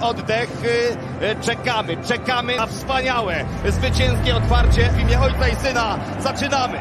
oddech, 0.00 0.50
y, 0.64 1.24
y, 1.26 1.44
czekamy, 1.44 1.96
czekamy 2.08 2.56
na 2.56 2.66
wspaniałe, 2.66 3.44
zwycięskie 3.68 4.36
otwarcie 4.36 4.90
w 4.90 5.00
imię 5.00 5.20
Ojca 5.20 5.48
i 5.48 5.56
Syna. 5.56 5.98
Zaczynamy! 6.20 6.80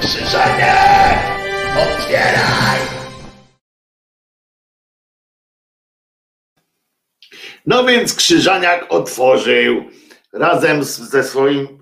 Krzyżanie! 0.00 0.74
Otwieraj! 1.82 2.80
No 7.66 7.84
więc 7.84 8.14
Krzyżaniak 8.14 8.86
otworzył 8.88 9.84
razem 10.32 10.84
ze 10.84 11.24
swoim 11.24 11.79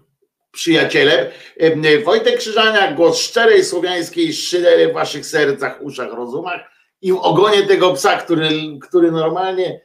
przyjacielem. 0.59 1.27
Em, 1.59 1.83
Wojtek 2.05 2.39
Krzyżaniak, 2.39 2.95
głos 2.95 3.19
szczerej 3.19 3.65
słowiańskiej 3.65 4.33
szydery 4.33 4.89
w 4.89 4.95
waszych 4.95 5.27
sercach, 5.27 5.83
uszach, 5.83 6.13
rozumach 6.13 6.61
i 7.03 7.13
ogonie 7.13 7.63
tego 7.63 7.93
psa, 7.93 8.17
który, 8.17 8.51
który 8.81 9.11
normalnie 9.11 9.81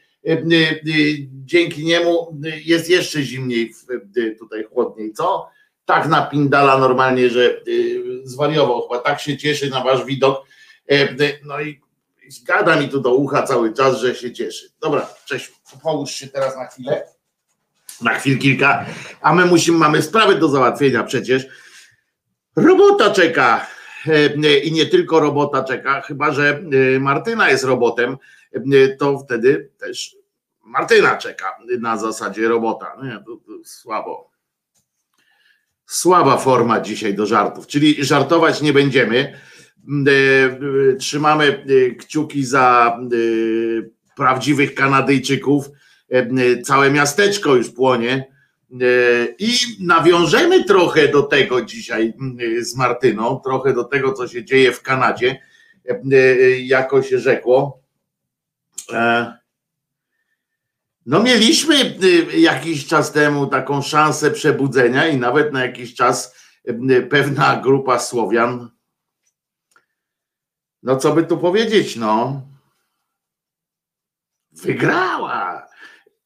dzięki 1.45 1.85
niemu 1.85 2.39
jest 2.65 2.89
jeszcze 2.89 3.21
zimniej, 3.21 3.73
tutaj 4.39 4.63
chłodniej, 4.63 5.13
co? 5.13 5.49
Tak 5.85 6.07
napindala 6.07 6.77
normalnie, 6.77 7.29
że 7.29 7.61
zwariował, 8.23 8.81
chyba 8.81 8.99
tak 8.99 9.19
się 9.19 9.37
cieszy 9.37 9.69
na 9.69 9.83
wasz 9.83 10.05
widok. 10.05 10.45
No 11.45 11.61
i 11.61 11.81
gada 12.47 12.75
mi 12.75 12.89
tu 12.89 12.99
do 12.99 13.15
ucha 13.15 13.43
cały 13.43 13.73
czas, 13.73 13.97
że 13.97 14.15
się 14.15 14.31
cieszy. 14.31 14.69
Dobra, 14.81 15.09
cześć, 15.25 15.51
połóż 15.83 16.11
się 16.11 16.27
teraz 16.27 16.55
na 16.55 16.65
chwilę. 16.65 17.12
Na 18.03 18.13
chwil 18.13 18.39
kilka, 18.39 18.85
a 19.21 19.33
my 19.33 19.45
musimy, 19.45 19.77
mamy 19.77 20.01
sprawy 20.01 20.35
do 20.35 20.50
załatwienia 20.50 21.03
przecież. 21.03 21.45
Robota 22.55 23.11
czeka. 23.11 23.67
i 24.63 24.71
nie 24.71 24.85
tylko 24.85 25.19
robota 25.19 25.63
czeka, 25.63 26.01
chyba 26.01 26.31
że 26.31 26.63
Martyna 27.00 27.50
jest 27.50 27.63
robotem, 27.63 28.17
to 29.00 29.19
wtedy 29.19 29.69
też 29.77 30.15
Martyna 30.63 31.17
czeka 31.17 31.57
na 31.79 31.97
zasadzie 31.97 32.47
robota. 32.47 32.97
Nie, 33.03 33.11
to, 33.11 33.35
to 33.35 33.51
słabo. 33.63 34.31
Słaba 35.85 36.38
forma 36.38 36.81
dzisiaj 36.81 37.13
do 37.13 37.25
żartów, 37.25 37.67
czyli 37.67 38.06
żartować 38.06 38.61
nie 38.61 38.73
będziemy. 38.73 39.39
Trzymamy 40.99 41.65
kciuki 41.99 42.45
za 42.45 42.97
prawdziwych 44.15 44.75
Kanadyjczyków. 44.75 45.69
Całe 46.63 46.92
miasteczko 46.92 47.56
już 47.56 47.69
płonie. 47.69 48.33
E, 48.74 49.25
I 49.39 49.54
nawiążemy 49.80 50.63
trochę 50.63 51.07
do 51.07 51.24
tego 51.24 51.62
dzisiaj 51.62 52.13
z 52.62 52.75
Martyną, 52.75 53.39
trochę 53.44 53.74
do 53.74 53.83
tego, 53.83 54.13
co 54.13 54.27
się 54.27 54.45
dzieje 54.45 54.71
w 54.71 54.81
Kanadzie, 54.81 55.42
e, 55.89 56.01
e, 56.13 56.60
jako 56.60 57.04
się 57.04 57.19
rzekło. 57.19 57.83
No, 61.06 61.24
mieliśmy 61.24 61.75
jakiś 62.38 62.88
czas 62.88 63.12
temu 63.12 63.48
taką 63.48 63.81
szansę 63.81 64.31
przebudzenia, 64.31 65.07
i 65.07 65.18
nawet 65.18 65.54
na 65.54 65.66
jakiś 65.66 65.95
czas 65.95 66.36
pewna 67.09 67.62
grupa 67.63 68.00
Słowian, 68.00 68.69
no 70.83 70.98
co 70.98 71.13
by 71.13 71.24
tu 71.24 71.38
powiedzieć, 71.38 71.95
no, 71.95 72.42
wygrała 74.51 75.52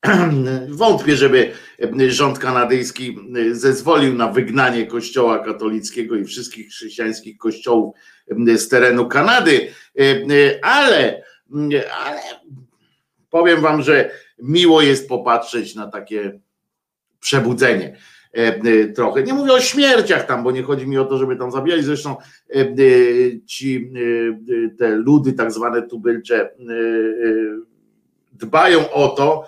Wątpię, 0.69 1.15
żeby 1.15 1.51
rząd 2.07 2.39
kanadyjski 2.39 3.17
zezwolił 3.51 4.13
na 4.13 4.27
wygnanie 4.31 4.85
kościoła 4.85 5.39
katolickiego 5.39 6.15
i 6.15 6.25
wszystkich 6.25 6.67
chrześcijańskich 6.67 7.37
kościołów 7.37 7.95
z 8.55 8.67
terenu 8.67 9.07
Kanady, 9.07 9.67
ale, 10.61 11.23
ale 11.91 12.21
powiem 13.29 13.61
wam, 13.61 13.81
że 13.81 14.11
miło 14.39 14.81
jest 14.81 15.09
popatrzeć 15.09 15.75
na 15.75 15.87
takie 15.87 16.39
przebudzenie 17.19 17.97
trochę. 18.95 19.23
Nie 19.23 19.33
mówię 19.33 19.53
o 19.53 19.61
śmierciach 19.61 20.25
tam, 20.25 20.43
bo 20.43 20.51
nie 20.51 20.63
chodzi 20.63 20.87
mi 20.87 20.97
o 20.97 21.05
to, 21.05 21.17
żeby 21.17 21.35
tam 21.35 21.51
zabijali. 21.51 21.83
Zresztą 21.83 22.15
ci 23.45 23.91
te 24.77 24.89
ludy, 24.89 25.33
tak 25.33 25.51
zwane 25.51 25.81
tubylcze, 25.81 26.49
dbają 28.33 28.91
o 28.91 29.07
to, 29.07 29.45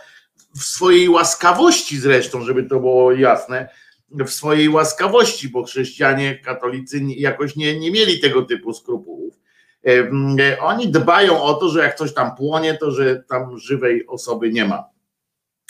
w 0.56 0.64
swojej 0.64 1.10
łaskawości 1.10 1.98
zresztą, 1.98 2.44
żeby 2.44 2.64
to 2.64 2.80
było 2.80 3.12
jasne, 3.12 3.70
w 4.12 4.30
swojej 4.30 4.70
łaskawości, 4.70 5.50
bo 5.50 5.64
chrześcijanie, 5.64 6.40
katolicy 6.40 7.02
jakoś 7.02 7.56
nie, 7.56 7.80
nie 7.80 7.92
mieli 7.92 8.20
tego 8.20 8.42
typu 8.42 8.74
skrupułów. 8.74 9.40
E, 9.88 10.60
oni 10.60 10.88
dbają 10.88 11.44
o 11.44 11.54
to, 11.54 11.70
że 11.70 11.80
jak 11.80 11.96
coś 11.96 12.14
tam 12.14 12.36
płonie, 12.36 12.74
to 12.74 12.92
że 12.92 13.24
tam 13.30 13.58
żywej 13.58 14.08
osoby 14.08 14.52
nie 14.52 14.66
ma 14.66 14.90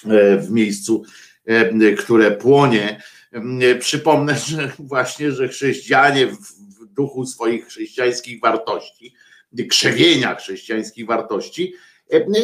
e, 0.05 0.37
w 0.37 0.51
miejscu, 0.51 1.03
e, 1.45 1.91
które 1.93 2.31
płonie. 2.31 3.01
Przypomnę, 3.79 4.35
że 4.47 4.71
właśnie, 4.79 5.31
że 5.31 5.47
chrześcijanie 5.47 6.27
w 6.27 6.85
duchu 6.85 7.25
swoich 7.25 7.67
chrześcijańskich 7.67 8.41
wartości, 8.41 9.13
krzewienia 9.69 10.35
chrześcijańskich 10.35 11.05
wartości, 11.05 11.73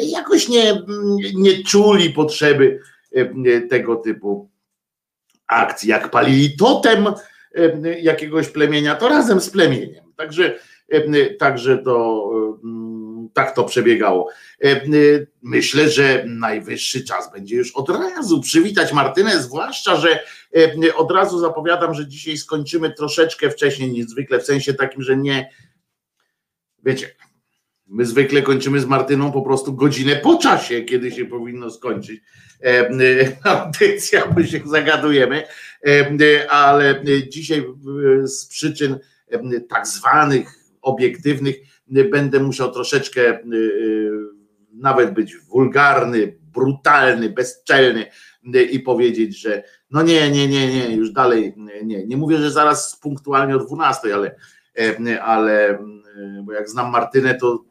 jakoś 0.03 0.50
nie, 0.50 0.81
nie 1.35 1.63
czuli 1.63 2.09
potrzeby 2.09 2.79
tego 3.69 3.95
typu 3.95 4.50
akcji. 5.47 5.89
Jak 5.89 6.12
palili 6.12 6.57
totem 6.57 7.06
jakiegoś 8.01 8.47
plemienia, 8.47 8.95
to 8.95 9.09
razem 9.09 9.41
z 9.41 9.50
plemieniem. 9.50 10.06
Także, 10.15 10.59
także 11.39 11.77
to 11.77 12.30
tak 13.33 13.56
to 13.56 13.63
przebiegało. 13.63 14.30
Myślę, 15.42 15.90
że 15.90 16.23
najwyższy 16.28 17.04
czas 17.04 17.31
będzie 17.31 17.56
już 17.56 17.71
od 17.71 17.90
razu 17.90 18.42
przywitać 18.42 18.94
Martynę, 18.94 19.42
zwłaszcza, 19.42 19.95
że 19.95 20.19
od 20.95 21.11
razu 21.11 21.40
zapowiadam, 21.40 21.94
że 21.94 22.07
dzisiaj 22.07 22.37
skończymy 22.37 22.94
troszeczkę 22.94 23.49
wcześniej 23.49 23.92
niż 23.92 24.06
zwykle, 24.06 24.40
w 24.40 24.45
sensie 24.45 24.73
takim, 24.73 25.01
że 25.01 25.18
nie, 25.18 25.49
wiecie, 26.83 27.16
My 27.87 28.06
zwykle 28.06 28.42
kończymy 28.42 28.80
z 28.80 28.85
Martyną 28.85 29.31
po 29.31 29.42
prostu 29.42 29.73
godzinę 29.73 30.15
po 30.15 30.37
czasie, 30.37 30.81
kiedy 30.81 31.11
się 31.11 31.25
powinno 31.25 31.71
skończyć 31.71 32.21
e, 32.63 32.89
audycja, 33.44 34.33
my 34.37 34.47
się 34.47 34.61
zagadujemy, 34.65 35.44
e, 35.87 36.51
ale 36.51 37.04
dzisiaj 37.30 37.65
z 38.23 38.47
przyczyn 38.47 38.99
tak 39.69 39.87
zwanych 39.87 40.59
obiektywnych 40.81 41.56
będę 42.11 42.39
musiał 42.39 42.71
troszeczkę 42.71 43.39
nawet 44.73 45.13
być 45.13 45.37
wulgarny, 45.37 46.37
brutalny, 46.42 47.30
bezczelny 47.30 48.06
i 48.71 48.80
powiedzieć, 48.80 49.42
że 49.42 49.63
no 49.92 50.01
nie, 50.01 50.31
nie, 50.31 50.47
nie, 50.47 50.73
nie, 50.73 50.95
już 50.95 51.11
dalej 51.11 51.54
nie. 51.83 52.06
Nie 52.06 52.18
mówię, 52.18 52.37
że 52.37 52.51
zaraz 52.51 52.99
punktualnie 52.99 53.56
o 53.56 53.59
12, 53.59 54.15
ale, 54.15 54.35
ale 55.21 55.80
bo 56.44 56.54
jak 56.54 56.69
znam 56.69 56.92
Martynę, 56.92 57.35
to 57.35 57.65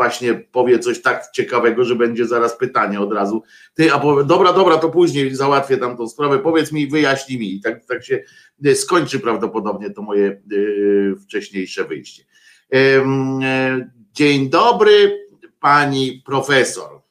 właśnie 0.00 0.34
powie 0.34 0.78
coś 0.78 1.02
tak 1.02 1.30
ciekawego, 1.32 1.84
że 1.84 1.96
będzie 1.96 2.26
zaraz 2.26 2.58
pytanie 2.58 3.00
od 3.00 3.12
razu. 3.12 3.42
Ty, 3.74 3.92
a 3.92 3.98
powie, 3.98 4.24
dobra, 4.24 4.52
dobra, 4.52 4.76
to 4.76 4.88
później 4.88 5.34
załatwię 5.34 5.76
tam 5.76 5.96
tą 5.96 6.08
sprawę, 6.08 6.38
powiedz 6.38 6.72
mi, 6.72 6.86
wyjaśnij 6.86 7.38
mi. 7.38 7.54
I 7.54 7.60
tak, 7.60 7.84
tak 7.84 8.04
się 8.04 8.24
e, 8.64 8.74
skończy 8.74 9.20
prawdopodobnie 9.20 9.90
to 9.90 10.02
moje 10.02 10.42
yy, 10.50 11.16
wcześniejsze 11.16 11.84
wyjście. 11.84 12.24
Yy, 12.72 12.78
yy, 12.80 13.90
dzień 14.12 14.50
dobry, 14.50 15.26
pani 15.60 16.22
profesor. 16.26 17.02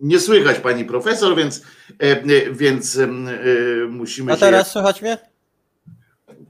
Nie 0.00 0.20
słychać 0.20 0.58
pani 0.58 0.84
profesor, 0.84 1.36
więc, 1.36 1.62
więc 2.52 2.98
musimy. 3.88 4.32
A 4.32 4.36
teraz 4.36 4.66
się... 4.66 4.72
słychać 4.72 5.02
mnie? 5.02 5.18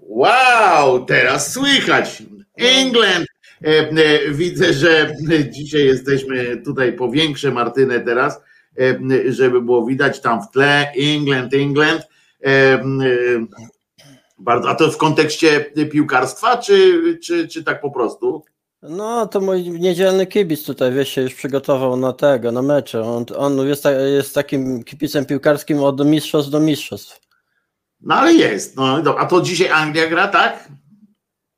Wow, 0.01 1.05
teraz 1.05 1.53
słychać. 1.53 2.23
England. 2.63 3.27
E, 3.65 3.91
e, 3.91 4.31
widzę, 4.31 4.73
że 4.73 5.15
dzisiaj 5.51 5.85
jesteśmy 5.85 6.57
tutaj 6.65 6.93
po 6.93 7.11
większe 7.11 7.51
Martynę 7.51 8.01
teraz, 8.01 8.41
e, 8.81 9.33
żeby 9.33 9.63
było 9.63 9.87
widać 9.87 10.21
tam 10.21 10.43
w 10.43 10.51
tle 10.51 10.93
England, 10.99 11.55
England. 11.55 12.03
Bardzo, 14.39 14.69
a 14.69 14.75
to 14.75 14.91
w 14.91 14.97
kontekście 14.97 15.61
piłkarstwa, 15.93 16.59
czy, 16.59 17.19
czy, 17.25 17.49
czy 17.49 17.65
tak 17.65 17.81
po 17.81 17.91
prostu? 17.91 18.45
No, 18.83 19.27
to 19.27 19.41
mój 19.41 19.71
niedzielny 19.71 20.27
kibic 20.27 20.65
tutaj, 20.65 20.93
wiesz, 20.93 21.09
się 21.09 21.23
już 21.23 21.35
przygotował 21.35 21.97
na 21.97 22.13
tego, 22.13 22.53
na 22.53 22.63
mecze. 22.63 23.03
On, 23.03 23.25
on 23.37 23.69
jest, 23.69 23.85
jest 24.15 24.35
takim 24.35 24.85
kibicem 24.85 25.27
piłkarskim 25.27 25.83
od 25.83 26.07
mistrzostw 26.07 26.51
do 26.51 26.61
mistrzostw. 26.61 27.21
No 28.01 28.15
ale 28.15 28.33
jest. 28.33 28.77
No, 28.77 29.03
a 29.19 29.27
to 29.27 29.41
dzisiaj 29.41 29.69
Anglia 29.69 30.07
gra, 30.07 30.29
tak? 30.29 30.69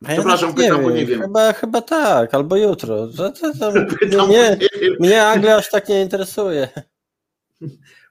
Przepraszam, 0.08 0.54
pytam, 0.54 0.82
bo 0.82 0.90
nie 0.90 1.06
wiem. 1.06 1.20
Chyba, 1.20 1.52
chyba 1.52 1.82
tak, 1.82 2.34
albo 2.34 2.56
jutro. 2.56 3.06
To, 3.06 3.30
to, 3.30 3.52
to, 3.60 3.72
pytam, 4.00 4.28
mnie, 4.28 4.58
mnie 5.00 5.26
Anglia 5.26 5.56
aż 5.56 5.70
tak 5.70 5.88
nie 5.88 6.02
interesuje. 6.02 6.68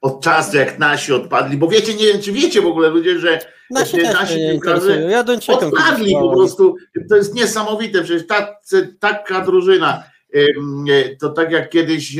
Od 0.02 0.22
czasu 0.22 0.58
jak 0.58 0.80
nasi 0.80 1.14
odpadli, 1.14 1.58
bo 1.58 1.68
wiecie, 1.68 1.94
nie 1.94 2.06
wiem, 2.06 2.22
czy 2.22 2.32
wiecie 2.32 2.62
w 2.62 2.66
ogóle 2.66 2.90
ludzie, 2.90 3.20
że 3.20 3.40
nasi, 3.72 3.98
nasi 3.98 4.36
piłkarze 4.36 5.02
ja 5.02 5.26
odpadli 5.48 6.14
po 6.14 6.32
prostu. 6.32 6.76
To 7.10 7.16
jest 7.16 7.34
niesamowite, 7.36 8.04
przecież 8.04 8.28
ta, 8.28 8.56
taka 9.00 9.42
drużyna. 9.42 10.04
To 11.20 11.30
tak 11.30 11.52
jak 11.52 11.70
kiedyś 11.70 12.18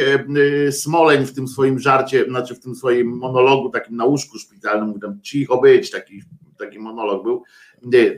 Smoleń 0.72 1.25
w 1.25 1.34
tym 1.36 1.48
swoim 1.48 1.80
żarcie, 1.80 2.25
znaczy 2.25 2.56
w 2.56 2.60
tym 2.60 2.75
swoim 2.75 3.08
monologu, 3.08 3.70
takim 3.70 3.96
na 3.96 4.06
łóżku 4.06 4.39
szpitalnym, 4.39 4.88
mówił 4.88 5.01
tam 5.01 5.22
cicho 5.22 5.58
być, 5.58 5.92
taki, 5.92 6.22
taki 6.65 6.79
monolog 6.79 7.24
był 7.24 7.43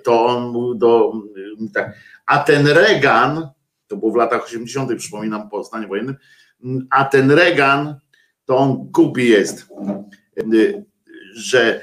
to 0.04 0.26
on 0.26 0.52
mówił 0.52 0.76
do 0.76 1.14
tak, 1.74 1.96
a 2.26 2.40
ten 2.40 2.68
Reagan, 2.68 3.50
to 3.88 3.98
było 3.98 4.12
w 4.12 4.16
latach 4.16 4.46
80., 4.46 4.96
przypominam 4.98 5.50
po 5.50 5.64
stanie 5.64 5.88
wojennym, 5.88 6.16
a 6.90 7.06
ten 7.06 7.32
Reagan, 7.32 7.96
to 8.46 8.58
on 8.58 8.88
głupi 8.92 9.30
jest, 9.30 9.68
że 11.36 11.82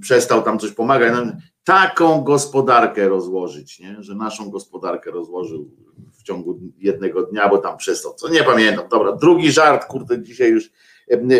przestał 0.00 0.42
tam 0.42 0.58
coś 0.58 0.72
pomagać. 0.72 1.12
No, 1.12 1.32
taką 1.64 2.20
gospodarkę 2.20 3.08
rozłożyć, 3.08 3.80
nie? 3.80 3.96
że 4.00 4.14
naszą 4.14 4.50
gospodarkę 4.50 5.10
rozłożył 5.10 5.70
w 6.12 6.22
ciągu 6.22 6.60
jednego 6.78 7.22
dnia, 7.22 7.48
bo 7.48 7.58
tam 7.58 7.76
przestał, 7.76 8.14
co 8.14 8.28
nie 8.28 8.42
pamiętam. 8.42 8.88
Dobra, 8.88 9.12
drugi 9.12 9.52
żart, 9.52 9.84
kurde, 9.84 10.22
dzisiaj 10.22 10.50
już 10.50 10.70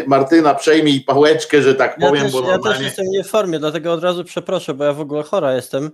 Martyna, 0.07 0.55
przejmij 0.55 1.01
pałeczkę, 1.01 1.63
że 1.63 1.75
tak 1.75 1.97
ja 2.01 2.09
powiem. 2.09 2.23
Też, 2.23 2.33
bo 2.33 2.51
ja 2.51 2.59
też 2.59 2.81
jestem 2.81 3.07
nie 3.07 3.25
w 3.25 3.29
formie, 3.29 3.59
dlatego 3.59 3.93
od 3.93 4.03
razu 4.03 4.25
przeproszę, 4.25 4.75
bo 4.75 4.85
ja 4.85 4.93
w 4.93 5.01
ogóle 5.01 5.23
chora 5.23 5.55
jestem. 5.55 5.91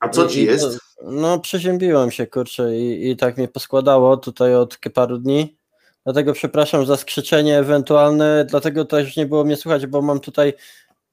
A 0.00 0.08
co 0.08 0.26
ci 0.26 0.44
jest? 0.44 0.78
No, 1.02 1.38
przeziębiłem 1.38 2.10
się, 2.10 2.26
kurczę, 2.26 2.76
i, 2.76 3.10
i 3.10 3.16
tak 3.16 3.36
mnie 3.36 3.48
poskładało 3.48 4.16
tutaj 4.16 4.54
od 4.54 4.78
paru 4.94 5.18
dni. 5.18 5.56
Dlatego 6.04 6.32
przepraszam 6.32 6.86
za 6.86 6.96
skrzyczenie 6.96 7.58
ewentualne, 7.58 8.46
dlatego 8.48 8.84
też 8.84 9.16
nie 9.16 9.26
było 9.26 9.44
mnie 9.44 9.56
słuchać, 9.56 9.86
bo 9.86 10.02
mam 10.02 10.20
tutaj 10.20 10.52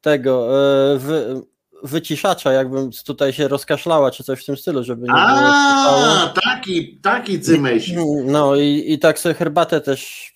tego. 0.01 0.47
E, 0.47 0.97
w, 0.97 1.41
wyciszacza, 1.83 2.51
jakbym 2.51 2.91
tutaj 3.05 3.33
się 3.33 3.47
rozkaszlała, 3.47 4.11
czy 4.11 4.23
coś 4.23 4.43
w 4.43 4.45
tym 4.45 4.57
stylu, 4.57 4.83
żeby 4.83 5.01
nie 5.01 5.13
było 5.13 5.17
A, 5.19 6.33
taki, 6.43 6.97
taki 6.97 7.39
cymyś. 7.39 7.93
No 8.25 8.55
i, 8.55 8.83
i 8.87 8.99
tak 8.99 9.19
sobie 9.19 9.35
herbatę 9.35 9.81
też 9.81 10.30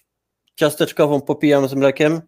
ciasteczkową 0.56 1.22
popijam 1.22 1.68
z 1.68 1.74
mlekiem. 1.74 2.22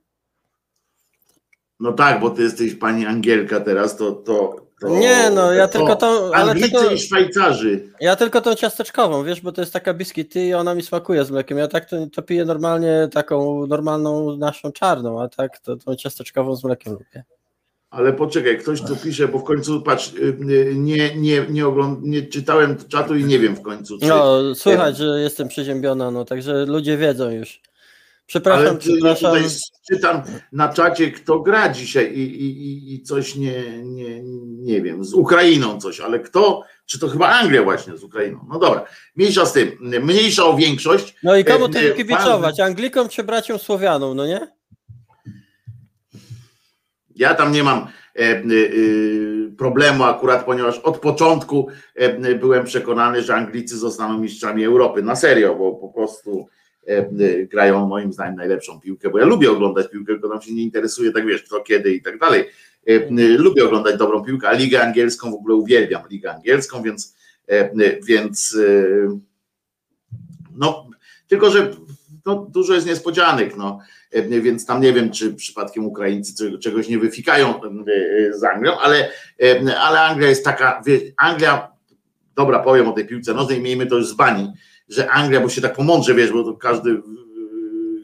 No 1.79 1.93
tak, 1.93 2.19
bo 2.19 2.29
ty 2.29 2.41
jesteś 2.43 2.75
pani 2.75 3.05
Angielka 3.05 3.59
teraz, 3.59 3.97
to. 3.97 4.11
to, 4.11 4.55
to 4.81 4.89
Nie, 4.89 5.29
no, 5.29 5.53
ja 5.53 5.67
tylko 5.67 5.95
tą- 5.95 6.31
ale 6.33 6.55
tylko- 6.55 6.89
i 6.91 6.97
Szwajcarzy. 6.99 7.93
Ja 8.01 8.15
tylko 8.15 8.41
tą 8.41 8.55
ciasteczkową, 8.55 9.23
wiesz, 9.23 9.41
bo 9.41 9.51
to 9.51 9.61
jest 9.61 9.73
taka 9.73 9.93
biskity 9.93 10.45
i 10.45 10.53
ona 10.53 10.75
mi 10.75 10.81
smakuje 10.83 11.25
z 11.25 11.31
mlekiem. 11.31 11.57
Ja 11.57 11.67
tak 11.67 11.89
to, 11.89 12.07
to 12.07 12.21
piję 12.21 12.45
normalnie 12.45 13.09
taką 13.13 13.67
normalną 13.67 14.37
naszą 14.37 14.71
czarną, 14.71 15.21
a 15.21 15.29
tak 15.29 15.59
to 15.59 15.75
tą 15.75 15.95
ciasteczkową 15.95 16.55
z 16.55 16.63
mlekiem 16.63 16.93
lubię. 16.93 17.23
Ale 17.89 18.13
poczekaj, 18.13 18.57
ktoś 18.59 18.81
tu 18.81 18.95
pisze, 18.95 19.27
bo 19.27 19.39
w 19.39 19.43
końcu 19.43 19.81
patrz, 19.81 20.13
y, 20.13 20.17
y, 20.51 20.75
nie, 20.75 21.15
nie, 21.15 21.45
nie, 21.49 21.67
ogląd- 21.67 21.99
nie 22.03 22.21
czytałem 22.21 22.77
czatu 22.87 23.15
i 23.15 23.23
nie 23.23 23.39
wiem 23.39 23.55
w 23.55 23.61
końcu. 23.61 23.99
Czy, 23.99 24.07
No, 24.07 24.55
słychać, 24.55 24.97
że 24.97 25.05
jestem 25.21 25.47
przeziębiona, 25.47 26.11
no 26.11 26.25
także 26.25 26.65
ludzie 26.65 26.97
wiedzą 26.97 27.29
już. 27.29 27.61
Przepraszam, 28.27 28.67
ale 28.67 28.77
przepraszam. 28.77 29.33
tutaj 29.35 29.49
czytam 29.91 30.21
na 30.51 30.73
czacie, 30.73 31.11
kto 31.11 31.39
gra 31.39 31.69
dzisiaj 31.69 32.13
i, 32.13 32.19
i, 32.41 32.45
i- 32.67 32.93
i 32.95 33.01
coś 33.03 33.35
nie, 33.35 33.83
nie, 33.83 34.21
nie 34.43 34.81
wiem, 34.81 35.05
z 35.05 35.13
Ukrainą 35.13 35.79
coś, 35.81 35.99
ale 35.99 36.19
kto, 36.19 36.63
czy 36.85 36.99
to 36.99 37.07
chyba 37.07 37.27
Anglia 37.29 37.63
właśnie 37.63 37.97
z 37.97 38.03
Ukrainą. 38.03 38.45
No 38.49 38.59
dobra, 38.59 38.85
mniejsza 39.15 39.45
z 39.45 39.53
tym, 39.53 39.71
mniejsza 40.03 40.45
o 40.45 40.57
większość. 40.57 41.15
No 41.23 41.35
i 41.37 41.45
komu 41.45 41.65
e, 41.65 41.69
ty 41.69 41.91
e, 41.91 41.95
kibicować? 41.95 42.59
Anglikom 42.59 43.09
czy 43.09 43.23
braciom 43.23 43.59
Słowianom, 43.59 44.17
no 44.17 44.25
nie? 44.27 44.47
Ja 47.15 47.33
tam 47.35 47.51
nie 47.51 47.63
mam 47.63 47.87
e, 48.15 48.41
problemu 49.57 50.03
akurat, 50.03 50.45
ponieważ 50.45 50.79
od 50.79 50.97
początku 50.99 51.67
byłem 52.39 52.65
przekonany, 52.65 53.21
że 53.21 53.35
Anglicy 53.35 53.77
zostaną 53.77 54.17
mistrzami 54.17 54.65
Europy. 54.65 55.03
Na 55.03 55.15
serio, 55.15 55.55
bo 55.55 55.71
po 55.75 55.89
prostu 55.89 56.47
grają 57.51 57.87
moim 57.87 58.13
zdaniem 58.13 58.35
najlepszą 58.35 58.79
piłkę, 58.79 59.09
bo 59.09 59.19
ja 59.19 59.25
lubię 59.25 59.51
oglądać 59.51 59.89
piłkę, 59.91 60.13
tylko 60.13 60.29
tam 60.29 60.41
się 60.41 60.53
nie 60.53 60.63
interesuje, 60.63 61.11
tak 61.11 61.25
wiesz, 61.25 61.43
kto 61.43 61.61
kiedy 61.61 61.93
i 61.93 62.01
tak 62.01 62.19
dalej. 62.19 62.41
E, 62.87 62.91
e, 62.93 63.09
Lubię 63.37 63.65
oglądać 63.65 63.97
dobrą 63.97 64.23
piłkę, 64.23 64.49
a 64.49 64.53
Ligę 64.53 64.83
Angielską 64.83 65.31
w 65.31 65.33
ogóle 65.33 65.55
uwielbiam, 65.55 66.01
Ligę 66.09 66.33
Angielską, 66.33 66.81
więc 66.83 67.15
e, 67.49 67.53
e, 67.53 67.71
więc 68.07 68.57
e, 68.67 69.19
no, 70.55 70.89
tylko 71.27 71.49
że 71.51 71.71
no, 72.25 72.47
dużo 72.49 72.73
jest 72.73 72.87
niespodzianek, 72.87 73.57
no. 73.57 73.79
E, 74.11 74.21
Więc 74.41 74.65
tam 74.65 74.81
nie 74.81 74.93
wiem, 74.93 75.11
czy 75.11 75.33
przypadkiem 75.33 75.85
Ukraińcy 75.85 76.35
czego- 76.35 76.57
czegoś 76.57 76.89
nie 76.89 76.99
wyfikają 76.99 77.61
e, 77.63 78.33
z 78.33 78.43
Anglią, 78.43 78.77
ale, 78.79 79.09
e, 79.43 79.79
ale 79.79 80.01
Anglia 80.01 80.29
jest 80.29 80.45
taka, 80.45 80.81
Anglia, 81.17 81.71
dobra, 82.35 82.59
powiem 82.59 82.87
o 82.87 82.91
tej 82.93 83.07
piłce 83.07 83.33
nożnej, 83.33 83.61
miejmy 83.61 83.85
to 83.85 83.95
już 83.97 84.07
z 84.07 84.13
bani, 84.13 84.53
że 84.89 85.09
Anglia, 85.09 85.41
bo 85.41 85.49
się 85.49 85.61
tak 85.61 85.75
pomądrze, 85.75 86.13
wiesz, 86.13 86.31
bo 86.31 86.43
to 86.43 86.53
każdy 86.53 86.91
e, 86.91 87.01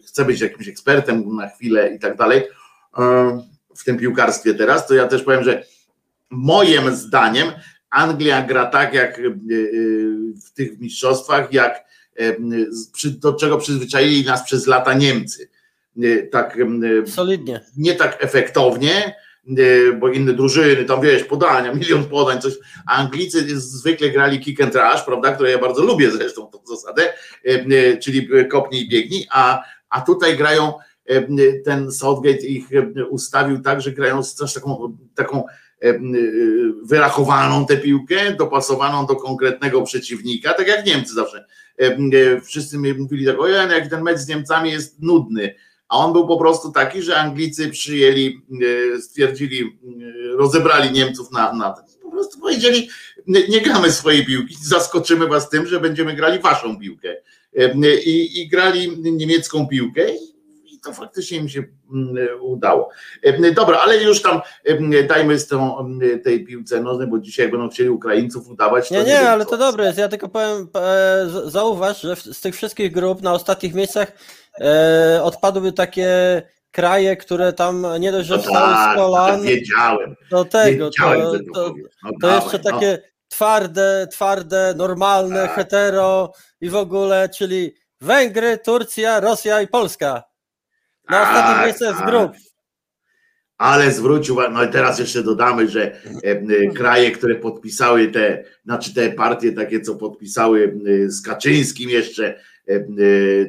chce 0.07 0.25
być 0.25 0.41
jakimś 0.41 0.67
ekspertem 0.67 1.35
na 1.35 1.49
chwilę 1.49 1.95
i 1.95 1.99
tak 1.99 2.17
dalej 2.17 2.43
e, 2.97 3.41
w 3.75 3.83
tym 3.83 3.97
piłkarstwie 3.97 4.53
teraz, 4.53 4.87
to 4.87 4.93
ja 4.93 5.07
też 5.07 5.23
powiem, 5.23 5.43
że 5.43 5.63
moim 6.29 6.95
zdaniem 6.95 7.47
Anglia 7.89 8.41
gra 8.41 8.65
tak 8.65 8.93
jak 8.93 9.19
e, 9.19 9.21
w 10.45 10.51
tych 10.53 10.79
mistrzostwach, 10.79 11.53
jak 11.53 11.83
do 13.19 13.33
czego 13.33 13.57
przyzwyczaili 13.57 14.25
nas 14.25 14.43
przez 14.43 14.67
lata 14.67 14.93
Niemcy. 14.93 15.49
Tak 16.31 16.57
Solidnie. 17.05 17.61
nie 17.77 17.95
tak 17.95 18.17
efektownie, 18.23 19.15
bo 19.99 20.09
inne 20.09 20.33
drużyny, 20.33 20.85
tam 20.85 21.01
wiesz, 21.01 21.23
podania, 21.23 21.73
milion 21.75 22.05
podań, 22.05 22.41
coś, 22.41 22.53
Anglicy 22.87 23.59
zwykle 23.59 24.09
grali 24.09 24.39
kick 24.39 24.61
and 24.61 24.75
rush, 24.75 25.01
prawda, 25.05 25.31
które 25.31 25.51
ja 25.51 25.57
bardzo 25.57 25.83
lubię 25.83 26.11
zresztą 26.11 26.47
tą 26.47 26.59
zasadę, 26.65 27.03
e, 27.03 27.49
e, 27.49 27.97
czyli 27.97 28.29
kopnij 28.49 28.81
i 28.81 28.89
biegnij, 28.89 29.27
a, 29.31 29.63
a 29.89 30.01
tutaj 30.01 30.37
grają, 30.37 30.73
ten 31.65 31.91
Southgate 31.91 32.45
ich 32.45 32.67
ustawił 33.09 33.61
tak, 33.61 33.81
że 33.81 33.91
grają 33.91 34.21
też 34.39 34.53
taką, 34.53 34.97
taką 35.15 35.43
wyrachowaną 36.83 37.65
tę 37.65 37.77
piłkę, 37.77 38.35
dopasowaną 38.35 39.05
do 39.05 39.15
konkretnego 39.15 39.81
przeciwnika, 39.81 40.53
tak 40.53 40.67
jak 40.67 40.85
Niemcy 40.85 41.13
zawsze. 41.13 41.45
Wszyscy 42.43 42.77
mi 42.77 42.93
mówili 42.93 43.25
tak, 43.25 43.39
ojej, 43.39 43.67
no 43.67 43.73
jak 43.73 43.89
ten 43.89 44.03
mecz 44.03 44.17
z 44.17 44.27
Niemcami 44.27 44.71
jest 44.71 45.01
nudny, 45.01 45.55
a 45.93 45.97
on 45.97 46.13
był 46.13 46.27
po 46.27 46.37
prostu 46.37 46.71
taki, 46.71 47.01
że 47.01 47.17
Anglicy 47.17 47.69
przyjęli, 47.69 48.41
e, 48.95 49.01
stwierdzili, 49.01 49.61
e, 49.63 50.37
rozebrali 50.37 50.91
Niemców 50.91 51.31
na, 51.31 51.53
na 51.53 51.75
po 52.01 52.11
prostu 52.11 52.39
powiedzieli, 52.39 52.89
nie, 53.27 53.47
nie 53.47 53.61
gramy 53.61 53.91
swojej 53.91 54.25
piłki, 54.25 54.55
zaskoczymy 54.63 55.27
was 55.27 55.49
tym, 55.49 55.67
że 55.67 55.79
będziemy 55.79 56.13
grali 56.13 56.39
waszą 56.39 56.79
piłkę. 56.79 57.15
E, 57.57 57.95
I, 57.95 58.41
i 58.41 58.47
grali 58.47 59.01
niemiecką 59.11 59.67
piłkę 59.67 60.01
i, 60.65 60.79
to 60.83 60.93
faktycznie 60.93 61.37
im 61.37 61.49
się 61.49 61.63
mm, 61.93 62.15
udało. 62.41 62.89
Dobra, 63.55 63.79
ale 63.79 64.03
już 64.03 64.21
tam 64.21 64.41
dajmy 65.07 65.39
z 65.39 65.47
tą, 65.47 65.89
tej 66.23 66.45
piłce 66.45 66.81
nożnej, 66.81 67.07
bo 67.07 67.19
dzisiaj 67.19 67.49
będą 67.49 67.69
chcieli 67.69 67.89
Ukraińców 67.89 68.47
udawać. 68.47 68.89
to 68.89 68.95
Nie, 68.95 68.99
nie, 68.99 69.05
wiem, 69.05 69.27
ale 69.27 69.45
to 69.45 69.57
dobre 69.57 69.85
jest. 69.85 69.97
Ja 69.97 70.07
tylko 70.07 70.29
powiem, 70.29 70.67
zauważ, 71.45 72.01
że 72.01 72.15
z 72.15 72.41
tych 72.41 72.55
wszystkich 72.55 72.91
grup 72.91 73.21
na 73.21 73.33
ostatnich 73.33 73.73
miejscach 73.73 74.11
e, 74.61 75.19
odpadły 75.23 75.73
takie 75.73 76.41
kraje, 76.71 77.17
które 77.17 77.53
tam 77.53 77.87
nie 77.99 78.11
dość, 78.11 78.27
że 78.27 78.35
No 78.35 78.41
wstały 78.41 78.73
z 78.73 78.77
tak, 78.77 78.95
kolan, 78.97 79.41
wiedziałem. 79.41 80.15
do 80.31 80.45
tego, 80.45 80.85
wiedziałem, 80.85 81.21
to, 81.21 81.53
to. 81.53 81.73
No 82.03 82.11
to 82.21 82.27
dawaj, 82.27 82.43
jeszcze 82.43 82.59
no. 82.63 82.71
takie 82.71 82.99
twarde, 83.27 84.07
twarde, 84.11 84.73
normalne, 84.77 85.41
Tak. 85.41 85.55
hetero 85.55 86.33
i 86.61 86.69
w 86.69 86.75
ogóle, 86.75 87.29
czyli 87.29 87.73
Węgry, 88.01 88.57
Turcja, 88.57 89.19
Rosja 89.19 89.61
i 89.61 89.67
Polska. 89.67 90.23
Na 91.09 91.17
Tak, 91.19 91.27
ostatnich 91.35 91.65
miejscach 91.65 91.95
z 91.95 91.99
tak. 91.99 92.07
grup. 92.07 92.31
Ale 93.57 93.91
zwróć 93.91 94.29
uwagę, 94.29 94.49
no 94.49 94.63
i 94.63 94.69
teraz 94.69 94.99
jeszcze 94.99 95.23
dodamy, 95.23 95.67
że 95.69 95.91
e, 95.91 95.97
e, 96.23 96.67
kraje, 96.75 97.11
które 97.11 97.35
podpisały 97.35 98.07
te, 98.11 98.43
znaczy 98.65 98.93
te 98.93 99.09
partie 99.11 99.51
takie, 99.51 99.81
co 99.81 99.95
podpisały 99.95 100.79
e, 101.05 101.09
z 101.09 101.21
Kaczyńskim 101.21 101.89
jeszcze, 101.89 102.39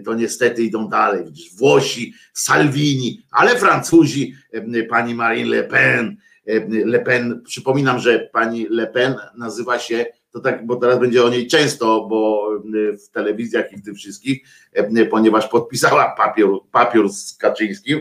to 0.04 0.14
niestety 0.14 0.62
idą 0.62 0.88
dalej. 0.88 1.24
Włosi, 1.58 2.14
Salvini, 2.32 3.22
ale 3.30 3.58
Francuzi, 3.58 4.34
e, 4.52 4.82
pani 4.82 5.14
Marine 5.14 5.50
Le 5.50 5.64
Pen, 5.64 6.16
e, 6.46 6.84
Le 6.84 7.00
Pen, 7.00 7.42
przypominam, 7.44 7.98
że 7.98 8.18
pani 8.32 8.66
Le 8.70 8.86
Pen 8.86 9.14
nazywa 9.36 9.78
się, 9.78 10.06
to 10.30 10.40
tak, 10.40 10.66
bo 10.66 10.76
teraz 10.76 10.98
będzie 10.98 11.24
o 11.24 11.28
niej 11.28 11.46
często, 11.46 12.06
bo 12.06 12.48
e, 12.92 12.96
w 12.96 13.08
telewizjach 13.10 13.72
i 13.72 13.76
w 13.76 13.84
tym 13.84 13.94
wszystkich, 13.94 14.48
e, 14.72 15.06
ponieważ 15.06 15.48
podpisała 15.48 16.14
papier, 16.16 16.48
papier 16.72 17.08
z 17.08 17.36
Kaczyńskim, 17.36 18.00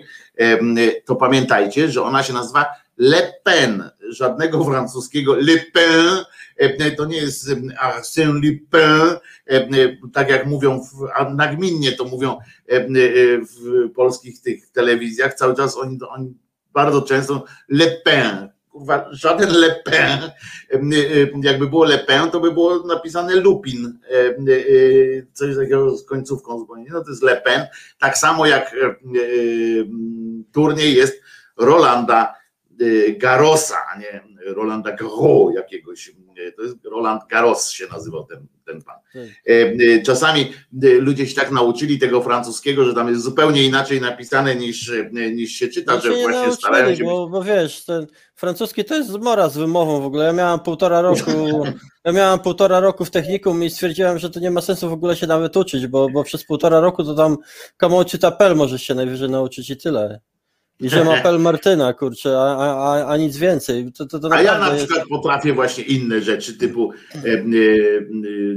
to 1.06 1.16
pamiętajcie, 1.16 1.92
że 1.92 2.04
ona 2.04 2.24
się 2.24 2.34
nazywa 2.34 2.66
Le 2.98 3.34
Pen, 3.44 3.90
żadnego 4.10 4.64
francuskiego 4.64 5.36
Le 5.36 5.58
Pen, 5.74 6.26
to 6.98 7.06
nie 7.06 7.18
jest 7.18 7.50
Arsène 7.82 8.34
Lupin, 8.34 9.18
em, 9.46 9.98
tak 10.14 10.30
jak 10.30 10.46
mówią, 10.46 10.82
a 11.16 11.30
nagminnie 11.30 11.92
to 11.92 12.06
mówią 12.06 12.38
em, 12.68 12.94
w 13.42 13.90
polskich 13.96 14.42
tych 14.42 14.70
telewizjach, 14.70 15.34
cały 15.34 15.56
czas 15.56 15.78
oni, 15.78 16.00
oni 16.10 16.34
bardzo 16.74 17.02
często 17.02 17.46
Le 17.70 17.88
Pen, 17.88 18.50
kurwa, 18.74 19.08
żaden 19.12 19.50
Le 19.50 19.76
Pen, 19.86 20.32
jakby 21.44 21.68
było 21.68 21.86
Le 21.86 22.00
Pen, 22.00 22.32
to 22.32 22.40
by 22.40 22.52
było 22.52 22.88
napisane 22.88 23.36
Lupin, 23.36 24.00
e, 24.12 24.36
coś 25.34 25.56
takiego 25.56 25.98
z 25.98 26.06
końcówką 26.06 26.60
zupełnie, 26.60 26.90
no 26.90 27.04
to 27.04 27.10
jest 27.10 27.24
Le 27.24 27.42
Pen, 27.42 27.68
tak 28.00 28.18
samo 28.18 28.46
jak 28.46 28.74
e, 28.74 28.86
e, 28.86 28.94
turniej 30.52 30.96
jest 30.96 31.22
Rolanda 31.58 32.36
e, 32.82 33.12
Garrosa, 33.12 33.76
a 33.96 34.00
nie 34.00 34.24
Rolanda 34.46 34.92
Garros 34.92 35.56
jakiegoś. 35.56 36.10
e, 36.48 36.52
To 36.52 36.62
jest 36.64 36.76
Roland 36.86 37.22
Garros 37.30 37.70
się 37.70 37.86
nazywał 37.92 38.24
ten, 38.26 38.48
ten 38.66 38.82
pan. 38.82 38.96
Tak. 39.14 39.24
E, 39.46 40.02
Czasami 40.02 40.54
ludzie 41.00 41.28
się 41.28 41.36
tak 41.36 41.52
nauczyli 41.52 42.00
tego 42.00 42.22
francuskiego, 42.22 42.86
że 42.86 42.94
tam 42.94 43.10
jest 43.10 43.22
zupełnie 43.22 43.64
inaczej 43.64 44.02
napisane 44.02 44.56
niż, 44.56 44.92
niż 45.12 45.52
się 45.52 45.68
czyta, 45.68 45.96
No 45.96 46.02
że 46.02 46.10
się 46.12 46.18
nie 46.18 46.24
właśnie 46.24 46.54
starają 46.54 46.84
nauczyli, 46.84 46.98
się 46.98 47.04
być 47.04 47.12
bo, 47.12 47.30
bo 47.30 47.44
wiesz, 47.44 47.86
ten 47.86 48.08
francuski 48.36 48.86
to 48.86 48.96
jest 48.96 49.10
zmora 49.10 49.50
z 49.50 49.58
wymową 49.58 50.02
w 50.02 50.06
ogóle. 50.06 50.26
Ja 50.26 50.34
miałem 50.34 50.60
półtora 50.60 51.02
roku, 51.02 51.32
ja 52.06 52.12
miałem 52.12 52.40
półtora 52.40 52.80
roku 52.80 53.06
w 53.06 53.12
technikum 53.12 53.64
i 53.64 53.70
stwierdziłem, 53.70 54.20
że 54.20 54.30
to 54.30 54.40
nie 54.40 54.52
ma 54.52 54.62
sensu 54.62 54.90
w 54.90 54.94
ogóle 54.94 55.16
się 55.16 55.28
nawet 55.28 55.58
uczyć, 55.58 55.88
bo, 55.88 56.10
bo 56.10 56.24
przez 56.24 56.46
półtora 56.46 56.80
roku 56.80 57.04
to 57.04 57.16
tam 57.16 57.38
tu 57.80 58.18
t'appelles 58.18 58.56
możesz 58.56 58.84
się 58.84 58.96
najwyżej 58.96 59.30
nauczyć 59.30 59.70
i 59.70 59.78
tyle. 59.78 60.20
I 60.84 60.90
że 60.90 61.04
ma 61.04 61.22
Pel 61.24 61.40
Martyna, 61.40 61.94
kurczę, 61.94 62.38
a, 62.38 62.58
a, 62.58 63.06
a, 63.08 63.18
nic 63.18 63.38
więcej. 63.38 63.92
To, 63.92 64.06
to, 64.06 64.20
to 64.20 64.30
A 64.32 64.42
ja 64.42 64.60
na 64.60 64.74
jest- 64.74 64.86
przykład 64.86 65.08
potrafię 65.08 65.54
właśnie 65.54 65.84
inne 65.84 66.22
rzeczy, 66.22 66.58
typu 66.58 66.94
e, 67.16 67.18
e, 67.18 67.44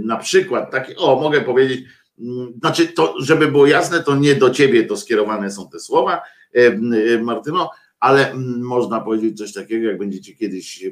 na 0.04 0.16
przykład 0.16 0.70
takie, 0.70 0.96
o 0.96 1.20
mogę 1.20 1.40
powiedzieć, 1.40 1.80
mm, 2.18 2.52
znaczy 2.58 2.86
to, 2.86 3.14
żeby 3.20 3.48
było 3.48 3.66
jasne, 3.66 4.02
to 4.02 4.16
nie 4.16 4.34
do 4.34 4.50
ciebie 4.50 4.84
to 4.84 4.96
skierowane 4.96 5.50
są 5.50 5.68
te 5.68 5.80
słowa, 5.80 6.22
e, 6.52 7.18
Martyno, 7.18 7.70
ale 8.00 8.30
mm, 8.30 8.60
można 8.60 9.00
powiedzieć 9.00 9.38
coś 9.38 9.52
takiego, 9.52 9.86
jak 9.86 9.98
będziecie 9.98 10.34
kiedyś 10.34 10.84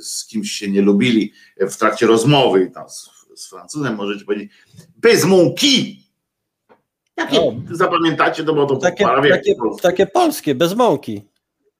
z 0.00 0.26
kimś 0.26 0.52
się 0.52 0.70
nie 0.70 0.82
lubili 0.82 1.32
w 1.60 1.76
trakcie 1.76 2.06
rozmowy 2.06 2.70
tam 2.74 2.90
z, 2.90 3.10
z 3.36 3.48
Francuzem 3.48 3.94
możecie 3.94 4.24
powiedzieć 4.24 4.50
bez 4.96 5.24
mąki. 5.24 6.07
Takie, 7.18 7.40
O. 7.40 7.54
zapamiętacie 7.70 8.44
to, 8.44 8.54
bo 8.54 8.66
to 8.66 8.76
Takie, 8.76 9.04
prawie 9.04 9.30
takie, 9.30 9.54
takie 9.82 10.06
polskie, 10.06 10.54
bez 10.54 10.74
mąki. 10.74 11.22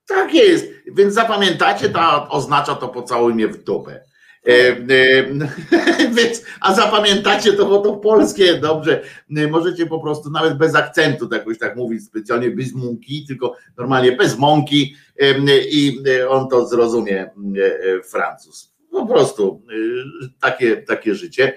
Tak 0.07 0.35
jest, 0.35 0.67
więc 0.93 1.15
zapamiętacie, 1.15 1.89
to 1.89 2.29
oznacza 2.29 2.75
to 2.75 2.89
pocałuj 2.89 3.35
mnie 3.35 3.49
w 3.49 3.65
dupę. 3.65 4.01
E, 4.47 4.51
e, 4.51 6.11
więc, 6.17 6.45
a 6.61 6.75
zapamiętacie 6.75 7.53
to, 7.53 7.67
bo 7.67 7.79
to 7.79 7.97
polskie, 7.97 8.55
dobrze, 8.55 9.03
e, 9.37 9.49
możecie 9.49 9.87
po 9.87 10.01
prostu 10.01 10.31
nawet 10.31 10.59
bez 10.59 10.75
akcentu 10.75 11.29
tak 11.29 11.39
jakoś 11.39 11.59
tak 11.59 11.77
mówić 11.77 12.05
specjalnie 12.05 12.51
bez 12.51 12.75
mąki, 12.75 13.25
tylko 13.27 13.57
normalnie 13.77 14.13
bez 14.13 14.39
mąki 14.39 14.97
e, 15.21 15.59
i 15.59 16.03
e, 16.21 16.29
on 16.29 16.49
to 16.49 16.67
zrozumie 16.67 17.21
e, 17.23 17.31
Francuz. 18.03 18.73
Po 18.91 19.07
prostu 19.07 19.63
takie, 20.41 20.77
takie 20.77 21.15
życie. 21.15 21.57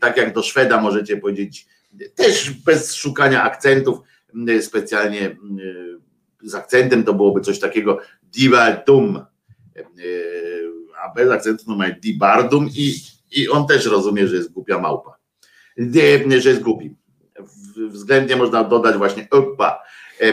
Tak 0.00 0.16
jak 0.16 0.34
do 0.34 0.42
Szweda 0.42 0.80
możecie 0.80 1.16
powiedzieć 1.16 1.66
też 2.14 2.50
bez 2.50 2.94
szukania 2.94 3.42
akcentów, 3.42 3.98
e, 4.48 4.62
specjalnie 4.62 5.26
e, 5.30 5.36
z 6.42 6.54
akcentem 6.54 7.04
to 7.04 7.14
byłoby 7.14 7.40
coś 7.40 7.58
takiego 7.58 7.98
divaldum, 8.22 9.24
E, 9.76 9.82
a 11.04 11.14
bez 11.14 11.30
akcentu 11.30 11.64
no 11.68 11.76
ma 11.76 11.90
dibardum 11.90 12.68
i, 12.76 12.94
i 13.32 13.48
on 13.48 13.66
też 13.66 13.86
rozumie, 13.86 14.28
że 14.28 14.36
jest 14.36 14.52
głupia 14.52 14.78
małpa, 14.78 15.16
E, 15.78 16.40
że 16.40 16.48
jest 16.48 16.62
głupi. 16.62 16.96
Względnie 17.88 18.36
można 18.36 18.64
dodać 18.64 18.96
właśnie 18.96 19.26
oppa. 19.30 19.82
E, 20.20 20.32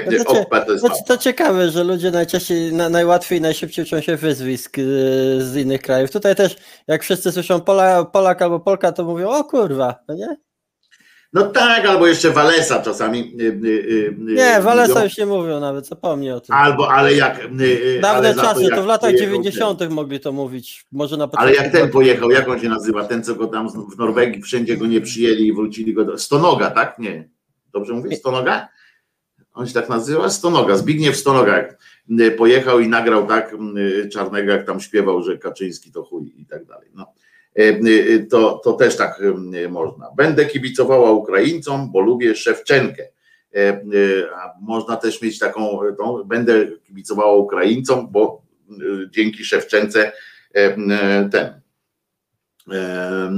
No 0.84 0.90
to 0.90 1.04
to 1.08 1.18
ciekawe, 1.18 1.72
że 1.72 1.84
ludzie 1.84 2.12
najczęściej, 2.12 2.74
na, 2.74 2.90
najłatwiej, 2.90 3.42
najszybciej 3.42 3.86
uczą 3.86 4.02
się 4.02 4.18
wyzwisk 4.18 4.78
y, 4.78 4.82
z 5.42 5.56
innych 5.56 5.82
krajów. 5.82 6.12
Tutaj 6.12 6.36
też, 6.36 6.56
jak 6.88 7.04
wszyscy 7.04 7.32
słyszą 7.32 7.62
Pola, 7.62 8.06
Polak 8.06 8.42
albo 8.42 8.60
Polka, 8.60 8.92
to 8.92 9.04
mówią, 9.04 9.30
o 9.30 9.44
kurwa, 9.44 9.96
no 10.08 10.16
nie? 10.16 10.38
No 11.34 11.44
tak, 11.44 11.86
albo 11.86 12.08
jeszcze 12.08 12.32
Walesa 12.32 12.82
czasami. 12.82 13.36
e, 13.40 13.44
e, 13.44 13.52
e, 13.52 14.56
Nie, 14.56 14.62
Walesa 14.62 15.04
już 15.04 15.18
nie 15.18 15.26
mówią 15.26 15.60
nawet, 15.60 15.88
zapomnij 15.88 16.32
o 16.32 16.40
tym. 16.40 16.56
Albo, 16.56 16.92
ale 16.92 17.14
jak. 17.14 17.40
Dawne 18.02 18.08
ale 18.10 18.34
za 18.34 18.42
czasy, 18.42 18.64
jak 18.64 18.76
to 18.76 18.84
w 18.84 18.88
latach 18.88 19.12
pojechał 19.12 19.30
90. 19.30 19.90
mogli 19.90 20.20
to 20.20 20.32
mówić. 20.32 20.86
Może 20.92 21.18
na 21.18 21.30
Ale 21.34 21.54
jak 21.54 21.72
ten 21.72 21.90
pojechał, 21.90 22.32
jak 22.32 22.50
on 22.50 22.60
się 22.60 22.70
nazywa? 22.70 23.06
Ten, 23.06 23.24
co 23.24 23.36
go 23.36 23.48
tam 23.48 23.70
w 23.70 23.98
Norwegii 23.98 24.42
wszędzie 24.42 24.78
go 24.78 24.86
nie 24.86 25.02
przyjęli 25.02 25.48
i 25.48 25.54
wrócili 25.54 25.94
go 25.94 26.06
do. 26.06 26.18
Stonoga, 26.18 26.72
tak? 26.72 27.00
Nie. 27.00 27.30
Dobrze 27.74 27.94
mówię? 27.94 28.16
Stonoga? 28.16 28.68
On 29.54 29.68
się 29.68 29.74
tak 29.74 29.90
nazywa? 29.90 30.30
Stonoga. 30.30 30.78
Zbigniew 30.78 31.18
Stonoga. 31.18 31.66
y, 32.20 32.32
Pojechał 32.32 32.80
i 32.80 32.88
nagrał 32.88 33.28
tak 33.28 33.56
y, 33.78 34.10
czarnego, 34.10 34.52
jak 34.52 34.66
tam 34.66 34.80
śpiewał, 34.80 35.24
że 35.24 35.38
Kaczyński 35.38 35.92
to 35.92 36.04
chuj 36.04 36.34
i 36.38 36.46
tak 36.46 36.66
dalej. 36.66 36.90
No. 36.96 37.14
Y, 37.60 37.82
y, 37.88 38.28
To, 38.30 38.62
to 38.64 38.74
też 38.74 38.98
tak 38.98 39.22
można. 39.70 40.12
Będę 40.18 40.46
kibicowała 40.46 41.12
Ukraińcom, 41.12 41.92
bo 41.92 42.02
lubię 42.02 42.36
Szewczenkę. 42.36 43.04
Można 44.62 44.96
też 44.96 45.22
mieć 45.22 45.40
taką, 45.40 45.80
będę 46.26 46.68
kibicowała 46.88 47.36
Ukraińcom, 47.36 48.08
bo 48.12 48.42
dzięki 49.10 49.46
Szewczence 49.46 50.12
e, 50.54 50.76
ten 51.30 51.62
e, 52.72 53.30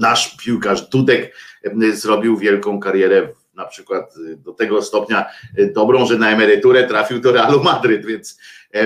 nasz 0.00 0.36
piłkarz 0.36 0.88
Dudek 0.88 1.36
e, 1.64 1.92
zrobił 1.92 2.36
wielką 2.36 2.80
karierę 2.80 3.28
na 3.54 3.66
przykład 3.66 4.14
e, 4.32 4.36
do 4.36 4.52
tego 4.52 4.82
stopnia 4.82 5.26
e, 5.56 5.66
dobrą, 5.66 6.06
że 6.06 6.18
na 6.18 6.30
emeryturę 6.30 6.86
trafił 6.86 7.20
do 7.20 7.32
Realu 7.32 7.62
Madryt, 7.62 8.06
więc 8.06 8.38
e, 8.38 8.38
e, 8.38 8.59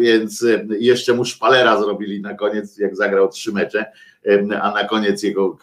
więc 0.00 0.44
e, 0.44 0.64
jeszcze 0.78 1.14
mu 1.14 1.24
szpalera 1.24 1.80
zrobili 1.80 2.20
na 2.20 2.34
koniec, 2.34 2.78
jak 2.78 2.96
zagrał 2.96 3.28
trzy 3.28 3.52
mecze, 3.52 3.92
e, 4.26 4.62
a 4.62 4.70
na 4.70 4.84
koniec 4.84 5.22
jego 5.22 5.58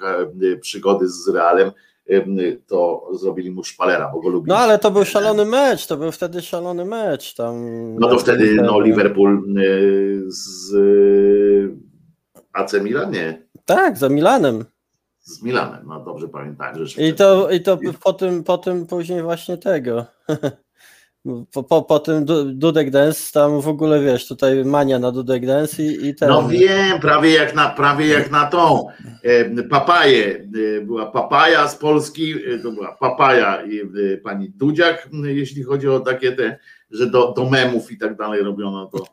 e, 0.53 0.57
przygody 0.57 1.09
z 1.09 1.29
Realem 1.29 1.71
e, 2.09 2.21
to 2.67 3.09
zrobili 3.13 3.51
mu 3.51 3.63
szpalera, 3.63 4.09
bo 4.13 4.19
go 4.19 4.29
lubili. 4.29 4.49
No 4.49 4.57
ale 4.57 4.79
to 4.79 4.91
był 4.91 5.05
szalony 5.05 5.45
mecz, 5.45 5.87
to 5.87 5.97
był 5.97 6.11
wtedy 6.11 6.41
szalony 6.41 6.85
mecz. 6.85 7.33
Tam, 7.33 7.55
No 7.99 8.07
to 8.07 8.19
wtedy 8.19 8.55
no, 8.55 8.79
Liverpool 8.79 9.43
z 10.27 10.73
AC 12.53 12.73
Milan? 12.73 13.11
Nie, 13.11 13.41
Tak, 13.65 13.97
za 13.97 14.09
Milanem. 14.09 14.65
z 15.19 15.43
Milanem, 15.43 15.81
no 15.87 15.99
dobrze 15.99 16.27
pamiętam. 16.27 16.85
Że 16.85 17.03
I 17.03 17.13
to, 17.13 17.49
i 17.49 17.61
to 17.61 17.77
po, 18.03 18.13
tym, 18.13 18.43
po 18.43 18.57
tym 18.57 18.87
później 18.87 19.21
właśnie 19.21 19.57
tego. 19.57 20.05
Po, 21.51 21.63
po, 21.63 21.81
po 21.81 21.99
tym 21.99 22.25
Du- 22.25 22.53
Dudek 22.53 22.89
Dance, 22.91 23.31
tam 23.33 23.61
w 23.61 23.67
ogóle 23.67 24.01
wiesz, 24.01 24.27
tutaj 24.27 24.65
mania 24.65 24.99
na 24.99 25.11
Dudek 25.11 25.45
Dance 25.45 25.83
i, 25.83 26.07
i 26.07 26.15
ten. 26.15 26.29
No 26.29 26.47
wiem, 26.47 26.99
prawie 26.99 27.33
jak 27.33 27.55
na, 27.55 27.69
prawie 27.69 28.07
jak 28.07 28.31
na 28.31 28.45
tą 28.45 28.87
e, 29.23 29.63
papaję. 29.63 30.47
E, 30.77 30.81
była 30.81 31.05
papaja 31.11 31.67
z 31.67 31.75
Polski, 31.75 32.33
e, 32.53 32.59
to 32.59 32.71
była 32.71 32.91
papaja 32.99 33.63
i 33.65 33.79
e, 33.79 34.17
pani 34.17 34.49
Dudziak, 34.49 35.09
jeśli 35.23 35.63
chodzi 35.63 35.87
o 35.89 35.99
takie 35.99 36.31
te, 36.31 36.57
że 36.91 37.07
do, 37.09 37.31
do 37.31 37.49
memów 37.49 37.91
i 37.91 37.97
tak 37.97 38.17
dalej 38.17 38.43
robiono 38.43 38.85
to. 38.85 39.05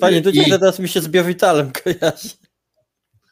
Panie 0.00 0.20
Dudziak 0.20 0.46
I- 0.46 0.50
teraz 0.50 0.78
mi 0.78 0.88
się 0.88 1.00
z 1.00 1.08
Biowitalem 1.08 1.70
kojarzy. 1.84 2.28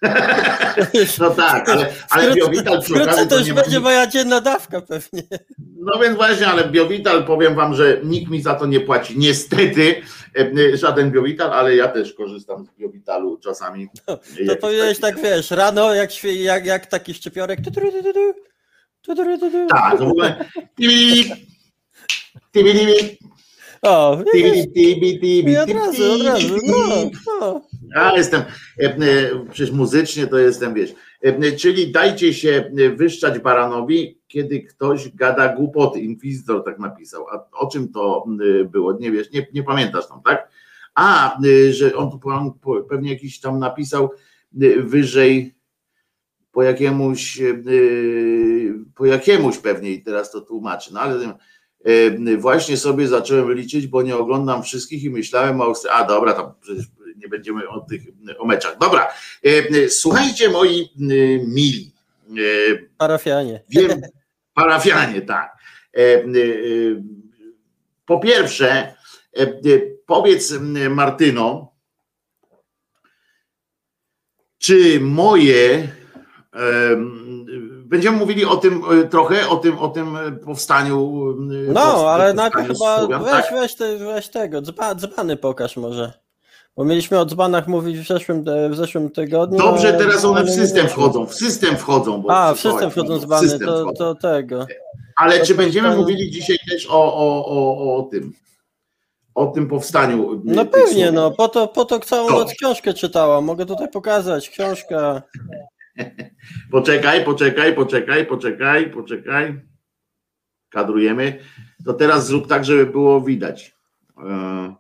No 1.18 1.30
tak, 1.30 1.68
ale, 1.68 1.92
ale 2.10 2.34
Biowital 2.34 2.82
przy 2.82 3.02
okazji 3.02 3.22
to 3.22 3.28
to 3.28 3.38
już 3.38 3.46
nie 3.48 3.54
będzie 3.54 3.80
moja 3.80 4.06
dzienna 4.06 4.40
dawka 4.40 4.80
pewnie. 4.80 5.22
No 5.58 5.98
więc 6.02 6.16
właśnie, 6.16 6.46
ale 6.46 6.68
Biowital, 6.68 7.24
powiem 7.24 7.54
wam, 7.54 7.74
że 7.74 8.00
nikt 8.04 8.30
mi 8.30 8.42
za 8.42 8.54
to 8.54 8.66
nie 8.66 8.80
płaci. 8.80 9.18
Niestety, 9.18 10.02
e, 10.38 10.76
żaden 10.76 11.10
Biowital, 11.10 11.52
ale 11.52 11.76
ja 11.76 11.88
też 11.88 12.12
korzystam 12.12 12.66
z 12.66 12.78
Biowitalu 12.78 13.38
czasami. 13.38 13.88
To 14.06 14.18
Jakiś 14.40 14.60
powinieneś 14.60 14.98
taki- 14.98 15.14
tak, 15.16 15.24
wiesz, 15.24 15.50
rano 15.50 15.94
jak, 15.94 16.24
jak, 16.24 16.66
jak 16.66 16.86
taki 16.86 17.14
szczypiorek. 17.14 17.60
tu, 17.64 17.70
tu, 17.70 17.80
tu, 17.80 17.90
tu, 17.90 18.02
tu, 18.02 18.34
tu, 19.02 19.14
tu, 19.24 19.38
tu, 19.38 19.50
tu. 19.50 19.66
Tak, 19.66 19.98
to 19.98 20.04
w 20.04 20.08
ogóle. 20.08 20.44
O, 23.84 24.22
tibi, 24.32 24.72
tibi, 24.72 25.20
tibi, 25.20 25.58
od 25.58 25.70
razu, 25.70 26.12
od 26.12 26.22
razu, 26.22 26.56
no, 26.66 27.10
no. 27.40 27.60
Ja 27.96 28.16
jestem, 28.16 28.42
e, 28.80 28.84
e, 28.84 29.46
przecież 29.50 29.70
muzycznie 29.70 30.26
to 30.26 30.38
jestem, 30.38 30.74
wiesz. 30.74 30.94
E, 31.22 31.52
Czyli 31.52 31.92
dajcie 31.92 32.34
się 32.34 32.70
wyszczać 32.96 33.38
baranowi, 33.38 34.18
kiedy 34.28 34.60
ktoś 34.60 35.08
gada 35.08 35.54
głupoty. 35.56 36.00
Inkwizytor 36.00 36.64
tak 36.64 36.78
napisał. 36.78 37.26
A 37.28 37.58
o 37.58 37.66
czym 37.66 37.88
to 37.92 38.26
było? 38.70 38.92
Nie 38.92 39.10
wiesz, 39.12 39.32
nie, 39.32 39.46
nie 39.54 39.62
pamiętasz 39.62 40.08
tam, 40.08 40.22
tak? 40.22 40.48
A, 40.94 41.38
że 41.70 41.94
on 41.96 42.10
tu 42.10 42.20
pewnie 42.88 43.12
jakiś 43.12 43.40
tam 43.40 43.58
napisał 43.58 44.10
wyżej 44.78 45.54
po 46.52 46.62
jakiemuś, 46.62 47.40
po 48.94 49.06
jakiemuś 49.06 49.58
pewnie 49.58 49.90
i 49.90 50.02
teraz 50.02 50.30
to 50.30 50.40
tłumaczy. 50.40 50.94
No 50.94 51.00
ale 51.00 51.34
właśnie 52.38 52.76
sobie 52.76 53.08
zacząłem 53.08 53.52
liczyć, 53.52 53.86
bo 53.86 54.02
nie 54.02 54.16
oglądam 54.16 54.62
wszystkich 54.62 55.02
i 55.04 55.10
myślałem 55.10 55.60
o. 55.60 55.74
A 55.92 56.04
dobra, 56.04 56.32
tam 56.32 56.52
przecież 56.60 56.84
nie 57.16 57.28
będziemy 57.28 57.68
o 57.68 57.80
tych 57.80 58.02
o 58.38 58.46
meczach. 58.46 58.78
Dobra, 58.78 59.12
słuchajcie 59.88 60.50
moi 60.50 60.90
mili. 61.46 61.92
Parafianie. 62.98 63.62
Wiem, 63.68 64.00
parafianie, 64.54 65.22
tak. 65.22 65.56
Po 68.06 68.20
pierwsze, 68.20 68.94
powiedz 70.06 70.54
Martyno, 70.90 71.74
czy 74.58 75.00
moje. 75.00 75.88
Będziemy 77.84 78.16
mówili 78.18 78.44
o 78.44 78.56
tym 78.56 78.82
e, 79.02 79.04
trochę, 79.08 79.48
o 79.48 79.56
tym, 79.56 79.78
o 79.78 79.88
tym 79.88 80.16
e, 80.16 80.32
powstaniu. 80.32 80.96
e, 81.68 81.72
No, 81.72 81.80
powst- 81.80 82.06
ale 82.08 82.24
powstaniu 82.24 82.34
najpierw 82.34 82.66
chyba 82.78 82.98
Słowian, 82.98 83.24
weź, 83.24 83.32
tak? 83.32 83.52
weź, 83.52 83.74
te, 83.74 83.98
weź 83.98 84.28
tego, 84.28 84.62
dzba, 84.62 84.94
dzbany 84.94 85.36
pokaż 85.36 85.76
może. 85.76 86.12
Bo 86.76 86.84
mieliśmy 86.84 87.18
o 87.20 87.24
dzbanach 87.26 87.68
mówić 87.68 87.98
w 87.98 88.08
zeszłym, 88.08 88.44
w 88.70 88.76
zeszłym 88.76 89.10
tygodniu. 89.10 89.58
Dobrze, 89.58 89.88
ale- 89.88 89.98
teraz 89.98 90.24
one 90.24 90.44
w 90.44 90.50
system 90.50 90.88
wchodzą, 90.88 91.26
w 91.26 91.34
system 91.34 91.76
wchodzą. 91.76 92.22
Bo 92.22 92.30
A, 92.36 92.54
w 92.54 92.60
system 92.60 92.90
wchodzą 92.90 93.18
w 93.18 93.20
dzbany, 93.20 93.48
system 93.48 93.68
to, 93.68 93.82
wchodzą. 93.82 93.94
to 93.94 94.14
tego. 94.14 94.66
Ale 95.16 95.38
to- 95.38 95.46
czy 95.46 95.54
będziemy 95.54 95.90
to- 95.90 95.96
mówili 95.96 96.30
dzisiaj 96.30 96.56
też 96.70 96.86
o, 96.90 97.14
o, 97.14 97.46
o, 97.46 97.96
o 97.96 98.02
tym? 98.02 98.32
O 99.34 99.46
tym 99.46 99.68
powstaniu. 99.68 100.40
No 100.44 100.64
pewnie, 100.66 100.92
Słowian? 100.92 101.14
no, 101.14 101.30
po 101.30 101.48
to, 101.48 101.68
po 101.68 101.84
to 101.84 102.00
całą 102.00 102.30
noc 102.30 102.52
książkę 102.52 102.94
czytałam. 102.94 103.44
Mogę 103.44 103.66
tutaj 103.66 103.88
pokazać, 103.90 104.48
książka. 104.50 105.22
Poczekaj, 106.72 107.24
poczekaj, 107.24 107.74
poczekaj, 107.74 108.26
poczekaj, 108.26 108.90
poczekaj. 108.90 109.60
Kadrujemy. 110.70 111.38
To 111.86 111.94
teraz 111.94 112.26
zrób 112.26 112.48
tak, 112.48 112.64
żeby 112.64 112.86
było 112.86 113.20
widać. 113.20 113.74
E, 114.24 114.74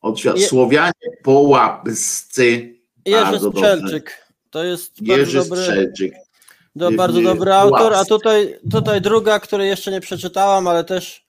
Od 0.00 0.20
świat. 0.20 0.38
Je- 0.38 0.46
Słowianie 0.46 0.92
połapscy. 1.22 2.74
Jerzy. 3.06 3.38
Strzelczyk. 3.50 4.24
To 4.50 4.64
jest 4.64 5.02
Jerzy 5.02 5.18
bardzo 5.38 5.44
dobry, 5.50 5.62
Strzelczyk. 5.62 6.12
do, 6.76 6.90
bardzo 6.92 7.20
dobry 7.20 7.52
autor, 7.52 7.94
a 7.94 8.04
tutaj, 8.04 8.58
tutaj 8.70 9.00
druga, 9.00 9.40
której 9.40 9.68
jeszcze 9.68 9.90
nie 9.90 10.00
przeczytałam, 10.00 10.68
ale 10.68 10.84
też 10.84 11.24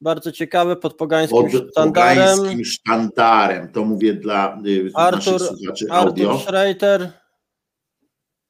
bardzo 0.00 0.32
ciekawy, 0.32 0.76
pod 0.76 0.94
pogańskim 0.96 1.42
Pod 1.50 1.70
sztandarem. 1.70 2.36
pogańskim 2.36 2.64
sztandarem. 2.64 3.72
To 3.72 3.84
mówię 3.84 4.12
dla 4.14 4.58
y, 4.66 4.90
Artur, 4.94 5.32
naszych 5.32 5.48
słuchaczy 5.48 5.86
audio. 5.90 6.30
Artur 6.30 6.46
Schreiter. 6.46 7.12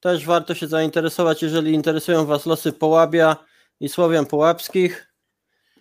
Też 0.05 0.27
warto 0.27 0.55
się 0.55 0.67
zainteresować, 0.67 1.43
jeżeli 1.43 1.73
interesują 1.73 2.27
Was 2.27 2.47
losy 2.47 2.73
Połabia 2.73 3.37
i 3.81 3.89
Słowian 3.89 4.27
Połapskich. 4.27 5.13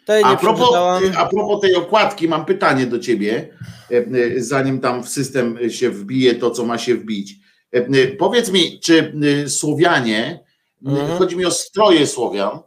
Tej 0.06 0.24
A 0.24 0.36
propos, 0.36 0.70
a 1.18 1.26
propos 1.26 1.62
tej 1.62 1.76
okładki, 1.76 2.28
mam 2.28 2.46
pytanie 2.46 2.86
do 2.86 3.00
ciebie, 3.00 3.50
e, 3.92 3.96
e, 3.98 4.42
zanim 4.42 4.80
tam 4.80 5.04
w 5.04 5.10
system 5.10 5.70
się 5.70 5.90
wbije 5.90 6.36
to, 6.36 6.52
co 6.52 6.66
ma 6.66 6.78
się 6.78 6.96
wbić. 6.96 7.36
E, 7.72 8.08
Powiedz 8.08 8.52
mi, 8.52 8.80
czy 8.80 9.14
Słowianie, 9.48 10.44
Mhm. 10.86 11.18
chodzi 11.18 11.36
mi 11.36 11.46
o 11.46 11.52
stroje 11.52 12.08
Słowian, 12.08 12.60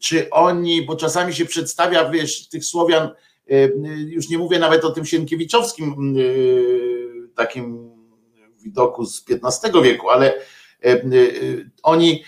czy 0.00 0.30
oni, 0.30 0.82
bo 0.82 0.96
czasami 0.96 1.34
się 1.34 1.44
przedstawia, 1.44 2.10
wiesz, 2.10 2.48
tych 2.48 2.64
Słowian, 2.64 3.08
już 4.06 4.28
nie 4.28 4.38
mówię 4.38 4.58
nawet 4.58 4.84
o 4.84 4.90
tym 4.90 5.04
Sienkiewiczowskim 5.04 6.16
takim 7.36 7.93
widoku 8.64 9.06
z 9.06 9.24
XV 9.44 9.82
wieku, 9.82 10.10
ale 10.10 10.34
e, 10.84 10.92
e, 10.92 11.02
oni 11.82 12.24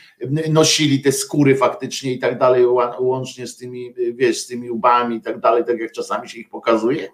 nosili 0.50 1.02
te 1.02 1.12
skóry 1.12 1.56
faktycznie 1.56 2.12
i 2.12 2.18
tak 2.18 2.38
dalej, 2.38 2.66
łącznie 2.98 3.46
z 3.46 3.56
tymi, 3.56 3.94
wiesz, 4.14 4.38
z 4.38 4.46
tymi 4.46 4.70
łbami 4.70 5.16
i 5.16 5.20
tak 5.20 5.40
dalej, 5.40 5.64
tak 5.64 5.80
jak 5.80 5.92
czasami 5.92 6.28
się 6.28 6.38
ich 6.38 6.48
pokazuje. 6.48 7.08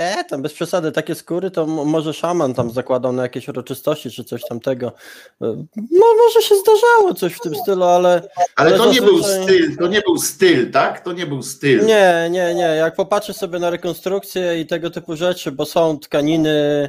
E, 0.00 0.24
tam 0.24 0.42
bez 0.42 0.52
przesady, 0.52 0.92
takie 0.92 1.14
skóry 1.14 1.50
to 1.50 1.66
może 1.66 2.14
szaman 2.14 2.54
tam 2.54 2.70
zakładał 2.70 3.12
na 3.12 3.22
jakieś 3.22 3.48
uroczystości 3.48 4.10
czy 4.10 4.24
coś 4.24 4.42
tamtego. 4.42 4.92
No 5.40 6.06
może 6.24 6.42
się 6.42 6.54
zdarzało 6.54 7.14
coś 7.14 7.32
w 7.32 7.40
tym 7.40 7.54
stylu, 7.54 7.84
ale 7.84 8.22
Ale 8.56 8.70
Ale 8.70 8.78
to 8.78 8.92
nie 8.92 9.02
był 9.02 9.22
styl, 9.22 9.76
to 9.76 9.86
nie 9.86 10.00
był 10.00 10.18
styl, 10.18 10.70
tak? 10.70 11.00
To 11.00 11.12
nie 11.12 11.26
był 11.26 11.42
styl. 11.42 11.86
nie, 11.86 12.28
nie, 12.30 12.54
nie. 12.54 12.62
Jak 12.62 12.96
popatrzę 12.96 13.34
sobie 13.34 13.58
na 13.58 13.70
rekonstrukcje 13.70 14.60
i 14.60 14.66
tego 14.66 14.90
typu 14.90 15.16
rzeczy, 15.16 15.52
bo 15.52 15.64
są 15.64 15.98
tkaniny 15.98 16.88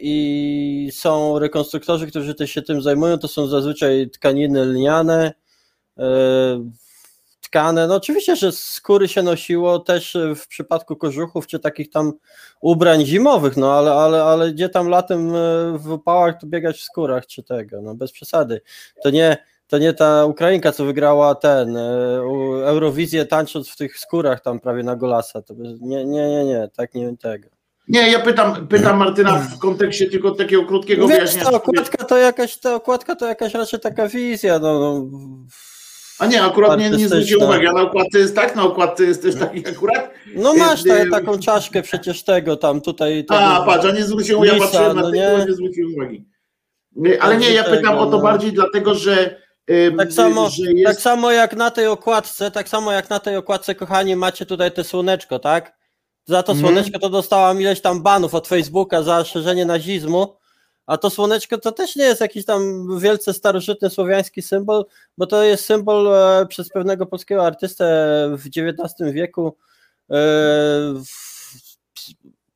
i 0.00 0.90
są 0.92 1.38
rekonstruktorzy, 1.38 2.06
którzy 2.06 2.34
też 2.34 2.50
się 2.50 2.62
tym 2.62 2.82
zajmują, 2.82 3.18
to 3.18 3.28
są 3.28 3.46
zazwyczaj 3.46 4.10
tkaniny 4.10 4.64
lniane, 4.64 5.32
e, 5.98 6.04
tkane. 7.40 7.86
No 7.86 7.94
oczywiście, 7.94 8.36
że 8.36 8.52
skóry 8.52 9.08
się 9.08 9.22
nosiło 9.22 9.78
też 9.78 10.16
w 10.36 10.48
przypadku 10.48 10.96
kożuchów 10.96 11.46
czy 11.46 11.58
takich 11.58 11.90
tam 11.90 12.12
ubrań 12.60 13.06
zimowych, 13.06 13.56
no 13.56 13.72
ale, 13.72 13.92
ale, 13.92 14.24
ale 14.24 14.52
gdzie 14.52 14.68
tam 14.68 14.88
latem 14.88 15.34
e, 15.34 15.78
w 15.78 15.90
upałach 15.92 16.40
to 16.40 16.46
biegać 16.46 16.76
w 16.76 16.84
skórach 16.84 17.26
czy 17.26 17.42
tego, 17.42 17.82
no 17.82 17.94
bez 17.94 18.12
przesady. 18.12 18.60
To 19.02 19.10
nie, 19.10 19.36
to 19.66 19.78
nie 19.78 19.92
ta 19.92 20.24
Ukrainka, 20.26 20.72
co 20.72 20.84
wygrała 20.84 21.34
ten 21.34 21.76
e, 21.76 21.80
Eurowizję 22.66 23.26
tańcząc 23.26 23.68
w 23.68 23.76
tych 23.76 23.98
skórach 23.98 24.40
tam 24.40 24.60
prawie 24.60 24.82
na 24.82 24.96
golasa. 24.96 25.42
To 25.42 25.54
nie, 25.54 26.04
nie, 26.04 26.28
nie, 26.28 26.44
nie, 26.44 26.68
tak 26.76 26.94
nie 26.94 27.16
tego. 27.16 27.48
Nie, 27.88 28.10
ja 28.10 28.18
pytam, 28.20 28.68
pytam 28.68 28.96
Martyna 28.98 29.38
w 29.38 29.58
kontekście 29.58 30.10
tylko 30.10 30.30
takiego 30.30 30.64
krótkiego 30.66 31.06
Wiesz, 31.08 31.16
wyjaśnienia. 31.18 31.44
ta 31.44 31.56
okładka 31.56 32.04
to 32.04 32.16
jakaś, 32.16 32.56
ta 32.56 32.74
okładka 32.74 33.16
to 33.16 33.26
jakaś 33.26 33.54
raczej 33.54 33.80
taka 33.80 34.08
wizja, 34.08 34.58
no, 34.58 34.78
no 34.80 35.06
A 36.18 36.26
nie, 36.26 36.42
akurat 36.42 36.78
nie, 36.78 36.90
nie 36.90 37.08
zwróciłem 37.08 37.12
artystyczna. 37.18 37.46
uwagi, 37.46 37.64
na 37.64 37.82
okładce 37.82 38.18
jest 38.18 38.34
tak, 38.36 38.56
na 38.56 38.62
okładce 38.62 39.04
jest 39.04 39.22
też 39.22 39.34
taki 39.34 39.68
akurat. 39.68 40.10
No 40.36 40.54
masz 40.54 40.86
E, 40.86 41.04
ta, 41.04 41.10
taką 41.10 41.38
czaszkę 41.38 41.82
przecież 41.82 42.24
tego 42.24 42.56
tam 42.56 42.80
tutaj. 42.80 43.24
Tego, 43.24 43.40
A, 43.40 43.66
patrz, 43.66 43.86
a 43.86 43.90
nie 43.92 44.04
zwróciłem 44.04 44.42
uwagi, 44.42 44.58
ja 44.58 44.64
Lisa, 44.64 44.66
patrzyłem 44.78 44.96
na 44.96 45.02
no 45.02 45.10
tego, 45.10 45.38
nie? 45.38 45.44
nie 45.46 45.52
zwróciłem 45.54 45.94
uwagi. 45.96 46.24
Nie, 46.96 47.22
Ale 47.22 47.36
nie, 47.36 47.50
ja 47.52 47.64
pytam 47.64 47.98
o 47.98 48.06
to 48.06 48.16
no. 48.16 48.22
bardziej 48.22 48.52
dlatego, 48.52 48.94
że, 48.94 49.36
ym, 49.70 49.96
Tak 49.96 50.12
samo, 50.12 50.50
że 50.50 50.72
jest... 50.72 50.86
tak 50.86 51.00
samo 51.00 51.30
jak 51.30 51.56
na 51.56 51.70
tej 51.70 51.86
okładce, 51.86 52.50
tak 52.50 52.68
samo 52.68 52.92
jak 52.92 53.10
na 53.10 53.20
tej 53.20 53.36
okładce, 53.36 53.74
kochani, 53.74 54.16
macie 54.16 54.46
tutaj 54.46 54.72
te 54.72 54.84
słoneczko, 54.84 55.38
tak? 55.38 55.83
Za 56.26 56.42
to 56.42 56.52
Mhm. 56.52 56.66
słoneczko 56.66 56.98
to 56.98 57.10
dostałam 57.10 57.60
ileś 57.60 57.80
tam 57.80 58.02
banów 58.02 58.34
od 58.34 58.48
Facebooka 58.48 59.02
za 59.02 59.24
szerzenie 59.24 59.64
nazizmu, 59.64 60.36
a 60.86 60.96
to 60.98 61.10
słoneczko 61.10 61.58
to 61.58 61.72
też 61.72 61.96
nie 61.96 62.04
jest 62.04 62.20
jakiś 62.20 62.44
tam 62.44 62.88
wielce 62.98 63.32
starożytny 63.32 63.90
słowiański 63.90 64.42
symbol, 64.42 64.84
bo 65.18 65.26
to 65.26 65.42
jest 65.42 65.64
symbol 65.64 66.08
e, 66.14 66.46
przez 66.46 66.68
pewnego 66.68 67.06
polskiego 67.06 67.46
artystę 67.46 67.84
w 68.38 68.46
XIX 68.46 69.12
wieku. 69.12 69.56
E, 70.10 70.16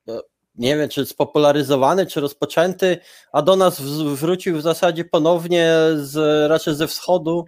e, 0.09 0.19
nie 0.55 0.77
wiem, 0.77 0.89
czy 0.89 1.05
spopularyzowany, 1.05 2.05
czy 2.05 2.21
rozpoczęty, 2.21 2.97
a 3.31 3.41
do 3.41 3.55
nas 3.55 3.81
wrócił 4.15 4.57
w 4.57 4.61
zasadzie 4.61 5.05
ponownie 5.05 5.73
z, 5.95 6.49
raczej 6.49 6.75
ze 6.75 6.87
wschodu, 6.87 7.45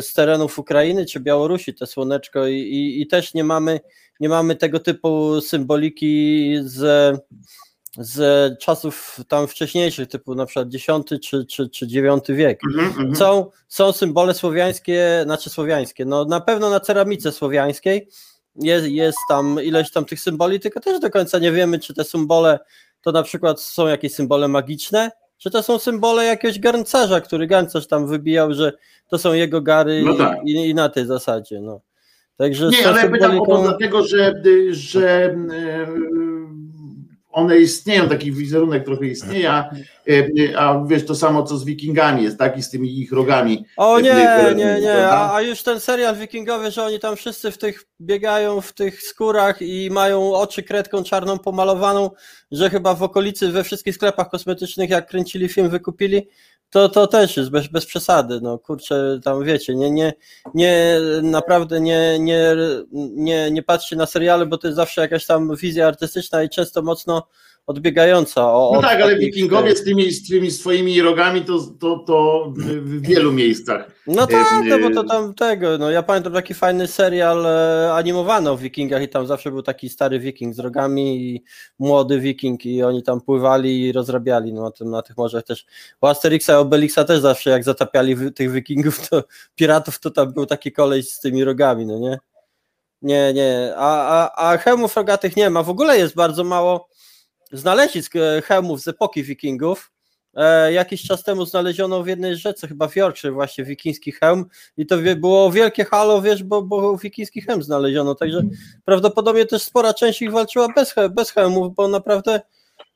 z 0.00 0.12
terenów 0.12 0.58
Ukrainy 0.58 1.06
czy 1.06 1.20
Białorusi, 1.20 1.74
te 1.74 1.86
słoneczko 1.86 2.46
i, 2.46 2.54
i, 2.54 3.02
i 3.02 3.06
też 3.06 3.34
nie 3.34 3.44
mamy, 3.44 3.80
nie 4.20 4.28
mamy 4.28 4.56
tego 4.56 4.80
typu 4.80 5.40
symboliki 5.40 6.54
z, 6.62 7.16
z 7.98 8.58
czasów 8.58 9.20
tam 9.28 9.46
wcześniejszych, 9.46 10.08
typu 10.08 10.34
na 10.34 10.46
przykład 10.46 10.68
X 10.74 10.86
czy, 11.22 11.46
czy, 11.46 11.68
czy 11.68 11.86
IX 11.86 12.28
wiek. 12.28 12.60
Mhm, 12.66 12.86
mhm. 12.86 13.16
Są, 13.16 13.50
są 13.68 13.92
symbole 13.92 14.34
słowiańskie, 14.34 15.20
znaczy 15.24 15.50
słowiańskie, 15.50 16.04
no 16.04 16.24
na 16.24 16.40
pewno 16.40 16.70
na 16.70 16.80
ceramice 16.80 17.32
słowiańskiej 17.32 18.08
jest, 18.56 18.86
jest 18.86 19.18
tam 19.28 19.62
ileś 19.62 19.92
tam 19.92 20.04
tych 20.04 20.20
symboli, 20.20 20.60
tylko 20.60 20.80
też 20.80 21.00
do 21.00 21.10
końca 21.10 21.38
nie 21.38 21.52
wiemy, 21.52 21.78
czy 21.78 21.94
te 21.94 22.04
symbole 22.04 22.58
to 23.00 23.12
na 23.12 23.22
przykład 23.22 23.60
są 23.60 23.86
jakieś 23.86 24.14
symbole 24.14 24.48
magiczne, 24.48 25.10
czy 25.38 25.50
to 25.50 25.62
są 25.62 25.78
symbole 25.78 26.24
jakiegoś 26.24 26.58
garncarza, 26.58 27.20
który 27.20 27.46
garncarz 27.46 27.86
tam 27.86 28.06
wybijał, 28.06 28.54
że 28.54 28.72
to 29.08 29.18
są 29.18 29.32
jego 29.32 29.60
gary 29.60 30.02
No 30.04 30.14
tak. 30.14 30.38
i, 30.44 30.52
i 30.52 30.74
na 30.74 30.88
tej 30.88 31.06
zasadzie, 31.06 31.60
no. 31.60 31.80
Także 32.36 32.68
Nie, 32.68 32.88
ale 32.88 33.10
pytam 33.10 33.40
o 33.40 33.46
to 33.46 33.62
dlatego, 33.62 34.06
że, 34.06 34.42
że 34.70 35.30
y, 35.30 35.86
one 37.32 37.58
istnieją, 37.58 38.08
taki 38.08 38.32
wizerunek 38.32 38.84
trochę 38.84 39.06
istnieje, 39.06 39.50
a, 39.50 39.70
y, 40.08 40.52
a 40.56 40.84
wiesz, 40.86 41.06
to 41.06 41.14
samo 41.14 41.42
co 41.42 41.58
z 41.58 41.64
wikingami 41.64 42.22
jest, 42.22 42.38
tak? 42.38 42.58
I 42.58 42.62
z 42.62 42.70
tymi 42.70 42.98
ich 43.00 43.12
rogami. 43.12 43.64
O 43.76 44.00
nie, 44.00 44.14
nie, 44.56 44.80
nie, 44.80 45.08
a, 45.08 45.34
a 45.34 45.42
już 45.42 45.62
ten 45.62 45.80
serial 45.80 46.16
wikingowy, 46.16 46.70
że 46.70 46.84
oni 46.84 47.00
tam 47.00 47.16
wszyscy 47.16 47.50
w 47.50 47.58
tych 47.58 47.84
biegają 48.00 48.60
w 48.60 48.72
tych 48.72 49.02
skórach 49.02 49.62
i 49.62 49.88
mają 49.92 50.34
oczy 50.34 50.62
kredką 50.62 51.04
czarną 51.04 51.38
pomalowaną, 51.38 52.10
że 52.52 52.70
chyba 52.70 52.94
w 52.94 53.02
okolicy 53.02 53.52
we 53.52 53.64
wszystkich 53.64 53.94
sklepach 53.94 54.30
kosmetycznych 54.30 54.90
jak 54.90 55.08
kręcili 55.08 55.48
film 55.48 55.68
wykupili, 55.68 56.28
to, 56.70 56.88
to 56.88 57.06
też 57.06 57.36
jest 57.36 57.50
bez, 57.50 57.68
bez 57.68 57.86
przesady, 57.86 58.40
no 58.40 58.58
kurczę, 58.58 59.20
tam 59.24 59.44
wiecie, 59.44 59.74
nie, 59.74 59.90
nie, 59.90 60.12
nie 60.54 61.00
naprawdę 61.22 61.80
nie, 61.80 62.18
nie, 62.18 62.56
nie, 62.92 63.50
nie 63.50 63.62
patrzcie 63.62 63.96
na 63.96 64.06
seriale, 64.06 64.46
bo 64.46 64.58
to 64.58 64.66
jest 64.66 64.76
zawsze 64.76 65.00
jakaś 65.00 65.26
tam 65.26 65.56
wizja 65.56 65.88
artystyczna 65.88 66.42
i 66.42 66.48
często 66.48 66.82
mocno 66.82 67.28
odbiegająca. 67.66 68.52
O, 68.52 68.70
No 68.74 68.82
tak, 68.82 69.00
ale 69.00 69.12
takich, 69.12 69.22
e, 69.22 69.26
wikingowie 69.26 69.76
z 69.76 69.84
tymi, 69.84 70.10
z 70.12 70.28
tymi 70.28 70.50
swoimi 70.50 71.02
rogami 71.02 71.42
to, 71.42 71.58
to, 71.80 71.98
to 71.98 72.52
w 72.56 73.00
wielu 73.06 73.32
miejscach. 73.32 73.90
No 74.06 74.26
tak, 74.26 74.46
no 74.64 74.78
bo 74.78 74.90
to 74.94 75.02
y- 75.02 75.08
tam 75.08 75.34
tego, 75.34 75.78
no 75.78 75.90
ja 75.90 76.02
pamiętam 76.02 76.32
taki 76.32 76.54
fajny 76.54 76.86
serial 76.86 77.46
e, 77.46 77.92
animowany 77.94 78.50
o 78.50 78.56
wikingach 78.56 79.02
i 79.02 79.08
tam 79.08 79.26
zawsze 79.26 79.50
był 79.50 79.62
taki 79.62 79.88
stary 79.88 80.20
wiking 80.20 80.54
z 80.54 80.58
rogami 80.58 81.16
i 81.16 81.44
młody 81.78 82.20
wiking 82.20 82.66
i 82.66 82.82
oni 82.82 83.02
tam 83.02 83.20
pływali 83.20 83.82
i 83.82 83.92
rozrabiali 83.92 84.52
no, 84.52 84.62
na, 84.62 84.70
tym, 84.70 84.90
na 84.90 85.02
tych 85.02 85.16
morzach 85.16 85.44
też. 85.44 85.66
U 86.00 86.06
Asterixa 86.06 86.48
i 86.52 86.54
Obelixa 86.54 87.04
też 87.06 87.20
zawsze 87.20 87.50
jak 87.50 87.64
zatapiali 87.64 88.32
tych 88.32 88.52
wikingów, 88.52 89.08
to 89.08 89.24
piratów, 89.56 90.00
to 90.00 90.10
tam 90.10 90.32
był 90.32 90.46
taki 90.46 90.72
koleś 90.72 91.10
z 91.10 91.20
tymi 91.20 91.44
rogami, 91.44 91.86
no 91.86 91.98
nie? 91.98 92.18
Nie, 93.02 93.32
nie, 93.34 93.72
a, 93.76 94.08
a, 94.08 94.50
a 94.52 94.58
hełmów 94.58 94.96
rogatych 94.96 95.36
nie 95.36 95.50
ma, 95.50 95.62
w 95.62 95.70
ogóle 95.70 95.98
jest 95.98 96.14
bardzo 96.14 96.44
mało 96.44 96.88
znalezisk 97.52 98.16
e, 98.16 98.42
hełmów 98.42 98.80
z 98.80 98.88
epoki 98.88 99.22
wikingów, 99.22 99.90
E, 100.36 100.72
jakiś 100.72 101.02
czas 101.02 101.22
temu 101.22 101.46
znaleziono 101.46 102.02
w 102.02 102.06
jednej 102.06 102.36
rzece, 102.36 102.68
chyba 102.68 102.88
w 102.88 102.96
Yorkshire 102.96 103.32
właśnie 103.32 103.64
wikiński 103.64 104.12
hełm. 104.12 104.44
I 104.76 104.86
to 104.86 104.96
było 105.16 105.50
wielkie 105.50 105.84
halo, 105.84 106.22
wiesz, 106.22 106.42
bo, 106.42 106.62
bo 106.62 106.96
wikiński 106.98 107.40
hełm 107.40 107.62
znaleziono, 107.62 108.14
także 108.14 108.42
prawdopodobnie 108.84 109.46
też 109.46 109.62
spora 109.62 109.94
część 109.94 110.22
ich 110.22 110.32
walczyła 110.32 110.68
bez, 110.76 110.94
bez 111.10 111.30
hełmów, 111.30 111.74
bo 111.74 111.88
naprawdę 111.88 112.40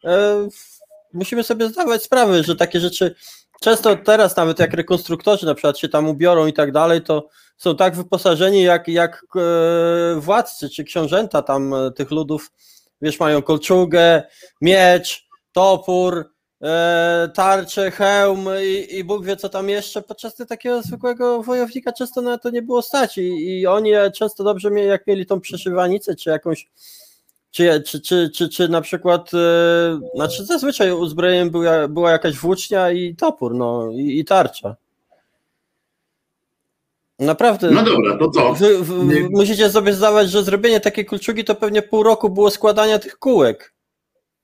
e, 0.05 0.49
musimy 1.13 1.45
sobie 1.45 1.69
zdawać 1.69 2.03
sprawę, 2.03 2.43
że 2.43 2.57
takie 2.57 2.81
rzeczy 2.81 3.15
często 3.61 3.97
teraz 3.97 4.37
nawet 4.37 4.59
jak 4.59 4.75
rekonstruktorzy 4.75 5.47
na 5.47 5.55
przykład 5.55 5.79
się 5.79 5.89
tam 5.89 6.09
ubiorą 6.09 6.47
i 6.47 6.53
tak 6.53 6.73
dalej, 6.73 7.03
to 7.03 7.29
są 7.57 7.77
tak 7.77 7.97
wyposażeni 7.97 8.63
jak, 8.63 8.89
jak 8.89 9.25
e, 9.37 10.21
władcy 10.21 10.71
czy 10.71 10.85
książęta 10.85 11.43
tam 11.43 11.75
tych 11.97 12.11
ludów, 12.11 12.51
wiesz, 13.03 13.21
mają 13.21 13.43
kolczugę, 13.43 14.23
miecz, 14.61 15.29
topór, 15.53 16.33
e, 16.63 17.31
tarczę, 17.35 17.91
hełm 17.91 18.47
i, 18.63 18.97
i 18.97 19.05
Bóg 19.05 19.25
wie 19.25 19.37
co 19.37 19.49
tam 19.49 19.69
jeszcze, 19.69 20.03
podczas 20.03 20.35
takiego 20.35 20.83
zwykłego 20.83 21.43
wojownika 21.43 21.93
często 21.93 22.23
na 22.23 22.39
to 22.39 22.51
nie 22.51 22.63
było 22.63 22.83
stać 22.83 23.19
i, 23.19 23.59
i 23.61 23.67
oni 23.67 23.91
często 24.15 24.45
dobrze 24.45 24.71
mieli, 24.71 24.89
jak 24.89 25.07
mieli 25.07 25.27
tą 25.27 25.41
przyszywanicę 25.41 26.17
czy 26.17 26.31
jakąś 26.31 26.69
czy, 27.51 27.83
czy, 27.87 28.01
czy, 28.01 28.31
czy, 28.31 28.49
czy 28.49 28.69
na 28.69 28.81
przykład, 28.81 29.31
e, 29.35 30.01
znaczy 30.15 30.45
zazwyczaj 30.45 30.93
uzbrojeniem 30.93 31.51
była, 31.51 31.89
była 31.89 32.11
jakaś 32.11 32.37
włócznia 32.37 32.91
i 32.91 33.17
topór, 33.17 33.55
no 33.55 33.91
i, 33.93 34.19
i 34.19 34.25
tarcza. 34.25 34.77
Naprawdę. 37.19 37.71
No 37.71 37.83
dobra, 37.83 38.19
to 38.19 38.31
co? 38.31 38.53
Wy, 38.55 38.85
wy, 38.85 38.95
Nie- 39.05 39.29
musicie 39.31 39.71
sobie 39.71 39.93
zdawać, 39.95 40.31
że 40.31 40.43
zrobienie 40.43 40.81
takiej 40.81 41.07
kulczugi 41.07 41.45
to 41.45 41.55
pewnie 41.55 41.83
pół 41.83 42.03
roku 42.03 42.31
było 42.31 42.51
składania 42.51 42.99
tych 42.99 43.19
kółek. 43.19 43.75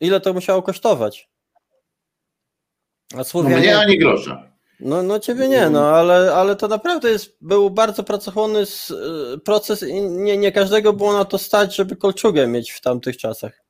Ile 0.01 0.21
to 0.21 0.33
musiało 0.33 0.63
kosztować? 0.63 1.29
A 3.15 3.17
No 3.17 3.25
Słowianie... 3.25 3.57
mnie 3.57 3.79
ani 3.79 3.99
grosza. 3.99 4.55
No, 4.81 5.03
no 5.03 5.19
ciebie 5.19 5.49
nie, 5.49 5.71
no 5.71 5.89
ale, 5.89 6.35
ale 6.35 6.57
to 6.57 6.69
naprawdę 6.69 7.11
jest, 7.11 7.37
był 7.41 7.71
bardzo 7.71 8.05
pracochłonny 8.05 8.61
y, 9.35 9.39
proces 9.39 9.83
i 9.83 10.03
nie, 10.03 10.37
nie 10.37 10.53
każdego 10.53 10.93
było 10.93 11.13
na 11.13 11.25
to 11.25 11.39
stać, 11.39 11.77
żeby 11.77 11.97
kolczugę 11.97 12.47
mieć 12.47 12.71
w 12.71 12.81
tamtych 12.81 13.17
czasach. 13.17 13.63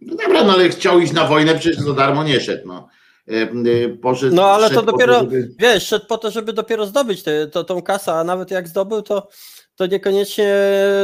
No 0.00 0.16
dobra, 0.16 0.44
no 0.44 0.52
ale 0.52 0.68
chciał 0.68 1.00
iść 1.00 1.12
na 1.12 1.26
wojnę, 1.26 1.54
przecież 1.54 1.78
za 1.82 1.92
darmo 1.92 2.24
nie 2.24 2.40
szedł. 2.40 2.68
No. 2.68 2.88
E, 3.28 3.32
e, 3.32 3.88
Poszedł, 3.88 4.36
No 4.36 4.46
ale 4.50 4.70
to 4.70 4.82
dopiero, 4.82 5.14
żeby- 5.20 5.48
wiesz, 5.58 5.86
szedł 5.86 6.06
po 6.06 6.18
to, 6.18 6.30
żeby 6.30 6.52
dopiero 6.52 6.86
zdobyć 6.86 7.22
tę 7.22 7.46
to, 7.46 7.64
tą 7.64 7.82
kasę, 7.82 8.12
a 8.12 8.24
nawet 8.24 8.50
jak 8.50 8.68
zdobył, 8.68 9.02
to, 9.02 9.28
to 9.76 9.86
niekoniecznie 9.86 10.54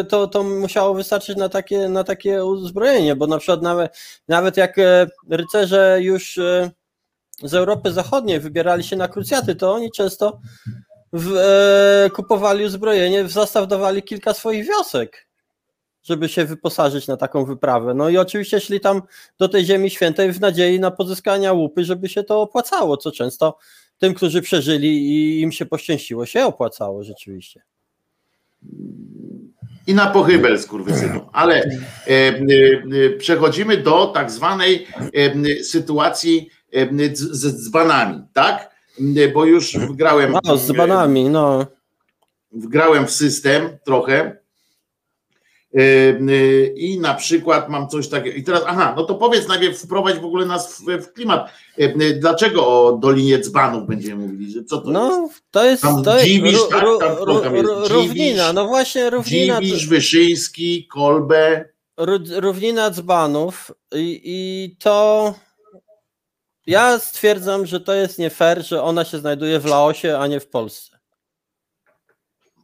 to, 0.08 0.26
to 0.26 0.42
musiało 0.42 0.94
wystarczyć 0.94 1.36
na 1.36 1.48
takie, 1.48 1.88
na 1.88 2.04
takie 2.04 2.44
uzbrojenie, 2.44 3.16
bo 3.16 3.26
na 3.26 3.38
przykład 3.38 3.62
nawet, 3.62 3.98
nawet 4.28 4.56
jak 4.56 4.78
e, 4.78 5.06
rycerze 5.30 5.98
już 6.02 6.38
e, 6.38 6.70
z 7.42 7.54
Europy 7.54 7.92
Zachodniej 7.92 8.40
wybierali 8.40 8.84
się 8.84 8.96
na 8.96 9.08
krucjaty, 9.08 9.54
to 9.54 9.72
oni 9.72 9.90
często 9.90 10.40
w, 11.12 11.36
e, 11.36 12.10
kupowali 12.10 12.64
uzbrojenie, 12.64 13.28
zastaw 13.28 13.68
dawali 13.68 14.02
kilka 14.02 14.34
swoich 14.34 14.66
wiosek, 14.68 15.28
żeby 16.02 16.28
się 16.28 16.44
wyposażyć 16.44 17.06
na 17.06 17.16
taką 17.16 17.44
wyprawę. 17.44 17.94
No 17.94 18.08
i 18.08 18.16
oczywiście 18.18 18.60
szli 18.60 18.80
tam 18.80 19.02
do 19.38 19.48
tej 19.48 19.64
Ziemi 19.64 19.90
Świętej 19.90 20.32
w 20.32 20.40
nadziei 20.40 20.80
na 20.80 20.90
pozyskania 20.90 21.52
łupy, 21.52 21.84
żeby 21.84 22.08
się 22.08 22.22
to 22.24 22.40
opłacało, 22.42 22.96
co 22.96 23.12
często 23.12 23.58
tym, 23.98 24.14
którzy 24.14 24.42
przeżyli 24.42 24.88
i 25.10 25.40
im 25.40 25.52
się 25.52 25.66
poszczęściło, 25.66 26.26
się 26.26 26.44
opłacało 26.44 27.04
rzeczywiście. 27.04 27.62
I 29.86 29.94
na 29.94 30.06
pochybel 30.06 30.58
skurwysynu. 30.58 31.20
Ale 31.32 31.56
e, 31.62 31.68
e, 32.08 33.10
przechodzimy 33.18 33.76
do 33.76 34.06
tak 34.06 34.30
zwanej 34.30 34.86
e, 35.14 35.64
sytuacji 35.64 36.48
e, 36.72 37.16
z, 37.16 37.20
z 37.20 37.64
dzbanami, 37.64 38.22
tak? 38.32 38.70
E, 39.16 39.28
Bo 39.28 39.44
już 39.44 39.76
wgrałem, 39.76 40.34
No, 40.44 40.56
z 40.56 40.72
banami, 40.72 41.28
no. 41.28 41.66
wgrałem 42.52 43.06
w 43.06 43.10
system 43.10 43.78
trochę. 43.84 44.41
E, 45.74 46.66
I 46.66 46.98
na 47.00 47.14
przykład 47.14 47.68
mam 47.68 47.88
coś 47.88 48.08
takiego. 48.08 48.36
I 48.36 48.42
teraz, 48.42 48.62
aha, 48.66 48.94
no 48.96 49.04
to 49.04 49.14
powiedz 49.14 49.48
najpierw, 49.48 49.78
wprowadź 49.82 50.18
w 50.18 50.24
ogóle 50.24 50.46
nas 50.46 50.82
w, 50.82 50.84
w 51.04 51.12
klimat. 51.12 51.50
E, 51.78 52.14
Dlaczego 52.14 52.66
o 52.66 52.92
Dolinie 52.92 53.38
Dzbanów 53.38 53.86
będziemy 53.86 54.26
mówili? 54.28 54.52
Że 54.52 54.64
co 54.64 54.76
to 54.78 54.82
jest? 54.90 54.92
No, 54.92 55.28
to 55.50 55.64
jest, 55.64 55.82
Tam 55.82 56.02
to 56.02 56.14
jest 56.14 56.26
Dziwisz, 56.26 56.58
ru, 56.82 56.98
tak? 56.98 57.16
Tam 57.18 57.24
ru, 57.24 57.32
jest? 57.34 57.44
Dziwisz? 57.54 57.88
równina, 57.90 58.52
no 58.52 58.66
właśnie 58.66 59.10
równina, 59.10 59.60
Dziwisz, 59.60 59.88
Wyszyński, 59.88 60.86
Kolbe. 60.86 61.64
ró- 62.00 62.40
równina 62.40 62.90
dzbanów 62.90 63.70
i, 63.94 64.20
i 64.24 64.76
to 64.78 65.34
ja 66.66 66.98
stwierdzam, 66.98 67.66
że 67.66 67.80
to 67.80 67.94
jest 67.94 68.18
nie 68.18 68.30
fair, 68.30 68.66
że 68.66 68.82
ona 68.82 69.04
się 69.04 69.18
znajduje 69.18 69.60
w 69.60 69.64
Laosie, 69.66 70.18
a 70.18 70.26
nie 70.26 70.40
w 70.40 70.46
Polsce. 70.48 70.98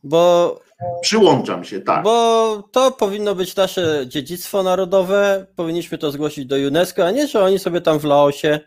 Bo 0.05 0.61
Przyłączam 1.01 1.65
się, 1.65 1.81
tak. 1.81 2.05
Bo 2.05 2.69
to 2.73 2.91
powinno 2.91 3.35
być 3.35 3.57
nasze 3.57 4.05
dziedzictwo 4.07 4.63
narodowe, 4.63 5.47
powinniśmy 5.57 5.99
to 5.99 6.11
zgłosić 6.11 6.47
do 6.47 6.57
UNESCO, 6.57 7.07
a 7.07 7.11
nie, 7.11 7.27
że 7.27 7.45
oni 7.45 7.59
sobie 7.59 7.81
tam 7.81 7.99
w 7.99 8.05
Laosie. 8.05 8.61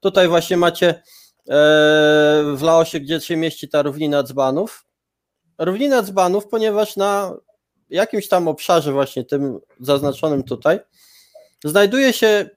Tutaj 0.00 0.28
właśnie 0.28 0.56
macie 0.56 0.88
e, 0.88 1.02
w 2.54 2.58
Laosie, 2.62 3.00
gdzie 3.00 3.20
się 3.20 3.36
mieści 3.36 3.68
ta 3.68 3.82
równina 3.82 4.22
dzbanów. 4.22 4.86
Równina 5.58 6.02
dzbanów, 6.02 6.46
ponieważ 6.48 6.96
na 6.96 7.36
jakimś 7.90 8.28
tam 8.28 8.48
obszarze, 8.48 8.92
właśnie 8.92 9.24
tym 9.24 9.60
zaznaczonym 9.80 10.42
tutaj, 10.42 10.80
znajduje 11.64 12.12
się 12.12 12.50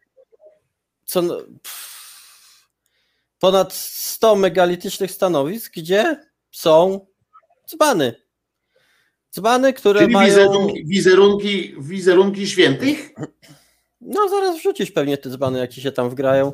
co, 1.06 1.22
ponad 3.40 3.74
100 3.74 4.36
megalitycznych 4.36 5.12
stanowisk, 5.12 5.74
gdzie 5.74 6.26
są 6.52 7.08
dzbany. 7.70 8.29
Dzbany, 9.36 9.74
które 9.74 10.00
Czyli 10.00 10.14
mają. 10.14 10.28
wizerunki, 10.30 10.86
wizerunki, 10.86 11.76
wizerunki 11.80 12.48
świętych? 12.48 13.10
No 14.02 14.30
zaraz 14.30 14.58
wrzucisz 14.58 14.92
pewnie 14.92 15.18
te 15.18 15.30
dzbany, 15.30 15.60
jak 15.60 15.72
ci 15.74 15.82
się 15.82 15.92
tam 15.92 16.10
wgrają. 16.10 16.54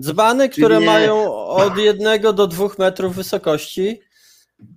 Dzbany, 0.00 0.48
które 0.48 0.80
mają 0.80 1.34
od 1.46 1.78
jednego 1.78 2.32
do 2.32 2.46
dwóch 2.46 2.78
metrów 2.78 3.14
wysokości 3.16 4.00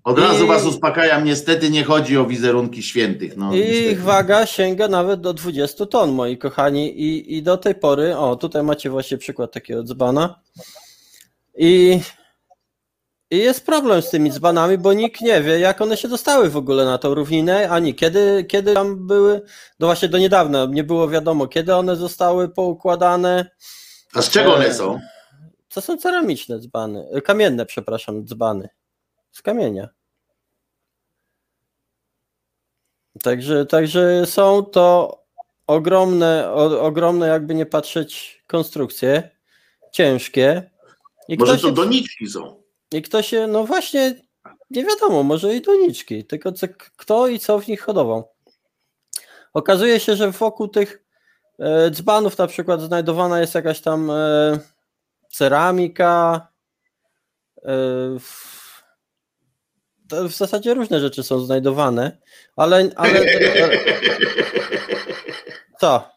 Od 0.03 0.17
I- 0.17 0.21
razu 0.21 0.47
was 0.47 0.65
uspokajam, 0.65 1.23
niestety 1.25 1.69
nie 1.69 1.83
chodzi 1.83 2.17
o 2.17 2.25
wizerunki 2.25 2.83
świętych. 2.83 3.37
No, 3.37 3.53
i 3.55 3.57
niestety. 3.59 3.91
ich 3.91 4.01
waga 4.01 4.45
sięga 4.45 4.87
nawet 4.87 5.21
do 5.21 5.33
20 5.33 5.85
ton, 5.85 6.11
moi 6.11 6.37
kochani. 6.37 7.01
I, 7.01 7.37
I 7.37 7.43
do 7.43 7.57
tej 7.57 7.75
pory, 7.75 8.17
o 8.17 8.35
tutaj 8.35 8.63
macie 8.63 8.89
właśnie 8.89 9.17
przykład 9.17 9.51
takiego 9.51 9.83
dzbana. 9.83 10.39
I, 11.57 11.99
I 13.31 13.37
jest 13.37 13.65
problem 13.65 14.01
z 14.01 14.09
tymi 14.09 14.31
dzbanami, 14.31 14.77
bo 14.77 14.93
nikt 14.93 15.21
nie 15.21 15.41
wie, 15.41 15.59
jak 15.59 15.81
one 15.81 15.97
się 15.97 16.07
dostały 16.07 16.49
w 16.49 16.57
ogóle 16.57 16.85
na 16.85 16.97
tą 16.97 17.13
równinę, 17.13 17.69
ani 17.69 17.95
kiedy, 17.95 18.45
kiedy 18.49 18.73
tam 18.73 19.07
były, 19.07 19.41
no 19.79 19.87
właśnie 19.87 20.09
do 20.09 20.17
niedawna 20.17 20.65
nie 20.65 20.83
było 20.83 21.09
wiadomo, 21.09 21.47
kiedy 21.47 21.75
one 21.75 21.95
zostały 21.95 22.49
poukładane. 22.49 23.45
A 24.13 24.21
z 24.21 24.29
czego 24.29 24.51
e, 24.51 24.55
one 24.55 24.73
są? 24.73 24.99
To 25.69 25.81
są 25.81 25.97
ceramiczne 25.97 26.59
dzbany, 26.59 27.07
e, 27.11 27.21
kamienne, 27.21 27.65
przepraszam, 27.65 28.25
dzbany. 28.25 28.69
Z 29.31 29.41
kamienia. 29.41 29.89
Także, 33.23 33.65
także 33.65 34.25
są 34.25 34.65
to 34.65 35.17
ogromne, 35.67 36.51
o, 36.53 36.81
ogromne, 36.81 37.27
jakby 37.27 37.55
nie 37.55 37.65
patrzeć, 37.65 38.43
konstrukcje, 38.47 39.29
ciężkie. 39.91 40.71
I 41.27 41.37
Może 41.37 41.57
to 41.57 41.67
się, 41.67 41.73
doniczki 41.73 42.27
są. 42.27 42.60
I 42.91 43.01
kto 43.01 43.21
się, 43.21 43.47
no 43.47 43.63
właśnie, 43.63 44.15
nie 44.69 44.85
wiadomo, 44.85 45.23
może 45.23 45.55
i 45.55 45.61
doniczki, 45.61 46.25
tylko 46.25 46.51
co, 46.51 46.67
kto 46.97 47.27
i 47.27 47.39
co 47.39 47.59
w 47.59 47.67
nich 47.67 47.81
hodował. 47.81 48.31
Okazuje 49.53 49.99
się, 49.99 50.15
że 50.15 50.31
wokół 50.31 50.67
tych 50.67 51.03
e, 51.59 51.91
dzbanów 51.91 52.37
na 52.37 52.47
przykład 52.47 52.81
znajdowana 52.81 53.39
jest 53.39 53.55
jakaś 53.55 53.81
tam 53.81 54.11
e, 54.11 54.59
ceramika. 55.29 56.47
E, 57.57 57.71
w, 58.19 58.61
w 60.11 60.31
zasadzie 60.31 60.73
różne 60.73 60.99
rzeczy 60.99 61.23
są 61.23 61.39
znajdowane, 61.39 62.17
ale. 62.55 62.89
ale 62.95 63.21
co? 65.81 66.10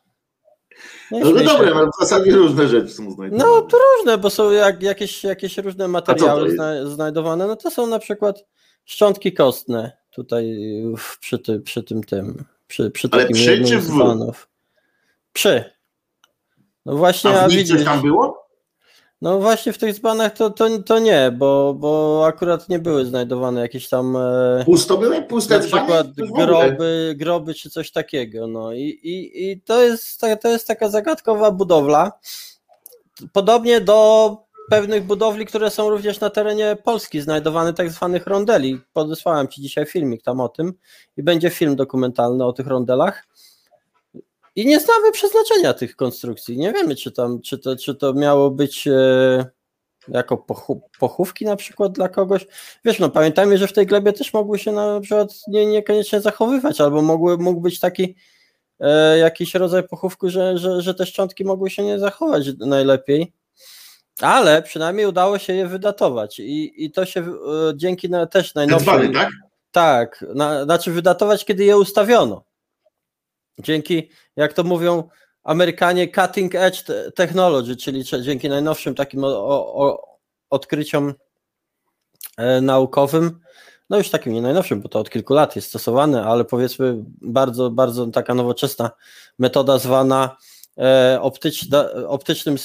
No, 1.21 1.31
no 1.31 1.39
się. 1.39 1.45
dobra, 1.45 1.75
no 1.75 1.91
w 1.91 2.01
zasadzie 2.01 2.31
różne 2.31 2.69
rzeczy 2.69 2.89
są 2.89 3.11
znajdowane. 3.11 3.45
No 3.45 3.63
to 3.63 3.79
różne, 3.97 4.19
bo 4.19 4.31
są 4.31 4.51
jak, 4.51 4.83
jakieś, 4.83 5.25
jakieś 5.25 5.59
różne 5.59 5.89
materiały 5.89 6.51
zna, 6.51 6.87
znajdowane. 6.87 7.47
No 7.47 7.57
to 7.57 7.71
są 7.71 7.87
na 7.87 7.99
przykład 7.99 8.45
szczątki 8.85 9.33
kostne 9.33 9.93
tutaj 10.11 10.57
w, 10.99 11.19
przy, 11.19 11.39
ty, 11.39 11.61
przy 11.61 11.83
tym 11.83 12.05
tym. 12.05 12.45
Przy, 12.67 12.91
przy 12.91 13.09
Ale 13.13 13.29
przy 13.29 13.65
czy 13.65 13.79
w? 13.79 14.47
Przy. 15.33 15.65
No 16.87 16.97
właśnie, 16.97 17.31
A 17.31 17.43
a 17.43 17.49
w 17.49 17.51
nich 17.51 17.59
widzisz, 17.59 17.77
coś 17.77 17.85
tam 17.85 18.03
było? 18.03 18.44
No 19.25 19.39
właśnie 19.39 19.73
w 19.73 19.79
tych 19.79 19.95
dzbanach 19.95 20.33
to, 20.33 20.51
to, 20.51 20.79
to 20.79 20.99
nie, 20.99 21.33
bo, 21.37 21.75
bo 21.75 22.23
akurat 22.27 22.69
nie 22.69 22.79
były 22.79 23.05
znajdowane 23.05 23.61
jakieś 23.61 23.89
tam 23.89 24.17
e, 24.17 24.65
Pusto 24.65 24.97
były? 24.97 25.23
Puste 25.23 25.59
na 25.59 25.65
przykład 25.65 26.07
groby, 26.13 27.15
groby 27.17 27.55
czy 27.55 27.71
coś 27.71 27.91
takiego. 27.91 28.47
No 28.47 28.73
i, 28.73 28.83
i, 28.83 29.51
i 29.51 29.61
to, 29.61 29.83
jest, 29.83 30.21
to 30.43 30.49
jest 30.49 30.67
taka 30.67 30.89
zagadkowa 30.89 31.51
budowla. 31.51 32.13
Podobnie 33.33 33.81
do 33.81 34.37
pewnych 34.71 35.05
budowli, 35.05 35.47
które 35.47 35.71
są 35.71 35.91
również 35.91 36.21
na 36.21 36.31
terenie 36.31 36.77
Polski, 36.85 37.21
znajdowane 37.21 37.75
tak 37.75 37.91
zwanych 37.91 38.27
rondeli. 38.27 38.81
Podesłałem 38.93 39.49
Ci 39.49 39.63
dzisiaj 39.63 39.87
filmik 39.87 40.23
tam 40.23 40.41
o 40.41 40.49
tym 40.49 40.73
i 41.17 41.23
będzie 41.23 41.51
film 41.51 41.77
dokumentalny 41.77 42.45
o 42.45 42.53
tych 42.53 42.67
rondelach. 42.67 43.27
I 44.57 44.67
nie 44.67 44.81
znamy 44.81 45.13
przeznaczenia 45.13 45.75
tych 45.75 45.97
konstrukcji. 45.97 46.59
Nie 46.59 46.73
wiemy, 46.73 46.97
czy, 46.97 47.13
tam, 47.13 47.41
czy, 47.41 47.59
to, 47.59 47.77
czy 47.77 47.95
to 47.95 48.15
miało 48.15 48.51
być 48.51 48.89
e, 48.89 49.47
jako 50.09 50.37
pochu, 50.37 50.83
pochówki 50.99 51.45
na 51.45 51.57
przykład 51.57 51.93
dla 51.93 52.09
kogoś. 52.09 52.47
Wiesz, 52.85 52.99
no 52.99 53.11
pamiętajmy, 53.11 53.59
że 53.59 53.67
w 53.67 53.73
tej 53.73 53.87
glebie 53.87 54.13
też 54.13 54.33
mogły 54.33 54.59
się 54.59 54.73
na 54.73 55.01
przykład 55.01 55.29
nie, 55.49 55.67
niekoniecznie 55.67 56.21
zachowywać, 56.21 56.81
albo 56.81 57.03
mogły, 57.03 57.39
mógł 57.39 57.61
być 57.61 57.81
taki 57.81 58.15
e, 58.81 59.19
jakiś 59.19 59.55
rodzaj 59.55 59.89
pochówku, 59.89 60.31
że, 60.31 60.59
że, 60.59 60.83
że 60.83 60.95
te 60.95 61.07
szczątki 61.07 61.45
mogły 61.45 61.71
się 61.71 61.83
nie 61.85 61.99
zachować 61.99 62.47
najlepiej. 62.59 63.33
Ale 64.21 64.63
przynajmniej 64.63 65.07
udało 65.07 65.39
się 65.39 65.53
je 65.53 65.67
wydatować 65.67 66.39
i, 66.39 66.85
i 66.85 66.91
to 66.91 67.05
się 67.05 67.21
e, 67.21 67.33
dzięki 67.77 68.11
na, 68.11 68.27
też 68.27 68.53
Te 68.53 68.61
najnowszej... 68.61 68.95
dzbany, 68.95 69.11
tak? 69.15 69.31
Tak, 69.71 70.25
na, 70.35 70.65
znaczy 70.65 70.91
wydatować, 70.91 71.45
kiedy 71.45 71.65
je 71.65 71.79
ustawiono. 71.79 72.45
Dzięki, 73.59 74.11
jak 74.37 74.53
to 74.53 74.65
mówią 74.65 75.09
Amerykanie, 75.45 76.09
cutting 76.09 76.55
edge 76.55 76.83
te- 76.83 77.13
technology, 77.13 77.77
czyli 77.77 78.05
dzięki 78.23 78.49
najnowszym 78.49 78.95
takim 78.95 79.25
o, 79.25 79.29
o, 79.75 80.07
odkryciom 80.51 81.15
e, 82.37 82.61
naukowym, 82.61 83.41
no 83.91 83.99
już 83.99 84.11
takim 84.11 84.33
nie 84.33 84.43
najnowszym, 84.43 84.81
bo 84.81 84.89
to 84.89 84.99
od 84.99 85.11
kilku 85.11 85.35
lat 85.35 85.57
jest 85.57 85.69
stosowane, 85.69 86.25
ale 86.25 86.45
powiedzmy 86.45 87.05
bardzo, 87.23 87.71
bardzo 87.71 88.07
taka 88.07 88.35
nowoczesna 88.35 88.91
metoda 89.39 89.79
zwana 89.79 90.37
e, 90.79 91.19
optyczna, 91.21 91.93
optycznym, 92.09 92.57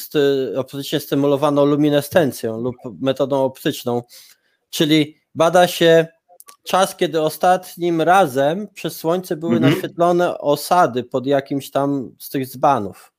optycznie 0.56 1.00
stymulowaną 1.00 1.66
luminescencją 1.66 2.62
lub 2.62 2.76
metodą 3.02 3.44
optyczną, 3.44 4.04
czyli 4.70 5.18
bada 5.36 5.68
się 5.68 6.08
czas, 6.70 6.96
kiedy 6.96 7.22
ostatnim 7.22 8.02
razem 8.02 8.68
przez 8.74 8.96
słońce 8.98 9.36
były 9.38 9.56
Mhm. 9.56 9.74
naświetlone 9.74 10.38
osady 10.38 11.04
pod 11.04 11.26
jakimś 11.26 11.72
tam 11.72 12.16
z 12.20 12.30
tych 12.30 12.48
dzbanów. 12.48 13.12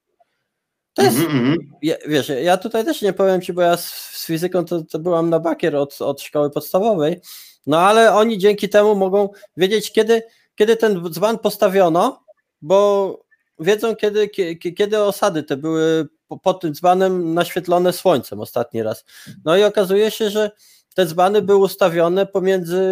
To 0.95 1.03
jest, 1.03 1.17
Mhm, 1.19 1.39
mhm. 1.39 1.59
ja, 1.83 1.95
wiesz, 2.09 2.33
ja 2.43 2.57
tutaj 2.57 2.85
też 2.85 3.03
nie 3.03 3.13
powiem 3.13 3.41
ci, 3.43 3.53
bo 3.53 3.63
ja 3.63 3.77
z, 3.77 3.85
z 3.93 4.27
fizyką 4.27 4.65
to, 4.65 4.83
to 4.83 4.99
byłam 4.99 5.31
na 5.31 5.41
bakier 5.41 5.77
od, 5.77 6.03
od 6.03 6.23
szkoły 6.23 6.51
podstawowej, 6.51 7.21
no 7.67 7.81
ale 7.81 8.15
oni 8.15 8.39
dzięki 8.39 8.69
temu 8.69 8.95
mogą 8.95 9.29
wiedzieć, 9.57 9.93
kiedy, 9.93 10.23
kiedy 10.55 10.77
ten 10.77 11.03
dzban 11.11 11.39
postawiono, 11.39 12.25
bo 12.63 13.19
wiedzą, 13.59 13.97
kiedy, 13.97 14.29
kie- 14.29 14.73
kiedy 14.75 15.03
osady 15.03 15.43
te 15.43 15.57
były 15.57 16.09
po- 16.29 16.39
pod 16.39 16.61
tym 16.61 16.75
dzbanem 16.75 17.35
naświetlone 17.35 17.93
słońcem 17.93 18.41
ostatni 18.41 18.83
raz. 18.83 19.05
No 19.45 19.57
i 19.57 19.63
okazuje 19.65 20.11
się, 20.11 20.31
że 20.31 20.51
te 20.95 21.07
dzbany 21.07 21.43
były 21.43 21.59
ustawione 21.59 22.27
pomiędzy 22.27 22.83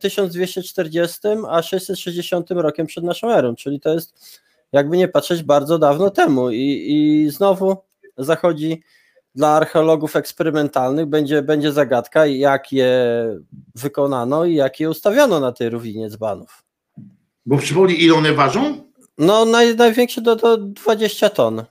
1240 0.00 1.18
a 1.48 1.62
660 1.62 2.50
rokiem 2.50 2.86
przed 2.86 3.04
naszą 3.04 3.30
erą, 3.30 3.54
czyli 3.54 3.80
to 3.80 3.94
jest 3.94 4.40
jakby 4.72 4.96
nie 4.96 5.08
patrzeć 5.08 5.42
bardzo 5.42 5.78
dawno 5.78 6.10
temu 6.10 6.50
i, 6.50 6.86
i 6.88 7.30
znowu 7.30 7.76
zachodzi 8.18 8.82
dla 9.34 9.48
archeologów 9.48 10.16
eksperymentalnych 10.16 11.06
będzie, 11.06 11.42
będzie 11.42 11.72
zagadka, 11.72 12.26
jak 12.26 12.72
je 12.72 12.90
wykonano 13.74 14.44
i 14.44 14.54
jak 14.54 14.80
je 14.80 14.90
ustawiono 14.90 15.40
na 15.40 15.52
tej 15.52 15.68
równinie 15.68 16.10
dzbanów. 16.10 16.64
Bo 17.46 17.58
przypomnij, 17.58 18.04
ile 18.04 18.14
one 18.14 18.32
ważą? 18.32 18.92
No 19.18 19.44
naj, 19.44 19.76
największe 19.76 20.20
do, 20.20 20.36
do 20.36 20.56
20 20.56 21.30
ton. 21.30 21.64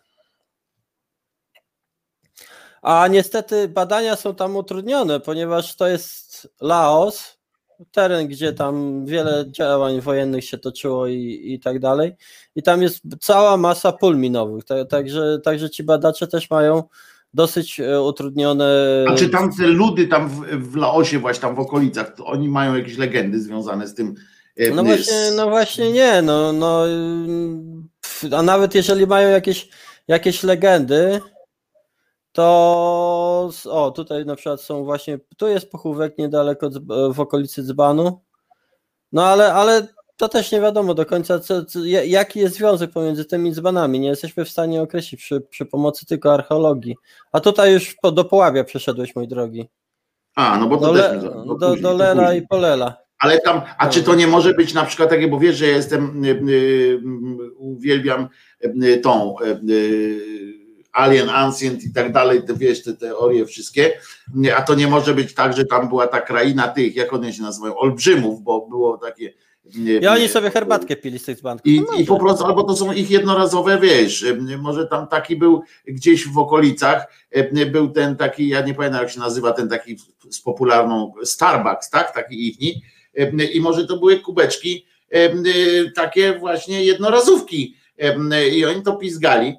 A 2.81 3.07
niestety 3.07 3.67
badania 3.67 4.15
są 4.15 4.35
tam 4.35 4.55
utrudnione, 4.55 5.19
ponieważ 5.19 5.75
to 5.75 5.87
jest 5.87 6.47
Laos, 6.61 7.37
teren, 7.91 8.27
gdzie 8.27 8.53
tam 8.53 9.05
wiele 9.05 9.45
działań 9.51 10.01
wojennych 10.01 10.45
się 10.45 10.57
toczyło 10.57 11.07
i, 11.07 11.41
i 11.45 11.59
tak 11.59 11.79
dalej. 11.79 12.13
I 12.55 12.63
tam 12.63 12.81
jest 12.81 13.01
cała 13.21 13.57
masa 13.57 13.91
pól 13.91 14.17
minowych. 14.17 14.63
Ta- 14.65 14.85
Także, 14.85 15.39
także 15.43 15.69
ci 15.69 15.83
badacze 15.83 16.27
też 16.27 16.49
mają 16.49 16.83
dosyć 17.33 17.79
e, 17.79 18.01
utrudnione. 18.01 18.65
A 19.09 19.15
czy 19.15 19.29
tam 19.29 19.53
te 19.53 19.67
ludy 19.67 20.07
tam 20.07 20.29
w, 20.29 20.45
w 20.71 20.75
Laosie, 20.75 21.19
właśnie 21.19 21.41
tam 21.41 21.55
w 21.55 21.59
okolicach, 21.59 22.15
to 22.15 22.25
oni 22.25 22.49
mają 22.49 22.75
jakieś 22.75 22.97
legendy 22.97 23.41
związane 23.41 23.87
z 23.87 23.95
tym? 23.95 24.15
e, 24.57 24.69
No 24.71 24.83
właśnie, 24.83 25.31
no 25.35 25.49
właśnie 25.49 25.91
nie, 25.91 26.21
no, 26.21 26.53
no 26.53 26.83
a 28.37 28.41
nawet 28.43 28.75
jeżeli 28.75 29.07
mają 29.07 29.29
jakieś, 29.29 29.69
jakieś 30.07 30.43
legendy, 30.43 31.21
to 32.31 33.49
o, 33.69 33.91
tutaj 33.91 34.25
na 34.25 34.35
przykład 34.35 34.61
są 34.61 34.83
właśnie, 34.83 35.19
tu 35.37 35.47
jest 35.47 35.71
pochówek 35.71 36.17
niedaleko 36.17 36.69
dzb- 36.69 37.13
w 37.13 37.19
okolicy 37.19 37.63
dzbanu, 37.63 38.21
no 39.11 39.25
ale, 39.25 39.53
ale 39.53 39.87
to 40.17 40.29
też 40.29 40.51
nie 40.51 40.61
wiadomo 40.61 40.93
do 40.93 41.05
końca, 41.05 41.39
co, 41.39 41.65
co, 41.65 41.85
ja- 41.85 42.03
jaki 42.03 42.39
jest 42.39 42.55
związek 42.55 42.91
pomiędzy 42.91 43.25
tymi 43.25 43.51
dzbanami, 43.53 43.99
nie 43.99 44.07
jesteśmy 44.07 44.45
w 44.45 44.49
stanie 44.49 44.81
określić 44.81 45.21
przy, 45.21 45.41
przy 45.41 45.65
pomocy 45.65 46.05
tylko 46.05 46.33
archeologii, 46.33 46.95
a 47.31 47.39
tutaj 47.39 47.73
już 47.73 47.95
po, 48.01 48.11
do 48.11 48.25
Poławia 48.25 48.63
przeszedłeś, 48.63 49.15
mój 49.15 49.27
drogi, 49.27 49.69
A, 50.35 50.57
no 50.57 50.67
bo 50.67 50.77
to 50.77 50.93
do, 50.93 50.93
też 50.93 51.23
Le, 51.23 51.29
do, 51.45 51.55
do 51.55 51.75
to 51.81 51.93
Lela 51.93 52.33
i 52.33 52.47
Polela. 52.47 52.97
Ale 53.19 53.39
tam, 53.39 53.61
a 53.77 53.89
czy 53.89 54.03
to 54.03 54.15
nie 54.15 54.27
może 54.27 54.53
być 54.53 54.73
na 54.73 54.85
przykład 54.85 55.09
takie, 55.09 55.27
bo 55.27 55.39
wiesz, 55.39 55.55
że 55.57 55.67
ja 55.67 55.75
jestem, 55.75 56.25
y, 56.25 56.29
y, 56.29 57.01
uwielbiam 57.57 58.27
y, 58.63 58.97
tą 59.03 59.35
y, 59.39 59.59
y, 59.71 60.60
Alien 60.91 61.29
Ancient 61.29 61.83
i 61.83 61.93
tak 61.93 62.11
dalej, 62.11 62.43
te, 62.43 62.53
wiesz, 62.53 62.83
te 62.83 62.93
teorie 62.93 63.45
wszystkie, 63.45 63.91
Nie, 64.35 64.55
a 64.55 64.61
to 64.61 64.75
nie 64.75 64.87
może 64.87 65.13
być 65.13 65.33
tak, 65.33 65.55
że 65.55 65.65
tam 65.65 65.89
była 65.89 66.07
ta 66.07 66.21
kraina 66.21 66.67
tych, 66.67 66.95
jak 66.95 67.13
one 67.13 67.33
się 67.33 67.41
nazywają, 67.41 67.77
olbrzymów, 67.77 68.41
bo 68.41 68.67
było 68.67 68.97
takie... 68.97 69.33
y, 69.75 69.99
I 70.01 70.07
oni 70.07 70.27
sobie 70.27 70.49
herbatkę 70.49 70.95
pili 70.95 71.19
z 71.19 71.23
tych 71.23 71.37
dzbanków. 71.37 71.65
I, 71.65 71.81
No 71.81 71.97
I 71.97 72.05
po 72.05 72.19
prostu, 72.19 72.45
albo 72.45 72.63
to 72.63 72.75
są 72.75 72.93
ich 72.93 73.11
jednorazowe, 73.11 73.79
wiesz, 73.79 74.25
może 74.59 74.87
tam 74.87 75.07
taki 75.07 75.35
był 75.35 75.63
gdzieś 75.87 76.27
w 76.27 76.37
okolicach, 76.37 77.07
był 77.71 77.89
ten 77.89 78.15
taki, 78.15 78.47
ja 78.47 78.61
nie 78.61 78.73
pamiętam 78.73 79.01
jak 79.01 79.11
się 79.11 79.19
nazywa, 79.19 79.51
ten 79.53 79.69
taki 79.69 79.97
z 80.29 80.41
popularną 80.41 81.13
Starbucks, 81.23 81.89
tak, 81.89 82.13
taki 82.13 82.47
ichni, 82.47 82.81
i 83.53 83.61
może 83.61 83.87
to 83.87 83.97
były 83.97 84.19
kubeczki, 84.19 84.85
takie 85.95 86.39
właśnie 86.39 86.85
jednorazówki 86.85 87.75
i 88.53 88.65
oni 88.65 88.81
to 88.81 88.95
pizgali, 88.95 89.57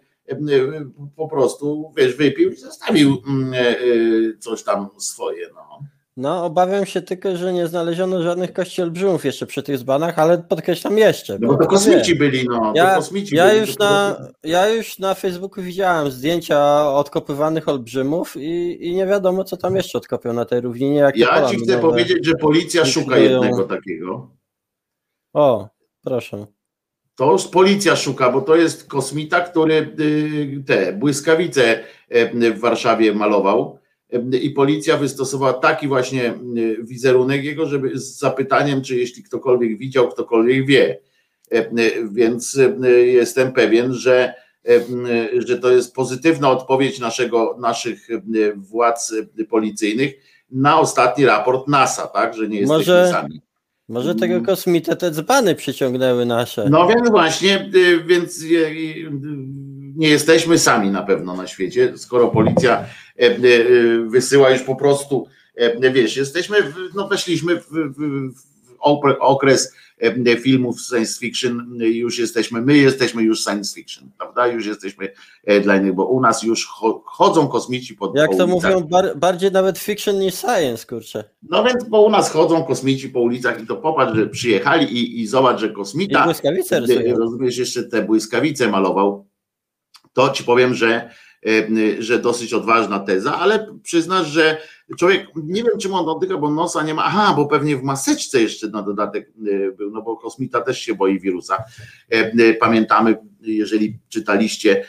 po 1.17 1.29
prostu, 1.29 1.93
wiesz, 1.97 2.17
wypił 2.17 2.51
i 2.51 2.57
zostawił 2.57 3.11
y, 3.55 3.57
y, 3.87 4.39
coś 4.39 4.63
tam 4.63 4.89
swoje, 4.99 5.47
no. 5.55 5.81
No, 6.17 6.45
obawiam 6.45 6.87
się 6.87 7.03
tylko, 7.03 7.37
że 7.37 7.53
nie 7.53 7.67
znaleziono 7.67 8.23
żadnych 8.23 8.53
kości 8.53 8.83
olbrzymów 8.83 9.25
jeszcze 9.25 9.47
przy 9.47 9.63
tych 9.63 9.79
dzbanach, 9.79 10.19
ale 10.19 10.39
podkreślam 10.39 10.99
jeszcze. 10.99 11.39
No 11.41 11.49
bo 11.49 11.57
to 11.57 11.67
kosmici 11.67 12.15
byli, 12.17 12.45
no, 12.49 12.61
to 12.61 12.73
Ja, 12.75 12.97
kosmici 12.97 13.37
ja, 13.37 13.47
byli. 13.49 13.61
już 13.61 13.79
na, 13.79 14.17
ja 14.43 14.69
już 14.69 14.99
na 14.99 15.15
Facebooku 15.15 15.65
widziałem 15.65 16.11
zdjęcia 16.11 16.89
odkopywanych 16.93 17.69
olbrzymów 17.69 18.37
i, 18.37 18.79
i 18.89 18.95
nie 18.95 19.07
wiadomo, 19.07 19.45
co 19.45 19.57
tam 19.57 19.77
jeszcze 19.77 19.99
odkopią 19.99 20.33
na 20.33 20.45
tej 20.45 20.61
równinie. 20.61 20.97
jakie 20.97 21.21
Ja 21.21 21.49
ci 21.49 21.57
chcę 21.57 21.79
powiedzieć, 21.79 22.27
że 22.27 22.35
policja 22.35 22.85
szuka 22.85 23.19
jednego 23.19 23.65
takiego. 23.65 24.31
O, 25.33 25.69
proszę. 26.05 26.47
To 27.17 27.37
policja 27.53 27.97
szuka, 27.97 28.31
bo 28.31 28.41
to 28.41 28.57
jest 28.57 28.89
kosmita, 28.89 29.41
który 29.41 29.95
y, 30.01 30.65
te 30.67 30.93
błyskawice 30.93 31.85
y, 32.15 32.53
w 32.55 32.61
Warszawie 32.61 33.15
malował. 33.15 33.79
Y, 34.15 34.39
I 34.39 34.51
policja 34.51 34.97
wystosowała 34.97 35.53
taki 35.53 35.89
właśnie 35.89 36.35
wizerunek 36.83 37.45
jego, 37.45 37.67
żeby 37.67 37.99
z 37.99 38.19
zapytaniem, 38.19 38.83
czy 38.83 38.97
jeśli 38.97 39.23
ktokolwiek 39.23 39.79
widział, 39.79 40.09
ktokolwiek 40.09 40.67
wie. 40.67 41.01
Więc 42.13 42.59
jestem 43.05 43.53
pewien, 43.53 43.95
że, 43.95 44.35
że 45.47 45.59
to 45.59 45.71
jest 45.71 45.95
pozytywna 45.95 46.51
odpowiedź 46.51 47.01
naszego, 47.01 47.57
naszych 47.61 48.09
władz 48.57 49.15
policyjnych 49.51 50.15
na 50.51 50.81
ostatni 50.81 51.27
raport 51.27 51.69
NASA, 51.69 52.07
tak, 52.07 52.35
że 52.35 52.49
nie 52.49 52.61
jesteśmy 52.61 52.79
Może- 52.79 53.09
sami. 53.11 53.43
Może 53.93 54.15
tego 54.15 54.41
kosmitę 54.43 54.97
te 54.97 55.11
dzbany 55.11 55.55
przyciągnęły 55.55 56.27
nasze. 56.27 56.67
No 56.71 56.89
więc 56.89 57.11
właśnie, 57.11 57.71
y, 57.75 58.05
więc 58.05 58.43
y, 58.43 58.47
y, 58.47 59.11
nie 59.97 60.09
jesteśmy 60.09 60.59
sami 60.59 60.91
na 60.91 61.03
pewno 61.03 61.37
na 61.37 61.47
świecie, 61.47 61.93
skoro 61.97 62.29
policja 62.29 62.85
e, 63.19 63.39
y, 63.45 64.05
wysyła 64.09 64.51
już 64.51 64.63
po 64.63 64.77
prostu, 64.77 65.27
e, 65.57 65.93
wiesz, 65.93 66.17
jesteśmy, 66.17 66.57
no 66.95 67.09
weszliśmy 67.09 67.61
w, 67.61 67.67
w, 67.67 68.35
w 68.35 68.53
okres 69.21 69.67
e, 69.67 69.82
filmów 70.43 70.81
science 70.81 71.19
fiction, 71.21 71.79
y, 71.83 71.89
już 71.89 72.19
jesteśmy, 72.19 72.63
my 72.63 72.77
jesteśmy 72.79 73.23
już 73.23 73.43
science 73.45 73.75
fiction, 73.75 74.11
prawda, 74.19 74.47
już 74.47 74.67
jesteśmy 74.67 75.09
e, 75.45 75.61
dla 75.61 75.77
innych, 75.77 75.95
bo 75.95 76.05
u 76.07 76.21
nas 76.21 76.43
już 76.43 76.69
cho- 76.69 77.01
chodzą 77.05 77.49
kosmici 77.49 77.95
pod 77.95 78.17
Jak 78.17 78.27
to 78.27 78.45
ulicach. 78.47 78.49
mówią, 78.49 78.81
bar, 78.81 79.17
bardziej 79.19 79.53
nawet 79.53 79.79
fiction 79.79 80.19
niż 80.19 80.35
science, 80.35 80.87
kurczę. 80.87 81.25
No 81.43 81.65
więc, 81.65 81.85
bo 81.89 82.01
u 82.03 82.11
nas 82.11 82.31
chodzą 82.31 82.65
kosmici 82.65 83.09
po 83.09 83.21
ulicach 83.21 83.63
i 83.63 83.67
to 83.67 83.77
popatrz, 83.77 84.17
że 84.17 84.27
przyjechali 84.27 84.99
i, 84.99 85.21
i 85.21 85.27
zobacz, 85.27 85.61
że 85.61 85.67
I 85.67 85.73
kosmita 85.73 86.25
błyskawice 86.25 86.81
gdy, 86.83 86.95
rysują. 86.95 87.17
rozumiesz, 87.17 87.57
jeszcze 87.59 87.85
te 87.85 88.03
błyskawice 88.03 88.69
malował, 88.69 89.27
to 90.13 90.29
ci 90.31 90.45
powiem, 90.45 90.75
że, 90.75 91.11
e, 91.47 92.03
że 92.03 92.19
dosyć 92.19 92.55
odważna 92.55 92.99
teza, 93.01 93.39
ale 93.39 93.67
przyznasz, 93.83 94.27
że 94.29 94.57
człowiek, 94.99 95.27
nie 95.37 95.63
wiem 95.63 95.79
czym 95.79 95.95
on 95.95 96.07
dotyka, 96.07 96.37
bo 96.37 96.51
nosa 96.51 96.83
nie 96.83 96.95
ma, 96.95 97.05
aha, 97.05 97.35
bo 97.37 97.47
pewnie 97.47 97.77
w 97.77 97.83
maseczce 97.83 98.43
jeszcze 98.43 98.69
na 98.69 98.83
dodatek 98.83 99.29
e, 99.29 99.73
był, 99.73 99.91
no 99.91 100.03
bo 100.03 100.17
kosmita 100.17 100.61
też 100.61 100.79
się 100.79 100.95
boi 100.95 101.21
wirusa. 101.21 101.65
E, 102.13 102.15
e, 102.15 102.55
Pamiętamy, 102.55 103.17
jeżeli 103.41 103.99
czytaliście 104.09 104.85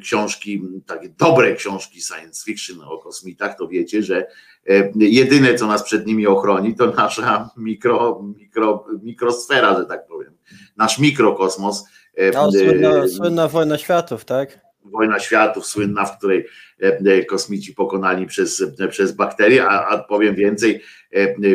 książki, 0.00 0.62
takie 0.86 1.08
dobre 1.18 1.54
książki 1.54 2.00
science 2.02 2.44
fiction 2.44 2.80
o 2.80 2.98
kosmitach, 2.98 3.58
to 3.58 3.68
wiecie, 3.68 4.02
że 4.02 4.26
jedyne, 4.96 5.54
co 5.54 5.66
nas 5.66 5.82
przed 5.82 6.06
nimi 6.06 6.26
ochroni, 6.26 6.74
to 6.74 6.86
nasza 6.86 7.50
mikro, 7.56 8.22
mikro, 8.36 8.86
mikrosfera, 9.02 9.78
że 9.78 9.86
tak 9.86 10.06
powiem, 10.06 10.32
nasz 10.76 10.98
mikrokosmos. 10.98 11.84
No, 12.34 12.52
słynna, 12.52 13.08
słynna 13.08 13.48
wojna 13.48 13.78
światów, 13.78 14.24
tak? 14.24 14.65
Wojna 14.92 15.18
światów 15.18 15.66
słynna, 15.66 16.04
w 16.04 16.18
której 16.18 16.46
e, 16.82 16.86
e, 16.86 17.24
kosmici 17.24 17.74
pokonani 17.74 18.26
przez, 18.26 18.64
e, 18.80 18.88
przez 18.88 19.12
bakterie, 19.12 19.64
a, 19.64 19.88
a 19.88 19.98
powiem 19.98 20.34
więcej, 20.34 20.82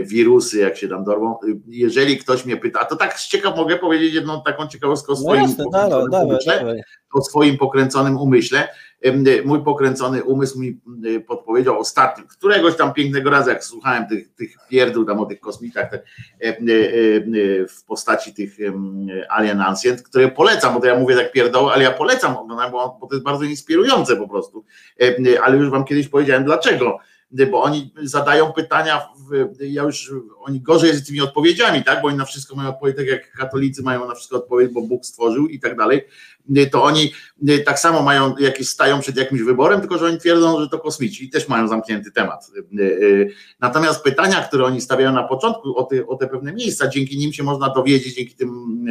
wirusy, 0.03 0.57
jak 0.57 0.77
się 0.77 0.87
tam 0.87 1.03
dorwą. 1.03 1.35
Jeżeli 1.67 2.17
ktoś 2.17 2.45
mnie 2.45 2.57
pyta, 2.57 2.85
to 2.85 2.95
tak 2.95 3.19
ciekaw 3.19 3.55
mogę 3.55 3.77
powiedzieć 3.77 4.13
jedną 4.13 4.43
taką 4.43 4.67
ciekawostkę 4.67 5.13
o 5.13 5.15
No 5.15 5.21
swoim, 5.21 5.41
jasne, 5.41 5.65
dawaj, 5.71 6.05
dawaj, 6.11 6.25
umyśle, 6.25 6.83
o 7.13 7.21
swoim 7.21 7.57
pokręconym 7.57 8.17
umyśle. 8.17 8.67
Mój 9.45 9.63
pokręcony 9.63 10.23
umysł 10.23 10.59
mi 10.59 10.81
podpowiedział 11.27 11.79
ostatnio, 11.79 12.23
któregoś 12.27 12.75
tam 12.75 12.93
pięknego 12.93 13.29
razu, 13.29 13.49
jak 13.49 13.63
słuchałem 13.63 14.07
tych, 14.07 14.33
tych 14.33 14.55
pierdół 14.69 15.05
tam 15.05 15.19
o 15.19 15.25
tych 15.25 15.39
kosmitach 15.39 15.89
te, 15.89 16.01
w 17.67 17.83
postaci 17.87 18.33
tych 18.33 18.57
Alien 19.29 19.61
Ancient, 19.61 20.01
które 20.01 20.27
polecam, 20.27 20.73
bo 20.73 20.79
to 20.79 20.87
ja 20.87 20.99
mówię 20.99 21.15
tak 21.15 21.31
pierdoły, 21.31 21.71
ale 21.71 21.83
ja 21.83 21.91
polecam 21.91 22.35
bo, 22.71 22.97
bo 23.01 23.07
to 23.07 23.15
jest 23.15 23.25
bardzo 23.25 23.43
inspirujące 23.43 24.15
po 24.15 24.27
prostu. 24.27 24.65
Ale 25.43 25.57
już 25.57 25.69
wam 25.69 25.85
kiedyś 25.85 26.07
powiedziałem 26.07 26.43
dlaczego 26.43 26.99
bo 27.51 27.63
oni 27.63 27.93
zadają 28.03 28.53
pytania, 28.53 29.09
ja 29.59 29.83
już, 29.83 30.11
oni 30.43 30.61
gorzej 30.61 30.89
jest 30.89 31.03
z 31.03 31.07
tymi 31.07 31.21
odpowiedziami, 31.21 31.83
tak, 31.83 32.01
bo 32.01 32.07
oni 32.07 32.17
na 32.17 32.25
wszystko 32.25 32.55
mają 32.55 32.69
odpowiedź, 32.69 32.97
tak 32.97 33.07
jak 33.07 33.31
katolicy 33.31 33.83
mają 33.83 34.07
na 34.07 34.15
wszystko 34.15 34.37
odpowiedź, 34.37 34.71
bo 34.71 34.81
Bóg 34.81 35.05
stworzył 35.05 35.47
i 35.47 35.59
tak 35.59 35.77
dalej, 35.77 36.01
to 36.71 36.83
oni 36.83 37.13
tak 37.65 37.79
samo 37.79 38.03
mają 38.03 38.35
jakieś, 38.37 38.69
stają 38.69 38.99
przed 38.99 39.17
jakimś 39.17 39.41
wyborem, 39.41 39.79
tylko 39.79 39.97
że 39.97 40.05
oni 40.05 40.17
twierdzą, 40.17 40.61
że 40.61 40.69
to 40.69 40.79
kosmici 40.79 41.25
i 41.25 41.29
też 41.29 41.47
mają 41.47 41.67
zamknięty 41.67 42.11
temat. 42.11 42.51
Natomiast 43.59 44.03
pytania, 44.03 44.41
które 44.41 44.65
oni 44.65 44.81
stawiają 44.81 45.11
na 45.11 45.23
początku 45.23 45.77
o 45.77 45.83
te, 45.83 46.07
o 46.07 46.15
te 46.15 46.27
pewne 46.27 46.53
miejsca, 46.53 46.87
dzięki 46.87 47.17
nim 47.17 47.33
się 47.33 47.43
można 47.43 47.69
dowiedzieć, 47.69 48.15
dzięki 48.15 48.35
tym 48.35 48.85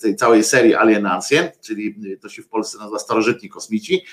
tej 0.00 0.16
całej 0.16 0.44
serii 0.44 0.74
Alien 0.74 1.06
Ancient, 1.06 1.60
czyli 1.60 1.96
to 2.20 2.28
się 2.28 2.42
w 2.42 2.48
Polsce 2.48 2.78
nazywa 2.78 2.98
starożytni 2.98 3.48
kosmici, 3.48 4.04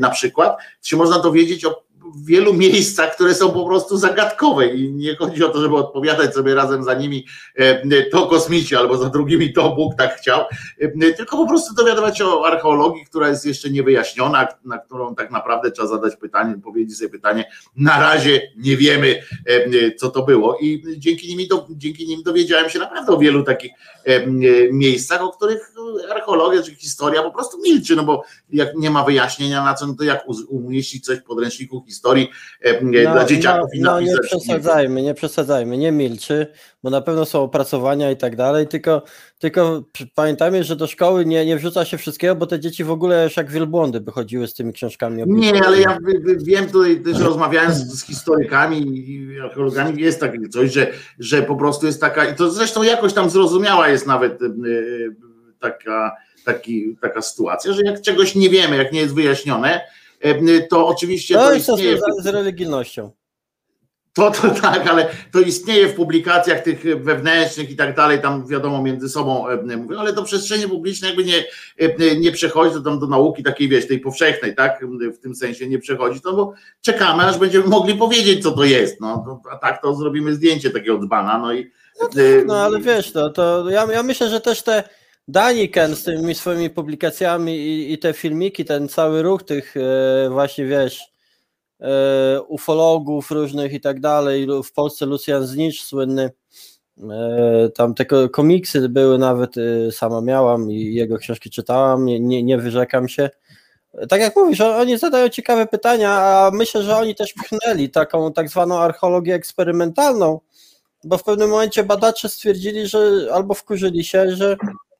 na 0.00 0.10
przykład, 0.10 0.56
się 0.82 0.96
można 0.96 1.18
dowiedzieć 1.18 1.64
o 1.64 1.85
wielu 2.24 2.54
miejscach, 2.54 3.14
które 3.14 3.34
są 3.34 3.50
po 3.50 3.66
prostu 3.66 3.96
zagadkowe 3.96 4.68
i 4.68 4.92
nie 4.92 5.16
chodzi 5.16 5.44
o 5.44 5.48
to, 5.48 5.60
żeby 5.60 5.76
odpowiadać 5.76 6.34
sobie 6.34 6.54
razem 6.54 6.84
za 6.84 6.94
nimi 6.94 7.26
to 8.12 8.26
kosmici 8.26 8.76
albo 8.76 8.96
za 8.96 9.08
drugimi 9.08 9.52
to 9.52 9.74
Bóg 9.74 9.94
tak 9.94 10.16
chciał, 10.16 10.40
tylko 11.16 11.36
po 11.36 11.48
prostu 11.48 11.74
dowiadywać 11.74 12.18
się 12.18 12.26
o 12.26 12.46
archeologii, 12.46 13.04
która 13.04 13.28
jest 13.28 13.46
jeszcze 13.46 13.70
niewyjaśniona, 13.70 14.48
na 14.64 14.78
którą 14.78 15.14
tak 15.14 15.30
naprawdę 15.30 15.70
trzeba 15.70 15.88
zadać 15.88 16.16
pytanie, 16.16 16.54
powiedzieć 16.64 16.98
sobie 16.98 17.10
pytanie, 17.10 17.44
na 17.76 18.00
razie 18.00 18.52
nie 18.56 18.76
wiemy 18.76 19.22
co 19.98 20.10
to 20.10 20.22
było. 20.22 20.58
I 20.60 20.82
dzięki 20.98 21.36
nim, 21.36 21.48
dzięki 21.70 22.06
nim 22.06 22.22
dowiedziałem 22.22 22.70
się 22.70 22.78
naprawdę 22.78 23.12
o 23.12 23.18
wielu 23.18 23.42
takich 23.42 23.72
miejscach, 24.72 25.22
o 25.22 25.32
których 25.32 25.72
archeologia 26.10 26.62
czy 26.62 26.74
historia 26.74 27.22
po 27.22 27.30
prostu 27.30 27.58
milczy, 27.62 27.96
no 27.96 28.02
bo 28.02 28.22
jak 28.50 28.76
nie 28.76 28.90
ma 28.90 29.04
wyjaśnienia 29.04 29.64
na 29.64 29.74
co, 29.74 29.86
no 29.86 29.94
to 29.94 30.04
jak 30.04 30.24
umieścić 30.48 31.04
coś 31.04 31.18
w 31.18 31.24
podręczniku 31.24 31.84
historii 31.86 31.95
no, 32.82 33.12
dla 33.12 33.24
dzieciaków 33.24 33.70
no, 33.74 33.90
no, 33.90 34.00
nie 34.00 34.18
przesadzajmy, 34.18 35.02
nie 35.02 35.14
przesadzajmy, 35.14 35.78
nie 35.78 35.92
milczy, 35.92 36.46
bo 36.82 36.90
na 36.90 37.00
pewno 37.00 37.24
są 37.24 37.42
opracowania 37.42 38.10
i 38.10 38.16
tak 38.16 38.36
dalej, 38.36 38.68
tylko, 38.68 39.02
tylko 39.38 39.84
pamiętajmy, 40.14 40.64
że 40.64 40.76
do 40.76 40.86
szkoły 40.86 41.26
nie, 41.26 41.46
nie 41.46 41.56
wrzuca 41.56 41.84
się 41.84 41.98
wszystkiego, 41.98 42.36
bo 42.36 42.46
te 42.46 42.60
dzieci 42.60 42.84
w 42.84 42.90
ogóle 42.90 43.24
już 43.24 43.36
jak 43.36 43.50
wielbłądy 43.50 44.00
by 44.00 44.12
chodziły 44.12 44.46
z 44.46 44.54
tymi 44.54 44.72
książkami. 44.72 45.22
Nie, 45.26 45.64
ale 45.64 45.80
ja 45.80 45.98
wiem 46.38 46.66
tutaj 46.66 47.00
też 47.00 47.18
rozmawiając 47.18 47.76
z 47.76 48.06
historykami 48.06 48.78
i 49.10 49.40
archeologami, 49.40 50.02
jest 50.02 50.20
takie 50.20 50.48
coś, 50.48 50.72
że, 50.72 50.92
że 51.18 51.42
po 51.42 51.56
prostu 51.56 51.86
jest 51.86 52.00
taka, 52.00 52.24
i 52.24 52.34
to 52.34 52.50
zresztą 52.50 52.82
jakoś 52.82 53.12
tam 53.12 53.30
zrozumiała 53.30 53.88
jest 53.88 54.06
nawet 54.06 54.38
taka, 55.60 56.16
taki, 56.44 56.96
taka 57.00 57.22
sytuacja, 57.22 57.72
że 57.72 57.82
jak 57.82 58.00
czegoś 58.00 58.34
nie 58.34 58.50
wiemy, 58.50 58.76
jak 58.76 58.92
nie 58.92 59.00
jest 59.00 59.14
wyjaśnione, 59.14 59.80
to 60.70 60.86
oczywiście 60.86 61.34
to, 61.34 61.40
to 61.40 61.54
jest 61.54 61.68
istnieje. 61.68 61.98
z, 61.98 62.22
z 62.22 62.26
religijnością. 62.26 63.10
To, 64.16 64.30
to 64.30 64.50
tak, 64.62 64.86
ale 64.86 65.08
to 65.32 65.40
istnieje 65.40 65.88
w 65.88 65.94
publikacjach 65.94 66.62
tych 66.62 67.02
wewnętrznych 67.02 67.70
i 67.70 67.76
tak 67.76 67.96
dalej, 67.96 68.20
tam 68.22 68.46
wiadomo 68.46 68.82
między 68.82 69.08
sobą 69.08 69.46
mówią, 69.76 69.98
ale 69.98 70.12
do 70.12 70.22
przestrzeni 70.22 70.68
publicznej 70.68 71.10
jakby 71.10 71.24
nie, 71.24 72.20
nie 72.20 72.32
przechodzi 72.32 72.74
to 72.74 72.80
tam 72.80 72.98
do 73.00 73.06
nauki 73.06 73.42
takiej, 73.42 73.68
wiesz, 73.68 73.88
tej 73.88 74.00
powszechnej, 74.00 74.54
tak, 74.54 74.84
w 75.14 75.18
tym 75.18 75.34
sensie 75.34 75.68
nie 75.68 75.78
przechodzi 75.78 76.20
to, 76.20 76.32
bo 76.32 76.52
czekamy, 76.80 77.22
aż 77.22 77.38
będziemy 77.38 77.66
mogli 77.66 77.94
powiedzieć, 77.94 78.42
co 78.42 78.52
to 78.52 78.64
jest, 78.64 79.00
no, 79.00 79.40
a 79.50 79.56
tak 79.56 79.82
to 79.82 79.94
zrobimy 79.94 80.34
zdjęcie 80.34 80.70
takiego 80.70 80.98
dzbana, 80.98 81.38
no 81.38 81.52
i... 81.54 81.70
No, 82.00 82.08
tak, 82.08 82.16
no 82.46 82.56
ale 82.56 82.80
wiesz, 82.80 83.14
no, 83.14 83.30
to 83.30 83.70
ja, 83.70 83.86
ja 83.92 84.02
myślę, 84.02 84.28
że 84.28 84.40
też 84.40 84.62
te 84.62 84.84
Daniken 85.28 85.96
z 85.96 86.04
tymi 86.04 86.34
swoimi 86.34 86.70
publikacjami 86.70 87.56
i, 87.56 87.92
i, 87.92 87.98
te 87.98 88.12
filmiki, 88.12 88.64
ten 88.64 88.88
cały 88.88 89.22
ruch 89.22 89.42
tych 89.42 89.74
e, 89.76 90.30
właśnie, 90.30 90.66
wiesz, 90.66 91.12
e, 91.80 92.42
ufologów 92.42 93.30
różnych 93.30 93.72
i 93.72 93.80
tak 93.80 94.00
dalej, 94.00 94.46
w 94.64 94.72
Polsce 94.72 95.06
Lucian 95.06 95.46
Znicz 95.46 95.82
słynny, 95.82 96.30
e, 97.10 97.70
tam 97.74 97.94
te 97.94 98.28
komiksy 98.28 98.88
były 98.88 99.18
nawet, 99.18 99.54
sama 99.90 100.20
miałam 100.20 100.70
i 100.70 100.94
jego 100.94 101.18
książki 101.18 101.50
czytałam, 101.50 102.04
nie, 102.04 102.42
nie 102.42 102.58
wyrzekam 102.58 103.08
się. 103.08 103.30
Tak 104.08 104.20
jak 104.20 104.36
mówisz, 104.36 104.60
oni 104.60 104.98
zadają 104.98 105.28
ciekawe 105.28 105.66
pytania, 105.66 106.10
a 106.10 106.50
myślę, 106.54 106.82
że 106.82 106.96
oni 106.96 107.14
też 107.14 107.32
pchnęli 107.32 107.90
taką 107.90 108.32
tak 108.32 108.48
zwaną 108.48 108.78
archeologię 108.78 109.34
eksperymentalną, 109.34 110.40
bo 111.04 111.18
w 111.18 111.22
pewnym 111.22 111.50
momencie 111.50 111.84
badacze 111.84 112.28
stwierdzili, 112.28 112.86
że 112.86 113.28
albo 113.32 113.54
wkurzyli 113.54 114.04
się, 114.04 114.36
że 114.36 114.56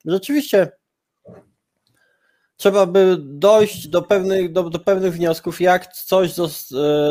rzeczywiście 0.06 0.70
trzeba 2.56 2.86
by 2.86 3.16
dojść 3.20 3.88
do 3.88 4.02
pewnych, 4.02 4.52
do, 4.52 4.70
do 4.70 4.78
pewnych 4.78 5.14
wniosków, 5.14 5.60
jak 5.60 5.92
coś 5.92 6.32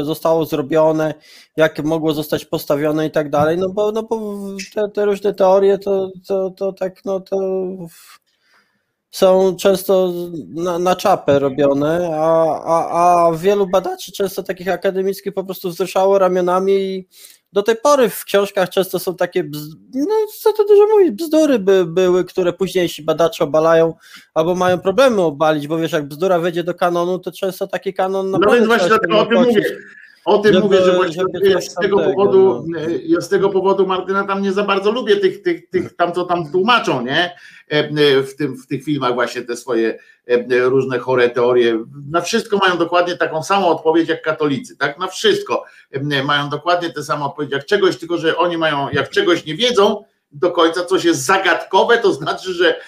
zostało 0.04 0.46
zrobione, 0.46 1.14
jak 1.58 1.84
mogło 1.84 2.14
zostać 2.14 2.46
postawione 2.46 3.08
i 3.08 3.12
tak 3.12 3.30
dalej, 3.30 3.58
no 3.58 3.70
bo, 3.70 3.92
no 3.92 4.04
bo 4.04 4.42
te, 4.76 4.90
te 4.94 5.06
różne 5.06 5.34
teorie 5.34 5.78
to, 5.78 6.12
to, 6.28 6.50
to 6.50 6.74
tak, 6.74 7.06
no 7.06 7.20
to 7.20 7.38
są 9.12 9.56
często 9.56 10.14
na, 10.48 10.80
na 10.80 10.96
czapę 10.96 11.40
robione, 11.40 12.10
a, 12.14 12.62
a, 12.64 13.28
a 13.28 13.32
wielu 13.34 13.68
badaczy, 13.68 14.12
często 14.12 14.44
takich 14.44 14.68
akademickich, 14.68 15.34
po 15.34 15.44
prostu 15.44 15.70
wzruszało 15.70 16.20
ramionami 16.20 16.74
i 16.74 17.08
do 17.56 17.64
tej 17.64 17.76
pory 17.76 18.10
w 18.10 18.26
książkach 18.26 18.70
często 18.70 19.00
są 19.00 19.16
takie, 19.16 19.44
no 19.94 20.16
co 20.42 20.54
to 20.54 20.66
dużo 20.66 20.88
mówić, 20.88 21.12
bzdury 21.12 21.60
by, 21.60 21.86
były, 21.86 22.26
które 22.26 22.54
późniejsi 22.54 23.04
badacze 23.04 23.44
obalają 23.44 23.94
albo 24.34 24.56
mają 24.56 24.80
problemy 24.80 25.22
obalić, 25.22 25.68
bo 25.68 25.78
wiesz, 25.78 25.92
jak 25.92 26.08
bzdura 26.08 26.40
wejdzie 26.40 26.64
do 26.64 26.74
kanonu, 26.74 27.20
to 27.20 27.32
często 27.32 27.68
taki 27.68 27.94
kanon 27.94 28.32
No 28.32 28.40
więc 28.54 28.66
właśnie 28.66 28.88
dlatego 28.88 29.20
o 29.20 29.26
tym 29.26 29.44
mówię. 29.44 29.64
O 30.26 30.38
tym 30.38 30.54
żeby, 30.54 30.66
mówię, 30.66 30.82
że 30.82 30.96
właśnie 30.96 31.24
ja 31.44 31.62
z 31.62 31.76
tego 31.76 31.98
tego, 31.98 32.12
powodu, 32.12 32.66
no. 32.68 32.80
ja 33.04 33.22
z 33.22 33.30
tego 33.30 33.50
powodu 33.50 33.88
Martyna 33.88 34.24
tam 34.24 34.42
nie 34.42 34.52
za 34.52 34.64
bardzo 34.64 34.92
lubię 34.92 35.16
tych, 35.16 35.42
tych, 35.42 35.70
tych 35.70 35.96
tam 35.96 36.14
co 36.14 36.26
tam 36.26 36.52
tłumaczą, 36.52 37.02
nie? 37.02 37.36
W, 38.02 38.36
tym, 38.38 38.58
w 38.58 38.68
tych 38.68 38.84
filmach 38.84 39.14
właśnie 39.14 39.42
te 39.42 39.56
swoje 39.56 40.00
różne 40.50 41.00
chore 41.00 41.30
teorie. 41.30 41.86
Na 42.12 42.22
wszystko 42.22 42.58
mają 42.58 42.78
dokładnie 42.78 43.18
taką 43.18 43.44
samą 43.44 43.68
odpowiedź 43.68 44.10
jak 44.10 44.22
katolicy, 44.22 44.78
tak? 44.78 45.00
Na 45.00 45.08
wszystko 45.08 45.64
mają 46.24 46.50
dokładnie 46.50 46.90
tę 46.90 47.04
samą 47.04 47.26
odpowiedź 47.26 47.52
jak 47.52 47.66
czegoś, 47.66 47.98
tylko 47.98 48.18
że 48.18 48.38
oni 48.38 48.58
mają, 48.58 48.90
jak 48.94 49.10
czegoś 49.10 49.46
nie 49.46 49.56
wiedzą, 49.56 50.04
do 50.32 50.52
końca 50.52 50.86
coś 50.86 51.04
jest 51.04 51.26
zagadkowe, 51.26 51.98
to 51.98 52.14
znaczy, 52.14 52.54
że, 52.54 52.80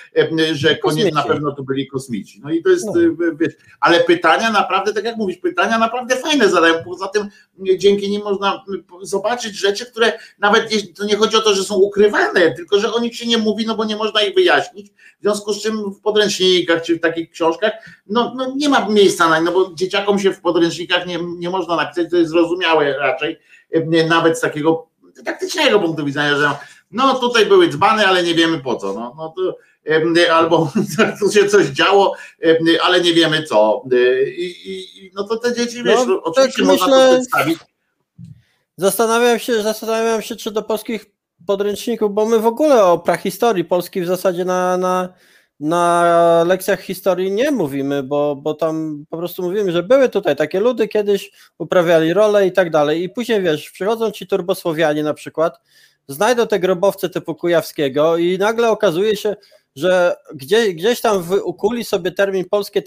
że 0.52 0.76
koniec 0.76 1.14
na 1.14 1.24
pewno 1.24 1.52
to 1.52 1.64
byli 1.64 1.88
kosmici. 1.88 2.42
No 2.44 2.52
i 2.52 2.64
to 2.64 2.70
jest, 2.70 2.86
no. 2.86 2.94
wiesz, 3.40 3.54
ale 3.80 4.00
pytania 4.00 4.52
naprawdę, 4.52 4.94
tak 4.94 5.04
jak 5.04 5.18
mówisz, 5.18 5.38
pytania 5.38 5.78
naprawdę 5.78 6.16
fajne 6.16 6.50
zadają. 6.50 6.84
Poza 6.84 7.08
tym 7.08 7.28
dzięki 7.78 8.10
nim 8.10 8.24
można 8.24 8.64
zobaczyć 9.02 9.56
rzeczy, 9.56 9.86
które 9.86 10.14
nawet 10.40 10.70
to 10.98 11.06
nie 11.06 11.16
chodzi 11.16 11.38
o 11.38 11.42
to, 11.42 11.56
że 11.56 11.64
są 11.64 11.76
ukrywane, 11.76 12.52
tylko 12.52 12.80
że 12.80 12.94
o 12.94 13.00
nich 13.00 13.16
się 13.16 13.28
nie 13.28 13.38
mówi, 13.38 13.66
no 13.66 13.76
bo 13.76 13.86
nie 13.86 13.96
można 13.96 14.22
ich 14.22 14.36
wyjaśnić. 14.36 14.92
W 15.20 15.22
związku 15.22 15.54
z 15.54 15.62
czym 15.62 15.92
w 15.92 16.02
podręcznikach 16.02 16.82
czy 16.82 16.96
w 16.96 17.02
takich 17.02 17.30
książkach, 17.30 17.74
no, 18.08 18.34
no 18.36 18.54
nie 18.56 18.70
ma 18.70 18.90
miejsca 18.90 19.30
na 19.30 19.42
no 19.42 19.52
bo 19.52 19.74
dzieciakom 19.74 20.20
się 20.20 20.34
w 20.34 20.42
podręcznikach 20.42 21.08
nie, 21.08 21.20
nie 21.38 21.50
można 21.50 21.76
napisać, 21.76 22.10
to 22.12 22.18
jest 22.18 22.32
zrozumiałe 22.32 22.98
raczej, 22.98 23.40
nawet 24.08 24.38
z 24.38 24.42
takiego 24.42 24.88
taktycznego 25.26 25.80
punktu 25.80 26.06
widzenia, 26.06 26.38
że 26.38 26.50
no 26.92 27.20
tutaj 27.20 27.46
były 27.46 27.70
dzbany, 27.70 28.08
ale 28.08 28.24
nie 28.24 28.34
wiemy 28.34 28.60
po 28.60 28.76
co. 28.76 28.94
No, 28.94 29.14
no 29.18 29.34
to, 29.38 29.58
albo 30.34 30.72
tu 31.20 31.32
się 31.32 31.48
coś 31.48 31.68
działo, 31.68 32.16
ale 32.84 33.02
nie 33.02 33.14
wiemy 33.14 33.44
co. 33.44 33.84
I, 34.38 34.56
i 34.66 35.12
no 35.16 35.24
to 35.24 35.38
te 35.38 35.56
dzieci, 35.56 35.84
wiesz, 35.84 36.00
no, 36.08 36.24
oczywiście 36.24 36.62
tak 36.62 36.72
można 36.72 36.88
myślę, 36.88 37.08
to 37.08 37.14
przedstawić. 37.14 37.60
Zastanawiam 38.78 39.40
się, 39.40 39.64
zastanawiam 39.64 40.22
się, 40.22 40.36
czy 40.36 40.52
do 40.52 40.62
polskich 40.62 41.06
podręczników, 41.46 42.14
bo 42.14 42.26
my 42.26 42.40
w 42.40 42.46
ogóle 42.46 42.84
o 42.84 43.00
prahistorii 43.00 43.66
Polski 43.66 44.02
w 44.02 44.08
zasadzie 44.08 44.46
na, 44.46 44.78
na, 44.78 45.14
na 45.60 46.44
lekcjach 46.48 46.82
historii 46.82 47.32
nie 47.32 47.52
mówimy, 47.52 48.04
bo, 48.04 48.36
bo 48.36 48.54
tam 48.54 49.06
po 49.10 49.18
prostu 49.18 49.44
mówimy, 49.44 49.72
że 49.72 49.84
były 49.84 50.10
tutaj 50.10 50.36
takie 50.36 50.60
ludy 50.60 50.88
kiedyś, 50.88 51.32
uprawiali 51.58 52.14
rolę 52.14 52.48
i 52.48 52.52
tak 52.52 52.70
dalej. 52.70 53.04
I 53.04 53.10
później 53.10 53.42
wiesz, 53.42 53.72
przychodzą 53.72 54.12
ci 54.12 54.28
turbosłowianie 54.28 55.04
na 55.04 55.14
przykład, 55.14 55.60
znajdą 56.08 56.48
te 56.48 56.60
grobowce 56.60 57.10
typu 57.10 57.36
Kujawskiego 57.36 58.18
i 58.18 58.38
nagle 58.38 58.70
okazuje 58.70 59.16
się, 59.18 59.36
że 59.76 60.16
gdzieś, 60.74 61.02
tam 61.02 61.24
ukuli 61.44 61.84
sobie 61.86 62.12
termin 62.12 62.46
polskie 62.50 62.84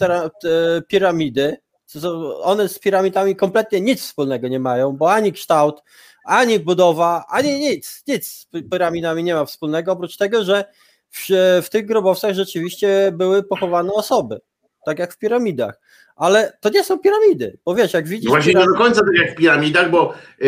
piramidy, 0.89 1.57
co- 1.87 2.43
one 2.43 2.69
z 2.69 2.79
piramidami 2.79 3.37
kompletnie 3.37 3.81
nic 3.81 4.01
wspólnego 4.01 4.49
nie 4.49 4.61
mają, 4.61 4.97
bo 4.97 5.13
ani 5.13 5.33
kształt, 5.33 5.83
ani 6.25 6.59
budowa, 6.59 7.25
ani 7.29 7.61
nic, 7.61 8.03
nic 8.07 8.29
z 8.29 8.47
pi- 8.47 8.63
piramidami 8.63 9.25
nie 9.25 9.35
ma 9.35 9.45
wspólnego, 9.45 9.93
oprócz 9.93 10.17
tego, 10.17 10.45
że 10.45 10.65
w, 11.11 11.27
w 11.63 11.71
tych 11.71 11.87
grobowcach 11.87 12.35
rzeczywiście 12.35 13.13
były 13.13 13.43
pochowane 13.43 13.93
osoby, 13.93 14.41
tak 14.85 14.99
jak 14.99 15.15
w 15.15 15.19
piramidach. 15.19 15.81
Ale 16.21 16.53
to 16.61 16.71
nie 16.71 16.85
są 16.85 16.99
piramidy, 16.99 17.59
bo 17.65 17.75
wiesz, 17.75 17.93
jak 17.93 18.09
widzisz. 18.09 18.29
Właśnie 18.29 18.53
nie 18.53 18.61
piram- 18.61 18.73
do 18.73 18.79
końca 18.79 19.01
tak 19.01 19.17
jak 19.19 19.33
w 19.33 19.37
piramidach, 19.37 19.91
bo 19.91 20.15
e, 20.41 20.47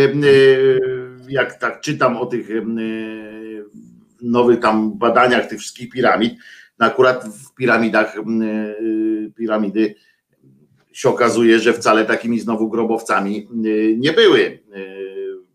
jak 1.28 1.58
tak 1.58 1.80
czytam 1.80 2.16
o 2.16 2.26
tych 2.26 2.50
e, 2.50 2.54
nowych 4.22 4.60
tam 4.60 4.98
badaniach 4.98 5.46
tych 5.46 5.58
wszystkich 5.58 5.90
piramid, 5.90 6.34
no 6.78 6.86
akurat 6.86 7.24
w 7.24 7.54
piramidach 7.54 8.16
e, 8.16 8.22
piramidy 9.30 9.94
się 10.92 11.08
okazuje, 11.08 11.58
że 11.58 11.72
wcale 11.72 12.04
takimi 12.04 12.40
znowu 12.40 12.68
grobowcami 12.68 13.48
nie 13.96 14.12
były, 14.12 14.58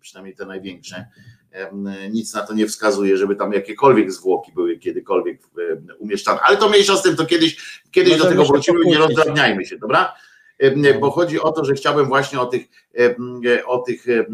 przynajmniej 0.01 0.35
te 0.35 0.45
największe. 0.45 1.05
Nic 2.11 2.33
na 2.33 2.41
to 2.41 2.53
nie 2.53 2.67
wskazuje, 2.67 3.17
żeby 3.17 3.35
tam 3.35 3.53
jakiekolwiek 3.53 4.11
zwłoki 4.11 4.51
były 4.51 4.77
kiedykolwiek 4.77 5.41
umieszczane. 5.99 6.39
Ale 6.39 6.57
to 6.57 6.69
mniejsza 6.69 6.95
z 6.97 7.03
tym, 7.03 7.15
to 7.15 7.25
kiedyś, 7.25 7.81
kiedyś 7.91 8.17
do 8.17 8.25
tego 8.25 8.45
wrócimy, 8.45 8.85
nie 8.85 8.97
rozdrabniajmy 8.97 9.65
się, 9.65 9.77
dobra? 9.77 10.13
Em, 10.59 10.99
Bo 10.99 11.11
chodzi 11.11 11.39
o 11.41 11.51
to, 11.51 11.65
że 11.65 11.73
chciałbym 11.73 12.05
właśnie 12.07 12.39
o 12.39 12.45
tych, 12.45 12.67
o 13.65 13.77
tych 13.77 14.09
e, 14.09 14.25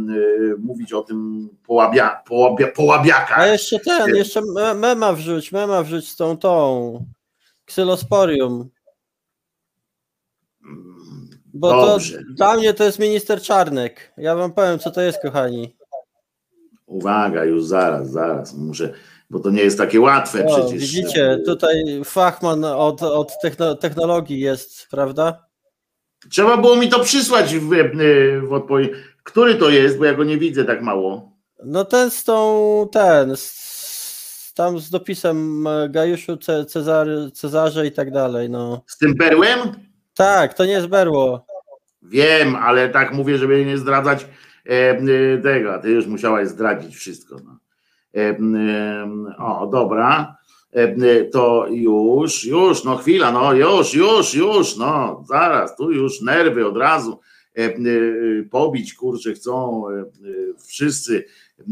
mówić 0.59 0.93
o 0.93 1.01
tym 1.01 1.49
połabia, 1.65 2.21
połabia, 2.27 2.67
połabiakach. 2.67 3.39
A 3.39 3.47
jeszcze 3.47 3.79
ten, 3.79 4.15
jeszcze 4.15 4.41
me- 4.53 4.73
mema 4.73 5.13
wrzuć, 5.13 5.51
mema 5.51 5.83
wrzuć 5.83 6.09
z 6.11 6.15
tą 6.15 6.37
tą 6.37 7.05
Xylosporium. 7.67 8.69
Bo 11.53 11.85
Dobrze. 11.85 12.17
to 12.17 12.23
dla 12.35 12.55
mnie 12.55 12.73
to 12.73 12.83
jest 12.83 12.99
minister 12.99 13.41
Czarnek. 13.41 14.13
Ja 14.17 14.35
wam 14.35 14.53
powiem, 14.53 14.79
co 14.79 14.91
to 14.91 15.01
jest, 15.01 15.21
kochani. 15.21 15.75
Uwaga, 16.85 17.45
już 17.45 17.63
zaraz, 17.63 18.11
zaraz 18.11 18.53
muszę, 18.53 18.93
bo 19.29 19.39
to 19.39 19.49
nie 19.49 19.61
jest 19.61 19.77
takie 19.77 20.01
łatwe 20.01 20.45
O, 20.45 20.47
przecież. 20.47 20.71
No, 20.71 20.77
widzicie, 20.79 21.39
tutaj 21.45 22.01
fachman 22.05 22.63
od, 22.63 23.03
od 23.03 23.31
techno, 23.41 23.75
technologii 23.75 24.39
jest, 24.39 24.87
prawda? 24.91 25.45
Trzeba 26.29 26.57
było 26.57 26.75
mi 26.75 26.89
to 26.89 26.99
przysłać 26.99 27.55
w, 27.55 27.69
w 28.47 28.53
odpowiedzi. 28.53 28.91
Który 29.23 29.55
to 29.55 29.69
jest, 29.69 29.97
bo 29.97 30.05
ja 30.05 30.13
go 30.13 30.23
nie 30.23 30.37
widzę 30.37 30.65
tak 30.65 30.81
mało. 30.81 31.31
No 31.65 31.85
ten 31.85 32.11
z 32.11 32.23
tą, 32.23 32.89
ten, 32.91 33.35
z, 33.35 34.53
tam 34.55 34.79
z 34.79 34.89
dopisem 34.89 35.67
e, 35.67 35.89
Gajuszu, 35.89 36.37
Ce, 36.37 36.65
Cezary, 36.65 37.31
Cezarze 37.31 37.87
i 37.87 37.91
tak 37.91 38.11
dalej, 38.11 38.49
no. 38.49 38.83
Z 38.87 38.97
tym 38.97 39.15
perłem? 39.15 39.59
Tak, 40.13 40.53
to 40.53 40.65
nie 40.65 40.71
jest 40.71 40.87
berło. 40.87 41.45
Wiem, 42.01 42.55
ale 42.55 42.89
tak 42.89 43.13
mówię, 43.13 43.37
żeby 43.37 43.65
nie 43.65 43.77
zdradzać 43.77 44.23
e, 44.23 44.25
e, 44.25 44.29
tego. 45.43 45.73
a 45.73 45.79
Ty 45.79 45.89
już 45.91 46.07
musiałaś 46.07 46.47
zdradzić 46.47 46.95
wszystko. 46.95 47.35
No. 47.45 47.59
E, 48.15 48.29
e, 48.29 49.37
o, 49.37 49.67
dobra. 49.67 50.37
E, 50.75 50.79
e, 50.79 51.25
to 51.25 51.67
już, 51.69 52.45
już, 52.45 52.83
no 52.83 52.97
chwila, 52.97 53.31
no 53.31 53.53
już, 53.53 53.93
już, 53.93 54.33
już, 54.33 54.77
no 54.77 55.23
zaraz, 55.27 55.75
tu 55.75 55.91
już 55.91 56.21
nerwy 56.21 56.67
od 56.67 56.77
razu 56.77 57.19
e, 57.57 57.61
e, 57.61 57.73
pobić, 58.51 58.93
kurczę, 58.93 59.33
chcą 59.33 59.83
e, 59.89 59.99
e, 59.99 60.05
wszyscy. 60.67 61.25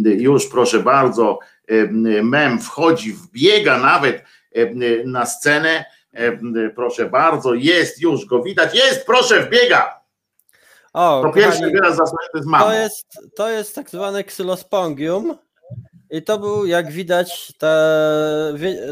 E, 0.05 0.09
Już, 0.09 0.47
proszę 0.47 0.79
bardzo, 0.79 1.39
e, 1.67 1.87
mem 2.23 2.59
wchodzi, 2.59 3.13
wbiega 3.13 3.79
nawet 3.79 4.23
e, 4.55 4.73
na 5.05 5.25
scenę. 5.25 5.85
E, 6.13 6.37
Proszę 6.75 7.09
bardzo, 7.09 7.53
jest, 7.53 8.01
już 8.01 8.25
go 8.25 8.43
widać, 8.43 8.75
jest, 8.75 9.05
proszę, 9.05 9.41
wbiega. 9.45 10.00
O, 10.93 11.21
To 11.21 11.33
pierwszy 11.33 11.71
wyraz 11.71 11.95
zasłonięty 11.95 12.41
z 12.41 12.45
mamą. 12.45 12.65
To 12.65 12.73
jest, 12.73 13.05
to 13.35 13.49
jest 13.49 13.75
tak 13.75 13.89
zwane 13.89 14.23
ksylospongium 14.23 15.37
i 16.09 16.21
to 16.21 16.39
był, 16.39 16.65
jak 16.65 16.91
widać, 16.91 17.53
ta, 17.57 17.75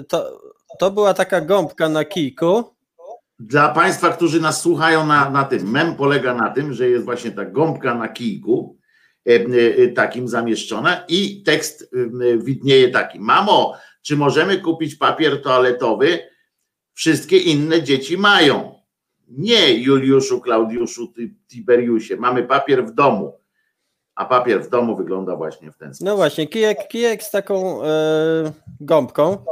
to, 0.08 0.40
to 0.80 0.92
była 0.92 1.14
taka 1.14 1.42
gąbka 1.42 1.90
na 1.90 2.06
kijku. 2.06 2.64
Dla 3.40 3.70
Państwa, 3.70 4.10
którzy 4.10 4.42
nas 4.42 4.62
słuchają 4.62 5.06
na, 5.06 5.30
na 5.30 5.44
tym, 5.44 5.72
mem 5.72 5.96
polega 5.96 6.34
na 6.34 6.50
tym, 6.50 6.74
że 6.74 6.90
jest 6.90 7.06
właśnie 7.06 7.32
ta 7.32 7.46
gąbka 7.46 7.96
na 7.96 8.08
kijku, 8.08 8.78
e, 9.28 9.32
e, 9.34 9.88
takim 9.88 10.28
zamieszczona 10.28 11.06
i 11.08 11.44
tekst 11.44 11.94
e, 11.94 12.38
widnieje 12.38 12.90
taki. 12.90 13.20
Mamo, 13.20 13.78
czy 14.02 14.18
możemy 14.18 14.58
kupić 14.58 14.96
papier 14.96 15.42
toaletowy? 15.42 16.20
Wszystkie 16.94 17.38
inne 17.38 17.84
dzieci 17.84 18.18
mają. 18.18 18.79
Nie, 19.30 19.74
Juliuszu, 19.74 20.42
Klaudiuszu, 20.42 21.14
Tiberiusie, 21.48 22.18
mamy 22.18 22.44
papier 22.44 22.86
w 22.86 22.92
domu. 22.92 23.40
A 24.16 24.26
papier 24.26 24.64
w 24.64 24.70
domu 24.70 24.96
wygląda 24.96 25.36
właśnie 25.36 25.72
w 25.72 25.78
ten 25.78 25.94
sposób. 25.94 26.06
No 26.06 26.16
właśnie, 26.16 26.48
kijek, 26.48 26.88
kijek 26.88 27.24
z 27.24 27.32
taką 27.32 27.84
e, 27.84 28.52
gąbką. 28.80 29.46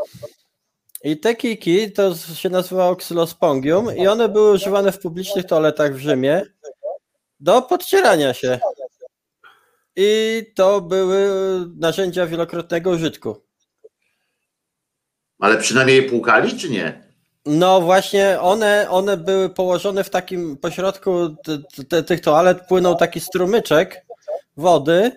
I 1.04 1.20
te 1.20 1.36
kijki 1.36 1.92
to 1.92 2.16
się 2.16 2.50
nazywało 2.50 2.96
ksylospongium 2.96 3.96
i 3.98 4.08
one 4.08 4.30
były 4.30 4.52
używane 4.52 4.92
w 4.92 5.00
publicznych 5.00 5.46
toaletach 5.46 5.94
w 5.94 6.00
Rzymie 6.00 6.42
do 7.40 7.62
podcierania 7.62 8.34
się. 8.34 8.60
I 9.96 10.42
to 10.56 10.82
były 10.82 11.30
narzędzia 11.76 12.28
wielokrotnego 12.28 12.90
użytku. 12.90 13.44
Ale 15.40 15.58
przynajmniej 15.58 16.04
je 16.04 16.10
płukali, 16.10 16.58
czy 16.58 16.70
nie? 16.70 17.07
No 17.48 17.82
właśnie, 17.82 18.42
one, 18.42 18.88
one 18.90 19.18
były 19.18 19.50
położone 19.50 20.04
w 20.04 20.10
takim 20.10 20.58
pośrodku 20.58 21.36
tych 22.08 22.22
toalet 22.22 22.68
płynął 22.68 22.96
taki 22.96 23.20
strumyczek 23.20 24.06
wody. 24.58 25.12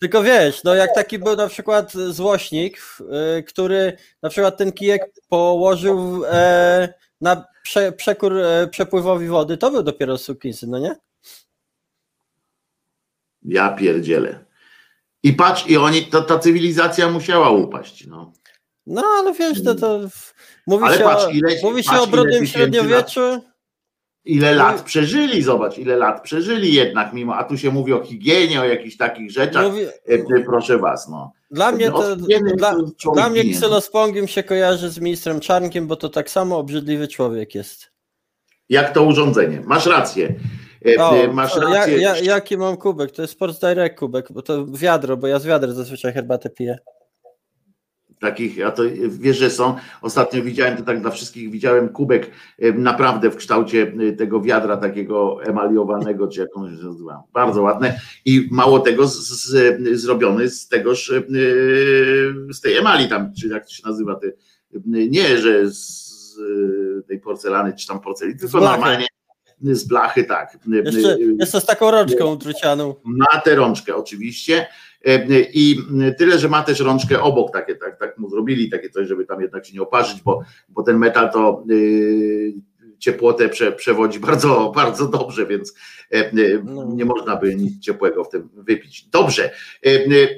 Tylko 0.00 0.22
wiesz, 0.22 0.64
no 0.64 0.74
jak 0.74 0.94
taki 0.94 1.18
był 1.18 1.36
na 1.36 1.48
przykład 1.48 1.92
złośnik, 1.92 2.78
y, 3.38 3.42
który 3.42 3.96
na 4.22 4.28
przykład 4.28 4.56
ten 4.56 4.72
kijek 4.72 5.02
położył 5.28 6.24
e, 6.26 6.94
na 7.20 7.44
prze, 7.62 7.92
przekór 7.92 8.38
e, 8.38 8.68
przepływowi 8.68 9.28
wody, 9.28 9.56
to 9.56 9.70
był 9.70 9.82
dopiero 9.82 10.18
sukinsyn, 10.18 10.70
no 10.70 10.78
nie? 10.78 10.96
Ja 13.42 13.68
pierdzielę. 13.72 14.44
I 15.22 15.32
patrz, 15.32 15.66
i 15.66 15.76
oni, 15.76 16.06
to, 16.06 16.22
ta 16.22 16.38
cywilizacja 16.38 17.10
musiała 17.10 17.50
upaść. 17.50 18.06
No. 18.06 18.32
No 18.86 19.02
ale 19.18 19.32
wiesz, 19.32 19.64
to, 19.64 19.74
to 19.74 19.98
w- 20.08 20.34
mówi 20.70 20.84
Ale 20.84 20.98
się, 20.98 21.04
patrz, 21.04 21.24
o, 21.24 21.30
ile- 21.30 21.48
mówi 21.62 21.82
się 21.82 21.90
patrz, 21.90 22.00
o 22.00 22.02
ile 22.04 22.12
brudnym 22.12 22.40
tysięcy 22.40 22.52
średniowieczu. 22.58 23.20
Ile 24.24 24.52
No 24.54 24.58
lat 24.58 24.82
przeżyli, 24.82 25.42
zobacz, 25.42 25.78
ile 25.78 25.96
lat 25.96 26.22
przeżyli 26.22 26.74
jednak 26.74 27.12
mimo, 27.12 27.34
a 27.36 27.44
tu 27.44 27.58
się 27.58 27.70
mówi 27.70 27.92
o 27.92 28.02
higienie, 28.04 28.60
o 28.60 28.64
jakichś 28.64 28.96
takich 28.96 29.30
rzeczach. 29.30 29.64
Mówi, 29.64 29.82
E, 30.06 30.40
Proszę 30.46 30.78
was, 30.78 31.08
no. 31.08 31.32
Dla 31.50 31.72
mnie, 31.72 31.90
to, 31.90 32.16
dla, 32.16 32.70
to 32.74 32.90
człowiek 32.98 33.22
dla 33.22 33.30
mnie 33.30 33.42
ginie. 33.42 33.54
ksylospongium 33.54 34.28
się 34.28 34.42
kojarzy 34.42 34.90
z 34.90 34.98
ministrem 35.00 35.40
Czarnkiem, 35.40 35.86
bo 35.86 35.96
to 35.96 36.08
tak 36.08 36.30
samo 36.30 36.58
obrzydliwy 36.58 37.08
człowiek 37.08 37.54
jest. 37.54 37.90
Jak 38.68 38.92
to 38.94 39.02
urządzenie? 39.02 39.62
Masz 39.64 39.86
rację. 39.86 40.34
E, 40.86 41.04
O, 41.04 41.32
Masz 41.32 41.56
ja, 41.56 41.62
rację. 41.62 41.98
ja, 41.98 42.18
jaki 42.18 42.56
mam 42.58 42.76
kubek? 42.76 43.10
To 43.10 43.22
jest 43.22 43.34
Sports 43.34 43.58
Direct 43.58 43.98
kubek, 43.98 44.32
bo 44.32 44.42
to 44.42 44.66
wiadro, 44.66 45.16
bo 45.16 45.26
ja 45.26 45.38
z 45.38 45.46
wiadra 45.46 45.72
zazwyczaj 45.72 46.12
herbatę 46.12 46.50
piję. 46.50 46.78
Takich, 48.20 48.66
a 48.66 48.70
to 48.70 48.82
wiesz, 49.08 49.38
że 49.38 49.50
są. 49.50 49.76
Ostatnio 50.02 50.42
widziałem 50.42 50.76
to 50.76 50.82
tak 50.82 51.00
dla 51.00 51.10
wszystkich, 51.10 51.50
widziałem 51.50 51.88
kubek 51.88 52.30
e, 52.58 52.72
naprawdę 52.72 53.30
w 53.30 53.36
kształcie 53.36 53.92
e, 54.08 54.12
tego 54.12 54.40
wiadra 54.40 54.76
takiego 54.76 55.44
emaliowanego, 55.44 56.28
czy 56.28 56.40
jak 56.40 56.56
on 56.56 56.76
się 56.76 56.84
nazywa. 56.84 57.22
Bardzo 57.32 57.62
ładne. 57.62 58.00
I 58.24 58.48
mało 58.50 58.80
tego 58.80 59.06
z, 59.06 59.28
z, 59.28 60.00
zrobiony 60.00 60.50
z 60.50 60.68
tegoż 60.68 61.10
e, 61.10 61.22
z 62.52 62.60
tej 62.60 62.76
emali 62.76 63.08
tam, 63.08 63.32
czy 63.40 63.48
jak 63.48 63.64
to 63.66 63.70
się 63.70 63.82
nazywa, 63.86 64.14
te, 64.14 64.32
nie, 64.86 65.38
że 65.38 65.70
z 65.70 66.38
e, 66.98 67.02
tej 67.02 67.20
porcelany, 67.20 67.72
czy 67.72 67.86
tam 67.86 68.00
porceliny, 68.00 68.38
tylko 68.38 68.60
normalnie 68.60 69.06
z 69.62 69.84
blachy, 69.84 70.24
tak. 70.24 70.58
Jeszcze, 70.84 71.16
jeszcze 71.38 71.60
z 71.60 71.66
taką 71.66 71.90
rączką 71.90 72.38
drucianą. 72.38 72.94
Ma 73.04 73.40
tę 73.44 73.54
rączkę 73.54 73.96
oczywiście. 73.96 74.66
E, 75.06 75.26
I 75.52 75.78
tyle, 76.18 76.38
że 76.38 76.48
ma 76.48 76.62
też 76.62 76.80
rączkę 76.80 77.20
obok, 77.22 77.52
takie, 77.52 77.74
tak, 77.76 77.98
tak 77.98 78.18
mu 78.18 78.30
zrobili, 78.30 78.70
takie 78.70 78.90
coś, 78.90 79.08
żeby 79.08 79.26
tam 79.26 79.40
jednak 79.40 79.66
się 79.66 79.74
nie 79.74 79.82
oparzyć, 79.82 80.22
bo, 80.22 80.42
bo 80.68 80.82
ten 80.82 80.98
metal 80.98 81.32
to 81.32 81.64
y, 81.70 82.52
ciepłotę 82.98 83.48
prze, 83.48 83.72
przewodzi 83.72 84.20
bardzo, 84.28 84.72
bardzo 84.74 85.06
dobrze, 85.08 85.46
więc 85.46 85.74
e, 86.12 86.30
No. 86.64 86.84
nie 86.92 87.04
można 87.04 87.36
by 87.36 87.54
nic 87.54 87.80
ciepłego 87.82 88.24
w 88.24 88.28
tym 88.30 88.48
wypić. 88.54 89.08
Dobrze, 89.08 89.50
e, 89.86 89.90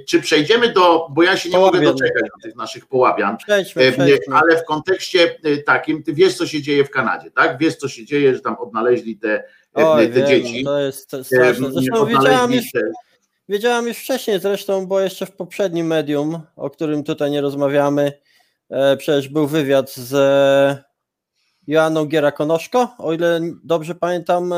czy 0.08 0.20
przejdziemy 0.20 0.72
do, 0.72 1.06
bo 1.10 1.22
ja 1.22 1.36
się 1.36 1.50
nie 1.50 1.58
mogę 1.58 1.80
doczekać 1.80 2.22
do 2.22 2.42
tych 2.42 2.56
naszych 2.56 2.86
połabian, 2.86 3.36
Przejdźmy, 3.36 3.82
E, 3.82 3.92
przejdźmy. 3.92 4.34
ale 4.36 4.56
w 4.56 4.64
kontekście 4.64 5.36
e, 5.44 5.56
takim, 5.56 6.02
ty 6.02 6.12
wiesz, 6.14 6.34
co 6.34 6.46
się 6.46 6.62
dzieje 6.62 6.84
w 6.84 6.90
Kanadzie, 6.90 7.30
tak? 7.30 7.58
Wiesz, 7.58 7.76
co 7.76 7.88
się 7.88 8.04
dzieje, 8.04 8.34
że 8.34 8.40
tam 8.40 8.56
odnaleźli 8.58 9.16
te, 9.16 9.34
e, 9.38 9.44
Oj, 9.74 10.06
te 10.06 10.12
wiem, 10.12 10.26
dzieci. 10.26 10.64
to 10.64 10.78
jest 10.80 11.14
E, 11.14 11.24
straszne. 11.24 11.70
Zresztą 11.72 12.06
wiedziałam 12.06 12.50
te, 12.52 12.80
wiedziałam 13.52 13.86
już 13.86 13.98
wcześniej 13.98 14.40
zresztą, 14.40 14.86
bo 14.86 15.00
jeszcze 15.00 15.26
w 15.26 15.36
poprzednim 15.36 15.86
medium, 15.86 16.40
o 16.56 16.70
którym 16.70 17.04
tutaj 17.04 17.30
nie 17.30 17.40
rozmawiamy, 17.40 18.12
e, 18.70 18.96
przecież 18.96 19.28
był 19.28 19.46
wywiad 19.46 19.90
z 19.90 20.12
Joanną 21.66 22.04
Gierakonoszko, 22.04 22.94
o 22.98 23.12
ile 23.12 23.40
dobrze 23.64 23.94
pamiętam 23.94 24.52
e, 24.52 24.56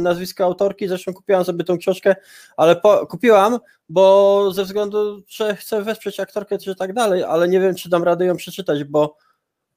nazwisko 0.00 0.44
autorki, 0.44 0.88
zresztą 0.88 1.14
kupiłam 1.14 1.44
sobie 1.44 1.64
tą 1.64 1.78
książkę, 1.78 2.16
ale 2.56 2.76
po, 2.76 3.06
kupiłam, 3.06 3.58
bo 3.88 4.52
ze 4.52 4.64
względu, 4.64 5.22
że 5.28 5.56
chcę 5.56 5.82
wesprzeć 5.82 6.20
aktorkę 6.20 6.58
czy 6.58 6.74
tak 6.74 6.92
dalej, 6.92 7.24
ale 7.24 7.48
nie 7.48 7.60
wiem, 7.60 7.74
czy 7.74 7.88
dam 7.88 8.04
radę 8.04 8.26
ją 8.26 8.36
przeczytać, 8.36 8.84
bo 8.84 9.16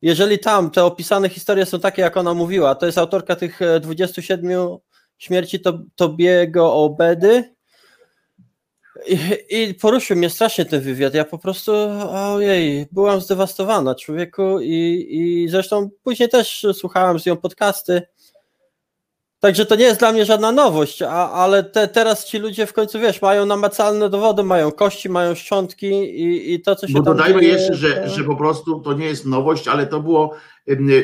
jeżeli 0.02 0.40
tam 0.40 0.72
te 0.72 0.86
opisane 0.86 1.30
historie 1.30 1.66
są 1.66 1.80
takie, 1.80 2.02
jak 2.02 2.18
ona 2.18 2.34
mówiła, 2.34 2.76
to 2.76 2.86
jest 2.86 2.98
autorka 2.98 3.36
tych 3.36 3.62
e, 3.62 3.80
27 3.80 4.52
śmierci 5.18 5.60
to, 5.60 5.80
Tobiego 5.96 6.74
Obedy, 6.74 7.59
i, 9.08 9.18
I 9.50 9.74
poruszył 9.74 10.18
mnie 10.18 10.30
strasznie 10.30 10.66
ten 10.66 10.82
wywiad. 10.82 11.14
Ja 11.14 11.26
po 11.26 11.38
prostu, 11.38 11.72
ojej, 12.12 12.88
byłam 12.92 13.22
zdewastowana, 13.22 13.96
człowieku, 13.96 14.60
i, 14.60 15.08
i 15.10 15.50
zresztą 15.50 15.90
później 16.04 16.30
też 16.30 16.66
słuchałem 16.74 17.20
z 17.20 17.26
nią 17.26 17.38
podcasty. 17.38 18.02
Także 19.40 19.66
to 19.66 19.76
nie 19.76 19.84
jest 19.84 20.00
dla 20.00 20.12
mnie 20.12 20.26
żadna 20.26 20.52
nowość, 20.52 21.02
a, 21.02 21.32
ale 21.32 21.64
te, 21.64 21.88
teraz 21.88 22.26
ci 22.26 22.38
ludzie 22.38 22.66
w 22.66 22.74
końcu, 22.74 23.00
wiesz, 23.00 23.22
mają 23.22 23.46
namacalne 23.46 24.10
dowody, 24.10 24.44
mają 24.44 24.72
kości, 24.72 25.10
mają 25.10 25.36
szczątki 25.36 25.88
i, 25.88 26.54
i 26.54 26.62
to, 26.62 26.76
co 26.76 26.88
się 26.88 26.94
Bo 26.94 27.04
tam 27.04 27.18
dodajmy 27.18 27.42
dzieje, 27.42 27.54
jeszcze, 27.54 27.74
że, 27.74 27.94
to- 27.94 28.10
że 28.10 28.24
po 28.24 28.36
prostu 28.36 28.80
to 28.80 28.94
nie 28.94 29.06
jest 29.06 29.26
nowość, 29.26 29.68
ale 29.68 29.88
to 29.88 30.00
było 30.00 30.36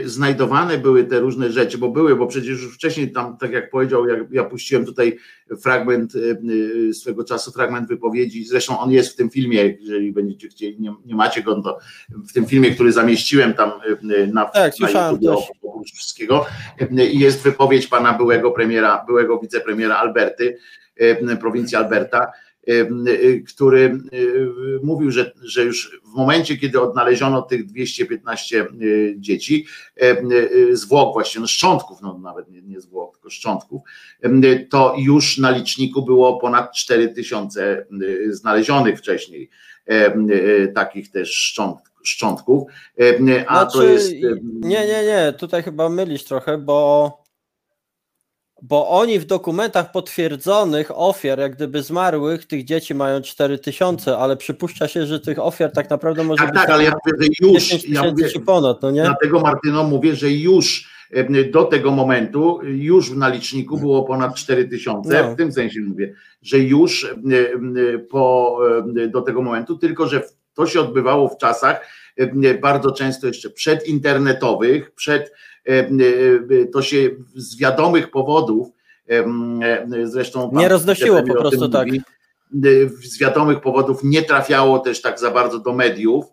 znajdowane 0.05 0.78
były 0.78 1.03
te 1.03 1.20
różne 1.20 1.51
rzeczy, 1.51 1.78
bo 1.78 1.89
były, 1.89 2.16
bo 2.16 2.28
przecież 2.28 2.61
już 2.61 2.76
wcześniej 2.76 3.11
tam, 3.11 3.38
tak 3.38 3.51
jak 3.51 3.70
powiedział, 3.70 4.07
jak 4.07 4.20
ja 4.32 4.43
puściłem 4.43 4.86
tutaj 4.86 5.18
fragment 5.61 6.16
y, 6.16 6.93
swego 6.93 7.24
czasu, 7.24 7.51
fragment 7.51 7.88
wypowiedzi, 7.88 8.45
zresztą 8.45 8.80
on 8.80 8.91
jest 8.91 9.13
w 9.13 9.16
tym 9.16 9.30
filmie, 9.30 9.78
jeżeli 9.80 10.11
będziecie 10.11 10.47
chcieli, 10.47 10.82
nie, 10.82 10.93
nie 11.05 11.16
macie 11.16 11.43
go, 11.43 11.61
to 11.61 11.80
w 12.09 12.34
tym 12.34 12.45
filmie, 12.45 12.72
który 12.72 12.91
zamieściłem 12.91 13.53
tam 13.53 13.72
em, 13.72 14.34
na, 14.34 14.45
Tak, 14.45 14.74
na 14.80 15.11
YouTube, 15.11 15.45
oprócz 15.61 15.93
wszystkiego, 15.93 16.45
jest 16.91 17.43
wypowiedź 17.43 17.88
pana 17.88 18.13
byłego 18.13 18.51
premiera, 18.51 19.03
byłego 19.07 19.39
wicepremiera 19.39 19.95
Alberty, 19.95 20.57
prowincji 21.39 21.78
Alberta, 21.78 22.24
y, 22.24 22.30
który 23.47 23.99
y, 24.13 24.80
mówił, 24.84 25.11
że, 25.11 25.32
że 25.43 25.63
już 25.63 25.99
w 26.13 26.16
momencie, 26.18 26.57
kiedy 26.57 26.82
odnaleziono 26.82 27.41
tych 27.41 27.66
215 27.66 28.68
y, 28.82 29.16
dzieci, 29.18 29.66
y, 30.32 30.78
zwłok 30.78 31.13
właśnie, 31.13 31.41
no 31.41 31.47
szczątków, 31.47 32.01
no 32.01 32.18
nawet 32.18 32.49
nie, 32.51 32.61
nie 32.61 32.82
zwłok, 32.82 33.16
tylko 33.16 33.30
szczątków, 33.30 33.82
y, 34.26 34.68
to 34.70 34.95
już 34.97 35.38
na 35.38 35.51
liczniku 35.51 36.01
było 36.05 36.38
ponad 36.39 36.74
4000 36.76 37.86
y, 38.01 38.34
znalezionych 38.34 38.99
wcześniej 38.99 39.49
y, 39.91 40.72
takich 40.76 41.11
też 41.11 41.32
szcząt, 41.32 41.78
szczątków, 42.03 42.63
em, 42.97 43.28
a 43.47 43.66
to 43.66 43.72
Znaczy, 43.72 43.93
jest... 43.93 44.11
em, 44.11 44.39
Nie, 44.59 44.88
nie, 44.88 45.03
nie, 45.05 45.34
tutaj 45.38 45.63
chyba 45.63 45.89
mylisz 45.89 46.24
trochę, 46.24 46.57
bo, 46.57 47.24
bo 48.61 48.89
oni 48.89 49.19
w 49.19 49.25
dokumentach 49.25 49.91
potwierdzonych 49.91 50.91
ofiar, 50.93 51.39
jak 51.39 51.55
gdyby 51.55 51.83
zmarłych, 51.83 52.45
tych 52.45 52.63
dzieci 52.63 52.95
mają 52.95 53.21
4000, 53.21 54.17
ale 54.17 54.37
przypuszcza 54.37 54.87
się, 54.87 55.05
że 55.05 55.19
tych 55.19 55.39
ofiar 55.39 55.71
tak 55.71 55.89
naprawdę 55.89 56.23
może 56.23 56.43
Tak, 56.43 56.53
być 56.53 56.61
tak, 56.61 56.69
ale 56.69 56.83
ja 56.83 56.91
mówię, 57.05 57.17
że 57.21 57.47
już, 57.47 57.63
10 57.63 57.85
ja 57.89 58.03
mówię, 58.03 58.29
czy 58.29 58.39
ponad, 58.39 58.81
no 58.81 58.91
nie? 58.91 59.01
Dlatego 59.01 59.39
Martyno 59.39 59.83
mówię, 59.83 60.15
że 60.15 60.31
już 60.31 60.95
do 61.51 61.63
tego 61.63 61.91
momentu, 61.91 62.59
już 62.63 63.11
na 63.11 63.29
liczniku 63.29 63.77
było 63.77 64.03
ponad 64.03 64.35
4 64.35 64.67
tysiące, 64.67 65.23
No. 65.23 65.31
w 65.31 65.35
tym 65.35 65.51
sensie 65.51 65.79
mówię, 65.81 66.13
że 66.41 66.59
już 66.59 67.15
po, 68.09 68.57
do 69.07 69.21
tego 69.21 69.41
momentu, 69.41 69.77
tylko 69.77 70.07
że 70.07 70.21
to 70.55 70.67
się 70.67 70.79
odbywało 70.79 71.29
w 71.29 71.37
czasach 71.37 71.87
e, 72.17 72.53
bardzo 72.53 72.91
często 72.91 73.27
jeszcze 73.27 73.49
przedinternetowych, 73.49 74.91
przed, 74.91 75.31
e, 75.67 75.71
e, 75.71 75.89
to 76.73 76.81
się 76.81 77.09
z 77.35 77.57
wiadomych 77.57 78.11
powodów, 78.11 78.67
zresztą 80.03 80.51
Nie 80.53 80.67
roznosiło 80.67 81.23
po 81.23 81.33
prostu 81.33 81.69
tak. 81.69 81.87
mówi, 81.87 82.01
z 83.03 83.19
wiadomych 83.19 83.61
powodów 83.61 84.03
nie 84.03 84.21
trafiało 84.21 84.79
też 84.79 85.01
tak 85.01 85.19
za 85.19 85.31
bardzo 85.31 85.59
do 85.59 85.73
mediów 85.73 86.25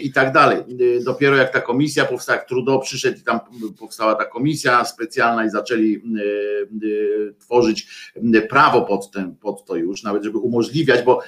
i 0.00 0.12
tak 0.12 0.32
dalej. 0.32 0.58
E, 0.58 1.04
Dopiero 1.04 1.36
jak 1.36 1.52
ta 1.52 1.60
komisja 1.60 2.04
powstała, 2.04 2.38
jak 2.38 2.48
Trudeau 2.48 2.80
przyszedł 2.80 3.18
i 3.18 3.22
tam 3.22 3.40
powstała 3.78 4.14
ta 4.14 4.24
komisja 4.24 4.84
specjalna 4.84 5.44
i 5.44 5.50
zaczęli 5.50 5.94
e, 5.94 6.00
e, 6.00 7.32
tworzyć 7.32 8.12
prawo 8.48 8.82
pod, 8.82 9.10
ten, 9.10 9.36
pod 9.36 9.64
to 9.64 9.76
już, 9.76 10.02
nawet 10.02 10.24
żeby 10.24 10.38
umożliwiać, 10.38 11.02
bo 11.02 11.22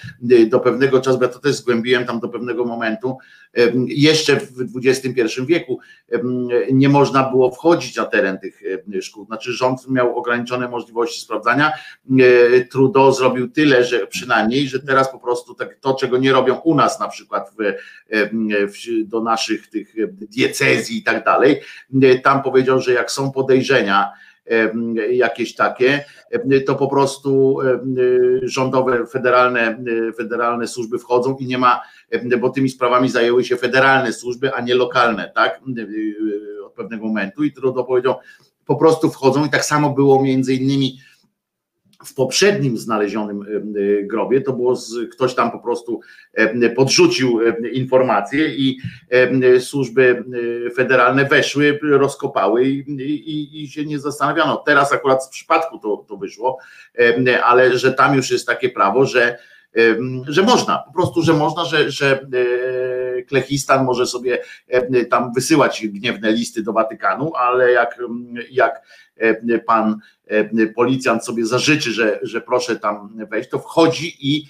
do 0.49 0.61
pewnego 0.61 1.01
czasu, 1.01 1.19
ja 1.23 1.29
to 1.29 1.39
też 1.39 1.55
zgłębiłem 1.55 2.05
tam 2.05 2.21
do 2.21 2.29
pewnego 2.29 2.65
momentu, 2.65 3.17
jeszcze 3.87 4.37
w 4.37 4.87
XXI 4.87 5.23
wieku 5.47 5.79
nie 6.73 6.89
można 6.89 7.31
było 7.31 7.51
wchodzić 7.51 7.97
na 7.97 8.05
teren 8.05 8.39
tych 8.39 8.63
szkół. 9.03 9.27
Znaczy 9.27 9.53
rząd 9.53 9.89
miał 9.89 10.19
ograniczone 10.19 10.69
możliwości 10.69 11.21
sprawdzania. 11.21 11.73
E, 12.19 12.61
Trudeau 12.65 13.13
zrobił 13.13 13.49
tyle, 13.49 13.85
że 13.85 14.07
przynajmniej, 14.07 14.69
że 14.69 14.81
teraz 14.81 15.13
po 15.13 15.19
prostu 15.19 15.55
tak, 15.55 15.79
to, 15.81 15.95
czego 15.95 16.19
nie 16.19 16.33
robią 16.33 16.57
u 16.57 16.75
nas 16.75 17.01
na 17.01 17.09
przykład 17.09 17.51
w, 17.59 17.75
w, 18.43 19.09
do 19.09 19.23
naszych 19.23 19.71
tych 19.71 19.95
diecezji 20.09 20.99
i 20.99 21.03
tak 21.03 21.25
dalej, 21.25 21.61
tam 22.23 22.43
powiedział, 22.43 22.81
że 22.81 22.93
jak 22.93 23.11
są 23.11 23.33
podejrzenia, 23.33 24.13
jakieś 25.11 25.55
takie, 25.55 26.05
to 26.67 26.75
po 26.75 26.89
prostu 26.89 27.61
e, 27.61 27.81
rządowe, 28.43 29.07
federalne, 29.07 29.61
e, 30.09 30.13
federalne 30.13 30.67
służby 30.67 30.99
wchodzą 30.99 31.37
i 31.37 31.47
nie 31.47 31.59
ma, 31.59 31.81
bo 32.41 32.51
tymi 32.51 32.69
sprawami 32.69 33.09
zajęły 33.09 33.45
się 33.45 33.57
federalne 33.57 34.13
służby, 34.13 34.55
a 34.55 34.61
nie 34.61 34.75
lokalne, 34.75 35.33
tak? 35.35 35.61
E, 35.79 35.83
e, 35.83 36.65
Od 36.65 36.73
pewnego 36.73 37.07
momentu 37.07 37.45
i 37.45 37.53
Trudeau 37.53 37.87
powiedział, 37.87 38.17
po 38.67 38.77
prostu 38.77 39.11
wchodzą 39.11 39.47
i 39.47 39.51
tak 39.51 39.65
samo 39.65 39.91
było 39.91 40.23
między 40.23 40.55
innymi 40.55 40.99
w 42.05 42.15
poprzednim 42.15 42.79
znalezionym 42.79 43.43
e, 43.43 43.47
e, 43.47 44.05
grobie, 44.05 44.41
to 44.41 44.53
było 44.53 44.77
z, 44.77 45.11
ktoś 45.13 45.35
tam 45.35 45.51
po 45.51 45.59
prostu 45.59 46.01
e, 46.35 46.71
podrzucił 46.71 47.41
e, 47.41 47.69
informacje 47.69 48.55
i 48.55 48.79
e, 49.11 49.61
służby 49.61 50.25
e, 50.67 50.71
federalne 50.71 51.25
weszły, 51.25 51.79
rozkopały 51.83 52.69
i, 52.69 52.79
i, 53.01 53.63
i 53.63 53.69
się 53.69 53.85
nie 53.85 53.99
zastanawiano. 53.99 54.57
Teraz 54.57 54.93
akurat 54.93 55.25
z 55.25 55.29
przypadku 55.29 55.79
to, 55.79 56.05
to 56.09 56.17
wyszło, 56.17 56.59
e, 56.99 57.45
ale 57.45 57.79
że 57.79 57.93
tam 57.93 58.17
już 58.17 58.31
jest 58.31 58.47
takie 58.47 58.69
prawo, 58.69 59.07
że 59.07 59.39
że 60.29 60.43
można, 60.43 60.79
po 60.79 60.93
prostu, 60.93 61.23
że 61.23 61.33
można, 61.33 61.64
że, 61.64 61.91
że 61.91 62.21
e, 63.19 63.23
Klechistan 63.23 63.85
może 63.85 64.07
sobie 64.07 64.39
e, 64.69 65.05
tam 65.05 65.33
wysyłać 65.33 65.87
gniewne 65.87 66.33
listy 66.33 66.62
do 66.62 66.73
Watykanu, 66.73 67.35
ale 67.35 67.73
jak, 67.73 67.99
jak 68.51 68.83
e, 69.16 69.59
pan 69.59 69.99
policjant 70.75 71.25
sobie 71.25 71.47
zażyczy, 71.47 71.93
że, 71.93 72.19
że 72.23 72.41
proszę 72.41 72.77
tam 72.77 73.27
wejść, 73.31 73.51
to 73.51 73.59
wchodzi 73.59 74.16
i, 74.21 74.47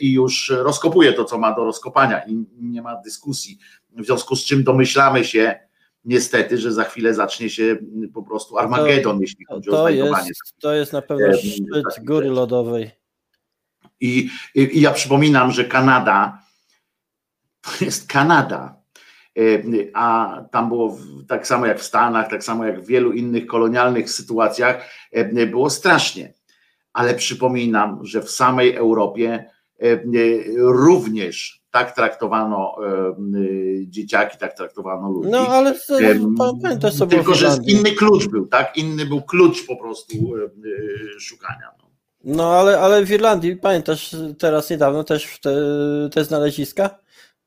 i 0.00 0.12
już 0.12 0.52
rozkopuje 0.56 1.12
to, 1.12 1.24
co 1.24 1.38
ma 1.38 1.54
do 1.54 1.64
rozkopania 1.64 2.22
i 2.26 2.44
nie 2.60 2.82
ma 2.82 2.96
dyskusji. 3.04 3.58
W 3.96 4.04
związku 4.04 4.36
z 4.36 4.44
czym 4.44 4.64
domyślamy 4.64 5.24
się 5.24 5.60
niestety, 6.04 6.58
że 6.58 6.72
za 6.72 6.84
chwilę 6.84 7.14
zacznie 7.14 7.50
się 7.50 7.76
po 8.14 8.22
prostu 8.22 8.58
Armagedon, 8.58 9.20
jeśli 9.20 9.46
To, 9.46 9.54
chodzi 9.54 9.70
o 9.70 9.72
to, 9.72 9.80
znajdowanie. 9.80 10.28
jest, 10.28 10.54
to 10.60 10.72
jest 10.72 10.92
na 10.92 11.02
pewno 11.02 11.32
szczyt 11.36 11.66
takich 11.84 12.04
góry 12.04 12.26
rzeczy. 12.26 12.34
lodowej. 12.34 12.99
I, 14.00 14.30
i, 14.54 14.80
ja 14.80 14.90
przypominam, 14.92 15.52
że 15.52 15.64
Kanada 15.64 16.40
to 17.60 17.84
jest 17.84 18.06
Kanada. 18.06 18.80
E, 19.38 19.42
A 19.94 20.36
tam 20.52 20.68
było 20.68 20.98
tak 21.28 21.46
samo 21.46 21.66
jak 21.66 21.80
w 21.80 21.82
Stanach, 21.82 22.30
tak 22.30 22.44
samo 22.44 22.64
jak 22.64 22.82
w 22.82 22.86
wielu 22.86 23.12
innych 23.12 23.46
kolonialnych 23.46 24.10
sytuacjach, 24.10 24.84
e, 25.12 25.46
było 25.46 25.70
strasznie. 25.70 26.34
Ale 26.92 27.14
przypominam, 27.14 27.98
że 28.02 28.22
w 28.22 28.30
samej 28.30 28.74
Europie 28.74 29.50
e, 29.82 30.00
również 30.56 31.60
tak 31.70 31.94
traktowano 31.94 32.76
dzieciaki, 33.86 34.38
tak 34.38 34.56
traktowano 34.56 35.10
ludzi. 35.10 35.30
No 35.30 35.48
ale 35.48 35.74
to, 35.74 35.98
w 37.06 37.08
Tylko, 37.08 37.34
że 37.34 37.58
inny 37.66 37.92
klucz 37.92 38.26
był, 38.26 38.46
tak? 38.46 38.76
Inny 38.76 39.06
był 39.06 39.22
klucz 39.22 39.66
po 39.66 39.76
prostu 39.76 40.14
szukania. 41.18 41.72
No. 41.82 41.89
No 42.24 42.52
ale, 42.52 42.80
ale 42.80 43.04
w 43.06 43.10
Irlandii, 43.10 43.56
pamiętasz 43.56 44.16
teraz 44.38 44.70
niedawno 44.70 45.04
też 45.04 45.38
te, 45.40 45.54
te 46.12 46.24
znaleziska 46.24 46.98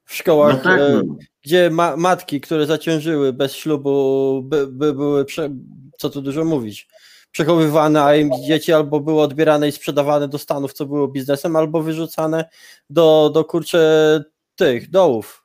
w 0.05 0.15
szkołach, 0.15 0.55
No 0.57 0.63
tak, 0.63 0.79
e, 0.79 1.01
no. 1.05 1.15
gdzie 1.41 1.69
ma, 1.69 1.97
matki, 1.97 2.41
które 2.41 2.65
zaciążyły 2.65 3.33
bez 3.33 3.53
ślubu, 3.55 4.41
by, 4.45 4.67
by 4.67 4.93
były, 4.93 5.25
prze, 5.25 5.49
co 5.97 6.09
tu 6.09 6.21
dużo 6.21 6.45
mówić, 6.45 6.87
przechowywane, 7.31 8.03
a 8.03 8.15
im 8.15 8.29
dzieci 8.47 8.73
albo 8.73 8.99
były 8.99 9.21
odbierane 9.21 9.67
i 9.67 9.71
sprzedawane 9.71 10.27
do 10.27 10.37
Stanów, 10.37 10.73
co 10.73 10.85
było 10.85 11.07
biznesem, 11.07 11.55
albo 11.55 11.81
wyrzucane 11.81 12.49
do, 12.89 13.31
do 13.33 13.45
kurcze 13.45 14.23
tych 14.55 14.89
dołów, 14.89 15.43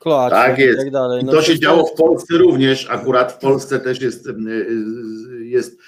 kloacznych 0.00 0.42
Tak 0.42 0.58
jest. 0.58 0.78
i 0.78 0.82
tak 0.82 0.90
dalej. 0.92 1.22
I 1.22 1.24
No 1.24 1.32
to 1.32 1.42
się 1.42 1.58
działo 1.58 1.86
w 1.86 1.92
Polsce 1.94 2.38
również, 2.38 2.86
akurat 2.90 3.32
w 3.32 3.38
Polsce 3.38 3.80
też 3.80 4.00
jest, 4.00 4.26
y, 4.26 4.32
jest 5.44 5.78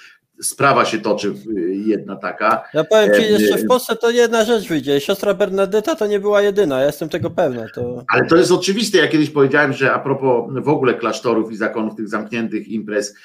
sprawa 0.41 0.85
się 0.85 0.99
toczy 0.99 1.33
jedna 1.71 2.15
taka. 2.15 2.63
Ja 2.73 2.83
powiem 2.83 3.15
ci, 3.15 3.21
jeszcze 3.21 3.57
w 3.57 3.67
Polsce 3.67 3.95
to 3.95 4.09
jedna 4.09 4.45
rzecz 4.45 4.67
wyjdzie. 4.67 5.01
Siostra 5.01 5.33
Bernadetta 5.33 5.95
to 5.95 6.07
nie 6.07 6.19
była 6.19 6.41
jedyna, 6.41 6.79
ja 6.79 6.85
jestem 6.85 7.09
tego 7.09 7.29
pewna. 7.29 7.65
To... 7.75 8.03
Ale 8.13 8.25
to 8.25 8.35
jest 8.35 8.51
oczywiste. 8.51 8.97
Ja 8.97 9.07
kiedyś 9.07 9.29
powiedziałem, 9.29 9.73
że 9.73 9.93
a 9.93 9.99
propos 9.99 10.53
w 10.63 10.69
ogóle 10.69 10.93
klasztorów 10.93 11.51
i 11.51 11.55
zakonów, 11.55 11.95
tych 11.95 12.09
zamkniętych 12.09 12.67
imprez, 12.67 13.15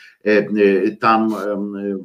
tam, 1.00 1.34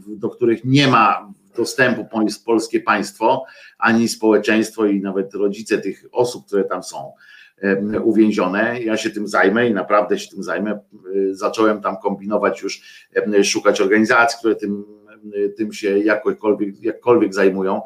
do 0.07 0.29
których 0.29 0.65
nie 0.65 0.87
ma 0.87 1.33
dostępu 1.57 2.07
polskie 2.45 2.79
państwo, 2.79 3.45
ani 3.77 4.07
społeczeństwo 4.07 4.85
i 4.85 5.01
nawet 5.01 5.33
rodzice 5.33 5.77
tych 5.77 6.05
osób, 6.11 6.45
które 6.45 6.63
tam 6.63 6.83
są 6.83 7.13
uwięzione. 8.03 8.81
Ja 8.81 8.97
się 8.97 9.09
tym 9.09 9.27
zajmę 9.27 9.67
i 9.67 9.73
naprawdę 9.73 10.19
się 10.19 10.29
tym 10.29 10.43
zajmę. 10.43 10.79
Zacząłem 11.31 11.81
tam 11.81 11.97
kombinować 11.97 12.61
już, 12.61 12.81
szukać 13.43 13.81
organizacji, 13.81 14.39
które 14.39 14.55
tym, 14.55 14.85
tym 15.57 15.73
się 15.73 15.99
jakkolwiek, 15.99 16.83
jakkolwiek 16.83 17.33
zajmują. 17.33 17.81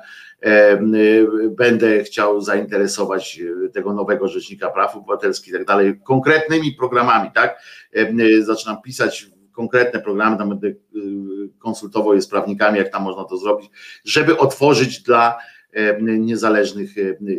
Będę 1.49 2.03
chciał 2.03 2.41
zainteresować 2.41 3.41
tego 3.73 3.93
nowego 3.93 4.27
Rzecznika 4.27 4.69
Praw 4.69 4.95
Obywatelskich 4.95 5.53
i 5.53 5.57
tak 5.57 5.65
dalej, 5.65 5.99
konkretnymi 6.03 6.71
programami, 6.71 7.31
tak? 7.31 7.61
Zaczynam 8.41 8.81
pisać 8.81 9.29
konkretne 9.51 9.99
programy, 9.99 10.37
tam 10.37 10.49
będę 10.49 10.73
konsultował 11.59 12.15
je 12.15 12.21
z 12.21 12.27
prawnikami, 12.27 12.77
jak 12.77 12.89
tam 12.89 13.03
można 13.03 13.23
to 13.23 13.37
zrobić, 13.37 13.69
żeby 14.05 14.37
otworzyć 14.37 15.03
dla 15.03 15.37
niezależnych 16.01 16.89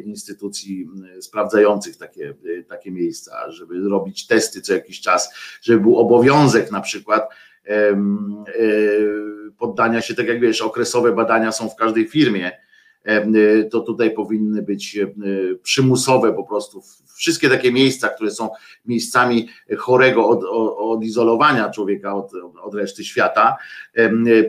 instytucji 0.05 0.89
sprawdzających 1.21 1.97
takie, 1.97 2.35
takie 2.69 2.91
miejsca, 2.91 3.51
żeby 3.51 3.89
robić 3.89 4.27
testy 4.27 4.61
co 4.61 4.73
jakiś 4.73 5.01
czas, 5.01 5.35
żeby 5.63 5.81
był 5.81 5.99
obowiązek 5.99 6.71
na 6.71 6.81
przykład 6.81 7.29
poddania 9.59 10.01
się, 10.01 10.15
tak 10.15 10.27
jak 10.27 10.41
wiesz, 10.41 10.63
okresowe 10.63 11.13
badania 11.13 11.53
są 11.53 11.69
w 11.69 11.77
każdej 11.77 12.09
firmie, 12.09 12.53
to 13.71 13.81
tutaj 13.81 14.11
powinny 14.11 14.63
być 14.63 14.99
przymusowe 15.63 16.33
po 16.33 16.45
prostu. 16.45 16.83
Wszystkie 17.17 17.49
takie 17.49 17.73
miejsca, 17.73 18.09
które 18.09 18.31
są 18.31 18.51
miejscami 18.87 19.49
chorego 19.79 20.29
od, 20.29 20.45
odizolowania 20.79 21.71
człowieka 21.71 22.15
od, 22.15 22.33
od 22.63 22.75
reszty 22.75 23.05
świata, 23.05 23.57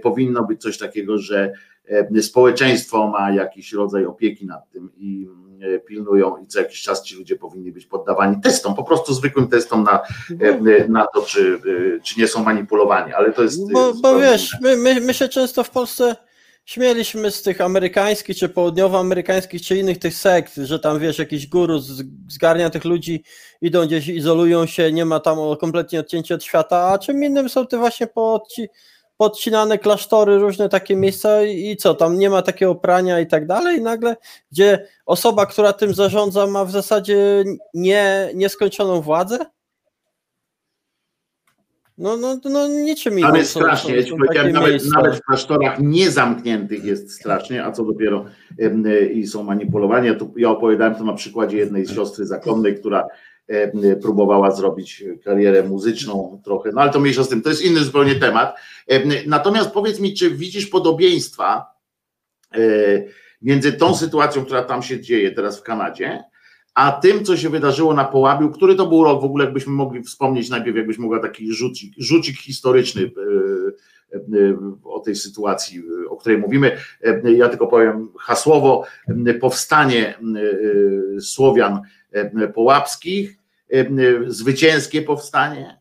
powinno 0.04 0.44
być 0.44 0.62
coś 0.62 0.78
takiego, 0.78 1.18
że 1.18 1.54
społeczeństwo 2.22 3.08
ma 3.08 3.32
jakiś 3.32 3.74
rodzaj 3.74 4.06
opieki 4.06 4.46
nad 4.46 4.70
tym 4.70 4.92
i 4.98 5.28
e, 5.62 5.80
pilnują 5.80 6.38
i 6.38 6.48
co 6.48 6.60
jakiś 6.60 6.82
czas 6.82 7.04
ci 7.04 7.16
ludzie 7.16 7.36
powinni 7.36 7.72
być 7.72 7.86
poddawani 7.86 8.42
testom, 8.42 8.76
po 8.76 8.84
prostu 8.84 9.14
zwykłym 9.14 9.48
testom 9.48 9.84
na, 9.84 10.02
e, 10.42 10.88
na 10.88 11.08
to, 11.14 11.22
czy, 11.22 11.60
e, 11.98 12.02
czy 12.02 12.20
nie 12.20 12.28
są 12.28 12.44
manipulowani, 12.44 13.14
ale 13.14 13.34
to 13.34 13.44
jest... 13.44 13.72
Bo, 13.74 13.94
bo 13.94 14.20
wiesz, 14.20 14.58
my, 14.62 14.78
my, 14.78 15.02
my 15.02 15.14
się 15.14 15.28
często 15.28 15.64
w 15.64 15.70
Polsce 15.70 16.16
śmieliśmy 16.66 17.32
z 17.32 17.42
tych 17.42 17.62
amerykańskich, 17.62 18.38
czy 18.38 18.50
południowoamerykańskich, 18.50 19.62
czy 19.62 19.78
innych 19.78 20.00
tych 20.00 20.14
sekt, 20.14 20.56
że 20.56 20.80
tam 20.80 21.00
wiesz, 21.00 21.20
jakiś 21.20 21.48
guru 21.48 21.80
zgarnia 22.30 22.70
tych 22.70 22.86
ludzi, 22.86 23.24
idą 23.62 23.86
gdzieś, 23.86 24.08
izolują 24.08 24.66
się, 24.66 24.92
nie 24.92 25.06
ma 25.06 25.20
tam 25.20 25.38
kompletnie 25.60 26.00
odcięcia 26.00 26.36
od 26.36 26.44
świata, 26.44 26.92
a 26.92 26.98
czym 27.00 27.24
innym 27.24 27.50
są 27.50 27.68
te 27.68 27.78
właśnie 27.78 28.08
podci 28.08 28.68
podcinane 29.18 29.78
klasztory, 29.78 30.38
różne 30.38 30.70
takie 30.70 30.96
miejsca 30.96 31.44
i 31.44 31.76
co, 31.78 31.94
tam 31.94 32.20
nie 32.20 32.30
ma 32.30 32.42
takiego 32.42 32.76
prania 32.76 33.20
i 33.20 33.28
tak 33.28 33.48
dalej, 33.48 33.82
nagle, 33.82 34.16
gdzie 34.52 34.88
osoba, 35.06 35.46
która 35.46 35.74
tym 35.74 35.94
zarządza, 35.94 36.48
ma 36.48 36.66
w 36.66 36.72
zasadzie 36.72 37.44
nie, 37.74 38.30
nieskończoną 38.36 39.02
władzę? 39.02 39.38
No, 41.98 42.18
no, 42.18 42.40
no 42.46 42.68
niczym 42.68 43.14
innym. 43.14 43.32
Ale 43.32 43.46
strasznie, 43.46 43.96
ja 43.96 44.04
ci 44.04 44.12
powiedziałem, 44.12 44.52
nawet, 44.52 44.86
nawet, 44.96 45.16
w 45.16 45.22
klasztorach 45.22 45.80
niezamkniętych 45.80 46.84
jest 46.84 47.12
strasznie, 47.12 47.66
a 47.66 47.72
co 47.72 47.84
dopiero 47.84 48.26
i 49.14 49.28
są 49.28 49.44
manipulowani. 49.44 50.08
Ja, 50.08 50.16
tu, 50.16 50.34
ja 50.38 50.50
opowiadałem 50.50 50.96
to 50.96 51.04
na 51.04 51.14
przykładzie 51.14 51.58
jednej 51.58 51.86
z 51.86 51.96
siostry 51.96 52.26
zakonnej, 52.26 52.80
która 52.80 53.08
E, 53.08 53.35
próbowała 54.02 54.52
zrobić 54.52 55.04
karierę 55.24 55.64
muzyczną 55.64 56.42
trochę, 56.44 56.72
no 56.72 56.82
ale 56.82 56.92
to 56.92 57.00
mniejsza 57.00 57.24
z 57.24 57.30
tym, 57.30 57.42
to 57.42 57.50
jest 57.50 57.66
inny 57.66 57.80
zupełnie 57.80 58.16
temat. 58.16 58.56
E, 58.88 59.28
natomiast 59.28 59.72
powiedz 59.72 60.00
mi, 60.00 60.14
czy 60.14 60.32
widzisz 60.32 60.66
podobieństwa 60.66 61.66
e, 62.54 62.60
między 63.42 63.74
tą 63.74 63.96
sytuacją, 63.96 64.46
która 64.46 64.64
tam 64.64 64.84
się 64.84 65.02
dzieje 65.02 65.32
teraz 65.32 65.60
w 65.60 65.64
Kanadzie, 65.64 66.24
a 66.74 66.92
tym, 66.92 67.26
co 67.26 67.38
się 67.38 67.50
wydarzyło 67.50 67.94
na 67.94 68.06
Połabiu, 68.06 68.52
który 68.52 68.76
to 68.76 68.88
był 68.88 69.04
rok 69.04 69.22
w 69.22 69.26
ogóle, 69.26 69.46
jakbyśmy 69.46 69.74
mogli 69.74 70.04
wspomnieć 70.04 70.50
najpierw, 70.50 70.78
jakbyś 70.78 70.98
mogła 70.98 71.20
taki 71.20 71.54
rzucik, 71.54 71.94
rzucik 71.98 72.38
historyczny 72.38 73.12
o 74.84 75.00
tej 75.00 75.16
sytuacji, 75.16 75.84
o 76.16 76.18
której 76.18 76.38
mówimy. 76.38 76.78
Ja 77.24 77.50
tylko 77.50 77.68
powiem 77.68 78.10
hasłowo, 78.20 78.86
powstanie 79.42 80.16
Słowian 81.20 81.82
połapskich, 82.54 83.38
zwycięskie 84.28 85.02
powstanie, 85.02 85.80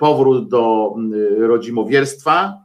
powrót 0.00 0.48
do 0.48 0.94
rodzimowierstwa 1.38 2.64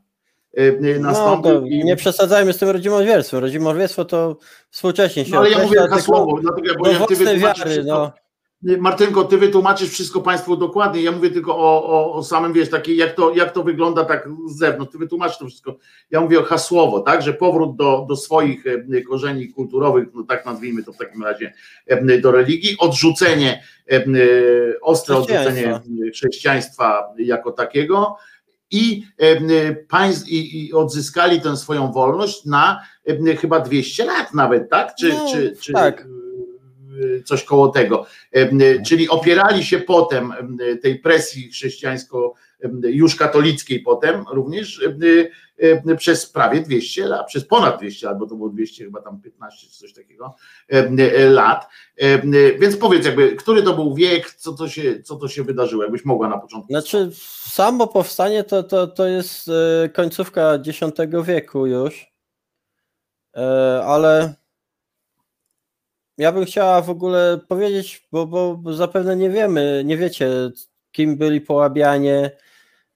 nastąpił. 1.00 1.52
No, 1.52 1.68
nie 1.68 1.96
przesadzajmy 1.96 2.54
z 2.54 2.58
tym 2.58 2.70
rodzimowierstwem. 2.70 3.40
Rodzimowierstwo 3.40 4.06
to 4.06 4.38
współcześnie 4.70 5.26
się 5.26 5.32
no, 5.32 5.38
ale 5.38 5.50
ja 5.50 5.64
mówię 5.64 5.80
hasłowo, 5.90 6.40
dlatego 6.42 6.68
ja 6.68 6.76
powiem, 6.76 7.02
ty 7.08 7.38
wiary, 7.38 7.84
no. 7.84 8.12
Martynko, 8.64 9.24
ty 9.24 9.38
wytłumaczysz 9.38 9.90
wszystko 9.90 10.22
Państwu 10.22 10.58
dokładnie. 10.58 11.02
Ja 11.02 11.12
mówię 11.12 11.30
tylko 11.30 11.58
o, 11.58 11.86
o, 11.86 12.14
o 12.14 12.24
samym, 12.24 12.54
wiesz, 12.54 12.70
taki, 12.70 12.98
jak, 12.98 13.14
to, 13.16 13.34
jak 13.36 13.52
to 13.52 13.64
wygląda 13.64 14.06
tak 14.06 14.30
z 14.48 14.58
zewnątrz. 14.58 14.92
Ty 14.92 14.98
wytłumaczysz 14.98 15.38
to 15.38 15.48
wszystko. 15.48 15.78
Ja 16.12 16.22
mówię 16.22 16.40
o 16.40 16.44
hasłowo, 16.44 17.00
tak, 17.00 17.22
że 17.22 17.34
powrót 17.34 17.76
do, 17.76 18.06
do 18.10 18.16
swoich 18.16 18.66
e, 18.68 19.02
korzeni 19.02 19.50
kulturowych, 19.50 20.08
no 20.14 20.24
tak 20.24 20.46
nazwijmy 20.46 20.84
to 20.84 20.94
w 20.94 20.98
takim 20.98 21.24
razie, 21.24 21.54
e, 21.88 22.18
do 22.18 22.32
religii, 22.32 22.76
odrzucenie, 22.80 23.64
ostre 24.82 25.16
odrzucenie 25.16 25.82
chrześcijaństwa 26.14 27.14
jako 27.18 27.52
takiego 27.52 28.16
i, 28.72 29.04
państw, 29.90 30.30
i, 30.30 30.66
i 30.66 30.74
odzyskali 30.74 31.42
tę 31.42 31.58
swoją 31.58 31.92
wolność 31.92 32.46
na 32.46 32.82
chyba 33.42 33.60
200 33.60 34.06
lat 34.06 34.34
nawet, 34.34 34.70
tak? 34.70 34.96
Czy, 34.96 35.10
no, 35.10 35.32
czy, 35.32 35.56
czy, 35.62 35.74
tak 35.74 36.08
coś 37.26 37.44
koło 37.44 37.68
tego. 37.68 38.06
Czyli 38.86 39.10
opierali 39.10 39.64
się 39.64 39.80
potem 39.80 40.34
tej 40.82 41.00
presji 41.00 41.50
chrześcijańsko, 41.52 42.34
już 42.84 43.16
katolickiej 43.16 43.80
potem 43.80 44.26
również 44.32 44.82
przez 45.98 46.26
prawie 46.26 46.62
200 46.62 47.08
lat, 47.08 47.28
przez 47.28 47.46
ponad 47.46 47.80
200 47.80 48.08
lat, 48.08 48.18
bo 48.18 48.28
to 48.28 48.36
było 48.36 48.50
200 48.50 48.84
chyba 48.84 49.02
tam 49.02 49.22
15 49.22 49.68
czy 49.68 49.78
coś 49.78 49.94
takiego 49.94 50.36
lat. 51.30 51.68
Więc 52.60 52.78
powiedz 52.78 53.06
jakby, 53.06 53.36
który 53.36 53.64
to 53.64 53.74
był 53.74 53.96
wiek, 53.96 54.32
co 54.32 54.54
to 54.54 54.70
się, 54.70 55.02
co 55.04 55.16
to 55.16 55.28
się 55.28 55.44
wydarzyło, 55.44 55.84
jakbyś 55.84 56.06
mogła 56.06 56.30
na 56.30 56.38
początku. 56.38 56.74
Znaczy 56.74 57.10
samo 57.50 57.88
powstanie 57.88 58.44
to, 58.44 58.64
to, 58.64 58.88
to 58.88 59.08
jest 59.08 59.52
końcówka 59.94 60.54
X 60.68 60.80
wieku 61.24 61.66
już, 61.66 62.14
e, 63.36 63.82
ale 63.86 64.41
ja 66.18 66.32
bym 66.32 66.46
chciała 66.46 66.82
w 66.82 66.90
ogóle 66.90 67.40
powiedzieć, 67.48 68.08
bo, 68.12 68.26
bo, 68.26 68.74
zapewne 68.74 69.16
nie 69.16 69.30
wiemy, 69.30 69.84
nie 69.86 69.98
wiecie, 69.98 70.30
kim 70.92 71.18
byli 71.18 71.42
połabianie. 71.42 72.32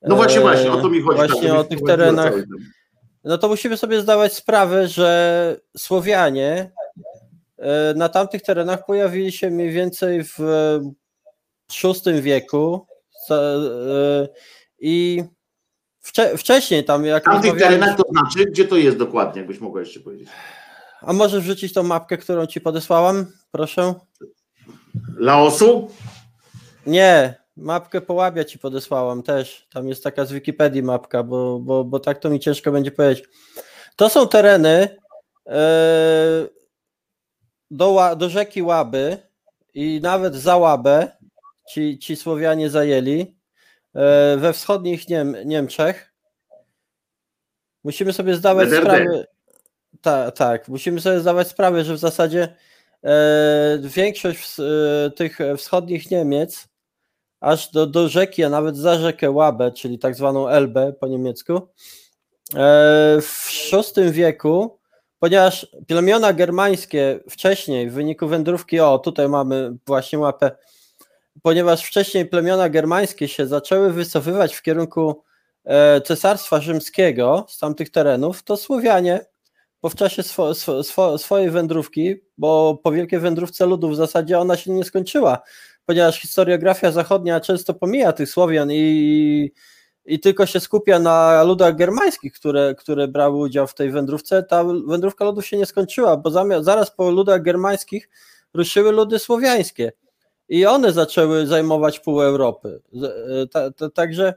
No 0.01 0.15
właśnie, 0.15 0.41
właśnie, 0.41 0.71
o 0.71 0.81
to 0.81 0.89
mi 0.89 1.01
chodzi. 1.01 1.17
Właśnie 1.17 1.49
tak, 1.49 1.57
o 1.57 1.63
tych 1.63 1.81
terenach. 1.81 2.33
No 3.23 3.37
to 3.37 3.47
musimy 3.47 3.77
sobie 3.77 4.01
zdawać 4.01 4.33
sprawę, 4.33 4.87
że 4.87 5.59
Słowianie 5.77 6.71
e, 7.57 7.93
na 7.95 8.09
tamtych 8.09 8.41
terenach 8.41 8.85
pojawili 8.85 9.31
się 9.31 9.49
mniej 9.49 9.71
więcej 9.71 10.23
w 10.23 10.39
VI 11.83 12.21
wieku 12.21 12.87
e, 13.31 14.27
i 14.79 15.23
wcześniej 16.37 16.83
tam 16.83 17.05
jak. 17.05 17.25
Na 17.25 17.33
tamtych 17.33 17.57
terenach 17.57 17.97
to 17.97 18.03
znaczy, 18.11 18.45
gdzie 18.51 18.65
to 18.65 18.77
jest 18.77 18.97
dokładnie, 18.97 19.41
jakbyś 19.41 19.59
mogła 19.59 19.79
jeszcze 19.79 19.99
powiedzieć. 19.99 20.29
A 21.05 21.13
możesz 21.13 21.43
wrzucić 21.43 21.73
tą 21.73 21.83
mapkę, 21.83 22.17
którą 22.17 22.45
ci 22.45 22.61
podesłałam? 22.61 23.25
Proszę. 23.51 23.93
Laosu? 25.17 25.89
Nie, 26.85 27.35
mapkę 27.57 28.01
Połabia 28.01 28.43
ci 28.43 28.59
podesłałam 28.59 29.23
też. 29.23 29.67
Tam 29.73 29.87
jest 29.87 30.03
taka 30.03 30.25
z 30.25 30.31
Wikipedii 30.31 30.83
mapka, 30.83 31.23
bo, 31.23 31.59
bo, 31.59 31.83
bo 31.83 31.99
tak 31.99 32.19
to 32.19 32.29
mi 32.29 32.39
ciężko 32.39 32.71
będzie 32.71 32.91
powiedzieć. 32.91 33.25
To 33.95 34.09
są 34.09 34.27
tereny 34.27 34.97
yy, 35.45 35.53
do, 37.71 38.15
do 38.17 38.29
rzeki 38.29 38.61
Łaby 38.61 39.17
i 39.73 39.99
nawet 40.03 40.35
za 40.35 40.57
Łabę 40.57 41.07
ci, 41.69 41.99
ci 41.99 42.15
Słowianie 42.15 42.69
zajęli 42.69 43.17
yy, 43.17 44.37
we 44.37 44.53
wschodnich 44.53 45.09
Niem 45.09 45.35
Niemczech. 45.45 46.13
Musimy 47.83 48.13
sobie 48.13 48.35
zdawać 48.35 48.69
sprawę. 48.69 49.34
Tak, 50.05 50.35
tak. 50.35 50.67
Musimy 50.67 51.01
sobie 51.01 51.19
zdawać 51.19 51.47
sprawę, 51.47 51.83
że 51.83 51.93
w 51.93 51.97
zasadzie 51.97 52.55
e, 53.03 53.79
większość 53.81 54.59
e, 54.59 55.11
tych 55.11 55.37
wschodnich 55.57 56.11
Niemiec, 56.11 56.67
aż 57.39 57.71
do, 57.71 57.87
do 57.87 58.09
rzeki, 58.09 58.43
a 58.43 58.49
nawet 58.49 58.77
za 58.77 58.99
rzekę 58.99 59.31
Łabę, 59.31 59.71
czyli 59.71 59.99
tak 59.99 60.15
zwaną 60.15 60.49
Elbę 60.49 60.93
po 60.93 61.07
niemiecku, 61.07 61.61
w 63.21 63.61
VI 63.95 64.11
wieku, 64.11 64.79
ponieważ 65.19 65.67
plemiona 65.87 66.33
germańskie 66.33 67.19
wcześniej 67.29 67.89
w 67.89 67.93
wyniku 67.93 68.27
wędrówki, 68.27 68.79
o 68.79 68.99
tutaj 68.99 69.29
mamy 69.29 69.73
właśnie 69.87 70.19
mapę, 70.19 70.51
ponieważ 71.41 71.83
wcześniej 71.83 72.25
plemiona 72.25 72.69
germańskie 72.69 73.27
się 73.27 73.47
zaczęły 73.47 73.93
wycofywać 73.93 74.55
w 74.55 74.61
kierunku 74.61 75.23
e, 75.63 76.01
Cesarstwa 76.01 76.61
Rzymskiego 76.61 77.45
z 77.49 77.59
tamtych 77.59 77.89
terenów, 77.89 78.43
to 78.43 78.57
Słowianie 78.57 79.34
bo 79.85 79.89
w 79.89 79.95
czasie 79.95 80.23
swo, 80.23 80.53
swo, 80.83 81.17
swojej 81.17 81.51
wędrówki, 81.51 82.15
bo 82.37 82.79
po 82.83 82.91
wielkiej 82.91 83.19
wędrówce 83.19 83.65
ludów 83.65 83.91
w 83.91 83.95
zasadzie 83.95 84.39
ona 84.39 84.57
się 84.57 84.71
nie 84.71 84.83
skończyła, 84.83 85.41
ponieważ 85.85 86.21
historiografia 86.21 86.91
zachodnia 86.91 87.39
często 87.39 87.73
pomija 87.73 88.13
tych 88.13 88.29
Słowian 88.29 88.71
i, 88.71 89.51
i 90.05 90.19
tylko 90.19 90.45
się 90.45 90.59
skupia 90.59 90.99
na 90.99 91.43
ludach 91.43 91.75
germańskich, 91.75 92.33
które, 92.33 92.75
które 92.75 93.07
brały 93.07 93.37
udział 93.37 93.67
w 93.67 93.73
tej 93.73 93.91
wędrówce, 93.91 94.43
ta 94.43 94.63
wędrówka 94.87 95.25
ludów 95.25 95.45
się 95.45 95.57
nie 95.57 95.65
skończyła, 95.65 96.17
bo 96.17 96.31
zamiast, 96.31 96.65
zaraz 96.65 96.91
po 96.91 97.11
ludach 97.11 97.41
germańskich 97.41 98.09
ruszyły 98.53 98.91
ludy 98.91 99.19
słowiańskie 99.19 99.91
i 100.49 100.65
one 100.65 100.91
zaczęły 100.91 101.47
zajmować 101.47 101.99
pół 101.99 102.21
Europy. 102.21 102.81
E, 103.55 103.89
także 103.89 104.33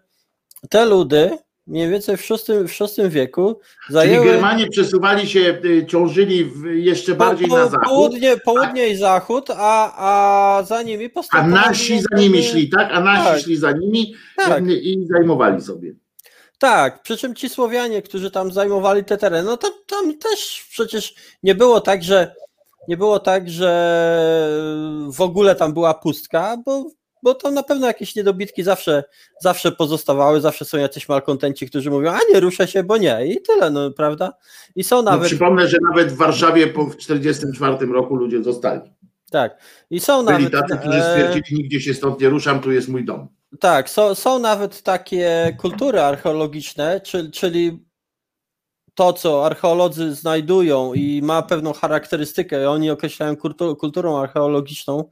te 0.71 0.87
ludy 0.87 1.39
mniej 1.69 1.91
więcej 1.91 2.17
w 2.17 2.29
VI, 2.29 2.69
w 2.69 2.97
VI 2.99 3.09
wieku 3.09 3.61
zajęły... 3.91 4.25
Czyli 4.25 4.33
Germanie 4.33 4.67
przesuwali 4.69 5.29
się, 5.29 5.61
y, 5.65 5.87
ciążyli 5.87 6.53
jeszcze 6.65 7.15
bardziej 7.15 7.49
po, 7.49 7.57
na 7.57 7.67
zachód. 7.67 7.89
Południe, 7.89 8.37
południe 8.37 8.89
i 8.89 8.97
zachód, 8.97 9.51
a, 9.51 9.93
a 9.97 10.63
za 10.63 10.83
nimi 10.83 11.11
postępowali... 11.11 11.65
A 11.65 11.69
nasi 11.69 12.01
za 12.01 12.19
nimi 12.19 12.43
szli, 12.43 12.69
tak? 12.69 12.89
A 12.93 13.01
nasi 13.01 13.25
tak. 13.25 13.41
szli 13.41 13.57
za 13.57 13.73
nimi 13.73 14.15
tak. 14.37 14.65
i 14.69 15.07
zajmowali 15.11 15.63
sobie. 15.63 15.95
Tak, 16.59 17.03
przy 17.03 17.17
czym 17.17 17.35
ci 17.35 17.49
Słowianie, 17.49 18.03
którzy 18.03 18.31
tam 18.31 18.53
zajmowali 18.53 19.05
te 19.05 19.17
tereny, 19.17 19.49
no 19.49 19.57
to 19.57 19.71
tam 19.87 20.19
też 20.19 20.67
przecież 20.71 21.15
nie 21.43 21.55
było 21.55 21.81
tak, 21.81 22.05
że 22.05 22.35
nie 22.89 22.97
było 22.97 23.21
tak, 23.21 23.51
że 23.51 23.71
w 25.13 25.21
ogóle 25.21 25.55
tam 25.55 25.73
była 25.73 25.95
pustka, 25.95 26.57
bo 26.65 26.85
bo 27.29 27.35
tam 27.35 27.55
na 27.55 27.63
pewno 27.63 27.87
jakieś 27.87 28.17
niedobitki 28.17 28.63
zawsze, 28.63 29.05
zawsze 29.41 29.73
pozostawały, 29.73 30.41
zawsze 30.41 30.65
są 30.65 30.79
jacyś 30.79 31.09
malkontenci, 31.09 31.67
którzy 31.67 31.91
mówią, 31.91 32.11
a 32.11 32.19
nie 32.33 32.41
ruszę 32.41 32.69
się, 32.69 32.83
bo 32.83 32.97
nie 32.97 33.27
i 33.27 33.43
tyle, 33.43 33.71
no 33.71 33.91
prawda? 33.91 34.33
I 34.77 34.85
są 34.85 34.97
no, 34.97 35.03
nawet... 35.03 35.23
No, 35.23 35.27
przypomnę, 35.27 35.69
że 35.69 35.77
nawet 35.89 36.13
w 36.13 36.17
Warszawie 36.17 36.67
po 36.67 36.85
1944 36.85 37.93
roku 37.93 38.17
ludzie 38.17 38.43
zostali. 38.43 38.81
Tak. 39.31 39.59
I 39.91 40.01
są 40.01 40.25
Byli 40.25 40.45
nawet... 40.45 40.53
tacy, 40.53 40.81
którzy 40.81 40.99
e, 40.99 41.11
stwierdzili, 41.11 41.63
nigdzie 41.63 41.81
się 41.81 41.95
stąd 41.95 42.21
nie 42.21 42.29
ruszam, 42.29 42.61
tu 42.61 42.73
jest 42.73 42.89
mój 42.89 43.05
dom. 43.05 43.29
Tak, 43.61 43.91
są, 43.91 44.15
są 44.15 44.39
nawet 44.39 44.83
takie 44.83 45.57
kultury 45.61 46.01
archeologiczne, 46.01 47.01
czyli, 47.01 47.31
czyli 47.31 47.85
to, 48.95 49.13
co 49.13 49.47
archeolodzy 49.47 50.15
znajdują 50.15 50.95
i 50.95 51.23
ma 51.23 51.43
pewną 51.43 51.73
charakterystykę, 51.73 52.71
oni 52.71 52.91
określają 52.91 53.37
kulturą 53.79 54.19
archeologiczną, 54.19 55.11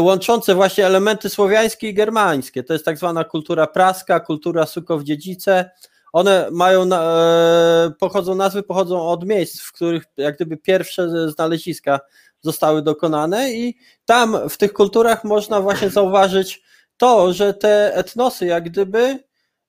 łączące 0.00 0.54
właśnie 0.54 0.86
elementy 0.86 1.28
słowiańskie 1.28 1.88
i 1.88 1.94
germańskie. 1.94 2.64
To 2.64 2.72
jest 2.72 2.84
tak 2.84 2.98
zwana 2.98 3.24
kultura 3.24 3.66
praska, 3.66 4.20
kultura 4.20 4.64
Sukow-Dziedzice. 4.64 5.64
One 6.12 6.48
mają, 6.52 6.92
e, 6.92 7.92
pochodzą, 7.98 8.34
nazwy 8.34 8.62
pochodzą 8.62 9.08
od 9.08 9.26
miejsc, 9.26 9.60
w 9.60 9.72
których 9.72 10.04
jak 10.16 10.36
gdyby 10.36 10.56
pierwsze 10.56 11.30
znaleziska 11.30 12.00
zostały 12.40 12.82
dokonane 12.82 13.52
i 13.52 13.76
tam 14.04 14.48
w 14.48 14.56
tych 14.56 14.72
kulturach 14.72 15.24
można 15.24 15.60
właśnie 15.60 15.90
zauważyć 15.90 16.62
to, 16.96 17.32
że 17.32 17.54
te 17.54 17.94
etnosy 17.94 18.46
jak 18.46 18.64
gdyby 18.64 19.18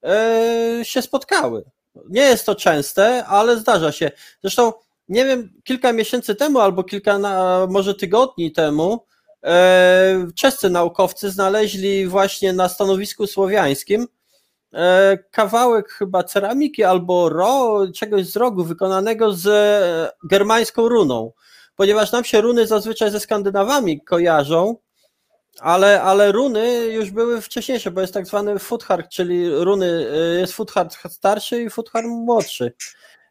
e, 0.03 0.79
się 0.83 1.01
spotkały. 1.01 1.63
Nie 2.09 2.21
jest 2.21 2.45
to 2.45 2.55
częste, 2.55 3.25
ale 3.25 3.57
zdarza 3.57 3.91
się. 3.91 4.11
Zresztą 4.41 4.73
nie 5.09 5.25
wiem, 5.25 5.53
kilka 5.63 5.93
miesięcy 5.93 6.35
temu 6.35 6.59
albo 6.59 6.83
kilka, 6.83 7.19
może 7.67 7.95
tygodni 7.95 8.51
temu 8.51 9.06
E, 9.06 9.06
czescy 10.35 10.69
naukowcy 10.69 11.31
znaleźli 11.31 12.07
właśnie 12.07 12.53
na 12.53 12.69
stanowisku 12.69 13.27
słowiańskim 13.27 14.07
e, 14.73 15.17
kawałek 15.31 15.89
chyba 15.89 16.23
ceramiki 16.23 16.83
albo 16.83 17.29
ro, 17.29 17.87
czegoś 17.95 18.25
z 18.25 18.35
rogu 18.35 18.63
wykonanego 18.63 19.33
z 19.33 19.47
e, 19.47 20.27
germańską 20.29 20.89
runą, 20.89 21.31
ponieważ 21.75 22.11
nam 22.11 22.23
się 22.23 22.41
runy 22.41 22.67
zazwyczaj 22.67 23.11
ze 23.11 23.19
Skandynawami 23.19 24.01
kojarzą, 24.01 24.75
ale, 25.59 26.01
ale 26.01 26.31
runy 26.31 26.85
już 26.85 27.11
były 27.11 27.41
wcześniejsze, 27.41 27.91
bo 27.91 28.01
jest 28.01 28.13
tak 28.13 28.25
zwany 28.25 28.59
futhard, 28.59 29.09
czyli 29.09 29.49
runy, 29.49 30.05
jest 30.39 30.53
futhard 30.53 30.97
starszy 31.09 31.61
i 31.61 31.69
futhard 31.69 32.07
młodszy. 32.07 32.73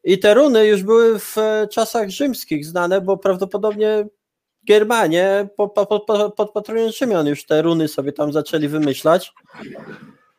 I 0.04 0.18
te 0.18 0.34
runy 0.34 0.66
już 0.66 0.82
były 0.82 1.18
w 1.18 1.36
czasach 1.72 2.10
rzymskich 2.10 2.66
znane, 2.66 3.00
bo 3.00 3.16
prawdopodobnie 3.16 4.06
Germanie 4.68 5.48
po, 5.56 5.68
po, 5.68 5.86
po, 5.86 6.30
pod 6.30 6.52
patronem 6.52 6.92
Szymion 6.92 7.26
już 7.26 7.46
te 7.46 7.62
runy 7.62 7.88
sobie 7.88 8.12
tam 8.12 8.32
zaczęli 8.32 8.68
wymyślać. 8.68 9.32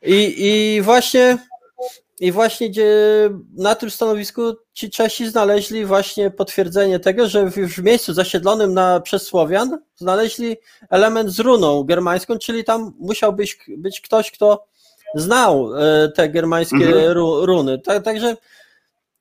I, 0.01 0.35
i 0.37 0.81
właśnie 0.81 1.37
i 2.19 2.31
właśnie 2.31 2.69
gdzie 2.69 2.89
na 3.57 3.75
tym 3.75 3.89
stanowisku 3.89 4.41
ci 4.73 4.89
Czesi 4.89 5.29
znaleźli 5.29 5.85
właśnie 5.85 6.31
potwierdzenie 6.31 6.99
tego, 6.99 7.27
że 7.27 7.49
w 7.49 7.83
miejscu 7.83 8.13
zasiedlonym 8.13 8.73
na, 8.73 8.99
przez 8.99 9.23
Słowian 9.23 9.77
znaleźli 9.95 10.57
element 10.89 11.29
z 11.29 11.39
runą 11.39 11.83
germańską, 11.83 12.37
czyli 12.37 12.63
tam 12.63 12.93
musiał 12.99 13.33
być, 13.33 13.57
być 13.77 14.01
ktoś, 14.01 14.31
kto 14.31 14.67
znał 15.15 15.69
e, 15.75 16.09
te 16.09 16.29
germańskie 16.29 16.87
mhm. 16.87 17.17
runy. 17.41 17.79
Tak, 17.79 18.03
także 18.03 18.37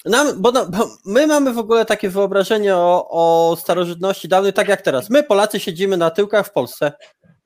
nam, 0.06 0.42
bo, 0.42 0.52
no, 0.52 0.66
bo, 0.66 0.88
my 1.04 1.26
mamy 1.26 1.52
w 1.52 1.58
ogóle 1.58 1.84
takie 1.84 2.10
wyobrażenie 2.10 2.76
o, 2.76 3.08
o 3.10 3.56
starożytności 3.56 4.28
dawnej, 4.28 4.52
tak 4.52 4.68
jak 4.68 4.82
teraz. 4.82 5.10
My, 5.10 5.22
Polacy, 5.22 5.60
siedzimy 5.60 5.96
na 5.96 6.10
tyłkach 6.10 6.46
w 6.46 6.52
Polsce. 6.52 6.92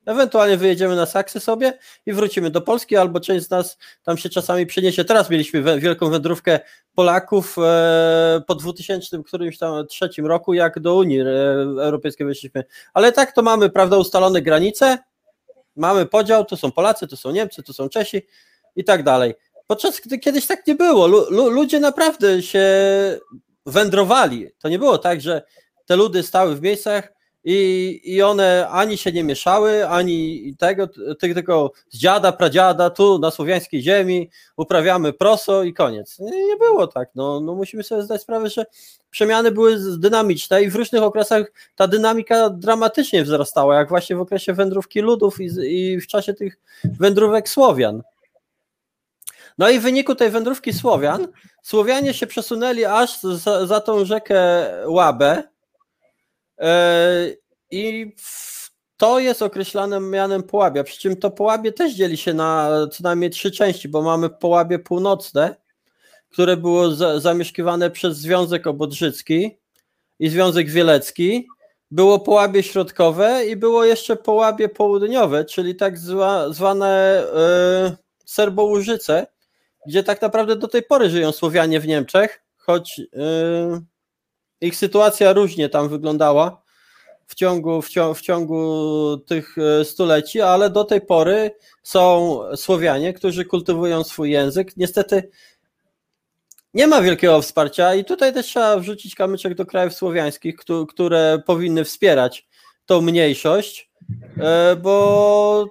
Ewentualnie 0.05 0.57
wyjedziemy 0.57 0.95
na 0.95 1.05
Saksy 1.05 1.39
sobie 1.39 1.77
i 2.05 2.13
wrócimy 2.13 2.49
do 2.49 2.61
Polski, 2.61 2.97
albo 2.97 3.19
część 3.19 3.45
z 3.45 3.49
nas 3.49 3.77
tam 4.03 4.17
się 4.17 4.29
czasami 4.29 4.65
przeniesie. 4.65 5.05
Teraz 5.05 5.29
mieliśmy 5.29 5.79
wielką 5.79 6.09
wędrówkę 6.09 6.59
Polaków 6.95 7.55
e, 7.57 8.41
po 8.47 8.55
2000 8.55 9.23
którymś 9.23 9.57
tam 9.57 9.87
trzecim 9.87 10.25
roku, 10.25 10.53
jak 10.53 10.79
do 10.79 10.95
Unii 10.95 11.21
e, 11.21 11.25
Europejskiej 11.61 12.27
weszliśmy. 12.27 12.63
Ale 12.93 13.11
tak 13.11 13.31
to 13.31 13.41
mamy, 13.41 13.69
prawda, 13.69 13.97
ustalone 13.97 14.41
granice, 14.41 14.97
mamy 15.75 16.05
podział, 16.05 16.45
tu 16.45 16.57
są 16.57 16.71
Polacy, 16.71 17.07
tu 17.07 17.15
są 17.15 17.31
Niemcy, 17.31 17.63
tu 17.63 17.73
są 17.73 17.89
Czesi 17.89 18.21
i 18.75 18.83
tak 18.83 19.03
dalej. 19.03 19.33
Podczas 19.71 19.99
gdy 19.99 20.19
kiedyś 20.19 20.47
tak 20.47 20.67
nie 20.67 20.75
było. 20.75 21.07
Lu, 21.07 21.49
ludzie 21.49 21.79
naprawdę 21.79 22.41
się 22.41 22.65
wędrowali. 23.65 24.47
To 24.59 24.69
nie 24.69 24.79
było 24.79 24.97
tak, 24.97 25.21
że 25.21 25.41
te 25.85 25.95
ludy 25.95 26.23
stały 26.23 26.55
w 26.55 26.61
miejscach 26.61 27.13
i, 27.43 28.01
i 28.03 28.21
one 28.21 28.67
ani 28.69 28.97
się 28.97 29.11
nie 29.11 29.23
mieszały, 29.23 29.87
ani 29.87 30.55
tego, 30.59 30.89
tylko 31.19 31.71
z 31.89 31.97
dziada, 31.97 32.31
pradziada, 32.31 32.89
tu 32.89 33.19
na 33.19 33.31
słowiańskiej 33.31 33.81
ziemi 33.81 34.29
uprawiamy 34.57 35.13
proso 35.13 35.63
i 35.63 35.73
koniec. 35.73 36.19
Nie, 36.19 36.47
nie 36.47 36.57
było 36.57 36.87
tak. 36.87 37.09
No, 37.15 37.39
no 37.39 37.55
musimy 37.55 37.83
sobie 37.83 38.01
zdać 38.01 38.21
sprawę, 38.21 38.49
że 38.49 38.65
przemiany 39.09 39.51
były 39.51 39.77
dynamiczne 39.97 40.63
i 40.63 40.69
w 40.69 40.75
różnych 40.75 41.03
okresach 41.03 41.51
ta 41.75 41.87
dynamika 41.87 42.49
dramatycznie 42.49 43.23
wzrastała, 43.23 43.75
jak 43.75 43.89
właśnie 43.89 44.15
w 44.15 44.21
okresie 44.21 44.53
wędrówki 44.53 45.01
ludów 45.01 45.41
i, 45.41 45.49
i 45.61 45.99
w 46.01 46.07
czasie 46.07 46.33
tych 46.33 46.59
wędrówek 46.83 47.49
Słowian. 47.49 48.01
No 49.61 49.69
i 49.69 49.79
w 49.79 49.81
wyniku 49.81 50.15
tej 50.15 50.29
wędrówki 50.29 50.73
Słowian, 50.73 51.27
Słowianie 51.63 52.13
się 52.13 52.27
przesunęli 52.27 52.85
aż 52.85 53.19
za, 53.21 53.65
za 53.65 53.81
tą 53.81 54.05
rzekę 54.05 54.67
Łabę. 54.87 55.43
E, 56.59 57.27
i 57.71 58.15
to 58.97 59.19
jest 59.19 59.41
określane 59.41 59.99
mianem 59.99 60.43
Połabia, 60.43 60.83
przy 60.83 60.99
czym 60.99 61.15
to 61.15 61.31
Połabie 61.31 61.71
też 61.71 61.93
dzieli 61.93 62.17
się 62.17 62.33
na 62.33 62.69
co 62.91 63.03
najmniej 63.03 63.29
trzy 63.29 63.51
części, 63.51 63.89
bo 63.89 64.01
mamy 64.01 64.29
Połabie 64.29 64.79
Północne, 64.79 65.55
które 66.29 66.57
było 66.57 66.91
zamieszkiwane 67.19 67.91
przez 67.91 68.17
Związek 68.17 68.67
Obodrzycki 68.67 69.57
i 70.19 70.29
Związek 70.29 70.69
Wielecki, 70.69 71.47
było 71.91 72.19
Połabie 72.19 72.63
Środkowe 72.63 73.45
i 73.45 73.55
było 73.55 73.85
jeszcze 73.85 74.15
Połabie 74.15 74.69
Południowe, 74.69 75.45
czyli 75.45 75.75
tak 75.75 75.97
zwa, 75.97 76.49
zwane 76.49 77.23
y, 77.93 77.97
Serbołużyce, 78.25 79.27
gdzie 79.87 80.03
tak 80.03 80.21
naprawdę 80.21 80.55
do 80.55 80.67
tej 80.67 80.83
pory 80.83 81.09
żyją 81.09 81.31
Słowianie 81.31 81.79
w 81.79 81.87
Niemczech, 81.87 82.43
choć 82.57 82.97
yy, 82.97 83.81
ich 84.61 84.75
sytuacja 84.75 85.33
różnie 85.33 85.69
tam 85.69 85.89
wyglądała 85.89 86.61
w 87.31 87.35
ciągu, 87.35 87.81
w, 87.81 87.89
ciągu, 87.89 88.13
w 88.13 88.21
ciągu 88.21 89.17
tych 89.17 89.55
y, 89.57 89.85
stuleci, 89.85 90.41
ale 90.41 90.69
do 90.69 90.83
tej 90.83 91.01
pory 91.01 91.51
są 91.83 92.39
Słowianie, 92.55 93.13
którzy 93.13 93.45
kultywują 93.45 94.03
swój 94.03 94.31
język. 94.31 94.77
Niestety 94.77 95.29
nie 96.73 96.87
ma 96.87 97.01
wielkiego 97.01 97.41
wsparcia 97.41 97.95
i 97.95 98.05
tutaj 98.05 98.33
też 98.33 98.45
trzeba 98.45 98.77
wrzucić 98.77 99.15
kamyczek 99.15 99.55
do 99.55 99.65
krajów 99.65 99.93
słowiańskich, 99.93 100.55
które 100.89 101.41
powinny 101.45 101.83
wspierać 101.83 102.47
tą 102.85 103.01
mniejszość, 103.01 103.91
y, 104.71 104.75
bo 104.75 105.69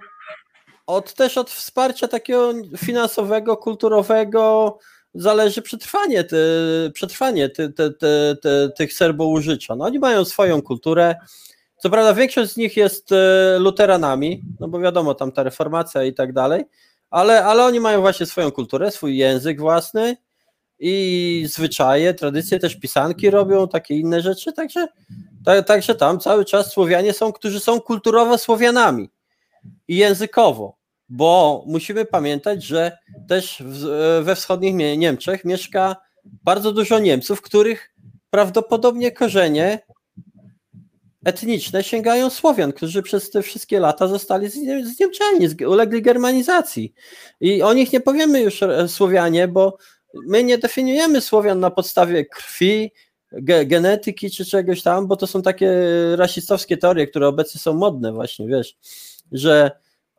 od, 0.91 1.15
też 1.15 1.39
od 1.39 1.51
wsparcia 1.51 2.09
takiego 2.09 2.53
finansowego, 2.77 3.57
kulturowego, 3.57 4.79
zależy 5.15 5.63
przetrwanie, 5.63 6.25
przetrwanie 6.93 7.49
ty, 7.49 7.73
ty, 7.73 7.91
ty, 7.91 8.37
ty, 8.43 8.71
tych 8.77 8.93
Serbołużycza. 8.93 9.77
No 9.77 9.85
oni 9.85 9.99
mają 9.99 10.25
swoją 10.25 10.63
kulturę. 10.63 11.17
Co 11.77 11.91
prawda 11.91 12.15
większość 12.15 12.53
z 12.53 12.57
nich 12.57 12.77
jest 12.77 13.13
e, 13.13 13.59
luteranami, 13.59 14.43
no 14.61 14.69
bo 14.69 14.81
wiadomo, 14.81 15.15
tam 15.15 15.33
ta 15.33 15.43
reformacja 15.43 16.05
i 16.05 16.15
tak 16.15 16.33
dalej, 16.33 16.65
ale, 17.11 17.45
ale 17.45 17.65
oni 17.65 17.81
mają 17.81 18.01
właśnie 18.01 18.27
swoją 18.27 18.51
kulturę, 18.51 18.91
swój 18.91 19.17
język 19.17 19.61
własny 19.61 20.17
i 20.79 21.45
zwyczaje, 21.49 22.15
tradycje, 22.15 22.59
też 22.59 22.77
pisanki 22.77 23.31
robią, 23.31 23.69
takie 23.69 23.95
inne 23.95 24.21
rzeczy, 24.21 24.53
także, 24.53 24.89
tak, 25.45 25.67
także 25.67 25.95
tam 25.95 26.21
cały 26.21 26.45
czas 26.45 26.73
Słowianie 26.73 27.13
są, 27.13 27.33
którzy 27.33 27.61
są 27.61 27.81
kulturowo 27.81 28.39
Słowianami 28.39 29.11
i 29.89 29.97
językowo, 29.97 30.80
bo 31.11 31.65
musimy 31.67 32.05
pamiętać, 32.05 32.65
że 32.65 32.99
też 33.29 33.63
w, 33.67 34.23
we 34.25 34.37
wschodnich 34.37 34.75
Niemczech 34.99 35.45
mieszka 35.45 35.97
bardzo 36.25 36.73
dużo 36.73 36.99
Niemców, 36.99 37.43
których 37.43 37.95
prawdopodobnie 38.31 39.13
korzenie 39.13 39.81
etniczne 41.25 41.85
sięgają 41.85 42.31
Słowian, 42.31 42.73
którzy 42.73 43.03
przez 43.03 43.31
te 43.31 43.43
wszystkie 43.43 43.81
lata 43.81 44.09
zostali 44.09 44.49
zniemczeni, 44.85 45.49
ulegli 45.67 46.03
germanizacji. 46.03 46.95
I 47.41 47.63
o 47.63 47.73
nich 47.73 47.93
nie 47.93 48.01
powiemy 48.01 48.41
już 48.41 48.63
e, 48.63 48.89
Słowianie, 48.89 49.49
bo 49.49 49.77
my 50.27 50.45
nie 50.45 50.59
definiujemy 50.59 51.21
Słowian 51.21 51.61
na 51.61 51.71
podstawie 51.71 52.25
krwi, 52.25 52.93
ge 53.33 53.67
genetyki 53.67 54.31
czy 54.31 54.45
czegoś 54.45 54.83
tam, 54.83 55.07
bo 55.07 55.17
to 55.17 55.27
są 55.27 55.43
takie 55.43 55.73
rasistowskie 56.17 56.77
teorie, 56.77 57.07
które 57.07 57.29
obecnie 57.29 57.61
są 57.61 57.75
modne 57.75 58.13
właśnie, 58.13 58.47
wiesz, 58.47 58.77
że 59.33 59.71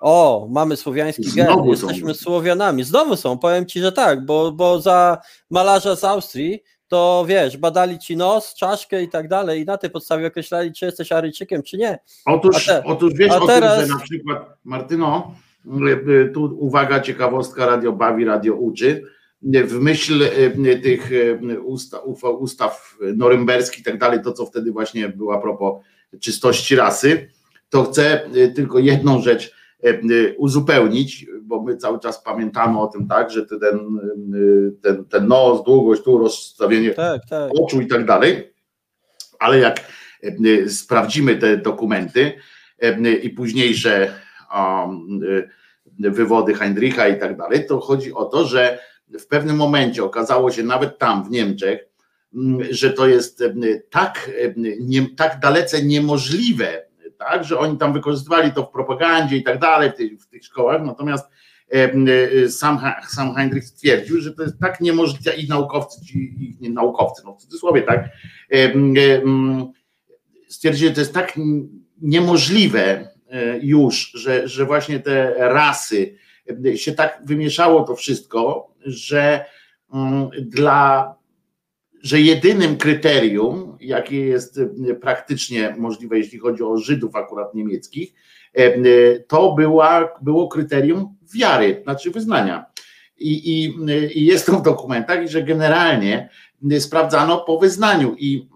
o, 0.01 0.47
mamy 0.51 0.77
słowiański 0.77 1.31
gen, 1.35 1.47
jesteśmy 1.65 2.13
Słowianami. 2.13 2.83
Znowu 2.83 3.15
są, 3.15 3.37
powiem 3.37 3.65
ci, 3.65 3.79
że 3.79 3.91
tak, 3.91 4.25
bo, 4.25 4.51
bo 4.51 4.81
za 4.81 5.17
malarza 5.49 5.95
z 5.95 6.03
Austrii 6.03 6.63
to 6.87 7.25
wiesz, 7.27 7.57
badali 7.57 7.99
ci 7.99 8.17
nos, 8.17 8.53
czaszkę 8.55 9.03
i 9.03 9.09
tak 9.09 9.27
dalej 9.27 9.61
i 9.61 9.65
na 9.65 9.77
tej 9.77 9.89
podstawie 9.89 10.27
określali, 10.27 10.73
czy 10.73 10.85
jesteś 10.85 11.11
Aryjczykiem, 11.11 11.63
czy 11.63 11.77
nie. 11.77 11.99
Otóż, 12.25 12.65
te, 12.65 12.83
otóż 12.83 13.13
wiesz 13.13 13.31
o 13.31 13.47
teraz... 13.47 13.79
tym, 13.79 13.87
że 13.87 13.93
na 13.93 13.99
przykład, 13.99 14.57
Martyno, 14.63 15.35
y, 15.65 16.11
y, 16.11 16.31
tu 16.33 16.57
uwaga, 16.59 16.99
ciekawostka, 16.99 17.65
radio 17.65 17.91
bawi, 17.91 18.25
radio 18.25 18.55
uczy, 18.55 19.03
w 19.43 19.79
myśl 19.79 20.21
y, 20.21 20.79
tych 20.83 21.11
ustaw, 21.63 22.01
ustaw 22.39 22.97
norymberskich 23.15 23.79
i 23.79 23.83
tak 23.83 23.97
dalej, 23.97 24.19
to 24.23 24.33
co 24.33 24.45
wtedy 24.45 24.71
właśnie 24.71 25.09
było 25.09 25.35
a 25.35 25.41
propos 25.41 25.83
czystości 26.19 26.75
rasy, 26.75 27.29
to 27.69 27.83
chcę 27.83 28.29
tylko 28.55 28.79
jedną 28.79 29.21
rzecz 29.21 29.60
uzupełnić, 30.37 31.25
bo 31.41 31.61
my 31.61 31.77
cały 31.77 31.99
czas 31.99 32.23
pamiętamy 32.23 32.79
o 32.79 32.87
tym, 32.87 33.07
tak, 33.07 33.31
że 33.31 33.45
ten, 33.45 33.59
ten, 34.81 35.05
ten 35.05 35.27
nos, 35.27 35.63
długość, 35.63 36.03
tu 36.03 36.17
rozstawienie 36.17 36.91
tak, 36.91 37.21
tak. 37.29 37.51
oczu 37.59 37.81
i 37.81 37.87
tak 37.87 38.05
dalej, 38.05 38.53
ale 39.39 39.59
jak 39.59 39.91
sprawdzimy 40.67 41.35
te 41.35 41.57
dokumenty 41.57 42.33
i 43.23 43.29
późniejsze 43.29 44.13
wywody 45.99 46.53
Heinricha 46.53 47.07
i 47.07 47.19
tak 47.19 47.37
dalej, 47.37 47.65
to 47.67 47.79
chodzi 47.79 48.13
o 48.13 48.25
to, 48.25 48.45
że 48.45 48.79
w 49.19 49.27
pewnym 49.27 49.55
momencie 49.55 50.03
okazało 50.03 50.51
się 50.51 50.63
nawet 50.63 50.97
tam 50.97 51.23
w 51.23 51.31
Niemczech, 51.31 51.85
że 52.69 52.93
to 52.93 53.07
jest 53.07 53.43
tak, 53.89 54.31
nie, 54.79 55.15
tak 55.15 55.39
dalece 55.39 55.83
niemożliwe 55.83 56.90
tak, 57.25 57.43
że 57.43 57.59
oni 57.59 57.77
tam 57.77 57.93
wykorzystywali 57.93 58.51
to 58.51 58.63
w 58.63 58.71
propagandzie 58.71 59.37
i 59.37 59.43
tak 59.43 59.59
dalej 59.59 59.91
w 59.91 59.95
tych, 59.95 60.21
w 60.21 60.27
tych 60.27 60.45
szkołach, 60.45 60.81
natomiast 60.83 61.29
e, 61.69 62.49
sam, 62.49 62.79
sam 63.07 63.35
Heinrich 63.35 63.63
stwierdził, 63.63 64.21
że 64.21 64.33
to 64.33 64.43
jest 64.43 64.59
tak 64.59 64.81
niemożliwe 64.81 65.35
i 65.35 65.47
naukowcy, 65.47 66.01
i 66.61 66.69
naukowcy, 66.69 67.21
no 67.25 67.33
w 67.33 67.41
cudzysłowie, 67.41 67.81
tak, 67.81 68.09
stwierdzili, 70.47 70.87
że 70.89 70.95
to 70.95 71.01
jest 71.01 71.13
tak 71.13 71.33
niemożliwe 72.01 73.09
e, 73.29 73.57
już, 73.61 74.11
że, 74.11 74.47
że 74.47 74.65
właśnie 74.65 74.99
te 74.99 75.33
rasy 75.37 76.15
się 76.75 76.91
tak 76.91 77.21
wymieszało 77.25 77.83
to 77.83 77.95
wszystko, 77.95 78.73
że 78.85 79.45
dla 80.41 81.15
że 82.01 82.21
jedynym 82.21 82.77
kryterium, 82.77 83.70
jakie 83.81 84.25
jest 84.25 84.59
e, 84.89 84.95
praktycznie 84.95 85.75
możliwe, 85.77 86.17
jeśli 86.17 86.39
chodzi 86.39 86.63
o 86.63 86.77
Żydów 86.77 87.15
akurat 87.15 87.55
niemieckich, 87.55 88.13
e, 88.57 88.59
e, 88.59 88.79
to 89.19 89.53
była, 89.53 90.19
było 90.21 90.47
kryterium 90.47 91.15
wiary, 91.35 91.81
znaczy 91.83 92.11
wyznania. 92.11 92.65
I, 93.17 93.63
i, 93.63 93.75
i 94.19 94.25
jest 94.25 94.45
to 94.45 94.51
w 94.51 94.61
dokumentach, 94.61 95.27
że 95.27 95.43
generalnie 95.43 96.29
sprawdzano 96.79 97.37
po 97.37 97.59
wyznaniu 97.59 98.15
i, 98.19 98.49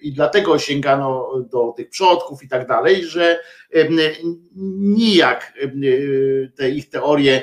i 0.00 0.12
dlatego 0.12 0.58
sięgano 0.58 1.28
do 1.52 1.72
tych 1.76 1.88
przodków 1.90 2.42
i 2.42 2.48
tak 2.48 2.68
dalej, 2.68 3.04
że 3.04 3.38
nijak 4.78 5.52
te 6.56 6.70
ich 6.70 6.90
teorie, 6.90 7.42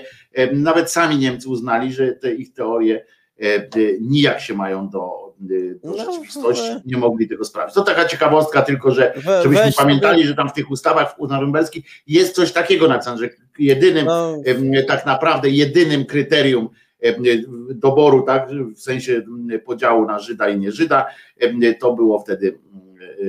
nawet 0.53 0.91
sami 0.91 1.17
Niemcy 1.17 1.49
uznali, 1.49 1.93
że 1.93 2.11
te 2.11 2.33
ich 2.33 2.53
teorie 2.53 3.05
E, 3.39 3.69
nijak 4.01 4.41
się 4.41 4.53
mają 4.53 4.89
do, 4.89 5.26
do 5.39 5.91
no, 5.91 5.97
rzeczywistości, 5.97 6.69
nie 6.85 6.97
mogli 6.97 7.27
tego 7.27 7.45
sprawdzić. 7.45 7.75
To 7.75 7.81
taka 7.81 8.05
ciekawostka 8.05 8.61
tylko, 8.61 8.91
że 8.91 9.13
żebyśmy 9.43 9.71
pamiętali, 9.77 10.23
że 10.23 10.35
tam 10.35 10.49
w 10.49 10.53
tych 10.53 10.71
ustawach 10.71 11.15
norymberskich 11.29 11.85
jest 12.07 12.35
coś 12.35 12.51
takiego 12.51 12.87
napisane, 12.87 13.17
że 13.17 13.29
jedynym, 13.59 14.05
no. 14.05 14.37
tak 14.87 15.05
naprawdę 15.05 15.49
jedynym 15.49 16.05
kryterium 16.05 16.69
doboru, 17.69 18.21
tak, 18.21 18.49
w 18.75 18.81
sensie 18.81 19.23
podziału 19.65 20.05
na 20.05 20.19
Żyda 20.19 20.49
i 20.49 20.59
nie 20.59 20.71
Żyda, 20.71 21.05
to 21.79 21.93
było 21.93 22.19
wtedy 22.19 22.59
e, 22.73 23.25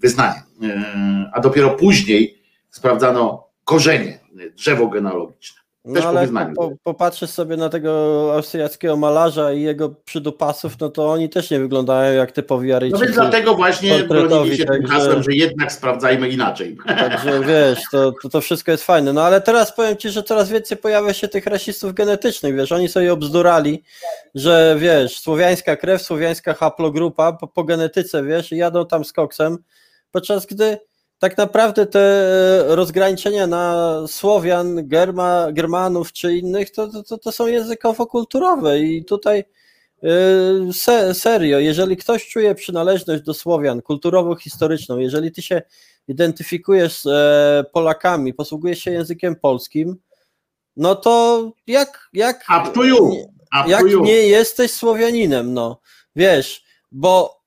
wyznanie. 0.00 0.42
E, 0.62 1.30
a 1.32 1.40
dopiero 1.40 1.70
później 1.70 2.42
sprawdzano 2.70 3.46
korzenie, 3.64 4.20
drzewo 4.56 4.86
genealogiczne. 4.86 5.63
No 5.84 5.94
Też 5.94 6.04
ale 6.04 6.28
po, 6.56 6.70
popatrzysz 6.82 7.30
sobie 7.30 7.56
na 7.56 7.68
tego 7.68 8.30
austriackiego 8.34 8.96
malarza 8.96 9.52
i 9.52 9.62
jego 9.62 9.88
przydupasów, 9.88 10.80
no 10.80 10.88
to 10.88 11.10
oni 11.12 11.28
też 11.28 11.50
nie 11.50 11.60
wyglądają 11.60 12.14
jak 12.14 12.32
typowi 12.32 12.72
Aryjczycy. 12.72 13.00
No 13.00 13.06
więc 13.06 13.16
dlatego 13.16 13.54
właśnie 13.54 14.04
bronili 14.04 14.56
się 14.56 14.64
tym 14.64 14.86
hasłem, 14.86 15.22
że 15.22 15.32
jednak 15.32 15.72
sprawdzajmy 15.72 16.28
inaczej. 16.28 16.76
Także 16.86 17.40
wiesz, 17.40 17.78
to, 17.90 18.12
to, 18.22 18.28
to, 18.28 18.40
wszystko 18.40 18.70
jest 18.70 18.84
fajne. 18.84 19.12
No 19.12 19.22
ale 19.22 19.40
teraz 19.40 19.76
powiem 19.76 19.96
Ci, 19.96 20.10
że 20.10 20.22
coraz 20.22 20.48
więcej 20.48 20.76
pojawia 20.76 21.12
się 21.12 21.28
tych 21.28 21.46
rasistów 21.46 21.94
genetycznych, 21.94 22.56
wiesz, 22.56 22.72
oni 22.72 22.88
sobie 22.88 23.12
obzdurali, 23.12 23.82
że 24.34 24.76
wiesz, 24.78 25.18
słowiańska 25.18 25.76
krew, 25.76 26.02
słowiańska 26.02 26.54
haplogrupa 26.54 27.32
po, 27.32 27.48
po 27.48 27.64
genetyce, 27.64 28.24
wiesz, 28.24 28.52
i 28.52 28.56
jadą 28.56 28.86
tam 28.86 29.04
z 29.04 29.12
koksem, 29.12 29.58
podczas 30.12 30.46
gdy 30.46 30.78
tak 31.24 31.38
naprawdę 31.38 31.86
te 31.86 32.64
rozgraniczenia 32.66 33.46
na 33.46 33.94
Słowian, 34.06 34.88
Germa, 34.88 35.52
Germanów 35.52 36.12
czy 36.12 36.36
innych, 36.36 36.70
to, 36.70 37.02
to, 37.02 37.18
to 37.18 37.32
są 37.32 37.46
językowo-kulturowe 37.46 38.78
i 38.78 39.04
tutaj 39.04 39.44
y, 40.68 40.72
se, 40.72 41.14
serio, 41.14 41.58
jeżeli 41.58 41.96
ktoś 41.96 42.28
czuje 42.28 42.54
przynależność 42.54 43.22
do 43.22 43.34
Słowian, 43.34 43.82
kulturowo-historyczną, 43.82 44.98
jeżeli 44.98 45.32
ty 45.32 45.42
się 45.42 45.62
identyfikujesz 46.08 47.02
z 47.02 47.06
e, 47.06 47.70
Polakami, 47.72 48.34
posługujesz 48.34 48.78
się 48.78 48.90
językiem 48.90 49.36
polskim, 49.36 49.96
no 50.76 50.94
to 50.94 51.50
jak, 51.66 52.08
jak, 52.12 52.44
jak 53.66 53.84
nie 54.02 54.18
jesteś 54.28 54.70
Słowianinem, 54.70 55.54
no. 55.54 55.80
Wiesz, 56.16 56.64
bo 56.92 57.43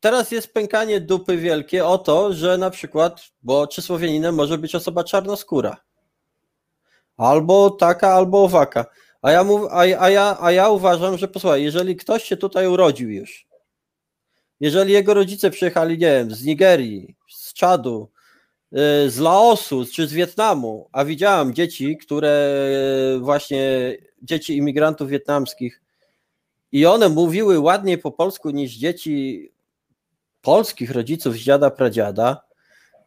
teraz 0.00 0.30
jest 0.30 0.52
pękanie 0.52 1.00
dupy 1.00 1.36
wielkie 1.36 1.86
o 1.86 1.98
to, 1.98 2.32
że 2.32 2.58
na 2.58 2.70
przykład, 2.70 3.20
bo 3.42 3.66
czy 3.66 3.82
Słowianinem 3.82 4.34
może 4.34 4.58
być 4.58 4.74
osoba 4.74 5.04
czarnoskóra. 5.04 5.76
Albo 7.16 7.70
taka, 7.70 8.08
albo 8.08 8.44
owaka. 8.44 8.86
A 9.22 9.30
ja, 9.32 9.44
mów, 9.44 9.62
a, 9.70 9.78
a, 9.78 10.10
ja, 10.10 10.36
a 10.40 10.52
ja 10.52 10.68
uważam, 10.68 11.18
że 11.18 11.28
posłuchaj, 11.28 11.62
jeżeli 11.62 11.96
ktoś 11.96 12.24
się 12.24 12.36
tutaj 12.36 12.66
urodził 12.66 13.10
już, 13.10 13.46
jeżeli 14.60 14.92
jego 14.92 15.14
rodzice 15.14 15.50
przyjechali, 15.50 15.98
nie 15.98 16.06
wiem, 16.06 16.30
z 16.30 16.44
Nigerii, 16.44 17.16
z 17.30 17.52
Czadu, 17.52 18.10
y, 18.72 19.10
z 19.10 19.18
Laosu 19.18 19.84
czy 19.94 20.06
z 20.06 20.12
Wietnamu, 20.12 20.88
a 20.92 21.04
widziałam 21.04 21.54
dzieci, 21.54 21.96
które 21.96 22.60
y, 23.16 23.18
właśnie, 23.18 23.96
dzieci 24.22 24.56
imigrantów 24.56 25.08
wietnamskich 25.08 25.80
i 26.72 26.86
one 26.86 27.08
mówiły 27.08 27.58
ładniej 27.58 27.98
po 27.98 28.12
polsku 28.12 28.50
niż 28.50 28.72
dzieci 28.72 29.50
polskich 30.48 30.90
rodziców 30.90 31.34
z 31.34 31.38
dziada, 31.38 31.70
pradziada 31.70 32.40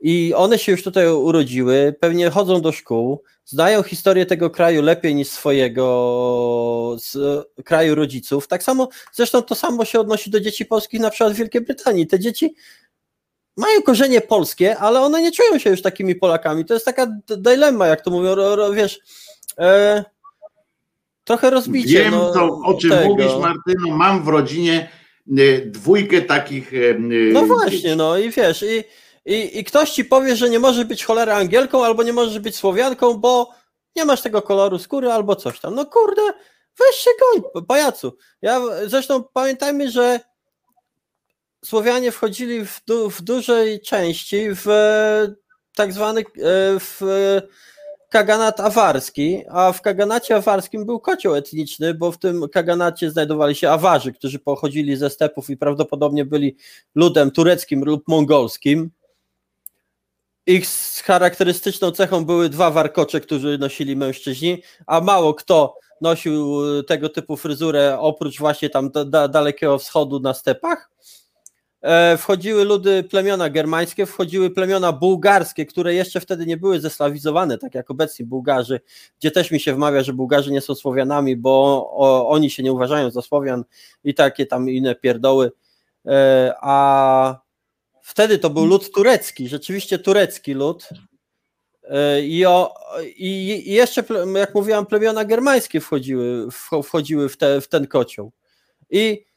i 0.02 0.34
one 0.36 0.60
się 0.60 0.72
już 0.72 0.84
tutaj 0.84 1.08
urodziły, 1.08 1.96
pewnie 2.00 2.30
chodzą 2.30 2.62
do 2.62 2.72
szkół, 2.72 3.24
znają 3.46 3.84
historię 3.84 4.26
tego 4.26 4.50
kraju 4.50 4.82
lepiej 4.82 5.16
niż 5.16 5.28
swojego 5.28 6.98
kraju 7.66 7.96
rodziców. 7.96 8.48
Tak 8.48 8.64
samo, 8.64 8.90
zresztą 9.14 9.42
to 9.42 9.56
samo 9.56 9.86
się 9.86 10.00
odnosi 10.00 10.30
do 10.30 10.40
dzieci 10.40 10.66
polskich 10.66 11.00
na 11.00 11.10
przykład 11.10 11.34
w 11.34 11.36
Wielkiej 11.36 11.62
Brytanii. 11.62 12.08
Te 12.08 12.20
dzieci 12.20 12.56
mają 13.58 13.82
korzenie 13.82 14.22
polskie, 14.22 14.78
ale 14.78 15.02
one 15.02 15.22
nie 15.22 15.32
czują 15.32 15.60
się 15.60 15.70
już 15.70 15.82
takimi 15.82 16.16
Polakami. 16.16 16.66
To 16.66 16.74
jest 16.74 16.86
taka 16.86 17.08
dylemma, 17.28 17.88
jak 17.88 18.02
to 18.02 18.12
mówią, 18.12 18.36
wiesz, 18.74 19.00
e, 19.60 20.04
trochę 21.24 21.50
rozbicie. 21.50 22.04
Wiem, 22.04 22.12
no, 22.12 22.34
co, 22.34 22.60
o 22.66 22.74
czym 22.74 22.90
tego. 22.90 23.08
mówisz, 23.08 23.36
Martyno. 23.42 23.98
Mam 23.98 24.24
w 24.24 24.28
rodzinie 24.28 25.01
dwójkę 25.66 26.22
takich. 26.22 26.74
y, 26.74 26.96
No 27.00 27.40
dzieci. 27.42 27.48
właśnie, 27.54 27.96
no 27.96 28.18
i 28.18 28.30
wiesz, 28.30 28.64
i, 28.64 28.84
i, 29.26 29.60
i 29.60 29.64
ktoś 29.64 29.92
ci 29.92 30.06
powie, 30.06 30.36
że 30.36 30.50
nie 30.50 30.60
może 30.60 30.86
być 30.86 31.04
cholera 31.06 31.36
Angielką, 31.36 31.86
albo 31.86 32.04
nie 32.04 32.14
możesz 32.14 32.40
być 32.40 32.56
Słowianką, 32.56 33.14
bo 33.14 33.50
nie 33.96 34.06
masz 34.06 34.22
tego 34.22 34.42
koloru 34.42 34.80
skóry, 34.80 35.12
albo 35.12 35.36
coś 35.36 35.60
tam. 35.60 35.76
No 35.76 35.86
kurde, 35.86 36.22
weź 36.80 36.96
się 36.96 37.10
goń, 37.22 37.66
pajacu. 37.68 38.18
Ja, 38.42 38.62
zresztą 38.86 39.24
pamiętajmy, 39.34 39.92
że 39.92 40.20
Słowianie 41.66 42.12
wchodzili 42.12 42.66
w, 42.66 42.82
du, 42.88 43.10
w 43.10 43.22
dużej 43.22 43.82
części 43.82 44.48
w 44.56 44.68
e, 44.70 45.34
tak 45.76 45.94
zwany 45.94 46.22
e, 46.22 46.24
w 46.80 47.02
kaganat 48.12 48.60
awarski, 48.60 49.44
a 49.50 49.72
w 49.72 49.82
kaganacie 49.82 50.36
awarskim 50.36 50.86
był 50.86 51.00
kocioł 51.00 51.36
etniczny, 51.36 51.94
bo 51.94 52.12
w 52.12 52.18
tym 52.18 52.50
kaganacie 52.50 53.12
znajdowali 53.12 53.56
się 53.56 53.70
awarzy, 53.70 54.14
którzy 54.14 54.40
pochodzili 54.40 54.96
ze 54.96 55.10
stepów 55.10 55.50
i 55.50 55.58
prawdopodobnie 55.58 56.26
byli 56.26 56.56
ludem 56.96 57.32
tureckim 57.32 57.84
lub 57.84 58.08
mongolskim. 58.08 58.92
Ich 60.46 60.68
charakterystyczną 61.06 61.92
cechą 61.92 62.26
były 62.26 62.50
dwa 62.50 62.72
warkocze, 62.72 63.22
którzy 63.22 63.58
nosili 63.58 63.96
mężczyźni, 63.96 64.64
a 64.88 65.02
mało 65.02 65.34
kto 65.34 65.78
nosił 66.02 66.62
tego 66.84 67.10
typu 67.10 67.38
fryzurę 67.38 68.00
oprócz 68.00 68.40
właśnie 68.40 68.70
tam 68.70 68.92
da, 69.06 69.28
dalekiego 69.28 69.78
wschodu 69.78 70.20
na 70.20 70.34
stepach. 70.34 70.92
E, 71.82 72.18
wchodziły 72.18 72.66
ludy 72.66 73.04
plemiona 73.04 73.50
germańskie, 73.50 74.06
wchodziły 74.06 74.50
plemiona 74.50 74.92
bułgarskie, 74.92 75.66
które 75.66 75.94
jeszcze 75.94 76.20
wtedy 76.20 76.46
nie 76.46 76.58
były 76.58 76.80
zeslawizowane, 76.80 77.58
tak 77.58 77.76
jak 77.76 77.92
obecni 77.92 78.26
Bułgarzy, 78.26 78.80
gdzie 79.20 79.32
też 79.32 79.52
mi 79.52 79.60
się 79.60 79.74
wmawia, 79.74 80.04
że 80.04 80.14
Bułgarzy 80.14 80.52
nie 80.52 80.62
są 80.62 80.76
Słowianami, 80.76 81.36
bo 81.36 81.90
oni 82.30 82.50
się 82.50 82.64
nie 82.64 82.74
uważają 82.74 83.12
za 83.12 83.22
Słowian 83.22 83.64
i 84.04 84.14
takie 84.14 84.46
tam 84.46 84.70
inne 84.70 84.96
pierdoły. 84.96 85.52
E, 86.06 86.54
a 86.62 87.40
wtedy 88.02 88.38
to 88.40 88.50
był 88.50 88.66
lud 88.66 88.92
turecki, 88.92 89.48
rzeczywiście 89.48 90.00
turecki 90.00 90.54
lud. 90.54 90.90
E, 91.84 92.22
I, 92.22 92.46
o, 92.46 92.74
i, 93.16 93.64
jeszcze, 93.74 94.04
jak 94.36 94.56
mówiłam, 94.56 94.86
plemiona 94.86 95.26
germańskie 95.26 95.80
wchodziły, 95.80 96.48
wcho- 96.48 96.84
wchodziły 96.84 97.30
w, 97.30 97.38
te, 97.38 97.62
w 97.62 97.68
ten 97.68 97.88
kocioł. 97.88 98.32
I 98.90 99.31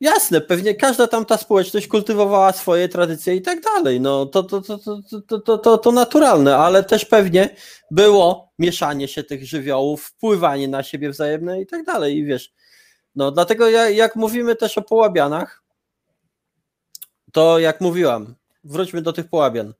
Jasne, 0.00 0.40
pewnie 0.40 0.74
każda 0.74 1.08
tamta 1.08 1.36
społeczność 1.36 1.86
kultywowała 1.88 2.52
swoje 2.52 2.88
tradycje 2.88 3.34
i 3.34 3.42
tak 3.42 3.60
dalej. 3.60 4.00
No 4.00 4.26
to, 4.26 4.42
to, 4.42 4.62
to, 4.62 4.78
to, 4.78 5.40
to, 5.40 5.58
to, 5.58 5.78
to, 5.78 5.92
naturalne, 5.92 6.56
ale 6.56 6.84
też 6.84 7.04
pewnie 7.04 7.56
było 7.90 8.52
mieszanie 8.58 9.08
się 9.08 9.24
tych 9.24 9.46
żywiołów, 9.46 10.04
wpływanie 10.04 10.68
na 10.68 10.82
siebie 10.82 11.10
wzajemne 11.10 11.60
i 11.60 11.66
tak 11.66 11.84
dalej. 11.84 12.16
I 12.16 12.24
wiesz, 12.24 12.52
no 13.14 13.30
dlatego 13.30 13.68
ja, 13.68 13.90
jak 13.90 14.16
mówimy 14.16 14.56
też 14.56 14.78
o 14.78 14.82
połabianach, 14.82 15.62
to 17.32 17.58
jak 17.58 17.80
mówiłam, 17.80 18.34
wróćmy 18.64 19.02
do 19.02 19.12
tych 19.12 19.28
połabian. 19.28 19.74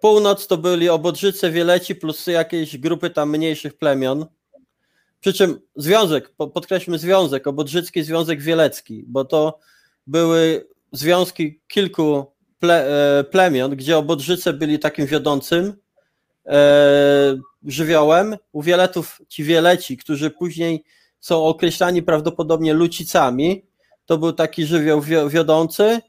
Północ 0.00 0.46
to 0.46 0.56
byli 0.56 0.88
obodrzyce, 0.88 1.50
wieleci 1.50 1.94
plus 1.94 2.26
jakieś 2.26 2.78
grupy 2.78 3.10
tam 3.10 3.30
mniejszych 3.30 3.78
plemion. 3.78 4.26
Przy 5.22 5.32
czym 5.32 5.60
związek, 5.76 6.28
po- 6.36 6.48
podkreślmy 6.48 6.98
związek, 6.98 7.46
obodrzycki 7.46 8.02
związek 8.02 8.42
wielecki, 8.42 9.04
bo 9.06 9.24
to 9.24 9.58
były 10.06 10.66
związki 10.92 11.60
kilku 11.68 12.26
ple, 12.58 12.86
e, 13.18 13.24
plemion, 13.24 13.76
gdzie 13.76 13.98
obodrzyce 13.98 14.52
byli 14.52 14.78
takim 14.78 15.06
wiodącym 15.06 15.76
e, 16.46 17.36
żywiołem. 17.64 18.36
U 18.52 18.62
wieletów 18.62 19.20
ci 19.28 19.44
wieleci, 19.44 19.96
którzy 19.96 20.30
później 20.30 20.84
są 21.20 21.44
określani 21.44 22.02
prawdopodobnie 22.02 22.74
lucicami, 22.74 23.64
to 24.06 24.18
był 24.18 24.32
taki 24.32 24.66
żywioł 24.66 25.00
wio- 25.00 25.30
wiodący. 25.30 26.00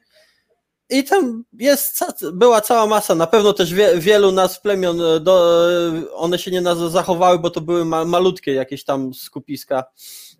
I 0.90 1.04
tam 1.04 1.44
jest, 1.52 2.04
była 2.32 2.60
cała 2.60 2.86
masa, 2.86 3.14
na 3.14 3.26
pewno 3.26 3.52
też 3.52 3.74
wie, 3.74 3.98
wielu 3.98 4.32
nas 4.32 4.60
plemion, 4.60 5.00
e, 5.02 5.20
do, 5.20 5.66
e, 5.72 6.10
one 6.14 6.38
się 6.38 6.50
nie 6.50 6.62
zachowały, 6.88 7.38
bo 7.38 7.50
to 7.50 7.60
były 7.60 7.84
ma, 7.84 8.04
malutkie 8.04 8.52
jakieś 8.52 8.84
tam 8.84 9.14
skupiska 9.14 9.84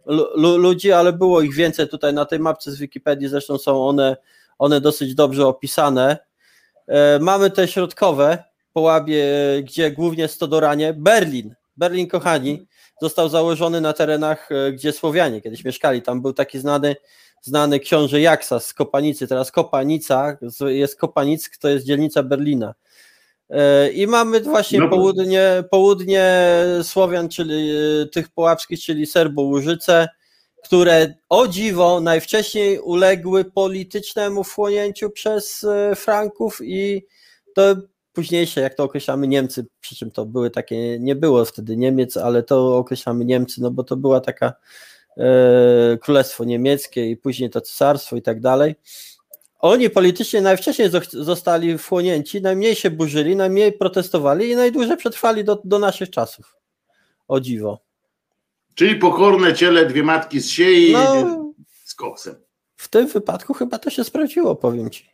lu, 0.06 0.26
lu, 0.34 0.56
ludzi, 0.56 0.92
ale 0.92 1.12
było 1.12 1.40
ich 1.40 1.54
więcej. 1.54 1.88
Tutaj 1.88 2.14
na 2.14 2.24
tej 2.24 2.38
mapce 2.38 2.72
z 2.72 2.78
Wikipedii, 2.78 3.28
zresztą 3.28 3.58
są 3.58 3.88
one, 3.88 4.16
one 4.58 4.80
dosyć 4.80 5.14
dobrze 5.14 5.46
opisane. 5.46 6.18
E, 6.86 7.18
mamy 7.18 7.50
te 7.50 7.68
środkowe 7.68 8.44
połabie, 8.72 9.24
gdzie 9.62 9.90
głównie 9.90 10.28
Stodoranie, 10.28 10.94
Berlin, 10.94 11.54
Berlin 11.76 12.08
kochani, 12.08 12.66
został 13.00 13.28
założony 13.28 13.80
na 13.80 13.92
terenach, 13.92 14.48
gdzie 14.72 14.92
Słowianie 14.92 15.40
kiedyś 15.40 15.64
mieszkali, 15.64 16.02
tam 16.02 16.22
był 16.22 16.32
taki 16.32 16.58
znany 16.58 16.96
znany 17.44 17.80
książę 17.80 18.20
Jaksas 18.20 18.66
z 18.66 18.74
Kopanicy, 18.74 19.28
teraz 19.28 19.52
Kopanica, 19.52 20.36
jest 20.66 20.96
Kopanick, 20.96 21.56
to 21.56 21.68
jest 21.68 21.86
dzielnica 21.86 22.22
Berlina. 22.22 22.74
E, 23.50 23.90
I 23.90 24.06
mamy 24.06 24.40
właśnie 24.40 24.78
No 24.78 24.88
południe, 24.88 25.64
południe 25.70 26.46
Słowian, 26.82 27.28
czyli 27.28 27.70
e, 28.02 28.06
tych 28.06 28.28
połapskich, 28.28 28.80
czyli 28.80 29.06
Serbo-Łużyce, 29.06 30.08
które 30.64 31.14
o 31.28 31.48
dziwo 31.48 32.00
najwcześniej 32.00 32.78
uległy 32.78 33.44
politycznemu 33.44 34.44
wchłonięciu 34.44 35.10
przez 35.10 35.64
e, 35.64 35.94
Franków 35.96 36.58
i 36.62 37.06
to 37.54 37.76
późniejsze, 38.12 38.60
jak 38.60 38.74
to 38.74 38.84
określamy 38.84 39.28
Niemcy, 39.28 39.66
przy 39.80 39.96
czym 39.96 40.10
to 40.10 40.26
były 40.26 40.50
takie, 40.50 40.98
nie 40.98 41.14
było 41.14 41.44
wtedy 41.44 41.76
Niemiec, 41.76 42.16
ale 42.16 42.42
to 42.42 42.76
określamy 42.76 43.24
Niemcy, 43.24 43.62
no 43.62 43.70
bo 43.70 43.84
to 43.84 43.96
była 43.96 44.20
taka 44.20 44.52
Królestwo 46.00 46.44
Niemieckie 46.44 47.10
i 47.10 47.16
później 47.16 47.50
to 47.50 47.60
Cesarstwo 47.60 48.16
i 48.16 48.22
tak 48.22 48.40
dalej. 48.40 48.74
Oni 49.58 49.90
politycznie 49.90 50.40
najwcześniej 50.40 50.88
zostali 51.12 51.78
wchłonięci, 51.78 52.42
najmniej 52.42 52.74
się 52.74 52.90
burzyli, 52.90 53.36
najmniej 53.36 53.72
protestowali 53.72 54.50
i 54.50 54.56
najdłużej 54.56 54.96
przetrwali 54.96 55.44
do, 55.44 55.60
do 55.64 55.78
naszych 55.78 56.10
czasów. 56.10 56.56
O 57.28 57.40
dziwo. 57.40 57.78
Czyli 58.74 58.96
pokorne 58.96 59.54
ciele, 59.54 59.86
dwie 59.86 60.02
matki 60.02 60.40
z 60.40 60.50
siei 60.50 60.92
No, 60.92 61.52
z 61.84 61.94
koksem. 61.94 62.34
w 62.76 62.88
tym 62.88 63.06
wypadku 63.06 63.54
chyba 63.54 63.78
to 63.78 63.90
się 63.90 64.04
sprawdziło, 64.04 64.56
powiem 64.56 64.90
ci. 64.90 65.13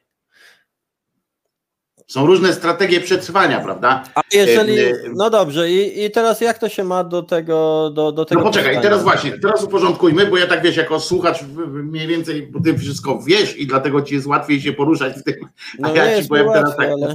Są 2.11 2.27
różne 2.27 2.53
strategie 2.53 3.01
przetrwania, 3.01 3.61
prawda? 3.61 4.05
A 4.15 4.21
jeżeli, 4.33 4.77
no 5.15 5.31
dobrze, 5.31 5.71
i, 5.71 6.05
i 6.05 6.11
teraz 6.11 6.41
jak 6.41 6.59
to 6.59 6.69
się 6.69 6.85
ma 6.85 7.05
do 7.05 7.23
tego, 7.23 7.91
do, 7.95 8.13
do 8.13 8.25
tego 8.25 8.41
No 8.41 8.47
poczekaj, 8.47 8.71
pytania? 8.71 8.83
teraz 8.89 9.03
właśnie, 9.03 9.39
teraz 9.39 9.65
uporządkujmy, 9.65 10.27
bo 10.27 10.37
ja 10.37 10.47
tak 10.47 10.63
wiesz, 10.63 10.77
jako 10.77 11.01
słuchacz 11.01 11.43
mniej 11.67 12.07
więcej 12.07 12.47
bo 12.47 12.61
ty 12.61 12.79
wszystko 12.79 13.23
wiesz 13.27 13.59
i 13.59 13.67
dlatego 13.67 14.03
ci 14.03 14.15
jest 14.15 14.27
łatwiej 14.27 14.61
się 14.61 14.73
poruszać 14.73 15.17
w 15.17 15.23
tym. 15.23 15.35
No 15.79 15.89
A 15.89 15.93
ja 15.93 16.17
ci 16.17 16.23
mi 16.23 16.29
powiem 16.29 16.49
teraz 16.53 16.77
tak, 16.77 16.91
ale... 16.91 17.15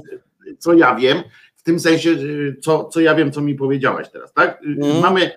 co 0.60 0.74
ja 0.74 0.96
wiem, 0.96 1.24
w 1.56 1.64
tym 1.64 1.80
sensie, 1.80 2.10
co, 2.62 2.86
co 2.86 3.00
ja 3.00 3.16
wiem, 3.16 3.32
co 3.32 3.42
mi 3.42 3.56
powiedziałaś 3.56 4.08
teraz, 4.14 4.34
tak? 4.34 4.62
Mhm. 4.66 5.02
Mamy, 5.02 5.32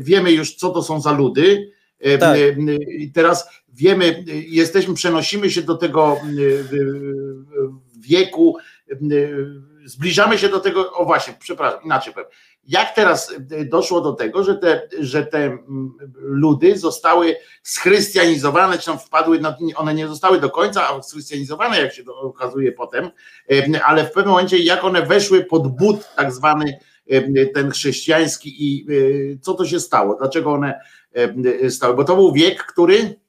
wiemy 0.00 0.32
już, 0.32 0.54
co 0.54 0.70
to 0.70 0.82
są 0.82 1.00
za 1.00 1.12
ludy. 1.12 1.72
Tak. 2.20 2.38
I 2.88 3.12
teraz 3.12 3.48
wiemy, 3.74 4.24
jesteśmy, 4.48 4.94
przenosimy 4.94 5.50
się 5.50 5.62
do 5.62 5.74
tego 5.74 6.20
wieku, 8.00 8.56
zbliżamy 9.84 10.38
się 10.38 10.48
do 10.48 10.60
tego, 10.60 10.92
o 10.92 11.04
właśnie, 11.04 11.34
przepraszam, 11.38 11.80
inaczej 11.84 12.14
powiem. 12.14 12.28
Jak 12.64 12.94
teraz 12.94 13.30
y, 13.30 13.64
doszło 13.64 14.00
do 14.00 14.12
tego, 14.12 14.44
że 14.44 14.56
te, 14.56 14.88
że 14.98 15.26
te 15.26 15.58
ludy 16.14 16.78
zostały 16.78 17.36
schrystianizowane, 17.62 18.78
czy 18.78 18.86
tam 18.86 18.98
wpadły, 18.98 19.40
no, 19.40 19.56
one 19.76 19.94
nie 19.94 20.08
zostały 20.08 20.40
do 20.40 20.50
końca 20.50 21.02
schrystianizowane, 21.02 21.80
jak 21.80 21.94
się 21.94 22.02
okazuje 22.06 22.72
potem, 22.72 23.10
Em, 23.48 23.76
ale 23.84 24.04
w 24.04 24.12
pewnym 24.12 24.30
momencie 24.30 24.58
jak 24.58 24.84
one 24.84 25.02
weszły 25.02 25.44
pod 25.44 25.76
but 25.76 26.14
tak 26.16 26.32
zwany 26.32 26.78
ten 27.54 27.70
chrześcijański 27.70 28.64
i 28.64 28.90
y, 28.90 29.38
co 29.42 29.54
to 29.54 29.66
się 29.66 29.80
stało, 29.80 30.16
dlaczego 30.18 30.52
one 30.52 30.80
stały, 31.68 31.94
bo 31.94 32.04
to 32.04 32.16
był 32.16 32.32
wiek, 32.32 32.66
który 32.66 33.20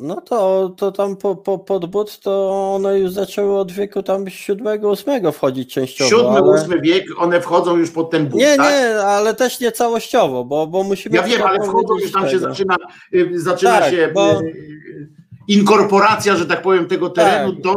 No 0.00 0.20
to, 0.20 0.68
to 0.76 0.92
tam 0.92 1.16
po, 1.16 1.36
po, 1.36 1.58
pod 1.58 1.86
but 1.86 2.18
to 2.20 2.50
one 2.74 2.98
już 2.98 3.12
zaczęły 3.12 3.58
od 3.58 3.72
wieku 3.72 4.02
tam 4.02 4.30
siódmego, 4.30 4.88
ósmego 4.90 5.32
wchodzić 5.32 5.74
częściowo. 5.74 6.10
siódmy, 6.10 6.28
ale... 6.38 6.42
ósmy 6.62 6.80
wiek, 6.80 7.04
one 7.18 7.40
wchodzą 7.40 7.76
już 7.76 7.90
pod 7.90 8.10
ten 8.10 8.26
but, 8.26 8.40
Nie, 8.40 8.56
tak? 8.56 8.72
nie, 8.72 9.00
ale 9.00 9.34
też 9.34 9.60
nie 9.60 9.72
całościowo, 9.72 10.44
bo, 10.44 10.66
bo 10.66 10.82
musimy... 10.82 11.16
Ja 11.16 11.22
wiem, 11.22 11.42
ale 11.42 11.60
wchodzą 11.62 11.98
już 11.98 12.12
tam 12.12 12.22
się 12.28 12.38
tego. 12.40 12.48
zaczyna, 12.48 12.76
y, 13.14 13.30
zaczyna 13.40 13.78
Tak, 13.80 13.90
się 13.90 14.10
bo- 14.14 14.40
y, 14.40 14.44
y, 14.44 15.08
inkorporacja, 15.48 16.36
że 16.36 16.46
tak 16.46 16.62
powiem, 16.62 16.86
tego 16.86 17.10
terenu 17.10 17.52
Tak. 17.52 17.62
do 17.62 17.74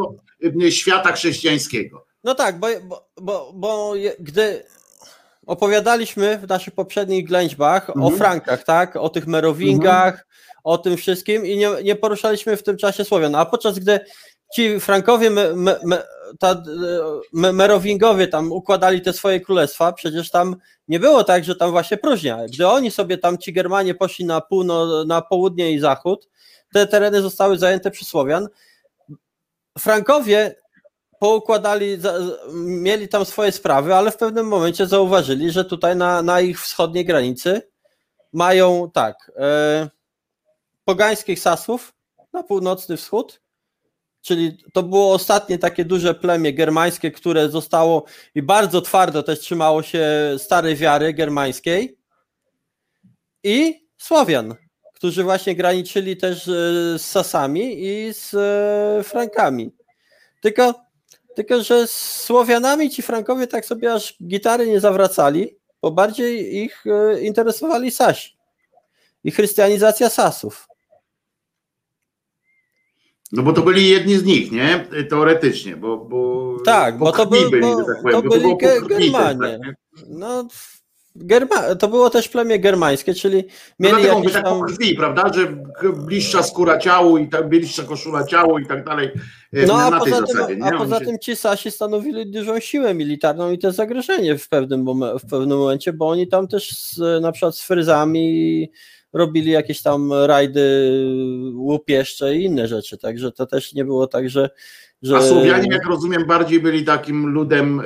y, 0.65 0.71
świata 0.71 1.11
chrześcijańskiego. 1.11 2.05
No 2.23 2.35
tak, 2.35 2.59
bo, 2.59 2.67
bo, 2.83 3.05
bo, 3.21 3.51
bo 3.55 3.93
gdy 4.19 4.63
opowiadaliśmy 5.47 6.37
w 6.37 6.47
naszych 6.47 6.73
poprzednich 6.73 7.27
ględźbach 7.27 7.89
o 7.89 7.93
Mhm. 7.93 8.17
Frankach, 8.17 8.63
tak? 8.63 8.95
O 8.95 9.09
tych 9.09 9.27
Merowingach, 9.27 10.25
o 10.63 10.77
tym 10.77 10.97
wszystkim 10.97 11.45
i 11.45 11.57
nie, 11.57 11.69
nie 11.83 11.95
poruszaliśmy 11.95 12.57
w 12.57 12.63
tym 12.63 12.77
czasie 12.77 13.05
Słowian. 13.05 13.35
A 13.35 13.45
podczas 13.45 13.79
gdy 13.79 13.99
ci 14.53 14.79
Frankowie, 14.79 15.29
me, 15.29 15.55
me, 15.55 15.79
me, 15.83 16.03
ta, 16.39 16.63
me, 17.33 17.53
Merowingowie 17.53 18.27
tam 18.27 18.51
układali 18.51 19.01
te 19.01 19.13
swoje 19.13 19.39
królestwa, 19.39 19.93
przecież 19.93 20.29
tam 20.29 20.55
nie 20.87 20.99
było 20.99 21.23
tak, 21.23 21.43
że 21.43 21.55
tam 21.55 21.71
właśnie 21.71 21.97
próżnia. 21.97 22.39
Gdy 22.53 22.67
oni 22.67 22.91
sobie 22.91 23.17
tam, 23.17 23.37
ci 23.37 23.53
Germanie 23.53 23.95
poszli 23.95 24.25
na, 24.25 24.41
półno, 24.41 25.05
na 25.05 25.21
południe 25.21 25.71
i 25.71 25.79
zachód, 25.79 26.29
te 26.73 26.87
tereny 26.87 27.21
zostały 27.21 27.57
zajęte 27.57 27.91
przez 27.91 28.07
Słowian. 28.07 28.47
Frankowie 29.79 30.55
poukładali, 31.19 31.97
mieli 32.53 33.07
tam 33.07 33.25
swoje 33.25 33.51
sprawy, 33.51 33.95
ale 33.95 34.11
w 34.11 34.17
pewnym 34.17 34.47
momencie 34.47 34.87
zauważyli, 34.87 35.51
że 35.51 35.65
tutaj 35.65 35.95
na, 35.95 36.21
na 36.21 36.41
ich 36.41 36.61
wschodniej 36.61 37.05
granicy 37.05 37.61
mają 38.33 38.91
tak, 38.93 39.31
e, 39.37 39.89
pogańskich 40.85 41.39
Sasów 41.39 41.93
na 42.33 42.43
północny 42.43 42.97
wschód, 42.97 43.41
czyli 44.21 44.57
to 44.73 44.83
było 44.83 45.13
ostatnie 45.13 45.57
takie 45.57 45.85
duże 45.85 46.15
plemię 46.15 46.53
germańskie, 46.53 47.11
które 47.11 47.49
zostało 47.49 48.03
i 48.35 48.41
bardzo 48.41 48.81
twardo 48.81 49.23
też 49.23 49.39
trzymało 49.39 49.83
się 49.83 50.05
starej 50.37 50.75
wiary 50.75 51.13
germańskiej 51.13 51.97
i 53.43 53.87
Słowian, 53.97 54.55
którzy 54.93 55.23
właśnie 55.23 55.55
graniczyli 55.55 56.17
też 56.17 56.47
e, 56.47 56.51
z 56.99 57.01
Sasami 57.01 57.85
i 57.85 58.13
z 58.13 58.33
e, 58.33 59.03
Frankami. 59.03 59.71
Tylko, 60.41 60.85
tylko, 61.35 61.63
że 61.63 61.87
z 61.87 62.21
Słowianami 62.21 62.89
ci 62.89 63.01
Frankowie 63.01 63.47
tak 63.47 63.65
sobie 63.65 63.93
aż 63.93 64.17
gitary 64.27 64.67
nie 64.67 64.79
zawracali, 64.79 65.57
bo 65.81 65.91
bardziej 65.91 66.55
ich 66.55 66.83
e, 66.87 67.21
interesowali 67.21 67.91
Sasi 67.91 68.37
i 69.23 69.31
chrystianizacja 69.31 70.09
Sasów. 70.09 70.67
No 73.33 73.43
bo 73.43 73.53
to 73.53 73.61
byli 73.61 73.89
jedni 73.89 74.17
z 74.17 74.23
nich, 74.23 74.51
nie? 74.51 74.87
Teoretycznie, 75.09 75.75
bo. 75.75 75.97
bo 75.97 76.57
tak, 76.65 76.97
bo 76.97 77.11
to, 77.11 77.25
był, 77.25 77.49
byli, 77.49 77.61
bo, 77.61 77.83
tak 77.83 78.01
powiem, 78.01 78.21
to 78.21 78.29
byli 78.29 78.57
to 78.57 78.87
Germanie. 78.87 79.59
Tak, 79.65 79.75
no, 80.09 80.47
Germa 81.15 81.75
to 81.75 81.87
było 81.87 82.09
też 82.09 82.29
plemię 82.29 82.59
germańskie, 82.59 83.13
czyli 83.13 83.43
no 83.79 83.89
mieli 83.89 84.07
no 84.07 84.15
jakieś 84.17 84.33
tak 84.33 84.43
tam... 84.43 84.61
krwi, 84.61 84.95
prawda, 84.95 85.33
że 85.33 85.47
bliższa 85.93 86.43
skóra 86.43 86.77
ciału 86.77 87.17
i 87.17 87.29
tak 87.29 87.49
bliższa 87.49 87.83
koszula 87.83 88.23
ciału 88.23 88.59
i 88.59 88.65
tak 88.65 88.85
dalej. 88.85 89.11
E, 89.53 89.65
no 89.65 89.81
a 89.81 89.99
poza, 89.99 90.17
tym, 90.17 90.27
zasadzie, 90.27 90.57
a 90.63 90.77
poza 90.77 90.99
się... 90.99 91.05
tym 91.05 91.19
ci 91.19 91.35
Sasi 91.35 91.71
stanowili 91.71 92.31
dużą 92.31 92.59
siłę 92.59 92.93
militarną 92.93 93.51
i 93.51 93.57
też 93.57 93.75
zagrożenie 93.75 94.37
w 94.37 94.49
pewnym, 94.49 94.85
w 95.19 95.29
pewnym 95.29 95.57
momencie, 95.57 95.93
bo 95.93 96.09
oni 96.09 96.27
tam 96.27 96.47
też 96.47 96.71
z, 96.71 97.21
na 97.21 97.31
przykład 97.31 97.55
z 97.55 97.63
fryzami 97.63 98.71
robili 99.13 99.51
jakieś 99.51 99.81
tam 99.81 100.13
rajdy 100.13 100.91
łupieszcze 101.55 102.35
i 102.35 102.43
inne 102.43 102.67
rzeczy, 102.67 102.97
także 102.97 103.31
to 103.31 103.45
też 103.45 103.73
nie 103.73 103.85
było 103.85 104.07
tak, 104.07 104.29
że... 104.29 104.49
że... 105.01 105.17
A 105.17 105.21
Słowianie, 105.21 105.67
jak 105.71 105.85
rozumiem, 105.85 106.25
bardziej 106.27 106.59
byli 106.59 106.83
takim 106.85 107.27
ludem 107.27 107.81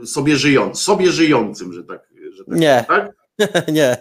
yy, 0.00 0.06
sobie, 0.06 0.36
żyjąc, 0.36 0.80
sobie 0.80 1.10
żyjącym, 1.10 1.72
że 1.72 1.84
tak, 1.84 2.08
że 2.32 2.44
tak 2.44 2.58
Nie, 2.58 2.84
tak? 2.88 3.12
nie. 3.72 3.96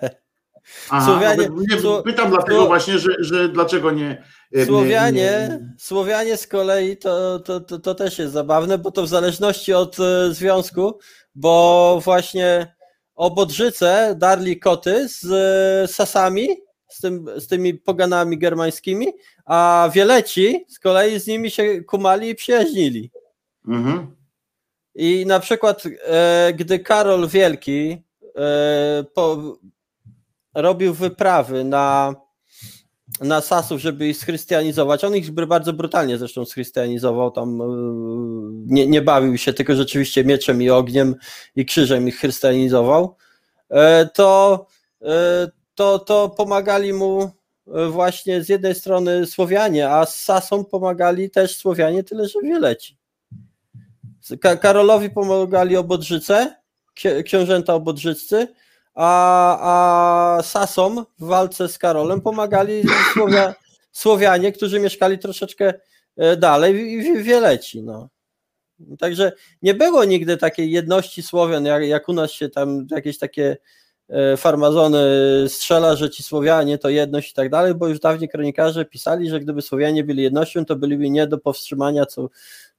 Aha, 0.90 1.06
Słowianie, 1.06 1.50
nie, 1.58 2.02
pytam 2.04 2.30
dlatego 2.30 2.66
właśnie, 2.66 3.00
że, 3.00 3.12
że 3.20 3.50
dlaczego 3.50 3.92
nie. 3.92 4.24
Słowianie, 4.66 5.22
nie... 5.22 5.76
Słowianie 5.78 6.38
z 6.38 6.48
kolei 6.48 6.98
to, 6.98 7.40
to, 7.40 7.60
to, 7.60 7.80
to, 7.80 7.96
też 7.96 8.20
jest 8.20 8.34
zabawne, 8.34 8.78
bo 8.78 8.92
to 8.92 9.04
w 9.04 9.08
zależności 9.08 9.74
od 9.74 10.00
e, 10.00 10.34
związku, 10.34 11.00
bo 11.36 12.02
właśnie 12.04 12.76
obodrzyce 13.18 14.16
darli 14.18 14.60
koty 14.60 15.10
z 15.10 15.26
e, 15.26 15.94
sasami, 15.94 16.48
z, 16.88 17.02
tym, 17.02 17.26
z 17.38 17.48
tymi 17.48 17.74
poganami 17.74 18.38
germańskimi, 18.38 19.08
a 19.46 19.90
wieleci 19.94 20.66
z 20.70 20.80
kolei 20.80 21.20
z 21.20 21.28
nimi 21.28 21.52
się 21.52 21.84
kumali 21.84 22.30
i 22.30 22.36
przyjaźnili. 22.36 23.12
Mhm. 23.68 24.16
I 24.96 25.26
na 25.28 25.40
przykład, 25.40 25.84
e, 25.86 26.54
gdy 26.54 26.80
Karol 26.80 27.28
Wielki 27.28 28.04
e, 28.36 29.04
po, 29.14 29.58
robił 30.54 30.94
wyprawy 30.94 31.64
na 31.64 32.16
na 33.22 33.42
Sasów, 33.42 33.82
żeby 33.82 34.08
ich 34.08 34.18
schrystianizować. 34.18 35.04
On 35.04 35.16
ich 35.16 35.32
bardzo 35.32 35.74
brutalnie 35.74 36.18
zresztą 36.18 36.46
schrystianizował, 36.46 37.32
tam 37.32 37.62
e, 37.62 37.66
nie, 38.66 38.88
nie 38.88 39.02
bawił 39.02 39.38
się, 39.38 39.54
tylko 39.54 39.76
rzeczywiście 39.76 40.24
mieczem 40.24 40.62
i 40.62 40.70
ogniem 40.70 41.16
i 41.56 41.66
krzyżem 41.66 42.08
ich 42.08 42.18
chrystianizował. 42.18 43.16
E, 43.70 44.10
to, 44.14 44.66
e, 45.02 45.48
to, 45.76 46.00
to 46.00 46.30
pomagali 46.30 46.94
mu 46.94 47.32
właśnie 47.90 48.44
z 48.44 48.50
jednej 48.50 48.76
strony 48.76 49.26
Słowianie, 49.26 49.90
a 49.90 50.06
z 50.06 50.16
Sasą 50.16 50.66
pomagali 50.66 51.30
też 51.30 51.56
Słowianie, 51.56 52.04
tyle 52.04 52.28
że 52.28 52.42
wieleci. 52.42 52.98
Karolowi 54.62 55.10
pomagali 55.10 55.78
obodrzyce, 55.78 56.56
książęta 57.26 57.74
obodrzyccy, 57.74 58.48
a, 58.98 60.38
a 60.38 60.44
Sasom 60.44 61.06
w 61.20 61.26
walce 61.26 61.70
z 61.70 61.78
Karolem 61.78 62.22
pomagali 62.22 62.84
Słowia, 63.14 63.56
Słowianie, 63.92 64.52
którzy 64.52 64.80
mieszkali 64.80 65.20
troszeczkę 65.20 65.74
e, 66.18 66.38
dalej 66.38 66.94
i 66.94 67.24
Wieleci. 67.24 67.84
No. 67.84 68.10
Także 69.00 69.32
nie 69.62 69.74
było 69.74 70.06
nigdy 70.06 70.38
takiej 70.38 70.72
jedności 70.72 71.24
Słowian, 71.24 71.66
jak, 71.66 71.84
jak 71.84 72.10
u 72.10 72.14
nas 72.14 72.32
się 72.32 72.50
tam 72.50 72.88
jakieś 72.92 73.18
takie 73.18 73.58
e, 74.10 74.38
farmazony 74.38 75.00
strzela, 75.48 75.96
że 75.96 76.10
ci 76.10 76.24
Słowianie 76.24 76.78
to 76.78 76.90
jedność 76.90 77.32
i 77.32 77.34
tak 77.34 77.50
dalej, 77.50 77.76
bo 77.76 77.88
już 77.88 78.00
dawniej 78.00 78.30
kronikarze 78.30 78.86
pisali, 78.86 79.30
że 79.30 79.40
gdyby 79.40 79.62
Słowianie 79.62 80.04
byli 80.04 80.24
jednością, 80.24 80.66
to 80.66 80.76
byliby 80.76 81.10
nie 81.10 81.28
do 81.28 81.38
powstrzymania, 81.38 82.06
co, 82.06 82.30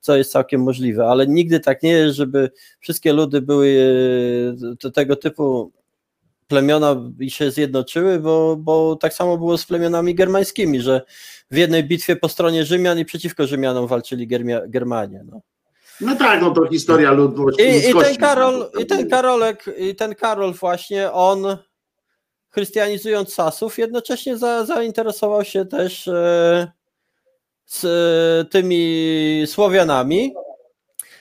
co 0.01 0.17
jest 0.17 0.33
całkiem 0.33 0.63
możliwe, 0.63 1.07
ale 1.07 1.27
nigdy 1.27 1.61
tak 1.61 1.83
nie 1.83 1.93
jest, 1.93 2.17
żeby 2.17 2.51
wszystkie 2.81 3.13
ludy 3.13 3.43
były 3.43 3.79
e, 4.87 4.91
tego 4.91 5.17
typu 5.17 5.73
plemiona 6.49 6.97
się 7.29 7.51
zjednoczyły, 7.51 8.21
bo, 8.21 8.57
bo 8.57 8.97
tak 8.97 9.15
samo 9.15 9.39
było 9.39 9.59
z 9.59 9.67
plemionami 9.67 10.15
germańskimi, 10.15 10.81
że 10.81 11.03
w 11.51 11.57
jednej 11.57 11.85
bitwie 11.85 12.17
po 12.17 12.29
stronie 12.29 12.65
Rzymian 12.65 12.99
i 12.99 13.05
przeciwko 13.05 13.47
Rzymianom 13.47 13.87
walczyli 13.87 14.27
Germia, 14.27 14.61
Germanie. 14.67 15.25
No. 15.31 15.41
No 16.01 16.17
tak, 16.17 16.43
no 16.43 16.51
to 16.51 16.69
historia 16.69 17.13
ludności. 17.13 17.63
I, 17.63 17.91
i 17.91 17.95
ten 17.95 18.17
Karol, 18.17 18.71
i 18.81 18.87
ten 18.87 19.09
Karolek, 19.09 19.65
i 19.79 19.95
ten 19.95 20.15
Karol 20.15 20.55
właśnie, 20.55 21.13
on 21.13 21.59
chrystianizując 22.49 23.35
Sasów, 23.35 23.79
jednocześnie 23.79 24.37
za, 24.37 24.65
zainteresował 24.65 25.45
się 25.45 25.67
też 25.67 26.09
e, 26.09 26.73
z 27.67 27.85
e, 27.85 28.51
tymi 28.51 29.43
Słowianami, 29.47 30.35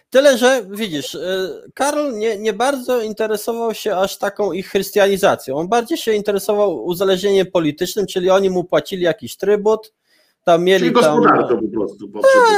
Tyle, 0.09 0.37
że 0.37 0.61
widzisz, 0.69 1.15
y, 1.15 1.71
Karol 1.73 2.17
nie, 2.17 2.37
nie 2.37 2.53
bardzo 2.53 3.01
interesował 3.01 3.73
się 3.73 3.95
aż 3.95 4.17
taką 4.17 4.51
ich 4.51 4.67
chrystianizacją. 4.67 5.55
On 5.55 5.67
bardziej 5.67 5.97
się 5.97 6.13
interesował 6.13 6.85
uzależnieniem 6.85 7.47
politycznym, 7.51 8.05
czyli 8.05 8.29
oni 8.29 8.49
mu 8.49 8.63
płacili 8.63 9.03
jakiś 9.03 9.37
trybut, 9.37 9.93
tam 10.43 10.63
mieli 10.63 10.91
czyli 10.91 11.01
tam... 11.01 11.23
po 11.23 11.69
prostu. 11.73 12.11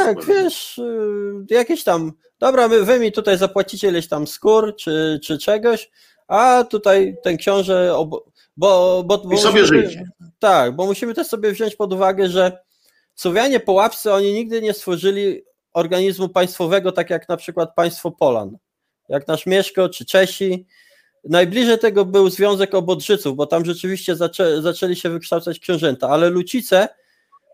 Tak, 0.06 0.26
wiesz, 0.26 0.78
y, 0.78 1.46
jakieś 1.50 1.84
tam, 1.84 2.12
dobra, 2.40 2.68
my, 2.68 2.84
wy 2.84 3.00
mi 3.00 3.12
tutaj 3.12 3.38
zapłacicie 3.38 3.88
ileś 3.88 4.08
tam 4.08 4.28
skór 4.28 4.76
czy, 4.76 5.20
czy 5.24 5.38
czegoś, 5.38 5.92
a 6.28 6.64
tutaj 6.70 7.16
ten 7.24 7.38
książę, 7.38 7.94
bo, 8.08 8.26
bo, 8.58 9.04
bo 9.04 9.34
I 9.34 9.38
sobie 9.38 9.66
żyć. 9.66 9.98
Tak, 10.40 10.76
bo 10.76 10.86
musimy 10.86 11.14
też 11.14 11.28
sobie 11.28 11.52
wziąć 11.52 11.76
pod 11.76 11.94
uwagę, 11.94 12.30
że 12.30 12.58
Słowianie 13.20 13.60
po 13.60 13.72
łapce 13.72 14.14
oni 14.14 14.34
nigdy 14.34 14.62
nie 14.62 14.74
stworzyli 14.74 15.44
organizmu 15.74 16.30
państwowego, 16.30 16.92
tak 16.92 17.10
jak 17.10 17.30
na 17.30 17.38
przykład 17.38 17.76
państwo 17.76 18.12
Polan, 18.12 18.58
jak 19.10 19.28
nasz 19.28 19.46
Mieszko 19.46 19.90
czy 19.90 20.06
Czesi. 20.06 20.66
Najbliżej 21.24 21.80
tego 21.80 22.06
był 22.06 22.30
Związek 22.30 22.76
Obodrzyców, 22.76 23.36
bo 23.36 23.46
tam 23.46 23.66
rzeczywiście 23.66 24.16
zaczę, 24.16 24.62
zaczęli 24.62 24.96
się 24.96 25.10
wykształcać 25.10 25.60
książęta, 25.60 26.10
ale 26.10 26.30
Lucice 26.30 26.88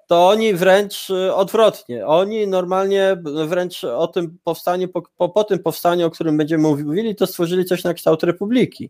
to 0.08 0.28
oni 0.28 0.54
wręcz 0.54 1.10
y, 1.10 1.36
odwrotnie. 1.36 2.08
Oni 2.08 2.48
normalnie 2.48 3.18
wręcz 3.48 3.84
o 3.84 4.08
tym 4.08 4.38
powstaniu, 4.44 4.88
po, 4.88 5.30
po, 5.30 5.44
tym 5.44 5.60
powstaniu, 5.60 6.08
o 6.08 6.12
którym 6.12 6.38
będziemy 6.38 6.64
mówili, 6.64 7.16
to 7.16 7.28
stworzyli 7.28 7.66
coś 7.66 7.84
na 7.84 7.94
kształt 7.94 8.24
republiki. 8.24 8.90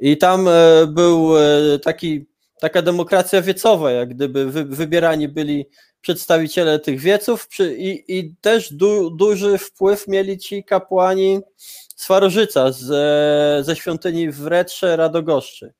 I 0.00 0.18
tam 0.18 0.48
y, 0.48 0.86
był 0.86 1.36
y, 1.38 1.78
taki, 1.78 2.26
taka 2.60 2.82
demokracja 2.82 3.42
wiecowa, 3.42 3.90
jak 3.90 4.08
gdyby 4.14 4.50
wy, 4.50 4.64
wybierani 4.64 5.28
byli 5.28 5.66
przedstawiciele 6.00 6.78
tych 6.78 7.00
wieców 7.00 7.48
i, 7.76 8.04
i 8.08 8.34
też 8.40 8.72
du, 8.72 9.10
duży 9.10 9.58
wpływ 9.58 10.08
mieli 10.08 10.38
ci 10.38 10.64
kapłani 10.64 11.40
Swarożyca 11.96 12.72
ze, 12.72 13.58
ze 13.62 13.76
świątyni 13.76 14.30
w 14.30 14.46
Retrze 14.46 14.96
Radogoszczy. 14.96 15.72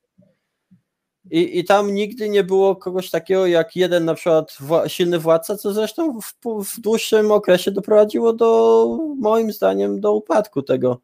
I, 1.30 1.58
I 1.58 1.64
tam 1.64 1.94
nigdy 1.94 2.28
nie 2.28 2.44
było 2.44 2.76
kogoś 2.76 3.10
takiego 3.10 3.46
jak 3.46 3.76
jeden 3.76 4.04
na 4.04 4.14
przykład 4.14 4.56
wła, 4.60 4.88
silny 4.88 5.18
władca, 5.18 5.56
co 5.56 5.72
zresztą 5.72 6.20
w, 6.20 6.34
w, 6.64 6.80
dłuższym 6.80 7.32
okresie 7.32 7.70
doprowadziło 7.70 8.32
do, 8.32 8.98
moim 9.18 9.52
zdaniem, 9.52 10.00
do 10.00 10.12
upadku 10.12 10.62
tego, 10.62 11.00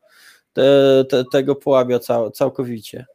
te, 0.53 1.05
te, 1.09 1.25
tego 1.33 1.55
połabia 1.55 1.99
cał, 1.99 2.31
całkowicie. 2.31 3.07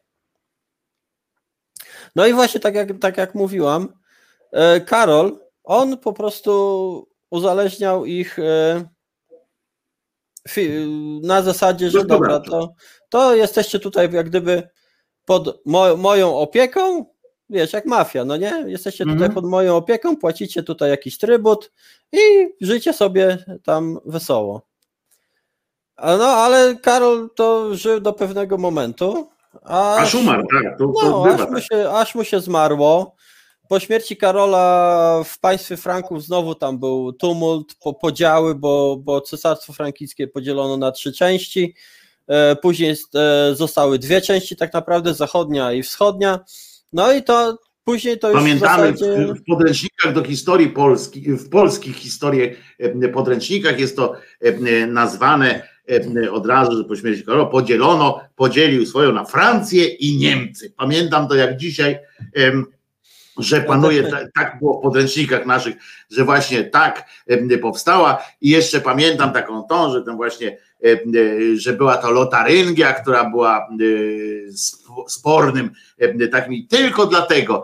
No 2.16 2.28
i 2.28 2.34
właśnie 2.34 2.60
tak 2.60 2.76
jak, 2.76 3.00
tak 3.00 3.18
jak 3.18 3.36
mówiłam, 3.36 3.94
e, 4.52 4.82
Karol 4.82 5.40
on 5.72 5.98
po 5.98 6.14
prostu 6.14 7.08
uzależniał 7.30 8.06
ich 8.06 8.40
e, 8.40 8.86
na 11.24 11.42
zasadzie, 11.42 11.90
że 11.90 12.06
dobra, 12.06 12.40
to, 12.40 12.74
to 13.10 13.36
jesteście 13.36 13.80
tutaj 13.80 14.14
jak 14.14 14.30
gdyby 14.30 14.70
pod 15.26 15.62
mo 15.66 15.98
moją 15.98 16.38
opieką, 16.38 17.06
wiesz, 17.50 17.74
jak 17.74 17.86
mafia, 17.86 18.26
no 18.26 18.38
nie? 18.38 18.64
Jesteście 18.68 19.04
tutaj 19.04 19.16
mhm. 19.16 19.34
pod 19.34 19.46
moją 19.46 19.76
opieką, 19.76 20.18
płacicie 20.18 20.64
tutaj 20.64 20.90
jakiś 20.90 21.18
trybut 21.18 21.72
i 22.12 22.50
życie 22.62 22.94
sobie 22.94 23.46
tam 23.64 24.00
wesoło. 24.06 24.62
No, 25.98 26.26
ale 26.26 26.76
Karol 26.76 27.30
to 27.36 27.76
żył 27.76 28.00
do 28.00 28.14
pewnego 28.14 28.58
momentu. 28.58 29.30
Aż, 29.64 30.02
aż 30.02 30.16
umarł, 30.16 30.44
tak. 30.54 30.78
To, 30.78 30.88
to 30.88 31.10
no, 31.10 31.26
aż, 31.26 31.40
mu 31.50 31.56
tak. 31.56 31.64
się, 31.64 31.90
aż 31.90 32.16
mu 32.16 32.24
się 32.24 32.40
zmarło. 32.40 33.16
Po 33.72 33.80
śmierci 33.80 34.18
Karola 34.18 35.24
w 35.26 35.40
państwie 35.40 35.78
Franków 35.78 36.24
znowu 36.24 36.56
tam 36.56 36.80
był 36.80 37.14
tumult, 37.14 37.76
po, 37.76 37.94
podziały, 37.94 38.56
bo, 38.56 38.98
bo 38.98 39.22
cesarstwo 39.22 39.74
frankickie 39.74 40.28
podzielono 40.28 40.78
na 40.78 40.92
trzy 40.92 41.14
części. 41.14 41.76
E, 42.28 42.56
później 42.56 42.96
e, 43.16 43.56
zostały 43.56 44.00
dwie 44.00 44.22
części, 44.22 44.56
tak 44.56 44.74
naprawdę, 44.74 45.14
zachodnia 45.14 45.74
i 45.74 45.84
wschodnia. 45.84 46.40
No 46.94 47.14
i 47.14 47.24
to 47.24 47.58
później 47.84 48.20
to 48.20 48.30
już. 48.30 48.40
Pamiętamy 48.40 48.94
w, 48.94 49.00
zasadzie... 49.00 49.34
w 49.34 49.44
podręcznikach 49.44 50.14
do 50.14 50.24
historii 50.24 50.70
Polski, 50.70 51.22
w 51.22 51.50
polskich 51.50 51.96
historiach, 51.96 52.50
e, 52.80 53.10
podręcznikach 53.10 53.80
jest 53.80 53.96
to 53.96 54.16
nazwane 54.88 55.68
od 56.32 56.46
razu, 56.46 56.78
że 56.78 56.84
po 56.84 56.96
śmierci 56.96 57.24
Karola 57.24 57.46
podzielono, 57.46 58.20
podzielił 58.36 58.86
swoją 58.86 59.12
na 59.12 59.26
Francję 59.26 59.86
i 59.86 60.18
Niemcy. 60.18 60.74
Pamiętam 60.78 61.28
to 61.28 61.36
jak 61.36 61.58
dzisiaj 61.58 62.00
że 63.42 63.62
panuje, 63.62 64.04
tak 64.36 64.60
było 64.60 64.80
w 64.80 64.82
podręcznikach 64.82 65.46
naszych, 65.46 65.76
że 66.12 66.24
właśnie 66.24 66.64
tak 66.64 67.10
powstała. 67.62 68.24
I 68.42 68.50
jeszcze 68.50 68.82
pamiętam 68.82 69.34
taką 69.34 69.64
tą, 69.64 69.94
że 69.94 70.02
ten 70.02 70.16
właśnie, 70.16 70.58
że 71.56 71.74
była 71.74 71.98
to 71.98 72.12
lotaryngia, 72.12 72.94
która 72.94 73.30
była 73.30 73.68
spornym 75.08 75.72
takim, 76.32 76.68
tylko 76.68 77.06
dlatego 77.06 77.64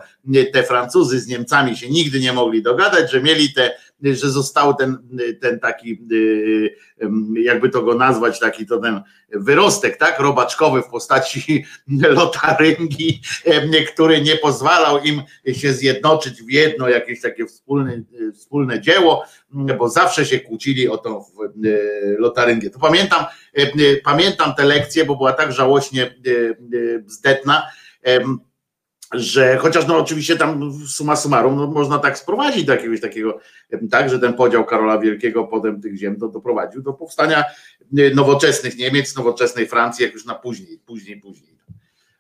te 0.54 0.64
Francuzy 0.64 1.20
z 1.20 1.28
Niemcami 1.28 1.78
się 1.78 1.90
nigdy 1.90 2.20
nie 2.20 2.34
mogli 2.34 2.64
dogadać, 2.64 3.12
że 3.12 3.22
mieli 3.22 3.54
te 3.54 3.78
że 4.04 4.30
został 4.30 4.76
ten, 4.76 4.98
ten 5.42 5.60
taki, 5.60 6.02
y, 6.12 6.76
jakby 7.34 7.70
to 7.70 7.82
go 7.82 7.96
nazwać, 7.96 8.40
taki 8.40 8.66
to 8.66 8.78
ten 8.78 9.02
wyrostek, 9.30 9.98
tak, 9.98 10.20
robaczkowy 10.20 10.82
w 10.82 10.88
postaci 10.88 11.66
lotaryngi, 12.20 13.22
który 13.94 14.22
nie 14.22 14.36
pozwalał 14.36 15.04
im 15.04 15.22
się 15.54 15.74
zjednoczyć 15.74 16.44
w 16.44 16.50
jedno 16.50 16.90
jakieś 16.90 17.22
takie 17.22 17.46
wspólne, 17.46 18.02
wspólne 18.34 18.82
dzieło, 18.82 19.26
bo 19.78 19.90
zawsze 19.90 20.26
się 20.26 20.40
kłócili 20.40 20.90
o 20.90 20.98
tą 20.98 21.24
lotaryngię. 22.18 22.70
To 22.70 22.80
pamiętam, 22.80 23.26
pamiętam 24.04 24.54
tę 24.56 24.66
lekcję, 24.66 25.06
bo 25.06 25.16
była 25.16 25.34
tak 25.34 25.52
żałośnie 25.52 26.16
bzdetna, 27.02 27.68
że 29.14 29.58
chociaż 29.58 29.88
no 29.88 29.98
oczywiście 29.98 30.36
tam 30.36 30.74
suma 30.88 31.16
summarum 31.16 31.56
no, 31.56 31.68
można 31.68 32.00
tak 32.00 32.18
sprowadzić 32.18 32.64
do 32.66 32.74
jakiegoś 32.74 33.02
takiego, 33.02 33.40
tak, 33.92 34.10
że 34.10 34.20
ten 34.20 34.34
podział 34.34 34.66
Karola 34.66 35.00
Wielkiego 35.00 35.44
potem 35.44 35.82
tych 35.82 35.98
ziem 35.98 36.18
do, 36.18 36.28
doprowadził 36.28 36.82
do 36.82 36.94
powstania 36.94 37.44
e, 37.98 38.16
nowoczesnych 38.16 38.78
Niemiec, 38.78 39.16
nowoczesnej 39.16 39.68
Francji, 39.68 40.06
jak 40.06 40.14
już 40.14 40.26
na 40.26 40.36
później, 40.36 40.80
później, 40.86 41.22
później. 41.22 41.58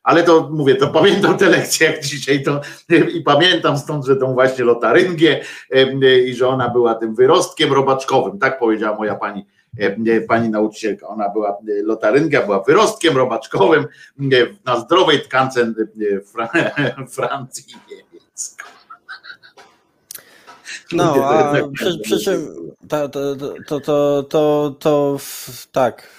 Ale 0.03 0.23
to 0.23 0.49
mówię, 0.53 0.75
to 0.75 0.87
pamiętam 0.87 1.37
te 1.37 1.49
lekcje 1.49 1.87
jak 1.87 2.03
dzisiaj 2.03 2.43
to 2.43 2.61
i 3.13 3.21
pamiętam 3.21 3.77
stąd, 3.77 4.05
że 4.05 4.15
tą 4.15 4.33
właśnie 4.33 4.63
lotaryngię 4.63 5.41
e, 5.71 6.19
i 6.19 6.35
że 6.35 6.47
ona 6.47 6.69
była 6.69 6.95
tym 6.95 7.15
wyrostkiem 7.15 7.73
robaczkowym, 7.73 8.39
tak 8.39 8.59
powiedziała 8.59 8.97
moja 8.97 9.15
pani 9.15 9.45
E, 9.45 9.56
pani 10.27 10.49
nauczycielka. 10.49 11.07
Ona 11.07 11.29
była 11.29 11.49
e, 11.49 11.83
lotarynga, 11.83 12.45
była 12.45 12.63
wyrostkiem 12.63 13.17
robaczkowym 13.17 13.83
e, 13.83 14.25
na 14.65 14.79
zdrowej 14.79 15.21
tkance 15.21 15.73
Francji 17.15 17.65
i 17.69 17.95
Niemiec. 17.95 18.57
No, 20.91 21.13
a 21.13 21.53
przy, 21.73 21.99
przy 21.99 22.19
czym 22.19 22.47
to, 22.87 23.09
to, 23.09 23.35
to, 23.67 23.81
to, 23.81 24.23
to, 24.29 24.75
to 24.79 25.17
tak, 25.71 26.09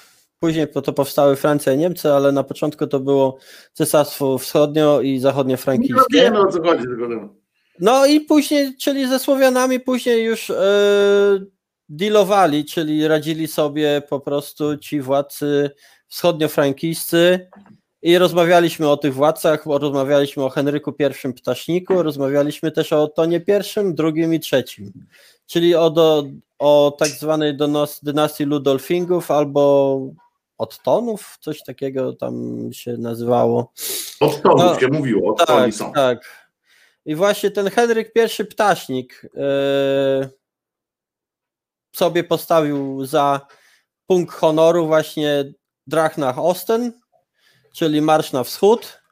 później 0.40 0.68
to 0.68 0.92
powstały 0.92 1.36
Francja 1.36 1.72
i 1.72 1.78
Niemcy, 1.78 2.12
ale 2.12 2.32
na 2.32 2.42
początku 2.42 2.86
to 2.86 3.00
było 3.00 3.38
Cesarstwo 3.72 4.38
Wschodnio 4.38 5.00
i 5.00 5.18
Zachodnio 5.18 5.56
Frankijskie. 5.56 5.94
No 5.94 6.04
wiem 6.10 6.36
o 6.36 6.52
co 6.52 6.62
chodzi. 6.62 6.82
Tylko... 6.82 7.34
No 7.80 8.06
i 8.06 8.20
później, 8.20 8.76
czyli 8.76 9.08
ze 9.08 9.18
Słowianami 9.18 9.80
później 9.80 10.24
już 10.24 10.48
yy, 10.48 10.56
dealowali, 11.88 12.64
czyli 12.64 13.08
radzili 13.08 13.48
sobie 13.48 14.02
po 14.08 14.20
prostu 14.20 14.76
ci 14.76 15.00
władcy 15.00 15.70
wschodniofrankijscy 16.08 17.48
i 18.02 18.18
rozmawialiśmy 18.18 18.88
o 18.88 18.96
tych 18.96 19.14
władcach, 19.14 19.66
rozmawialiśmy 19.66 20.44
o 20.44 20.48
Henryku 20.48 20.94
I 21.28 21.32
Ptaszniku, 21.32 22.02
rozmawialiśmy 22.02 22.70
też 22.70 22.92
o 22.92 23.08
Tonie 23.08 23.36
I, 23.36 23.94
drugim 23.94 24.34
i 24.34 24.40
trzecim, 24.40 24.92
czyli 25.46 25.74
o, 25.74 25.90
do, 25.90 26.24
o 26.58 26.96
tak 26.98 27.08
zwanej 27.08 27.56
dynastii 28.02 28.44
Ludolfingów 28.44 29.30
albo 29.30 30.00
Ottonów, 30.58 31.38
coś 31.40 31.62
takiego 31.62 32.12
tam 32.12 32.68
się 32.72 32.96
nazywało. 32.96 33.72
Ottonów 34.20 34.58
no, 34.58 34.80
się 34.80 34.88
mówiło, 34.88 35.32
Ottoni 35.32 35.72
tak, 35.72 35.74
są. 35.74 35.92
Tak. 35.92 36.48
I 37.06 37.14
właśnie 37.14 37.50
ten 37.50 37.70
Henryk 37.70 38.12
I 38.40 38.44
Ptasznik, 38.44 39.22
yy, 39.34 40.37
sobie 41.98 42.24
postawił 42.24 43.04
za 43.04 43.40
punkt 44.06 44.34
honoru 44.34 44.86
właśnie 44.86 45.44
Drachnach 45.86 46.38
Osten, 46.38 46.92
czyli 47.74 48.02
marsz 48.02 48.32
na 48.32 48.44
wschód. 48.44 49.02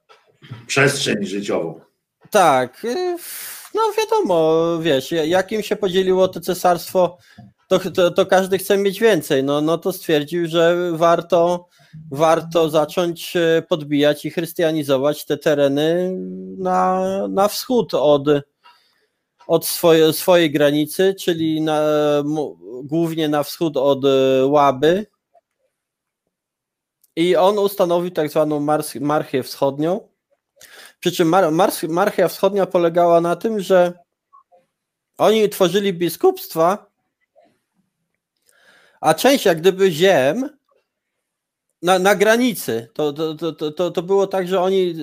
Przestrzeń 0.66 1.26
życiową. 1.26 1.80
Tak. 2.30 2.84
Y, 2.84 3.16
no 3.74 3.82
wiadomo, 3.98 4.54
wiesz, 4.80 5.12
jakim 5.12 5.62
się 5.62 5.76
podzieliło 5.76 6.28
to 6.28 6.40
cesarstwo, 6.40 7.18
to, 7.68 7.78
to, 7.78 8.10
to, 8.10 8.26
każdy 8.26 8.58
chce 8.58 8.78
mieć 8.78 9.00
więcej. 9.00 9.44
No, 9.44 9.60
no 9.60 9.78
to 9.78 9.92
stwierdził, 9.92 10.48
że 10.48 10.92
warto, 10.92 11.68
warto 12.10 12.70
zacząć 12.70 13.36
y, 13.36 13.62
podbijać 13.68 14.24
i 14.24 14.30
chrystianizować 14.30 15.24
te 15.24 15.36
tereny 15.36 16.12
na, 16.58 17.02
na 17.28 17.48
wschód 17.48 17.94
od, 17.94 18.22
od 19.46 19.66
swoje, 19.66 20.12
swojej 20.12 20.50
granicy, 20.50 21.14
czyli 21.20 21.60
na, 21.60 21.80
głównie 22.84 23.28
na 23.28 23.42
wschód 23.42 23.76
od 23.76 24.04
e, 24.04 24.46
Łaby. 24.46 25.06
I 27.16 27.36
on 27.36 27.58
ustanowił 27.58 28.10
tak 28.10 28.30
zwaną 28.30 28.66
marchię 29.00 29.42
wschodnią. 29.42 30.08
Przy 31.00 31.12
czym 31.12 31.28
mar, 31.28 31.52
marchia 31.88 32.28
wschodnia 32.28 32.66
polegała 32.66 33.20
na 33.20 33.36
tym, 33.36 33.60
że 33.60 33.92
oni 35.18 35.48
tworzyli 35.48 35.92
biskupstwa, 35.92 36.90
a 39.00 39.14
część 39.14 39.44
jak 39.44 39.60
gdyby 39.60 39.90
ziem 39.90 40.55
na, 41.82 41.98
na 41.98 42.14
granicy. 42.14 42.88
To, 42.94 43.12
to, 43.12 43.52
to, 43.52 43.72
to, 43.72 43.90
to 43.90 44.02
było 44.02 44.26
tak, 44.26 44.48
że 44.48 44.60
oni 44.60 44.94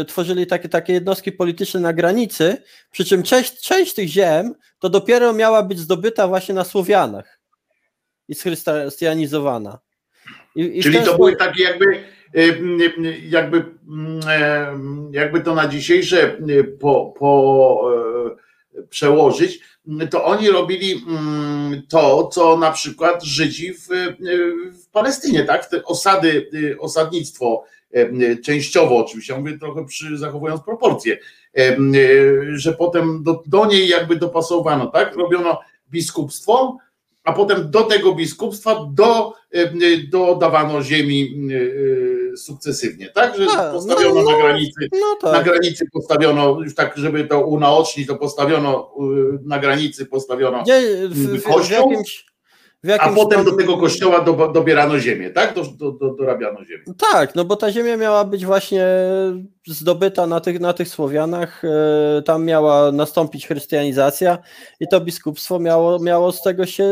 e, 0.00 0.04
tworzyli 0.04 0.46
takie, 0.46 0.68
takie 0.68 0.92
jednostki 0.92 1.32
polityczne 1.32 1.80
na 1.80 1.92
granicy, 1.92 2.62
przy 2.90 3.04
czym 3.04 3.22
część, 3.22 3.60
część 3.60 3.94
tych 3.94 4.08
ziem 4.08 4.54
to 4.78 4.88
dopiero 4.88 5.32
miała 5.32 5.62
być 5.62 5.78
zdobyta 5.78 6.28
właśnie 6.28 6.54
na 6.54 6.64
Słowianach 6.64 7.40
i 8.28 8.34
schrystianizowana. 8.34 9.78
I, 10.54 10.78
i 10.78 10.82
Czyli 10.82 10.94
to 10.94 11.02
sposób... 11.02 11.18
były 11.18 11.36
takie 11.36 11.62
jakby 11.62 11.84
e, 12.34 12.42
jakby, 13.28 13.64
e, 14.28 14.78
jakby 15.12 15.40
to 15.40 15.54
na 15.54 15.68
dzisiejsze 15.68 16.36
po, 16.80 17.14
po 17.18 17.92
przełożyć, 18.90 19.60
to 20.10 20.24
oni 20.24 20.50
robili 20.50 21.04
mm, 21.08 21.82
to, 21.88 22.26
co 22.32 22.56
na 22.56 22.70
przykład 22.70 23.24
Żydzi 23.24 23.74
w, 23.74 23.88
w 24.72 24.90
Palestynie, 24.92 25.44
tak? 25.44 25.66
Te 25.66 25.84
osady, 25.84 26.50
y, 26.54 26.80
osadnictwo 26.80 27.64
częściowo 28.44 28.96
oczywiście, 28.96 29.32
ja 29.32 29.38
mówię 29.38 29.58
trochę 29.58 29.84
przy, 29.84 30.18
zachowując 30.18 30.60
proporcje, 30.60 31.18
że 32.52 32.72
potem 32.72 33.22
do, 33.22 33.42
do 33.46 33.66
niej 33.66 33.88
jakby 33.88 34.16
dopasowano, 34.16 34.86
tak? 34.86 35.16
Robiono 35.16 35.60
biskupstwo, 35.90 36.76
a 37.24 37.32
potem 37.32 37.70
do 37.70 37.82
tego 37.82 38.14
biskupstwa 38.14 38.86
do, 38.92 39.34
dodawano 40.10 40.82
ziemi 40.82 41.48
sukcesywnie, 42.38 43.08
tak? 43.08 43.36
Że 43.38 43.46
a, 43.58 43.72
postawiono 43.72 44.22
no, 44.22 44.30
na 44.30 44.38
granicy, 44.38 44.88
no 44.92 45.16
tak. 45.20 45.32
na 45.32 45.42
granicy 45.42 45.84
postawiono, 45.92 46.60
już 46.60 46.74
tak, 46.74 46.96
żeby 46.96 47.24
to 47.24 47.46
unaocznić, 47.46 48.06
to 48.06 48.16
postawiono 48.16 48.94
na 49.44 49.58
granicy, 49.58 50.06
postawiono 50.06 50.62
Nie, 50.66 50.80
w, 51.08 51.14
w, 51.14 51.42
w 51.42 52.90
A 53.00 53.08
potem 53.12 53.44
do 53.44 53.52
tego 53.52 53.78
kościoła 53.78 54.20
do, 54.20 54.48
dobierano 54.48 54.98
ziemię, 54.98 55.30
tak? 55.30 55.54
Do, 55.54 55.62
do, 55.62 55.92
do, 55.92 56.14
dorabiano 56.14 56.64
ziemię. 56.64 56.84
Tak, 57.12 57.34
no 57.34 57.44
bo 57.44 57.56
ta 57.56 57.72
ziemia 57.72 57.96
miała 57.96 58.24
być 58.24 58.46
właśnie 58.46 58.86
zdobyta 59.66 60.26
na 60.26 60.40
tych, 60.40 60.60
na 60.60 60.72
tych 60.72 60.88
Słowianach, 60.88 61.64
e, 61.64 62.22
tam 62.22 62.44
miała 62.44 62.92
nastąpić 62.92 63.46
chrystianizacja 63.46 64.38
i 64.80 64.88
to 64.88 65.00
biskupstwo 65.00 65.58
miało, 65.58 65.98
miało 65.98 66.32
z 66.32 66.42
tego 66.42 66.66
się 66.66 66.88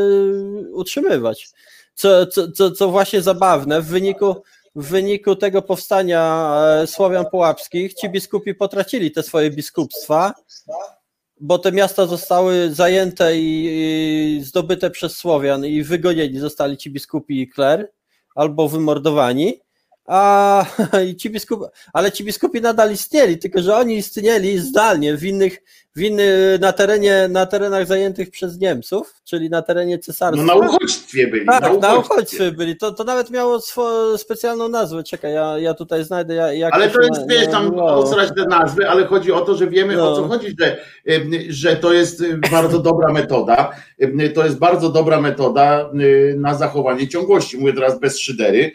utrzymywać. 0.73 1.49
Co, 1.95 2.27
co, 2.27 2.53
co, 2.53 2.71
co 2.71 2.89
właśnie 2.89 3.23
zabawne, 3.23 3.81
w 3.81 3.87
wyniku, 3.87 4.43
w 4.77 4.89
wyniku 4.89 5.37
tego 5.37 5.63
powstania 5.63 6.53
e, 6.83 6.87
Słowian 6.87 7.27
Połapskich 7.31 7.95
ci 7.95 8.11
biskupi 8.11 8.55
potracili 8.55 9.11
te 9.11 9.23
swoje 9.23 9.51
biskupstwa, 9.51 10.35
bo 11.41 11.59
te 11.59 11.73
miasta 11.73 12.07
zostały 12.07 12.75
zajęte 12.75 13.33
i 13.37 14.41
zdobyte 14.45 14.91
przez 14.91 15.17
Słowian 15.17 15.65
i 15.65 15.83
wygonieni 15.83 16.39
zostali 16.39 16.77
ci 16.77 16.91
biskupi 16.91 17.41
i 17.41 17.49
kler 17.49 17.93
albo 18.35 18.69
wymordowani. 18.69 19.61
A 20.07 20.65
i 21.11 21.17
ci 21.17 21.31
biskupi, 21.31 21.65
ale 21.93 22.13
ci 22.13 22.25
biskupi 22.25 22.61
nadal 22.61 22.93
istnieli, 22.93 23.39
tylko 23.39 23.63
że 23.63 23.77
oni 23.77 23.97
istnieli 23.97 24.59
zdalnie 24.59 25.17
w 25.17 25.25
innych, 25.25 25.63
w 25.97 26.01
inny, 26.01 26.59
na, 26.61 26.73
terenie, 26.73 27.27
na 27.31 27.47
terenach 27.47 27.87
zajętych 27.87 28.31
przez 28.31 28.59
Niemców, 28.59 29.15
czyli 29.25 29.51
na 29.51 29.63
terenie 29.63 29.97
No 29.97 30.03
cesarstwa. 30.03 30.47
na 30.47 30.55
uchodźstwie 30.55 31.27
byli. 31.27 31.47
Tak, 31.47 31.63
na 31.63 31.69
uchodźstwie. 31.71 31.99
uchodźstwie 32.15 32.53
byli. 32.53 32.77
To, 32.77 32.93
to 32.93 33.05
nawet 33.05 33.31
miało 33.31 33.61
swo, 33.61 34.19
specjalną 34.19 34.69
nazwę. 34.69 35.03
Czekaj, 35.03 35.33
ja, 35.35 35.59
ja 35.59 35.75
tutaj 35.75 36.05
znajdę. 36.05 36.35
Ja, 36.35 36.53
jak 36.53 36.75
Ale 36.75 36.91
to 36.91 37.01
jest, 37.01 37.21
na- 37.21 37.27
wiesz, 37.27 37.47
tam 37.49 37.65
nazywało. 37.65 37.93
osrać 38.05 38.29
te 38.37 38.45
nazwy, 38.45 38.89
ale 38.89 39.07
chodzi 39.07 39.33
o 39.33 39.41
to, 39.41 39.55
że 39.57 39.67
wiemy 39.67 39.97
No. 39.97 40.13
o 40.13 40.17
co 40.17 40.29
chodzi, 40.29 40.57
że, 40.61 40.77
że 41.49 41.77
to 41.77 41.93
jest 41.93 42.23
bardzo 42.53 42.79
dobra 42.79 43.13
metoda. 43.13 43.71
To 44.35 44.45
jest 44.45 44.59
bardzo 44.59 44.89
dobra 44.89 45.21
metoda 45.21 45.91
na 46.37 46.55
zachowanie 46.55 47.09
ciągłości. 47.09 47.59
Mówię 47.59 47.73
teraz 47.73 48.01
bez 48.01 48.19
szydery, 48.19 48.73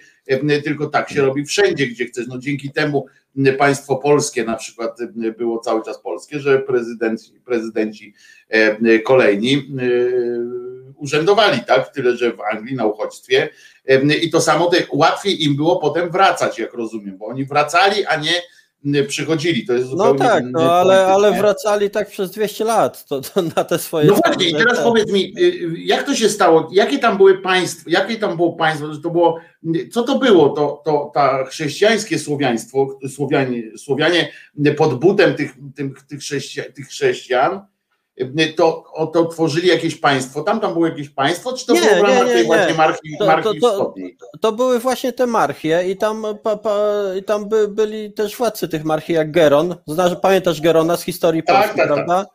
tylko 0.64 0.88
tak 0.88 1.10
się 1.10 1.22
robi 1.22 1.46
wszędzie, 1.46 1.88
gdzie 1.88 2.06
chcesz. 2.06 2.28
No 2.28 2.38
dzięki 2.38 2.72
temu 2.72 3.06
państwo 3.58 3.96
polskie 3.96 4.44
na 4.44 4.56
przykład 4.56 4.98
było 5.38 5.60
cały 5.60 5.84
czas 5.84 6.02
polskie, 6.02 6.40
że 6.40 6.60
prezydenci, 6.60 7.40
prezydenci 7.46 8.14
kolejni 9.06 9.68
urzędowali, 10.96 11.60
tak? 11.68 11.90
Tyle, 11.94 12.18
że 12.18 12.34
w 12.34 12.42
Anglii 12.42 12.76
na 12.76 12.86
uchodźstwie 12.86 13.50
I 14.22 14.30
to 14.30 14.42
samo 14.42 14.72
łatwiej 14.92 15.44
im 15.44 15.56
było 15.56 15.80
potem 15.80 16.12
wracać, 16.12 16.60
jak 16.60 16.74
rozumiem, 16.74 17.18
bo 17.18 17.26
oni 17.26 17.46
wracali, 17.46 18.06
a 18.06 18.16
nie 18.16 18.34
przychodzili. 19.08 19.66
To 19.66 19.74
jest 19.74 19.86
No 19.90 19.98
zupełnie 19.98 20.20
tak, 20.20 20.44
inny 20.44 20.52
no 20.52 20.74
ale, 20.74 21.06
ale 21.06 21.32
wracali 21.32 21.90
tak 21.90 22.10
przez 22.10 22.32
200 22.32 22.64
lat 22.64 23.06
to, 23.06 23.22
to 23.22 23.42
na 23.42 23.64
te 23.64 23.80
swoje. 23.80 24.08
No 24.08 24.16
właśnie, 24.26 24.50
i 24.50 24.54
teraz 24.54 24.78
te- 24.78 24.84
powiedz 24.84 25.12
mi, 25.12 25.34
y, 25.40 25.74
jak 25.78 26.04
to 26.04 26.16
się 26.16 26.30
stało? 26.30 26.70
Jakie 26.72 27.00
tam 27.00 27.18
były 27.18 27.42
państwa? 27.42 27.84
Jakie 27.88 28.16
tam 28.18 28.36
było 28.36 28.54
państwo? 28.54 28.88
To 29.04 29.10
było, 29.10 29.40
co 29.92 30.04
to 30.04 30.20
było? 30.20 30.50
To, 30.50 30.82
to 30.86 31.12
ta 31.14 31.46
chrześcijańskie 31.46 32.20
słowiaństwo, 32.20 33.00
Słowianie, 33.10 33.64
Słowianie 33.78 34.32
pod 34.78 35.00
butem 35.00 35.36
tych, 35.36 35.54
tych, 35.76 36.04
tych, 36.04 36.20
chrześcija, 36.20 36.64
tych 36.76 36.88
chrześcijan, 36.88 37.62
to, 38.58 38.84
o, 38.94 39.08
to 39.08 39.26
tworzyli 39.26 39.68
jakieś 39.68 39.96
państwo. 39.96 40.44
Tam 40.44 40.60
tam 40.60 40.74
było 40.74 40.88
jakieś 40.88 41.10
państwo, 41.10 41.54
czy 41.54 41.66
to 41.66 41.74
Nie, 41.74 41.82
było 41.82 41.96
w 41.96 42.02
ramach 42.02 42.28
tej 42.28 42.36
nie. 42.38 42.44
właśnie 42.44 42.74
marchi, 42.74 43.18
To- 43.20 43.26
marchi 43.26 43.44
to- 43.44 43.54
to- 43.70 43.74
wschodniej? 43.74 44.18
To 44.42 44.52
były 44.52 44.80
właśnie 44.80 45.14
te 45.14 45.28
marchie 45.28 45.84
i 45.90 45.98
tam, 45.98 46.26
pa, 46.44 46.58
pa, 46.58 46.78
i 47.20 47.24
tam 47.24 47.50
by, 47.50 47.68
byli 47.68 48.14
też 48.14 48.38
władcy 48.38 48.68
tych 48.68 48.84
marchii, 48.84 49.16
jak 49.16 49.32
Geron. 49.32 49.76
Znasz, 49.88 50.16
pamiętasz 50.22 50.62
Gerona 50.62 50.98
z 50.98 51.04
historii 51.04 51.44
Tak, 51.44 51.56
Polski, 51.56 51.78
tak, 51.78 51.88
tak. 51.88 51.96
prawda? 51.96 52.26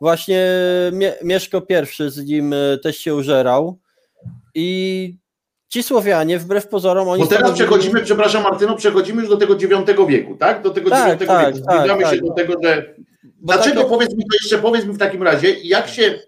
Właśnie 0.00 0.46
Mie, 0.92 1.14
Mieszko 1.24 1.62
I 1.70 2.10
z 2.10 2.24
nim 2.26 2.52
y, 2.52 2.78
też 2.82 2.98
się 2.98 3.14
użerał 3.14 3.78
i 4.54 5.18
ci 5.68 5.82
Słowianie, 5.82 6.38
wbrew 6.38 6.68
pozorom, 6.68 7.08
oni 7.08 7.22
Bo 7.22 7.28
teraz 7.28 7.42
stanowili- 7.50 7.54
przechodzimy, 7.54 8.00
przepraszam 8.02 8.42
Martyno, 8.42 8.76
przechodzimy 8.76 9.20
już 9.22 9.30
do 9.30 9.36
tego 9.36 9.54
IX 9.54 10.06
wieku, 10.08 10.36
tak? 10.36 10.62
Do 10.62 10.70
tego 10.70 10.90
Tak, 10.90 11.20
IX 11.20 11.26
tak, 11.28 11.46
wieku. 11.54 11.66
tak, 11.66 11.76
Zbliżamy 11.78 12.02
tak. 12.02 12.14
się 12.14 12.20
do 12.20 12.32
tego, 12.32 12.54
że. 12.62 12.94
Dlaczego 13.40 13.76
takie- 13.76 13.90
powiedz 13.90 14.10
mi 14.14 14.22
to 14.22 14.36
jeszcze, 14.42 14.58
powiedz 14.58 14.84
mi 14.84 14.92
w 14.92 14.98
takim 14.98 15.22
razie, 15.22 15.54
jak 15.62 15.88
się. 15.88 16.18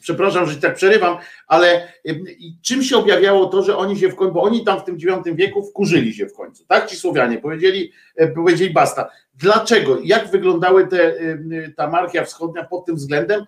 Przepraszam, 0.00 0.46
że 0.50 0.56
tak 0.56 0.74
przerywam, 0.74 1.16
ale 1.46 1.92
i 2.38 2.56
czym 2.62 2.82
się 2.82 2.96
objawiało 2.96 3.46
to, 3.46 3.62
że 3.62 3.76
oni 3.76 3.98
się 3.98 4.08
w 4.08 4.16
końcu, 4.16 4.34
bo 4.34 4.42
oni 4.42 4.64
tam 4.64 4.80
w 4.80 4.84
tym 4.84 4.96
IX 4.96 5.36
wieku 5.36 5.62
wkurzyli 5.62 6.14
się 6.14 6.26
w 6.26 6.32
końcu, 6.34 6.64
tak? 6.68 6.90
Ci 6.90 6.96
Słowianie 6.96 7.38
powiedzieli, 7.38 7.92
e, 8.16 8.28
powiedzieli 8.28 8.72
basta. 8.72 9.10
Dlaczego? 9.34 9.98
Jak 10.04 10.30
wyglądały 10.30 10.86
te, 10.86 11.20
ym, 11.20 11.72
ta 11.76 11.90
marchia 11.90 12.24
wschodnia 12.24 12.64
pod 12.64 12.84
tym 12.86 12.96
względem, 12.96 13.44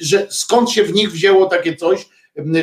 że 0.00 0.26
skąd 0.30 0.70
się 0.70 0.82
w 0.84 0.92
nich 0.94 1.10
wzięło 1.12 1.46
takie 1.46 1.76
coś, 1.76 2.08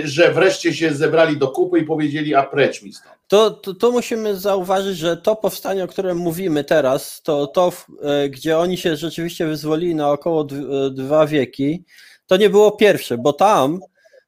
że 0.04 0.32
wreszcie 0.34 0.74
się 0.74 0.94
zebrali 0.94 1.38
do 1.38 1.48
kupy 1.48 1.80
i 1.80 1.84
powiedzieli, 1.84 2.36
a 2.36 2.44
precz 2.44 2.84
mi 2.84 2.94
stąd. 2.94 3.21
To, 3.32 3.52
to, 3.52 3.74
to 3.74 3.92
musimy 3.92 4.36
zauważyć, 4.36 4.98
że 4.98 5.18
to 5.18 5.36
powstanie, 5.36 5.84
o 5.84 5.88
którym 5.88 6.18
mówimy 6.18 6.64
teraz, 6.64 7.22
to, 7.22 7.48
to 7.48 7.72
e, 8.02 8.30
gdzie 8.30 8.58
oni 8.58 8.78
się 8.78 8.96
rzeczywiście 8.96 9.48
wyzwolili 9.48 9.96
na 9.96 10.10
około 10.12 10.42
e, 10.42 10.90
dwa 10.90 11.28
wieki, 11.28 11.84
to 12.28 12.38
nie 12.38 12.50
było 12.50 12.72
pierwsze, 12.72 13.18
bo 13.18 13.34
tam 13.34 13.80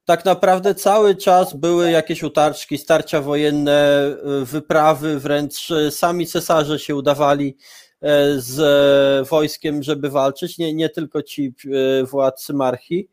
tak 0.06 0.26
naprawdę 0.26 0.76
cały 0.76 1.16
czas 1.16 1.54
były 1.54 1.92
jakieś 1.92 2.24
utarczki, 2.24 2.78
starcia 2.78 3.22
wojenne, 3.22 3.72
e, 3.72 4.46
wyprawy, 4.46 5.20
wręcz 5.20 5.70
sami 5.90 6.28
cesarze 6.28 6.80
się 6.80 6.96
udawali 6.96 7.58
z 8.38 9.28
wojskiem, 9.28 9.84
żeby 9.84 10.10
walczyć, 10.10 10.58
nie, 10.58 10.74
nie 10.74 10.90
tylko 10.90 11.22
ci 11.22 11.54
władcy 12.04 12.54
marchi. 12.54 13.10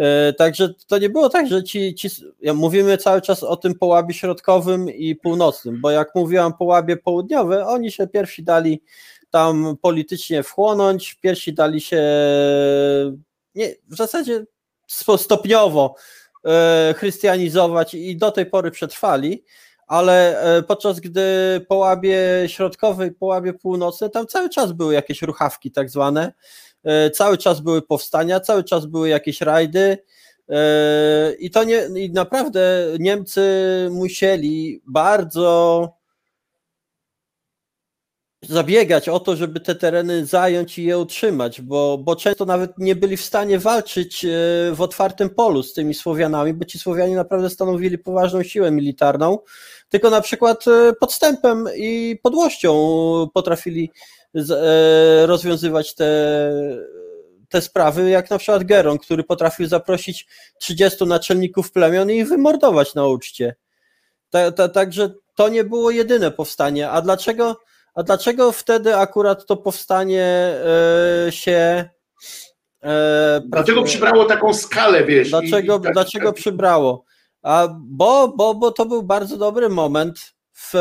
E, 0.00 0.32
Także 0.32 0.68
to 0.86 0.98
nie 0.98 1.10
było 1.10 1.28
tak, 1.28 1.48
że 1.48 1.64
ci, 1.64 1.94
ci 1.94 2.08
mówimy 2.54 2.98
cały 2.98 3.20
czas 3.20 3.42
o 3.42 3.56
tym 3.56 3.74
połabie 3.74 4.14
środkowym 4.14 4.90
i 4.90 5.16
północnym, 5.16 5.80
bo 5.80 5.90
jak 5.90 6.14
mówiłam 6.14 6.52
połabie 6.52 6.96
południowe, 6.96 7.66
oni 7.66 7.90
się 7.90 8.06
pierwsi 8.06 8.42
dali 8.42 8.82
tam 9.30 9.76
politycznie 9.82 10.42
wchłonąć, 10.42 11.14
pierwsi 11.14 11.54
dali 11.54 11.80
się 11.80 12.02
nie, 13.54 13.74
w 13.88 13.96
zasadzie 13.96 14.44
stopniowo 15.16 15.94
e, 16.46 16.94
chrystianizować 16.96 17.94
i 17.94 18.16
do 18.16 18.30
tej 18.30 18.46
pory 18.46 18.70
przetrwali, 18.70 19.44
ale 19.86 20.42
e, 20.42 20.62
podczas 20.62 21.00
gdy 21.00 21.22
połabie 21.68 22.18
środkowe 22.46 23.06
i 23.06 23.12
połabie 23.12 23.52
północne, 23.52 24.10
tam 24.10 24.26
cały 24.26 24.48
czas 24.48 24.72
były 24.72 24.94
jakieś 24.94 25.22
ruchawki 25.22 25.70
tak 25.70 25.90
zwane, 25.90 26.32
cały 27.14 27.38
czas 27.38 27.60
były 27.60 27.82
powstania, 27.82 28.40
cały 28.40 28.64
czas 28.64 28.86
były 28.86 29.08
jakieś 29.08 29.40
rajdy 29.40 29.98
e, 30.48 31.32
i 31.38 31.50
to 31.50 31.64
nie, 31.64 31.88
i 31.96 32.10
naprawdę 32.10 32.86
Niemcy 32.98 33.42
musieli 33.90 34.82
bardzo 34.86 36.00
zabiegać 38.42 39.08
o 39.08 39.20
to, 39.20 39.36
żeby 39.36 39.60
te 39.60 39.74
tereny 39.74 40.26
zająć 40.26 40.78
i 40.78 40.84
je 40.84 40.98
utrzymać, 40.98 41.60
bo, 41.60 41.98
bo 41.98 42.16
często 42.16 42.44
nawet 42.44 42.78
nie 42.78 42.96
byli 42.96 43.16
w 43.16 43.24
stanie 43.24 43.58
walczyć 43.58 44.24
e, 44.24 44.28
w 44.72 44.80
otwartym 44.80 45.30
polu 45.30 45.62
z 45.62 45.72
tymi 45.72 45.94
Słowianami, 45.94 46.54
bo 46.54 46.64
ci 46.64 46.78
Słowianie 46.78 47.16
naprawdę 47.16 47.50
stanowili 47.50 47.98
poważną 47.98 48.42
siłę 48.42 48.70
militarną, 48.70 49.38
tylko 49.88 50.10
na 50.10 50.20
przykład 50.20 50.68
e, 50.68 50.92
podstępem 50.92 51.68
i 51.76 52.18
podłością 52.22 52.72
potrafili 53.34 53.90
e, 53.90 54.19
rozwiązywać 55.26 55.94
te, 55.94 56.30
te 57.48 57.60
sprawy, 57.60 58.10
jak 58.10 58.30
na 58.30 58.38
przykład 58.38 58.64
Geron, 58.64 58.98
który 58.98 59.24
potrafił 59.24 59.66
zaprosić 59.66 60.26
30 60.60 61.06
naczelników 61.06 61.72
plemion 61.72 62.10
i 62.10 62.24
wymordować 62.24 62.94
na 62.94 63.06
uczcie. 63.06 63.54
Ta, 64.30 64.52
ta, 64.52 64.68
także 64.68 65.10
to 65.34 65.48
nie 65.48 65.64
było 65.64 65.90
jedyne 65.90 66.30
powstanie. 66.30 66.90
A 66.90 67.00
dlaczego, 67.02 67.56
a 67.94 68.02
dlaczego 68.02 68.52
wtedy 68.52 68.96
akurat 68.96 69.46
to 69.46 69.56
powstanie 69.56 70.24
e, 71.26 71.32
się. 71.32 71.88
E, 72.82 73.40
Dlaczego 73.44 73.82
przybrało 73.82 74.24
taką 74.24 74.54
skalę, 74.54 75.04
wiesz? 75.04 75.28
i- 75.28 75.30
Dlaczego, 75.30 75.76
i 75.78 75.82
tak- 75.82 75.92
dlaczego 75.92 76.26
tak- 76.26 76.34
przybrało? 76.36 77.04
A, 77.42 77.68
bo, 77.80 78.28
bo, 78.28 78.54
bo 78.54 78.70
to 78.70 78.86
był 78.86 79.02
bardzo 79.02 79.36
dobry 79.36 79.68
moment. 79.68 80.18
W, 80.54 80.74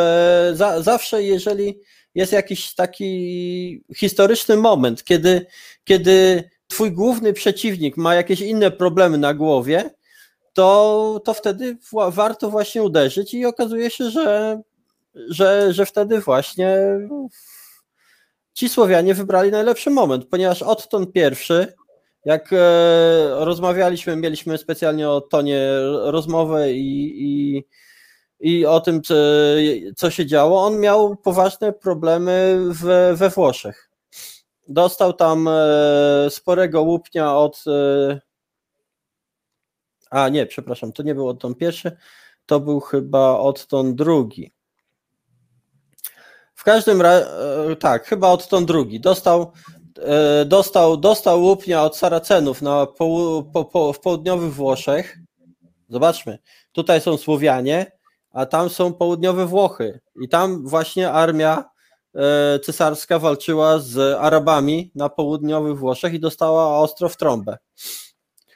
za, 0.53 0.81
zawsze, 0.81 1.23
jeżeli 1.23 1.79
jest 2.19 2.33
jakiś 2.33 2.75
taki 2.75 3.83
historyczny 3.95 4.57
moment, 4.57 5.03
kiedy, 5.03 5.45
kiedy 5.83 6.43
twój 6.67 6.91
główny 6.91 7.33
przeciwnik 7.33 7.97
ma 7.97 8.15
jakieś 8.15 8.41
inne 8.41 8.71
problemy 8.71 9.17
na 9.17 9.33
głowie, 9.33 9.89
to, 10.53 11.21
to 11.25 11.33
wtedy 11.33 11.77
wa- 11.93 12.11
warto 12.11 12.49
właśnie 12.49 12.83
uderzyć 12.83 13.33
i 13.33 13.45
okazuje 13.45 13.89
się, 13.89 14.09
że, 14.09 14.61
że, 15.15 15.73
że 15.73 15.85
wtedy 15.85 16.21
właśnie 16.21 16.77
ci 18.53 18.69
Słowianie 18.69 19.13
wybrali 19.13 19.51
najlepszy 19.51 19.89
moment, 19.89 20.25
ponieważ 20.25 20.61
Otton 20.61 21.11
pierwszy, 21.11 21.73
jak 22.25 22.53
e, 22.53 22.57
rozmawialiśmy, 23.45 24.15
mieliśmy 24.15 24.57
specjalnie 24.57 25.09
o 25.09 25.21
tonie 25.21 25.69
rozmowę 26.03 26.73
i, 26.73 27.23
i, 27.23 27.63
i 28.39 28.65
o 28.65 28.79
tym, 28.79 29.01
co, 29.95 30.11
się 30.11 30.25
działo, 30.25 30.65
on 30.65 30.79
miał 30.79 31.15
poważne 31.15 31.73
problemy 31.73 32.57
we, 33.15 33.29
Włoszech. 33.29 33.89
Dostał 34.67 35.13
tam 35.13 35.47
e, 35.47 36.29
sporego 36.29 36.81
łupnia 36.81 37.35
od, 37.35 37.63
e, 37.67 38.19
A 40.09 40.29
nie, 40.29 40.45
przepraszam, 40.45 40.91
to 40.91 41.03
nie 41.03 41.15
był 41.15 41.27
Otton 41.27 41.55
pierwszy, 41.55 41.97
to 42.45 42.59
był 42.59 42.79
chyba 42.79 43.39
Otton 43.39 43.95
drugi. 43.95 44.51
W 46.55 46.63
każdym 46.63 47.01
razie, 47.01 47.25
tak, 47.79 48.05
chyba 48.05 48.29
Otton 48.29 48.65
drugi. 48.65 48.99
Dostał, 48.99 49.51
e, 50.01 50.45
dostał, 50.45 50.97
dostał 50.97 51.41
łupnia 51.41 51.83
od 51.83 51.97
Saracenów 51.97 52.61
na 52.61 52.85
poł, 52.85 53.43
po, 53.43 53.65
po, 53.65 53.93
w 53.93 53.99
południowych 53.99 54.53
Włoszech. 54.53 55.17
Zobaczmy, 55.89 56.39
tutaj 56.71 57.01
są 57.01 57.17
Słowianie, 57.17 57.98
a 58.39 58.45
tam 58.45 58.69
są 58.69 58.93
południowe 58.93 59.45
Włochy. 59.45 59.99
I 60.21 60.29
tam 60.29 60.67
właśnie 60.67 61.11
armia 61.11 61.63
e, 62.15 62.59
cesarska 62.59 63.19
walczyła 63.19 63.79
z 63.79 64.17
Arabami 64.19 64.91
na 64.95 65.09
południowych 65.09 65.77
Włoszech 65.77 66.13
i 66.13 66.19
dostała 66.19 66.79
ostro 66.79 67.09
w 67.09 67.17
trąbę. 67.17 67.57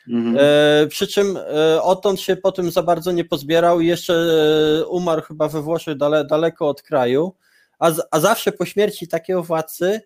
Mhm. 0.09 0.37
E, 0.39 0.87
przy 0.87 1.07
czym 1.07 1.37
e, 1.37 1.81
odtąd 1.81 2.21
się 2.21 2.35
po 2.35 2.51
tym 2.51 2.71
za 2.71 2.83
bardzo 2.83 3.11
nie 3.11 3.25
pozbierał 3.25 3.81
i 3.81 3.87
jeszcze 3.87 4.13
e, 4.13 4.85
umarł 4.85 5.21
chyba 5.21 5.47
we 5.47 5.61
Włoszech 5.61 5.97
dale, 5.97 6.25
daleko 6.25 6.67
od 6.67 6.81
kraju, 6.81 7.35
a, 7.79 7.91
z, 7.91 8.01
a 8.11 8.19
zawsze 8.19 8.51
po 8.51 8.65
śmierci 8.65 9.07
takiego 9.07 9.43
władcy 9.43 10.01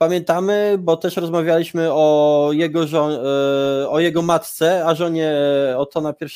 pamiętamy, 0.00 0.76
bo 0.78 0.96
też 0.96 1.16
rozmawialiśmy 1.16 1.92
o 1.92 2.50
jego, 2.52 2.86
żon, 2.86 3.12
e, 3.12 3.88
o 3.88 4.00
jego 4.00 4.22
matce, 4.22 4.86
a 4.86 4.94
żonie 4.94 5.34
Otona 5.76 6.14
I, 6.20 6.26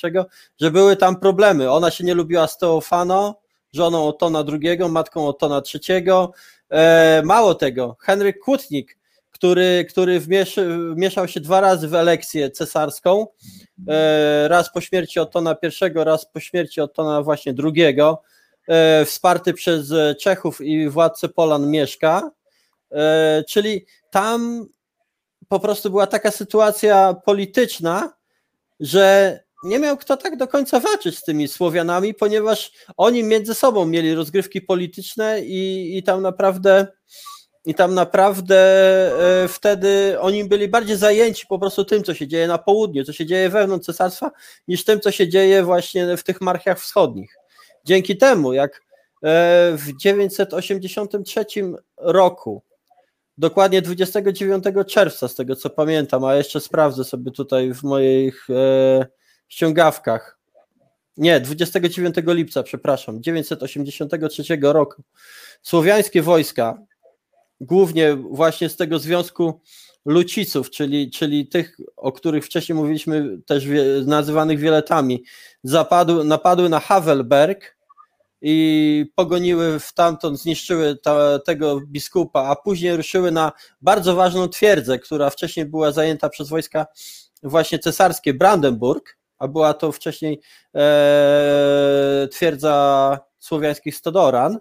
że 0.61 0.71
były 0.71 0.97
tam 0.97 1.21
problemy. 1.21 1.71
Ona 1.71 1.91
się 1.91 2.05
nie 2.05 2.15
lubiła 2.15 2.47
z 2.47 2.59
Teofano, 2.59 3.41
żoną 3.73 4.09
Otona 4.09 4.45
II, 4.53 4.79
matką 4.91 5.27
Otona 5.29 5.63
III. 5.89 6.05
E, 6.71 7.23
mało 7.25 7.55
tego, 7.55 7.97
Henryk 8.01 8.39
Kłótnik 8.39 8.99
który, 9.31 9.87
który 9.91 10.21
wmieszał 10.95 11.29
się 11.29 11.41
dwa 11.41 11.61
razy 11.61 11.89
w 11.89 11.95
elekcję 11.95 12.51
cesarską, 12.51 13.27
e, 13.89 14.49
raz 14.49 14.73
po 14.73 14.81
śmierci 14.81 15.21
Ottona 15.21 15.57
I, 15.63 16.05
raz 16.05 16.27
po 16.27 16.41
śmierci 16.41 16.81
Ottona 16.81 17.23
właśnie 17.23 17.55
II, 17.65 18.01
e, 18.69 19.05
wsparty 19.05 19.53
przez 19.55 19.93
Czechów 20.21 20.61
i 20.61 20.89
władcę 20.89 21.29
Polan 21.29 21.71
Mieszka, 21.71 22.31
e, 22.31 22.44
czyli 23.49 23.87
tam 24.11 24.67
po 25.49 25.61
prostu 25.61 25.91
była 25.91 26.07
taka 26.07 26.31
sytuacja 26.31 27.15
polityczna, 27.25 28.13
że 28.81 29.39
nie 29.65 29.79
miał 29.79 29.97
kto 29.97 30.17
tak 30.17 30.37
do 30.37 30.49
końca 30.49 30.81
walczyć 30.81 31.19
z 31.19 31.23
tymi 31.23 31.49
Słowianami, 31.49 32.15
ponieważ 32.15 32.73
oni 32.97 33.23
między 33.23 33.55
sobą 33.55 33.87
mieli 33.87 34.15
rozgrywki 34.15 34.61
polityczne 34.61 35.41
i, 35.41 35.93
i 35.99 36.03
tam 36.03 36.23
naprawdę 36.23 36.87
i 37.67 37.75
tam 37.75 37.95
naprawdę 37.95 38.57
e, 39.45 39.49
wtedy 39.49 40.17
oni 40.21 40.45
byli 40.45 40.69
bardziej 40.69 40.97
zajęci 40.97 41.47
po 41.47 41.59
prostu 41.59 41.85
tym, 41.85 42.03
co 42.03 42.15
się 42.15 42.29
dzieje 42.29 42.47
na 42.49 42.59
południu, 42.59 43.05
co 43.05 43.13
się 43.13 43.27
dzieje 43.27 43.49
wewnątrz 43.49 43.87
cesarstwa, 43.87 44.31
niż 44.69 44.85
tym, 44.85 45.01
co 45.01 45.11
się 45.11 45.29
dzieje 45.29 45.63
właśnie 45.63 46.17
w 46.17 46.23
tych 46.23 46.41
marchiach 46.41 46.81
wschodnich. 46.81 47.37
Dzięki 47.85 48.17
temu, 48.17 48.53
jak 48.53 48.83
e, 49.23 49.73
w 49.77 49.97
983 49.97 51.45
roku, 51.97 52.63
dokładnie 53.39 53.83
29 53.83 54.65
czerwca, 54.87 55.29
z 55.29 55.35
tego 55.35 55.57
co 55.57 55.71
pamiętam, 55.71 56.25
a 56.25 56.35
jeszcze 56.35 56.61
sprawdzę 56.61 57.05
sobie 57.05 57.31
tutaj 57.31 57.75
w 57.75 57.83
moich 57.83 58.47
e, 58.51 59.07
ściągawkach, 59.49 60.39
nie, 61.17 61.41
29 61.41 62.15
lipca, 62.27 62.63
przepraszam, 62.63 63.23
983 63.23 64.43
roku, 64.63 65.03
słowiańskie 65.63 66.23
wojska 66.23 66.79
głównie 67.61 68.17
właśnie 68.17 68.69
z 68.69 68.77
tego 68.77 68.99
związku 68.99 69.61
luciców, 70.05 70.71
czyli, 70.71 71.11
czyli 71.11 71.47
tych, 71.47 71.77
o 71.97 72.13
których 72.13 72.45
wcześniej 72.45 72.77
mówiliśmy, 72.77 73.39
też 73.47 73.67
wie, 73.67 73.85
nazywanych 74.07 74.59
wieletami, 74.59 75.25
zapadły, 75.63 76.25
napadły 76.25 76.69
na 76.69 76.81
Havelberg 76.81 77.74
i 78.47 79.07
pogoniły 79.15 79.81
w 79.81 79.93
tamtąd, 79.93 80.41
zniszczyły 80.41 80.97
ta, 80.97 81.39
tego 81.39 81.81
biskupa, 81.81 82.43
a 82.43 82.57
później 82.57 82.97
ruszyły 82.97 83.31
na 83.31 83.53
bardzo 83.81 84.15
ważną 84.15 84.49
twierdzę, 84.49 84.99
która 84.99 85.31
wcześniej 85.31 85.67
była 85.67 85.93
zajęta 85.93 86.29
przez 86.29 86.49
wojska 86.49 86.87
właśnie 87.43 87.79
cesarskie 87.79 88.35
Brandenburg, 88.35 89.19
a 89.39 89.49
była 89.49 89.75
to 89.75 89.93
wcześniej 89.93 90.41
e, 90.75 92.29
twierdza 92.31 93.19
słowiańskich 93.39 93.97
Stodoran 93.97 94.59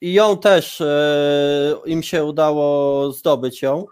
i 0.00 0.12
ją 0.12 0.38
też 0.38 0.80
e, 0.80 1.74
im 1.86 2.02
się 2.02 2.24
udało 2.24 3.12
zdobyć 3.12 3.62
ją. 3.62 3.84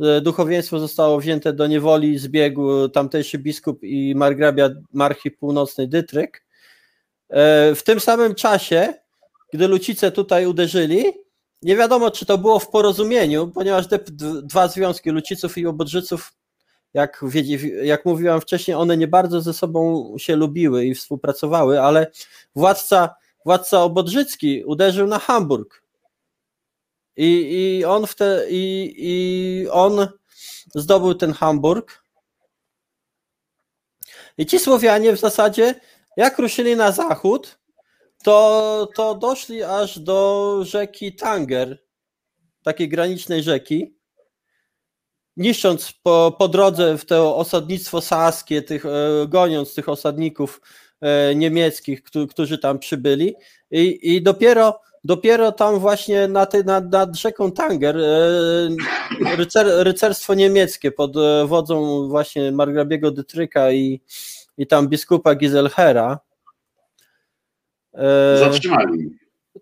E, 0.00 0.20
duchowieństwo 0.20 0.78
zostało 0.78 1.20
wzięte 1.20 1.52
do 1.52 1.66
niewoli, 1.66 2.18
zbiegł 2.18 2.88
tamtejszy 2.88 3.38
biskup 3.38 3.82
i 3.82 4.14
margrabia 4.16 4.70
marchi 4.92 5.30
północnej 5.30 5.88
Dytryk. 5.88 6.51
E, 7.32 7.74
w 7.74 7.82
tym 7.82 8.00
samym 8.00 8.34
czasie, 8.34 8.94
gdy 9.52 9.68
Lucice 9.68 10.12
tutaj 10.12 10.46
uderzyli, 10.46 11.04
nie 11.62 11.76
wiadomo, 11.76 12.10
czy 12.10 12.26
to 12.26 12.38
było 12.38 12.58
w 12.58 12.68
porozumieniu, 12.68 13.48
ponieważ 13.48 13.88
te 13.88 13.98
dwa 14.42 14.68
związki 14.68 15.10
Luciców 15.10 15.58
i 15.58 15.66
Obodrzyców, 15.66 16.32
jak, 16.94 17.24
jak 17.82 18.04
mówiłam 18.04 18.40
wcześniej, 18.40 18.74
one 18.74 18.96
nie 18.96 19.08
bardzo 19.08 19.40
ze 19.40 19.52
sobą 19.52 20.14
się 20.18 20.36
lubiły 20.36 20.86
i 20.86 20.94
współpracowały, 20.94 21.82
ale 21.82 22.10
władca 22.54 23.14
władca 23.44 23.82
Obodrzycki 23.82 24.64
uderzył 24.64 25.06
na 25.06 25.18
Hamburg. 25.18 25.82
I, 27.16 27.78
i 27.78 27.84
on 27.84 28.06
wtedy, 28.06 28.46
i, 28.50 28.94
i 28.98 29.68
on 29.68 30.08
zdobył 30.74 31.14
ten 31.14 31.32
Hamburg. 31.32 32.02
I 34.38 34.46
ci 34.46 34.58
Słowianie 34.58 35.12
w 35.12 35.20
zasadzie, 35.20 35.74
jak 36.16 36.38
ruszyli 36.38 36.76
na 36.76 36.92
zachód, 36.92 37.58
to, 38.24 38.88
to 38.96 39.14
doszli 39.14 39.62
aż 39.62 39.98
do 39.98 40.58
rzeki 40.64 41.16
Tanger, 41.16 41.78
takiej 42.62 42.88
granicznej 42.88 43.42
rzeki, 43.42 43.96
niszcząc 45.36 45.92
po, 46.02 46.36
po 46.38 46.48
drodze 46.48 46.98
w 46.98 47.04
to 47.04 47.36
osadnictwo 47.36 48.00
saskie, 48.00 48.62
tych, 48.62 48.86
e, 48.86 49.26
goniąc 49.28 49.74
tych 49.74 49.88
osadników 49.88 50.60
E, 51.02 51.34
niemieckich, 51.34 52.02
którzy 52.30 52.58
tam 52.58 52.78
przybyli. 52.78 53.34
I, 53.70 54.14
i 54.14 54.22
dopiero, 54.22 54.80
dopiero 55.04 55.52
tam 55.52 55.78
właśnie 55.78 56.28
nad, 56.28 56.54
nad, 56.64 56.92
nad 56.92 57.16
rzeką 57.16 57.52
Tanger 57.52 57.98
e, 57.98 59.36
rycer, 59.36 59.66
rycerstwo 59.66 60.34
niemieckie 60.34 60.92
pod 60.92 61.12
wodzą 61.44 62.08
właśnie 62.08 62.52
margrabiego 62.52 63.10
Dytryka 63.10 63.72
i, 63.72 64.00
i 64.62 64.66
tam 64.66 64.88
biskupa 64.88 65.34
Giselhera 65.34 66.18
zatrzymali. 68.38 69.10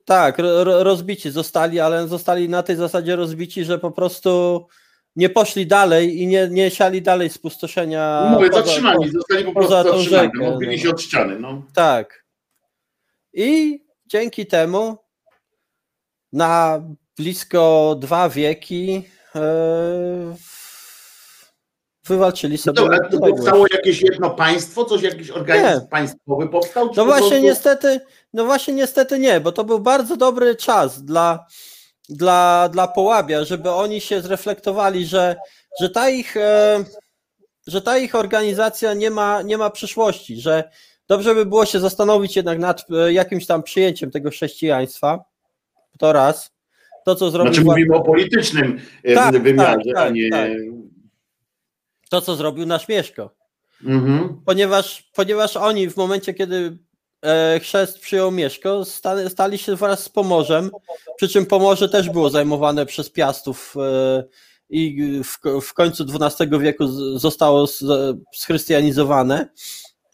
Tak, 0.05 0.39
rozbici 0.65 1.31
zostali, 1.31 1.81
ale 1.81 2.09
zostali 2.09 2.49
na 2.49 2.63
tej 2.63 2.77
zasadzie 2.77 3.17
rozbici, 3.17 3.65
że 3.65 3.79
po 3.79 3.91
prostu 3.91 4.67
nie 5.17 5.29
poszli 5.29 5.67
dalej 5.67 6.23
i 6.23 6.27
nie, 6.27 6.49
nie 6.51 6.71
siali 6.71 7.03
dalej 7.03 7.31
spustoszenia. 7.31 8.23
No 8.25 8.37
mówię, 8.37 8.51
poza, 8.51 8.63
zatrzymani, 8.63 9.07
po, 9.07 9.13
zostali 9.13 9.45
po 9.45 9.53
prostu 9.53 9.73
zatrzymani, 9.73 10.05
rzekę, 10.05 10.49
odbili 10.49 10.77
no. 10.77 10.83
się 10.83 10.91
od 10.91 11.03
ściany. 11.03 11.39
No. 11.39 11.63
Tak. 11.75 12.25
I 13.33 13.81
dzięki 14.07 14.47
temu 14.47 14.97
na 16.33 16.83
blisko 17.17 17.97
dwa 18.01 18.29
wieki 18.29 19.03
e, 19.35 19.41
wywalczyli 22.11 22.59
sobie. 22.59 22.83
No 22.83 23.09
to 23.11 23.19
powstało 23.19 23.67
jakieś 23.73 24.03
jedno 24.03 24.31
państwo, 24.31 24.85
coś, 24.85 25.03
jakiś 25.03 25.31
organizm 25.31 25.81
nie. 25.81 25.89
państwowy 25.89 26.49
powstał? 26.49 26.91
No 26.97 27.05
właśnie 27.05 27.29
prostu... 27.29 27.45
niestety, 27.47 28.01
no 28.33 28.45
właśnie 28.45 28.75
niestety 28.75 29.19
nie, 29.19 29.41
bo 29.41 29.53
to 29.53 29.65
był 29.65 29.79
bardzo 29.79 30.17
dobry 30.17 30.57
czas 30.57 31.05
dla 31.05 31.47
dla, 32.11 32.69
dla 32.73 32.89
Połabia, 32.89 33.45
żeby 33.45 33.71
oni 33.71 34.01
się 34.01 34.21
zreflektowali, 34.21 35.07
że, 35.07 35.37
że, 35.81 35.91
ta 35.91 36.11
ich, 36.11 36.37
e, 36.37 36.85
że 37.67 37.83
ta 37.83 37.99
ich 37.99 38.15
organizacja 38.15 38.95
nie 38.95 39.11
ma, 39.11 39.43
nie 39.43 39.59
ma 39.59 39.71
przyszłości, 39.71 40.41
że 40.41 40.71
dobrze 41.09 41.35
by 41.35 41.47
było 41.47 41.67
się 41.67 41.81
zastanowić 41.81 42.37
jednak 42.37 42.59
nad 42.59 42.85
e, 42.91 43.13
jakimś 43.13 43.47
tam 43.47 43.63
przyjęciem 43.63 44.11
tego 44.11 44.31
chrześcijaństwa. 44.31 45.25
To 45.99 46.13
raz. 46.13 46.51
To, 47.05 47.15
co 47.15 47.31
zrobił. 47.31 47.55
Znaczy, 47.55 47.67
mówimy 47.67 47.95
o 47.97 48.01
politycznym 48.01 48.81
e, 49.05 49.15
tak, 49.15 49.43
wymiarze, 49.43 49.77
tak, 49.77 49.95
tak, 49.95 50.07
a 50.07 50.11
nie. 50.11 50.31
To, 52.11 52.21
co 52.21 52.37
zrobił 52.37 52.67
nasz 52.67 52.89
Mieszko. 52.89 53.35
Mhm. 53.85 54.43
Ponieważ, 54.47 55.11
ponieważ 55.15 55.57
oni 55.57 55.91
w 55.91 55.97
momencie, 55.97 56.35
kiedy 56.35 56.79
E, 57.25 57.61
chrzest 57.61 57.99
przyjął 57.99 58.31
Mieszko, 58.31 58.85
stali 59.29 59.59
się 59.59 59.77
wraz 59.77 60.03
z 60.05 60.09
Pomorzem, 60.09 60.71
przy 61.17 61.29
czym 61.29 61.47
Pomorze 61.47 61.89
też 61.89 62.11
było 62.11 62.31
zajmowane 62.31 62.87
przez 62.87 63.11
Piastów 63.11 63.75
e, 63.77 64.25
i 64.71 65.21
w, 65.63 65.75
końcu 65.75 66.05
XII 66.21 66.59
wieku 66.59 66.87
zostało 67.19 67.67
schrystianizowane, 68.35 69.49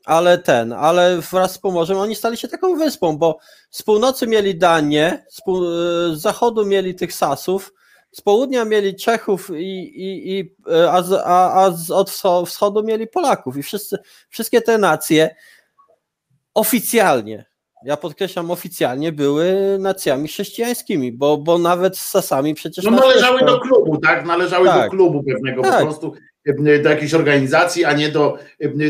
ale 0.04 0.38
ten, 0.38 0.72
ale 0.72 1.20
wraz 1.20 1.52
z 1.52 1.58
Pomorzem 1.58 1.98
oni 1.98 2.14
stali 2.14 2.36
się 2.36 2.48
taką 2.48 2.76
wyspą, 2.76 3.18
bo 3.18 3.38
z 3.70 3.82
północy 3.82 4.26
mieli 4.26 4.58
Danię, 4.58 5.24
z, 5.30 5.42
z 6.18 6.20
zachodu 6.20 6.66
mieli 6.66 6.94
tych 6.94 7.12
Sasów, 7.12 7.72
z 8.16 8.20
południa 8.20 8.64
mieli 8.64 8.94
Czechów, 8.94 9.50
i, 9.50 10.00
i, 10.02 10.38
i, 10.38 10.56
a, 10.90 11.02
z, 11.02 11.12
a, 11.12 11.64
a 11.64 11.70
z, 11.70 11.90
od 11.90 12.10
wschodu 12.46 12.82
mieli 12.82 13.06
Polaków. 13.06 13.56
I 13.56 13.62
wszyscy, 13.62 13.98
wszystkie 14.28 14.62
te 14.62 14.78
nacje 14.78 15.34
oficjalnie, 16.54 17.44
ja 17.84 17.96
podkreślam 17.96 18.50
oficjalnie, 18.50 19.12
były 19.12 19.76
nacjami 19.80 20.28
chrześcijańskimi, 20.28 21.12
bo, 21.12 21.36
bo 21.36 21.58
nawet 21.58 21.98
z 21.98 22.08
Sasami 22.08 22.54
przecież. 22.54 22.84
No 22.84 22.90
należały 22.90 23.44
do 23.44 23.60
klubu, 23.60 23.98
tak? 23.98 24.26
Należały 24.26 24.66
tak. 24.66 24.84
do 24.84 24.90
klubu 24.90 25.22
pewnego 25.22 25.62
tak. 25.62 25.78
po 25.78 25.84
prostu 25.86 26.12
do 26.82 26.90
jakiejś 26.90 27.14
organizacji, 27.14 27.84
a 27.84 27.92
nie 27.92 28.08
do, 28.08 28.38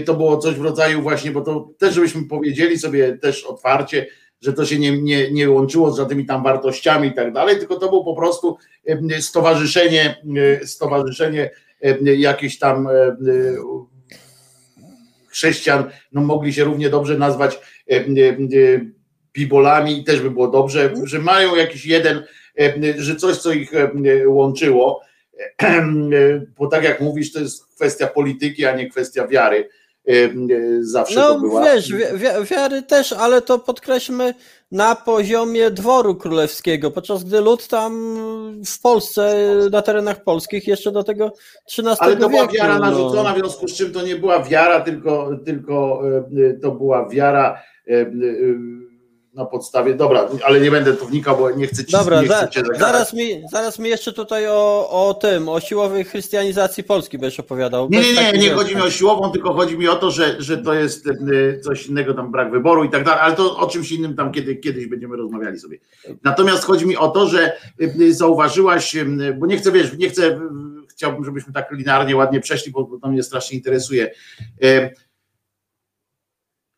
to 0.07 0.15
było 0.15 0.39
coś 0.39 0.55
w 0.55 0.63
rodzaju 0.63 1.03
właśnie, 1.03 1.31
bo 1.31 1.41
to 1.41 1.69
też 1.79 1.95
żebyśmy 1.95 2.25
powiedzieli 2.29 2.79
sobie 2.79 3.19
też 3.19 3.45
otwarcie, 3.45 4.07
że 4.41 4.53
to 4.53 4.67
się 4.67 4.79
nie, 4.79 5.03
nie, 5.03 5.31
nie 5.31 5.51
łączyło 5.51 5.93
z 5.93 5.97
żadnymi 5.97 6.27
tam 6.27 6.43
wartościami 6.43 7.09
i 7.09 7.15
tak 7.15 7.33
dalej, 7.33 7.59
tylko 7.59 7.77
to 7.77 7.89
było 7.89 8.05
po 8.05 8.15
prostu 8.15 8.57
stowarzyszenie, 9.21 10.23
stowarzyszenie 10.65 11.51
jakieś 12.03 12.59
tam 12.59 12.89
chrześcijan, 15.29 15.85
no 16.13 16.21
mogli 16.21 16.53
się 16.53 16.65
równie 16.65 16.91
dobrze 16.91 17.19
nazwać 17.19 17.59
bibolami 19.33 20.01
i 20.01 20.05
też 20.05 20.21
by 20.21 20.31
było 20.31 20.49
dobrze, 20.49 20.95
że 21.05 21.19
mają 21.19 21.57
jakiś 21.57 21.87
jeden, 21.87 22.23
że 22.99 23.17
coś, 23.17 23.37
co 23.37 23.53
ich 23.53 23.73
łączyło, 24.27 25.01
bo 26.59 26.67
tak 26.67 26.85
jak 26.85 27.01
mówisz, 27.01 27.33
to 27.33 27.41
jest 27.41 27.67
kwestia 27.75 28.07
polityki, 28.07 28.65
a 28.65 28.77
nie 28.77 28.91
kwestia 28.91 29.27
wiary. 29.27 29.69
Zawsze 30.81 31.15
no, 31.15 31.35
to 31.35 31.41
była. 31.41 31.65
Wiesz, 31.65 31.93
wi 31.93 32.03
wiary 32.51 32.83
też, 32.83 33.13
ale 33.13 33.43
to 33.43 33.59
podkreślmy 33.59 34.35
na 34.73 34.95
poziomie 34.95 35.71
dworu 35.71 36.15
królewskiego, 36.15 36.91
podczas 36.91 37.25
gdy 37.25 37.41
lud 37.41 37.69
tam 37.69 38.17
w 38.67 38.81
Polsce, 38.81 39.55
na 39.71 39.83
terenach 39.83 40.25
polskich 40.25 40.67
jeszcze 40.67 40.93
do 40.93 41.05
tego 41.05 41.33
XIII 41.79 41.97
Ale 41.99 42.17
to 42.17 42.29
była 42.29 42.49
wiara 42.49 42.79
no. 42.79 42.81
narzucona, 42.81 43.35
w 43.35 43.39
związku 43.39 43.69
z 43.69 43.75
czym 43.75 43.93
to 43.93 44.03
nie 44.03 44.17
była 44.17 44.43
wiara, 44.43 44.81
tylko, 44.81 45.31
tylko 45.45 46.03
to 46.63 46.71
była 46.73 47.09
wiara 47.09 47.63
na 49.37 49.45
podstawie, 49.45 49.95
dobra, 49.95 50.29
ale 50.45 50.61
nie 50.61 50.71
będę 50.71 50.93
tu 50.93 51.07
wnikał, 51.07 51.37
bo 51.37 51.51
nie 51.51 51.67
chcę 51.67 51.85
ci 51.85 51.93
Dobra, 51.93 52.23
nie 52.23 52.29
chcę 52.29 52.49
za, 52.55 52.79
zaraz, 52.79 53.13
mi, 53.13 53.43
zaraz 53.53 53.79
mi 53.79 53.89
jeszcze 53.89 54.13
tutaj 54.13 54.47
o, 54.49 54.89
o 55.09 55.15
tym, 55.15 55.49
o 55.49 55.61
siłowej 55.61 56.05
chrystianizacji 56.05 56.85
Polski 56.85 57.19
będziesz 57.19 57.41
opowiadał. 57.41 57.89
Nie, 57.91 58.01
nie, 58.01 58.33
nie, 58.33 58.39
nie 58.39 58.51
chodzi 58.51 58.77
mi 58.77 58.83
o 58.83 58.91
siłową, 58.91 59.31
tylko 59.31 59.55
chodzi 59.55 59.79
mi 59.79 59.89
o 59.89 59.97
to, 59.97 60.11
że, 60.11 60.37
że 60.39 60.59
to 60.59 60.75
jest 60.75 61.07
e, 61.07 61.61
coś 61.61 61.87
innego, 61.87 62.15
tam 62.15 62.31
brak 62.33 62.51
wyboru 62.51 62.85
i 62.85 62.91
tak 62.91 63.05
dalej, 63.05 63.21
ale 63.23 63.37
to 63.37 63.57
o 63.57 63.67
czymś 63.67 63.93
innym 63.93 64.17
tam 64.17 64.33
kiedy, 64.33 64.57
kiedyś 64.57 64.87
będziemy 64.87 65.17
rozmawiali 65.17 65.59
sobie. 65.59 65.79
Natomiast 66.25 66.65
chodzi 66.65 66.87
mi 66.87 66.97
o 66.97 67.09
to, 67.09 67.29
że 67.29 67.53
e, 67.81 68.13
zauważyłaś, 68.13 68.97
bo 69.39 69.47
nie 69.47 69.57
chcę, 69.57 69.73
wiesz, 69.73 69.99
nie 69.99 70.09
chcę, 70.09 70.41
chciałbym, 70.91 71.25
żebyśmy 71.25 71.53
tak 71.53 71.73
linearnie 71.73 72.17
ładnie 72.17 72.41
przeszli, 72.41 72.73
bo, 72.73 72.99
to 73.03 73.09
mnie 73.09 73.23
strasznie 73.23 73.57
interesuje. 73.57 74.11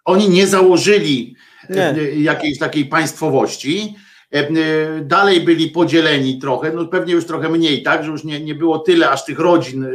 Oni 0.05 0.29
nie 0.29 0.47
założyli 0.47 1.37
nie. 1.71 1.95
jakiejś 2.23 2.59
takiej 2.59 2.85
państwowości. 2.87 3.95
Dalej 5.03 5.41
byli 5.41 5.71
podzieleni 5.71 6.39
trochę, 6.39 6.73
no 6.73 6.87
pewnie 6.87 7.15
już 7.15 7.27
trochę 7.27 7.49
mniej, 7.49 7.83
tak, 7.83 8.05
że 8.05 8.11
już 8.11 8.25
nie, 8.25 8.41
nie 8.41 8.55
było 8.55 8.79
tyle 8.79 9.11
aż 9.11 9.25
tych 9.25 9.39
rodzin, 9.39 9.87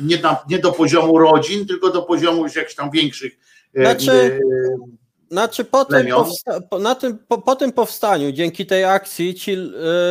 nie, 0.00 0.18
na, 0.18 0.36
nie 0.48 0.58
do 0.58 0.72
poziomu 0.72 1.18
rodzin, 1.18 1.66
tylko 1.66 1.90
do 1.90 2.02
poziomu 2.02 2.42
już 2.42 2.56
jakichś 2.56 2.74
tam 2.74 2.90
większych. 2.90 3.32
Znaczy, 3.74 4.40
znaczy 5.30 5.64
po, 5.64 5.84
tym 5.84 6.06
na 6.80 6.94
tym, 6.94 7.18
po, 7.28 7.38
po, 7.38 7.56
tym 7.56 7.72
powstaniu, 7.72 8.32
dzięki 8.32 8.66
tej 8.66 8.84
akcji, 8.84 9.34
ci 9.34 9.56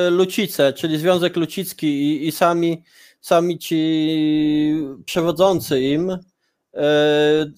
Lucice, 0.10 0.74
czyli 0.74 0.98
Związek 0.98 1.36
Lucicki 1.36 1.88
i, 1.88 2.28
i 2.28 2.32
sami, 2.32 2.84
sami 3.22 3.58
ci 3.58 4.86
przewodzący 5.06 5.82
im, 5.82 6.18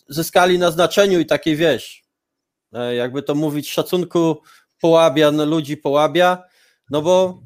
zyskali 0.09 0.59
na 0.59 0.71
znaczeniu 0.71 1.19
i 1.19 1.25
takiej 1.25 1.55
wieś 1.55 2.02
E, 2.02 2.02
jakby 2.95 3.23
to 3.23 3.35
mówić, 3.35 3.69
szacunku 3.69 4.41
połabian, 4.81 5.49
ludzi 5.49 5.77
połabia, 5.77 6.43
no 6.89 7.01
bo 7.01 7.41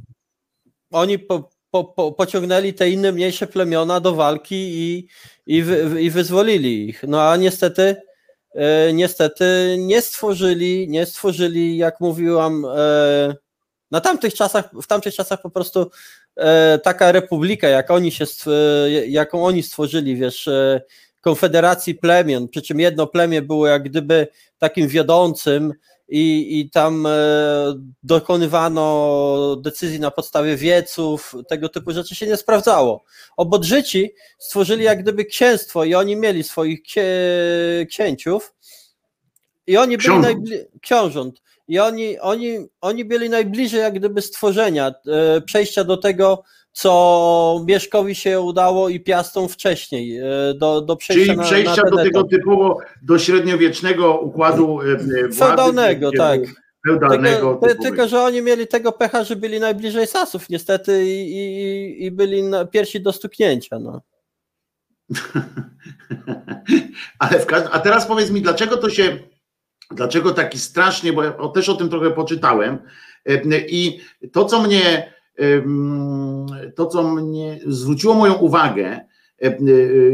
oni 0.91 1.19
po, 1.19 1.49
po, 1.71 1.83
po, 1.83 2.11
pociągnęli 2.11 2.73
te 2.73 2.89
inne 2.89 3.11
mniejsze 3.11 3.47
plemiona 3.47 3.99
do 3.99 4.15
walki 4.15 4.55
i, 4.55 5.07
i, 5.45 5.63
wy, 5.63 6.01
i 6.01 6.09
wyzwolili 6.09 6.89
ich. 6.89 7.03
No 7.03 7.29
a 7.29 7.35
niestety, 7.35 7.95
e, 8.55 8.93
niestety 8.93 9.75
nie 9.79 10.01
stworzyli, 10.01 10.89
nie 10.89 11.05
stworzyli, 11.05 11.77
jak 11.77 11.99
mówiłam, 11.99 12.65
e, 12.65 13.35
na 13.91 14.01
tamtych 14.01 14.33
czasach, 14.33 14.69
w 14.73 14.87
tamtych 14.87 15.15
czasach 15.15 15.41
po 15.41 15.49
prostu 15.49 15.91
e, 16.35 16.79
taka 16.79 17.11
republika, 17.11 17.67
jak 17.67 17.91
oni 17.91 18.11
się, 18.11 18.25
jaką 19.07 19.45
oni 19.45 19.63
stworzyli, 19.63 20.15
wiesz, 20.15 20.47
e, 20.47 20.81
konfederacji 21.21 21.95
plemion, 21.95 22.47
przy 22.47 22.61
czym 22.61 22.79
jedno 22.79 23.07
plemię 23.07 23.41
było 23.41 23.67
jak 23.67 23.83
gdyby 23.83 24.27
takim 24.57 24.87
wiodącym 24.87 25.73
i, 26.09 26.59
i 26.59 26.69
tam 26.69 27.05
e, 27.05 27.09
dokonywano 28.03 29.55
decyzji 29.61 29.99
na 29.99 30.11
podstawie 30.11 30.55
wieców, 30.55 31.35
tego 31.49 31.69
typu 31.69 31.91
rzeczy 31.91 32.15
się 32.15 32.27
nie 32.27 32.37
sprawdzało. 32.37 33.03
Obodrzyci 33.37 34.13
stworzyli 34.39 34.83
jak 34.83 35.01
gdyby 35.01 35.25
księstwo 35.25 35.83
i 35.83 35.95
oni 35.95 36.15
mieli 36.15 36.43
swoich 36.43 36.79
księciów 37.89 38.53
i 39.67 39.77
oni 39.77 39.97
byli 39.97 40.19
najbliżej, 40.19 40.67
książąt, 40.81 41.41
i 41.67 41.79
oni, 41.79 42.19
oni, 42.19 42.57
oni 42.81 43.05
byli 43.05 43.29
najbliżej 43.29 43.79
jak 43.79 43.93
gdyby 43.93 44.21
stworzenia, 44.21 44.93
e, 45.07 45.41
przejścia 45.41 45.83
do 45.83 45.97
tego, 45.97 46.43
co 46.77 47.63
Mieszkowi 47.67 48.15
się 48.15 48.41
udało 48.41 48.89
i 48.89 48.99
Piastom 48.99 49.49
wcześniej, 49.49 50.17
e, 50.17 50.53
do, 50.53 50.81
do 50.81 50.95
przejścia 50.95 51.33
Czyli 51.33 51.45
przejścia 51.45 51.81
na, 51.83 51.89
na 51.89 51.95
do 51.95 52.03
tego 52.03 52.23
typowo, 52.23 52.79
do 53.01 53.19
średniowiecznego 53.19 54.19
układu 54.19 54.81
e, 54.81 54.85
władzy. 54.97 55.29
Feudalnego, 55.33 56.11
tak. 56.17 56.39
Feudalnego 56.87 57.55
tylko, 57.55 57.83
tylko, 57.83 58.07
że 58.07 58.21
oni 58.21 58.41
mieli 58.41 58.67
tego 58.67 58.91
pecha, 58.91 59.23
że 59.23 59.35
byli 59.35 59.59
najbliżej 59.59 60.07
Sasów 60.07 60.49
niestety 60.49 61.05
i, 61.05 61.37
i, 61.37 62.05
i 62.05 62.11
byli 62.11 62.43
na, 62.43 62.65
pierwsi 62.65 63.01
do 63.01 63.13
stuknięcia. 63.13 63.79
No. 63.79 64.01
Ale 67.19 67.39
w 67.39 67.45
każdym, 67.45 67.71
a 67.73 67.79
teraz 67.79 68.07
powiedz 68.07 68.31
mi, 68.31 68.41
dlaczego 68.41 68.77
to 68.77 68.89
się, 68.89 69.19
dlaczego 69.91 70.31
taki 70.31 70.59
strasznie, 70.59 71.13
bo 71.13 71.23
ja 71.23 71.33
też 71.53 71.69
o 71.69 71.75
tym 71.75 71.89
trochę 71.89 72.11
poczytałem 72.11 72.77
e, 73.25 73.59
i 73.67 74.01
to, 74.31 74.45
co 74.45 74.61
mnie 74.61 75.16
to, 76.75 76.85
co 76.85 77.03
mnie 77.03 77.59
zwróciło 77.65 78.13
moją 78.13 78.33
uwagę, 78.33 78.99
E, 79.41 79.47
e, 79.47 79.61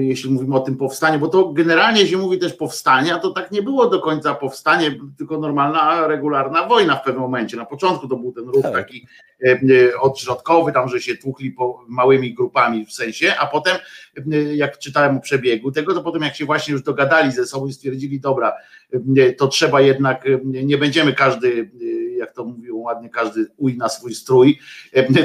jeśli 0.03 0.29
mówimy 0.29 0.55
o 0.55 0.59
tym 0.59 0.77
powstaniu, 0.77 1.19
bo 1.19 1.27
to 1.27 1.53
generalnie 1.53 2.07
się 2.07 2.17
mówi 2.17 2.39
też 2.39 2.53
powstanie, 2.53 3.15
a 3.15 3.19
to 3.19 3.31
tak 3.31 3.51
nie 3.51 3.61
było 3.61 3.89
do 3.89 3.99
końca 4.01 4.35
powstanie, 4.35 4.95
tylko 5.17 5.37
normalna, 5.37 6.07
regularna 6.07 6.67
wojna 6.67 6.95
w 6.95 7.03
pewnym 7.03 7.21
momencie. 7.21 7.57
Na 7.57 7.65
początku 7.65 8.07
to 8.07 8.15
był 8.15 8.31
ten 8.31 8.45
ruch 8.45 8.63
tak. 8.63 8.73
taki 8.73 9.07
e, 9.45 9.99
odśrodkowy, 9.99 10.71
tam, 10.71 10.89
że 10.89 11.01
się 11.01 11.17
tłukli 11.17 11.55
małymi 11.87 12.33
grupami 12.33 12.85
w 12.85 12.93
sensie, 12.93 13.33
a 13.39 13.47
potem 13.47 13.77
jak 14.53 14.77
czytałem 14.77 15.17
o 15.17 15.19
przebiegu 15.19 15.71
tego, 15.71 15.93
to 15.93 16.03
potem 16.03 16.21
jak 16.21 16.35
się 16.35 16.45
właśnie 16.45 16.71
już 16.71 16.83
dogadali 16.83 17.31
ze 17.31 17.45
sobą 17.45 17.67
i 17.67 17.73
stwierdzili, 17.73 18.19
dobra, 18.19 18.53
to 19.37 19.47
trzeba 19.47 19.81
jednak, 19.81 20.27
nie 20.43 20.77
będziemy 20.77 21.13
każdy 21.13 21.71
jak 22.23 22.33
to 22.33 22.43
mówią 22.43 22.75
ładnie, 22.75 23.09
każdy 23.09 23.45
uj 23.57 23.77
na 23.77 23.89
swój 23.89 24.15
strój, 24.15 24.59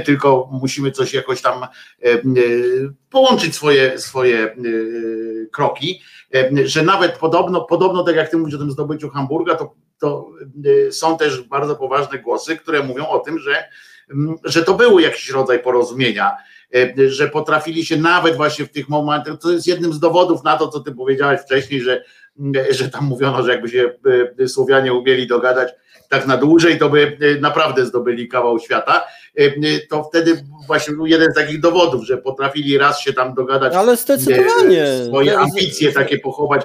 tylko 0.04 0.48
musimy 0.52 0.90
coś 0.90 1.14
jakoś 1.14 1.42
tam 1.42 1.66
połączyć 3.10 3.54
swoje, 3.54 3.98
swoje 3.98 4.56
kroki, 5.52 6.02
że 6.64 6.82
nawet 6.82 7.18
podobno, 7.18 7.60
podobno 7.60 8.04
tak 8.04 8.16
jak 8.16 8.30
ty 8.30 8.36
mówisz 8.36 8.54
o 8.54 8.58
tym 8.58 8.70
zdobyciu 8.70 9.08
Hamburga, 9.08 9.54
to, 9.54 9.74
to 9.98 10.30
są 10.90 11.18
też 11.18 11.42
bardzo 11.42 11.76
poważne 11.76 12.18
głosy, 12.18 12.56
które 12.56 12.82
mówią 12.82 13.08
o 13.08 13.18
tym, 13.18 13.38
że, 13.38 13.64
że 14.44 14.64
to 14.64 14.74
był 14.74 14.98
jakiś 14.98 15.30
rodzaj 15.30 15.62
porozumienia, 15.62 16.36
że 17.08 17.28
potrafili 17.28 17.84
się 17.84 17.96
nawet 17.96 18.36
właśnie 18.36 18.64
w 18.64 18.72
tych 18.72 18.88
momentach, 18.88 19.38
to 19.38 19.52
jest 19.52 19.66
jednym 19.66 19.92
z 19.92 20.00
dowodów 20.00 20.44
na 20.44 20.56
to, 20.56 20.68
co 20.68 20.80
ty 20.80 20.92
powiedziałeś 20.92 21.40
wcześniej, 21.40 21.80
że, 21.80 22.04
że 22.70 22.88
tam 22.88 23.04
mówiono, 23.04 23.42
że 23.42 23.52
jakby 23.52 23.68
się 23.68 23.92
Słowianie 24.46 24.94
umieli 24.94 25.26
dogadać, 25.26 25.68
tak 26.08 26.26
na 26.26 26.36
dłużej, 26.36 26.78
to 26.78 26.88
by 26.88 27.18
e, 27.20 27.40
naprawdę 27.40 27.86
zdobyli 27.86 28.28
kawał 28.28 28.58
świata. 28.58 29.04
E, 29.38 29.42
e, 29.42 29.50
to 29.90 30.04
wtedy 30.04 30.44
właśnie 30.66 30.94
był 30.94 31.06
jeden 31.06 31.32
z 31.32 31.34
takich 31.34 31.60
dowodów, 31.60 32.04
że 32.04 32.18
potrafili 32.18 32.78
raz 32.78 33.00
się 33.00 33.12
tam 33.12 33.34
dogadać. 33.34 33.74
Ale 33.74 33.96
zdecydowanie. 33.96 34.86
Swoje 35.06 35.38
ambicje 35.38 35.92
takie 35.92 36.18
pochować, 36.18 36.62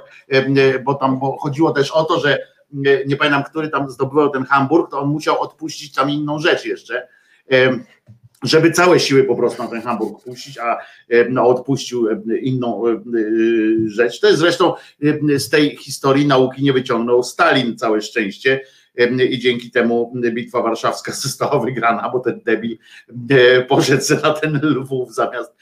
bo 0.83 0.95
tam 0.95 1.19
chodziło 1.39 1.71
też 1.71 1.91
o 1.91 2.03
to, 2.03 2.19
że 2.19 2.37
nie 3.07 3.15
pamiętam, 3.17 3.43
który 3.43 3.69
tam 3.69 3.89
zdobywał 3.89 4.29
ten 4.29 4.45
Hamburg, 4.45 4.91
to 4.91 4.99
on 4.99 5.09
musiał 5.09 5.41
odpuścić 5.41 5.93
tam 5.93 6.09
inną 6.09 6.39
rzecz 6.39 6.65
jeszcze 6.65 7.07
żeby 8.43 8.71
całe 8.71 8.99
siły 8.99 9.23
po 9.23 9.35
prostu 9.35 9.63
na 9.63 9.69
ten 9.69 9.81
Hamburg 9.81 10.23
puścić, 10.23 10.57
a 10.57 10.77
no, 11.29 11.47
odpuścił 11.47 12.07
inną 12.41 12.83
rzecz. 13.85 14.19
To 14.19 14.27
jest 14.27 14.39
zresztą 14.39 14.73
z 15.37 15.49
tej 15.49 15.77
historii 15.77 16.27
nauki 16.27 16.63
nie 16.63 16.73
wyciągnął 16.73 17.23
Stalin, 17.23 17.77
całe 17.77 18.01
szczęście, 18.01 18.61
i 19.29 19.39
dzięki 19.39 19.71
temu 19.71 20.13
bitwa 20.31 20.61
warszawska 20.61 21.11
została 21.23 21.59
wygrana, 21.59 22.09
bo 22.09 22.19
ten 22.19 22.41
debil 22.45 22.77
poszedł 23.67 24.03
na 24.23 24.33
ten 24.33 24.59
Lwów 24.63 25.15
zamiast 25.15 25.53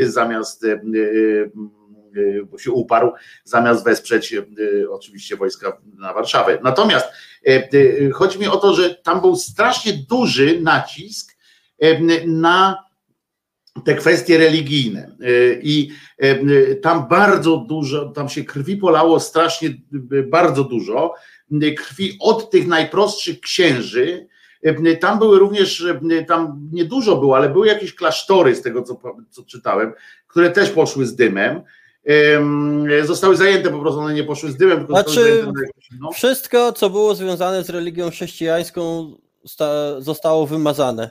zamiast 0.00 0.64
bo 2.50 2.58
się 2.58 2.72
uparł, 2.72 3.12
zamiast 3.44 3.84
wesprzeć 3.84 4.34
oczywiście 4.90 5.36
wojska 5.36 5.80
na 5.98 6.12
Warszawę. 6.12 6.58
Natomiast 6.62 7.06
chodzi 8.12 8.38
mi 8.38 8.46
o 8.46 8.56
to, 8.56 8.74
że 8.74 8.94
tam 8.94 9.20
był 9.20 9.36
strasznie 9.36 9.92
duży 9.92 10.60
nacisk 10.60 11.36
na 12.26 12.84
te 13.84 13.94
kwestie 13.94 14.38
religijne. 14.38 15.16
I 15.62 15.90
tam 16.82 17.08
bardzo 17.08 17.56
dużo, 17.56 18.08
tam 18.08 18.28
się 18.28 18.44
krwi 18.44 18.76
polało 18.76 19.20
strasznie 19.20 19.70
bardzo 20.30 20.64
dużo, 20.64 21.14
krwi 21.76 22.16
od 22.20 22.50
tych 22.50 22.66
najprostszych 22.66 23.40
księży. 23.40 24.28
Tam 25.00 25.18
były 25.18 25.38
również, 25.38 25.86
tam 26.28 26.68
niedużo 26.72 27.16
było, 27.16 27.36
ale 27.36 27.48
były 27.48 27.66
jakieś 27.66 27.94
klasztory 27.94 28.54
z 28.54 28.62
tego, 28.62 28.82
co, 28.82 29.00
co 29.30 29.42
czytałem, 29.42 29.92
które 30.26 30.50
też 30.50 30.70
poszły 30.70 31.06
z 31.06 31.16
dymem. 31.16 31.62
Zostały 33.04 33.36
zajęte 33.36 33.70
po 33.70 33.78
prostu, 33.78 34.00
one 34.00 34.14
nie 34.14 34.24
poszły 34.24 34.50
z 34.50 34.56
dymem. 34.56 34.78
Tylko 34.78 34.92
znaczy, 34.92 35.46
no. 36.00 36.12
wszystko, 36.12 36.72
co 36.72 36.90
było 36.90 37.14
związane 37.14 37.64
z 37.64 37.70
religią 37.70 38.10
chrześcijańską, 38.10 39.12
zostało 39.98 40.46
wymazane. 40.46 41.10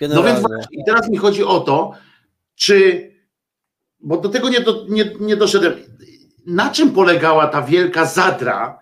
Generalnie. 0.00 0.42
No 0.42 0.48
więc 0.48 0.66
i 0.70 0.84
teraz 0.86 1.10
mi 1.10 1.16
chodzi 1.16 1.44
o 1.44 1.60
to, 1.60 1.92
czy, 2.54 3.10
bo 4.00 4.16
do 4.16 4.28
tego 4.28 4.48
nie, 4.48 4.60
do, 4.60 4.86
nie, 4.88 5.10
nie 5.20 5.36
doszedłem, 5.36 5.72
na 6.46 6.70
czym 6.70 6.90
polegała 6.90 7.46
ta 7.46 7.62
wielka 7.62 8.04
zadra, 8.04 8.78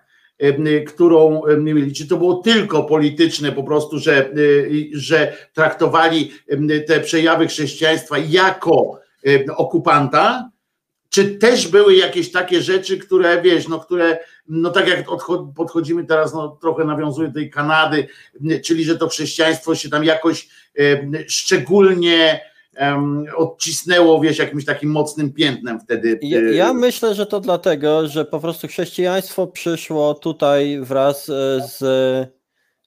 którą 0.86 1.42
mieli, 1.58 2.06
to 2.08 2.16
było 2.16 2.34
tylko 2.34 2.84
polityczne 2.84 3.52
po 3.52 3.62
prostu, 3.62 3.98
że, 3.98 4.30
że 4.92 5.36
traktowali 5.52 6.32
te 6.86 7.00
przejawy 7.00 7.46
chrześcijaństwa 7.46 8.18
jako 8.18 9.00
okupanta, 9.56 10.50
czy 11.10 11.24
też 11.24 11.68
były 11.68 11.94
jakieś 11.94 12.32
takie 12.32 12.62
rzeczy, 12.62 12.98
które 12.98 13.42
wiesz, 13.42 13.68
no 13.68 13.80
które, 13.80 14.18
no 14.48 14.70
tak 14.70 14.88
jak 14.88 15.04
podchodzimy 15.56 16.04
teraz, 16.04 16.34
no 16.34 16.48
trochę 16.48 16.84
nawiązuje 16.84 17.28
do 17.28 17.34
tej 17.34 17.50
Kanady, 17.50 18.08
czyli 18.64 18.84
że 18.84 18.98
to 18.98 19.08
chrześcijaństwo 19.08 19.74
się 19.74 19.88
tam 19.88 20.04
jakoś 20.04 20.48
szczególnie 21.28 22.40
odcisnęło, 23.36 24.20
wiesz, 24.20 24.38
jakimś 24.38 24.64
takim 24.64 24.90
mocnym 24.90 25.32
piętnem 25.32 25.80
wtedy. 25.80 26.18
Ja, 26.22 26.38
y, 26.38 26.55
ja, 26.55 26.72
myślę, 26.72 27.14
że 27.14 27.26
to 27.26 27.40
dlatego, 27.40 28.09
że 28.09 28.24
po 28.24 28.40
prostu 28.40 28.68
chrześcijaństwo 28.68 29.47
przyszło 29.47 30.14
tutaj 30.14 30.80
wraz 30.80 31.28
e, 31.28 31.68
z, 31.68 31.78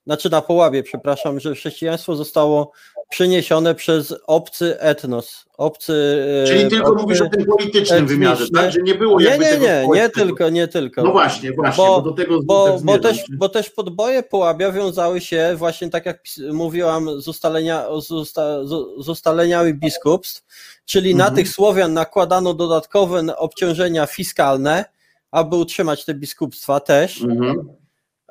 znaczy 0.06 0.30
na 0.30 0.42
poławie, 0.42 0.84
przepraszam, 0.84 1.40
że 1.40 1.56
chrześcijaństwo 1.56 2.16
zostało 2.16 2.72
przeniesione 3.14 3.76
przez 3.76 4.16
obcy 4.28 4.80
etnos, 4.80 5.46
obcy... 5.58 6.26
E, 6.44 6.48
Czyli 6.48 6.70
tylko 6.70 6.92
obcy 6.92 7.04
mówisz 7.04 7.22
o 7.22 7.30
tym 7.30 7.46
politycznym 7.46 8.08
wymiarze, 8.08 8.50
tak? 8.50 8.72
Że 8.72 8.82
nie 8.82 8.96
było 8.96 9.20
Nie, 9.20 9.38
nie, 9.38 9.58
nie, 9.58 9.88
nie 9.94 10.10
tylko, 10.10 10.50
nie 10.50 10.68
tylko. 10.68 11.04
No 11.04 11.12
właśnie, 11.12 11.52
właśnie, 11.52 11.84
bo, 11.84 12.02
bo 12.02 12.02
do 12.02 12.12
tego 12.12 12.40
bo, 12.44 12.80
bo, 12.84 13.00
też, 13.00 13.24
bo 13.38 13.50
też 13.50 13.70
podboje 13.70 14.24
połabia 14.24 14.72
wiązały 14.72 15.22
się 15.22 15.54
właśnie 15.56 15.90
tak 15.90 16.06
jak 16.06 16.24
mówiłam 16.54 17.22
z, 17.22 17.28
ustalenia, 17.28 17.86
z, 18.02 18.12
usta, 18.12 18.66
z 18.98 19.10
ustaleniami 19.10 19.74
biskupstw, 19.74 20.46
czyli 20.86 21.12
mhm. 21.12 21.30
na 21.30 21.36
tych 21.36 21.50
Słowian 21.50 21.94
nakładano 21.94 22.54
dodatkowe 22.54 23.38
obciążenia 23.38 24.06
fiskalne, 24.06 24.86
aby 25.32 25.56
utrzymać 25.56 26.06
te 26.06 26.14
biskupstwa 26.14 26.80
też. 26.80 27.22
Mhm. 27.22 27.70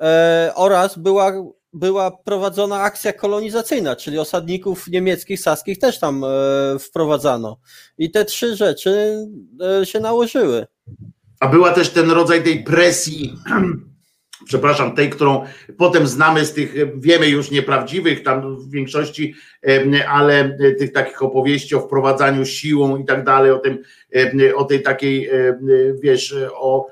E, 0.01 0.51
oraz 0.55 0.97
była 0.97 1.31
była 1.73 2.11
prowadzona 2.11 2.81
akcja 2.81 3.13
kolonizacyjna, 3.13 3.95
czyli 3.95 4.19
osadników 4.19 4.87
niemieckich, 4.87 5.39
saskich 5.39 5.79
też 5.79 5.99
tam 5.99 6.23
e, 6.23 6.27
wprowadzano. 6.79 7.59
I 7.97 8.11
te 8.11 8.25
trzy 8.25 8.55
rzeczy 8.55 9.17
e, 9.81 9.85
się 9.85 9.99
nałożyły. 9.99 10.67
A 11.39 11.47
była 11.47 11.71
też 11.71 11.89
ten 11.89 12.11
rodzaj 12.11 12.43
tej 12.43 12.63
presji, 12.63 13.33
przepraszam, 14.47 14.95
tej, 14.95 15.09
którą 15.09 15.45
potem 15.77 16.07
znamy 16.07 16.45
z 16.45 16.53
tych, 16.53 16.75
wiemy 16.99 17.27
już 17.27 17.51
nieprawdziwych 17.51 18.23
tam 18.23 18.57
w 18.57 18.71
większości, 18.71 19.33
ale 20.09 20.57
tych 20.79 20.93
takich 20.93 21.23
opowieści 21.23 21.75
o 21.75 21.79
wprowadzaniu 21.79 22.45
siłą 22.45 22.97
i 22.97 23.05
tak 23.05 23.23
dalej, 23.23 23.51
o 23.51 23.59
tym, 23.59 23.77
o 24.55 24.63
tej 24.63 24.81
takiej, 24.81 25.29
wiesz, 26.01 26.35
o 26.55 26.87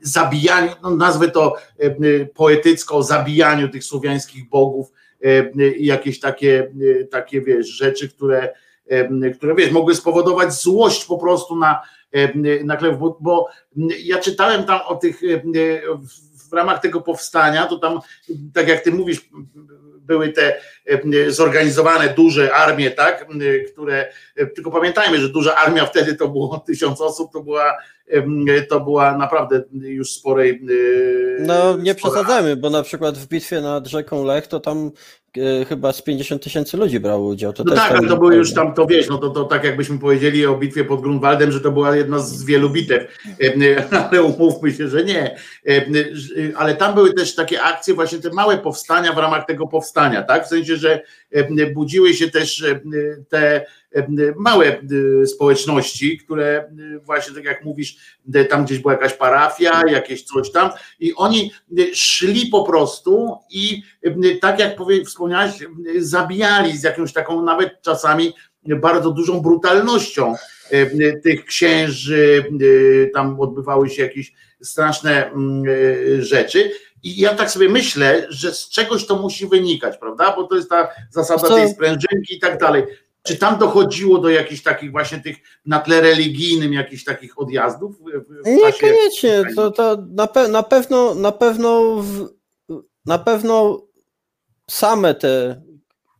zabijaniu, 0.00 0.70
no 0.82 0.96
nazwę 0.96 1.30
to 1.30 1.56
e, 1.56 1.84
e, 1.84 2.26
poetycko, 2.26 3.02
zabijaniu 3.02 3.68
tych 3.68 3.84
słowiańskich 3.84 4.48
bogów 4.48 4.92
e, 5.24 5.68
i 5.68 5.86
jakieś 5.86 6.20
takie, 6.20 6.72
takie 7.10 7.40
wiesz, 7.40 7.66
rzeczy, 7.66 8.08
które, 8.08 8.54
które 9.34 9.54
wiesz, 9.54 9.70
mogły 9.70 9.94
spowodować 9.94 10.54
złość 10.54 11.04
po 11.04 11.18
prostu 11.18 11.56
na, 11.56 11.82
na 12.64 12.76
chleb, 12.76 12.96
bo, 12.96 13.18
bo 13.20 13.48
ja 14.04 14.18
czytałem 14.18 14.64
tam 14.64 14.80
o 14.86 14.94
tych 14.94 15.20
w 16.50 16.52
ramach 16.52 16.80
tego 16.80 17.00
powstania, 17.00 17.66
to 17.66 17.78
tam, 17.78 18.00
tak 18.54 18.68
jak 18.68 18.80
ty 18.80 18.92
mówisz, 18.92 19.30
były 20.00 20.28
te 20.28 20.60
zorganizowane 21.28 22.08
duże 22.08 22.54
armie, 22.54 22.90
tak, 22.90 23.26
które, 23.72 24.12
tylko 24.54 24.70
pamiętajmy, 24.70 25.18
że 25.18 25.28
duża 25.28 25.54
armia 25.54 25.86
wtedy 25.86 26.14
to 26.14 26.28
było 26.28 26.58
tysiąc 26.66 27.00
osób, 27.00 27.32
to 27.32 27.42
była 27.42 27.76
to 28.68 28.80
była 28.80 29.18
naprawdę 29.18 29.62
już 29.72 30.10
sporej. 30.10 30.62
No 31.38 31.76
nie 31.76 31.94
spora. 31.94 32.12
przesadzamy, 32.12 32.56
bo 32.56 32.70
na 32.70 32.82
przykład 32.82 33.18
w 33.18 33.28
bitwie 33.28 33.60
nad 33.60 33.86
rzeką 33.86 34.24
Lech 34.24 34.46
to 34.46 34.60
tam 34.60 34.90
e, 35.36 35.64
chyba 35.64 35.92
z 35.92 36.02
50 36.02 36.42
tysięcy 36.42 36.76
ludzi 36.76 37.00
brało 37.00 37.28
udział. 37.28 37.52
To 37.52 37.64
no 37.64 37.74
tak, 37.74 37.92
ale 37.92 38.08
to 38.08 38.16
były 38.16 38.36
już 38.36 38.54
tam, 38.54 38.74
to 38.74 38.86
wiesz, 38.86 39.08
no 39.08 39.18
to, 39.18 39.30
to 39.30 39.44
tak 39.44 39.64
jakbyśmy 39.64 39.98
powiedzieli 39.98 40.46
o 40.46 40.56
bitwie 40.56 40.84
pod 40.84 41.00
Grunwaldem, 41.00 41.52
że 41.52 41.60
to 41.60 41.72
była 41.72 41.96
jedna 41.96 42.18
z 42.18 42.44
wielu 42.44 42.70
bitew, 42.70 43.18
ale 44.10 44.22
umówmy 44.22 44.72
się, 44.72 44.88
że 44.88 45.04
nie. 45.04 45.36
Ale 46.56 46.76
tam 46.76 46.94
były 46.94 47.14
też 47.14 47.34
takie 47.34 47.62
akcje, 47.62 47.94
właśnie 47.94 48.18
te 48.18 48.30
małe 48.30 48.58
powstania 48.58 49.12
w 49.12 49.18
ramach 49.18 49.46
tego 49.46 49.66
powstania, 49.66 50.22
tak? 50.22 50.44
W 50.44 50.48
sensie, 50.48 50.76
że 50.76 51.02
budziły 51.74 52.14
się 52.14 52.30
też 52.30 52.64
te 53.28 53.66
małe 54.36 54.82
społeczności, 55.26 56.18
które 56.18 56.72
właśnie 57.02 57.34
tak 57.34 57.44
jak 57.44 57.64
mówisz, 57.64 57.96
tam 58.50 58.64
gdzieś 58.64 58.78
była 58.78 58.92
jakaś 58.92 59.12
parafia, 59.14 59.82
jakieś 59.88 60.22
coś 60.22 60.52
tam 60.52 60.70
i 61.00 61.14
oni 61.14 61.52
szli 61.94 62.46
po 62.46 62.64
prostu 62.64 63.36
i 63.50 63.82
tak 64.40 64.58
jak 64.58 64.76
wspomniałeś, 65.06 65.52
zabijali 65.98 66.78
z 66.78 66.82
jakąś 66.82 67.12
taką 67.12 67.42
nawet 67.42 67.82
czasami 67.82 68.32
bardzo 68.80 69.10
dużą 69.10 69.40
brutalnością 69.40 70.34
tych 71.22 71.44
księży, 71.44 72.44
tam 73.14 73.40
odbywały 73.40 73.90
się 73.90 74.02
jakieś 74.02 74.32
straszne 74.62 75.30
rzeczy. 76.18 76.70
I 77.02 77.20
ja 77.20 77.34
tak 77.34 77.50
sobie 77.50 77.68
myślę, 77.68 78.26
że 78.28 78.52
z 78.52 78.68
czegoś 78.68 79.06
to 79.06 79.16
musi 79.16 79.46
wynikać, 79.46 79.98
prawda? 79.98 80.36
Bo 80.36 80.44
to 80.44 80.56
jest 80.56 80.70
ta 80.70 80.88
zasada 81.10 81.48
tej 81.48 81.68
sprężynki 81.70 82.36
i 82.36 82.38
tak 82.38 82.60
dalej. 82.60 82.82
Czy 83.26 83.36
tam 83.36 83.58
dochodziło 83.58 84.18
do 84.18 84.28
jakichś 84.28 84.62
takich 84.62 84.90
właśnie 84.90 85.20
tych 85.20 85.36
na 85.66 85.80
tle 85.80 86.00
religijnym, 86.00 86.72
jakichś 86.72 87.04
takich 87.04 87.38
odjazdów? 87.38 87.96
Niekoniecznie. 88.44 89.42
To, 89.56 89.70
to 89.70 89.96
na, 90.10 90.26
pe 90.26 90.48
na 90.48 90.62
pewno 90.62 91.14
na 91.14 91.32
pewno 91.32 91.96
w, 91.96 92.28
na 93.06 93.18
pewno 93.18 93.82
same 94.70 95.14
te 95.14 95.62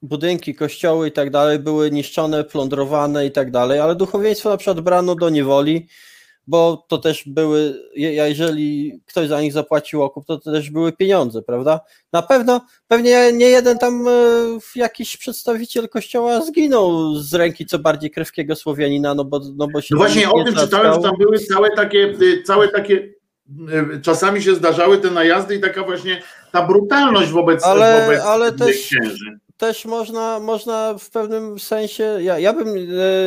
budynki, 0.03 0.55
kościoły 0.55 1.09
i 1.09 1.13
tak 1.13 1.31
dalej 1.31 1.59
były 1.59 1.91
niszczone, 1.91 2.45
plądrowane 2.45 3.27
i 3.27 3.31
tak 3.31 3.51
dalej, 3.51 3.81
ale 3.81 3.95
duchowieństwo 3.95 4.49
na 4.51 4.57
przykład 4.57 4.81
brano 4.81 5.15
do 5.15 5.31
niewoli 5.31 5.89
bo 6.47 6.85
to 6.89 6.99
też 6.99 7.25
były, 7.27 7.75
jeżeli 7.95 9.01
ktoś 9.07 9.29
za 9.29 9.41
nich 9.41 9.53
zapłacił 9.53 10.03
okup, 10.03 10.27
to, 10.27 10.39
to 10.39 10.53
też 10.53 10.71
były 10.71 10.93
pieniądze, 10.93 11.43
prawda? 11.43 11.81
Na 12.13 12.23
pewno, 12.23 12.61
pewnie 12.89 13.33
nie 13.33 13.47
jeden 13.47 13.79
tam 13.79 14.09
e, 14.09 14.11
jakiś 14.77 15.17
przedstawiciel 15.17 15.89
kościoła 15.89 16.41
zginął 16.41 17.15
z 17.15 17.35
ręki 17.35 17.67
co 17.67 17.79
bardziej 17.79 18.11
krewkiego 18.11 18.57
Słowianina, 18.57 19.15
no 19.15 19.25
bo, 19.25 19.41
no 19.57 19.69
bo 19.73 19.81
się. 19.81 19.95
No 19.95 19.99
właśnie 19.99 20.31
o 20.31 20.45
tym 20.45 20.55
czytałem, 20.55 20.95
że 20.95 21.01
tam 21.01 21.17
były 21.19 21.39
całe 21.39 21.71
takie, 21.71 22.15
y, 22.23 22.43
całe 22.43 22.69
takie 22.69 22.95
y, 23.95 24.01
czasami 24.03 24.43
się 24.43 24.55
zdarzały 24.55 24.99
te 24.99 25.11
najazdy 25.11 25.55
i 25.55 25.61
taka 25.61 25.83
właśnie 25.83 26.23
ta 26.53 26.67
brutalność 26.67 27.31
wobec, 27.31 27.65
ale, 27.65 28.03
wobec 28.03 28.21
ale 28.21 28.53
też, 28.53 28.77
księży 28.77 29.39
też 29.57 29.85
można, 29.85 30.41
można 30.41 30.95
w 30.99 31.11
pewnym 31.11 31.59
sensie, 31.59 32.19
ja, 32.21 32.39
ja 32.39 32.53
bym 32.53 32.69
e, 32.69 32.81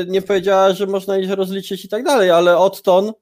nie 0.08 0.22
powiedziała, 0.22 0.74
że 0.74 0.88
można 0.88 1.18
ich 1.18 1.32
rozliczyć 1.32 1.86
i 1.86 1.90
tak 1.90 2.04
dalej, 2.04 2.32
ale 2.32 2.58
Otton, 2.58 3.14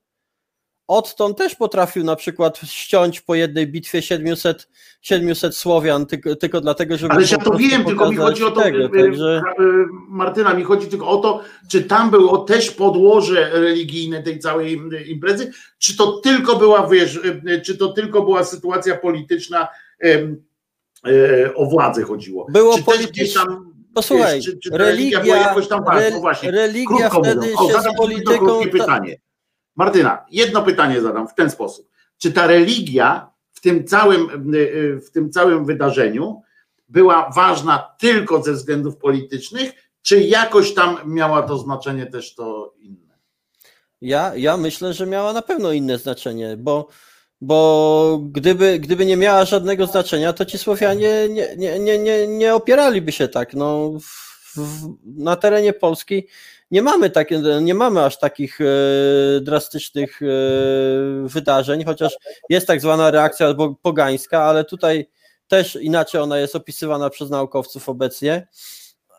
Otton 0.87 1.35
też 1.35 1.55
potrafił 1.55 2.03
na 2.03 2.15
przykład 2.15 2.59
ściąć 2.65 3.21
po 3.21 3.35
jednej 3.35 3.67
bitwie 3.67 4.01
700, 4.01 4.69
700 5.01 5.55
Słowian, 5.55 6.05
tylko, 6.05 6.35
tylko 6.35 6.61
dlatego, 6.61 6.97
że... 6.97 7.07
Ale 7.09 7.25
ja 7.31 7.37
to 7.37 7.57
wiem, 7.57 7.85
tylko 7.85 8.11
mi 8.11 8.17
chodzi 8.17 8.43
o 8.43 8.51
to, 8.51 8.61
tego, 8.61 8.85
e, 8.85 8.89
także... 8.89 9.41
E, 9.59 9.63
Martyna, 10.09 10.53
mi 10.53 10.63
chodzi 10.63 10.87
tylko 10.87 11.07
o 11.07 11.17
to, 11.17 11.41
czy 11.71 11.83
tam 11.83 12.09
było 12.09 12.37
też 12.37 12.71
podłoże 12.71 13.49
religijne 13.53 14.23
tej 14.23 14.39
całej 14.39 14.81
imprezy, 15.07 15.51
czy 15.79 15.97
to 15.97 16.11
tylko 16.11 16.55
była, 16.55 16.87
wiesz, 16.87 17.19
czy 17.65 17.77
to 17.77 17.87
tylko 17.87 18.21
była 18.21 18.43
sytuacja 18.43 18.97
polityczna, 18.97 19.67
o 21.55 21.65
władzę 21.65 22.03
chodziło. 22.03 22.47
Było 22.49 22.77
czy 22.77 22.83
politycz- 22.83 23.33
tam, 23.33 23.73
Posłuchaj, 23.93 24.35
wiesz, 24.35 24.45
czy, 24.45 24.59
czy 24.59 24.69
religia, 24.77 25.19
była 25.19 25.33
religia, 25.35 25.49
jakoś 25.49 25.67
tam 25.67 25.83
re, 25.91 26.11
no 26.11 26.19
właśnie, 26.19 26.51
religia 26.51 27.09
krótko 27.09 27.19
wtedy 27.23 27.35
mówiąc. 27.35 27.59
O, 27.59 27.67
się 27.67 27.73
zadam 27.73 27.95
polityką... 27.95 28.37
krótkie 28.37 28.65
ta- 28.65 28.77
pytanie. 28.77 29.15
Martyna, 29.75 30.25
jedno 30.31 30.63
pytanie 30.63 31.01
zadam 31.01 31.27
w 31.27 31.33
ten 31.33 31.49
sposób. 31.49 31.89
Czy 32.17 32.31
ta 32.31 32.47
religia 32.47 33.29
w 33.53 33.61
tym 33.61 33.87
całym, 33.87 34.53
y, 34.53 34.57
y, 34.57 35.01
w 35.01 35.11
tym 35.11 35.31
całym 35.31 35.65
wydarzeniu 35.65 36.41
była 36.89 37.31
ważna 37.35 37.95
tylko 37.99 38.43
ze 38.43 38.53
względów 38.53 38.97
politycznych, 38.97 39.71
czy 40.01 40.19
jakoś 40.19 40.73
tam 40.73 40.97
miała 41.05 41.41
to 41.41 41.57
znaczenie 41.57 42.05
też 42.05 42.35
to 42.35 42.73
inne? 42.79 43.17
Ja, 44.01 44.31
ja 44.35 44.57
myślę, 44.57 44.93
że 44.93 45.05
miała 45.05 45.33
na 45.33 45.41
pewno 45.41 45.71
inne 45.71 45.97
znaczenie, 45.97 46.57
bo, 46.57 46.87
bo 47.41 48.19
gdyby, 48.31 48.79
gdyby 48.79 49.05
nie 49.05 49.17
miała 49.17 49.45
żadnego 49.45 49.85
znaczenia, 49.85 50.33
to 50.33 50.45
ci 50.45 50.57
Słowianie 50.57 51.29
nie, 51.29 51.55
nie, 51.55 51.79
nie, 51.79 51.99
nie, 51.99 52.27
nie 52.27 52.55
opieraliby 52.55 53.11
się 53.11 53.27
tak. 53.27 53.53
No, 53.53 53.91
w, 54.55 54.87
na 55.05 55.35
terenie 55.35 55.73
Polski 55.73 56.27
nie 56.71 56.81
mamy, 56.81 57.09
takie, 57.09 57.41
nie 57.61 57.73
mamy 57.73 58.03
aż 58.03 58.19
takich 58.19 58.61
e, 58.61 58.65
drastycznych 59.41 60.21
e, 60.21 60.25
wydarzeń, 61.27 61.85
chociaż 61.85 62.17
jest 62.49 62.67
tak 62.67 62.81
zwana 62.81 63.11
reakcja 63.11 63.53
pogańska, 63.81 64.43
ale 64.43 64.65
tutaj 64.65 65.09
też 65.47 65.75
inaczej 65.75 66.21
ona 66.21 66.37
jest 66.37 66.55
opisywana 66.55 67.09
przez 67.09 67.29
naukowców 67.29 67.89
obecnie. 67.89 68.47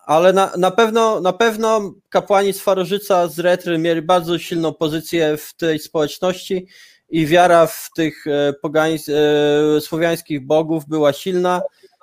Ale 0.07 0.33
na, 0.33 0.53
na, 0.57 0.71
pewno, 0.71 1.21
na 1.21 1.33
pewno 1.33 1.95
kapłani 2.09 2.53
z 2.53 2.61
Farożyca, 2.61 3.29
z 3.29 3.39
Retry 3.39 3.79
mieli 3.79 4.03
bardzo 4.03 4.39
silną 4.39 4.73
pozycję 4.73 5.37
w 5.37 5.55
tej 5.55 5.79
społeczności 5.79 6.67
i 7.11 7.27
wiara 7.27 7.67
w 7.67 7.91
tych 7.97 8.27
e, 8.27 8.55
e, 9.09 9.81
słowiańskich 9.81 10.47
bogów 10.47 10.87
była 10.87 11.13
silna 11.13 11.63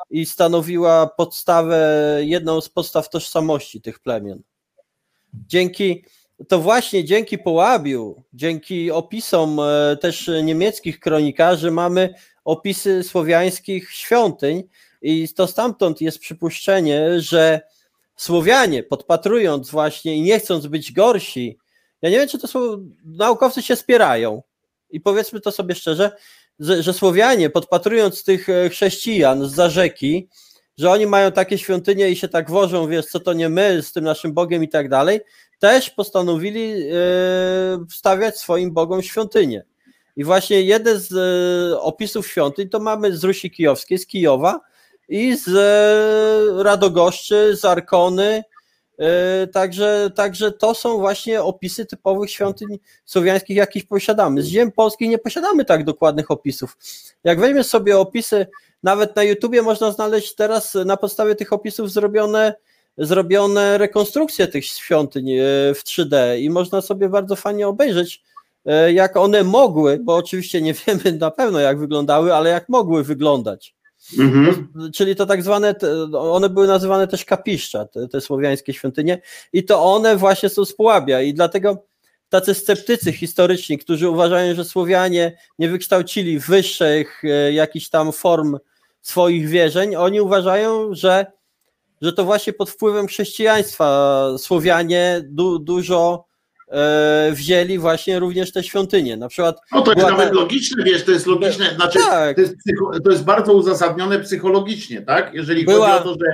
i 0.10 0.26
stanowiła 0.26 1.08
podstawę, 1.08 2.18
jedną 2.22 2.62
z 2.62 2.70
podstaw 2.70 3.10
tożsamości 3.10 3.82
tych 3.82 4.00
plemion. 4.00 4.42
Dzięki, 5.34 6.06
to 6.48 6.60
właśnie 6.60 7.04
dzięki 7.04 7.38
Połabiu, 7.38 8.24
dzięki 8.34 8.92
opisom 8.92 9.60
e, 9.60 9.98
też 10.02 10.32
niemieckich 10.44 11.00
kronikarzy 11.00 11.72
mamy 11.72 12.14
opisy 12.46 13.04
słowiańskich 13.04 13.92
świątyń 13.92 14.64
i 15.02 15.30
to 15.30 15.48
stamtąd 15.48 16.02
jest 16.02 16.20
przypuszczenie, 16.20 17.22
że 17.22 17.62
Słowianie, 18.16 18.84
podpatrując 18.84 19.70
właśnie 19.70 20.16
i 20.16 20.22
nie 20.22 20.40
chcąc 20.40 20.68
być 20.68 20.92
gorsi, 20.92 21.58
ja 22.02 22.10
nie 22.10 22.18
wiem, 22.18 22.28
czy 22.28 22.40
to 22.40 22.48
słowo, 22.48 22.78
naukowcy 23.06 23.62
się 23.62 23.76
spierają 23.76 24.44
i 24.96 25.02
powiedzmy 25.02 25.42
to 25.42 25.52
sobie 25.52 25.76
szczerze, 25.76 26.12
że, 26.60 26.84
że 26.84 26.94
Słowianie, 26.94 27.50
podpatrując 27.50 28.24
tych 28.24 28.50
e, 28.50 28.70
chrześcijan 28.70 29.50
z 29.50 29.72
rzeki, 29.72 30.30
że 30.78 30.92
oni 30.92 31.08
mają 31.08 31.32
takie 31.32 31.58
świątynie 31.58 32.10
i 32.10 32.16
się 32.16 32.28
tak 32.28 32.50
wożą, 32.50 32.88
wiesz, 32.88 33.06
co 33.06 33.20
to 33.20 33.34
nie 33.34 33.50
my 33.50 33.82
z 33.82 33.92
tym 33.92 34.04
naszym 34.04 34.34
Bogiem 34.34 34.64
i 34.64 34.70
tak 34.70 34.90
dalej, 34.90 35.20
też 35.60 35.90
postanowili 35.90 36.74
e, 36.74 37.86
wstawiać 37.90 38.38
swoim 38.38 38.72
Bogom 38.72 39.02
świątynie. 39.02 39.66
I 40.16 40.24
właśnie 40.24 40.62
jeden 40.62 41.00
z 41.00 41.14
e, 41.14 41.80
opisów 41.80 42.28
świątyń 42.28 42.70
to 42.70 42.80
mamy 42.80 43.18
z 43.18 43.24
Rusi 43.24 43.52
Kijowskiej, 43.52 43.98
z 43.98 44.08
Kijowa, 44.08 44.60
i 45.10 45.36
z 45.36 45.48
e, 45.48 46.64
Radogoszczy, 46.64 47.56
z 47.56 47.66
Arkony. 47.66 48.44
E, 49.00 49.48
Także, 49.48 50.12
także 50.16 50.52
to 50.52 50.76
są 50.76 50.98
właśnie 50.98 51.44
opisy 51.44 51.86
typowych 51.86 52.32
świątyń 52.32 52.68
słowiańskich, 53.06 53.58
jakich 53.58 53.88
posiadamy. 53.88 54.42
Z 54.42 54.46
ziem 54.46 54.72
polskich 54.72 55.10
nie 55.10 55.18
posiadamy 55.18 55.66
tak 55.66 55.84
dokładnych 55.84 56.32
opisów. 56.32 56.78
Jak 57.24 57.40
weźmiesz 57.40 57.68
sobie 57.68 57.98
opisy, 57.98 58.48
nawet 58.84 59.16
na 59.16 59.24
YouTubie 59.24 59.62
można 59.62 59.92
znaleźć 59.92 60.36
teraz 60.36 60.76
na 60.86 60.98
podstawie 60.98 61.36
tych 61.36 61.54
opisów 61.54 61.92
zrobione, 61.92 62.54
zrobione 62.98 63.78
rekonstrukcje 63.78 64.48
tych 64.48 64.66
świątyń 64.66 65.32
e, 65.32 65.44
w 65.74 65.84
3D 65.84 66.40
i 66.40 66.50
można 66.50 66.82
sobie 66.82 67.10
bardzo 67.10 67.36
fajnie 67.36 67.68
obejrzeć, 67.68 68.24
e, 68.66 68.94
jak 68.94 69.18
one 69.18 69.44
mogły, 69.44 70.00
bo 70.04 70.16
oczywiście 70.16 70.62
nie 70.62 70.74
wiemy 70.74 71.18
na 71.20 71.32
pewno 71.32 71.60
jak 71.60 71.80
wyglądały, 71.80 72.34
ale 72.34 72.50
jak 72.50 72.70
mogły 72.70 73.04
wyglądać. 73.04 73.76
Mhm. 74.20 74.70
Czyli 74.94 75.16
to 75.16 75.26
tak 75.26 75.44
zwane, 75.44 75.76
one 76.14 76.50
były 76.50 76.68
nazywane 76.68 77.08
też 77.08 77.26
kapiszcza, 77.26 77.86
te, 77.86 78.08
te 78.08 78.22
słowiańskie 78.22 78.74
świątynie, 78.74 79.22
i 79.54 79.64
to 79.64 79.84
one 79.84 80.18
właśnie 80.18 80.50
są 80.50 80.66
z. 80.66 80.76
I 81.24 81.34
dlatego 81.34 81.86
tacy 82.30 82.54
sceptycy 82.54 83.12
historyczni, 83.12 83.78
którzy 83.78 84.10
uważają, 84.10 84.56
że 84.56 84.66
Słowianie 84.66 85.38
nie 85.60 85.70
wykształcili 85.70 86.40
wyższych 86.40 87.24
e, 87.24 87.54
jakichś 87.54 87.90
tam 87.90 88.12
form 88.12 88.58
swoich 89.02 89.48
wierzeń, 89.48 89.96
oni 89.96 90.22
uważają, 90.22 90.94
że, 90.94 91.26
że 92.02 92.14
to 92.14 92.26
właśnie 92.26 92.54
pod 92.54 92.70
wpływem 92.70 93.08
chrześcijaństwa 93.08 94.30
Słowianie 94.38 95.22
du, 95.26 95.60
dużo 95.60 96.26
wzięli 97.32 97.78
właśnie 97.80 98.20
również 98.20 98.52
te 98.52 98.64
świątynie. 98.64 99.18
Na 99.18 99.28
przykład 99.28 99.58
No 99.72 99.82
to 99.82 99.92
jest 99.94 100.08
nawet 100.08 100.28
ta- 100.30 100.36
logiczne, 100.36 100.84
wiesz, 100.84 101.04
to 101.04 101.12
jest 101.12 101.28
logiczne, 101.28 101.76
znaczy 101.76 102.00
Tak. 102.00 102.36
to, 102.36 102.42
jest 102.42 102.56
psycho, 102.58 103.00
to 103.00 103.12
jest 103.12 103.24
bardzo 103.24 103.54
uzasadnione 103.54 104.20
psychologicznie, 104.20 105.02
tak? 105.02 105.34
Jeżeli 105.34 105.66
Była- 105.66 105.90
chodzi 105.92 106.10
o 106.10 106.14
to, 106.14 106.20
że 106.26 106.32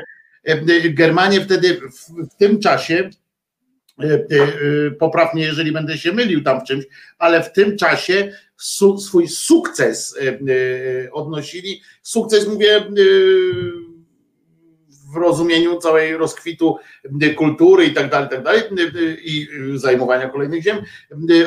e, 0.53 0.61
e, 0.85 0.89
Germanie 0.89 1.41
wtedy 1.41 1.73
w, 1.73 2.29
w 2.33 2.35
tym 2.37 2.59
czasie, 2.59 3.09
e, 3.99 4.03
e, 4.03 4.17
e, 4.17 4.91
popraw 4.91 5.33
mnie, 5.33 5.43
jeżeli 5.43 5.71
będę 5.71 5.97
się 5.97 6.11
mylił 6.13 6.43
tam 6.43 6.61
w 6.61 6.63
czymś, 6.63 6.85
ale 7.17 7.43
w 7.43 7.51
tym 7.53 7.77
czasie 7.77 8.31
su, 8.57 8.97
swój 8.97 9.27
sukces 9.27 10.17
e, 10.21 10.27
e, 10.29 11.11
odnosili, 11.11 11.81
sukces 12.01 12.47
mówię 12.47 12.75
e, 12.77 12.83
w 15.11 15.15
rozumieniu 15.15 15.77
całej 15.77 16.17
rozkwitu 16.17 16.77
e, 17.21 17.29
kultury 17.29 17.85
i 17.85 17.93
tak 17.93 18.09
dalej, 18.09 18.27
i 18.27 18.29
tak 18.29 18.43
dalej, 18.43 18.61
e, 18.61 19.15
i 19.23 19.47
e, 19.73 19.77
zajmowania 19.77 20.29
kolejnych 20.29 20.63
ziem, 20.63 20.77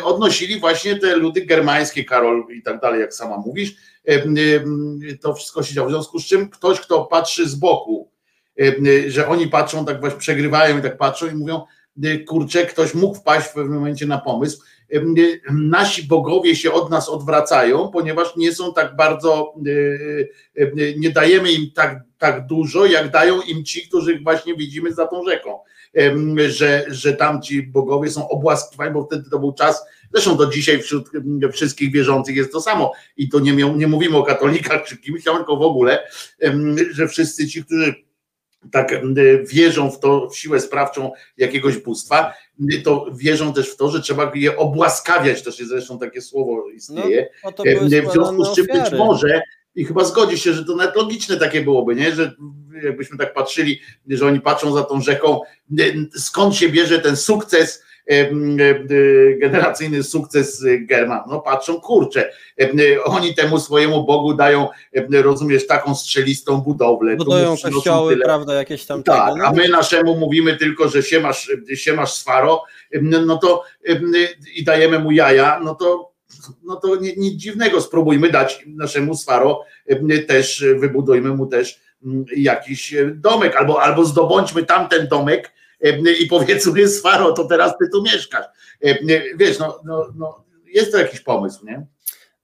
odnosili 0.04 0.60
właśnie 0.60 0.96
te 0.96 1.16
ludy 1.16 1.40
germańskie, 1.40 2.04
Karol 2.04 2.46
i 2.50 2.62
tak 2.62 2.80
dalej, 2.80 3.00
jak 3.00 3.14
sama 3.14 3.36
mówisz, 3.36 3.74
to 5.20 5.34
wszystko 5.34 5.62
się 5.62 5.74
działo. 5.74 5.88
W 5.88 5.92
związku 5.92 6.18
z 6.18 6.26
czym 6.26 6.50
ktoś, 6.50 6.80
kto 6.80 7.04
patrzy 7.04 7.48
z 7.48 7.54
boku, 7.54 8.10
że 9.06 9.28
oni 9.28 9.48
patrzą, 9.48 9.84
tak 9.84 10.00
właśnie 10.00 10.18
przegrywają 10.18 10.78
i 10.78 10.82
tak 10.82 10.96
patrzą 10.96 11.26
i 11.26 11.34
mówią, 11.34 11.62
kurczę, 12.26 12.66
ktoś 12.66 12.94
mógł 12.94 13.14
wpaść 13.14 13.46
w 13.46 13.52
pewnym 13.52 13.74
momencie 13.74 14.06
na 14.06 14.18
pomysł. 14.18 14.62
e, 14.92 14.96
e, 14.96 15.02
Nasi 15.52 16.02
bogowie 16.02 16.56
się 16.56 16.72
od 16.72 16.90
nas 16.90 17.08
odwracają, 17.08 17.88
ponieważ 17.88 18.36
nie 18.36 18.52
są 18.52 18.74
tak 18.74 18.96
bardzo, 18.96 19.54
e, 20.56 20.62
e, 20.62 20.94
nie 20.96 21.10
dajemy 21.10 21.52
im 21.52 21.70
tak, 21.74 22.00
tak 22.18 22.46
dużo, 22.46 22.86
jak 22.86 23.10
dają 23.10 23.40
im 23.40 23.64
ci, 23.64 23.88
których 23.88 24.22
właśnie 24.22 24.56
widzimy 24.56 24.92
za 24.94 25.06
tą 25.06 25.24
rzeką. 25.24 25.58
Że, 26.48 26.84
że 26.88 27.12
tamci 27.12 27.62
bogowie 27.62 28.10
są 28.10 28.28
obłaskiwani, 28.28 28.94
bo 28.94 29.04
wtedy 29.06 29.30
to 29.30 29.38
był 29.38 29.52
czas, 29.52 29.84
zresztą 30.12 30.36
do 30.36 30.46
dzisiaj 30.46 30.82
wśród 30.82 31.10
wszystkich 31.52 31.92
wierzących 31.92 32.36
jest 32.36 32.52
to 32.52 32.60
samo 32.60 32.92
i 33.16 33.28
to 33.28 33.40
nie, 33.40 33.52
nie 33.52 33.86
mówimy 33.86 34.16
o 34.16 34.22
katolikach 34.22 34.84
czy 34.84 34.96
kimś, 34.96 35.24
tylko 35.24 35.56
w 35.56 35.62
ogóle, 35.62 36.08
że 36.90 37.08
wszyscy 37.08 37.48
ci, 37.48 37.64
którzy 37.64 38.03
tak 38.72 38.92
em, 38.92 39.14
wierzą 39.46 39.90
w 39.90 40.00
to, 40.00 40.28
w 40.28 40.38
siłę 40.38 40.60
sprawczą 40.60 41.12
jakiegoś 41.36 41.78
bóstwa, 41.78 42.34
em, 42.60 42.82
to 42.82 43.06
wierzą 43.14 43.52
też 43.52 43.70
w 43.70 43.76
to, 43.76 43.90
że 43.90 44.00
trzeba 44.00 44.32
je 44.34 44.56
obłaskawiać, 44.56 45.42
też 45.42 45.58
jest 45.58 45.70
zresztą 45.70 45.98
takie 45.98 46.20
słowo 46.20 46.70
istnieje, 46.70 47.28
no, 47.44 47.52
były 47.64 47.88
w 48.02 48.12
związku 48.12 48.44
z 48.44 48.54
czym 48.56 48.66
być 48.66 48.92
może 48.98 49.42
i 49.74 49.84
chyba 49.84 50.04
zgodzi 50.04 50.38
się, 50.38 50.52
że 50.52 50.64
to 50.64 50.76
nawet 50.76 50.96
logiczne 50.96 51.36
takie 51.36 51.60
byłoby, 51.60 51.94
nie? 51.94 52.12
że 52.12 52.34
jakbyśmy 52.84 53.18
tak 53.18 53.34
patrzyli, 53.34 53.80
że 54.08 54.26
oni 54.26 54.40
patrzą 54.40 54.72
za 54.72 54.82
tą 54.82 55.00
rzeką, 55.00 55.40
skąd 56.16 56.54
się 56.54 56.68
bierze 56.68 56.98
ten 56.98 57.16
sukces, 57.16 57.84
generacyjny 59.40 60.02
sukces 60.02 60.64
e, 60.64 60.78
German. 60.78 61.20
No 61.28 61.40
patrzą, 61.40 61.80
kurczę, 61.80 62.30
e, 62.60 63.04
oni 63.04 63.34
temu 63.34 63.58
swojemu 63.60 64.04
Bogu 64.04 64.34
dają, 64.34 64.68
e, 64.92 65.22
rozumiesz, 65.22 65.66
taką 65.66 65.94
strzelistą 65.94 66.60
budowlę. 66.60 67.16
Budują 67.16 67.54
kościoły, 67.62 68.12
tyle. 68.12 68.24
prawda, 68.24 68.54
jakieś 68.54 68.86
tam 68.86 69.02
Tak, 69.02 69.32
tego, 69.32 69.46
a 69.46 69.50
no. 69.50 69.56
my 69.56 69.68
naszemu 69.68 70.16
mówimy 70.16 70.56
tylko, 70.56 70.88
że 70.88 71.02
się 71.02 71.20
masz, 71.20 71.50
się 71.74 71.92
masz 71.92 72.12
swaro, 72.12 72.62
no 73.02 73.38
to 73.38 73.64
i 74.56 74.64
dajemy 74.64 74.98
mu 74.98 75.10
jaja, 75.10 75.60
no 75.64 75.74
to 75.74 76.14
no 76.64 76.76
to 76.76 76.96
ni- 76.96 77.14
nic 77.16 77.34
dziwnego, 77.34 77.80
spróbujmy 77.80 78.30
dać 78.30 78.64
naszemu 78.66 79.14
swaro 79.16 79.64
też, 80.28 80.64
wybudujmy 80.78 81.30
mu 81.30 81.46
też 81.46 81.80
mm, 82.04 82.24
jakiś 82.36 82.94
domek, 83.14 83.56
albo, 83.56 83.82
albo 83.82 84.04
zdobądźmy 84.04 84.64
tamten 84.64 85.08
domek 85.08 85.52
i 86.20 86.26
powiedzmy 86.26 86.88
swaro, 86.98 87.32
to 87.32 87.44
teraz 87.44 87.72
ty 87.78 87.88
tu 87.92 88.02
mieszkasz. 88.02 88.46
Wiesz, 89.36 89.58
no, 89.58 89.80
no, 89.84 90.06
no 90.16 90.44
jest 90.66 90.92
to 90.92 90.98
jakiś 90.98 91.20
pomysł, 91.20 91.66
nie? 91.66 91.86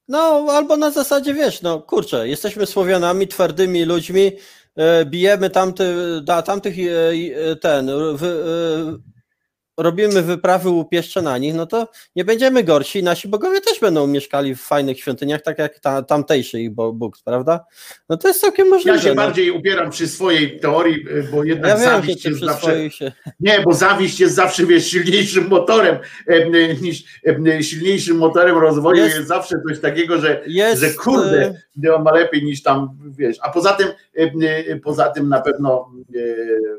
No, 0.08 0.46
albo 0.50 0.76
na 0.76 0.90
zasadzie, 0.90 1.34
wiesz, 1.34 1.62
no 1.62 1.80
kurczę, 1.80 2.28
jesteśmy 2.28 2.66
Słowianami, 2.66 3.28
twardymi 3.28 3.84
ludźmi, 3.84 4.32
e, 4.76 5.04
bijemy 5.04 5.50
tamty, 5.50 5.94
da, 6.22 6.42
tamtych, 6.42 6.74
e, 6.78 7.12
e, 7.50 7.56
ten, 7.56 7.90
robimy 9.78 10.22
wyprawy 10.22 10.68
łupieszcze 10.68 11.22
na 11.22 11.38
nich, 11.38 11.54
no 11.54 11.66
to 11.66 11.88
nie 12.16 12.24
będziemy 12.24 12.64
gorsi. 12.64 13.02
Nasi 13.02 13.28
bogowie 13.28 13.60
też 13.60 13.80
będą 13.80 14.06
mieszkali 14.06 14.54
w 14.54 14.60
fajnych 14.60 15.00
świątyniach, 15.00 15.42
tak 15.42 15.58
jak 15.58 15.78
ta, 15.78 16.02
tamtejszy 16.02 16.60
ich 16.60 16.70
Bóg, 16.70 17.16
prawda? 17.24 17.64
No 18.08 18.16
to 18.16 18.28
jest 18.28 18.40
całkiem 18.40 18.68
możliwe. 18.68 18.96
Ja 18.96 19.02
się 19.02 19.08
no. 19.08 19.14
bardziej 19.14 19.50
upieram 19.50 19.90
przy 19.90 20.08
swojej 20.08 20.60
teorii, 20.60 21.04
bo 21.32 21.44
jednak 21.44 21.70
ja 21.70 21.76
zawiść 21.78 22.24
jest 22.24 22.40
zawsze... 22.40 22.90
się. 22.90 23.12
Nie, 23.40 23.60
bo 23.60 23.74
zawiść 23.74 24.20
jest 24.20 24.34
zawsze 24.34 24.66
wiesz, 24.66 24.86
silniejszym 24.86 25.48
motorem 25.48 25.96
e, 26.26 26.74
niż 26.74 27.04
e, 27.46 27.62
silniejszym 27.62 28.16
motorem 28.16 28.58
rozwoju 28.58 28.96
jest, 29.02 29.16
Jest- 29.16 29.28
zawsze 29.28 29.56
coś 29.68 29.80
takiego, 29.80 30.18
że, 30.18 30.42
Jest, 30.46 30.80
że 30.82 30.90
kurde, 30.90 31.54
e, 31.84 31.94
on 31.94 32.02
ma 32.02 32.12
lepiej 32.12 32.44
niż 32.44 32.62
tam, 32.62 32.88
wiesz, 33.18 33.36
a 33.42 33.50
poza 33.50 33.72
tym 33.72 33.88
poza 34.82 35.08
tym 35.08 35.28
na 35.28 35.40
pewno 35.40 35.92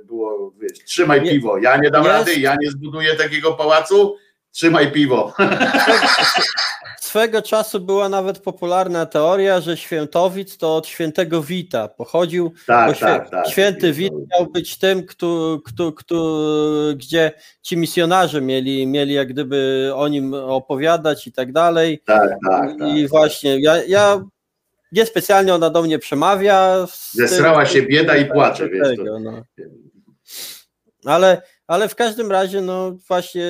było, 0.06 0.54
wiesz, 0.62 0.86
trzymaj 0.86 1.22
Nie- 1.22 1.32
piwo, 1.32 1.58
ja 1.58 1.78
nie 1.78 1.90
dam 1.90 2.04
jest- 2.04 2.16
rady, 2.18 2.40
ja 2.40 2.56
nie 2.62 2.72
zbuduję 2.82 3.16
takiego 3.16 3.54
pałacu, 3.54 4.16
trzymaj 4.52 4.92
piwo. 4.92 5.34
Swego 7.00 7.42
czasu 7.42 7.80
była 7.80 8.10
nawet 8.10 8.40
popularna 8.40 9.06
teoria, 9.06 9.62
że 9.62 9.78
Świętowic 9.78 10.58
to 10.58 10.76
od 10.76 10.88
świętego 10.88 11.42
Wita 11.42 11.88
pochodził, 11.88 12.54
Tak, 12.68 12.96
świe- 12.96 13.00
tak, 13.00 13.30
tak. 13.30 13.48
święty 13.48 13.94
Wit 13.94 14.14
miał 14.14 14.48
być 14.52 14.78
tym, 14.78 15.06
kto, 15.06 15.60
kto, 15.66 15.92
kto, 15.92 16.16
gdzie 16.96 17.32
ci 17.62 17.78
misjonarze 17.78 18.42
mieli, 18.42 18.88
mieli 18.88 19.14
jak 19.14 19.28
gdyby 19.28 19.92
o 19.96 20.08
nim 20.08 20.34
opowiadać 20.34 21.28
i 21.28 21.32
tak 21.32 21.52
dalej. 21.52 22.02
Tak, 22.06 22.30
tak, 22.50 22.70
tak. 22.80 22.90
I 22.96 23.08
właśnie, 23.08 23.60
ja, 23.62 23.84
ja 23.84 24.22
niespecjalnie 24.92 25.54
ona 25.56 25.70
do 25.70 25.82
mnie 25.82 26.00
przemawia. 26.00 26.88
Zesrała 27.14 27.66
tym- 27.66 27.74
się 27.74 27.82
bieda 27.82 28.18
i 28.18 28.26
płacze, 28.26 28.70
wiesz, 28.70 28.88
to- 28.88 28.90
tego, 29.04 29.20
no. 29.20 29.44
Ale, 31.06 31.42
ale 31.72 31.90
w 31.90 31.96
każdym 31.96 32.32
razie, 32.32 32.62
no 32.62 32.98
właśnie 33.08 33.44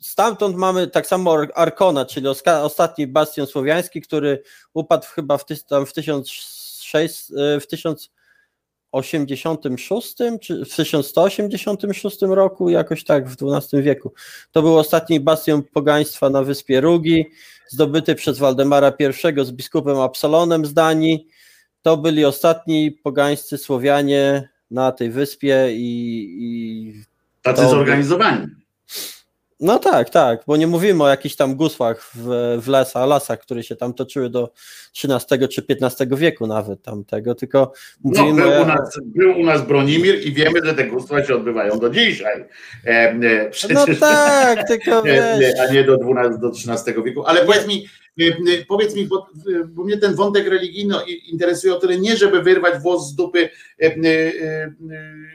stamtąd 0.00 0.56
mamy 0.56 0.86
tak 0.86 1.06
samo 1.06 1.32
Ar- 1.32 1.52
Arkona, 1.54 2.04
czyli 2.04 2.26
ostatni 2.62 3.06
bastion 3.06 3.46
słowiański, 3.46 4.00
który 4.00 4.42
upadł 4.74 5.06
chyba 5.06 5.38
w, 5.38 5.44
tam 5.68 5.86
w 5.86 5.92
1600, 5.92 7.38
e, 7.38 7.60
w 7.60 7.66
1086 7.66 10.14
czy 10.40 10.64
w 10.64 10.76
1186 10.76 12.22
roku, 12.22 12.68
jakoś 12.68 13.04
tak 13.04 13.28
w 13.28 13.36
XII 13.42 13.82
wieku. 13.82 14.12
To 14.52 14.62
był 14.62 14.78
ostatni 14.78 15.20
bastion 15.20 15.62
pogaństwa 15.62 16.30
na 16.30 16.42
wyspie 16.42 16.80
Rugi, 16.80 17.26
zdobyty 17.68 18.14
przez 18.14 18.38
Waldemara 18.38 18.92
I 18.98 19.04
z 19.44 19.52
biskupem 19.52 20.00
Absalonem 20.00 20.66
z 20.66 20.74
Danii. 20.74 21.28
To 21.82 21.96
byli 21.96 22.24
ostatni 22.24 22.92
pogańscy 22.92 23.58
Słowianie 23.58 24.48
na 24.70 24.92
tej 24.92 25.10
wyspie 25.10 25.68
i, 25.70 26.26
i 26.38 27.15
Tacy 27.46 27.62
to- 27.62 27.68
zorganizowani. 27.70 28.46
no 29.60 29.78
tak, 29.78 30.10
tak, 30.10 30.40
bo 30.46 30.56
nie 30.56 30.66
mówimy 30.66 31.04
o 31.04 31.08
jakichś 31.08 31.36
tam 31.36 31.54
gusłach 31.54 32.10
w, 32.14 32.28
w 32.62 32.68
lesa, 32.68 33.06
lasach, 33.06 33.38
które 33.40 33.62
się 33.62 33.76
tam 33.76 33.94
toczyły 33.94 34.30
do 34.30 34.52
XIII 35.04 35.48
czy 35.48 35.64
XV 35.82 36.16
wieku 36.16 36.46
nawet 36.46 36.82
tamtego, 36.82 37.34
tylko 37.34 37.72
No, 38.04 38.22
mówimy 38.22 38.42
był, 38.42 38.52
o, 38.52 38.62
u 38.62 38.66
nas, 38.66 38.98
był 39.04 39.38
u 39.40 39.44
nas 39.44 39.66
Bronimir 39.66 40.26
i 40.26 40.32
wiemy, 40.32 40.60
że 40.64 40.74
te 40.74 40.84
gustwa 40.84 41.24
się 41.24 41.34
odbywają 41.34 41.78
do 41.78 41.90
dzisiaj. 41.90 42.44
E, 42.84 42.88
e, 42.88 43.44
No 43.44 43.50
przecież, 43.50 44.00
tak, 44.00 44.68
tylko 44.68 45.02
wiesz, 45.40 45.54
a 45.68 45.72
nie 45.72 45.84
do, 45.84 45.96
12, 45.98 46.38
do 46.40 46.48
XIII 46.48 47.02
wieku. 47.04 47.26
Ale 47.26 47.44
powiedz 47.44 47.66
mi, 47.66 47.86
powiedz 48.68 48.94
mi, 48.94 49.06
bo, 49.06 49.28
e, 49.60 49.64
bo 49.64 49.84
mnie 49.84 49.96
ten 49.98 50.14
wątek 50.14 50.48
religijny 50.48 50.94
interesuje 51.28 51.74
o 51.74 51.78
tyle 51.80 51.98
nie, 51.98 52.16
żeby 52.16 52.42
wyrwać 52.42 52.82
włos 52.82 53.08
z 53.08 53.14
dupy 53.14 53.38
e, 53.82 53.84
e, 53.84 53.88
e, 53.88 54.72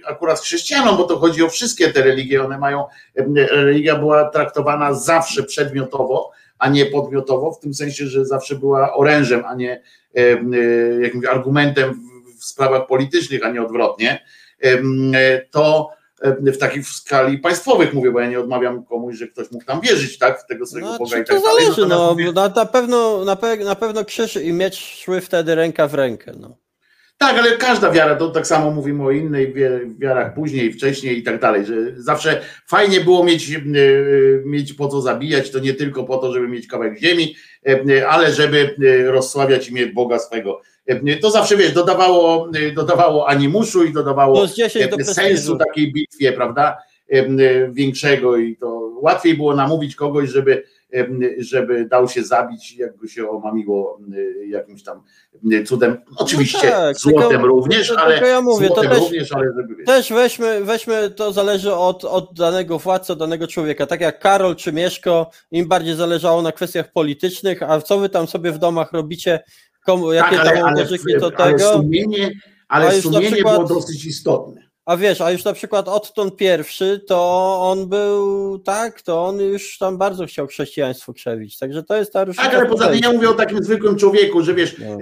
akurat 0.07 0.39
chrześcijanom, 0.39 0.97
bo 0.97 1.03
to 1.03 1.17
chodzi 1.17 1.43
o 1.43 1.49
wszystkie 1.49 1.87
te 1.93 2.01
religie. 2.03 2.43
One 2.45 2.57
mają, 2.57 2.85
e, 3.15 3.23
religia 3.47 3.95
była 3.95 4.29
traktowana 4.29 4.93
zawsze 4.93 5.43
przedmiotowo, 5.43 6.31
a 6.59 6.69
nie 6.69 6.85
podmiotowo, 6.85 7.51
w 7.51 7.59
tym 7.59 7.73
sensie, 7.73 8.07
że 8.07 8.25
zawsze 8.25 8.55
była 8.55 8.93
orężem, 8.93 9.43
a 9.45 9.55
nie 9.55 9.71
e, 9.71 10.19
e, 10.19 11.01
jakimś 11.01 11.25
argumentem 11.25 11.93
w- 11.93 12.43
sprawach 12.45 12.87
politycznych, 12.87 13.45
a 13.45 13.51
nie 13.51 13.61
odwrotnie, 13.61 14.25
e, 14.63 14.77
to 15.51 15.89
e, 15.91 16.00
w 16.23 16.57
takich 16.57 16.87
skali 16.87 17.37
państwowych 17.37 17.93
mówię, 17.93 18.11
bo 18.11 18.19
ja 18.19 18.29
nie 18.29 18.39
odmawiam 18.39 18.85
komuś, 18.85 19.15
że 19.15 19.27
ktoś 19.27 19.51
mógł 19.51 19.65
tam 19.65 19.81
wierzyć, 19.81 20.17
tak, 20.17 20.41
w 20.41 20.47
tego 20.47 20.65
swojego 20.65 20.91
no, 20.91 20.97
Boga 20.97 21.17
i 21.17 21.25
tak 21.25 21.37
to 21.37 21.43
dalej. 21.43 21.63
zależy, 21.63 21.85
no, 21.87 22.11
mówię, 22.11 22.31
na, 22.31 22.49
na, 22.49 22.65
pewno, 22.65 23.25
na, 23.25 23.35
pe, 23.35 23.57
na 23.57 23.75
pewno 23.75 24.05
krzyż 24.05 24.35
i 24.35 24.53
miecz 24.53 24.75
szły 24.75 25.21
wtedy 25.21 25.55
ręka 25.55 25.87
w 25.87 25.93
rękę, 25.93 26.33
no. 26.39 26.57
Tak, 27.21 27.37
ale 27.37 27.57
każda 27.57 27.91
wiara, 27.91 28.15
to 28.15 28.29
tak 28.29 28.47
samo 28.47 28.71
mówimy 28.71 29.03
o 29.03 29.11
innej 29.11 29.53
wiarach 29.99 30.33
później, 30.33 30.73
wcześniej 30.73 31.17
i 31.17 31.23
tak 31.23 31.39
dalej, 31.39 31.65
że 31.65 31.73
zawsze 31.95 32.41
fajnie 32.67 33.01
było 33.01 33.23
mieć, 33.23 33.51
e, 33.51 33.61
mieć 34.45 34.73
po 34.73 34.87
co 34.87 35.01
zabijać, 35.01 35.51
to 35.51 35.59
nie 35.59 35.73
tylko 35.73 36.03
po 36.03 36.17
to, 36.17 36.33
żeby 36.33 36.47
mieć 36.47 36.67
kawałek 36.67 36.99
ziemi, 36.99 37.35
e, 37.67 38.07
ale 38.07 38.31
żeby 38.31 38.75
e, 38.85 39.11
rozsławiać 39.11 39.69
imię 39.69 39.87
Boga 39.87 40.19
swego. 40.19 40.61
E, 40.91 41.17
To 41.17 41.31
zawsze, 41.31 41.57
wiesz, 41.57 41.71
dodawało, 41.73 42.49
e, 42.55 42.71
dodawało 42.71 43.27
animuszu 43.29 43.83
i 43.83 43.93
dodawało 43.93 44.37
Plus 44.37 44.53
10 44.55 44.87
do 44.87 44.97
e, 44.97 45.03
sensu 45.03 45.57
takiej 45.57 45.93
bitwie, 45.93 46.33
prawda, 46.33 46.77
większego 47.71 48.37
i 48.37 48.57
to 48.57 48.91
łatwiej 49.01 49.37
było 49.37 49.55
namówić 49.55 49.95
kogoś, 49.95 50.29
żeby, 50.29 50.63
żeby 51.37 51.85
dał 51.85 52.07
się 52.09 52.23
zabić, 52.23 52.77
jak 52.77 52.97
go 52.97 53.07
się 53.07 53.29
omamiło 53.29 53.99
jakimś 54.47 54.83
tam 54.83 55.01
cudem, 55.65 55.97
oczywiście 56.17 56.57
No 56.67 56.71
tak, 56.71 56.97
złotem 56.97 57.29
tylko- 57.29 57.47
również, 57.47 57.87
to- 57.87 57.99
ale 57.99 58.27
ja 58.27 58.41
mówię, 58.41 58.67
złotem 58.67 58.89
też- 58.89 58.99
również, 58.99 59.31
ale 59.31 59.45
żeby 59.57 59.75
wiesz, 59.75 59.85
Też 59.85 60.13
weźmy, 60.13 60.63
weźmy, 60.65 61.09
to 61.09 61.31
zależy 61.31 61.73
od, 61.73 62.05
od 62.05 62.33
danego 62.33 62.79
władcy, 62.79 63.13
od 63.13 63.19
danego 63.19 63.47
człowieka. 63.47 63.85
Tak 63.85 64.01
jak 64.01 64.19
Karol 64.19 64.55
czy 64.55 64.73
Mieszko, 64.73 65.29
im 65.51 65.67
bardziej 65.67 65.95
zależało 65.95 66.41
na 66.41 66.51
kwestiach 66.51 66.91
politycznych, 66.91 67.63
a 67.63 67.81
co 67.81 67.99
wy 67.99 68.09
tam 68.09 68.27
sobie 68.27 68.51
w 68.51 68.57
domach 68.57 68.93
robicie, 68.93 69.39
komu, 69.85 70.13
jakie 70.13 70.35
tak, 70.35 70.45
tam 70.45 70.57
ale, 70.57 70.63
ale, 70.63 70.81
ułożyki 70.81 71.17
do 71.19 71.31
ale 71.37 71.53
tego. 71.53 71.73
sumienie, 71.73 72.31
ale 72.67 72.95
już 72.95 73.05
na 73.05 73.11
sumienie 73.11 73.31
przykład- 73.31 73.55
było 73.55 73.67
dosyć 73.67 74.05
istotne. 74.05 74.61
A 74.85 74.97
wiesz, 74.97 75.21
a 75.21 75.31
już 75.31 75.43
na 75.45 75.53
przykład 75.53 75.87
Otton 75.87 76.31
pierwszy, 76.31 77.01
to 77.07 77.57
on 77.61 77.89
był, 77.89 78.59
tak, 78.59 79.01
to 79.01 79.25
on 79.25 79.39
już 79.39 79.77
tam 79.77 79.97
bardzo 79.97 80.25
chciał 80.25 80.47
chrześcijaństwo 80.47 81.13
krzewić, 81.13 81.57
także 81.57 81.83
to 81.83 81.95
jest 81.97 82.13
ta 82.13 82.23
różnica. 82.23 82.49
Tak, 82.49 82.55
ale 82.59 82.69
poza 82.69 82.87
tym 82.87 82.99
ja 83.03 83.11
mówię 83.13 83.29
o 83.29 83.33
takim 83.33 83.63
zwykłym 83.63 83.95
człowieku, 83.95 84.43
że 84.43 84.53
wiesz, 84.53 84.75
No. 84.79 84.97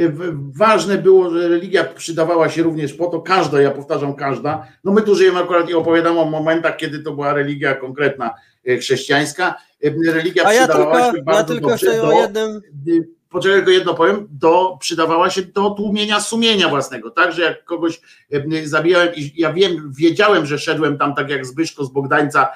ważne 0.57 0.97
było, 0.97 1.29
że 1.29 1.47
religia 1.47 1.83
przydawała 1.83 2.49
się 2.49 2.63
również 2.63 2.93
po 2.93 3.07
to, 3.07 3.21
każda, 3.21 3.61
ja 3.61 3.71
powtarzam, 3.71 4.15
każda, 4.15 4.67
no 4.83 4.91
my 4.91 5.01
tu 5.01 5.15
żyjemy 5.15 5.39
akurat 5.39 5.69
i 5.69 5.73
opowiadam 5.73 6.17
o 6.17 6.25
momentach, 6.25 6.77
kiedy 6.77 6.99
to 6.99 7.11
była 7.11 7.33
religia 7.33 7.75
konkretna 7.75 8.33
e, 8.67 8.77
chrześcijańska, 8.77 9.55
E, 9.83 10.11
religia 10.13 10.43
A 10.45 10.53
ja 10.53 10.67
przydawała 10.67 11.01
tylko, 11.01 11.17
się 11.17 11.23
bardzo 11.23 11.53
ja 11.53 11.59
tylko 11.59 11.69
dobrze 11.69 11.97
do, 11.97 12.07
o 12.07 12.21
jednym, 12.21 12.61
y, 12.87 13.07
poczekaj, 13.29 13.57
tylko 13.57 13.71
jedno 13.71 13.93
powiem, 13.93 14.27
do, 14.31 14.77
przydawała 14.79 15.29
się 15.29 15.41
do 15.41 15.69
tłumienia 15.69 16.19
sumienia 16.19 16.69
własnego, 16.69 17.11
tak, 17.11 17.33
że 17.33 17.41
jak 17.41 17.63
kogoś 17.63 18.01
y, 18.33 18.67
zabijałem 18.67 19.15
i 19.15 19.33
ja 19.35 19.53
wiem, 19.53 19.91
wiedziałem, 19.97 20.45
że 20.45 20.59
szedłem 20.59 20.97
tam 20.97 21.15
tak 21.15 21.29
jak 21.29 21.45
Zbyszko 21.45 21.85
z 21.85 21.89
Bogdańca, 21.89 22.49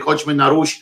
chodźmy 0.00 0.34
na 0.34 0.48
Ruś, 0.48 0.80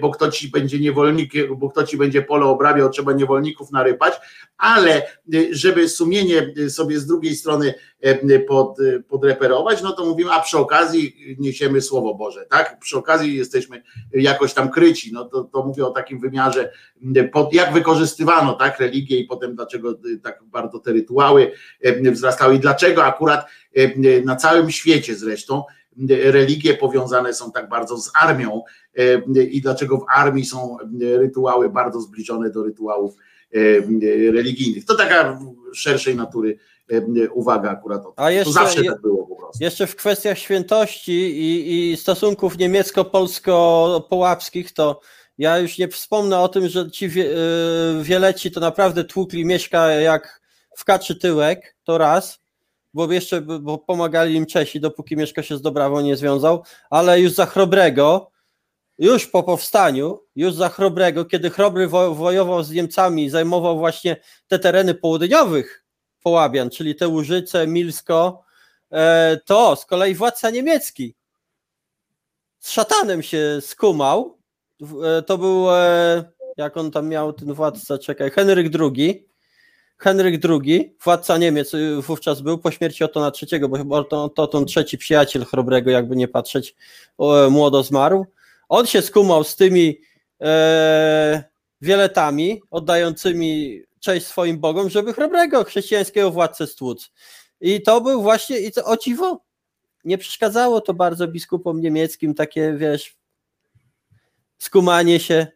bo 0.00 0.10
kto 0.10 0.30
ci 0.30 0.48
będzie 0.48 0.80
niewolnik, 0.80 1.32
bo 1.56 1.70
kto 1.70 1.84
ci 1.84 1.96
będzie 1.96 2.22
pole 2.22 2.46
obrabiał, 2.46 2.90
trzeba 2.90 3.12
niewolników 3.12 3.70
narypać, 3.70 4.14
ale 4.56 5.02
y, 5.34 5.48
żeby 5.50 5.88
sumienie 5.88 6.52
y, 6.58 6.70
sobie 6.70 6.98
z 6.98 7.06
drugiej 7.06 7.36
strony 7.36 7.74
y, 8.06 8.44
pod, 8.48 8.78
podreperować, 9.08 9.82
no 9.82 9.92
to 9.92 10.04
mówimy, 10.04 10.32
a 10.32 10.40
przy 10.40 10.58
okazji 10.58 11.36
niesiemy 11.38 11.80
Słowo 11.80 12.14
Boże, 12.14 12.46
tak, 12.50 12.78
przy 12.80 12.98
okazji 12.98 13.36
jesteśmy 13.36 13.82
jakoś 14.12 14.54
tam 14.54 14.70
kryci, 14.70 15.12
no 15.12 15.24
to, 15.24 15.44
to 15.44 15.62
mówię 15.62 15.86
o 15.86 15.90
takim 15.90 16.20
wymiarze 16.20 16.72
pod, 17.32 17.54
jak 17.54 17.72
wykorzystywano 17.72 18.52
tak 18.52 18.80
religię 18.80 19.18
i 19.18 19.24
potem 19.24 19.54
dlaczego 19.54 19.94
tak 20.22 20.44
bardzo 20.44 20.78
te 20.78 20.92
rytuały 20.92 21.52
wzrastały 22.12 22.54
i 22.54 22.58
dlaczego 22.58 23.04
akurat 23.04 23.46
na 24.24 24.36
całym 24.36 24.70
świecie 24.70 25.14
zresztą 25.14 25.62
religie 26.08 26.74
powiązane 26.74 27.34
są 27.34 27.52
tak 27.52 27.68
bardzo 27.68 27.98
z 27.98 28.10
armią 28.20 28.62
y, 29.36 29.44
i 29.44 29.60
dlaczego 29.60 29.98
w 29.98 30.04
armii 30.14 30.44
są 30.44 30.76
y, 31.02 31.18
rytuały 31.18 31.70
bardzo 31.70 32.00
zbliżone 32.00 32.50
do 32.50 32.62
rytuałów 32.62 33.14
y, 33.54 34.30
religijnych. 34.34 34.84
To 34.84 34.94
taka 34.94 35.38
szerszej 35.74 36.16
natury 36.16 36.58
uwaga 37.34 37.70
akurat. 37.70 38.02
A 38.16 38.30
jeszcze- 38.30 38.44
to 38.44 38.52
zawsze 38.52 38.82
je- 38.82 38.90
tak 38.90 39.00
było 39.00 39.26
po 39.26 39.36
prostu. 39.36 39.64
Jeszcze 39.64 39.86
w 39.86 39.96
kwestiach 39.96 40.38
świętości 40.38 41.12
i, 41.12 41.90
i 41.92 41.96
stosunków 41.96 42.58
niemiecko-polsko-połapskich, 42.58 44.72
to 44.72 45.00
ja 45.38 45.58
już 45.58 45.78
nie 45.78 45.88
wspomnę 45.88 46.40
o 46.40 46.48
tym, 46.48 46.68
że 46.68 46.90
ci 46.90 47.08
wie, 47.08 47.26
wieleci 48.02 48.50
to 48.50 48.60
naprawdę 48.60 49.04
tłukli 49.04 49.44
Mieszka 49.44 49.90
jak 49.90 50.40
w 50.76 50.84
kaczy 50.84 51.16
tyłek, 51.16 51.76
to 51.84 51.98
raz, 51.98 52.41
bo 52.94 53.12
jeszcze 53.12 53.40
bo 53.40 53.78
pomagali 53.78 54.34
im 54.34 54.46
Czesi, 54.46 54.80
dopóki 54.80 55.16
Mieszko 55.16 55.42
się 55.42 55.56
z 55.56 55.62
Dobrawą 55.62 56.00
nie 56.00 56.16
związał, 56.16 56.64
ale 56.90 57.20
już 57.20 57.32
za 57.32 57.46
Chrobrego, 57.46 58.30
już 58.98 59.26
po 59.26 59.42
powstaniu, 59.42 60.20
już 60.36 60.54
za 60.54 60.68
Chrobrego, 60.68 61.24
kiedy 61.24 61.50
Chrobry 61.50 61.88
wo, 61.88 62.14
wojował 62.14 62.62
z 62.62 62.70
Niemcami, 62.70 63.30
zajmował 63.30 63.78
właśnie 63.78 64.16
te 64.48 64.58
tereny 64.58 64.94
południowych 64.94 65.84
Połabian, 66.22 66.70
czyli 66.70 66.94
te 66.94 67.08
Łużyce, 67.08 67.66
Milsko, 67.66 68.44
e, 68.90 69.36
to 69.44 69.76
z 69.76 69.86
kolei 69.86 70.14
władca 70.14 70.50
niemiecki 70.50 71.14
z 72.62 72.70
szatanem 72.70 73.22
się 73.22 73.58
skumał. 73.60 74.38
E, 75.04 75.22
To 75.22 75.38
był, 75.38 75.70
e, 75.70 76.24
jak 76.56 76.76
on 76.76 76.90
tam 76.90 77.08
miał 77.08 77.32
ten 77.32 77.54
władca, 77.54 77.98
czekaj, 77.98 78.30
Henryk 78.30 78.72
II. 78.80 79.28
Henryk 80.02 80.44
II, 80.44 80.96
władca 81.04 81.38
Niemiec 81.38 81.74
y, 81.74 82.02
wówczas 82.02 82.40
był 82.40 82.58
po 82.58 82.70
śmierci 82.70 83.04
Otona 83.04 83.32
III, 83.52 83.60
bo 83.68 83.96
Oton, 83.96 84.30
Oton 84.36 84.66
III, 84.76 84.98
przyjaciel 84.98 85.44
Chrobrego, 85.44 85.90
jakby 85.90 86.16
nie 86.16 86.28
patrzeć, 86.28 86.76
o, 87.18 87.50
młodo 87.50 87.82
zmarł. 87.82 88.26
On 88.68 88.86
się 88.86 89.02
skumał 89.02 89.44
z 89.44 89.56
tymi 89.56 90.00
e, 90.40 91.44
wieletami, 91.80 92.62
oddającymi 92.70 93.82
cześć 94.00 94.26
swoim 94.26 94.58
bogom, 94.58 94.90
żeby 94.90 95.12
Chrobrego, 95.12 95.64
chrześcijańskiego 95.64 96.30
władcę 96.30 96.66
stłuc. 96.66 97.12
I 97.60 97.82
to 97.82 98.00
był 98.00 98.22
właśnie, 98.22 98.58
i 98.58 98.72
to 98.72 98.84
o 98.84 98.96
dziwo, 98.96 99.40
nie 100.04 100.18
przeszkadzało 100.18 100.80
to 100.80 100.94
bardzo 100.94 101.28
biskupom 101.28 101.80
niemieckim, 101.80 102.34
takie, 102.34 102.74
wiesz, 102.76 103.16
skumanie 104.58 105.20
się. 105.20 105.46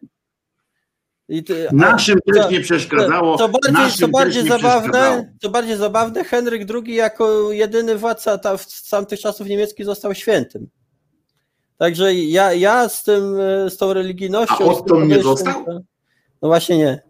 Ty, 1.45 1.67
Naszym 1.73 2.19
też 2.33 2.51
nie 2.51 2.61
przeszkadzało. 2.61 3.37
co 3.37 3.49
bardziej, 3.49 3.73
naszym 3.73 3.99
też 3.99 4.11
bardziej 4.11 4.47
zabawne, 4.47 5.33
co 5.41 5.49
bardziej 5.49 5.77
zabawne, 5.77 6.23
Henryk 6.23 6.67
II 6.73 6.95
jako 6.95 7.51
jedyny 7.51 7.97
władca 7.97 8.37
ta, 8.37 8.57
z 8.57 8.89
tamtych 8.89 9.19
czasów 9.19 9.47
niemieckich 9.47 9.85
został 9.85 10.15
świętym. 10.15 10.67
Także 11.77 12.13
ja, 12.15 12.53
ja 12.53 12.89
z 12.89 13.03
tym, 13.03 13.39
e, 13.39 13.69
z 13.69 13.77
tą 13.77 13.93
religijnością. 13.93 14.55
A 14.55 14.63
Otton 14.63 15.07
nie 15.07 15.23
został? 15.23 15.65
to- 15.65 15.79
No 16.41 16.47
właśnie 16.47 16.77
nie. 16.77 17.01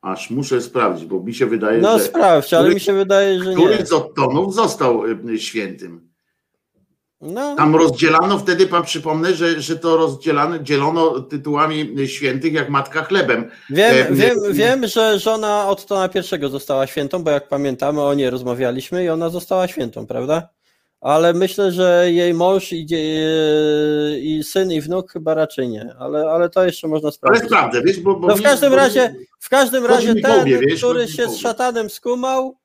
Aż 0.00 0.30
muszę 0.30 0.60
sprawdzić, 0.60 1.06
bo 1.06 1.20
mi 1.20 1.34
się 1.34 1.46
wydaje, 1.46 1.80
No 1.80 1.98
że 1.98 2.04
sprawdź, 2.04 2.54
ale 2.54 2.62
który- 2.64 2.74
mi 2.74 2.80
się 2.80 2.92
wydaje, 2.92 3.44
że 3.44 3.54
nie. 3.54 3.56
któryś 3.68 3.88
z 3.88 3.92
Ottonów 3.92 4.54
został 4.54 5.04
y, 5.06 5.38
świętym. 5.38 6.07
No, 7.20 7.56
Tam 7.56 7.76
rozdzielano 7.76 8.38
wtedy, 8.38 8.66
pan 8.66 8.82
przypomnę, 8.82 9.34
że, 9.34 9.60
że 9.60 9.76
to 9.76 9.96
rozdzielano, 9.96 10.58
dzielono 10.58 11.20
tytułami 11.20 11.94
świętych 12.08 12.52
jak 12.52 12.68
matka 12.70 13.04
chlebem. 13.04 13.50
wiem, 13.70 13.94
e, 14.12 14.14
wiem, 14.14 14.36
nie- 14.42 14.52
wiem, 14.52 14.86
że 14.86 15.18
żona 15.18 15.68
Ottona 15.68 16.08
I 16.14 16.48
została 16.50 16.86
świętą, 16.86 17.24
bo 17.24 17.30
jak 17.30 17.48
pamiętamy, 17.48 18.02
o 18.02 18.14
niej 18.14 18.30
rozmawialiśmy 18.30 19.04
i 19.04 19.08
ona 19.08 19.28
została 19.28 19.68
świętą, 19.68 20.06
prawda? 20.06 20.48
Ale 21.00 21.32
myślę, 21.34 21.72
że 21.72 22.06
jej 22.12 22.34
mąż 22.34 22.72
i, 22.72 22.86
i 24.22 24.44
syn 24.44 24.72
i 24.72 24.80
wnuk 24.80 25.12
chyba 25.12 25.34
raczej 25.34 25.68
nie, 25.68 25.94
ale, 25.98 26.30
ale 26.30 26.50
to 26.50 26.64
jeszcze 26.64 26.88
można 26.88 27.06
Ale 27.06 27.12
sprawdzić. 27.12 27.44
sprawdzę, 27.44 27.82
wiesz, 27.82 28.00
bo... 28.00 28.16
bo 28.16 28.26
No 28.26 28.36
w 28.36 28.42
każdym 28.42 28.74
razie, 28.74 29.14
w 29.40 29.48
każdym 29.48 29.86
razie 29.86 30.14
ten, 30.14 30.44
wiesz, 30.44 30.78
który 30.78 31.08
się 31.08 31.28
z 31.28 31.36
szatanem 31.38 31.90
skumał 31.90 32.56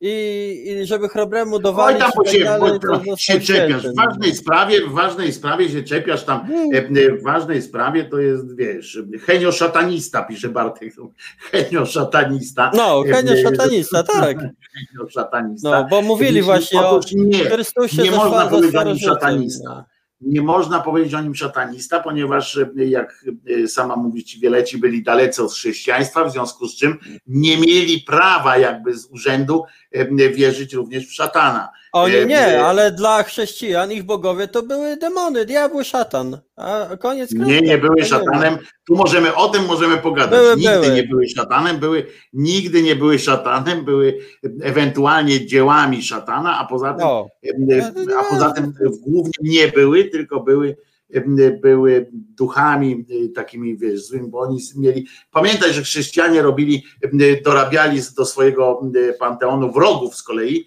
i, 0.00 0.76
i 0.82 0.86
żeby 0.86 1.08
chrobremu 1.08 1.56
Oj 1.56 1.62
dowalić 1.62 2.00
tam, 2.00 2.10
bo 2.16 2.22
i 2.22 2.26
tak 2.26 2.34
się, 2.34 2.44
dalej, 2.44 2.72
bo 2.80 2.98
tam 2.98 3.16
się 3.16 3.40
czepiasz. 3.40 3.88
W 3.88 3.96
ważnej 3.96 4.34
sprawie, 4.34 4.86
w 4.86 4.92
ważnej 4.92 5.32
sprawie 5.32 5.68
się 5.68 5.82
czepiasz 5.82 6.24
tam. 6.24 6.46
Hmm. 6.46 6.96
e, 6.96 7.12
W 7.12 7.22
ważnej 7.22 7.62
sprawie 7.62 8.04
to 8.04 8.18
jest, 8.18 8.56
wiesz, 8.56 8.98
henio 9.20 9.52
szatanista, 9.52 10.22
pisze 10.22 10.48
Bartek. 10.48 10.94
Henio 11.38 11.86
szatanista. 11.86 12.70
No, 12.74 13.02
Henio 13.02 13.32
E, 13.32 13.42
szatanista, 13.42 14.02
tak. 14.20 14.38
Henio 14.38 15.10
szatanista. 15.10 15.70
No, 15.70 15.88
bo 15.88 16.02
mówili 16.02 16.42
właśnie 16.42 16.80
o 16.80 17.00
nie, 17.14 17.44
Chrystusie 17.44 18.02
nie 18.02 18.10
można 18.10 18.46
powiedzieć 18.46 19.04
szatanista. 19.04 19.84
Nie 20.20 20.42
można 20.42 20.80
powiedzieć 20.80 21.14
o 21.14 21.22
nim 21.22 21.34
szatanista, 21.34 22.00
ponieważ 22.00 22.56
e, 22.56 22.70
jak 22.76 23.24
e, 23.64 23.68
sama 23.68 23.96
mówi 23.96 24.24
ci 24.24 24.40
wieleci 24.40 24.78
byli 24.78 25.02
dalece 25.02 25.42
od 25.42 25.52
chrześcijaństwa, 25.52 26.24
w 26.24 26.32
związku 26.32 26.68
z 26.68 26.76
czym 26.76 26.98
nie 27.26 27.58
mieli 27.58 28.00
prawa 28.00 28.58
jakby 28.58 28.94
z 28.94 29.06
urzędu 29.06 29.64
e, 29.92 30.30
wierzyć 30.30 30.72
również 30.72 31.06
w 31.06 31.14
szatana. 31.14 31.68
Oni 31.94 32.26
nie, 32.26 32.64
ale 32.64 32.92
dla 32.92 33.22
chrześcijan 33.22 33.92
ich 33.92 34.02
bogowie 34.02 34.48
to 34.48 34.62
były 34.62 34.96
demony, 34.96 35.44
diabły, 35.44 35.84
szatan. 35.84 36.38
A 36.56 36.96
koniec 36.96 37.32
Nie, 37.32 37.60
nie 37.60 37.78
były 37.78 38.04
szatanem. 38.04 38.58
Tu 38.86 38.96
możemy 38.96 39.34
o 39.34 39.48
tym 39.48 39.66
możemy 39.66 39.96
pogadać. 39.96 40.40
Były, 40.40 40.56
nigdy 40.56 40.80
były. 40.80 40.94
nie 40.94 41.02
były 41.04 41.28
szatanem, 41.28 41.78
były, 41.78 42.06
nigdy 42.32 42.82
nie 42.82 42.96
były 42.96 43.18
szatanem, 43.18 43.84
były 43.84 44.18
ewentualnie 44.62 45.46
dziełami 45.46 46.02
szatana, 46.02 46.58
a 46.58 46.64
poza 46.66 46.94
tym, 46.94 47.06
O, 47.06 47.28
a 48.20 48.24
poza 48.24 48.50
tym 48.50 48.72
głównie 49.06 49.32
nie 49.40 49.68
były, 49.68 50.04
tylko 50.04 50.40
były 50.40 50.76
były 51.62 52.10
duchami 52.12 53.04
y, 53.10 53.28
takimi, 53.28 53.76
wiesz, 53.76 54.06
złymi, 54.06 54.28
bo 54.28 54.38
oni 54.38 54.58
mieli, 54.76 55.06
pamiętaj, 55.30 55.72
że 55.72 55.82
chrześcijanie 55.82 56.42
robili, 56.42 56.84
y, 57.20 57.40
dorabiali 57.44 58.00
do 58.16 58.26
swojego 58.26 58.82
y, 58.96 59.12
panteonu 59.18 59.72
wrogów 59.72 60.14
z 60.16 60.22
kolei, 60.22 60.66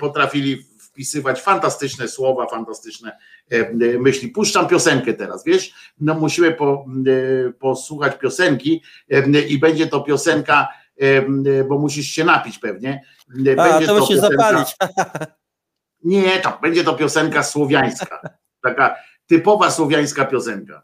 potrafili 0.00 0.64
wpisywać 0.78 1.42
fantastyczne 1.42 2.08
słowa, 2.08 2.46
fantastyczne 2.46 3.18
y, 3.52 3.98
myśli. 3.98 4.28
Puszczam 4.28 4.68
piosenkę 4.68 5.14
teraz, 5.14 5.44
wiesz, 5.44 5.74
no 6.00 6.14
musimy 6.14 6.52
po, 6.52 6.86
posłuchać 7.58 8.18
piosenki 8.18 8.82
i 9.48 9.58
będzie 9.58 9.86
to 9.86 10.00
piosenka, 10.00 10.68
bo 11.68 11.78
musisz 11.78 12.06
się 12.06 12.24
napić 12.24 12.58
pewnie. 12.58 13.02
Y, 13.46 13.60
a, 13.60 13.70
Będzie 13.70 13.86
to 13.86 13.98
musisz 13.98 14.18
piosenka- 14.20 14.36
zapalić. 14.36 14.76
nie, 16.04 16.40
to 16.40 16.58
będzie 16.62 16.84
to 16.84 16.94
piosenka 16.94 17.42
słowiańska. 17.42 18.20
Taka 18.62 18.96
typowa 19.26 19.70
słowiańska 19.70 20.24
piosenka. 20.24 20.82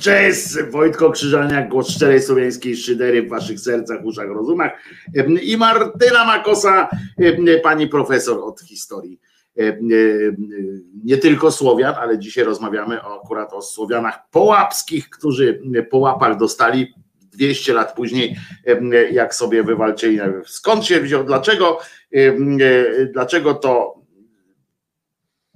Jazz! 0.00 0.58
Wojtko 0.70 1.10
Krzyżaniak, 1.10 1.68
głos 1.68 1.88
szczerej 1.88 2.22
słowiańskiej 2.22 2.76
szydery 2.76 3.22
w 3.22 3.28
waszych 3.28 3.60
sercach, 3.60 4.04
uszach, 4.04 4.28
rozumach. 4.28 4.72
I 5.42 5.56
Martyna 5.56 6.24
Makosa, 6.24 6.88
pani 7.62 7.88
profesor 7.88 8.38
od 8.44 8.60
historii. 8.60 9.20
Nie 11.04 11.18
tylko 11.18 11.50
Słowian, 11.50 11.94
ale 11.94 12.18
dzisiaj 12.18 12.44
rozmawiamy 12.44 13.02
akurat 13.02 13.52
o 13.52 13.62
Słowianach 13.62 14.30
połapskich, 14.30 15.10
którzy 15.10 15.62
po 15.90 15.98
łapach 15.98 16.38
dostali 16.38 16.94
200 17.32 17.72
lat 17.72 17.94
później, 17.94 18.36
jak 19.12 19.34
sobie 19.34 19.62
wywalczyli. 19.62 20.18
Skąd 20.46 20.84
się 20.84 21.00
wziął, 21.00 21.24
dlaczego, 21.24 21.78
e, 22.12 22.32
dlaczego 23.06 23.54
to 23.54 24.00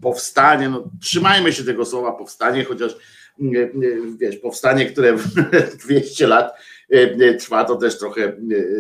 powstanie, 0.03 0.69
no 0.69 0.91
trzymajmy 1.03 1.53
się 1.53 1.65
tego 1.65 1.85
słowa 1.85 2.13
powstanie, 2.13 2.65
chociaż 2.65 2.97
wiesz, 4.21 4.37
powstanie, 4.37 4.87
które 4.87 5.17
200 5.87 6.27
lat 6.27 6.55
e, 6.91 7.35
trwa, 7.35 7.65
to 7.65 7.77
też 7.77 7.99
trochę 7.99 8.33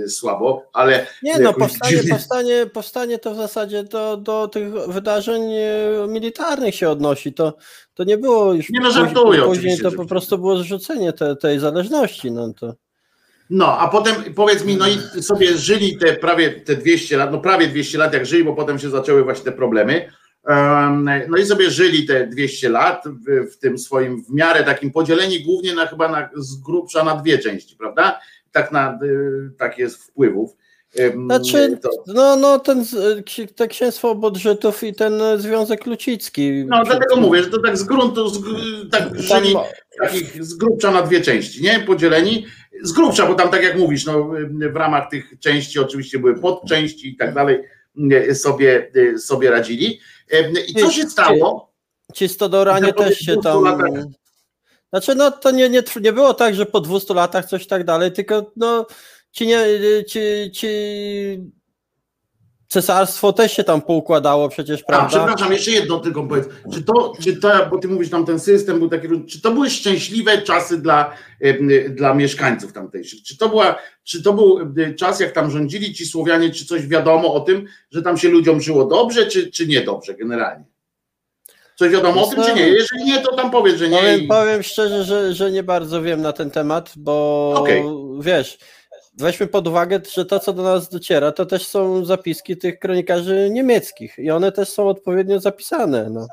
słabo, 0.08 0.70
ale 0.72 1.06
Nie 1.22 1.38
no, 1.38 1.54
powstanie, 1.54 1.96
dziwnie- 1.96 2.10
powstanie, 2.12 2.66
powstanie 2.72 3.18
to 3.18 3.34
w 3.34 3.36
zasadzie 3.36 3.84
do, 3.84 4.16
do 4.16 4.48
tych 4.48 4.72
wydarzeń 4.88 5.42
militarnych 6.08 6.74
się 6.74 6.88
odnosi. 6.90 7.32
To, 7.32 7.56
to 7.94 8.04
nie 8.04 8.18
było 8.18 8.52
już 8.54 8.70
Nie 8.70 8.80
no, 8.80 8.86
później- 8.86 9.04
żartuję 9.06 9.42
później 9.42 9.78
to 9.78 9.92
po 9.92 10.04
prostu 10.06 10.38
było 10.38 10.56
zrzucenie 10.56 11.12
te, 11.12 11.36
tej 11.36 11.58
zależności. 11.58 12.30
No 12.32 12.52
to. 12.60 12.74
No, 13.50 13.78
a 13.78 13.88
potem 13.88 14.14
powiedz 14.34 14.64
mi, 14.64 14.76
no 14.76 14.84
i 14.88 15.22
sobie 15.22 15.56
żyli 15.56 15.98
te 15.98 16.12
prawie 16.12 16.50
te 16.50 16.76
200 16.76 17.16
lat, 17.16 17.32
no 17.32 17.38
prawie 17.40 17.68
200 17.68 17.98
lat 17.98 18.12
jak 18.14 18.26
żyli, 18.26 18.44
bo 18.44 18.54
potem 18.54 18.78
się 18.78 18.90
zaczęły 18.90 19.24
właśnie 19.24 19.44
te 19.44 19.52
problemy. 19.52 20.12
No 21.28 21.36
i 21.36 21.46
sobie 21.46 21.70
żyli 21.70 22.06
te 22.06 22.26
200 22.26 22.68
lat 22.68 23.04
w, 23.52 23.56
tym 23.56 23.78
swoim 23.78 24.24
w 24.24 24.30
miarę 24.34 24.64
takim 24.64 24.90
podzieleni 24.90 25.44
głównie 25.44 25.74
na 25.74 25.86
chyba 25.86 26.08
na, 26.08 26.30
z 26.36 26.56
grubsza 26.56 27.04
na 27.04 27.16
dwie 27.16 27.38
części, 27.38 27.76
prawda? 27.76 28.20
Tak 28.52 28.72
na 28.72 28.98
y, 29.02 29.50
tak 29.58 29.78
jest 29.78 29.96
wpływów. 30.04 30.50
Znaczy, 31.26 31.78
no, 32.06 32.36
no 32.36 32.58
ten, 32.58 32.82
ksi- 33.22 33.54
te 33.54 33.68
księstwo 33.68 34.14
Bodrzytów 34.14 34.82
i 34.82 34.94
ten 34.94 35.22
e, 35.22 35.38
Związek 35.38 35.86
Lucicki. 35.86 36.64
no 36.68 36.84
dlatego 36.84 37.16
mówię, 37.16 37.42
że 37.42 37.50
to 37.50 37.58
tak 37.60 37.76
z 37.78 37.82
gruntu, 37.82 38.28
z, 38.28 38.40
tak 38.90 39.20
żyli 39.20 39.54
takich 40.02 40.44
z 40.44 40.54
grubsza 40.54 40.90
na 40.90 41.02
dwie 41.02 41.20
części, 41.20 41.62
nie? 41.62 41.80
Podzieleni. 41.80 42.46
Z 42.82 42.92
grubsza, 42.92 43.26
bo 43.26 43.34
tam 43.34 43.48
tak 43.50 43.62
jak 43.62 43.78
mówisz, 43.78 44.06
no, 44.06 44.30
w 44.72 44.76
ramach 44.76 45.10
tych 45.10 45.38
części 45.40 45.78
oczywiście 45.78 46.18
były 46.18 46.34
podczęści 46.40 47.08
i 47.08 47.16
tak 47.16 47.34
dalej, 47.34 47.58
y, 48.12 48.34
sobie, 48.34 48.90
y, 48.96 49.18
sobie 49.18 49.50
radzili. 49.50 50.00
I 50.68 50.74
co 50.74 50.90
się 50.90 51.10
stało? 51.10 51.74
Ci 52.14 52.28
Stodoranie 52.28 52.92
też 52.92 53.18
się 53.18 53.32
200 53.32 53.42
tam. 53.42 53.64
latach. 53.64 54.04
Znaczy, 54.90 55.14
no 55.14 55.30
to 55.30 55.50
nie, 55.50 55.68
nie, 55.68 55.82
nie 56.00 56.12
było 56.12 56.34
tak, 56.34 56.54
że 56.54 56.66
po 56.66 56.80
200 56.80 57.14
latach 57.14 57.46
coś 57.46 57.66
tak 57.66 57.84
dalej, 57.84 58.12
tylko 58.12 58.52
no 58.56 58.86
ci 59.30 59.46
nie, 59.46 59.66
ci, 60.08 60.50
ci 60.52 60.68
cesarstwo 62.68 63.32
też 63.32 63.52
się 63.52 63.64
tam 63.64 63.82
poukładało 63.82 64.48
przecież, 64.48 64.80
A, 64.82 64.84
prawda? 64.86 65.08
przepraszam, 65.08 65.52
jeszcze 65.52 65.70
jedno 65.70 66.00
tylko 66.00 66.22
powiedz. 66.22 66.48
Czy 66.72 66.82
to, 66.82 67.12
czy 67.22 67.36
to, 67.36 67.66
bo 67.70 67.78
ty 67.78 67.88
mówisz 67.88 68.10
tam 68.10 68.26
ten 68.26 68.40
system 68.40 68.78
był 68.78 68.88
taki, 68.88 69.08
czy 69.26 69.40
to 69.40 69.50
były 69.50 69.70
szczęśliwe 69.70 70.42
czasy 70.42 70.82
dla, 70.82 71.14
dla 71.88 72.14
mieszkańców 72.14 72.72
tamtejszych? 72.72 73.22
Czy 73.22 73.38
to, 73.38 73.48
była, 73.48 73.78
czy 74.04 74.22
to 74.22 74.32
był 74.32 74.58
czas, 74.96 75.20
jak 75.20 75.32
tam 75.32 75.50
rządzili 75.50 75.94
ci 75.94 76.06
Słowianie, 76.06 76.50
czy 76.50 76.66
coś 76.66 76.86
wiadomo 76.86 77.34
o 77.34 77.40
tym, 77.40 77.66
że 77.90 78.02
tam 78.02 78.18
się 78.18 78.28
ludziom 78.28 78.60
żyło 78.60 78.84
dobrze, 78.84 79.26
czy, 79.26 79.50
czy 79.50 79.66
niedobrze 79.66 80.14
generalnie? 80.14 80.64
Coś 81.76 81.92
wiadomo 81.92 82.26
o 82.26 82.30
tym, 82.30 82.44
czy 82.44 82.54
nie? 82.54 82.68
Jeżeli 82.68 83.04
nie, 83.04 83.18
to 83.18 83.36
tam 83.36 83.50
powiedz, 83.50 83.76
że 83.76 83.88
nie. 83.88 83.98
Powiem, 83.98 84.26
powiem 84.28 84.62
szczerze, 84.62 85.04
że, 85.04 85.34
że 85.34 85.52
nie 85.52 85.62
bardzo 85.62 86.02
wiem 86.02 86.22
na 86.22 86.32
ten 86.32 86.50
temat, 86.50 86.92
bo 86.96 87.54
Okej. 87.56 87.84
wiesz, 88.20 88.58
weźmy 89.18 89.46
pod 89.46 89.68
uwagę, 89.68 90.00
że 90.12 90.24
to, 90.26 90.40
co 90.40 90.52
do 90.52 90.62
nas 90.62 90.88
dociera, 90.88 91.32
to 91.32 91.46
też 91.46 91.66
są 91.66 92.04
zapiski 92.04 92.56
tych 92.56 92.78
kronikarzy 92.78 93.48
niemieckich 93.50 94.18
i 94.18 94.30
one 94.30 94.52
też 94.52 94.68
są 94.68 94.88
odpowiednio 94.88 95.40
zapisane. 95.40 96.10
No. 96.10 96.26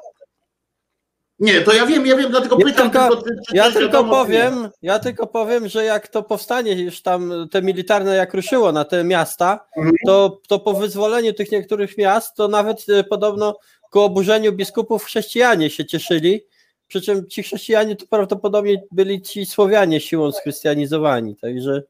Nie, 1.39 1.61
to 1.61 1.73
ja 1.73 1.85
wiem, 1.85 2.05
ja 2.05 2.15
wiem, 2.15 2.31
dlatego 2.31 2.57
Ja 2.59 2.65
pytam 2.65 2.89
tylko- 2.91 3.15
tylko, 3.15 3.23
czy, 3.29 3.35
czy 3.49 3.55
Ja 3.57 3.71
tylko 3.71 4.03
powiem, 4.03 4.69
ja 4.81 4.99
tylko 4.99 5.27
powiem, 5.27 5.67
że 5.67 5.83
jak 5.85 6.07
to 6.07 6.23
powstanie 6.23 6.81
już 6.83 7.01
tam 7.01 7.47
te 7.51 7.61
militarne 7.61 8.15
jak 8.15 8.33
ruszyło 8.33 8.71
na 8.71 8.85
te 8.85 9.03
miasta, 9.03 9.65
Mhm. 9.77 9.95
to, 10.05 10.39
to 10.47 10.59
po 10.59 10.73
wyzwoleniu 10.73 11.33
tych 11.33 11.51
niektórych 11.51 11.97
miast, 11.97 12.35
to 12.35 12.47
nawet 12.47 12.85
e, 12.89 13.03
podobno 13.03 13.57
ku 13.91 13.99
oburzeniu 13.99 14.53
biskupów 14.53 15.03
chrześcijanie 15.03 15.69
się 15.69 15.85
cieszyli. 15.85 16.41
Przy 16.87 17.01
czym 17.01 17.27
ci 17.27 17.43
chrześcijanie 17.43 17.95
to 17.95 18.05
prawdopodobnie 18.09 18.83
byli 18.91 19.21
ci 19.21 19.45
Słowianie 19.45 19.99
siłą 19.99 20.31
schrystianizowani. 20.31 21.35
Także, 21.35 21.83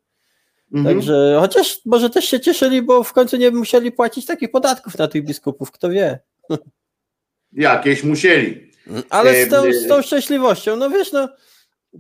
Mhm. 0.74 0.96
także 0.96 1.38
chociaż 1.40 1.80
może 1.86 2.10
też 2.10 2.26
się 2.26 2.40
cieszyli, 2.40 2.82
bo 2.82 3.04
w 3.04 3.14
końcu 3.14 3.38
nie 3.38 3.52
musieli 3.52 3.92
płacić 3.92 4.26
takich 4.26 4.52
podatków 4.52 4.98
na 4.98 5.08
tych 5.08 5.26
biskupów, 5.26 5.72
kto 5.72 5.90
wie. 5.90 6.20
Jakieś 7.54 8.04
musieli. 8.04 8.72
Ale 9.10 9.46
z 9.46 9.50
tą, 9.50 9.64
Em, 9.64 9.74
z 9.74 9.88
tą 9.88 10.02
szczęśliwością, 10.02 10.76
no 10.76 10.90
wiesz, 10.90 11.12
no 11.12 11.30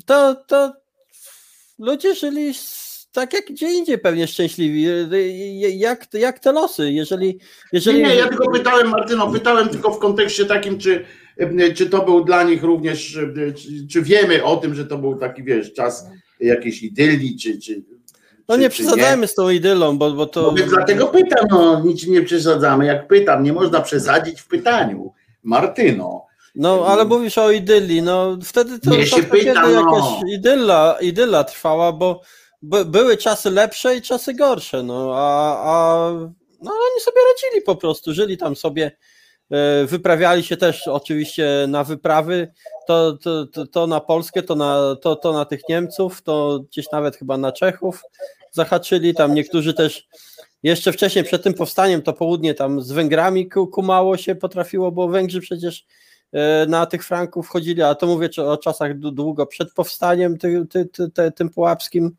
to, 0.05 0.35
to 0.35 0.73
ludzie 1.79 2.15
żyli 2.15 2.53
tak 3.11 3.33
jak 3.33 3.45
gdzie 3.45 3.73
indziej 3.73 3.97
pewnie 3.97 4.27
szczęśliwi. 4.27 4.85
Jak, 5.79 6.07
jak 6.13 6.39
te 6.39 6.51
losy, 6.51 6.91
jeżeli. 6.91 7.39
jeżeli 7.71 8.01
Nie, 8.01 8.07
nie, 8.07 8.15
ja 8.15 8.27
tylko 8.27 8.51
pytałem, 8.51 8.89
Martyno, 8.89 9.31
pytałem 9.31 9.69
tylko 9.69 9.91
w 9.91 9.99
kontekście 9.99 10.45
takim, 10.45 10.79
czy, 10.79 11.05
czy 11.75 11.89
to 11.89 12.05
był 12.05 12.25
dla 12.25 12.43
nich 12.43 12.63
również, 12.63 13.19
czy, 13.55 13.87
czy 13.91 14.01
wiemy 14.01 14.43
o 14.43 14.57
tym, 14.57 14.75
że 14.75 14.85
to 14.85 14.97
był 14.97 15.15
taki, 15.15 15.43
wiesz, 15.43 15.73
czas 15.73 16.05
jakiejś 16.39 16.83
idylii, 16.83 17.37
czy... 17.37 17.59
czy 17.59 17.83
no 18.51 18.57
nie 18.57 18.69
przesadzajmy 18.69 19.27
z 19.27 19.35
tą 19.35 19.49
idylą, 19.49 19.97
bo, 19.97 20.11
bo 20.11 20.25
to. 20.25 20.41
No 20.41 20.51
więc 20.51 20.69
dlatego 20.69 21.07
pytam, 21.07 21.47
no 21.49 21.79
nic 21.79 22.07
nie 22.07 22.21
przesadzamy, 22.21 22.85
jak 22.85 23.07
pytam, 23.07 23.43
nie 23.43 23.53
można 23.53 23.81
przesadzić 23.81 24.41
w 24.41 24.47
pytaniu. 24.47 25.13
Martyno, 25.43 26.25
No 26.55 26.85
ale 26.87 27.05
mówisz 27.05 27.37
o 27.37 27.51
idylii, 27.51 28.01
no 28.01 28.37
wtedy 28.43 28.79
to, 28.79 28.89
Nie 28.89 29.05
się 29.05 29.23
pytam, 29.23 29.71
jakaś 29.71 29.85
no. 29.85 30.19
idylla, 30.33 30.97
idylla 31.01 31.43
trwała, 31.43 31.91
bo 31.91 32.21
by, 32.61 32.85
były 32.85 33.17
czasy 33.17 33.49
lepsze 33.49 33.95
i 33.95 34.01
czasy 34.01 34.33
gorsze, 34.33 34.83
no 34.83 35.11
a, 35.15 35.57
a 35.63 36.11
no, 36.61 36.71
oni 36.71 37.01
sobie 37.01 37.17
radzili 37.33 37.61
po 37.65 37.75
prostu, 37.75 38.13
żyli 38.13 38.37
tam 38.37 38.55
sobie, 38.55 38.91
e, 39.51 39.85
wyprawiali 39.85 40.43
się 40.43 40.57
też 40.57 40.87
oczywiście 40.87 41.65
na 41.67 41.83
wyprawy, 41.83 42.53
to, 42.87 43.13
to, 43.13 43.45
to, 43.45 43.67
to 43.67 43.87
na 43.87 43.99
Polskę, 43.99 44.43
to 44.43 44.55
na, 44.55 44.95
to, 45.01 45.15
to 45.15 45.33
na 45.33 45.45
tych 45.45 45.61
Niemców, 45.69 46.21
to 46.21 46.59
gdzieś 46.59 46.91
nawet 46.91 47.15
chyba 47.15 47.37
na 47.37 47.51
Czechów 47.51 48.03
zahaczyli, 48.51 49.13
tam 49.15 49.33
niektórzy 49.33 49.73
też 49.73 50.07
jeszcze 50.63 50.91
wcześniej 50.93 51.23
przed 51.25 51.43
tym 51.43 51.53
powstaniem 51.53 52.01
to 52.01 52.13
południe 52.13 52.53
tam 52.53 52.81
z 52.81 52.91
Węgrami 52.91 53.49
ku- 53.49 53.67
kumało 53.67 54.17
się 54.17 54.35
potrafiło, 54.35 54.91
bo 54.91 55.07
Węgrzy 55.07 55.41
przecież 55.41 55.85
e, 56.31 56.65
na 56.65 56.85
tych 56.85 57.05
Franków 57.05 57.45
wchodzili, 57.45 57.81
a 57.81 57.95
to 57.95 58.07
mówię 58.07 58.29
o 58.45 58.57
czasach 58.57 58.99
dłu- 58.99 59.13
długo 59.13 59.45
przed 59.45 59.73
powstaniem 59.73 60.37
ty, 60.37 60.65
ty, 60.69 60.85
ty, 60.85 61.09
ty, 61.09 61.31
tym 61.31 61.49
pułapskim. 61.49 62.15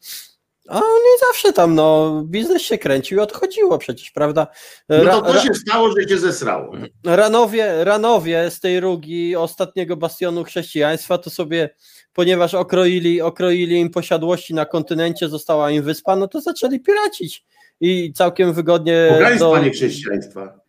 A 0.68 0.76
oni 0.76 1.18
zawsze 1.28 1.52
tam, 1.52 1.74
no, 1.74 2.22
biznes 2.26 2.62
się 2.62 2.78
kręcił 2.78 3.18
i 3.18 3.20
odchodziło 3.20 3.78
przecież, 3.78 4.10
prawda? 4.10 4.46
no 4.88 5.04
Ra, 5.04 5.12
to 5.12 5.22
co 5.22 5.32
ra, 5.32 5.40
się 5.42 5.54
stało, 5.54 5.90
że 5.90 6.08
się 6.08 6.18
zesrało? 6.18 6.72
Ranowie, 7.04 7.84
Ranowie 7.84 8.50
z 8.50 8.60
tej 8.60 8.80
rugi 8.80 9.36
ostatniego 9.36 9.96
bastionu 9.96 10.44
chrześcijaństwa 10.44 11.18
to 11.18 11.30
sobie, 11.30 11.70
ponieważ 12.12 12.54
okroili, 12.54 13.20
okroili 13.20 13.80
im 13.80 13.90
posiadłości 13.90 14.54
na 14.54 14.66
kontynencie, 14.66 15.28
została 15.28 15.70
im 15.70 15.82
wyspa, 15.82 16.16
no 16.16 16.28
to 16.28 16.40
zaczęli 16.40 16.80
piracić 16.80 17.44
i 17.80 18.12
całkiem 18.12 18.52
wygodnie. 18.52 19.08
Pogaństwa, 19.12 19.50
do- 19.50 19.58
nie 19.58 19.70
chrześcijaństwa. 19.70 20.60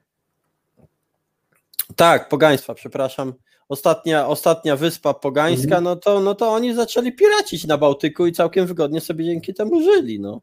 Tak, 1.95 2.29
pogaństwa, 2.29 2.73
przepraszam. 2.73 3.33
Ostatnia, 3.73 4.27
ostatnia 4.27 4.75
wyspa 4.75 5.13
pogańska, 5.13 5.63
Mhm. 5.77 5.83
no, 5.83 5.95
to, 5.95 6.19
no 6.19 6.35
to 6.35 6.49
oni 6.51 6.73
zaczęli 6.75 7.11
piracić 7.11 7.65
na 7.67 7.77
Bałtyku 7.77 8.25
i 8.27 8.31
całkiem 8.31 8.65
wygodnie 8.67 9.01
sobie 9.01 9.25
dzięki 9.25 9.53
temu 9.53 9.81
żyli. 9.81 10.19
No. 10.19 10.41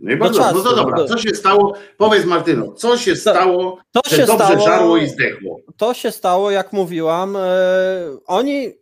No 0.00 0.12
i 0.12 0.16
bardzo, 0.16 0.38
czasu, 0.38 0.56
no 0.58 0.62
to 0.64 0.76
dobra, 0.76 0.96
do- 0.96 1.08
co 1.08 1.18
się 1.18 1.34
stało? 1.34 1.74
Powiedz 1.96 2.24
Martyno, 2.24 2.72
co 2.72 2.98
się 2.98 3.16
stało, 3.16 3.78
To 3.92 4.00
że 4.10 4.16
się 4.16 4.26
dobrze 4.26 4.44
stało, 4.46 4.60
żarło 4.66 4.96
i 4.96 5.06
zdechło? 5.08 5.60
to 5.76 5.94
się 5.94 6.10
stało, 6.10 6.50
jak 6.50 6.72
mówiłam, 6.72 7.36
e, 7.36 7.40
oni, 8.26 8.72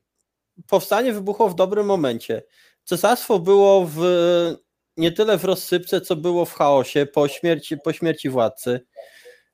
powstanie 0.69 1.13
wybuchło 1.13 1.49
w 1.49 1.55
dobrym 1.55 1.87
momencie. 1.87 2.43
Cesarstwo 2.85 3.39
było 3.39 3.87
w, 3.95 4.01
nie 4.97 5.13
tyle 5.13 5.39
w 5.39 5.45
rozsypce, 5.45 6.01
co 6.01 6.17
było 6.17 6.45
w 6.45 6.55
chaosie 6.55 7.07
po 7.07 7.29
śmierci, 7.29 7.77
po 7.85 7.93
śmierci 7.93 8.29
władcy. 8.29 8.81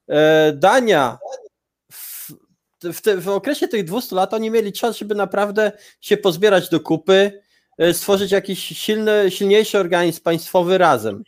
E, 0.09 0.53
Dania 0.53 1.19
w, 2.85 3.01
te, 3.01 3.17
w 3.17 3.29
okresie 3.29 3.69
tych 3.69 3.85
200 3.85 4.17
lat 4.17 4.35
oni 4.35 4.51
mieli 4.51 4.73
czas, 4.73 4.99
żeby 4.99 5.15
naprawdę 5.15 5.73
się 6.01 6.17
pozbierać 6.17 6.69
do 6.69 6.81
kupy, 6.81 7.43
e, 7.79 7.95
stworzyć 7.95 8.33
jakiś 8.33 8.59
silny, 8.59 9.31
silniejszy 9.31 9.79
organizm 9.79 10.23
państwowy 10.23 10.79
razem. 10.79 11.25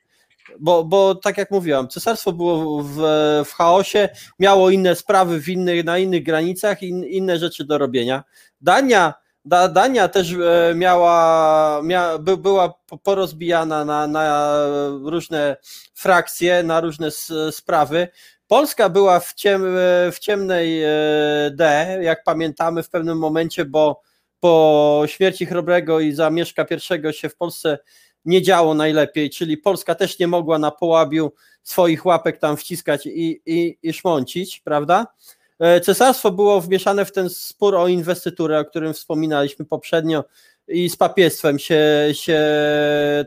Bo, 0.60 0.84
bo 0.84 1.14
tak 1.14 1.38
jak 1.38 1.50
mówiłam, 1.50 1.88
cesarstwo 1.88 2.32
było 2.32 2.82
w, 2.82 2.96
w 3.44 3.52
chaosie, 3.52 4.08
miało 4.38 4.70
inne 4.70 4.96
sprawy 4.96 5.40
w 5.40 5.48
innych, 5.48 5.84
na 5.84 5.98
innych 5.98 6.22
granicach 6.22 6.82
i 6.82 6.88
in, 6.88 7.04
inne 7.04 7.38
rzeczy 7.38 7.64
do 7.64 7.78
robienia. 7.78 8.24
Dania, 8.60 9.14
da, 9.44 9.68
Dania 9.68 10.08
też 10.08 10.32
e, 10.32 10.74
miała, 10.74 11.80
mia, 11.82 12.18
by, 12.18 12.36
była 12.36 12.74
po- 12.86 12.98
porozbijana 12.98 13.84
na, 13.84 14.06
na 14.06 14.54
różne 15.04 15.56
frakcje, 15.94 16.62
na 16.62 16.80
różne 16.80 17.10
sprawy. 17.50 18.08
Polska 18.54 18.88
była 18.88 19.20
w, 19.20 19.34
ciem, 19.34 19.62
w 20.12 20.18
ciemnej 20.20 20.82
e, 20.82 20.88
D, 21.54 21.86
jak 22.02 22.24
pamiętamy 22.24 22.82
w 22.82 22.90
pewnym 22.90 23.18
momencie, 23.18 23.64
bo 23.64 24.00
po 24.40 25.02
śmierci 25.06 25.46
Chrobrego 25.46 26.00
i 26.00 26.12
Zamieszka 26.12 26.66
I 27.10 27.12
się 27.12 27.28
w 27.28 27.36
Polsce 27.36 27.78
nie 28.24 28.42
działo 28.42 28.74
najlepiej, 28.74 29.30
czyli 29.30 29.56
Polska 29.56 29.94
też 29.94 30.18
nie 30.18 30.26
mogła 30.26 30.58
na 30.58 30.70
połabiu 30.70 31.32
swoich 31.62 32.06
łapek 32.06 32.38
tam 32.38 32.56
wciskać 32.56 33.06
i, 33.06 33.40
i, 33.46 33.78
i 33.82 33.92
szmącić, 33.92 34.60
prawda? 34.60 35.06
E, 35.58 35.80
Cesarstwo 35.80 36.30
było 36.30 36.60
wmieszane 36.60 37.04
w 37.04 37.12
ten 37.12 37.30
spór 37.30 37.74
o 37.74 37.88
inwestyturę, 37.88 38.58
o 38.58 38.64
którym 38.64 38.94
wspominaliśmy 38.94 39.64
poprzednio 39.64 40.24
i 40.68 40.90
z 40.90 40.96
papiestwem 40.96 41.58
się, 41.58 42.08
się 42.12 42.40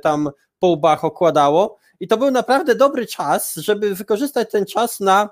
tam 0.04 0.30
po 0.60 0.68
łbach 0.68 1.06
okładało 1.06 1.78
i 2.00 2.08
to 2.08 2.18
był 2.18 2.32
naprawdę 2.32 2.76
dobry 2.76 3.06
czas, 3.06 3.56
żeby 3.56 3.96
wykorzystać 3.96 4.52
ten 4.52 4.66
czas 4.66 5.00
na 5.00 5.30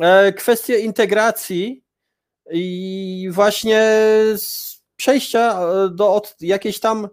e, 0.00 0.32
kwestię 0.32 0.78
integracji 0.78 1.84
i 2.50 3.28
właśnie 3.32 3.82
przejścia 4.96 5.60
e, 5.60 5.88
do 5.90 6.14
od 6.14 6.36
jakiejś 6.40 6.80
tam 6.80 7.08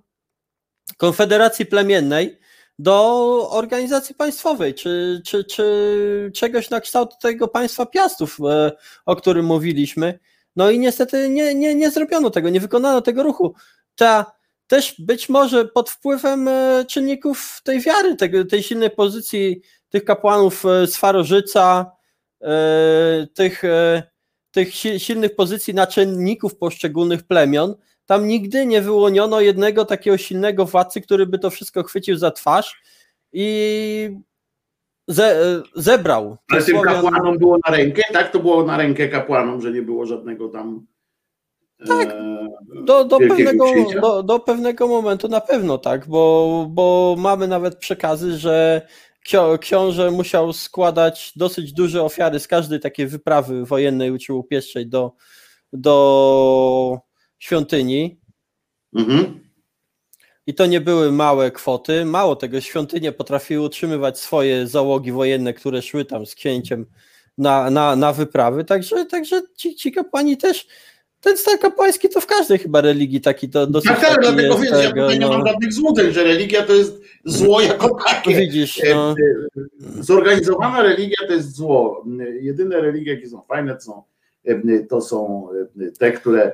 konfederacji 0.97 1.65
plemiennej 1.65 2.39
do 2.79 3.49
organizacji 3.49 4.15
państwowej, 4.15 4.73
czy, 4.73 5.21
czy, 5.25 5.43
czy 5.43 6.31
czegoś 6.33 6.69
na 6.69 6.81
kształt 6.81 7.19
tego 7.21 7.47
państwa 7.47 7.85
piastów, 7.85 8.37
e, 8.49 8.71
o 9.05 9.15
którym 9.15 9.45
mówiliśmy. 9.45 10.19
No 10.55 10.71
i 10.71 10.79
niestety 10.79 11.29
nie, 11.29 11.55
nie, 11.55 11.75
nie 11.75 11.91
zrobiono 11.91 12.29
tego, 12.29 12.49
nie 12.49 12.59
wykonano 12.59 13.01
tego 13.01 13.23
ruchu. 13.23 13.53
Ta, 13.95 14.34
też 14.67 14.95
być 14.99 15.29
może 15.29 15.65
pod 15.65 15.89
wpływem 15.89 16.47
e, 16.47 16.85
czynników 16.89 17.61
tej 17.63 17.79
wiary, 17.79 18.15
tego, 18.15 18.45
tej 18.45 18.63
silnej 18.63 18.89
pozycji 18.89 19.61
tych 19.89 20.05
kapłanów 20.05 20.65
e, 20.65 20.87
z 20.87 20.97
Farożyca, 20.97 21.91
e, 22.41 23.27
tych, 23.33 23.61
tych 24.51 24.75
si- 24.75 24.99
silnych 24.99 25.35
pozycji 25.35 25.73
naczelników 25.73 26.57
poszczególnych 26.57 27.23
plemion, 27.23 27.75
tam 28.05 28.27
nigdy 28.27 28.65
nie 28.65 28.81
wyłoniono 28.81 29.41
jednego 29.41 29.85
takiego 29.85 30.17
silnego 30.17 30.65
władcy, 30.65 31.01
który 31.01 31.25
by 31.25 31.39
to 31.39 31.49
wszystko 31.49 31.83
chwycił 31.83 32.17
za 32.17 32.31
twarz 32.31 32.81
i 33.33 34.09
ze, 35.07 35.61
zebrał. 35.75 36.37
Ale 36.51 36.63
tym 36.63 36.81
kapłanom 36.81 37.37
było 37.37 37.57
na 37.67 37.75
rękę, 37.77 38.03
tak? 38.13 38.31
To 38.31 38.39
było 38.39 38.63
na 38.63 38.77
rękę 38.77 39.09
kapłanom, 39.09 39.61
że 39.61 39.71
nie 39.71 39.81
było 39.81 40.05
żadnego 40.05 40.49
tam. 40.49 40.85
Tak, 41.87 42.09
e, 42.09 42.47
Do, 42.85 43.05
do, 43.05 43.17
pewnego, 43.17 43.65
do, 44.01 44.23
do 44.23 44.39
pewnego 44.39 44.87
momentu 44.87 45.27
na 45.27 45.41
pewno 45.41 45.77
tak, 45.77 46.07
bo, 46.07 46.65
bo 46.69 47.15
mamy 47.17 47.47
nawet 47.47 47.77
przekazy, 47.77 48.37
że 48.37 48.87
książę 49.59 50.11
musiał 50.11 50.53
składać 50.53 51.33
dosyć 51.35 51.73
duże 51.73 52.03
ofiary 52.03 52.39
z 52.39 52.47
każdej 52.47 52.79
takiej 52.79 53.07
wyprawy 53.07 53.65
wojennej 53.65 54.11
uczył 54.11 54.43
pieszczej 54.43 54.87
do, 54.87 55.11
do 55.73 56.99
świątyni. 57.39 58.19
Mhm. 58.95 59.45
I 60.47 60.53
to 60.53 60.65
nie 60.65 60.81
były 60.81 61.11
małe 61.11 61.51
kwoty. 61.51 62.05
Mało 62.05 62.35
tego, 62.35 62.61
świątynie 62.61 63.11
potrafiły 63.11 63.65
utrzymywać 63.65 64.19
swoje 64.19 64.67
załogi 64.67 65.11
wojenne, 65.11 65.53
które 65.53 65.81
szły 65.81 66.05
tam 66.05 66.25
z 66.25 66.35
księciem 66.35 66.85
na, 67.37 67.69
na, 67.69 67.95
na 67.95 68.13
wyprawy. 68.13 68.65
Także, 68.65 69.05
także 69.05 69.41
ci, 69.55 69.75
ci 69.75 69.91
kapłani 69.91 70.37
też. 70.37 70.67
Ten 71.25 71.37
stan 71.37 71.57
kapłański 71.57 72.09
to 72.09 72.21
w 72.21 72.25
każdej 72.25 72.57
chyba 72.59 72.81
religii 72.81 73.21
taki 73.21 73.49
to 73.49 73.67
dosyć. 73.67 73.91
Tak, 73.91 73.99
tak, 74.01 74.21
dlatego 74.21 74.57
więc 74.57 74.83
ja 74.83 74.89
tutaj 74.89 75.19
nie 75.19 75.25
no. 75.25 75.29
mam 75.37 75.47
żadnych 75.47 75.73
złudzeń, 75.73 76.11
że 76.11 76.23
religia 76.23 76.61
to 76.63 76.73
jest 76.73 77.01
zło 77.25 77.61
jako 77.61 77.97
takie. 78.07 78.35
Widzisz, 78.35 78.83
E, 78.83 78.95
no. 78.95 79.15
e, 79.97 80.03
Zorganizowana 80.03 80.81
religia 80.81 81.27
to 81.27 81.33
jest 81.33 81.55
zło. 81.55 82.05
Jedyne 82.41 82.81
religie, 82.81 83.13
jakie 83.13 83.29
są 83.29 83.41
fajne, 83.41 83.75
to 83.75 83.81
są, 83.81 84.03
e, 84.45 84.79
to 84.89 85.01
są 85.01 85.47
te, 85.99 86.11
które 86.11 86.53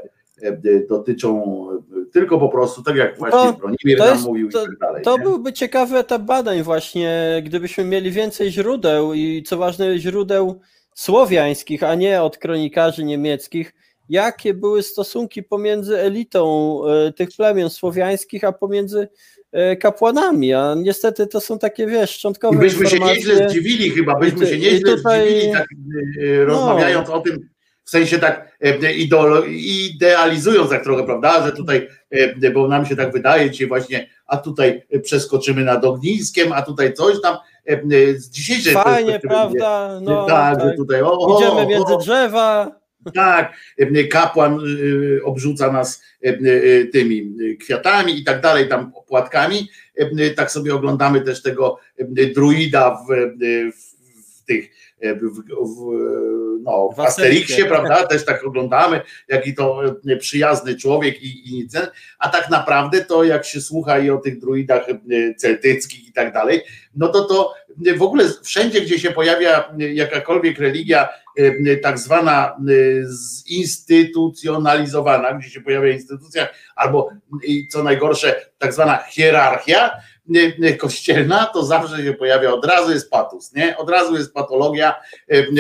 dotyczą 0.90 1.68
tylko 2.14 2.40
po 2.40 2.50
prostu, 2.50 2.84
tak 2.84 2.96
jak 2.96 3.18
właśnie 3.20 3.40
To- 3.40 3.54
Bronimir 3.54 3.98
to 3.98 4.04
nam 4.06 4.14
jest- 4.14 4.26
mówił 4.26 4.48
i 4.50 4.52
tak 4.52 4.78
dalej. 4.80 5.04
To 5.04 5.18
nie? 5.18 5.24
byłby 5.24 5.54
ciekawy 5.54 5.98
etap 5.98 6.22
badań 6.22 6.64
właśnie, 6.64 7.42
gdybyśmy 7.46 7.84
mieli 7.84 8.12
więcej 8.12 8.52
źródeł 8.52 9.14
i 9.14 9.44
co 9.44 9.58
ważne 9.58 10.00
źródeł 10.00 10.60
słowiańskich, 10.96 11.84
a 11.84 11.96
nie 11.96 12.22
od 12.22 12.38
kronikarzy 12.38 13.04
niemieckich, 13.04 13.74
jakie 14.12 14.54
były 14.54 14.84
stosunki 14.84 15.44
pomiędzy 15.44 16.00
elitą 16.00 16.82
e, 16.88 17.14
tych 17.14 17.30
plemion 17.38 17.70
słowiańskich, 17.70 18.44
a 18.44 18.52
pomiędzy 18.52 19.08
e, 19.52 19.76
kapłanami, 19.76 20.54
a 20.54 20.76
niestety 20.78 21.28
to 21.28 21.42
są 21.42 21.60
takie, 21.60 21.88
wiesz, 21.88 22.12
I 22.12 22.14
szczątkowe 22.14 22.60
byśmy 22.60 22.88
się 22.90 22.96
informacje. 22.96 23.16
nieźle 23.16 23.50
zdziwili 23.50 23.90
chyba, 23.90 24.16
byśmy 24.20 24.46
I 24.46 24.50
się 24.50 24.58
nieźle 24.58 24.92
i 24.92 24.96
tutaj- 24.96 25.30
zdziwili, 25.30 25.54
tak 25.54 25.68
e, 26.24 26.46
rozmawiając 26.46 27.10
o 27.10 27.20
tym, 27.20 27.50
w 27.84 27.90
sensie 27.90 28.20
tak 28.20 28.58
idealizując 29.50 30.70
tak 30.70 30.84
trochę, 30.84 31.04
prawda, 31.04 31.46
że 31.46 31.52
tutaj, 31.52 31.88
bo 32.54 32.68
nam 32.68 32.86
się 32.86 32.96
tak 32.96 33.12
wydaje 33.14 33.52
dzisiaj 33.52 33.68
właśnie, 33.68 34.10
a 34.26 34.38
tutaj 34.38 34.82
przeskoczymy 35.04 35.64
nad 35.64 35.86
ogniskiem, 35.86 36.54
a 36.54 36.62
tutaj 36.62 36.94
coś 36.94 37.22
tam, 37.22 37.38
z 38.16 38.30
dzisiejszej 38.30 38.74
Fajnie, 38.74 39.20
prawda? 39.20 40.00
No, 40.02 40.26
tak, 40.26 40.60
tak. 40.60 40.76
tutaj 40.78 41.02
o, 41.02 41.12
o, 41.20 41.38
Idziemy 41.40 41.68
między 41.68 41.98
drzewa. 42.00 42.81
Tak, 43.14 43.54
e, 43.78 44.04
kapłan 44.04 44.60
e, 44.60 45.24
obrzuca 45.24 45.72
nas 45.72 46.04
e, 46.22 46.86
tymi 46.86 47.36
kwiatami 47.60 48.20
i 48.20 48.24
tak 48.24 48.42
dalej, 48.42 48.70
tam 48.70 48.92
płatkami. 49.08 49.70
E, 49.96 50.30
Tak 50.30 50.52
sobie 50.52 50.76
oglądamy 50.76 51.22
też 51.22 51.42
tego 51.42 51.80
druida 52.36 52.92
w, 52.92 53.08
w, 53.08 54.02
w 54.40 54.46
tych 54.46 54.70
w, 55.02 55.42
w, 55.68 55.82
no, 56.64 56.90
w 56.96 57.00
Asterixie. 57.00 57.66
Prawda? 57.66 58.08
Też 58.08 58.26
tak 58.26 58.44
oglądamy, 58.44 59.02
jaki 59.28 59.56
to 59.56 59.82
e, 60.08 60.18
przyjazny 60.18 60.76
człowiek 60.76 61.24
i, 61.24 61.50
i 61.50 61.54
nic. 61.56 61.78
A 62.20 62.30
tak 62.30 62.50
naprawdę 62.50 63.06
to 63.06 63.24
jak 63.24 63.46
się 63.46 63.62
słucha 63.62 64.00
i 64.00 64.10
o 64.10 64.18
tych 64.18 64.40
druidach 64.40 64.90
e, 64.90 64.96
celtyckich 65.36 66.08
i 66.08 66.14
tak 66.14 66.34
dalej, 66.34 66.62
no 66.96 67.08
to 67.08 67.24
to 67.24 67.54
w 67.98 68.02
ogóle 68.02 68.26
wszędzie, 68.44 68.82
gdzie 68.82 69.00
się 69.00 69.12
pojawia 69.12 69.74
jakakolwiek 69.78 70.60
religia 70.60 71.10
e, 71.38 71.78
tak 71.78 72.00
zwana 72.00 72.48
e, 72.48 72.54
zinstytucjonalizowana, 73.48 75.34
gdzie 75.34 75.50
się 75.50 75.62
pojawia 75.62 75.94
instytucja, 75.94 76.48
albo 76.76 77.10
i 77.44 77.68
co 77.68 77.84
najgorsze, 77.84 78.46
tak 78.58 78.74
zwana 78.74 78.98
hierarchia 78.98 79.90
e, 79.90 79.92
e, 79.92 80.02
kościelna, 80.78 81.46
to 81.46 81.64
zawsze 81.64 82.04
się 82.04 82.14
pojawia, 82.14 82.54
od 82.54 82.66
razu 82.66 82.92
jest 82.92 83.10
patus, 83.10 83.54
nie? 83.54 83.78
Od 83.78 83.90
razu 83.90 84.16
jest 84.16 84.34
patologia, 84.34 84.96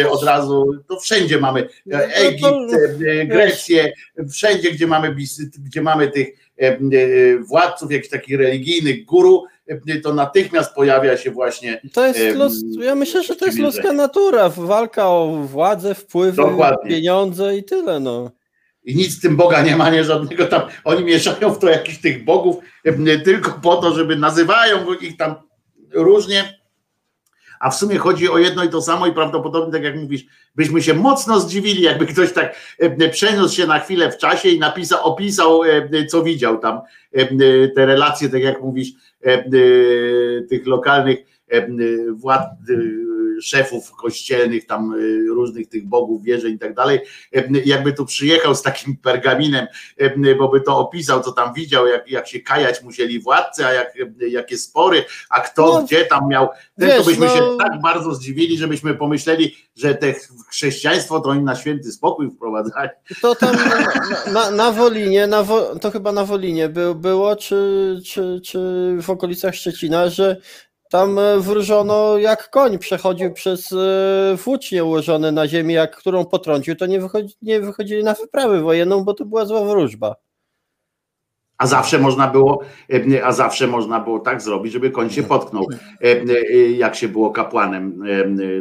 od 0.09 0.23
razu, 0.23 0.65
to 0.87 0.99
wszędzie 0.99 1.39
mamy 1.39 1.67
No 1.85 1.97
e, 1.97 2.15
Egipt, 2.15 2.73
e, 3.07 3.25
Grecję, 3.25 3.93
wszędzie, 4.31 4.71
gdzie 4.71 4.87
mamy, 4.87 5.15
gdzie 5.59 5.81
mamy 5.81 6.07
tych 6.07 6.27
władców, 7.47 7.91
jakichś 7.91 8.09
takich 8.09 8.39
religijnych 8.39 9.05
guru, 9.05 9.43
to 10.03 10.13
natychmiast 10.13 10.75
pojawia 10.75 11.17
się 11.17 11.31
właśnie 11.31 11.81
To 11.93 12.07
jest 12.07 12.37
los, 12.37 12.53
ja 12.79 12.95
myślę, 12.95 13.23
że 13.23 13.35
to 13.35 13.45
jest 13.45 13.59
ludzka 13.59 13.93
natura, 13.93 14.49
walka 14.49 15.07
o 15.07 15.27
władzę, 15.45 15.95
wpływy, 15.95 16.37
Dokładnie. 16.37 16.89
pieniądze 16.89 17.57
i 17.57 17.63
tyle, 17.63 17.99
no. 17.99 18.31
I 18.83 18.95
nic 18.95 19.17
z 19.17 19.21
tym 19.21 19.35
Boga 19.35 19.61
nie 19.61 19.75
ma, 19.75 19.89
nie 19.89 20.03
żadnego 20.03 20.45
tam, 20.45 20.61
oni 20.83 21.03
mieszają 21.03 21.53
w 21.53 21.59
to 21.59 21.69
jakichś 21.69 21.97
tych 21.97 22.25
bogów 22.25 22.55
tylko 23.23 23.51
po 23.51 23.75
to, 23.75 23.95
żeby 23.95 24.15
nazywają 24.15 24.93
ich 24.93 25.17
tam 25.17 25.35
różnie, 25.93 26.61
a 27.59 27.69
w 27.69 27.75
sumie 27.75 27.97
chodzi 27.97 28.29
o 28.29 28.37
jedno 28.37 28.63
i 28.63 28.69
to 28.69 28.81
samo 28.81 29.07
i 29.07 29.13
prawdopodobnie, 29.13 29.73
tak 29.73 29.83
jak 29.83 29.95
mówisz, 29.95 30.25
byśmy 30.55 30.81
się 30.81 30.93
mocno 30.93 31.39
zdziwili, 31.39 31.81
jakby 31.81 32.05
ktoś 32.05 32.33
tak 32.33 32.55
przeniósł 33.11 33.55
się 33.55 33.67
na 33.67 33.79
chwilę 33.79 34.11
w 34.11 34.17
czasie 34.17 34.49
i 34.49 34.59
napisał, 34.59 35.03
opisał, 35.03 35.61
co 36.09 36.23
widział 36.23 36.59
tam, 36.59 36.81
te 37.75 37.85
relacje, 37.85 38.29
tak 38.29 38.41
jak 38.41 38.61
mówisz, 38.61 38.89
tych 40.49 40.67
lokalnych 40.67 41.19
władz 42.13 42.43
szefów 43.41 43.91
kościelnych, 43.91 44.65
tam 44.65 44.93
y, 44.93 45.25
różnych 45.27 45.67
tych 45.67 45.87
bogów, 45.87 46.23
wierzeń 46.23 46.53
i 46.53 46.59
tak 46.59 46.73
dalej, 46.73 46.99
jakby 47.65 47.93
tu 47.93 48.05
przyjechał 48.05 48.55
z 48.55 48.61
takim 48.61 48.97
pergaminem, 48.97 49.67
bo 50.37 50.49
by 50.49 50.61
to 50.61 50.77
opisał, 50.77 51.23
co 51.23 51.31
tam 51.31 51.53
widział, 51.53 51.87
jak, 51.87 52.11
jak 52.11 52.27
się 52.27 52.39
kajać 52.39 52.83
musieli 52.83 53.19
władcy, 53.19 53.65
a 53.65 53.73
jak, 53.73 53.93
jakie 54.29 54.57
spory, 54.57 55.05
a 55.29 55.39
kto 55.39 55.65
no, 55.65 55.83
gdzie 55.83 56.05
tam 56.05 56.27
miał, 56.27 56.49
wiesz, 56.77 56.97
to 56.97 57.03
byśmy 57.03 57.25
no, 57.25 57.35
się 57.35 57.57
tak 57.59 57.81
bardzo 57.81 58.15
zdziwili, 58.15 58.57
żebyśmy 58.57 58.95
pomyśleli, 58.95 59.55
że 59.75 59.95
te 59.95 60.13
chrześcijaństwo 60.49 61.19
to 61.19 61.29
oni 61.29 61.43
na 61.43 61.55
święty 61.55 61.91
spokój 61.91 62.31
wprowadzali. 62.31 62.89
To 63.21 63.35
tam 63.35 63.55
na, 63.55 64.31
na, 64.31 64.51
na 64.51 64.71
Wolinie, 64.71 65.27
na 65.27 65.45
to 65.81 65.91
chyba 65.91 66.11
na 66.11 66.25
Wolinie 66.25 66.69
by, 66.69 66.95
było, 66.95 67.35
czy, 67.35 68.01
czy, 68.05 68.41
czy 68.43 68.59
w 69.01 69.09
okolicach 69.09 69.55
Szczecina, 69.55 70.09
że 70.09 70.41
tam 70.91 71.19
e, 71.19 71.39
wróżono 71.39 72.17
jak 72.17 72.49
koń 72.49 72.77
przechodził 72.77 73.33
przez 73.33 73.71
e, 73.71 74.35
włócznie 74.43 74.83
ułożone 74.83 75.31
na 75.31 75.47
ziemi, 75.47 75.73
jak 75.73 75.97
którą 75.97 76.25
potrącił, 76.25 76.75
to 76.75 76.85
nie, 76.85 76.99
wychodzi, 76.99 77.35
nie 77.41 77.61
wychodzili 77.61 78.03
na 78.03 78.13
wyprawę 78.13 78.61
wojenną, 78.61 79.03
bo 79.03 79.13
to 79.13 79.25
była 79.25 79.45
zła 79.45 79.65
wróżba. 79.65 80.15
A 81.61 81.67
zawsze 81.67 81.99
można 81.99 82.27
było, 82.27 82.63
e, 83.13 83.25
a 83.25 83.31
zawsze 83.31 83.67
można 83.67 83.99
było 83.99 84.19
tak 84.19 84.41
zrobić, 84.41 84.73
żeby 84.73 84.91
koń 84.91 85.09
się 85.09 85.23
potknął, 85.23 85.67
jak 86.75 86.95
się 86.95 87.07
było 87.07 87.31
kapłanem 87.31 88.03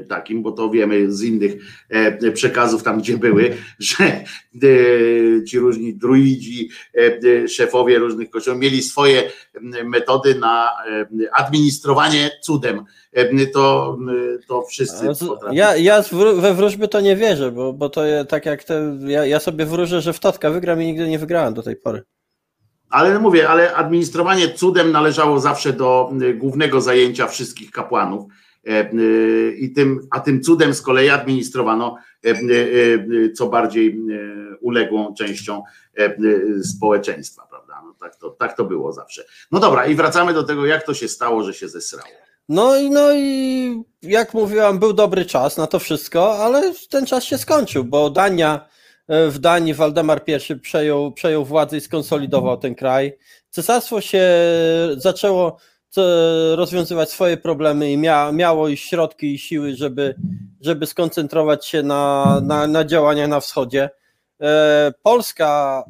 takim, 0.08 0.42
bo 0.42 0.52
to 0.52 0.70
wiemy 0.70 1.12
z 1.12 1.22
innych 1.22 1.52
przekazów 2.34 2.82
tam, 2.82 2.98
gdzie 2.98 3.18
były, 3.18 3.56
że 3.78 4.24
ci 5.48 5.58
różni 5.58 5.94
druidzi, 5.94 6.68
szefowie 7.48 7.98
różnych 7.98 8.30
kościołów 8.30 8.60
mieli 8.60 8.82
swoje 8.82 9.30
metody 9.84 10.34
na 10.34 10.68
administrowanie 11.32 12.30
cudem. 12.42 12.84
To, 13.52 13.98
to 14.48 14.62
wszyscy 14.62 15.06
Ja, 15.52 15.76
ja 15.76 16.02
we 16.36 16.54
wróżby 16.54 16.88
to 16.88 17.00
nie 17.00 17.16
wierzę, 17.16 17.52
bo, 17.52 17.72
bo 17.72 17.88
to 17.88 18.02
tak 18.28 18.46
jak 18.46 18.64
te, 18.64 18.98
ja, 19.06 19.26
ja 19.26 19.40
sobie 19.40 19.66
wróżę, 19.66 20.00
że 20.00 20.12
w 20.12 20.20
Totka 20.20 20.50
wygram 20.50 20.82
i 20.82 20.86
nigdy 20.86 21.08
nie 21.08 21.18
wygrałem 21.18 21.54
do 21.54 21.62
tej 21.62 21.76
pory. 21.76 22.02
Ale 22.90 23.18
mówię, 23.18 23.48
ale 23.48 23.74
administrowanie 23.74 24.54
cudem 24.54 24.92
należało 24.92 25.40
zawsze 25.40 25.72
do 25.72 26.10
głównego 26.34 26.80
zajęcia 26.80 27.26
wszystkich 27.26 27.70
kapłanów. 27.70 28.24
E, 28.66 28.90
I 29.50 29.72
tym, 29.72 30.08
a 30.10 30.20
tym 30.20 30.42
cudem 30.42 30.74
z 30.74 30.82
kolei 30.82 31.08
administrowano 31.08 31.96
e, 32.24 32.30
e, 32.30 33.32
co 33.32 33.46
bardziej 33.46 34.00
uległą 34.60 35.14
częścią 35.14 35.62
społeczeństwa, 36.62 37.46
prawda? 37.50 37.82
No 37.84 37.94
tak, 38.00 38.16
to, 38.16 38.30
tak 38.30 38.56
to 38.56 38.64
było 38.64 38.92
zawsze. 38.92 39.24
No 39.52 39.60
dobra, 39.60 39.86
i 39.86 39.94
wracamy 39.94 40.34
do 40.34 40.42
tego, 40.42 40.66
jak 40.66 40.86
to 40.86 40.94
się 40.94 41.08
stało, 41.08 41.42
że 41.42 41.54
się 41.54 41.68
zesrało. 41.68 42.10
No 42.48 42.76
i, 42.76 42.90
no 42.90 43.12
i 43.12 43.82
jak 44.02 44.34
mówiłam, 44.34 44.78
był 44.78 44.92
dobry 44.92 45.24
czas 45.24 45.56
na 45.56 45.66
to 45.66 45.78
wszystko, 45.78 46.44
ale 46.44 46.72
ten 46.90 47.06
czas 47.06 47.24
się 47.24 47.38
skończył, 47.38 47.84
bo 47.84 48.10
Dania 48.10 48.68
w 49.30 49.38
Danii 49.38 49.74
Waldemar 49.74 50.22
I 50.50 50.56
przejął, 50.56 51.12
przejął 51.12 51.44
władzę 51.44 51.76
i 51.76 51.80
skonsolidował 51.80 52.56
ten 52.56 52.74
kraj. 52.74 53.18
Cesarstwo 53.50 54.00
się 54.00 54.28
zaczęło 54.96 55.56
rozwiązywać 56.54 57.10
swoje 57.10 57.36
problemy 57.36 57.92
i 57.92 57.96
mia, 57.96 58.32
miało 58.32 58.68
i 58.68 58.76
środki 58.76 59.34
i 59.34 59.38
siły, 59.38 59.76
żeby, 59.76 60.14
żeby 60.60 60.86
skoncentrować 60.86 61.66
się 61.66 61.82
na, 61.82 62.40
na, 62.42 62.66
na 62.66 62.84
działaniach 62.84 63.28
na 63.28 63.40
wschodzie. 63.40 63.90
E, 64.40 64.92
Polska 65.02 65.84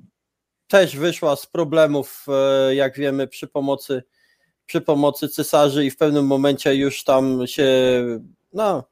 też 0.68 0.96
wyszła 0.96 1.36
z 1.36 1.46
problemów, 1.46 2.26
e, 2.28 2.74
jak 2.74 2.96
wiemy, 2.96 3.28
przy 3.28 3.46
pomocy, 3.46 4.02
przy 4.66 4.80
pomocy 4.80 5.28
cesarzy 5.28 5.84
i 5.84 5.90
w 5.90 5.96
pewnym 5.96 6.26
momencie 6.26 6.74
już 6.74 7.04
tam 7.04 7.46
się, 7.46 7.66
no, 8.52 8.84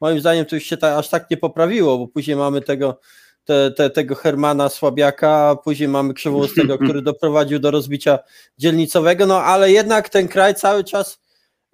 moim 0.00 0.20
zdaniem 0.20 0.44
to 0.44 0.54
już 0.54 0.64
się 0.64 0.76
ta, 0.76 0.96
aż 0.96 1.08
tak 1.08 1.30
nie 1.30 1.36
poprawiło, 1.36 1.98
bo 1.98 2.08
później 2.08 2.36
mamy 2.36 2.60
tego 2.60 3.00
te, 3.48 3.70
te, 3.70 3.90
tego 3.90 4.14
Hermana 4.14 4.68
Słabiaka, 4.68 5.48
a 5.48 5.56
później 5.56 5.88
mamy 5.88 6.14
Krzywoustego, 6.14 6.78
który 6.84 7.02
doprowadził 7.02 7.58
do 7.58 7.70
rozbicia 7.70 8.18
dzielnicowego, 8.58 9.26
no 9.26 9.42
ale 9.42 9.72
jednak 9.72 10.08
ten 10.08 10.28
kraj 10.28 10.54
cały 10.54 10.84
czas 10.84 11.20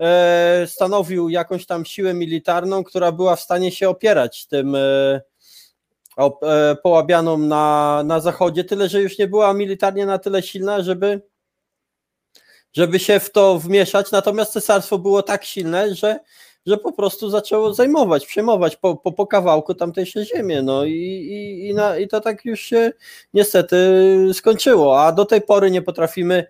e, 0.01 0.66
stanowił 0.66 1.28
jakąś 1.28 1.66
tam 1.66 1.84
siłę 1.84 2.14
militarną, 2.14 2.84
która 2.84 3.12
była 3.12 3.36
w 3.36 3.40
stanie 3.40 3.72
się 3.72 3.88
opierać 3.88 4.46
tym 4.46 4.74
e, 4.74 5.20
e, 6.18 6.76
połabianom 6.82 7.48
na, 7.48 8.02
na 8.06 8.20
zachodzie, 8.20 8.64
tyle 8.64 8.88
że 8.88 9.02
już 9.02 9.18
nie 9.18 9.28
była 9.28 9.55
militarnie 9.55 10.06
na 10.06 10.18
tyle 10.18 10.42
silna, 10.42 10.82
żeby 10.82 11.22
żeby 12.72 12.98
się 12.98 13.20
w 13.20 13.30
to 13.30 13.59
wmieszać, 13.59 14.10
natomiast 14.10 14.52
cesarstwo 14.52 14.98
było 14.98 15.22
tak 15.22 15.44
silne, 15.44 15.94
że 15.94 16.18
że 16.66 16.76
po 16.76 16.92
prostu 16.92 17.30
zaczęło 17.30 17.74
zajmować, 17.74 18.26
przejmować 18.26 18.76
po, 18.76 18.96
po, 18.96 19.12
po 19.12 19.26
kawałku 19.26 19.74
tamtejsze 19.74 20.24
ziemię. 20.24 20.62
No 20.62 20.84
i, 20.84 20.92
i, 20.92 21.68
i, 21.68 21.74
na, 21.74 21.98
i 21.98 22.08
to 22.08 22.20
tak 22.20 22.44
już 22.44 22.60
się 22.60 22.92
niestety 23.34 23.76
skończyło, 24.32 25.02
a 25.02 25.12
do 25.12 25.24
tej 25.24 25.40
pory 25.40 25.70
nie 25.70 25.82
potrafimy 25.82 26.46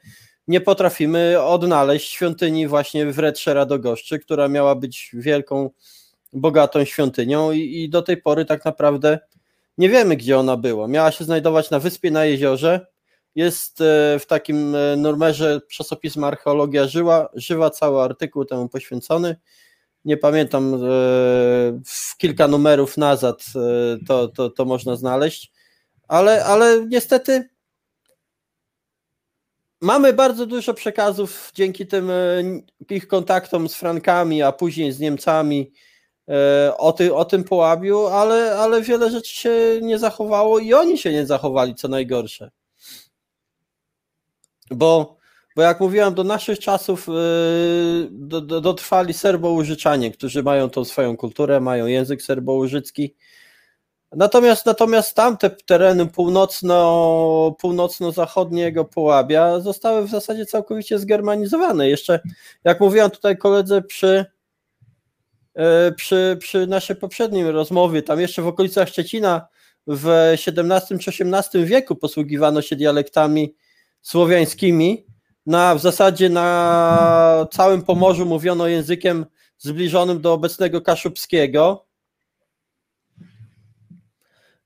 nie 0.49 0.61
potrafimy 0.61 1.43
odnaleźć 1.43 2.11
świątyni 2.11 2.69
właśnie 2.69 3.07
w 3.07 3.19
Retrze 3.19 3.55
Radogoszczy, 3.55 4.19
która 4.19 4.49
miała 4.49 4.75
być 4.75 5.11
wielką, 5.15 5.71
bogatą 6.33 6.85
świątynią 6.85 7.53
i, 7.53 7.83
i 7.83 7.89
do 7.89 8.03
tej 8.03 8.17
pory 8.17 8.45
tak 8.45 8.65
naprawdę 8.65 9.19
nie 9.79 9.89
wiemy, 9.89 10.17
gdzie 10.17 10.39
ona 10.39 10.57
była. 10.57 10.89
Miała 10.89 11.11
się 11.11 11.25
znajdować 11.25 11.71
na 11.71 11.79
wyspie 11.79 12.11
na 12.11 12.25
jeziorze. 12.25 12.87
Jest 13.35 13.81
e, 13.81 14.19
w 14.19 14.27
takim 14.27 14.75
e, 14.75 14.97
numerze 14.97 15.61
czasopisma 15.69 16.27
Archeologia 16.27 16.87
Żyła, 16.87 17.29
żywa 17.35 17.71
cały 17.71 18.03
artykuł 18.03 18.45
temu 18.45 18.69
poświęcony 18.69 19.37
nie 20.05 20.17
pamiętam, 20.17 20.75
e, 20.75 20.79
kilka 22.19 22.49
numerów 22.49 22.97
nazad 22.97 23.45
e, 23.57 24.05
to, 24.07 24.29
to, 24.29 24.51
to 24.51 24.65
można 24.65 24.97
znaleźć, 24.97 25.53
ale, 26.09 26.45
ale 26.45 26.87
niestety 26.87 27.49
mamy 29.81 30.13
bardzo 30.13 30.47
dużo 30.47 30.75
przekazów 30.75 31.51
dzięki 31.55 31.87
tym 31.87 32.11
e, 32.11 32.43
ich 32.91 33.07
kontaktom 33.07 33.69
z 33.69 33.75
Frankami, 33.75 34.43
a 34.43 34.53
później 34.53 34.93
z 34.93 35.01
Niemcami 35.01 35.73
o, 36.79 36.93
ty, 36.93 37.15
o 37.15 37.25
tym 37.25 37.45
połabiu, 37.45 38.07
ale, 38.07 38.57
ale 38.59 38.83
wiele 38.83 39.11
rzeczy 39.11 39.35
się 39.35 39.51
nie 39.83 39.99
zachowało 39.99 40.59
i 40.59 40.75
oni 40.75 40.99
się 40.99 41.13
nie 41.13 41.27
zachowali, 41.27 41.75
co 41.75 41.89
najgorsze. 41.89 42.51
Bo 44.71 45.17
bo 45.57 45.63
jak 45.63 45.81
mówiłem, 45.81 46.15
do 46.15 46.25
naszych 46.25 46.59
czasów 46.59 47.07
yy, 47.09 48.09
do, 48.11 48.41
do, 48.41 48.61
dotrwali 48.61 49.15
Serbo-Użyczanie, 49.15 50.11
którzy 50.11 50.43
mają 50.43 50.71
tą 50.71 50.85
swoją 50.85 51.17
kulturę, 51.17 51.61
mają 51.61 51.87
język 51.87 52.23
serbo-użycki. 52.23 53.15
Natomiast, 54.13 54.67
natomiast 54.67 55.15
tamte 55.15 55.51
tereny 55.51 56.07
północno, 56.07 57.57
północno-zachodniego 57.61 58.85
Połabia 58.85 59.61
zostały 59.61 60.07
w 60.07 60.11
zasadzie 60.11 60.47
całkowicie 60.47 60.99
zgermanizowane. 60.99 61.89
Jeszcze, 61.89 62.21
jak 62.65 62.81
mówiłem 62.81 63.11
tutaj 63.11 63.37
koledze 63.39 63.83
przy, 63.83 64.25
yy, 65.55 65.63
przy, 65.97 66.37
przy 66.41 66.67
naszej 66.67 66.97
poprzedniej 66.97 67.51
rozmowie, 67.51 68.03
tam 68.03 68.21
jeszcze 68.21 68.43
w 68.43 68.47
okolicach 68.47 68.89
Szczecina 68.89 69.49
w 69.87 70.09
XVII 70.47 70.99
czy 70.99 71.11
XVIII 71.11 71.65
wieku 71.67 71.97
posługiwano 71.97 72.63
się 72.63 72.77
dialektami 72.77 73.55
słowiańskimi, 74.03 75.07
na, 75.47 75.75
w 75.75 75.81
zasadzie 75.81 76.29
na 76.29 77.47
całym 77.53 77.83
Pomorzu 77.83 78.27
mówiono 78.27 78.67
językiem 78.67 79.27
zbliżonym 79.59 80.21
do 80.21 80.33
obecnego 80.33 80.81
kaszubskiego. 80.81 81.87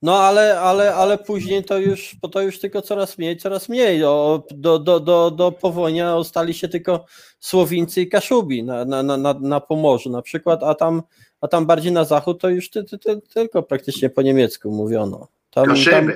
No 0.02 0.20
ale, 0.20 0.60
ale, 0.60 0.94
ale 0.94 1.18
później 1.18 1.64
to 1.64 1.78
już, 1.78 2.16
bo 2.22 2.28
to 2.28 2.42
już 2.42 2.60
tylko 2.60 2.82
coraz 2.82 3.18
mniej, 3.18 3.36
coraz 3.36 3.68
mniej. 3.68 4.00
Do, 4.00 4.44
do, 4.50 4.78
do, 4.78 5.00
do, 5.00 5.30
do 5.30 5.52
powołania 5.52 6.16
ostali 6.16 6.54
się 6.54 6.68
tylko 6.68 7.04
Słowińcy 7.40 8.00
i 8.00 8.08
Kaszubi 8.08 8.64
na, 8.64 8.84
na, 8.84 9.02
na, 9.02 9.34
na 9.40 9.60
Pomorzu 9.60 10.10
na 10.10 10.22
przykład, 10.22 10.62
a 10.62 10.74
tam, 10.74 11.02
a 11.40 11.48
tam 11.48 11.66
bardziej 11.66 11.92
na 11.92 12.04
zachód 12.04 12.40
to 12.40 12.48
już 12.48 12.70
ty, 12.70 12.84
ty, 12.84 12.98
ty, 12.98 13.20
tylko 13.34 13.62
praktycznie 13.62 14.10
po 14.10 14.22
niemiecku 14.22 14.70
mówiono. 14.70 15.28
Tam, 15.50 15.64
tam, 15.90 16.12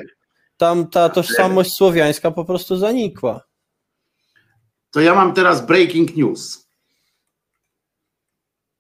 tam 0.57 0.87
ta 0.87 1.09
tożsamość 1.09 1.73
słowiańska 1.73 2.31
po 2.31 2.45
prostu 2.45 2.77
zanikła 2.77 3.52
to 4.93 5.01
ja 5.01 5.15
mam 5.15 5.33
teraz 5.33 5.67
breaking 5.67 6.17
news. 6.17 6.69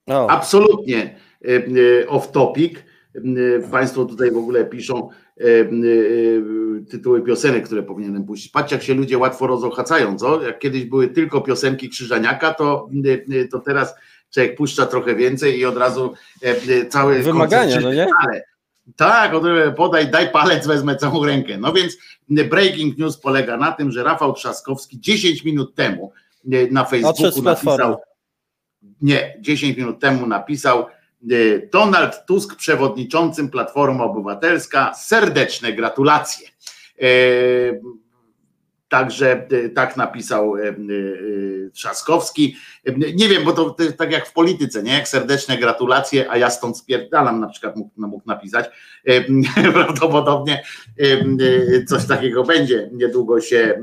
Oh. 0.06 0.32
Absolutnie 0.32 1.16
e, 1.44 1.48
e, 2.02 2.08
off 2.08 2.30
topic. 2.30 2.78
E, 3.14 3.20
państwo 3.70 4.04
tutaj 4.04 4.30
w 4.30 4.36
ogóle 4.36 4.64
piszą 4.64 5.08
tytuły 6.90 7.22
piosenek, 7.22 7.64
które 7.64 7.82
powinienem 7.82 8.24
puścić. 8.24 8.52
Patrzcie, 8.52 8.76
jak 8.76 8.82
się 8.82 8.94
ludzie 8.94 9.18
łatwo 9.18 9.46
rozochacają, 9.46 10.18
co? 10.18 10.42
Jak 10.42 10.58
kiedyś 10.58 10.84
były 10.84 11.08
tylko 11.08 11.40
piosenki 11.40 11.88
Krzyżaniaka, 11.88 12.54
to, 12.54 12.88
to 13.50 13.58
teraz 13.58 13.94
człowiek 14.34 14.56
puszcza 14.56 14.86
trochę 14.86 15.14
więcej 15.14 15.58
i 15.58 15.64
od 15.64 15.76
razu 15.76 16.14
cały 16.88 17.18
Wymagania, 17.18 17.76
koncert- 17.76 17.82
no 17.82 17.92
nie? 17.92 18.06
Ale, 18.18 18.44
tak, 18.96 19.34
od, 19.34 19.44
podaj, 19.76 20.10
daj 20.10 20.32
palec, 20.32 20.66
wezmę 20.66 20.96
całą 20.96 21.24
rękę. 21.24 21.58
No 21.58 21.72
więc 21.72 21.96
breaking 22.28 22.98
news 22.98 23.16
polega 23.16 23.56
na 23.56 23.72
tym, 23.72 23.90
że 23.90 24.02
Rafał 24.02 24.32
Trzaskowski 24.32 25.00
10 25.00 25.44
minut 25.44 25.74
temu 25.74 26.12
e, 26.52 26.66
na 26.70 26.84
Facebooku 26.84 27.42
napisał, 27.42 27.96
nie, 29.02 29.36
10 29.40 29.76
minut 29.76 30.00
temu 30.00 30.26
napisał 30.26 30.80
e, 30.80 30.86
Donald 31.72 32.26
Tusk 32.26 32.56
przewodniczącym 32.56 33.50
Platforma 33.50 34.04
Obywatelska, 34.04 34.94
serdeczne 34.94 35.72
gratulacje. 35.72 36.48
Także 38.92 39.46
e, 39.50 39.68
tak 39.68 39.96
napisał 39.96 40.56
e, 40.56 40.68
e, 40.68 40.74
Trzaskowski. 41.72 42.56
Nie 43.14 43.28
wiem, 43.28 43.44
bo 43.44 43.52
to, 43.52 43.76
jest 43.82 43.96
tak 43.96 44.12
jak 44.12 44.26
w 44.26 44.32
polityce, 44.32 44.82
nie? 44.82 44.92
Jak 44.92 45.08
serdeczne 45.08 45.58
gratulacje, 45.58 46.30
a 46.30 46.36
ja 46.36 46.50
stąd 46.50 46.78
spierdalam 46.78 47.40
na 47.40 47.48
przykład 47.48 47.76
mógł, 47.76 47.90
no, 47.96 48.08
mógł 48.08 48.22
napisać. 48.26 48.70
Prawdopodobnie 49.72 50.62
coś 51.88 52.06
takiego 52.06 52.44
będzie. 52.44 52.90
Niedługo 52.92 53.40
się 53.40 53.82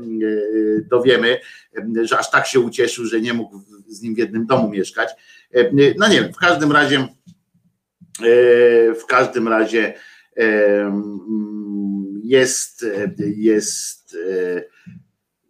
dowiemy, 0.90 1.40
że 2.02 2.18
aż 2.18 2.30
tak 2.30 2.46
się 2.46 2.60
ucieszył, 2.60 3.04
że 3.04 3.20
nie 3.20 3.32
mógł 3.32 3.60
z 3.88 4.02
nim 4.02 4.14
w 4.14 4.18
jednym 4.18 4.46
domu 4.46 4.68
mieszkać. 4.68 5.10
No 5.96 6.08
nie 6.08 6.22
wiem, 6.22 6.32
w 6.32 6.36
każdym 6.36 6.72
razie 6.72 7.08
w 9.00 9.06
każdym 9.08 9.48
razie 9.48 9.94
mm, 10.36 12.20
jest 12.24 12.84
jest 14.12 14.28
e, 14.36 14.62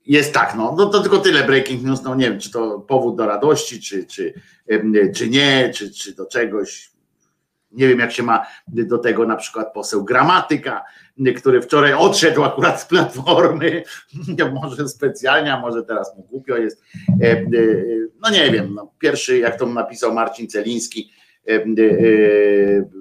jest 0.07 0.35
tak, 0.35 0.55
no, 0.57 0.75
no 0.79 0.87
to 0.87 1.01
tylko 1.01 1.19
tyle 1.19 1.45
breaking 1.45 1.83
news, 1.83 2.03
no 2.03 2.15
nie 2.15 2.31
wiem, 2.31 2.41
czy 2.41 2.51
to 2.51 2.81
powód 2.81 3.17
do 3.17 3.27
radości, 3.27 3.81
czy, 3.81 4.07
czy, 4.07 4.35
czy 5.15 5.29
nie, 5.29 5.71
czy, 5.75 5.93
czy 5.93 6.15
do 6.15 6.27
czegoś. 6.27 6.91
Nie 7.73 7.89
wiem, 7.89 7.99
jak 7.99 8.13
się 8.13 8.23
ma 8.23 8.47
do 8.67 8.99
tego 8.99 9.27
na 9.27 9.37
przykład 9.37 9.73
poseł 9.73 10.05
gramatyka, 10.05 10.85
który 11.37 11.63
wczoraj 11.63 11.93
odszedł 11.93 12.45
akurat 12.45 12.81
z 12.81 12.85
platformy, 12.85 13.83
może 14.63 14.89
specjalnie, 14.89 15.53
a 15.55 15.61
może 15.61 15.83
teraz 15.83 16.17
mu 16.17 16.23
głupio 16.23 16.57
jest. 16.57 16.83
E, 17.23 17.33
e, 17.33 17.47
No 18.23 18.31
nie 18.31 18.51
wiem, 18.51 18.75
no, 18.75 18.93
pierwszy, 18.99 19.39
jak 19.39 19.59
to 19.59 19.67
napisał 19.67 20.15
Marcin 20.15 20.49
Celiński, 20.49 21.11
e, 21.49 21.65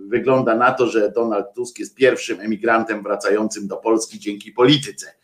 wygląda 0.07 0.56
na 0.56 0.72
to, 0.72 0.88
że 0.88 1.11
Donald 1.11 1.45
Tusk 1.56 1.80
jest 1.80 1.95
pierwszym 1.95 2.40
emigrantem 2.40 3.03
wracającym 3.03 3.68
do 3.68 3.77
Polski 3.77 4.19
dzięki 4.19 4.52
polityce 4.52 5.18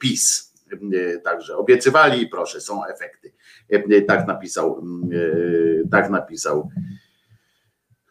PiS. 0.00 0.52
E, 0.94 1.18
Także 1.18 1.56
obiecywali 1.56 2.22
i 2.22 2.28
proszę, 2.28 2.60
są 2.60 2.84
efekty. 2.86 3.32
E, 3.70 4.02
Tak 4.02 4.26
napisał, 4.26 4.82
e, 5.84 5.88
tak 5.88 6.10
napisał. 6.10 6.70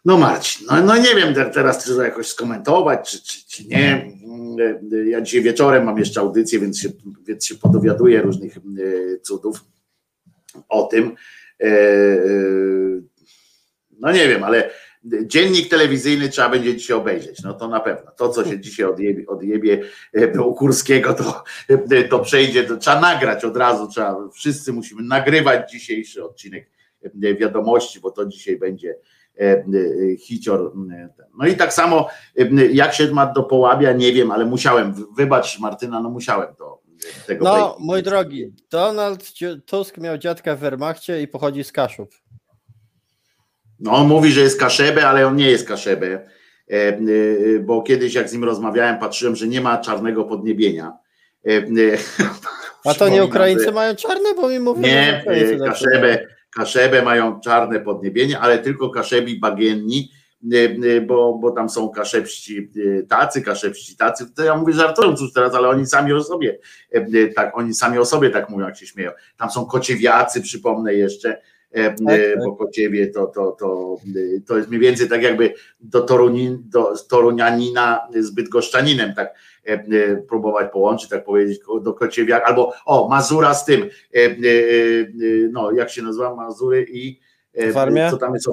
No 0.06 0.18
Marcin, 0.18 0.68
no, 0.70 0.82
no 0.82 0.98
nie 0.98 1.16
wiem 1.16 1.34
te- 1.34 1.50
teraz, 1.50 1.84
czy 1.86 1.96
to 1.96 2.04
jakoś 2.04 2.28
skomentować, 2.28 3.12
czy, 3.12 3.24
czy, 3.24 3.48
czy 3.48 3.68
nie. 3.68 4.12
Ja 5.06 5.22
dzisiaj 5.22 5.42
wieczorem 5.42 5.84
mam 5.84 5.98
jeszcze 5.98 6.20
audycję, 6.20 6.60
więc 6.60 6.80
się, 6.80 6.90
więc 7.28 7.46
się 7.46 7.56
podowiaduję 7.56 8.22
różnych 8.22 8.58
cudów 9.22 9.60
o 10.70 10.84
tym. 10.84 11.16
No 14.00 14.12
nie 14.12 14.28
wiem, 14.28 14.44
ale 14.44 14.70
dziennik 15.26 15.70
telewizyjny 15.70 16.30
trzeba 16.30 16.50
będzie 16.50 16.76
dzisiaj 16.76 16.98
obejrzeć, 16.98 17.44
no 17.44 17.54
to 17.54 17.68
na 17.68 17.80
pewno. 17.80 18.12
To, 18.12 18.30
co 18.30 18.46
się 18.46 18.60
dzisiaj 18.60 18.86
odjebie, 18.86 19.28
odjebie 19.28 19.82
e, 20.14 20.42
u 20.42 20.54
Kurskiego, 20.54 21.14
to, 21.14 21.44
e, 21.70 22.04
to 22.04 22.20
przejdzie, 22.20 22.64
to 22.64 22.78
trzeba 22.78 23.00
nagrać 23.00 23.46
od 23.46 23.58
razu, 23.58 23.88
trzeba, 23.88 24.30
wszyscy 24.34 24.74
musimy 24.74 25.04
nagrywać 25.04 25.72
dzisiejszy 25.72 26.24
odcinek 26.24 26.70
e, 27.24 27.36
wiadomości, 27.36 28.00
bo 28.00 28.12
to 28.12 28.26
dzisiaj 28.26 28.58
będzie 28.58 28.96
e, 29.40 29.44
e, 29.44 29.66
hicior. 30.18 30.74
e. 30.92 31.10
No 31.38 31.48
i 31.48 31.56
tak 31.56 31.74
samo, 31.74 32.08
e, 32.38 32.66
jak 32.66 32.94
się 32.94 33.12
ma 33.12 33.26
do 33.26 33.44
połabia, 33.44 33.92
nie 33.92 34.14
wiem, 34.14 34.32
ale 34.32 34.46
musiałem, 34.46 34.94
wybacz 35.18 35.60
Martyna, 35.60 36.02
no 36.02 36.10
musiałem 36.10 36.56
to 36.56 36.88
tego 37.28 37.46
No, 37.46 37.78
mój 37.80 38.04
drogi, 38.04 38.54
Donald 38.72 39.34
Tusk 39.66 39.98
miał 39.98 40.18
dziadka 40.18 40.56
w 40.56 40.60
Wehrmachcie 40.60 41.22
i 41.22 41.28
pochodzi 41.28 41.64
z 41.64 41.72
Kaszub. 41.72 42.10
No, 43.80 43.92
on 43.92 44.08
mówi, 44.08 44.32
że 44.32 44.42
jest 44.42 44.60
Kaszebę, 44.60 45.08
ale 45.08 45.28
on 45.28 45.36
nie 45.36 45.52
jest 45.52 45.68
Kaszebę, 45.68 46.08
e, 46.08 46.74
e, 46.74 47.00
bo 47.60 47.82
kiedyś 47.82 48.14
jak 48.14 48.30
z 48.30 48.34
nim 48.34 48.44
rozmawiałem, 48.44 49.00
patrzyłem, 49.00 49.36
że 49.36 49.48
nie 49.48 49.62
ma 49.62 49.78
czarnego 49.78 50.24
podniebienia. 50.24 50.94
E, 51.48 51.52
A 52.86 52.94
to 52.94 53.10
nie 53.10 53.24
Ukraińcy 53.26 53.66
że- 53.66 53.72
mają 53.72 53.96
czarne, 53.96 54.34
bo 54.36 54.50
mi 54.50 54.60
mówią, 54.60 54.82
że 54.82 54.88
Nie, 54.88 55.24
e, 55.28 55.58
zawsze 55.58 55.86
Kaszebę, 55.86 56.28
Kaszebę 56.56 57.02
mają 57.02 57.40
czarne 57.40 57.80
podniebienie, 57.80 58.40
ale 58.40 58.60
tylko 58.60 58.90
Kaszebi 58.90 59.40
bagienni, 59.40 60.12
bo, 61.08 61.34
bo 61.34 61.52
tam 61.52 61.70
są 61.70 61.90
kaszebści 61.90 62.70
e, 63.00 63.04
tacy, 63.04 63.42
kaszebści 63.42 63.98
tacy. 63.98 64.34
To 64.36 64.44
ja 64.44 64.58
mówię, 64.58 64.74
żartują 64.74 65.16
cóż 65.16 65.34
teraz, 65.34 65.54
ale 65.56 65.70
oni 65.70 65.86
sami 65.86 66.14
o 66.14 66.24
sobie, 66.24 66.60
tak, 67.36 67.58
oni 67.58 67.74
sami 67.74 67.98
o 67.98 68.06
sobie 68.06 68.30
tak 68.30 68.50
mówią, 68.50 68.66
jak 68.66 68.78
się 68.78 68.88
śmieją. 68.88 69.12
Tam 69.38 69.50
są 69.50 69.66
kociewiacy, 69.66 70.42
przypomnę 70.42 70.94
jeszcze. 70.94 71.42
Bo 72.46 72.56
Kociewie 72.56 73.08
to, 73.08 73.26
to, 73.26 73.52
to, 73.52 73.98
e, 74.08 74.42
to 74.42 74.58
jest 74.58 74.70
mniej 74.70 74.82
więcej 74.82 75.10
tak 75.10 75.24
jakby 75.24 75.54
do, 75.80 76.02
Torunin, 76.02 76.64
do 76.66 76.94
Torunianina 77.10 78.08
z 78.20 78.32
Bydgoszczaninem, 78.32 79.14
tak 79.14 79.36
e, 79.68 79.72
e, 79.72 80.16
próbować 80.18 80.72
połączyć, 80.72 81.10
tak 81.10 81.24
powiedzieć, 81.24 81.60
do 81.82 81.94
Kociewiak, 81.94 82.44
albo 82.46 82.74
o, 82.86 83.10
Mazura 83.10 83.54
z 83.54 83.66
tym, 83.66 83.82
e, 83.82 83.88
e, 84.18 84.26
e, 84.26 84.34
no 85.52 85.72
jak 85.72 85.90
się 85.90 86.02
nazywa, 86.02 86.36
Mazury 86.36 86.86
i 86.92 87.20
e, 87.54 87.72
Warmia? 87.72 88.12
co 88.12 88.18
tam 88.18 88.34
jest, 88.34 88.48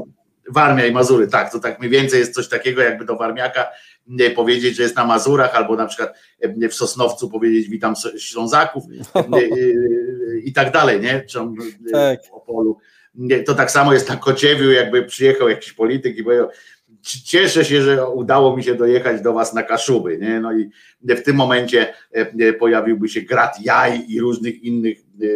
Warmia 0.50 0.86
i 0.86 0.92
Mazury, 0.92 1.28
tak, 1.28 1.52
to 1.52 1.60
tak 1.60 1.78
mniej 1.78 1.90
więcej 1.90 2.18
jest 2.20 2.34
coś 2.34 2.48
takiego, 2.48 2.82
jakby 2.82 3.04
do 3.04 3.16
Warmiaka 3.16 3.66
e, 4.20 4.30
powiedzieć, 4.30 4.76
że 4.76 4.82
jest 4.82 4.96
na 4.96 5.04
Mazurach, 5.04 5.54
albo 5.54 5.76
na 5.76 5.86
przykład 5.86 6.14
e, 6.40 6.68
w 6.68 6.74
Sosnowcu 6.74 7.30
powiedzieć 7.30 7.68
witam 7.68 7.94
Ślązaków 8.18 8.84
e, 9.16 9.36
e, 9.36 9.40
i 10.44 10.52
tak 10.52 10.72
dalej, 10.72 11.00
nie? 11.00 11.24
Czy 11.28 11.40
on, 11.40 11.54
e, 11.88 11.90
Tak. 11.90 12.26
w 12.26 12.32
Opolu. 12.32 12.78
To 13.46 13.54
tak 13.54 13.70
samo 13.70 13.92
jest 13.92 14.08
na 14.08 14.16
Kociewiu, 14.16 14.70
jakby 14.70 15.02
przyjechał 15.04 15.48
jakiś 15.48 15.72
polityk 15.72 16.16
i 16.16 16.24
powiedział, 16.24 16.48
"C- 17.02 17.18
cieszę 17.24 17.64
się, 17.64 17.82
że 17.82 18.08
udało 18.08 18.56
mi 18.56 18.64
się 18.64 18.74
dojechać 18.74 19.20
do 19.22 19.32
was 19.32 19.54
na 19.54 19.62
Kaszuby, 19.62 20.18
nie? 20.18 20.40
No 20.40 20.52
i 20.52 20.70
w 21.02 21.22
tym 21.22 21.36
momencie 21.36 21.94
e, 22.14 22.32
e, 22.48 22.52
pojawiłby 22.52 23.08
się 23.08 23.22
grat 23.22 23.56
jaj 23.60 24.04
i 24.08 24.20
różnych 24.20 24.62
innych 24.62 24.98
e, 24.98 25.26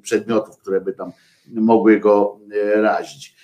przedmiotów, 0.00 0.58
które 0.58 0.80
by 0.80 0.92
tam 0.92 1.12
mogły 1.54 2.00
go 2.00 2.40
razić. 2.74 3.36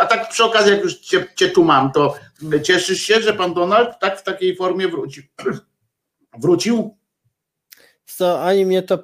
A 0.00 0.06
tak 0.06 0.28
przy 0.28 0.44
okazji, 0.44 0.72
jak 0.72 0.82
już 0.82 0.98
cię, 0.98 1.24
cię 1.36 1.48
tu 1.48 1.64
mam, 1.64 1.92
to 1.92 2.14
cieszysz 2.62 3.00
się, 3.00 3.20
że 3.20 3.32
pan 3.32 3.54
Donald 3.54 3.98
tak 4.00 4.18
w 4.18 4.22
takiej 4.22 4.56
formie 4.56 4.88
wrócił? 4.88 5.22
Wrócił? 6.42 6.96
Co, 8.06 8.42
ani 8.42 8.66
mnie 8.66 8.82
to, 8.82 8.98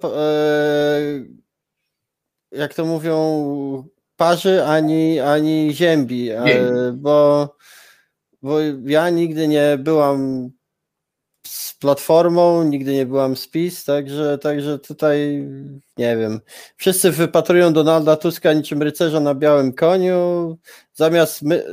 jak 2.52 2.74
to 2.74 2.84
mówią, 2.84 3.18
parzy, 4.18 4.64
ani, 4.64 5.20
ani 5.20 5.74
ziębi, 5.74 6.30
e, 6.30 6.42
bo, 6.92 7.48
bo 8.42 8.60
ja 8.84 9.10
nigdy 9.10 9.48
nie 9.48 9.78
byłam 9.78 10.50
z 11.46 11.74
Platformą, 11.74 12.64
nigdy 12.64 12.92
nie 12.92 13.06
byłam 13.06 13.36
z 13.36 13.48
PiS, 13.48 13.84
także, 13.84 14.38
także 14.38 14.78
tutaj 14.78 15.46
nie 15.96 16.16
wiem. 16.16 16.40
Wszyscy 16.76 17.10
wypatrują 17.10 17.72
Donalda 17.72 18.16
Tuska 18.16 18.52
niczym 18.52 18.82
rycerza 18.82 19.20
na 19.20 19.34
białym 19.34 19.72
koniu, 19.72 20.58
zamiast 20.94 21.42
my, 21.42 21.64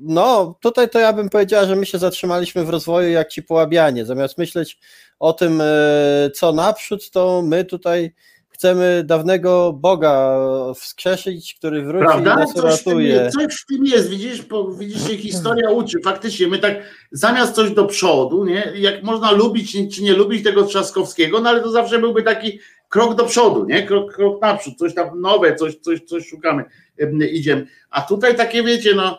no 0.00 0.58
tutaj 0.60 0.90
to 0.90 0.98
ja 0.98 1.12
bym 1.12 1.28
powiedziała, 1.28 1.66
że 1.66 1.76
my 1.76 1.86
się 1.86 1.98
zatrzymaliśmy 1.98 2.64
w 2.64 2.68
rozwoju 2.68 3.10
jak 3.10 3.28
ci 3.28 3.42
połabianie, 3.42 4.06
zamiast 4.06 4.38
myśleć 4.38 4.78
o 5.18 5.32
tym, 5.32 5.60
e, 5.60 6.30
co 6.34 6.52
naprzód, 6.52 7.10
to 7.10 7.42
my 7.42 7.64
tutaj 7.64 8.14
chcemy 8.58 9.04
dawnego 9.06 9.72
Boga 9.72 10.38
wskrzeszyć, 10.74 11.54
który 11.54 11.82
wróci 11.82 12.04
i 12.04 12.06
Prawda? 12.06 12.36
nas 12.36 12.52
Coś 12.52 12.80
w, 12.80 12.84
tym 12.84 12.94
uratuje. 12.94 13.08
jest, 13.14 13.36
coś 13.36 13.54
w 13.54 13.66
tym 13.66 13.84
jest, 13.86 14.08
widzisz, 14.08 14.42
po, 14.42 14.72
widzisz, 14.72 15.02
że 15.02 15.16
historia 15.16 15.70
uczy. 15.70 15.98
Faktycznie, 16.04 16.48
my 16.48 16.58
tak 16.58 16.74
zamiast 17.12 17.54
coś 17.54 17.70
do 17.70 17.84
przodu, 17.84 18.44
nie? 18.44 18.72
Jak 18.74 19.02
można 19.02 19.30
lubić 19.30 19.76
czy 19.94 20.02
nie 20.02 20.12
lubić 20.12 20.44
tego 20.44 20.64
Trzaskowskiego, 20.64 21.40
no 21.40 21.48
ale 21.48 21.60
to 21.60 21.70
zawsze 21.70 21.98
byłby 21.98 22.22
taki 22.22 22.58
krok 22.88 23.14
do 23.14 23.24
przodu, 23.24 23.64
nie? 23.64 23.86
Krok, 23.86 24.14
krok 24.14 24.42
naprzód, 24.42 24.74
coś 24.78 24.94
tam 24.94 25.20
nowe, 25.20 25.56
coś, 25.56 25.76
coś, 25.76 26.00
coś 26.04 26.26
szukamy, 26.28 26.64
em, 26.98 27.22
idziemy. 27.22 27.66
A 27.90 28.02
tutaj 28.02 28.36
takie, 28.36 28.62
wiecie, 28.62 28.94
no, 28.94 29.18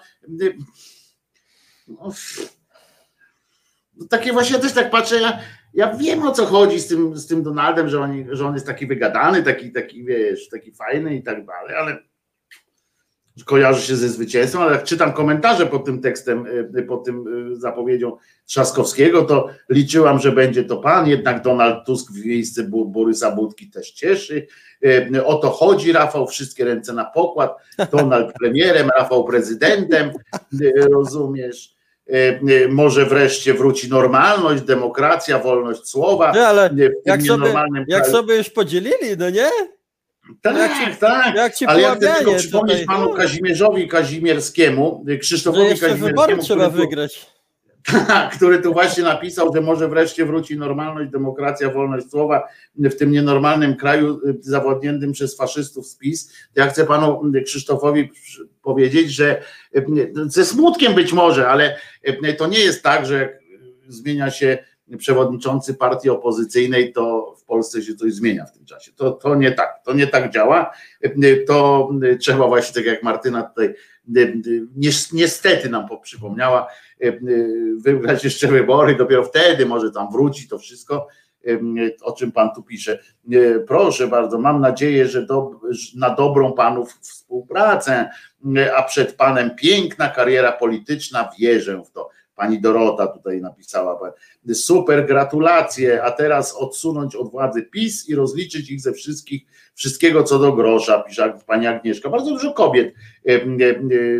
no 1.87 2.11
no 3.99 4.07
takie 4.09 4.33
właśnie 4.33 4.55
ja 4.55 4.61
też 4.61 4.73
tak 4.73 4.91
patrzę, 4.91 5.21
ja, 5.21 5.39
ja 5.73 5.95
wiem 5.95 6.23
o 6.23 6.31
co 6.31 6.45
chodzi 6.45 6.79
z 6.79 6.87
tym, 6.87 7.17
z 7.17 7.27
tym 7.27 7.43
Donaldem, 7.43 7.89
że, 7.89 7.99
oni, 7.99 8.25
że 8.29 8.47
on 8.47 8.53
jest 8.53 8.67
taki 8.67 8.87
wygadany, 8.87 9.43
taki, 9.43 9.71
taki, 9.71 10.03
wiesz, 10.03 10.49
taki 10.49 10.71
fajny 10.71 11.15
i 11.15 11.23
tak 11.23 11.45
dalej, 11.45 11.75
ale 11.75 11.97
kojarzy 13.45 13.81
się 13.81 13.95
ze 13.95 14.09
zwycięstwem, 14.09 14.61
ale 14.61 14.71
jak 14.71 14.83
czytam 14.83 15.13
komentarze 15.13 15.65
pod 15.65 15.85
tym 15.85 16.01
tekstem, 16.01 16.45
y, 16.77 16.83
pod 16.83 17.05
tym 17.05 17.27
y, 17.51 17.55
zapowiedzią 17.55 18.17
Trzaskowskiego, 18.45 19.23
to 19.23 19.49
liczyłam, 19.69 20.19
że 20.19 20.31
będzie 20.31 20.63
to 20.63 20.77
pan, 20.77 21.07
jednak 21.07 21.41
Donald 21.41 21.85
Tusk 21.85 22.11
w 22.11 22.25
miejsce 22.25 22.63
Borysa 22.63 23.35
Budki 23.35 23.69
też 23.69 23.91
cieszy. 23.91 24.47
Y, 24.85 25.25
O 25.25 25.35
to 25.35 25.49
chodzi, 25.49 25.91
Rafał, 25.91 26.27
wszystkie 26.27 26.65
ręce 26.65 26.93
na 26.93 27.05
pokład, 27.05 27.55
Donald 27.91 28.33
premierem, 28.39 28.89
Rafał 28.97 29.23
prezydentem, 29.25 30.11
rozumiesz? 30.91 31.78
Y, 32.13 32.39
y, 32.51 32.67
Może 32.69 33.05
wreszcie 33.05 33.53
wróci 33.53 33.89
normalność, 33.89 34.63
demokracja, 34.63 35.39
wolność 35.39 35.87
słowa. 35.87 36.31
Nie, 36.31 36.47
ale 36.47 36.69
jak 37.05 37.21
sobie, 37.21 37.53
jak 37.87 38.07
sobie 38.07 38.35
już 38.35 38.49
podzielili, 38.49 39.17
no 39.17 39.29
nie? 39.29 39.49
Tak, 40.41 40.57
jak 40.57 40.71
ci- 40.93 40.99
tak. 40.99 41.35
jak 41.35 41.55
ci 41.55 41.65
Ale 41.65 41.81
ja 41.81 41.95
chcę 41.95 42.13
tylko 42.15 42.35
przypomnieć 42.35 42.81
tutaj. 42.81 42.97
panu 42.97 43.13
Kazimierzowi 43.13 43.87
Kazimierskiemu, 43.87 45.05
y, 45.07 45.11
Że 45.11 45.17
Krzysztofowi 45.17 45.65
jeszcze 45.65 45.87
wybory 45.87 46.03
Kazimierskiemu, 46.13 46.41
trzeba 46.43 46.69
który 46.69 46.85
wygrać. 46.85 47.25
który 48.35 48.59
tu 48.61 48.73
właśnie 48.73 49.03
napisał, 49.03 49.53
że 49.55 49.61
może 49.61 49.87
wreszcie 49.87 50.25
wróci 50.25 50.57
normalność, 50.57 51.11
demokracja, 51.11 51.69
wolność 51.69 52.09
słowa 52.09 52.43
w 52.75 52.95
tym 52.95 53.11
nienormalnym 53.11 53.75
kraju 53.75 54.21
zawodniętym 54.39 55.11
przez 55.11 55.37
faszystów 55.37 55.87
z 55.87 55.95
PiS. 55.95 56.33
Ja 56.55 56.67
chcę 56.67 56.85
panu 56.85 57.21
Krzysztofowi 57.45 58.11
powiedzieć, 58.61 59.11
że 59.11 59.41
ze 60.25 60.45
smutkiem 60.45 60.93
być 60.93 61.13
może, 61.13 61.49
ale 61.49 61.77
to 62.37 62.47
nie 62.47 62.59
jest 62.59 62.83
tak, 62.83 63.05
że 63.05 63.39
zmienia 63.87 64.31
się 64.31 64.57
przewodniczący 64.97 65.73
partii 65.73 66.09
opozycyjnej, 66.09 66.93
to 66.93 67.35
w 67.37 67.43
Polsce 67.43 67.81
się 67.81 67.95
coś 67.95 68.13
zmienia 68.13 68.45
w 68.45 68.51
tym 68.51 68.65
czasie. 68.65 68.91
To, 68.95 69.11
to 69.11 69.35
nie 69.35 69.51
tak, 69.51 69.79
to 69.85 69.93
nie 69.93 70.07
tak 70.07 70.33
działa. 70.33 70.71
To 71.47 71.89
trzeba 72.19 72.47
właśnie, 72.47 72.73
tak 72.73 72.85
jak 72.85 73.03
Martyna 73.03 73.43
tutaj 73.43 73.73
nies- 74.77 75.13
niestety 75.13 75.69
nam 75.69 75.87
po- 75.87 75.97
przypomniała, 75.97 76.67
wygrać 77.77 78.23
jeszcze 78.23 78.47
wybory, 78.47 78.95
dopiero 78.95 79.23
wtedy 79.23 79.65
może 79.65 79.91
tam 79.91 80.11
wróci 80.11 80.47
to 80.47 80.59
wszystko, 80.59 81.07
o 82.01 82.11
czym 82.11 82.31
pan 82.31 82.49
tu 82.55 82.63
pisze. 82.63 82.99
Proszę 83.67 84.07
bardzo, 84.07 84.37
mam 84.37 84.61
nadzieję, 84.61 85.07
że 85.07 85.25
do, 85.25 85.51
na 85.95 86.15
dobrą 86.15 86.53
panów 86.53 86.93
współpracę, 87.01 88.09
a 88.75 88.83
przed 88.83 89.15
panem 89.15 89.55
piękna 89.55 90.09
kariera 90.09 90.51
polityczna, 90.51 91.29
wierzę 91.39 91.83
w 91.85 91.91
to. 91.91 92.09
Pani 92.35 92.61
Dorota 92.61 93.07
tutaj 93.07 93.41
napisała. 93.41 94.13
Super, 94.53 95.07
gratulacje, 95.07 96.03
a 96.03 96.11
teraz 96.11 96.55
odsunąć 96.55 97.15
od 97.15 97.31
władzy 97.31 97.63
PiS 97.63 98.09
i 98.09 98.15
rozliczyć 98.15 98.71
ich 98.71 98.81
ze 98.81 98.93
wszystkich, 98.93 99.41
wszystkiego 99.75 100.23
co 100.23 100.39
do 100.39 100.53
grosza, 100.53 101.03
pisze 101.03 101.33
pani 101.47 101.67
Agnieszka. 101.67 102.09
Bardzo 102.09 102.31
dużo 102.31 102.53
kobiet 102.53 102.93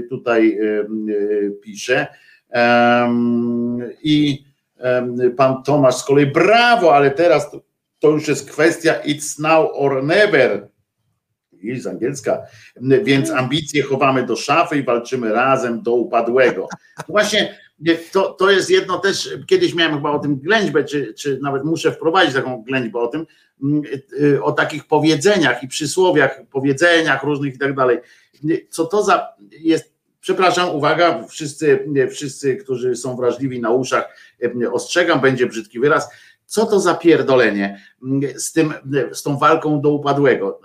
tutaj 0.10 0.60
e, 0.60 0.86
pisze. 1.62 2.08
I 4.04 4.46
pan 5.38 5.64
Tomasz 5.64 5.96
z 5.96 6.04
kolei, 6.04 6.26
brawo, 6.26 6.96
ale 6.96 7.12
teraz 7.12 7.52
to, 7.52 7.62
to 8.00 8.10
już 8.10 8.28
jest 8.28 8.52
kwestia 8.52 8.94
it's 9.06 9.40
now 9.40 9.70
or 9.74 10.04
never. 10.04 10.68
I 11.62 11.80
z 11.80 11.88
angielska, 11.88 12.42
więc 13.04 13.32
ambicje 13.32 13.84
chowamy 13.84 14.26
do 14.26 14.36
szafy 14.36 14.78
i 14.78 14.84
walczymy 14.84 15.34
razem 15.34 15.82
do 15.82 15.94
upadłego. 15.94 16.68
Właśnie 17.08 17.58
nie, 17.80 17.96
to, 17.96 18.34
to 18.34 18.52
jest 18.52 18.70
jedno 18.70 19.00
też, 19.00 19.30
kiedyś 19.48 19.76
miałem 19.76 19.96
chyba 19.96 20.12
o 20.12 20.20
tym 20.20 20.40
ględźbę, 20.40 20.84
czy, 20.84 21.14
czy 21.14 21.40
nawet 21.42 21.64
muszę 21.64 21.92
wprowadzić 21.92 22.34
taką 22.34 22.64
ględźbę 22.64 23.00
o 23.00 23.08
tym, 23.08 23.26
mm, 23.64 23.82
y, 24.22 24.44
o 24.44 24.52
takich 24.52 24.88
powiedzeniach 24.88 25.64
i 25.64 25.68
przysłowiach, 25.68 26.42
powiedzeniach 26.52 27.24
różnych 27.24 27.56
i 27.56 27.58
tak 27.58 27.76
dalej. 27.76 27.98
Co 28.70 28.86
to 28.86 29.04
za 29.04 29.28
jest, 29.60 29.94
przepraszam, 30.22 30.70
uwaga, 30.70 31.24
wszyscy, 31.28 31.88
wszyscy, 32.12 32.56
którzy 32.56 32.96
są 32.96 33.16
wrażliwi 33.16 33.60
na 33.60 33.70
uszach, 33.70 34.06
ostrzegam, 34.72 35.22
będzie 35.22 35.46
brzydki 35.46 35.80
wyraz, 35.80 36.10
co 36.46 36.66
to 36.66 36.80
za 36.80 36.96
pierdolenie 36.96 37.82
z, 38.36 38.52
tym, 38.52 38.74
z 39.12 39.24
tą 39.24 39.38
walką 39.38 39.82
do 39.82 39.90
upadłego. 39.90 40.60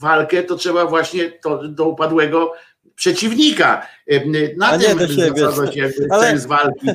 Walkę 0.00 0.42
to 0.42 0.56
trzeba 0.56 0.86
właśnie 0.86 1.30
to, 1.30 1.68
do 1.68 1.88
upadłego 1.88 2.52
przeciwnika. 2.98 3.86
Na 4.56 4.66
A 4.68 4.78
tym 4.78 4.98
zasadza 5.36 5.72
się 5.72 5.90
Ale- 6.10 6.26
sens 6.26 6.46
walki, 6.46 6.86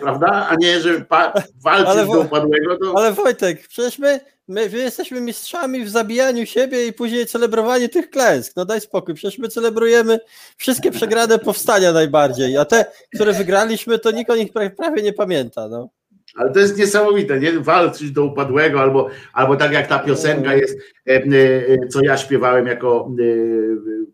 prawda? 0.00 0.48
A 0.50 0.54
nie, 0.54 0.80
że 0.80 1.00
pa, 1.00 1.32
walczyć 1.62 1.88
Ale 1.88 2.06
do 2.06 2.20
upadłego, 2.20 2.78
to 2.78 2.94
Ale 2.98 3.12
Wojtek, 3.12 3.68
przecież 3.68 3.98
my, 3.98 4.20
my, 4.48 4.68
my 4.70 4.78
jesteśmy 4.78 5.20
mistrzami 5.20 5.84
w 5.84 5.90
zabijaniu 5.90 6.46
siebie 6.46 6.86
i 6.86 6.92
później 6.92 7.26
celebrowaniu 7.26 7.88
tych 7.88 8.10
klęsk. 8.10 8.52
No 8.56 8.64
daj 8.64 8.80
spokój, 8.80 9.14
przecież 9.14 9.38
my 9.38 9.48
celebrujemy 9.48 10.20
wszystkie 10.56 10.90
przegrane 10.90 11.38
powstania 11.38 11.92
najbardziej, 11.92 12.56
a 12.56 12.64
te, 12.64 12.84
które 13.14 13.32
wygraliśmy, 13.32 13.98
to 13.98 14.10
nikt 14.10 14.30
o 14.30 14.36
nich 14.36 14.52
pra- 14.52 14.70
prawie 14.70 15.02
nie 15.02 15.12
pamięta. 15.12 15.68
No. 15.68 15.88
Ale 16.34 16.52
to 16.52 16.60
jest 16.60 16.78
niesamowite, 16.78 17.40
nie? 17.40 17.52
Walczyć 17.52 18.10
do 18.10 18.24
upadłego, 18.24 18.80
albo, 18.80 19.10
albo 19.32 19.56
tak 19.56 19.72
jak 19.72 19.86
ta 19.86 19.98
piosenka 19.98 20.54
jest, 20.54 20.78
e, 21.06 21.10
e, 21.10 21.88
co 21.88 22.04
ja 22.04 22.16
śpiewałem 22.16 22.66
jako 22.66 23.10
e, 23.20 23.24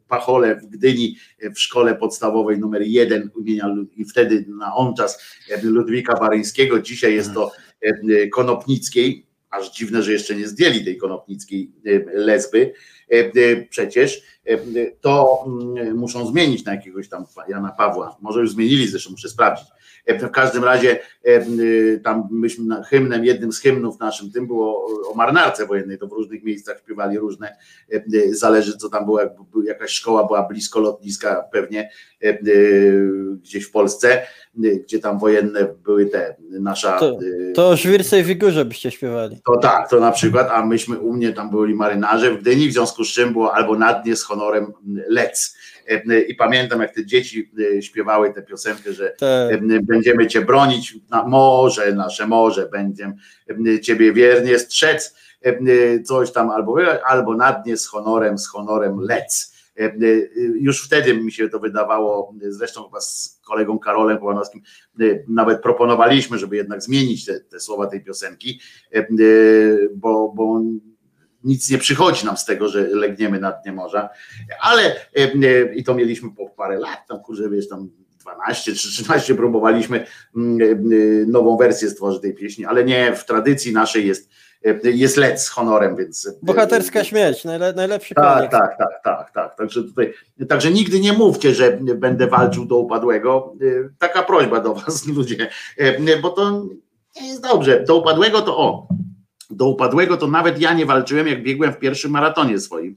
pachole 0.08 0.57
w 0.57 0.66
Gdyni 0.66 1.16
w 1.55 1.60
szkole 1.60 1.94
podstawowej 1.94 2.58
numer 2.58 2.82
jeden 2.82 3.31
imienia 3.40 3.76
i 3.97 4.05
wtedy 4.05 4.44
na 4.49 4.74
on 4.74 4.94
czas 4.94 5.36
Ludwika 5.62 6.20
Baryńskiego, 6.20 6.81
dzisiaj 6.81 7.15
jest 7.15 7.34
to 7.34 7.52
Konopnickiej, 8.32 9.26
aż 9.50 9.73
dziwne, 9.73 10.02
że 10.02 10.12
jeszcze 10.12 10.36
nie 10.36 10.49
zdjęli 10.49 10.84
tej 10.84 10.97
Konopnickiej 10.97 11.73
lesby, 12.15 12.73
przecież 13.70 14.23
to 15.01 15.45
mm, 15.47 15.97
muszą 15.97 16.27
zmienić 16.27 16.65
na 16.65 16.75
jakiegoś 16.75 17.09
tam 17.09 17.25
Jana 17.49 17.73
Pawła, 17.79 18.17
może 18.20 18.41
już 18.41 18.51
zmienili, 18.53 18.89
zresztą 18.89 19.11
muszę 19.11 19.29
sprawdzić. 19.29 19.67
E, 20.07 20.19
W 20.19 20.31
każdym 20.31 20.65
razie 20.65 20.99
e, 21.27 21.47
y, 21.61 22.01
tam 22.05 22.29
myśmy 22.31 22.83
hymnem, 22.85 23.25
jednym 23.25 23.53
z 23.53 23.59
hymnów 23.61 24.01
naszym, 24.01 24.31
tym 24.33 24.47
było 24.47 24.87
o 25.12 25.15
marynarce 25.15 25.67
wojennej, 25.67 25.99
to 25.99 26.07
w 26.07 26.12
różnych 26.12 26.43
miejscach 26.45 26.79
śpiewali 26.79 27.19
różne, 27.19 27.57
e, 27.93 27.97
y, 28.15 28.35
zależy 28.35 28.77
co 28.77 28.89
tam 28.89 29.05
było, 29.05 29.20
jak 29.20 29.33
by- 29.55 29.67
jakaś 29.67 29.91
szkoła 29.91 30.25
była 30.27 30.43
blisko 30.49 30.81
lotniska 30.81 31.45
pewnie 31.53 31.91
e, 32.25 32.29
y, 32.47 33.11
gdzieś 33.43 33.65
w 33.65 33.70
Polsce, 33.70 34.23
gdzie 34.85 34.99
tam 34.99 35.19
wojenne 35.19 35.65
były 35.85 36.07
te, 36.07 36.37
nasza... 36.51 36.99
To- 36.99 37.19
To 37.55 37.69
o 37.69 37.77
Żwirce 37.77 38.20
i 38.20 38.25
Wigurze 38.25 38.65
byście 38.65 38.91
śpiewali. 38.91 39.41
to 39.47 39.57
tak, 39.57 39.91
to 39.91 40.01
na 40.01 40.12
przykład, 40.12 40.49
a 40.53 40.67
myśmy 40.67 40.99
u 40.99 41.12
mnie 41.12 41.33
tam 41.33 41.51
byli 41.51 41.75
marynarze 41.75 42.31
w 42.35 42.41
Gdyni, 42.41 42.69
w 42.69 42.73
związku 42.73 43.05
z 43.05 43.09
czym 43.09 43.33
było 43.33 43.55
albo 43.55 43.77
na 43.79 43.93
dnie 43.95 44.17
z 44.17 44.25
honorem 44.41 44.73
lec. 45.09 45.57
I 46.28 46.35
pamiętam, 46.35 46.81
jak 46.81 46.94
te 46.94 47.07
dzieci 47.07 47.51
e, 47.78 47.83
śpiewały 47.83 48.35
tę 48.35 48.43
piosenkę, 48.43 48.93
że 48.93 49.15
e, 49.23 49.59
będziemy 49.83 50.27
cię 50.27 50.41
bronić 50.41 50.97
na 51.10 51.27
morze, 51.27 51.93
nasze 51.93 52.27
morze, 52.27 52.69
będziemy 52.73 53.15
e, 53.77 53.81
ciebie 53.81 54.12
wiernie 54.12 54.59
strzec, 54.59 55.15
coś 56.05 56.33
tam, 56.33 56.51
albo, 56.51 56.77
albo 57.05 57.36
na 57.36 57.52
dnie 57.52 57.77
z 57.77 57.86
honorem, 57.86 58.39
z 58.39 58.49
honorem 58.49 59.01
lec. 59.01 59.55
Już 60.60 60.85
wtedy 60.86 61.15
mi 61.15 61.33
się 61.33 61.49
to 61.49 61.59
wydawało, 61.59 62.35
zresztą 62.49 62.85
chyba 62.85 63.01
z 63.01 63.41
kolegą 63.47 63.78
Karolem 63.78 64.19
Połanowskim 64.19 64.62
e, 65.01 65.05
nawet 65.28 65.62
proponowaliśmy, 65.62 66.39
żeby 66.39 66.57
jednak 66.57 66.83
zmienić 66.83 67.25
te, 67.25 67.41
te 67.41 67.60
słowa 67.60 67.86
tej 67.86 68.05
piosenki, 68.05 68.60
bo, 69.94 70.33
bo 70.36 70.60
nic 71.44 71.70
nie 71.70 71.78
przychodzi 71.78 72.27
nam 72.27 72.36
z 72.36 72.44
tego, 72.44 72.69
że 72.69 72.83
legniemy 72.83 73.41
na 73.41 73.52
dnie 73.52 73.73
morza, 73.73 74.09
ale 74.60 74.83
e, 74.83 74.97
e, 75.17 75.75
i 75.75 75.85
to 75.85 75.94
mieliśmy 75.94 76.31
po 76.35 76.49
parę 76.49 76.78
lat, 76.78 76.99
tam 77.09 77.20
kurczę, 77.20 77.51
wiesz, 77.51 77.69
tam 77.69 77.91
12 78.19 78.73
czy 78.73 78.89
13 78.89 79.35
próbowaliśmy 79.35 80.07
mm, 80.36 80.60
e, 80.62 81.27
nową 81.27 81.57
wersję 81.57 81.91
stworzyć 81.91 82.23
tej 82.23 82.35
pieśni, 82.35 82.65
ale 82.65 82.85
nie, 82.85 83.17
w 83.17 83.25
tradycji 83.25 83.73
naszej 83.73 84.07
jest, 84.07 84.31
jest 84.85 85.17
lec 85.17 85.43
z 85.43 85.49
honorem, 85.49 85.97
więc... 85.97 86.35
bohaterska 86.43 87.05
śmierć, 87.05 87.44
najle, 87.44 87.73
najlepszy 87.73 88.15
tak, 88.15 88.51
tak, 88.51 88.78
tak, 88.78 89.02
tak, 89.05 89.31
tak. 89.31 89.57
Także 89.57 89.83
tutaj, 89.83 90.15
także 90.49 90.70
nigdy 90.70 91.01
nie 91.01 91.12
mówcie, 91.12 91.55
że 91.55 91.78
będę 91.94 92.27
walczył 92.27 92.65
do 92.65 92.77
upadłego. 92.77 93.55
Taka 93.99 94.23
prośba 94.23 94.60
do 94.60 94.75
was, 94.75 95.07
ludzie, 95.17 95.49
bo 96.23 96.31
to 96.31 96.65
nie 97.20 97.28
jest 97.28 97.43
dobrze. 97.43 97.85
Do 97.85 97.97
upadłego 97.97 98.43
to 98.43 98.59
o. 98.59 98.89
Do 99.51 99.67
upadłego 99.67 100.17
to 100.17 100.27
nawet 100.27 100.61
ja 100.61 100.75
nie 100.75 100.87
walczyłem, 100.87 101.27
jak 101.27 101.43
biegłem 101.43 101.73
w 101.73 101.79
pierwszym 101.79 102.11
maratonie 102.11 102.61
swoim. 102.61 102.97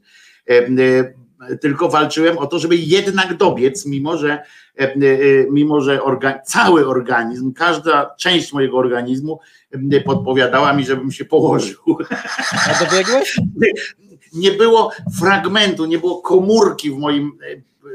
Y, 0.50 0.54
y, 0.80 1.14
Tylko 1.60 1.88
walczyłem 1.88 2.38
o 2.38 2.46
to, 2.46 2.58
żeby 2.58 2.76
jednak 2.76 3.36
dobiec, 3.36 3.86
mimo 3.86 4.16
że, 4.16 4.42
y, 4.80 5.48
mimo 5.50 5.80
że 5.80 6.00
cały 6.44 6.86
organizm, 6.86 7.52
każda 7.52 8.14
część 8.18 8.52
mojego 8.52 8.76
organizmu 8.76 9.40
podpowiadała 10.04 10.72
mi, 10.72 10.84
żebym 10.84 11.12
się 11.12 11.24
położył. 11.24 11.78
A 12.70 12.84
dobiegłeś? 12.84 13.36
nie 14.34 14.50
było 14.50 14.90
fragmentu, 15.18 15.84
nie 15.84 15.98
było 15.98 16.22
komórki 16.22 16.90
w 16.90 16.98
moim, 16.98 17.38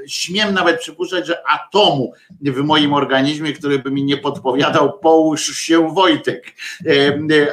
śmiem 0.08 0.54
nawet 0.54 0.80
przypuszczać, 0.80 1.28
że 1.28 1.44
atomu 1.48 2.14
w 2.42 2.58
moim 2.58 2.94
organizmie, 2.94 3.54
który 3.54 3.80
by 3.80 3.92
mi 3.92 4.04
nie 4.04 4.18
podpowiadał, 4.18 5.00
połóż 5.00 5.46
się 5.46 5.94
Wojtek. 5.94 6.54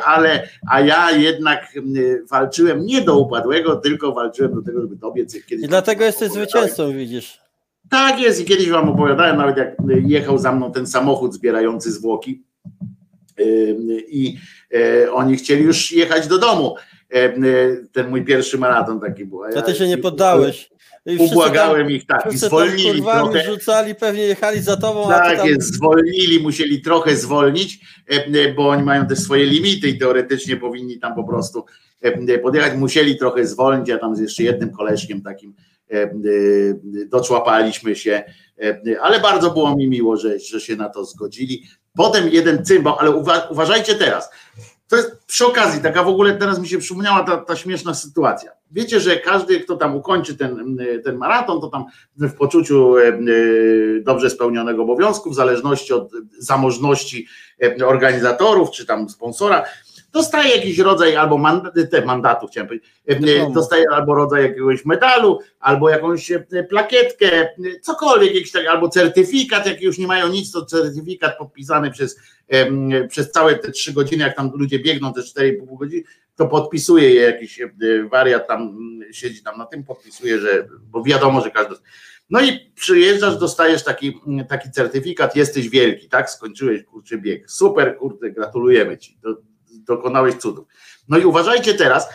Ale, 0.05 0.48
a 0.70 0.81
ja 0.81 1.10
jednak 1.10 1.73
walczyłem 2.31 2.86
nie 2.86 3.00
do 3.00 3.18
upadłego, 3.18 3.76
tylko 3.76 4.12
walczyłem 4.12 4.55
do 4.55 4.62
tego, 4.62 4.81
żeby 4.81 4.97
tobie 4.97 5.26
coś 5.26 5.44
kiedyś... 5.44 5.65
I 5.65 5.68
dlatego 5.68 6.05
jesteś 6.05 6.31
zwycięzcą, 6.31 6.92
widzisz. 6.92 7.40
Tak 7.90 8.20
jest 8.20 8.40
i 8.40 8.44
kiedyś 8.44 8.68
wam 8.68 8.89
opowiadałem, 8.89 9.36
nawet 9.36 9.56
jak 9.56 9.76
jechał 10.06 10.39
za 10.39 10.52
mną 10.52 10.73
ten 10.73 10.86
samochód 10.86 11.34
zbierający 11.34 11.92
zwłoki 11.92 12.42
i 14.08 14.39
e, 14.74 15.12
oni 15.12 15.36
chcieli 15.36 15.65
już 15.65 15.92
jechać 15.92 16.26
do 16.26 16.39
domu. 16.39 16.74
E, 17.10 17.32
ten 17.92 18.08
mój 18.08 18.24
pierwszy 18.24 18.58
maraton 18.58 19.00
taki 19.00 19.24
był. 19.24 19.44
A 19.44 19.62
ty 19.62 19.74
się 19.74 19.89
nie 19.89 19.98
poddałeś. 19.98 20.70
Ubłagałem 21.18 21.91
ich 21.91 22.07
tak 22.07 22.33
i 22.33 22.39
zwolnili 22.39 23.02
trochę. 23.02 23.44
rzucali, 23.44 23.94
pewnie 23.94 24.23
jechali 24.23 24.62
za 24.62 24.76
tobą. 24.76 25.09
Tak 25.09 25.36
tam... 25.36 25.49
jest, 25.49 25.75
zwolnili, 25.75 26.41
musieli 26.41 26.83
trochę 26.83 27.17
zwolnić, 27.17 27.81
e, 28.07 28.55
bo 28.55 28.68
oni 28.68 28.83
mają 28.83 29.07
też 29.07 29.18
swoje 29.18 29.47
limity 29.47 29.89
i 29.89 29.99
teoretycznie 29.99 30.57
powinni 30.57 30.99
tam 30.99 31.15
po 31.15 31.25
prostu 31.25 31.65
podjechać. 32.43 32.78
Musieli 32.78 33.18
trochę 33.18 33.47
zwolnić, 33.47 33.89
ja 33.89 33.99
tam 33.99 34.17
z 34.17 34.20
jeszcze 34.20 34.43
jednym 34.43 34.70
koleżkiem 34.70 35.23
takim 35.23 35.55
doczłapaliśmy 37.07 37.97
się, 37.97 38.25
ale 39.01 39.20
bardzo 39.20 39.51
było 39.51 39.76
mi 39.76 39.89
miło, 39.89 40.17
że, 40.17 40.39
że 40.39 40.60
się 40.60 40.76
na 40.76 40.89
to 40.89 41.05
zgodzili. 41.05 41.65
Potem 41.94 42.28
jeden 42.28 42.65
cymbał, 42.65 42.99
ale 42.99 43.10
uwa 43.10 43.49
uważajcie 43.51 43.94
teraz. 43.94 44.31
To 44.89 44.97
jest 44.97 45.25
przy 45.26 45.47
okazji, 45.47 45.83
taka 45.83 46.02
w 46.02 46.09
ogóle 46.09 46.35
teraz 46.35 46.59
mi 46.59 46.68
się 46.68 46.78
przypomniała 46.78 47.25
ta, 47.25 47.36
ta 47.36 47.57
śmieszna 47.57 47.94
sytuacja. 47.94 48.51
Wiecie, 48.70 49.01
że 49.01 49.17
każdy, 49.17 49.61
kto 49.61 49.77
tam 49.77 49.97
ukończy 49.97 50.36
ten, 50.36 50.78
ten 51.05 51.17
maraton, 51.17 51.61
to 51.61 51.69
tam 51.69 51.85
w 52.17 52.35
poczuciu 52.35 52.95
dobrze 54.01 54.31
spełnionego 54.31 54.83
obowiązku, 54.83 55.31
w 55.31 55.35
zależności 55.35 55.93
od 55.93 56.12
zamożności 56.39 57.27
organizatorów 57.86 58.70
czy 58.70 58.86
tam 58.86 59.09
sponsora, 59.09 59.65
dostaje 60.17 60.57
jakiś 60.57 60.78
rodzaj 60.78 61.17
albo 61.17 61.39
mandaty, 61.39 61.86
te 61.86 62.05
mandatu 62.05 62.47
chciałem 62.47 62.69
powiedzieć, 62.69 62.89
e, 63.07 63.53
dostaje 63.53 63.85
albo 63.93 64.15
rodzaj 64.15 64.43
jakiegoś 64.43 64.85
medalu, 64.85 65.39
albo 65.61 65.91
jakąś 65.91 66.31
e, 66.31 66.45
plakietkę, 66.69 67.49
cokolwiek, 67.83 68.35
jakiś 68.35 68.53
tak, 68.53 68.67
albo 68.67 68.89
certyfikat, 68.89 69.67
jak 69.67 69.83
już 69.83 69.99
nie 69.99 70.07
mają 70.07 70.28
nic, 70.28 70.53
to 70.53 70.65
certyfikat 70.65 71.39
podpisany 71.39 71.91
przez, 71.91 72.20
przez 73.09 73.31
całe 73.31 73.55
te 73.55 73.70
trzy 73.70 73.93
godziny, 73.93 74.25
jak 74.25 74.36
tam 74.36 74.51
ludzie 74.55 74.78
biegną 74.78 75.12
te 75.12 75.20
4,5 75.20 75.78
godziny, 75.78 76.03
to 76.36 76.47
podpisuje 76.47 77.15
je 77.15 77.23
jakiś 77.23 77.61
e, 77.61 77.69
wariat 78.11 78.49
tam, 78.49 78.78
siedzi 79.12 79.43
tam 79.43 79.59
na 79.59 79.67
tym, 79.67 79.85
podpisuje, 79.85 80.41
że, 80.41 80.69
bo 80.91 81.03
wiadomo, 81.03 81.41
że 81.41 81.51
każdy 81.51 81.75
no 82.31 82.41
i 82.41 82.70
przyjeżdżasz, 82.75 83.39
dostajesz 83.39 83.85
taki, 83.85 84.20
taki 84.49 84.70
certyfikat, 84.70 85.36
jesteś 85.36 85.69
wielki, 85.69 86.09
tak? 86.09 86.31
Skończyłeś 86.31 86.85
kurczę 86.85 87.19
bieg. 87.19 87.51
Super, 87.51 87.97
kurde, 87.99 88.31
gratulujemy 88.31 88.99
ci 88.99 89.19
dokonałeś 89.86 90.34
cudów. 90.34 90.66
No 91.08 91.18
i 91.18 91.24
uważajcie 91.24 91.74
teraz, 91.74 92.08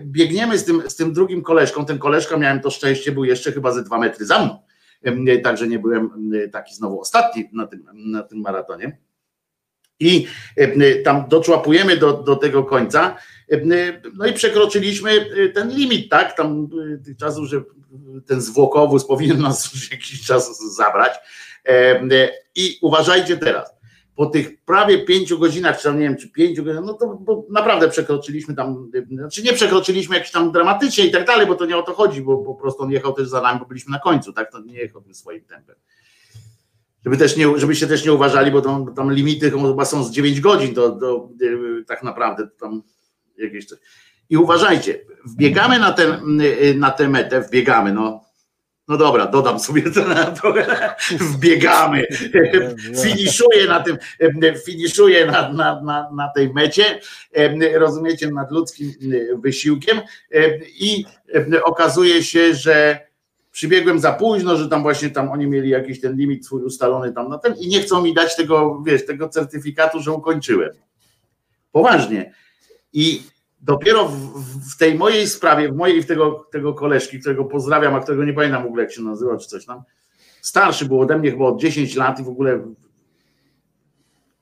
biegniemy 0.00 0.58
z 0.58 0.64
tym, 0.64 0.90
z 0.90 0.96
tym 0.96 1.12
drugim 1.12 1.42
koleżką, 1.42 1.84
ten 1.84 1.98
koleżka 1.98 2.36
miałem 2.36 2.60
to 2.60 2.70
szczęście, 2.70 3.12
był 3.12 3.24
jeszcze 3.24 3.52
chyba 3.52 3.72
ze 3.72 3.82
dwa 3.82 3.98
metry 3.98 4.26
za 4.26 4.38
mną, 4.38 4.58
także 5.42 5.68
nie 5.68 5.78
byłem 5.78 6.10
taki 6.52 6.74
znowu 6.74 7.00
ostatni 7.00 7.48
na 7.52 7.66
tym, 7.66 7.84
na 7.94 8.22
tym 8.22 8.40
maratonie. 8.40 8.98
I 10.00 10.26
tam 11.04 11.28
doczłapujemy 11.28 11.96
do, 11.96 12.12
do 12.12 12.36
tego 12.36 12.64
końca, 12.64 13.16
no 14.14 14.26
i 14.26 14.32
przekroczyliśmy 14.32 15.26
ten 15.54 15.70
limit, 15.70 16.10
tak, 16.10 16.36
tam 16.36 16.68
tych 17.04 17.16
czasów, 17.16 17.48
że 17.48 17.62
ten 18.26 18.40
zwłokowóz 18.40 19.06
powinien 19.06 19.38
nas 19.38 19.74
już 19.74 19.90
jakiś 19.92 20.26
czas 20.26 20.74
zabrać. 20.76 21.12
I 22.54 22.78
uważajcie 22.82 23.36
teraz, 23.36 23.74
po 24.16 24.26
tych 24.26 24.64
prawie 24.64 25.04
pięciu 25.04 25.38
godzinach, 25.38 25.78
czy 25.78 25.84
tam 25.84 25.98
nie 25.98 26.04
wiem, 26.04 26.16
czy 26.16 26.28
pięciu 26.28 26.64
godzinach, 26.64 26.84
no 26.84 26.94
to 26.94 27.18
naprawdę 27.50 27.88
przekroczyliśmy 27.88 28.54
tam, 28.54 28.90
znaczy 29.10 29.42
nie 29.42 29.52
przekroczyliśmy 29.52 30.16
jakieś 30.16 30.30
tam 30.30 30.52
dramatycznie 30.52 31.06
i 31.06 31.10
tak 31.10 31.26
dalej, 31.26 31.46
bo 31.46 31.54
to 31.54 31.66
nie 31.66 31.76
o 31.76 31.82
to 31.82 31.94
chodzi, 31.94 32.22
bo 32.22 32.38
po 32.38 32.54
prostu 32.54 32.82
on 32.82 32.90
jechał 32.90 33.12
też 33.12 33.28
za 33.28 33.40
nami, 33.40 33.60
bo 33.60 33.66
byliśmy 33.66 33.92
na 33.92 33.98
końcu, 33.98 34.32
tak, 34.32 34.52
to 34.52 34.60
nie 34.60 34.74
jechał 34.74 35.02
swoim 35.12 35.44
tempem. 35.44 35.76
Żeby 37.04 37.16
też 37.16 37.36
nie, 37.36 37.58
żebyście 37.58 37.86
też 37.86 38.04
nie 38.04 38.12
uważali, 38.12 38.50
bo 38.50 38.60
tam, 38.60 38.94
tam 38.94 39.12
limity 39.12 39.50
chyba 39.50 39.84
są 39.84 40.04
z 40.04 40.10
9 40.10 40.40
godzin, 40.40 40.74
to, 40.74 40.90
to 40.90 41.28
tak 41.86 42.02
naprawdę 42.02 42.48
tam 42.60 42.82
jakieś 43.38 43.66
coś. 43.66 43.78
I 44.30 44.36
uważajcie, 44.36 45.00
wbiegamy 45.24 45.78
na, 45.78 45.92
ten, 45.92 46.40
na 46.76 46.90
tę 46.90 47.08
metę, 47.08 47.40
wbiegamy, 47.40 47.92
no 47.92 48.23
no 48.88 48.96
dobra, 48.96 49.26
dodam 49.26 49.60
sobie 49.60 49.82
to 49.90 50.08
na 50.08 50.24
trochę. 50.24 50.94
Wbiegamy. 51.32 52.06
Finiszuję 53.04 53.66
na 53.68 53.80
tym, 53.80 53.96
finiszuję 54.66 55.26
na, 55.26 55.52
na, 55.52 55.80
na, 55.80 56.10
na 56.10 56.28
tej 56.28 56.52
mecie, 56.52 57.00
rozumiecie, 57.74 58.30
nad 58.30 58.50
ludzkim 58.50 58.92
wysiłkiem 59.38 60.00
i 60.80 61.04
okazuje 61.64 62.22
się, 62.22 62.54
że 62.54 63.00
przybiegłem 63.52 64.00
za 64.00 64.12
późno, 64.12 64.56
że 64.56 64.68
tam 64.68 64.82
właśnie 64.82 65.10
tam 65.10 65.30
oni 65.30 65.46
mieli 65.46 65.68
jakiś 65.68 66.00
ten 66.00 66.16
limit 66.16 66.46
swój 66.46 66.62
ustalony 66.62 67.12
tam 67.12 67.28
na 67.28 67.38
ten 67.38 67.54
i 67.58 67.68
nie 67.68 67.80
chcą 67.80 68.02
mi 68.02 68.14
dać 68.14 68.36
tego, 68.36 68.82
wiesz, 68.86 69.06
tego 69.06 69.28
certyfikatu, 69.28 70.00
że 70.00 70.12
ukończyłem. 70.12 70.70
Poważnie. 71.72 72.34
I 72.92 73.22
dopiero 73.64 74.08
w, 74.08 74.40
w, 74.74 74.78
tej 74.78 74.94
mojej 74.94 75.28
sprawie, 75.28 75.68
w 75.68 75.76
mojej 75.76 76.02
w 76.02 76.06
tego, 76.06 76.48
tego 76.52 76.74
koleżki, 76.74 77.20
którego 77.20 77.44
pozdrawiam, 77.44 77.94
a 77.94 78.00
którego 78.00 78.24
nie 78.24 78.32
pamiętam 78.32 78.62
w 78.62 78.66
ogóle 78.66 78.82
jak 78.82 78.92
się 78.92 79.02
nazywa, 79.02 79.36
czy 79.36 79.48
coś 79.48 79.66
tam, 79.66 79.82
starszy 80.40 80.84
był 80.84 81.00
ode 81.00 81.18
mnie 81.18 81.30
chyba 81.30 81.44
od 81.44 81.60
10 81.60 81.96
lat 81.96 82.20
i 82.20 82.24
w 82.24 82.28
ogóle 82.28 82.74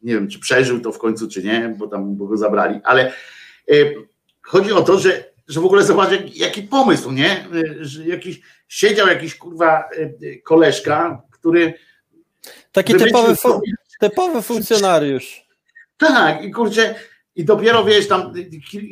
nie 0.02 0.14
wiem, 0.14 0.28
czy 0.28 0.38
przeżył 0.38 0.80
to 0.80 0.92
w 0.92 0.98
końcu, 0.98 1.28
czy 1.28 1.42
nie, 1.42 1.74
bo 1.78 1.88
tam 1.88 2.16
bo 2.16 2.26
go 2.26 2.36
zabrali, 2.36 2.80
ale 2.84 3.12
y, 3.70 3.94
chodzi 4.42 4.72
o 4.72 4.82
to, 4.82 4.98
że, 4.98 5.24
że 5.48 5.60
w 5.60 5.64
ogóle 5.64 5.82
zobacz, 5.82 6.10
jak, 6.10 6.36
jaki 6.36 6.62
pomysł, 6.62 7.10
nie? 7.10 7.46
Y, 7.54 7.78
że 7.80 8.06
jakiś, 8.06 8.40
siedział 8.68 9.08
jakiś 9.08 9.36
kurwa 9.36 9.88
y, 10.22 10.42
koleżka, 10.44 11.22
który 11.30 11.74
Taki 12.72 12.94
typowy, 12.94 13.36
fu 13.36 13.60
typowy 14.00 14.42
funkcjonariusz. 14.42 15.46
Tak, 15.96 16.44
i 16.44 16.50
kurczę, 16.50 16.94
i 17.36 17.44
dopiero 17.44 17.84
wiesz, 17.84 18.08
tam, 18.08 18.32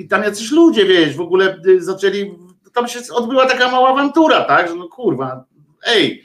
tam 0.08 0.22
jacyś 0.22 0.50
ludzie, 0.50 0.84
wiesz, 0.84 1.16
w 1.16 1.20
ogóle 1.20 1.58
y, 1.66 1.82
zaczęli, 1.82 2.34
tam 2.72 2.88
się 2.88 3.00
odbyła 3.12 3.46
taka 3.46 3.70
mała 3.70 3.88
awantura, 3.88 4.44
tak, 4.44 4.68
że 4.68 4.74
no 4.74 4.88
kurwa, 4.88 5.44
ej, 5.86 6.24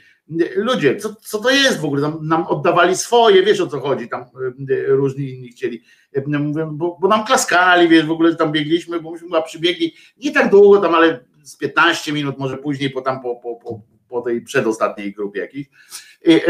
ludzie, 0.56 0.96
co, 0.96 1.14
co 1.14 1.38
to 1.38 1.50
jest 1.50 1.80
w 1.80 1.84
ogóle? 1.84 2.02
Tam 2.02 2.18
nam 2.22 2.46
oddawali 2.46 2.96
swoje, 2.96 3.42
wiesz 3.42 3.60
o 3.60 3.66
co 3.66 3.80
chodzi, 3.80 4.08
tam 4.08 4.24
y, 4.70 4.86
różni 4.86 5.30
inni 5.30 5.48
chcieli. 5.48 5.82
Mówię, 6.26 6.68
bo, 6.72 6.98
bo 7.00 7.08
nam 7.08 7.24
klaskali, 7.24 7.88
wiesz, 7.88 8.06
w 8.06 8.10
ogóle 8.10 8.36
tam 8.36 8.52
biegliśmy, 8.52 9.00
bo 9.00 9.10
myśmy 9.10 9.28
chyba 9.28 9.42
przybiegli 9.42 9.94
nie 10.16 10.32
tak 10.32 10.50
długo 10.50 10.80
tam, 10.80 10.94
ale 10.94 11.24
z 11.42 11.56
15 11.56 12.12
minut, 12.12 12.38
może 12.38 12.56
później, 12.56 12.90
po 12.90 13.00
tam 13.00 13.22
po, 13.22 13.36
po, 13.36 13.56
po, 13.56 13.80
po 14.08 14.20
tej 14.22 14.40
przedostatniej 14.40 15.12
grupie 15.12 15.40
jakiejś. 15.40 15.66
I, 16.24 16.40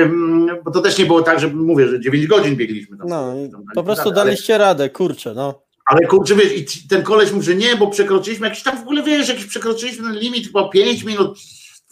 bo 0.64 0.70
to 0.70 0.80
też 0.80 0.98
nie 0.98 1.06
było 1.06 1.22
tak, 1.22 1.40
że 1.40 1.48
mówię, 1.48 1.88
że 1.88 2.00
9 2.00 2.26
godzin 2.26 2.56
biegliśmy. 2.56 2.96
Tam, 2.98 3.08
no, 3.08 3.34
tam, 3.52 3.64
po 3.74 3.82
prostu 3.82 4.10
daliście 4.10 4.54
ale, 4.54 4.64
radę, 4.64 4.90
kurczę, 4.90 5.34
no. 5.34 5.62
Ale 5.86 6.06
kurczę, 6.06 6.34
wiesz, 6.34 6.56
i 6.56 6.88
ten 6.88 7.02
koleś 7.02 7.32
mówi, 7.32 7.46
że 7.46 7.54
nie, 7.54 7.76
bo 7.76 7.86
przekroczyliśmy 7.86 8.48
jakiś 8.48 8.62
tam 8.62 8.78
w 8.78 8.80
ogóle, 8.80 9.02
wiesz, 9.02 9.28
jakiś 9.28 9.46
przekroczyliśmy 9.46 10.04
ten 10.04 10.18
limit 10.18 10.46
chyba 10.46 10.68
5 10.68 11.04
minut, 11.04 11.38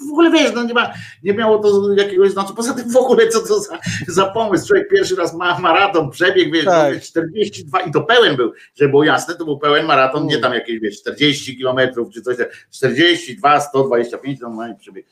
w 0.00 0.12
ogóle 0.12 0.30
wiesz, 0.30 0.52
no 0.54 0.64
nie, 0.64 0.74
ma, 0.74 0.92
nie 1.22 1.34
miało 1.34 1.58
to 1.58 1.92
jakiegoś 1.92 2.30
znaczenia. 2.30 2.56
Poza 2.56 2.74
tym 2.74 2.90
w 2.90 2.96
ogóle 2.96 3.28
co 3.28 3.40
to 3.40 3.60
za, 3.60 3.78
za 4.08 4.26
pomysł? 4.26 4.66
Człowiek 4.66 4.88
pierwszy 4.88 5.16
raz 5.16 5.34
ma 5.34 5.58
maraton, 5.58 6.10
przebieg, 6.10 6.52
wiesz, 6.52 6.64
tak. 6.64 7.02
42 7.02 7.80
i 7.80 7.92
to 7.92 8.00
pełen 8.00 8.36
był, 8.36 8.52
żeby 8.74 8.90
było 8.90 9.04
jasne, 9.04 9.34
to 9.34 9.44
był 9.44 9.58
pełen 9.58 9.86
maraton, 9.86 10.26
nie 10.26 10.38
tam 10.38 10.54
jakieś, 10.54 10.80
wiesz, 10.80 11.00
40 11.00 11.56
kilometrów 11.56 12.10
czy 12.14 12.22
coś, 12.22 12.36
42, 12.70 13.60
125 13.60 14.40
normalnie 14.40 14.74
przebieg. 14.74 15.06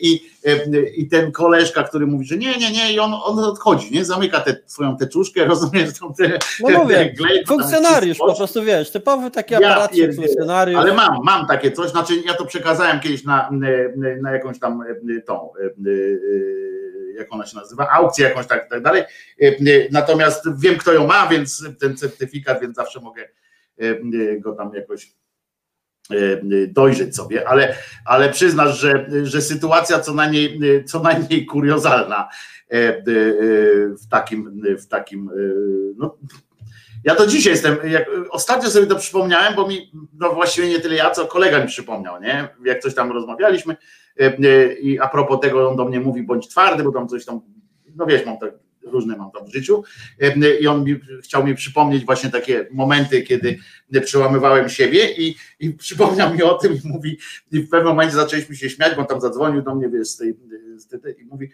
I, 0.00 0.20
I 0.96 1.08
ten 1.08 1.32
koleżka, 1.32 1.82
który 1.82 2.06
mówi, 2.06 2.26
że 2.26 2.36
nie, 2.36 2.56
nie, 2.56 2.72
nie, 2.72 2.92
i 2.92 2.98
on, 2.98 3.14
on 3.24 3.38
odchodzi, 3.38 3.94
nie? 3.94 4.04
Zamyka 4.04 4.40
tę 4.40 4.56
swoją 4.66 4.96
teczuszkę, 4.96 5.44
rozumiesz? 5.54 5.98
Tą 5.98 6.14
te, 6.14 6.38
no 6.60 6.78
mówię, 6.78 7.14
te 7.18 7.46
funkcjonariusz 7.46 8.18
po 8.18 8.34
prostu, 8.34 8.62
wiesz, 8.62 8.90
typowy 8.90 9.30
taki 9.30 9.54
aparat 9.54 9.96
ja 9.96 10.12
funkcjonariusz. 10.12 10.80
Ale 10.80 10.94
mam, 10.94 11.18
mam 11.24 11.46
takie 11.46 11.72
coś, 11.72 11.90
znaczy 11.90 12.14
ja 12.26 12.34
to 12.34 12.44
przekazałem 12.44 13.00
kiedyś 13.00 13.24
na, 13.24 13.50
na 14.22 14.32
jakąś 14.32 14.58
tam 14.58 14.84
tą, 15.26 15.52
jak 17.18 17.32
ona 17.32 17.46
się 17.46 17.56
nazywa, 17.56 17.88
aukcję 17.90 18.28
jakąś 18.28 18.46
tak, 18.46 18.70
tak 18.70 18.82
dalej. 18.82 19.02
Natomiast 19.90 20.60
wiem, 20.60 20.76
kto 20.76 20.92
ją 20.92 21.06
ma, 21.06 21.26
więc 21.26 21.64
ten 21.80 21.96
certyfikat, 21.96 22.60
więc 22.60 22.76
zawsze 22.76 23.00
mogę 23.00 23.28
go 24.40 24.52
tam 24.52 24.74
jakoś 24.74 25.14
E, 25.16 25.23
dojrzeć 26.68 27.16
sobie, 27.16 27.48
ale, 27.48 27.74
ale 28.04 28.30
przyznasz, 28.30 28.78
że, 28.78 29.06
że 29.22 29.42
sytuacja 29.42 30.00
co 30.00 30.14
najmniej, 30.14 30.60
co 30.84 31.00
najmniej 31.00 31.46
kuriozalna 31.46 32.28
e, 32.68 33.02
w 34.02 34.08
takim, 34.10 34.62
w 34.78 34.86
takim 34.86 35.30
no, 35.96 36.16
Ja 37.04 37.14
to 37.14 37.26
dzisiaj 37.26 37.52
jestem, 37.52 37.76
jak, 37.90 38.10
ostatnio 38.30 38.70
sobie 38.70 38.86
to 38.86 38.96
przypomniałem, 38.96 39.54
bo 39.54 39.68
mi, 39.68 39.92
no 40.18 40.34
właściwie 40.34 40.68
nie 40.68 40.80
tyle 40.80 40.94
ja, 40.94 41.10
co 41.10 41.26
kolega 41.26 41.60
mi 41.60 41.66
przypomniał, 41.66 42.20
nie? 42.20 42.48
Jak 42.64 42.80
coś 42.82 42.94
tam 42.94 43.12
rozmawialiśmy 43.12 43.76
e, 44.20 44.24
e, 44.24 44.72
i 44.72 45.00
a 45.00 45.08
propos 45.08 45.40
tego 45.40 45.68
on 45.68 45.76
do 45.76 45.84
mnie 45.84 46.00
mówi, 46.00 46.22
bądź 46.22 46.48
twardy, 46.48 46.82
bo 46.84 46.92
tam 46.92 47.08
coś 47.08 47.24
tam, 47.24 47.40
no 47.96 48.06
wiesz, 48.06 48.26
mam 48.26 48.38
tak 48.38 48.52
różne 48.84 49.16
mam 49.16 49.30
tam 49.30 49.46
w 49.46 49.52
życiu. 49.52 49.84
I 50.60 50.66
on 50.66 50.84
mi, 50.84 51.00
chciał 51.22 51.46
mi 51.46 51.54
przypomnieć 51.54 52.04
właśnie 52.04 52.30
takie 52.30 52.66
momenty, 52.70 53.22
kiedy 53.22 53.58
przełamywałem 54.04 54.68
siebie 54.68 55.12
i, 55.12 55.36
i 55.60 55.70
przypomniał 55.70 56.34
mi 56.34 56.42
o 56.42 56.54
tym 56.54 56.74
i 56.74 56.80
mówi, 56.84 57.18
i 57.52 57.60
w 57.60 57.68
pewnym 57.68 57.88
momencie 57.88 58.16
zaczęliśmy 58.16 58.56
się 58.56 58.70
śmiać, 58.70 58.94
bo 58.94 59.00
on 59.00 59.06
tam 59.06 59.20
zadzwonił 59.20 59.62
do 59.62 59.74
mnie, 59.74 59.88
wiesz, 59.88 60.08
z 60.08 60.16
tej, 60.16 60.34
z 60.76 60.86
tej 60.86 61.20
i 61.20 61.24
mówi, 61.24 61.50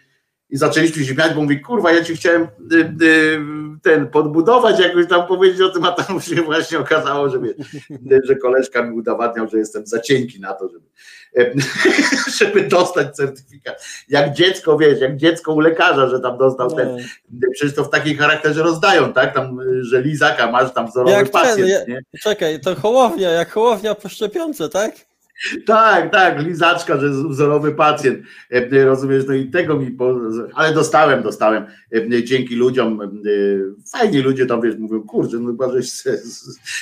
i 0.51 0.57
zaczęliśmy 0.57 1.05
się 1.05 1.13
śmiać, 1.13 1.33
bo 1.33 1.41
mówi, 1.41 1.61
kurwa, 1.61 1.91
ja 1.91 2.03
ci 2.03 2.15
chciałem 2.15 2.47
y, 2.73 3.05
y, 3.05 3.39
ten 3.81 4.07
podbudować, 4.07 4.79
jakoś 4.79 5.07
tam 5.07 5.27
powiedzieć 5.27 5.61
o 5.61 5.69
tym, 5.69 5.85
a 5.85 5.91
tam 5.91 6.21
się 6.21 6.35
właśnie 6.35 6.79
okazało, 6.79 7.29
że, 7.29 7.39
wie, 7.39 7.53
że 8.23 8.35
koleżka 8.35 8.83
mi 8.83 8.97
udowadniał, 8.97 9.47
że 9.49 9.57
jestem 9.57 9.87
za 9.87 9.99
cienki 9.99 10.39
na 10.39 10.53
to, 10.53 10.69
żeby, 10.69 10.85
żeby 12.39 12.63
dostać 12.63 13.15
certyfikat. 13.15 13.85
Jak 14.09 14.33
dziecko, 14.33 14.77
wiesz, 14.77 15.01
jak 15.01 15.17
dziecko 15.17 15.53
u 15.53 15.59
lekarza, 15.59 16.07
że 16.07 16.19
tam 16.19 16.37
dostał 16.37 16.75
ten, 16.75 16.97
przecież 17.53 17.75
to 17.75 17.83
w 17.83 17.89
takiej 17.89 18.17
charakterze 18.17 18.63
rozdają, 18.63 19.13
tak, 19.13 19.33
tam, 19.33 19.59
że 19.81 20.01
lizaka 20.01 20.51
masz 20.51 20.73
tam 20.73 20.87
wzorowy 20.87 21.11
Jak 21.11 21.29
ten, 21.29 21.41
pacjent, 21.41 21.69
je- 21.69 21.85
nie? 21.87 22.01
Czekaj, 22.23 22.59
to 22.59 22.75
hołownia, 22.75 23.29
jak 23.29 23.51
hołownia 23.51 23.95
po 23.95 24.09
szczepionce, 24.09 24.69
tak? 24.69 25.10
Tak, 25.65 26.11
tak, 26.11 26.43
lizaczka, 26.43 26.97
że 26.97 27.09
wzorowy 27.09 27.71
pacjent, 27.71 28.19
e, 28.49 28.85
rozumiesz, 28.85 29.23
no 29.27 29.33
i 29.33 29.45
tego 29.45 29.75
mi, 29.75 29.91
po, 29.91 30.19
ale 30.53 30.73
dostałem, 30.73 31.23
dostałem, 31.23 31.65
e, 31.93 32.23
dzięki 32.23 32.55
ludziom, 32.55 33.01
e, 33.01 33.07
fajni 33.91 34.19
ludzie 34.19 34.45
tam, 34.45 34.61
wiesz, 34.61 34.75
mówią, 34.77 35.03
kurczę, 35.03 35.37
no 35.39 35.47
chyba 35.47 35.71
żeś, 35.71 35.91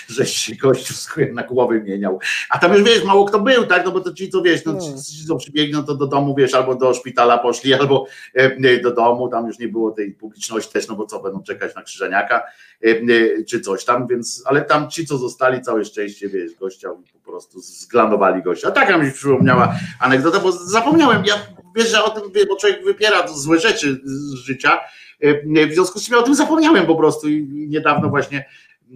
żeś 0.08 0.38
się 0.38 0.56
gościu 0.56 0.94
na 1.34 1.44
głowy 1.44 1.82
mieniał, 1.82 2.20
a 2.50 2.58
tam 2.58 2.74
już, 2.74 2.84
wiesz, 2.84 3.04
mało 3.04 3.26
kto 3.26 3.40
był, 3.40 3.66
tak, 3.66 3.86
no 3.86 3.92
bo 3.92 4.00
to 4.00 4.14
ci, 4.14 4.30
co 4.30 4.42
wiesz, 4.42 4.66
no 4.66 4.80
ci, 4.80 5.18
ci 5.18 5.26
co 5.26 5.36
przybiegną, 5.36 5.84
to 5.84 5.96
do 5.96 6.08
domu, 6.08 6.36
wiesz, 6.36 6.54
albo 6.54 6.76
do 6.76 6.94
szpitala 6.94 7.38
poszli, 7.38 7.74
albo 7.74 8.06
e, 8.34 8.80
do 8.82 8.92
domu, 8.92 9.28
tam 9.30 9.48
już 9.48 9.60
nie 9.60 9.68
było 9.68 9.92
tej 9.92 10.12
publiczności 10.12 10.74
też, 10.74 10.88
no 10.88 10.96
bo 10.96 11.06
co, 11.06 11.20
będą 11.20 11.44
czekać 11.44 11.76
na 11.76 11.82
Krzyżaniaka, 11.82 12.44
e, 12.84 12.90
e, 12.90 13.44
czy 13.44 13.60
coś 13.60 13.86
tam, 13.86 14.08
więc, 14.08 14.44
ale 14.46 14.62
tam 14.62 14.90
ci, 14.90 15.06
co 15.06 15.18
zostali, 15.18 15.62
całe 15.62 15.86
szczęście, 15.86 16.30
wiesz, 16.30 16.56
gościa 16.56 16.90
po 17.26 17.32
prostu 17.32 17.60
zglanowali 17.62 18.44
gościa. 18.50 18.72
Taka 18.72 18.98
mi 18.98 19.11
przypomniała 19.11 19.76
anegdota, 20.00 20.40
bo 20.40 20.52
zapomniałem, 20.52 21.26
ja 21.26 21.36
wiesz, 21.76 21.92
że 21.92 22.03
o 22.03 22.10
tym, 22.10 22.24
bo 22.50 22.56
człowiek 22.56 22.84
wypiera 22.84 23.28
złe 23.28 23.60
rzeczy 23.60 24.02
z 24.03 24.34
życia, 24.34 24.80
e, 25.19 25.68
w 25.68 25.74
związku 25.74 26.00
z 26.00 26.06
czym 26.06 26.14
ja 26.14 26.19
o 26.19 26.24
tym 26.24 26.36
zapomniałem 26.36 26.86
po 26.86 26.95
prostu 26.95 27.30
i 27.30 27.48
niedawno 27.52 28.10
właśnie 28.10 28.45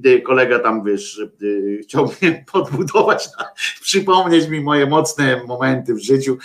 e, 0.05 0.21
kolega 0.21 0.59
tam, 0.59 0.83
wiesz, 0.83 1.19
e, 1.19 1.81
chciał 1.83 2.11
mnie 2.21 2.43
podbudować, 2.51 3.29
przypomnieć 3.81 4.47
mi 4.47 4.61
moje 4.61 4.85
mocne 4.85 5.41
momenty 5.47 5.93
w 5.93 6.03
życiu, 6.03 6.37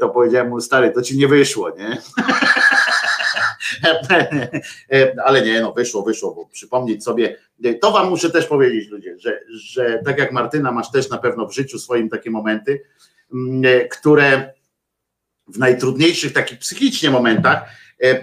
to 0.00 0.08
powiedziałem 0.08 0.48
mu, 0.48 0.60
stary, 0.60 0.90
to 0.90 1.02
ci 1.02 1.18
nie 1.18 1.28
wyszło, 1.28 1.70
nie? 1.70 1.98
Ale 5.24 5.42
nie, 5.42 5.60
no 5.60 5.72
wyszło, 5.72 6.02
wyszło, 6.02 6.34
bo 6.34 6.46
przypomnieć 6.46 7.04
sobie, 7.04 7.36
to 7.80 7.90
wam 7.90 8.08
muszę 8.08 8.30
też 8.30 8.46
powiedzieć 8.46 8.88
ludzie, 8.88 9.18
że, 9.18 9.40
że 9.48 10.00
tak 10.04 10.18
jak 10.18 10.32
Martyna, 10.32 10.72
masz 10.72 10.90
też 10.90 11.10
na 11.10 11.18
pewno 11.18 11.46
w 11.46 11.54
życiu 11.54 11.78
swoim 11.78 12.08
takie 12.08 12.30
momenty, 12.30 12.82
mm, 13.32 13.88
które 13.90 14.52
w 15.48 15.58
najtrudniejszych 15.58 16.32
takich 16.32 16.58
psychicznie 16.58 17.10
momentach 17.10 17.62
e, 18.02 18.06
e, 18.06 18.20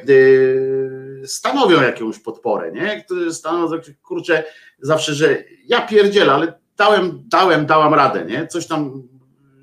stanowią 1.28 1.82
jakąś 1.82 2.20
podporę, 2.20 2.72
nie? 2.72 3.06
Stanowią, 3.32 3.78
kurczę, 4.04 4.44
zawsze, 4.80 5.14
że 5.14 5.44
ja 5.66 5.88
pierdzielę, 5.88 6.34
ale 6.34 6.54
dałem, 6.78 7.24
dałem, 7.28 7.66
dałam 7.66 7.94
radę, 7.94 8.26
nie? 8.26 8.48
Coś 8.48 8.68
tam, 8.68 9.04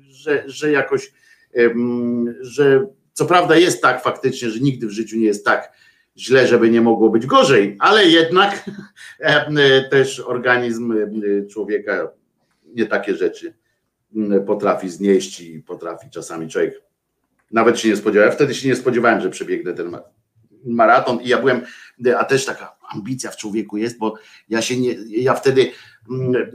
że, 0.01 0.43
że 0.45 0.71
jakoś, 0.71 1.13
że 2.41 2.87
co 3.13 3.25
prawda 3.25 3.55
jest 3.55 3.81
tak 3.81 4.03
faktycznie, 4.03 4.49
że 4.49 4.59
nigdy 4.59 4.87
w 4.87 4.91
życiu 4.91 5.17
nie 5.17 5.25
jest 5.25 5.45
tak 5.45 5.71
źle, 6.17 6.47
żeby 6.47 6.69
nie 6.69 6.81
mogło 6.81 7.09
być 7.09 7.25
gorzej, 7.25 7.77
ale 7.79 8.05
jednak 8.05 8.69
em, 9.19 9.57
też 9.91 10.19
organizm 10.19 10.91
em, 10.91 11.21
człowieka 11.49 12.11
nie 12.65 12.85
takie 12.85 13.15
rzeczy 13.15 13.53
potrafi 14.47 14.89
znieść 14.89 15.41
i 15.41 15.59
potrafi 15.59 16.09
czasami 16.09 16.49
człowiek 16.49 16.81
nawet 17.51 17.79
się 17.79 17.89
nie 17.89 17.95
spodziewał. 17.95 18.27
Ja 18.27 18.35
wtedy 18.35 18.55
się 18.55 18.67
nie 18.67 18.75
spodziewałem, 18.75 19.21
że 19.21 19.29
przebiegnę 19.29 19.73
ten 19.73 19.89
ma- 19.89 20.03
maraton 20.65 21.21
i 21.21 21.27
ja 21.27 21.39
byłem, 21.39 21.61
a 22.17 22.25
też 22.25 22.45
taka 22.45 22.75
ambicja 22.89 23.31
w 23.31 23.37
człowieku 23.37 23.77
jest, 23.77 23.97
bo 23.97 24.15
ja 24.49 24.61
się 24.61 24.77
nie, 24.77 24.95
ja 25.07 25.33
wtedy, 25.33 25.71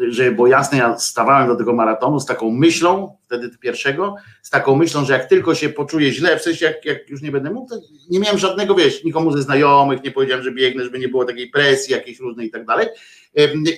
że 0.09 0.33
bo 0.33 0.47
jasne, 0.47 0.79
ja 0.79 0.99
stawałem 0.99 1.49
do 1.49 1.57
tego 1.57 1.73
maratonu 1.73 2.21
z 2.21 2.27
taką 2.27 2.51
myślą, 2.51 3.17
wtedy 3.27 3.51
pierwszego, 3.61 4.15
z 4.43 4.51
taką 4.51 4.77
myślą, 4.77 5.05
że 5.05 5.13
jak 5.13 5.29
tylko 5.29 5.55
się 5.55 5.69
poczuję 5.69 6.13
źle, 6.13 6.39
w 6.39 6.43
sensie 6.43 6.67
jak, 6.67 6.85
jak 6.85 7.11
już 7.11 7.23
nie 7.23 7.33
będę 7.33 7.51
mógł, 7.51 7.69
to 7.69 7.81
nie 8.11 8.21
miałem 8.21 8.39
żadnego, 8.39 8.75
wiesz, 8.75 9.05
nikomu 9.05 9.33
ze 9.33 9.43
znajomych, 9.43 10.03
nie 10.03 10.11
powiedziałem, 10.11 10.45
że 10.45 10.53
biegnę, 10.53 10.85
żeby 10.85 10.99
nie 10.99 11.09
było 11.09 11.25
takiej 11.25 11.51
presji 11.51 11.93
jakiejś 11.93 12.21
różnej 12.21 12.47
i 12.47 12.51
tak 12.51 12.67
dalej. 12.67 12.87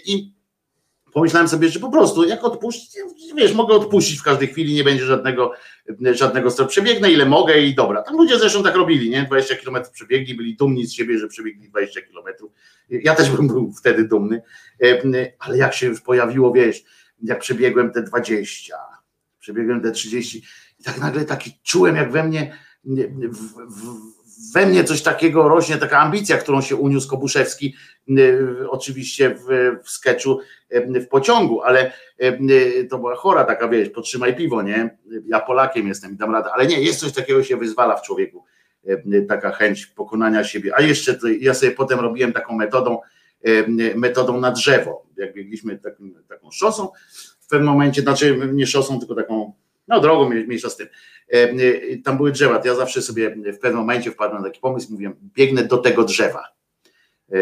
I 0.05 0.33
pomyślałem 1.13 1.49
sobie, 1.49 1.69
że 1.69 1.81
po 1.81 1.91
prostu 1.91 2.25
jak 2.25 2.45
odpuścić, 2.45 2.91
wiesz, 3.37 3.55
mogę 3.55 3.75
odpuścić 3.75 4.19
w 4.19 4.23
każdej 4.23 4.49
chwili, 4.49 4.75
nie 4.75 4.85
będzie 4.85 5.05
żadnego, 5.05 5.53
żadnego 6.13 6.51
strachu. 6.51 6.71
Przebiegnę 6.71 7.11
ile 7.11 7.27
mogę 7.27 7.61
i 7.61 7.75
dobra. 7.75 8.03
Tam 8.03 8.17
ludzie 8.17 8.39
zresztą 8.39 8.63
tak 8.63 8.75
robili, 8.75 9.11
nie? 9.11 9.23
20 9.23 9.57
kilometrów 9.57 9.93
przebiegli, 9.93 10.35
byli 10.35 10.57
dumni 10.57 10.87
z 10.87 10.93
siebie, 10.93 11.19
że 11.19 11.29
przebiegli 11.29 11.69
20 11.69 12.03
kilometrów. 12.03 12.53
Ja 12.89 13.15
też 13.15 13.31
bym 13.31 13.49
był 13.49 13.73
wtedy 13.73 14.05
dumny, 14.05 14.43
ale 15.39 15.59
jak 15.59 15.75
się 15.75 15.87
już 15.87 16.01
pojawiło, 16.01 16.53
wiesz, 16.53 16.85
jak 17.23 17.39
przebiegłem 17.39 17.91
te 17.93 18.03
20, 18.03 18.75
przebiegłem 19.39 19.81
te 19.81 19.93
30 19.93 20.43
i 20.81 20.85
tak 20.85 20.99
nagle 20.99 21.25
taki 21.25 21.53
czułem, 21.63 21.97
jak 21.97 22.13
we 22.13 22.25
mnie 22.25 22.59
w, 22.85 23.55
w, 23.69 24.20
we 24.55 24.67
mnie 24.67 24.85
coś 24.85 25.03
takiego 25.03 25.49
rośnie, 25.49 25.77
taka 25.77 25.99
ambicja, 25.99 26.39
którą 26.39 26.61
się 26.61 26.77
uniósł 26.77 27.09
Kobuszewski, 27.09 27.75
y, 28.19 28.71
oczywiście 28.71 29.35
w, 29.35 29.77
w 29.85 29.91
sketchu 29.91 30.39
y, 30.73 31.01
w 31.01 31.09
pociągu, 31.09 31.63
ale 31.63 31.93
y, 32.23 32.89
to 32.91 32.99
była 32.99 33.15
chora 33.15 33.45
taka, 33.45 33.69
wiesz, 33.69 33.89
potrzymaj 33.89 34.37
piwo, 34.37 34.63
nie? 34.63 34.99
Ja 35.27 35.41
Polakiem 35.41 35.89
jestem 35.89 36.13
i 36.13 36.17
dam 36.17 36.33
radę, 36.33 36.51
ale 36.55 36.67
nie, 36.67 36.83
jest 36.83 37.01
coś 37.01 37.13
takiego 37.13 37.43
się 37.43 37.57
wyzwala 37.57 37.97
w 37.97 38.03
człowieku, 38.03 38.45
taka 39.29 39.51
chęć 39.51 39.87
pokonania 39.87 40.45
siebie, 40.45 40.73
a 40.77 40.83
jeszcze 40.83 41.19
ja 41.41 41.55
sobie 41.55 41.73
potem 41.73 42.01
robiłem 42.01 42.33
taką 42.33 42.57
metodą, 42.57 42.99
metodą 43.95 44.41
na 44.41 44.51
drzewo, 44.51 45.07
jak 45.17 45.35
biegliśmy 45.35 45.79
takim, 45.79 46.15
taką 46.29 46.51
szosą, 46.51 46.89
w 47.41 47.49
pewnym 47.49 47.69
momencie, 47.69 48.03
znaczy 48.03 48.39
nie 48.53 48.67
szosą, 48.67 48.99
tylko 48.99 49.15
taką, 49.15 49.53
no 49.91 50.01
drogą 50.01 50.29
mniejsza 50.29 50.71
z 50.71 50.77
tym, 50.77 50.89
E, 51.33 51.51
e, 51.51 51.97
tam 52.05 52.17
były 52.17 52.33
drzewa, 52.33 52.63
ja 52.65 52.75
zawsze 52.75 53.03
sobie 53.03 53.31
w 53.53 53.59
pewnym 53.59 53.81
momencie 53.81 54.11
wpadłem 54.11 54.43
na 54.43 54.49
taki 54.49 54.61
pomysł, 54.61 54.93
mówiłem, 54.93 55.15
biegnę 55.35 55.65
do 55.65 55.79
tego 55.79 56.05
drzewa. 56.05 56.45
E, 57.33 57.39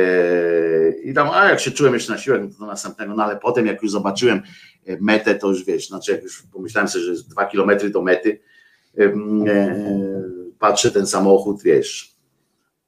I 1.05 1.15
tam, 1.15 1.31
a 1.33 1.49
jak 1.49 1.61
się 1.61 1.71
czułem 1.71 1.95
jeszcze 1.95 2.13
na 2.13 2.19
siłę, 2.19 2.39
no 2.39 2.49
to 2.49 2.59
do 2.59 2.67
następnego, 2.67 3.15
no 3.15 3.25
ale 3.25 3.37
potem 3.37 3.67
jak 3.67 3.83
już 3.83 3.91
zobaczyłem 3.91 4.43
metę, 5.01 5.35
to 5.35 5.49
już 5.49 5.65
wiesz, 5.65 5.89
znaczy 5.89 6.13
jak 6.13 6.23
już 6.23 6.43
pomyślałem 6.53 6.89
sobie, 6.89 7.05
że 7.05 7.11
jest 7.11 7.31
dwa 7.31 7.47
kilometry 7.47 7.91
do 7.91 8.03
mety, 8.03 8.41
patrzę 10.59 10.91
ten 10.91 11.07
samochód, 11.07 11.63
wiesz, 11.63 12.18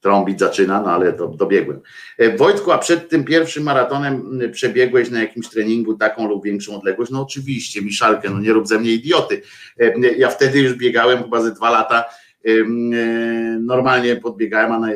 trąbić 0.00 0.38
zaczyna, 0.40 0.82
no 0.82 0.90
ale 0.90 1.12
to 1.12 1.28
dobiegłem. 1.28 1.80
E, 2.18 2.36
Wojtku, 2.36 2.72
a 2.72 2.78
przed 2.78 3.08
tym 3.08 3.24
pierwszym 3.24 3.62
maratonem 3.62 4.40
m, 4.42 4.52
przebiegłeś 4.52 5.10
na 5.10 5.20
jakimś 5.20 5.48
treningu 5.48 5.94
taką 5.96 6.28
lub 6.28 6.44
większą 6.44 6.76
odległość? 6.76 7.10
No 7.10 7.22
oczywiście, 7.22 7.82
Miszalkę, 7.82 8.30
no 8.30 8.40
nie 8.40 8.52
rób 8.52 8.68
ze 8.68 8.78
mnie 8.78 8.90
idioty. 8.90 9.42
E, 9.80 9.92
Ja 10.16 10.28
wtedy 10.30 10.58
już 10.60 10.74
biegałem 10.74 11.22
chyba 11.22 11.42
ze 11.42 11.52
dwa 11.52 11.70
lata, 11.70 12.04
e, 12.44 12.50
normalnie 13.60 14.16
podbiegałem, 14.16 14.72
a 14.72 14.78
na 14.78 14.88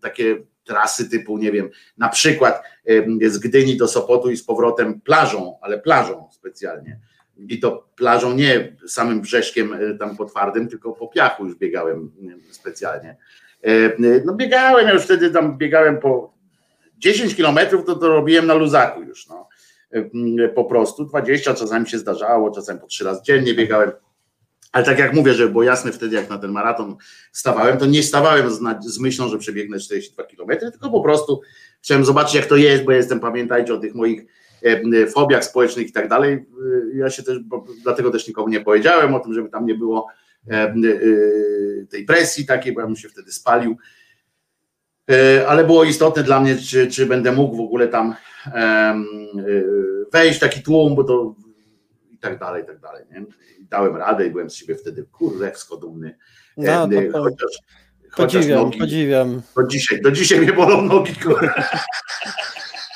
takie 0.00 0.36
trasy 0.64 1.10
typu, 1.10 1.38
nie 1.38 1.52
wiem, 1.52 1.68
na 1.98 2.08
przykład 2.08 2.62
z 3.26 3.38
Gdyni 3.38 3.76
do 3.76 3.88
Sopotu 3.88 4.30
i 4.30 4.36
z 4.36 4.44
powrotem 4.44 5.00
plażą, 5.00 5.58
ale 5.62 5.78
plażą 5.78 6.28
specjalnie. 6.32 7.00
I 7.48 7.60
to 7.60 7.88
plażą 7.96 8.34
nie 8.34 8.76
samym 8.86 9.20
brzeszkiem 9.20 9.74
tam 9.98 10.16
po 10.16 10.24
twardym, 10.24 10.68
tylko 10.68 10.92
po 10.92 11.08
piachu 11.08 11.46
już 11.46 11.54
biegałem 11.54 12.10
specjalnie. 12.50 13.16
E, 13.62 14.22
No 14.24 14.34
biegałem, 14.34 14.86
ja 14.86 14.92
już 14.92 15.02
wtedy 15.02 15.30
tam 15.30 15.58
biegałem 15.58 15.98
po 15.98 16.34
10 16.98 17.34
kilometrów, 17.36 17.84
to 17.84 17.96
to 17.96 18.08
robiłem 18.08 18.46
na 18.46 18.54
luzaku 18.54 19.02
już, 19.02 19.28
no. 19.28 19.48
E, 20.44 20.48
Po 20.48 20.64
prostu 20.64 21.04
20 21.04 21.54
czasami 21.54 21.86
się 21.88 21.98
zdarzało, 21.98 22.50
czasami 22.50 22.80
po 22.80 22.86
trzy 22.86 23.04
razy 23.04 23.20
dziennie 23.24 23.54
biegałem. 23.54 23.90
Ale 24.72 24.84
tak 24.84 24.98
jak 24.98 25.12
mówię, 25.12 25.34
że 25.34 25.48
było 25.48 25.62
jasne 25.62 25.92
wtedy, 25.92 26.16
jak 26.16 26.30
na 26.30 26.38
ten 26.38 26.50
maraton 26.52 26.96
stawałem, 27.32 27.78
to 27.78 27.86
nie 27.86 28.02
stawałem 28.02 28.50
z, 28.50 28.60
z 28.84 28.98
myślą, 29.00 29.28
że 29.28 29.38
przebiegnę 29.38 29.78
42 29.78 30.24
kilometry, 30.24 30.70
tylko 30.70 30.90
po 30.90 31.00
prostu 31.00 31.40
chciałem 31.82 32.04
zobaczyć, 32.04 32.34
jak 32.34 32.46
to 32.46 32.56
jest, 32.56 32.84
bo 32.84 32.92
jestem, 32.92 33.20
pamiętajcie 33.20 33.74
o 33.74 33.78
tych 33.78 33.94
moich 33.94 34.24
e, 34.62 35.06
fobiach 35.06 35.44
społecznych 35.44 35.88
i 35.88 35.92
tak 35.92 36.08
dalej. 36.08 36.46
Ja 36.94 37.10
się 37.10 37.22
też, 37.22 37.38
dlatego 37.82 38.10
też 38.10 38.28
nikomu 38.28 38.48
nie 38.48 38.60
powiedziałem 38.60 39.14
o 39.14 39.20
tym, 39.20 39.34
żeby 39.34 39.48
tam 39.48 39.66
nie 39.66 39.74
było 39.74 40.06
tej 41.90 42.04
presji 42.04 42.46
takiej, 42.46 42.72
bo 42.72 42.80
ja 42.80 42.86
bym 42.86 42.96
się 42.96 43.08
wtedy 43.08 43.32
spalił. 43.32 43.76
E, 45.10 45.48
Ale 45.48 45.64
było 45.64 45.84
istotne 45.84 46.22
dla 46.22 46.40
mnie, 46.40 46.56
czy, 46.56 46.86
czy 46.86 47.06
będę 47.06 47.32
mógł 47.32 47.56
w 47.56 47.60
ogóle 47.60 47.88
tam 47.88 48.14
wejść 50.12 50.38
taki 50.38 50.62
tłum, 50.62 50.94
bo 50.94 51.04
to 51.04 51.34
i 52.10 52.18
tak 52.18 52.38
dalej, 52.38 52.62
i 52.62 52.66
tak 52.66 52.80
dalej. 52.80 53.04
Nie? 53.12 53.24
Dałem 53.60 53.96
radę 53.96 54.26
i 54.26 54.30
byłem 54.30 54.50
z 54.50 54.54
siebie 54.54 54.74
wtedy 54.74 55.04
kurewsko 55.12 55.76
dumny. 55.76 56.18
No, 56.56 56.88
to, 56.88 56.94
to, 57.12 57.22
chociaż, 57.22 57.58
chociaż 58.10 58.34
podziwiam, 58.34 58.58
nogi, 58.62 58.78
podziwiam. 58.78 59.42
do 59.56 59.66
dzisiaj, 59.66 60.00
do 60.00 60.10
dzisiaj 60.10 60.40
mnie 60.40 60.52
bolą 60.52 60.82
nogi. 60.82 61.14
kurwa. 61.14 61.54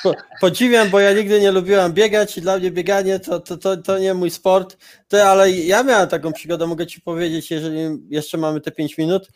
Po- 0.03 0.13
Podziwiam, 0.41 0.89
bo 0.89 0.99
ja 0.99 1.13
nigdy 1.13 1.41
nie 1.41 1.51
lubiłam 1.51 1.93
biegać 1.93 2.37
i 2.37 2.41
dla 2.41 2.57
mnie 2.57 2.71
bieganie 2.71 3.19
to, 3.19 3.39
to, 3.39 3.57
to, 3.57 3.77
to 3.77 3.99
nie 3.99 4.13
mój 4.13 4.31
sport. 4.31 4.77
Ty, 5.07 5.23
ale 5.23 5.51
ja 5.51 5.83
miałem 5.83 6.09
taką 6.09 6.33
przygodę, 6.33 6.67
mogę 6.67 6.87
ci 6.87 7.01
powiedzieć, 7.01 7.51
jeżeli 7.51 7.77
jeszcze 8.09 8.37
mamy 8.37 8.61
te 8.61 8.71
5 8.71 8.97
minut, 8.97 9.27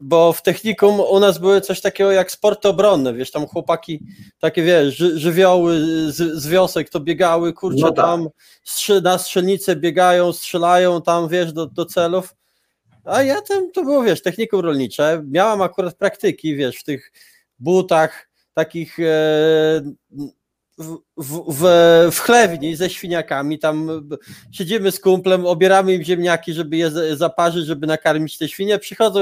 bo 0.00 0.32
w 0.32 0.42
technikum 0.42 1.00
u 1.00 1.20
nas 1.20 1.38
były 1.38 1.60
coś 1.60 1.80
takiego 1.80 2.12
jak 2.12 2.30
sporty 2.30 2.68
obronne, 2.68 3.14
wiesz, 3.14 3.30
tam 3.30 3.46
chłopaki 3.46 4.00
takie, 4.40 4.62
wiesz, 4.62 4.96
ży, 4.96 5.18
żywioły 5.18 5.80
z, 6.12 6.16
z 6.16 6.48
wiosek 6.48 6.90
to 6.90 7.00
biegały, 7.00 7.52
kurczę, 7.52 7.80
No 7.80 7.92
tak. 7.92 8.04
tam 8.04 8.28
strzy, 8.64 9.00
na 9.00 9.18
strzelnicę 9.18 9.76
biegają, 9.76 10.32
strzelają 10.32 11.02
tam, 11.02 11.28
wiesz, 11.28 11.52
do, 11.52 11.66
do 11.66 11.84
celów. 11.86 12.34
A 13.04 13.22
ja 13.22 13.40
tam, 13.42 13.72
to 13.72 13.82
było, 13.84 14.02
wiesz, 14.02 14.22
technikum 14.22 14.60
rolnicze, 14.60 15.22
miałam 15.30 15.62
akurat 15.62 15.94
praktyki, 15.94 16.56
wiesz, 16.56 16.76
w 16.76 16.84
tych 16.84 17.12
butach, 17.58 18.28
takich 18.54 19.00
e, 19.00 19.02
w, 20.78 20.98
w, 21.16 21.66
w, 22.10 22.18
chlewni 22.18 22.76
ze 22.76 22.90
świniakami, 22.90 23.58
tam 23.58 24.08
siedzimy 24.52 24.92
z 24.92 25.00
kumplem, 25.00 25.46
obieramy 25.46 25.94
im 25.94 26.02
ziemniaki, 26.02 26.52
żeby 26.52 26.76
je 26.76 26.90
za- 26.90 27.16
zaparzyć, 27.16 27.66
żeby 27.66 27.86
nakarmić 27.86 28.38
te 28.38 28.48
świnie, 28.48 28.78
Przychodzą, 28.78 29.20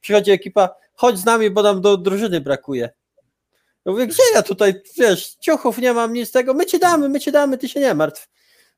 przychodzi 0.00 0.30
ekipa, 0.30 0.74
chodź 0.94 1.18
z 1.18 1.24
nami, 1.24 1.50
bo 1.50 1.62
nam 1.62 1.80
do 1.80 1.96
drużyny 1.96 2.40
brakuje. 2.40 2.90
Ja 3.84 3.92
mówię, 3.92 4.06
gdzie 4.06 4.22
ja 4.34 4.42
tutaj, 4.42 4.74
wiesz, 4.98 5.34
ciuchów 5.34 5.78
nie 5.78 5.92
mam, 5.92 6.12
nic 6.12 6.32
tego, 6.32 6.54
my 6.54 6.66
ci 6.66 6.78
damy, 6.78 7.08
my 7.08 7.20
ci 7.20 7.32
damy, 7.32 7.58
ty 7.58 7.68
się 7.68 7.80
nie 7.80 7.94
martw. 7.94 8.28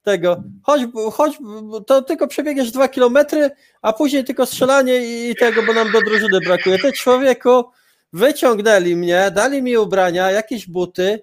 Tego, 0.03 0.43
chodź, 0.63 0.83
chodź, 1.13 1.39
to 1.87 2.03
tylko 2.03 2.29
przebiegniesz 2.29 2.71
dwa 2.71 2.89
kilometry, 2.89 3.51
a 3.83 3.93
później 3.93 4.25
tylko 4.25 4.47
strzelanie 4.47 5.29
i 5.31 5.35
tego, 5.35 5.63
bo 5.63 5.73
nam 5.73 5.93
do 5.93 6.01
drużyny 6.01 6.41
brakuje. 6.41 6.79
Ty 6.79 6.93
człowieku, 6.93 7.65
wyciągnęli 8.13 8.97
mnie, 8.97 9.31
dali 9.35 9.63
mi 9.63 9.77
ubrania, 9.77 10.31
jakieś 10.31 10.67
buty. 10.67 11.23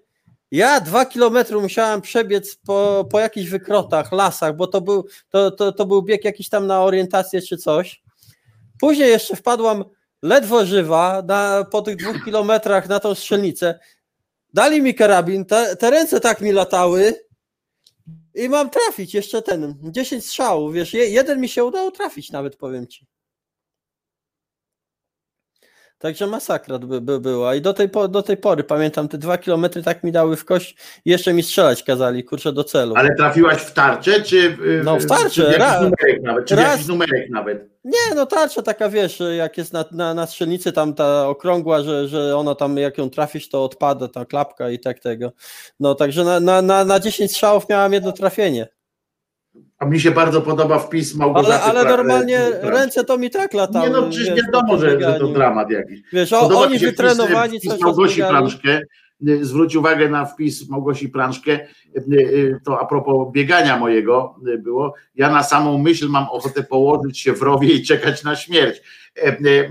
Ja 0.51 0.79
dwa 0.81 1.05
kilometry 1.05 1.57
musiałem 1.57 2.01
przebiec 2.01 2.55
po, 2.55 3.07
po 3.11 3.19
jakichś 3.19 3.49
wykrotach, 3.49 4.11
lasach, 4.11 4.55
bo 4.55 4.67
to 4.67 4.81
był, 4.81 5.05
to, 5.29 5.51
to, 5.51 5.71
to 5.71 5.85
był 5.85 6.01
bieg 6.01 6.25
jakiś 6.25 6.49
tam 6.49 6.67
na 6.67 6.81
orientację 6.81 7.41
czy 7.41 7.57
coś. 7.57 8.03
Później 8.79 9.09
jeszcze 9.09 9.35
wpadłam 9.35 9.83
ledwo 10.21 10.65
żywa 10.65 11.23
na, 11.27 11.65
po 11.71 11.81
tych 11.81 11.95
dwóch 11.95 12.25
kilometrach 12.25 12.89
na 12.89 12.99
tą 12.99 13.15
strzelnicę. 13.15 13.79
Dali 14.53 14.81
mi 14.81 14.95
karabin, 14.95 15.45
te, 15.45 15.75
te 15.75 15.91
ręce 15.91 16.19
tak 16.19 16.41
mi 16.41 16.51
latały 16.51 17.13
i 18.35 18.49
mam 18.49 18.69
trafić 18.69 19.13
jeszcze 19.13 19.41
ten, 19.41 19.75
10 19.81 20.25
strzałów, 20.25 20.73
wiesz, 20.73 20.93
je, 20.93 21.09
jeden 21.09 21.41
mi 21.41 21.49
się 21.49 21.63
udało 21.63 21.91
trafić 21.91 22.31
nawet, 22.31 22.55
powiem 22.55 22.87
ci. 22.87 23.07
Także 26.03 26.27
masakra 26.27 26.79
by, 26.79 27.01
by 27.01 27.19
była. 27.19 27.55
I 27.55 27.61
do 27.61 27.73
tej, 27.73 27.89
po, 27.89 28.07
do 28.07 28.23
tej 28.23 28.37
pory 28.37 28.63
pamiętam, 28.63 29.07
te 29.07 29.17
dwa 29.17 29.37
kilometry 29.37 29.83
tak 29.83 30.03
mi 30.03 30.11
dały 30.11 30.35
w 30.35 30.45
kość 30.45 30.75
i 31.05 31.09
jeszcze 31.09 31.33
mi 31.33 31.43
strzelać 31.43 31.83
kazali, 31.83 32.23
kurczę, 32.23 32.53
do 32.53 32.63
celu. 32.63 32.95
Ale 32.95 33.15
trafiłaś 33.15 33.57
w 33.61 33.73
tarczę, 33.73 34.21
czy 34.21 34.49
w, 34.49 34.81
No, 34.83 34.97
w 34.97 35.05
tarczę, 35.05 35.29
czy 35.29 35.41
w 35.41 35.45
jakiś 35.45 35.59
raz. 35.59 35.81
numerek 35.81 36.23
nawet, 36.23 36.45
czy 36.45 36.55
Raz. 36.55 36.71
jakiś 36.71 36.87
numerek 36.87 37.29
nawet. 37.29 37.69
Nie, 37.83 38.15
no 38.15 38.25
tarcza 38.25 38.61
taka, 38.61 38.89
wiesz, 38.89 39.21
jak 39.37 39.57
jest 39.57 39.73
na, 39.73 39.85
na, 39.91 40.13
na 40.13 40.27
strzelnicy 40.27 40.71
tam 40.71 40.93
ta 40.93 41.27
okrągła, 41.27 41.81
że, 41.81 42.07
że 42.07 42.37
ona 42.37 42.55
tam, 42.55 42.77
jak 42.77 42.97
ją 42.97 43.09
trafisz, 43.09 43.49
to 43.49 43.63
odpada 43.63 44.07
ta 44.07 44.25
klapka 44.25 44.69
i 44.69 44.79
tak 44.79 44.99
tego. 44.99 45.31
No, 45.79 45.95
także 45.95 46.23
na, 46.23 46.39
na, 46.39 46.61
na, 46.61 46.85
na 46.85 46.99
10 46.99 47.31
strzałów 47.31 47.69
miałam 47.69 47.93
jedno 47.93 48.11
trafienie. 48.11 48.67
A 49.79 49.85
mi 49.85 49.99
się 49.99 50.11
bardzo 50.11 50.41
podoba 50.41 50.79
wpis 50.79 51.15
Małgorzaty. 51.15 51.63
Ale, 51.63 51.79
ale 51.79 51.89
normalnie 51.89 52.39
ręce 52.61 53.03
to 53.03 53.17
mi 53.17 53.29
tak 53.29 53.53
latały. 53.53 53.85
Nie 53.85 53.93
no, 53.93 54.09
przecież 54.09 54.29
wiesz, 54.29 54.45
wiadomo, 54.45 54.77
że, 54.77 55.01
że 55.01 55.19
to 55.19 55.27
dramat 55.27 55.71
jakiś. 55.71 56.01
Wiesz, 56.13 56.33
o, 56.33 56.41
Podoba 56.41 56.61
oni 56.61 56.79
wytrenowani, 56.79 57.59
wpis, 57.59 57.79
Małgosi. 57.81 58.21
Planszkę. 58.21 58.81
Zwróć 59.41 59.75
uwagę 59.75 60.09
na 60.09 60.25
wpis 60.25 60.69
Małgosi 60.69 61.09
Planszkę. 61.09 61.51
Y, 61.51 62.01
y, 62.13 62.59
To 62.65 62.79
a 62.79 62.85
propos 62.85 63.31
biegania 63.31 63.77
mojego 63.77 64.35
y, 64.47 64.57
było. 64.57 64.93
Ja 65.15 65.31
na 65.31 65.43
samą 65.43 65.77
myśl 65.77 66.07
mam 66.09 66.29
ochotę 66.29 66.63
położyć 66.63 67.19
się 67.19 67.33
w 67.33 67.41
rowie 67.41 67.73
i 67.73 67.83
czekać 67.85 68.23
na 68.23 68.35
śmierć. 68.35 68.81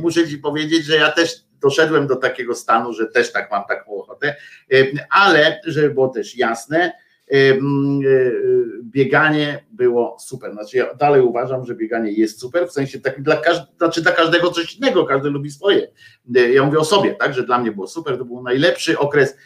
Muszę 0.00 0.28
ci 0.28 0.38
powiedzieć, 0.38 0.84
że 0.84 0.96
ja 0.96 1.10
też 1.10 1.34
doszedłem 1.60 2.06
do 2.06 2.16
takiego 2.16 2.54
stanu, 2.54 2.92
że 2.92 3.06
też 3.06 3.32
tak 3.32 3.50
mam 3.50 3.64
taką 3.64 3.94
ochotę, 3.94 4.36
ale 5.10 5.60
żeby 5.66 5.90
było 5.90 6.08
też 6.08 6.36
jasne, 6.36 6.92
bieganie 8.82 9.64
było 9.70 10.16
super. 10.20 10.52
Znaczy 10.52 10.76
ja 10.76 10.94
dalej 10.94 11.20
uważam, 11.22 11.64
że 11.66 11.74
bieganie 11.74 12.12
jest 12.12 12.40
super, 12.40 12.68
w 12.68 12.72
sensie 12.72 13.00
tak 13.00 13.22
dla, 13.22 13.36
każd- 13.36 13.76
znaczy 13.78 14.02
dla 14.02 14.12
każdego 14.12 14.50
coś 14.50 14.76
innego, 14.76 15.04
każdy 15.04 15.30
lubi 15.30 15.50
swoje. 15.50 15.88
Y, 16.36 16.52
Ja 16.52 16.64
mówię 16.64 16.78
o 16.78 16.84
sobie, 16.84 17.14
tak, 17.14 17.34
że 17.34 17.42
dla 17.42 17.58
mnie 17.58 17.72
było 17.72 17.86
super, 17.86 18.18
to 18.18 18.24
był 18.24 18.42
najlepszy 18.42 18.98
okres 18.98 19.36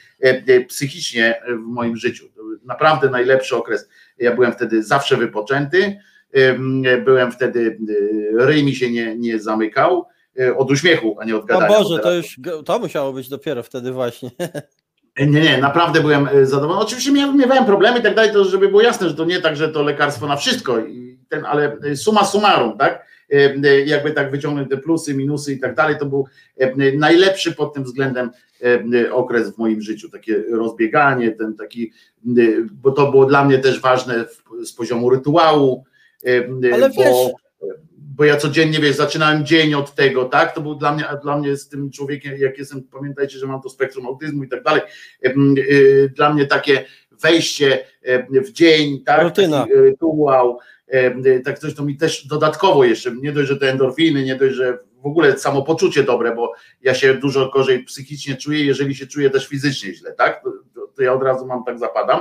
psychicznie 0.69 1.41
w 1.49 1.59
moim 1.67 1.97
życiu. 1.97 2.29
Naprawdę 2.65 3.11
najlepszy 3.11 3.57
okres. 3.57 3.89
Ja 4.19 4.35
byłem 4.35 4.53
wtedy 4.53 4.83
zawsze 4.83 5.17
wypoczęty, 5.17 5.97
em, 6.33 6.83
byłem 7.05 7.33
wtedy, 7.33 7.79
ryj 8.39 8.65
mi 8.65 8.75
się 8.75 8.91
nie, 8.91 9.17
nie 9.17 9.39
zamykał 9.41 10.07
od 10.57 10.71
uśmiechu, 10.71 11.17
a 11.21 11.25
nie 11.25 11.37
od 11.37 11.43
O 11.43 11.47
gadania. 11.47 11.69
bo 11.69 11.75
Boże, 11.83 11.99
to 11.99 12.15
już 12.15 12.41
to 12.65 12.79
musiało 12.79 13.13
być 13.13 13.29
dopiero 13.29 13.63
wtedy 13.63 13.93
właśnie. 13.93 14.31
Nie, 15.19 15.27
nie, 15.41 15.59
naprawdę 15.59 16.01
byłem 16.01 16.28
e, 16.28 16.47
zadowolony. 16.47 16.85
Oczywiście 16.85 17.12
miałem, 17.12 17.36
miałem 17.36 17.65
problemy 17.65 17.99
i 17.99 18.03
tak 18.03 18.15
dalej, 18.15 18.33
to 18.33 18.45
żeby 18.45 18.69
było 18.69 18.83
jasne, 18.83 19.09
że 19.09 19.15
to 19.15 19.25
nie 19.25 19.41
tak, 19.41 19.57
że 19.57 19.69
to 19.69 19.83
lekarstwo 19.83 20.27
na 20.27 20.36
wszystko, 20.36 20.78
i 20.78 21.19
ten, 21.28 21.45
ale 21.45 21.77
e, 21.93 21.97
suma 21.97 22.25
summarum, 22.25 22.78
tak? 22.78 23.07
E, 23.33 23.81
Jakby 23.86 24.12
tak 24.12 24.31
wyciągnąć 24.31 24.70
te 24.70 24.77
plusy, 24.77 25.15
minusy 25.15 25.53
i 25.53 25.59
tak 25.61 25.75
dalej, 25.75 25.97
to 25.99 26.07
był 26.07 26.27
najlepszy 26.97 27.53
pod 27.53 27.75
tym 27.75 27.85
względem 27.85 28.31
okres 29.12 29.51
w 29.55 29.59
moim 29.59 29.83
życiu. 29.83 30.11
Takie 30.11 30.43
rozbieganie, 30.53 31.33
ten 31.33 31.55
taki, 31.57 31.93
bo 32.83 32.91
to 32.91 33.11
było 33.11 33.27
dla 33.27 33.45
mnie 33.45 33.59
też 33.59 33.81
ważne 33.81 34.25
z 34.65 34.73
poziomu 34.73 35.11
rytuału. 35.11 35.85
Ale 36.73 36.89
bo, 36.91 37.03
wiesz- 37.03 37.45
bo 38.17 38.25
ja 38.25 38.36
codziennie, 38.36 38.78
wiesz, 38.78 38.97
zaczynałem 38.97 39.47
dzień 39.47 39.75
od 39.75 39.95
tego, 39.95 40.25
tak? 40.25 40.55
To 40.55 40.61
był 40.61 40.75
dla 40.75 40.93
mnie, 40.93 41.09
a 41.09 41.17
dla 41.17 41.39
mnie 41.39 41.57
z 41.57 41.69
tym 41.69 41.91
człowiekiem, 41.91 42.36
jak 42.39 42.59
jestem, 42.59 42.83
pamiętajcie, 42.83 43.39
że 43.39 43.47
mam 43.47 43.62
to 43.62 43.69
spektrum 43.69 44.07
autyzmu 44.07 44.45
i 44.45 44.49
tak 44.49 44.62
dalej. 44.62 44.83
y, 45.25 46.12
Dla 46.17 46.35
mnie 46.35 46.47
takie 46.47 46.85
wejście 47.23 47.78
w 48.45 48.53
dzień, 48.53 49.05
tak? 49.05 49.23
Rutyna. 49.23 49.61
Taki 49.61 49.75
rytuał, 49.75 50.59
y, 51.27 51.43
tak 51.45 51.59
coś 51.59 51.75
to 51.75 51.85
mi 51.85 51.97
też 51.97 52.27
dodatkowo 52.27 52.85
jeszcze, 52.85 53.12
nie 53.12 53.33
dość, 53.33 53.49
że 53.49 53.57
te 53.57 53.70
endorfiny, 53.70 54.25
nie 54.25 54.36
dość, 54.36 54.55
że 54.55 54.78
w 55.03 55.07
ogóle 55.07 55.39
samopoczucie 55.39 56.03
dobre, 56.03 56.35
bo 56.35 56.53
ja 56.83 56.95
się 56.95 57.15
dużo 57.15 57.51
gorzej 57.51 57.85
psychicznie 57.85 58.36
czuję, 58.36 58.65
jeżeli 58.65 58.95
się 58.95 59.07
czuję 59.07 59.31
też 59.31 59.47
fizycznie 59.47 59.95
źle, 59.95 60.12
tak? 60.12 60.43
To, 60.43 60.53
to, 60.97 61.03
ja 61.03 61.12
od 61.12 61.23
razu 61.23 61.47
mam 61.47 61.65
tak 61.65 61.78
zapadam 61.78 62.20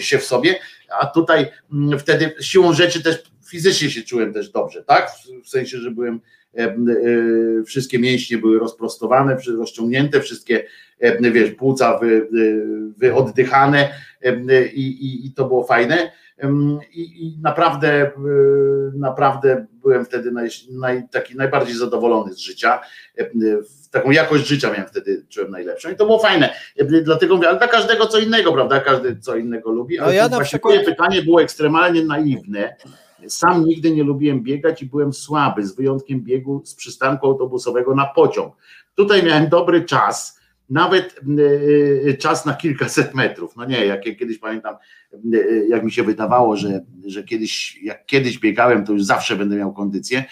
się 0.00 0.18
w 0.18 0.24
sobie, 0.24 0.54
a 1.00 1.06
tutaj 1.06 1.46
mm, 1.72 1.98
wtedy 1.98 2.34
siłą 2.40 2.72
rzeczy 2.72 3.02
też 3.02 3.22
fizycznie 3.48 3.90
się 3.90 4.02
czułem 4.02 4.32
też 4.32 4.50
dobrze, 4.50 4.84
tak? 4.84 5.10
W, 5.44 5.48
sensie, 5.48 5.78
że 5.78 5.90
byłem 5.90 6.20
em, 6.54 6.88
y, 6.88 7.62
wszystkie 7.66 7.98
mięśnie 7.98 8.38
były 8.38 8.58
rozprostowane, 8.58 9.36
rozciągnięte, 9.58 10.20
wszystkie 10.20 10.64
em, 11.00 11.32
wiesz, 11.32 11.50
płuca 11.50 11.98
wy, 11.98 12.28
wyoddychane 12.96 13.88
i, 14.74 14.86
i, 14.86 15.26
i 15.26 15.32
to 15.32 15.44
było 15.44 15.64
fajne. 15.64 16.12
I, 16.92 17.26
i 17.26 17.38
naprawdę, 17.42 18.10
naprawdę 18.94 19.66
byłem 19.72 20.04
wtedy 20.04 20.30
naj, 20.30 20.48
naj, 20.70 21.02
taki 21.10 21.36
najbardziej 21.36 21.74
zadowolony 21.74 22.32
z 22.32 22.38
życia. 22.38 22.80
Taką 23.90 24.10
jakość 24.10 24.46
życia 24.46 24.70
miałem 24.70 24.86
wtedy, 24.88 25.26
czułem 25.28 25.50
najlepszą 25.50 25.90
i 25.90 25.96
to 25.96 26.06
było 26.06 26.18
fajne. 26.18 26.54
Dlatego 27.02 27.36
mówię, 27.36 27.48
ale 27.48 27.58
dla 27.58 27.68
każdego 27.68 28.06
co 28.06 28.18
innego, 28.18 28.52
prawda? 28.52 28.80
Każdy 28.80 29.16
co 29.16 29.36
innego 29.36 29.70
lubi. 29.70 29.96
No 29.98 30.04
Ale 30.04 30.14
ja 30.14 30.24
to 30.24 30.30
na 30.30 30.36
właśnie 30.36 30.58
przykład- 30.58 30.84
pytanie 30.84 31.22
było 31.22 31.42
ekstremalnie 31.42 32.04
naiwne. 32.04 32.76
Sam 33.28 33.64
nigdy 33.64 33.90
nie 33.90 34.02
lubiłem 34.02 34.42
biegać 34.42 34.82
i 34.82 34.86
byłem 34.86 35.12
słaby, 35.12 35.66
z 35.66 35.76
wyjątkiem 35.76 36.20
biegu 36.20 36.62
z 36.64 36.74
przystanku 36.74 37.26
autobusowego 37.26 37.94
na 37.94 38.06
pociąg. 38.06 38.54
Tutaj 38.94 39.22
miałem 39.22 39.48
dobry 39.48 39.84
czas, 39.84 40.40
nawet 40.70 41.20
e, 42.08 42.14
czas 42.14 42.46
na 42.46 42.54
kilkaset 42.54 43.14
metrów. 43.14 43.56
No 43.56 43.64
nie, 43.64 43.86
jak 43.86 44.06
ja 44.06 44.14
kiedyś 44.14 44.38
pamiętam, 44.38 44.76
e, 45.12 45.38
jak 45.68 45.84
mi 45.84 45.92
się 45.92 46.02
wydawało, 46.02 46.56
że, 46.56 46.84
że 47.06 47.24
kiedyś, 47.24 47.82
jak 47.82 48.06
kiedyś 48.06 48.38
biegałem, 48.38 48.84
to 48.84 48.92
już 48.92 49.04
zawsze 49.04 49.36
będę 49.36 49.56
miał 49.56 49.72
kondycję, 49.72 50.24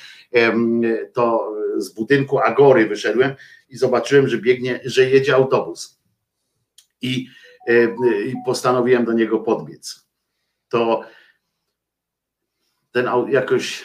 to 1.13 1.55
z 1.77 1.95
budynku 1.95 2.39
Agory 2.39 2.87
wyszedłem 2.87 3.35
i 3.69 3.77
zobaczyłem, 3.77 4.29
że 4.29 4.39
biegnie, 4.39 4.81
że 4.85 5.11
jedzie 5.11 5.35
autobus. 5.35 6.01
I, 7.03 7.27
e, 7.69 7.85
i 8.27 8.35
postanowiłem 8.47 9.05
do 9.05 9.13
niego 9.13 9.39
podbiec. 9.39 10.09
To 10.69 11.05
ten 12.95 13.07
jakoś 13.29 13.85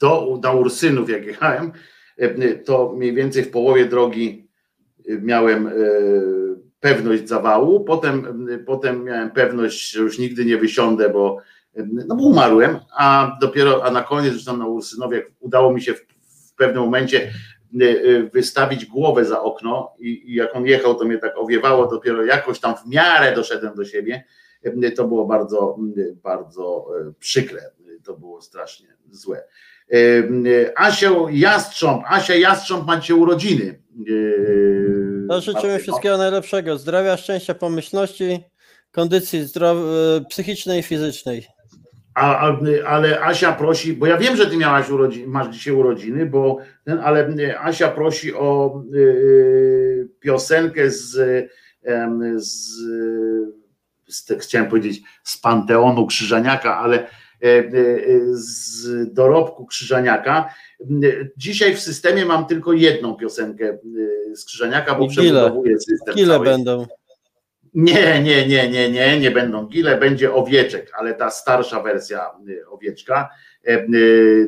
do, 0.00 0.38
do 0.40 0.56
Ursynów, 0.56 1.10
jak 1.10 1.26
jechałem, 1.26 1.72
e, 2.18 2.54
to 2.54 2.92
mniej 2.96 3.14
więcej 3.14 3.42
w 3.42 3.50
połowie 3.50 3.84
drogi 3.86 4.48
e, 5.08 5.18
miałem 5.18 5.66
e, 5.66 5.72
pewność 6.80 7.28
zawału, 7.28 7.84
potem, 7.84 8.46
potem 8.66 9.04
miałem 9.04 9.30
pewność, 9.30 9.90
że 9.90 10.00
już 10.00 10.18
nigdy 10.18 10.44
nie 10.44 10.56
wysiądę, 10.56 11.08
bo, 11.08 11.38
no 12.06 12.16
bo 12.16 12.22
umarłem, 12.22 12.78
a 12.96 13.36
dopiero, 13.40 13.84
a 13.84 13.90
na 13.90 14.02
koniec 14.02 14.34
już 14.34 14.44
tam 14.44 14.58
na 14.58 14.66
Ursynowie 14.66 15.26
udało 15.40 15.72
mi 15.72 15.82
się 15.82 15.94
w, 15.94 16.00
w 16.50 16.54
pewnym 16.54 16.82
momencie 16.82 17.32
wystawić 18.32 18.86
głowę 18.86 19.24
za 19.24 19.42
okno 19.42 19.92
i, 19.98 20.30
i 20.30 20.34
jak 20.34 20.56
on 20.56 20.66
jechał, 20.66 20.94
to 20.94 21.04
mnie 21.04 21.18
tak 21.18 21.32
owiewało, 21.36 21.86
dopiero 21.86 22.24
jakoś 22.24 22.60
tam 22.60 22.74
w 22.76 22.86
miarę 22.86 23.34
doszedłem 23.34 23.74
do 23.74 23.84
siebie. 23.84 24.24
Y, 24.66 24.92
To 24.92 25.08
było 25.08 25.26
bardzo, 25.26 25.76
y, 25.96 26.16
bardzo 26.22 26.86
y, 27.08 27.14
przykre. 27.18 27.60
Y, 27.88 28.00
To 28.04 28.16
było 28.16 28.40
strasznie 28.42 28.86
złe. 29.10 29.42
Y, 29.92 29.96
y, 30.46 30.72
Asią 30.76 31.28
Jastrząb, 31.28 32.02
Asia 32.06 32.34
Jastrząb 32.34 32.86
macie 32.86 33.14
urodziny. 33.14 33.80
Y, 34.08 35.26
To 35.28 35.40
życzymy 35.40 35.78
wszystkiego 35.78 36.18
najlepszego. 36.18 36.78
Zdrowia, 36.78 37.16
szczęścia, 37.16 37.54
pomyślności, 37.54 38.44
kondycji 38.92 39.40
e, 39.40 40.24
psychicznej 40.28 40.80
i 40.80 40.82
fizycznej. 40.82 41.46
A, 42.14 42.48
a, 42.48 42.58
ale 42.86 43.20
Asia 43.20 43.52
prosi, 43.52 43.92
bo 43.92 44.06
ja 44.06 44.16
wiem, 44.16 44.36
że 44.36 44.46
ty 44.46 44.56
miałaś 44.56 44.90
urodziny, 44.90 45.26
masz 45.26 45.48
dzisiaj 45.48 45.74
urodziny, 45.74 46.26
bo 46.26 46.58
ten, 46.84 46.98
ale 46.98 47.34
Asia 47.60 47.88
prosi 47.88 48.34
o 48.34 48.82
y, 48.94 50.08
piosenkę 50.20 50.90
z, 50.90 51.18
em, 51.82 52.40
z, 52.40 52.76
chciałem 54.40 54.68
powiedzieć 54.68 55.02
z 55.24 55.38
Panteonu 55.38 56.06
Krzyżaniaka, 56.06 56.78
ale 56.78 56.98
e, 56.98 57.06
e, 57.42 57.64
z 58.30 59.12
dorobku 59.12 59.66
Krzyżaniaka. 59.66 60.54
Dzisiaj 61.36 61.74
w 61.74 61.80
systemie 61.80 62.24
mam 62.24 62.46
tylko 62.46 62.72
jedną 62.72 63.14
piosenkę 63.14 63.78
z 64.34 64.44
Krzyżaniaka, 64.44 64.94
bo 64.94 65.08
przebudowuję 65.08 65.80
system. 65.80 66.14
Ile 66.16 66.34
cały. 66.34 66.44
będą? 66.44 66.86
Nie, 67.74 68.22
nie, 68.22 68.46
nie, 68.46 68.70
nie, 68.70 68.90
nie, 68.90 69.20
nie 69.20 69.30
będą 69.30 69.66
gile, 69.66 69.98
będzie 69.98 70.34
owieczek, 70.34 70.92
ale 70.98 71.14
ta 71.14 71.30
starsza 71.30 71.82
wersja 71.82 72.30
owieczka, 72.70 73.28
e, 73.64 73.86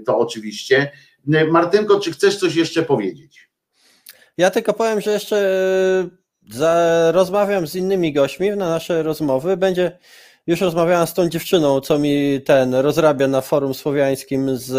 to 0.07 0.19
oczywiście. 0.19 0.93
Martynko, 1.51 2.01
czy 2.01 2.13
chcesz 2.13 2.37
coś 2.37 2.55
jeszcze 2.55 2.83
powiedzieć? 2.83 3.49
Ja 4.39 4.51
tylko 4.51 4.73
powiem, 4.73 5.01
że 5.01 5.13
jeszcze 5.13 5.37
za, 6.51 7.13
rozmawiam 7.13 7.67
z 7.67 7.75
innymi 7.75 8.13
gośćmi 8.13 8.51
na 8.51 8.69
nasze 8.69 9.03
rozmowy. 9.03 9.57
Będzie, 9.57 9.99
już 10.47 10.61
rozmawiałam 10.61 11.07
z 11.07 11.15
tą 11.15 11.29
dziewczyną, 11.29 11.81
co 11.81 11.99
mi 11.99 12.41
ten 12.45 12.75
rozrabia 12.75 13.29
na 13.29 13.41
forum 13.41 13.75
słowiańskim 13.75 14.57
z 14.57 14.73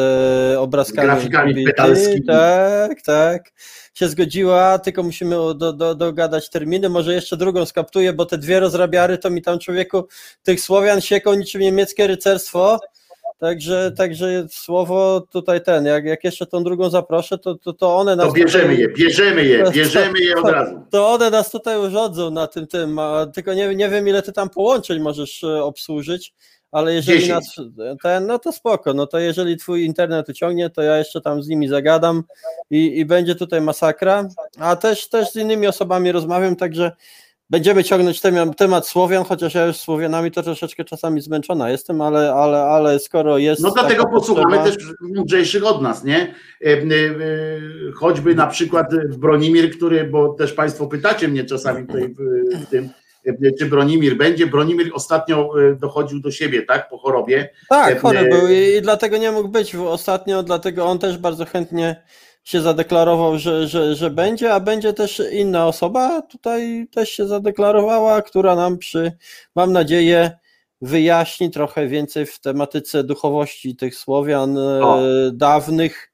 e, 0.56 0.60
obrazkami. 0.60 1.08
Z 1.08 1.12
grafikami 1.12 1.66
pedalskimi. 1.66 2.26
Tak, 2.26 3.02
tak. 3.02 3.52
Się 3.94 4.08
zgodziła, 4.08 4.80
tylko 4.80 5.04
musimy 5.04 5.36
do, 5.56 5.74
do, 5.74 5.96
dogadać 5.96 6.50
terminy. 6.50 6.90
Może 6.90 7.14
jeszcze 7.14 7.38
drugą 7.38 7.66
skaptuję, 7.66 8.14
bo 8.14 8.26
te 8.26 8.38
dwie 8.38 8.60
rozrabiary 8.60 9.18
to 9.18 9.30
mi 9.30 9.42
tam 9.42 9.60
człowieku 9.60 10.08
tych 10.44 10.62
Słowian 10.62 11.02
sieką 11.02 11.34
niczym 11.34 11.62
niemieckie 11.62 12.08
rycerstwo. 12.08 12.80
Także, 13.44 13.92
także 13.98 14.46
słowo 14.50 15.22
tutaj 15.32 15.64
ten, 15.64 15.86
jak, 15.86 16.06
jak 16.06 16.24
jeszcze 16.24 16.46
tą 16.46 16.64
drugą 16.64 16.90
zaproszę, 16.90 17.38
to, 17.38 17.56
to, 17.56 17.74
to 17.74 17.98
one 17.98 18.16
nas 18.16 18.28
To 18.28 18.34
bierzemy 18.34 18.64
tutaj- 18.64 18.80
je, 18.80 18.90
bierzemy 18.90 19.46
je, 19.46 19.64
bierzemy 19.76 20.20
je 20.20 20.36
od 20.36 20.50
razu. 20.50 20.82
to 20.90 21.10
one 21.12 21.30
nas 21.30 21.52
tutaj 21.52 21.80
urządzą 21.80 22.32
na 22.32 22.48
tym 22.48 22.68
tym, 22.68 23.00
a 23.00 23.26
tylko 23.34 23.54
nie, 23.54 23.76
nie 23.76 23.90
wiem 23.90 24.08
ile 24.08 24.22
ty 24.22 24.34
tam 24.34 24.50
połączeń 24.50 25.00
możesz 25.00 25.44
e, 25.44 25.64
obsłużyć, 25.64 26.34
ale 26.72 26.94
jeżeli 26.94 27.20
Dziesięć. 27.20 27.58
nas 27.58 27.68
ten, 28.04 28.28
no 28.28 28.40
to 28.40 28.52
spoko, 28.52 28.94
no 28.94 29.08
to 29.08 29.20
jeżeli 29.20 29.58
twój 29.58 29.86
internet 29.86 30.30
uciągnie, 30.30 30.70
to 30.70 30.82
ja 30.82 30.98
jeszcze 30.98 31.22
tam 31.22 31.44
z 31.44 31.48
nimi 31.48 31.68
zagadam 31.68 32.24
i, 32.70 33.00
i 33.00 33.06
będzie 33.06 33.36
tutaj 33.36 33.62
masakra, 33.62 34.28
a 34.60 34.76
też, 34.76 35.10
też 35.10 35.32
z 35.32 35.36
innymi 35.36 35.68
osobami 35.68 36.12
rozmawiam, 36.12 36.56
także 36.56 36.92
będziemy 37.50 37.84
ciągnąć 37.84 38.22
temat, 38.22 38.58
temat 38.58 38.88
Słowian, 38.88 39.24
chociaż 39.24 39.54
ja 39.54 39.66
już 39.66 39.78
Słowianami 39.78 40.32
to 40.32 40.44
troszeczkę 40.44 40.84
czasami 40.84 41.22
zmęczona 41.22 41.70
jestem, 41.70 42.02
ale, 42.02 42.34
ale, 42.34 42.62
ale 42.64 43.00
skoro 43.00 43.38
jest 43.38 43.62
No 43.62 43.72
dlatego 43.72 44.06
posłuchamy 44.06 44.58
potrzeba- 44.58 44.76
też 44.76 44.94
mądrzejszych 45.02 45.66
od 45.66 45.82
nas, 45.82 46.04
nie? 46.04 46.36
E, 46.66 46.72
e, 46.72 46.82
Choćby 47.96 48.36
na 48.36 48.48
przykład 48.48 48.88
Bronimir, 49.18 49.72
który, 49.72 50.04
bo 50.04 50.34
też 50.34 50.54
Państwo 50.54 50.88
pytacie 50.88 51.28
mnie 51.28 51.44
czasami 51.44 51.88
tutaj 51.88 52.16
w, 52.62 52.66
tym, 52.70 52.90
e, 53.26 53.52
czy 53.60 53.66
Bronimir 53.66 54.18
będzie. 54.18 54.48
Bronimir 54.48 54.92
ostatnio 54.94 55.50
dochodził 55.80 56.20
do 56.20 56.32
siebie, 56.32 56.62
tak, 56.62 56.90
po 56.90 56.98
chorobie. 56.98 57.50
Tak, 57.70 58.00
chory 58.00 58.30
był 58.30 58.48
i, 58.48 58.78
i 58.78 58.82
dlatego 58.82 59.18
nie 59.18 59.32
mógł 59.32 59.50
być 59.50 59.76
ostatnio, 59.76 60.44
dlatego 60.44 60.86
on 60.86 61.00
też 61.00 61.18
bardzo 61.18 61.46
chętnie 61.46 62.04
się 62.44 62.62
zadeklarował, 62.62 63.38
że, 63.38 63.68
że, 63.68 63.96
że 63.96 64.10
będzie, 64.10 64.54
a 64.54 64.60
będzie 64.60 64.94
też 64.94 65.22
inna 65.32 65.68
osoba. 65.68 66.22
Tutaj 66.22 66.88
też 66.92 67.10
się 67.10 67.28
zadeklarowała, 67.28 68.22
która 68.22 68.56
nam 68.56 68.78
przy, 68.78 69.12
mam 69.56 69.74
nadzieję, 69.74 70.32
wyjaśni 70.82 71.52
trochę 71.52 71.88
więcej 71.88 72.26
w 72.26 72.40
tematyce 72.40 73.04
duchowości 73.04 73.76
tych 73.76 73.96
Słowian 73.96 74.58
O. 74.58 75.00
e, 75.02 75.32
dawnych, 75.34 76.12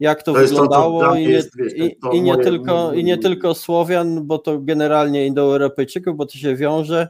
jak 0.00 0.22
to, 0.22 0.32
To 0.32 0.40
to, 0.40 0.46
wyglądało. 0.46 1.00
dla 1.00 1.10
mnie 1.14 1.22
i, 1.22 1.26
nie, 1.26 1.32
jest, 1.32 1.56
wiesz, 1.56 1.72
i, 1.76 1.96
to 2.02 2.10
i, 2.12 2.22
nie 2.22 2.32
moje- 2.32 2.44
tylko, 2.44 2.92
i 2.92 3.04
nie 3.04 3.18
tylko 3.18 3.54
Słowian, 3.54 4.26
bo 4.26 4.38
to 4.38 4.58
generalnie 4.60 5.26
Indoeuropejczyków, 5.26 6.16
bo 6.16 6.26
to 6.26 6.38
się 6.38 6.56
wiąże. 6.56 7.08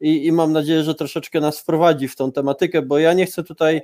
I, 0.00 0.26
i 0.26 0.32
mam 0.32 0.52
nadzieję, 0.52 0.82
że 0.82 0.94
troszeczkę 0.94 1.40
nas 1.40 1.60
wprowadzi 1.60 2.08
w 2.08 2.16
tą 2.16 2.32
tematykę, 2.32 2.82
bo 2.82 2.98
ja 2.98 3.12
nie 3.12 3.26
chcę 3.26 3.44
tutaj 3.44 3.80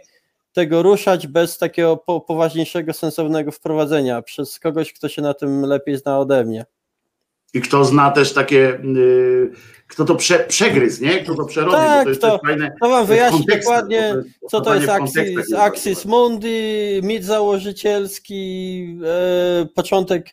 tego 0.57 0.83
ruszać 0.83 1.27
bez 1.27 1.59
takiego 1.59 1.97
po, 1.97 2.21
poważniejszego, 2.21 2.93
sensownego 2.93 3.53
wprowadzenia 3.53 4.23
przez 4.23 4.61
kogoś, 4.61 4.93
kto 4.93 5.09
się 5.09 5.23
na 5.23 5.35
tym 5.35 5.63
lepiej 5.63 5.97
zna 5.97 6.19
ode 6.19 6.45
mnie. 6.45 6.67
I 7.55 7.61
kto 7.61 7.85
zna 7.85 8.11
też 8.11 8.33
takie, 8.33 8.81
y, 8.97 9.51
kto 9.89 10.05
to 10.05 10.15
prze, 10.15 10.39
przegryzł, 10.39 11.05
nie? 11.05 11.25
Kto 11.25 11.35
to 11.35 11.45
przerobił, 11.45 11.77
Tak, 11.79 12.05
to 12.05 12.09
jest 12.09 12.21
to- 12.21 12.41
fajne. 12.47 12.73
To 12.81 12.89
wam 12.89 13.07
wyjaśni 13.07 13.47
dokładnie, 13.47 13.97
jest 13.97 14.51
co 14.51 14.61
to 14.61 14.75
jest 14.75 14.89
Axis, 14.89 15.55
Axis 15.57 16.05
Mundi, 16.05 17.01
mit 17.03 17.25
założycielski, 17.25 18.99
e, 19.05 19.67
początek, 19.75 20.27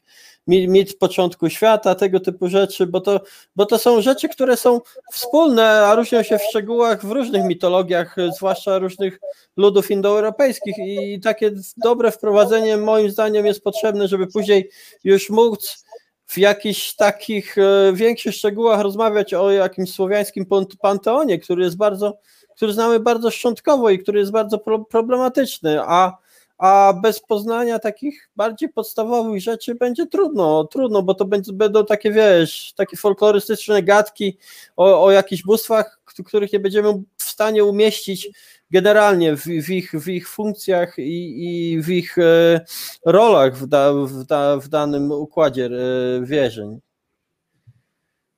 mit, 0.48 0.70
mit 0.70 0.98
początku 0.98 1.50
świata, 1.50 1.96
tego 1.96 2.20
typu 2.20 2.48
rzeczy, 2.48 2.88
bo 2.88 3.02
to, 3.02 3.22
bo 3.56 3.66
to 3.66 3.78
są 3.78 4.02
rzeczy, 4.02 4.30
które 4.30 4.58
są 4.58 4.82
wspólne, 5.12 5.70
a 5.70 5.96
różnią 5.96 6.24
się 6.24 6.38
w 6.38 6.44
szczegółach 6.44 7.06
w 7.06 7.12
różnych 7.12 7.44
mitologiach, 7.46 8.16
zwłaszcza 8.36 8.80
różnych 8.80 9.20
ludów 9.58 9.92
indoeuropejskich. 9.92 10.76
I 10.78 11.20
takie 11.20 11.52
dobre 11.78 12.12
wprowadzenie 12.12 12.78
moim 12.78 13.10
zdaniem 13.10 13.46
jest 13.46 13.64
potrzebne, 13.64 14.08
żeby 14.08 14.28
później 14.28 14.70
już 15.04 15.30
móc 15.30 15.84
w 16.26 16.38
jakichś 16.38 16.96
takich 16.96 17.58
e, 17.58 17.94
większych 17.94 18.36
szczegółach 18.36 18.82
rozmawiać 18.82 19.34
o 19.34 19.52
jakimś 19.52 19.94
słowiańskim 19.94 20.46
pant- 20.46 20.76
panteonie, 20.82 21.40
który 21.40 21.64
jest 21.64 21.78
bardzo, 21.78 22.18
który 22.56 22.74
znamy 22.74 23.00
bardzo 23.00 23.32
szczątkowo 23.32 23.90
i 23.90 24.00
który 24.00 24.20
jest 24.20 24.32
bardzo 24.32 24.58
pro, 24.58 24.80
problematyczny, 24.80 25.82
a, 25.82 26.18
a 26.58 26.94
bez 27.02 27.20
poznania 27.20 27.80
takich 27.80 28.30
bardziej 28.36 28.70
podstawowych 28.70 29.42
rzeczy 29.42 29.76
będzie 29.76 30.08
trudno, 30.08 30.64
trudno, 30.64 31.04
bo 31.04 31.14
to 31.14 31.26
będzie, 31.26 31.54
będą 31.54 31.86
takie, 31.86 32.12
wiesz, 32.12 32.74
takie 32.76 32.98
folklorystyczne 32.98 33.84
gadki 33.84 34.38
o, 34.76 35.04
o 35.04 35.12
jakichś 35.12 35.44
bóstwach, 35.44 36.00
których 36.26 36.54
nie 36.54 36.60
będziemy 36.60 36.94
w 37.18 37.24
stanie 37.24 37.64
umieścić 37.64 38.30
generalnie 38.72 39.36
w, 39.36 39.44
w, 39.44 39.70
ich, 39.70 39.92
w 39.92 40.08
ich 40.08 40.30
funkcjach 40.30 40.96
i, 40.98 41.46
i 41.46 41.82
w 41.82 41.90
ich 41.90 42.18
e, 42.18 42.62
rolach 43.06 43.58
w, 43.58 43.68
da, 43.68 43.94
w, 43.94 44.24
da, 44.24 44.58
w 44.58 44.68
danym 44.68 45.12
układzie 45.12 45.66
e, 45.66 46.26
wierzeń. 46.26 46.80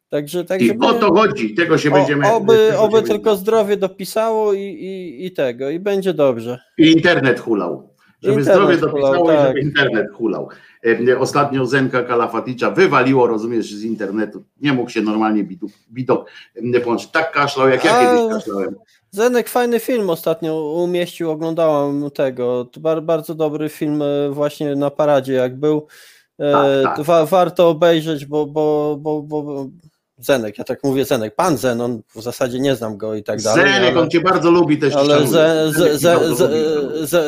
Także, 0.10 0.46
także 0.46 0.66
I 0.66 0.80
o 0.80 0.94
to 0.94 1.14
chodzi, 1.14 1.56
tego 1.56 1.78
się 1.78 1.92
będziemy. 1.92 2.28
o, 2.28 2.36
oby, 2.36 2.68
tego 2.70 2.82
oby 2.82 2.98
się 2.98 3.04
tylko 3.04 3.36
zdrowie 3.36 3.78
dopisało 3.78 4.54
i, 4.54 4.60
i, 4.62 5.26
i 5.26 5.32
tego, 5.32 5.70
i 5.70 5.80
będzie 5.80 6.14
dobrze. 6.14 6.60
I 6.78 6.92
internet 6.92 7.40
hulał. 7.40 7.95
Żeby 8.26 8.40
Internet 8.40 8.78
zdrowie 8.78 8.78
hulał, 8.78 9.14
dopisało 9.14 9.32
i 9.32 9.36
tak. 9.36 9.48
żeby 9.48 9.60
internet 9.60 10.12
hulał. 10.14 10.50
E, 10.86 11.20
Ostatnio 11.20 11.66
Zenka 11.66 12.04
Kalafaticza 12.04 12.72
wywaliło, 12.72 13.28
rozumiesz, 13.28 13.74
z 13.74 13.84
internetu. 13.84 14.44
Nie 14.62 14.74
mógł 14.74 14.90
się 14.90 15.02
normalnie 15.02 15.44
widok, 15.92 16.32
e, 16.74 16.80
połączyć. 16.80 17.12
Tak 17.12 17.32
kaszlał, 17.32 17.70
jak 17.70 17.86
ja 17.86 17.98
A, 17.98 18.18
kiedyś 18.18 18.34
kaszlałem. 18.34 18.76
Zenek 19.12 19.50
fajny 19.50 19.80
film 19.80 20.10
ostatnio 20.10 20.62
umieścił, 20.62 21.32
oglądałam 21.32 22.12
tego. 22.12 22.70
Bardzo 23.02 23.36
dobry 23.36 23.70
film 23.70 24.02
e, 24.02 24.30
właśnie 24.30 24.76
na 24.76 24.92
paradzie, 24.92 25.34
jak 25.34 25.56
był. 25.60 25.88
Tak, 26.38 26.96
tak. 26.96 27.06
Wa, 27.06 27.26
warto 27.26 27.70
obejrzeć, 27.70 28.26
bo, 28.26 28.46
bo, 28.46 28.98
bo, 29.00 29.22
bo 29.22 29.68
Zenek, 30.18 30.58
ja 30.58 30.64
tak 30.64 30.84
mówię 30.84 31.06
Zenek, 31.06 31.36
pan 31.36 31.58
Zenon, 31.58 32.02
w 32.16 32.22
zasadzie 32.22 32.60
nie 32.60 32.76
znam 32.76 32.98
go 32.98 33.16
i 33.16 33.24
tak 33.24 33.42
dalej. 33.42 33.66
Zenek, 33.66 33.92
ale- 33.92 34.02
on 34.02 34.10
cię 34.10 34.22
bardzo 34.22 34.52
lubi 34.52 34.78
też. 34.78 34.94
Ale 34.96 35.28
ze, 35.28 35.72
ze, 35.98 36.16
bardzo 36.16 36.48
lubi. 36.48 36.60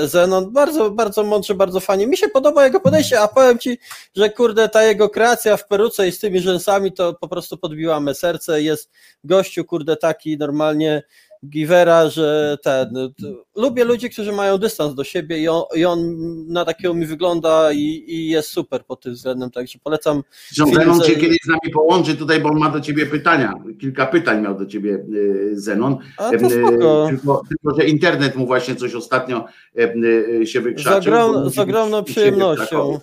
Zenon 0.05 0.51
bardzo, 0.53 0.91
bardzo 0.91 1.23
mądrze, 1.23 1.55
bardzo 1.55 1.79
fajnie. 1.79 2.07
Mi 2.07 2.17
się 2.17 2.29
podoba 2.29 2.65
jego 2.65 2.79
podejście, 2.79 3.21
a 3.21 3.27
powiem 3.27 3.59
ci, 3.59 3.79
że 4.15 4.29
kurde, 4.29 4.69
ta 4.69 4.83
jego 4.83 5.09
kreacja 5.09 5.57
w 5.57 5.67
peruce 5.67 6.07
i 6.07 6.11
z 6.11 6.19
tymi 6.19 6.39
rzęsami 6.39 6.91
to 6.91 7.13
po 7.13 7.27
prostu 7.27 7.57
podbiła 7.57 7.99
me 7.99 8.15
serce. 8.15 8.61
Jest 8.61 8.89
gościu, 9.23 9.65
kurde, 9.65 9.97
taki 9.97 10.37
normalnie 10.37 11.03
Givera, 11.49 12.09
że 12.09 12.57
ten. 12.63 12.89
t- 12.93 13.33
Lubię 13.55 13.83
ludzi, 13.85 14.09
którzy 14.09 14.31
mają 14.31 14.57
dystans 14.57 14.95
do 14.95 15.03
siebie 15.03 15.37
i 15.39 15.47
on, 15.47 15.63
i 15.75 15.85
on 15.85 15.99
na 16.47 16.65
takiego 16.65 16.93
mi 16.93 17.05
wygląda 17.05 17.71
i, 17.71 18.03
i 18.07 18.29
jest 18.29 18.49
super 18.49 18.85
pod 18.85 19.01
tym 19.01 19.13
względem, 19.13 19.51
także 19.51 19.79
polecam. 19.83 20.23
Zenon 20.51 21.01
cię 21.01 21.15
kiedyś 21.15 21.37
z 21.43 21.47
nami 21.47 21.73
połączy 21.73 22.15
tutaj, 22.15 22.39
bo 22.41 22.49
on 22.49 22.57
ma 22.59 22.69
do 22.69 22.81
ciebie 22.81 23.05
pytania. 23.05 23.53
Kilka 23.81 24.05
pytań 24.05 24.41
miał 24.41 24.57
do 24.57 24.65
ciebie 24.65 24.93
y, 25.13 25.51
Zenon. 25.53 25.97
A 26.17 26.29
Em, 26.29 26.39
to 26.39 26.45
y, 26.47 26.49
spoko. 26.49 27.07
Tylko, 27.09 27.41
tylko, 27.49 27.79
że 27.81 27.87
internet 27.87 28.35
mu 28.35 28.45
właśnie 28.45 28.75
coś 28.75 28.95
ostatnio 28.95 29.45
y, 29.77 30.45
się 30.47 30.59
Z, 30.61 30.63
wykrzaczył. 30.63 31.13
bo 31.13 31.25
ogrom, 31.25 31.49
z 31.49 31.57
ogromną 31.59 32.03
przyjemnością. 32.03 32.99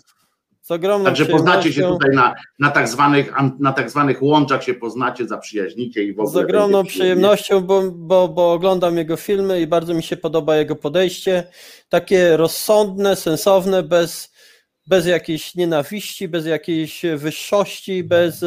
Z 0.64 0.70
ogromną 0.70 1.04
Także 1.04 1.26
poznacie 1.26 1.72
się 1.72 1.82
tutaj 1.82 2.10
na, 2.16 2.34
na, 2.58 2.70
tak 2.70 2.88
zwanych, 2.88 3.32
an- 3.40 3.56
na 3.60 3.72
tak 3.72 3.90
zwanych 3.90 4.22
łączach 4.22 4.64
się 4.64 4.74
poznacie, 4.74 5.26
zaprzyjaźnicie 5.28 6.04
i 6.04 6.14
w 6.14 6.20
ogóle. 6.20 6.32
Z 6.32 6.36
ogromną 6.36 6.84
przyjemnością, 6.84 7.60
bo, 7.60 7.82
bo, 7.90 8.28
bo 8.28 8.52
oglądam 8.52 8.96
jego 8.98 9.16
filmy 9.16 9.60
i 9.60 9.66
bardzo 9.66 9.94
mi 9.94 10.02
się 10.02 10.16
podoba 10.16 10.56
jego 10.56 10.76
podejście. 10.76 11.44
Takie 11.88 12.36
rozsądne, 12.36 13.16
sensowne, 13.16 13.82
bez, 13.82 14.32
bez 14.86 15.06
jakiejś 15.06 15.54
nienawiści, 15.54 16.28
bez 16.28 16.46
jakiejś 16.46 17.02
wyższości, 17.16 18.04
bez, 18.04 18.44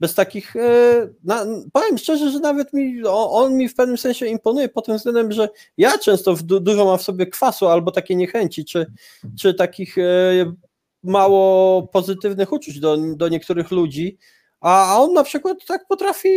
bez 0.00 0.14
takich. 0.14 0.56
e, 0.56 1.08
Na, 1.24 1.46
powiem 1.72 1.98
szczerze, 1.98 2.30
że 2.30 2.38
nawet 2.38 2.72
mi 2.72 3.02
on, 3.06 3.56
mi 3.56 3.68
w 3.68 3.74
pewnym 3.74 3.98
sensie 3.98 4.26
imponuje 4.26 4.68
pod 4.68 4.86
tym 4.86 4.96
względem, 4.96 5.32
że 5.32 5.48
ja 5.76 5.98
często 5.98 6.34
w 6.34 6.42
du, 6.42 6.60
dużo 6.60 6.84
mam 6.84 6.98
w 6.98 7.02
sobie 7.02 7.26
kwasu 7.26 7.68
albo 7.68 7.90
takiej 7.90 8.16
niechęci, 8.16 8.64
czy, 8.64 8.86
czy 9.38 9.54
takich 9.54 9.98
e, 9.98 10.02
mało 11.02 11.82
pozytywnych 11.82 12.52
uczuć 12.52 12.80
do, 12.80 12.96
do 12.96 13.28
niektórych 13.28 13.70
ludzi. 13.70 14.18
A 14.60 14.94
a 14.94 14.98
on 14.98 15.12
na 15.12 15.24
przykład 15.24 15.56
tak 15.66 15.86
potrafi 15.88 16.28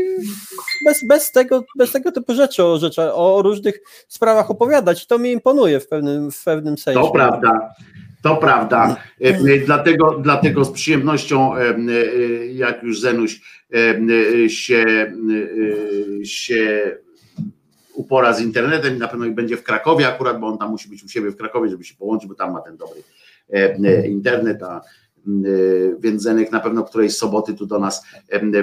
bez, 0.85 1.07
bez, 1.07 1.31
tego, 1.31 1.63
bez 1.77 1.91
tego 1.91 2.11
typu 2.11 2.33
rzeczy 2.33 2.63
o, 2.63 2.77
rzeczy, 2.77 3.13
o 3.13 3.41
różnych 3.41 3.79
sprawach 4.07 4.51
opowiadać. 4.51 5.07
To 5.07 5.19
mi 5.19 5.31
imponuje 5.31 5.79
w 5.79 5.87
pewnym, 5.87 6.31
w 6.31 6.43
pewnym 6.43 6.77
sensie. 6.77 7.01
To 7.01 7.11
prawda. 7.11 7.73
To 8.23 8.35
prawda. 8.35 8.95
E, 9.21 9.27
e, 9.27 9.59
Dlatego, 9.65 10.19
dlatego 10.19 10.65
z 10.65 10.71
przyjemnością, 10.71 11.55
e, 11.55 11.75
jak 12.47 12.83
już 12.83 12.99
Zenuś 12.99 13.41
się, 14.47 15.13
się 16.23 16.81
upora 17.93 18.33
z 18.33 18.41
internetem, 18.41 18.97
na 18.97 19.07
pewno 19.07 19.29
będzie 19.29 19.57
w 19.57 19.63
Krakowie 19.63 20.07
akurat, 20.07 20.39
bo 20.39 20.47
on 20.47 20.57
tam 20.57 20.71
musi 20.71 20.89
być 20.89 21.03
u 21.03 21.09
siebie 21.09 21.31
w 21.31 21.37
Krakowie, 21.37 21.69
żeby 21.69 21.83
się 21.83 21.95
połączyć, 21.95 22.29
bo 22.29 22.35
tam 22.35 22.53
ma 22.53 22.61
ten 22.61 22.77
dobry 22.77 23.03
internet, 24.05 24.63
a 24.63 24.77
e, 24.77 24.81
więc 25.99 26.21
Zenek 26.21 26.51
na 26.51 26.59
pewno 26.59 26.83
którejś 26.83 27.17
soboty 27.17 27.53
tu 27.53 27.65
do 27.65 27.79
nas 27.79 28.03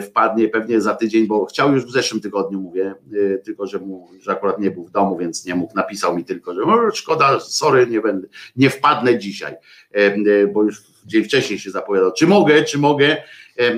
wpadnie, 0.02 0.49
pewnie 0.49 0.81
za 0.81 0.94
tydzień, 0.94 1.26
bo 1.26 1.44
chciał 1.44 1.73
już 1.73 1.86
w 1.86 1.91
zeszłym 1.91 2.20
tygodniu, 2.20 2.60
mówię, 2.60 2.94
e, 3.34 3.39
tylko 3.39 3.67
że 3.67 3.78
mu, 3.78 4.09
że 4.20 4.33
akurat 4.33 4.59
nie 4.59 4.70
był 4.70 4.84
w 4.84 4.91
domu, 4.91 5.17
więc 5.17 5.47
nie 5.47 5.55
mógł, 5.55 5.75
napisał 5.75 6.17
mi 6.17 6.25
tylko, 6.25 6.55
że 6.55 6.60
szkoda, 6.94 7.41
sorry, 7.41 7.86
nie 7.86 8.00
będę, 8.00 8.28
nie 8.57 8.70
wpadnę 8.70 9.18
dzisiaj, 9.18 9.55
e, 9.92 10.47
bo 10.47 10.62
już 10.62 10.83
dzień 11.07 11.25
wcześniej 11.25 11.59
się 11.59 11.70
zapowiadał, 11.70 12.12
czy 12.12 12.26
mogę, 12.26 12.65
czy 12.65 12.78
mogę 12.78 13.07
e, 13.07 13.62
e, 13.62 13.76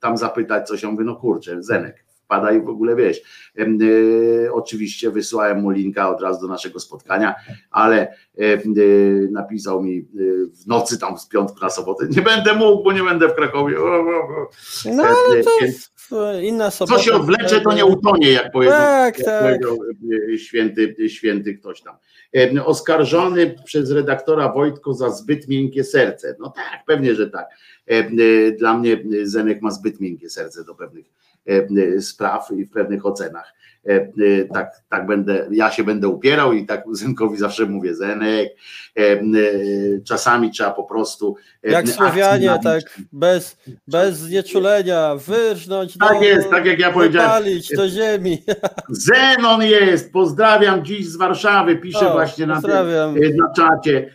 tam 0.00 0.16
zapytać 0.16 0.68
coś, 0.68 0.82
ja 0.82 0.90
mówię, 0.90 1.04
no 1.04 1.16
kurczę, 1.16 1.62
Zenek, 1.62 2.05
wpadaj 2.26 2.62
w 2.62 2.68
ogóle, 2.68 2.96
wiesz, 2.96 3.20
e, 3.58 4.52
oczywiście 4.52 5.10
wysłałem 5.10 5.60
mu 5.60 5.70
linka 5.70 6.08
od 6.10 6.22
razu 6.22 6.40
do 6.40 6.46
naszego 6.52 6.80
spotkania, 6.80 7.34
ale 7.70 8.08
e, 8.38 8.58
napisał 9.30 9.82
mi 9.82 9.98
e, 9.98 10.02
w 10.46 10.66
nocy 10.66 10.98
tam 10.98 11.18
z 11.18 11.28
piątku 11.28 11.58
na 11.60 11.70
sobotę, 11.70 12.06
nie 12.16 12.22
będę 12.22 12.54
mógł, 12.54 12.84
bo 12.84 12.92
nie 12.92 13.02
będę 13.02 13.28
w 13.28 13.34
Krakowie. 13.34 13.76
No 14.96 15.02
ale 15.02 15.42
to 15.44 15.50
w- 15.72 15.95
inna 16.42 16.70
sobota. 16.70 16.98
co 16.98 17.04
się 17.04 17.12
odwlecze, 17.12 17.60
to 17.60 17.72
nie 17.72 17.84
utonie, 17.86 18.32
jak 18.32 18.52
powiedział, 18.52 18.76
Tak, 18.76 19.18
jak 19.18 19.26
tak. 19.26 19.42
powiedział 19.42 19.78
e, 20.34 20.38
święty, 20.38 21.08
święty 21.08 21.54
ktoś 21.54 21.80
tam. 21.80 21.96
E, 22.36 22.64
Oskarżony 22.64 23.54
przez 23.64 23.90
redaktora 23.90 24.52
Wojtko 24.52 24.94
za 24.94 25.10
zbyt 25.10 25.48
miękkie 25.48 25.84
serce. 25.84 26.36
No 26.40 26.50
tak, 26.50 26.84
pewnie, 26.86 27.14
że 27.14 27.30
tak. 27.30 27.46
E, 27.90 27.92
e, 27.92 28.10
Dla 28.52 28.78
mnie 28.78 29.04
Zenek 29.22 29.62
ma 29.62 29.70
zbyt 29.70 30.00
miękkie 30.00 30.30
serce 30.30 30.64
do 30.64 30.74
pewnych 30.74 31.06
spraw 32.00 32.50
i 32.50 32.64
w 32.64 32.70
pewnych 32.70 33.06
ocenach. 33.06 33.52
E, 33.88 33.92
e, 33.94 34.44
Tak, 34.54 34.70
tak 34.88 35.06
będę, 35.06 35.46
ja 35.50 35.70
się 35.70 35.84
będę 35.84 36.08
upierał 36.08 36.52
i 36.52 36.66
tak 36.66 36.84
Zenkowi 36.92 37.36
zawsze 37.36 37.66
mówię, 37.66 37.94
Zenek, 37.94 38.48
e, 38.98 39.20
czasami 40.04 40.50
trzeba 40.50 40.70
po 40.70 40.84
prostu 40.84 41.36
Jak 41.62 41.88
Słowianie, 41.88 42.46
nabić. 42.46 42.64
tak, 42.64 42.82
bez, 43.12 43.56
bez 43.88 44.16
znieczulenia, 44.18 45.14
wyrżnąć, 45.14 45.98
Tak 45.98 46.18
do, 46.18 46.24
jest, 46.24 46.50
tak 46.50 46.66
jak 46.66 46.78
ja 46.78 46.92
powiedziałem. 46.92 47.44
do 47.76 47.88
ziemi. 47.88 48.42
Zenon 48.88 49.62
jest, 49.62 50.12
pozdrawiam 50.12 50.84
dziś 50.84 51.06
z 51.08 51.16
Warszawy, 51.16 51.76
pisze 51.76 52.10
O, 52.10 52.12
właśnie 52.12 52.46
na, 52.46 52.60
na 52.60 53.52
czacie, 53.56 54.10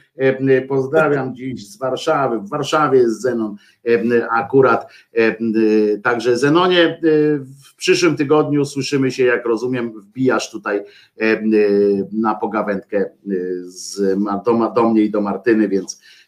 pozdrawiam 0.68 1.36
dziś 1.36 1.68
z 1.68 1.78
Warszawy, 1.78 2.40
w 2.40 2.50
Warszawie 2.50 3.00
jest 3.00 3.22
Zenon 3.22 3.56
e, 3.88 3.90
e, 3.90 4.30
akurat, 4.30 4.88
E, 5.18 5.28
e, 5.28 5.38
także 6.04 6.38
Zenonie, 6.38 6.80
e, 6.80 7.00
w 7.40 7.76
przyszłym 7.76 8.16
tygodniu 8.16 8.66
słyszymy 8.66 9.12
się, 9.12 9.26
jak 9.26 9.46
rozumiem, 9.46 9.94
wbijasz 10.00 10.52
tutaj 10.52 10.78
e, 10.78 10.84
e, 11.24 11.42
na 12.12 12.36
pogawędkę 12.36 12.98
e, 12.98 13.10
z, 13.64 14.20
do, 14.46 14.72
do 14.76 14.90
mnie 14.90 15.02
i 15.02 15.12
do 15.12 15.22
Martyny, 15.22 15.68
więc 15.68 16.02
e, 16.02 16.02
e, 16.02 16.21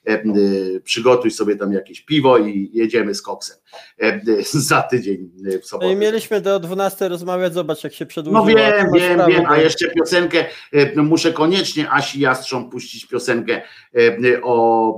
przygotuj 0.83 1.31
sobie 1.31 1.55
tam 1.55 1.73
jakieś 1.73 2.01
piwo 2.01 2.37
i 2.37 2.69
jedziemy 2.73 3.15
z 3.15 3.21
koksem 3.21 3.57
e, 4.01 4.05
e, 4.05 4.21
za 4.69 4.81
tydzień 4.81 5.31
e, 5.47 5.51
w 5.51 5.53
No 5.61 5.61
sobotę. 5.67 5.91
i 5.91 5.95
mieliśmy 5.95 6.41
do 6.41 6.59
12 6.59 7.09
rozmawiać, 7.09 7.53
zobacz 7.53 7.83
jak 7.83 7.93
się 7.93 8.05
przedłużyło. 8.05 8.45
No 8.45 8.51
wiem, 8.55 8.87
wiem, 8.93 9.21
wiem, 9.27 9.45
a 9.47 9.57
jeszcze 9.57 9.89
piosenkę, 9.89 10.45
e, 10.73 10.95
no 10.95 11.03
muszę 11.03 11.33
koniecznie 11.33 11.89
Asi 11.91 12.19
Jastrząb 12.19 12.71
puścić 12.71 13.05
piosenkę 13.05 13.61
e, 13.95 14.41
o 14.41 14.97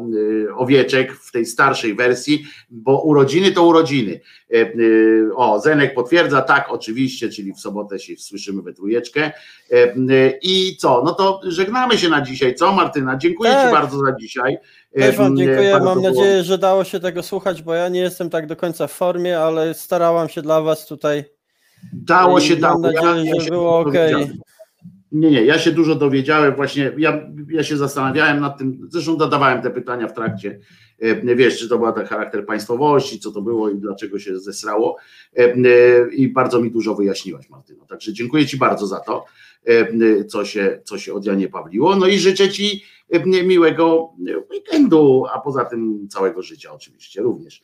e, 0.50 0.56
owieczek 0.56 1.14
w 1.14 1.32
tej 1.32 1.46
starszej 1.46 1.96
wersji, 1.96 2.46
bo 2.70 3.02
urodziny 3.02 3.52
to 3.52 3.64
urodziny. 3.64 4.20
E, 4.56 4.62
e, 4.62 5.36
O, 5.36 5.60
Zenek 5.60 5.94
potwierdza, 5.94 6.42
tak, 6.42 6.66
oczywiście, 6.70 7.30
czyli 7.30 7.54
w 7.54 7.60
sobotę 7.60 8.00
się 8.00 8.18
słyszymy 8.18 8.62
we 8.62 8.74
trójeczkę. 8.74 9.32
E, 9.72 9.94
I 10.42 10.78
co, 10.78 11.02
no 11.06 11.14
to 11.14 11.42
żegnamy 11.44 11.98
się 11.98 12.10
na 12.10 12.22
dzisiaj, 12.22 12.56
co 12.56 12.72
Martyna? 12.74 13.18
Dziękuję 13.18 13.50
Ci 13.52 13.56
Tak. 13.56 13.72
bardzo 13.72 13.98
za 14.00 14.12
dzisiaj. 14.20 14.58
Też 14.96 15.16
Wam 15.18 15.38
dziękuję, 15.38 15.72
bardzo 15.72 15.86
mam 15.86 16.02
było- 16.02 16.10
nadzieję, 16.10 16.44
że 16.44 16.58
dało 16.58 16.84
się 16.84 17.00
tego 17.00 17.24
słuchać, 17.24 17.62
bo 17.62 17.74
ja 17.74 17.90
nie 17.90 18.00
jestem 18.00 18.30
tak 18.30 18.48
do 18.48 18.56
końca 18.56 18.88
w 18.88 18.92
formie, 18.92 19.40
ale 19.40 19.74
starałam 19.74 20.30
się 20.30 20.42
dla 20.42 20.62
Was 20.62 20.86
tutaj. 20.86 21.24
Dało 21.94 22.40
się, 22.42 22.54
mam 22.60 22.82
dało. 22.82 23.12
nadzieję, 23.14 23.34
że 23.40 23.46
się 23.46 23.52
było 23.52 23.84
dowiedziałem. 23.86 24.28
Nie, 25.16 25.32
nie, 25.32 25.46
ja 25.46 25.60
się 25.60 25.72
dużo 25.72 25.96
dowiedziałem, 25.96 26.56
właśnie 26.56 26.92
ja, 26.98 27.30
ja 27.50 27.64
się 27.64 27.78
zastanawiałem 27.78 28.40
nad 28.40 28.58
tym, 28.58 28.88
zresztą 28.90 29.20
zadawałem 29.20 29.62
te 29.62 29.70
pytania 29.70 30.08
w 30.08 30.14
trakcie, 30.14 30.60
e, 31.00 31.36
wiesz, 31.36 31.60
czy 31.60 31.70
to 31.70 31.80
był 31.80 31.92
ten 31.92 32.06
charakter 32.06 32.46
państwowości, 32.46 33.20
co 33.20 33.32
to 33.32 33.42
było 33.42 33.70
i 33.70 33.78
dlaczego 33.78 34.20
się 34.20 34.40
zesrało 34.40 34.98
e, 35.38 35.44
e, 35.44 35.56
i 36.12 36.28
bardzo 36.28 36.62
mi 36.62 36.72
dużo 36.72 36.96
wyjaśniłaś 36.96 37.50
Martyno, 37.50 37.86
także 37.86 38.14
dziękuję 38.14 38.46
Ci 38.46 38.58
bardzo 38.58 38.88
za 38.88 39.00
to, 39.00 39.26
co 40.28 40.46
się, 40.46 40.82
co 40.84 40.98
się 40.98 41.14
od 41.14 41.26
Janie 41.26 41.48
Pawliło, 41.48 41.96
no 41.96 42.08
i 42.08 42.20
życzę 42.20 42.50
Ci 42.50 42.84
miłego 43.46 44.10
weekendu, 44.52 45.26
a 45.34 45.40
poza 45.40 45.66
tym 45.66 46.08
całego 46.10 46.42
życia 46.42 46.74
oczywiście 46.74 47.22
również. 47.22 47.62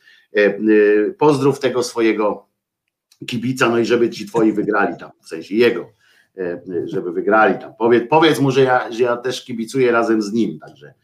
Pozdrów 1.18 1.60
tego 1.60 1.82
swojego 1.82 2.46
kibica, 3.26 3.68
no 3.68 3.78
i 3.78 3.84
żeby 3.84 4.10
ci 4.10 4.26
twoi 4.26 4.52
wygrali 4.52 4.96
tam, 4.98 5.10
w 5.22 5.28
sensie 5.28 5.54
jego, 5.54 5.92
żeby 6.84 7.12
wygrali 7.12 7.58
tam. 7.58 7.74
Powiedz, 7.78 8.04
powiedz 8.10 8.38
mu, 8.40 8.50
że 8.50 8.60
ja, 8.62 8.92
że 8.92 9.02
ja 9.02 9.16
też 9.16 9.44
kibicuję 9.44 9.92
razem 9.92 10.22
z 10.22 10.32
nim, 10.32 10.58
także, 10.58 10.94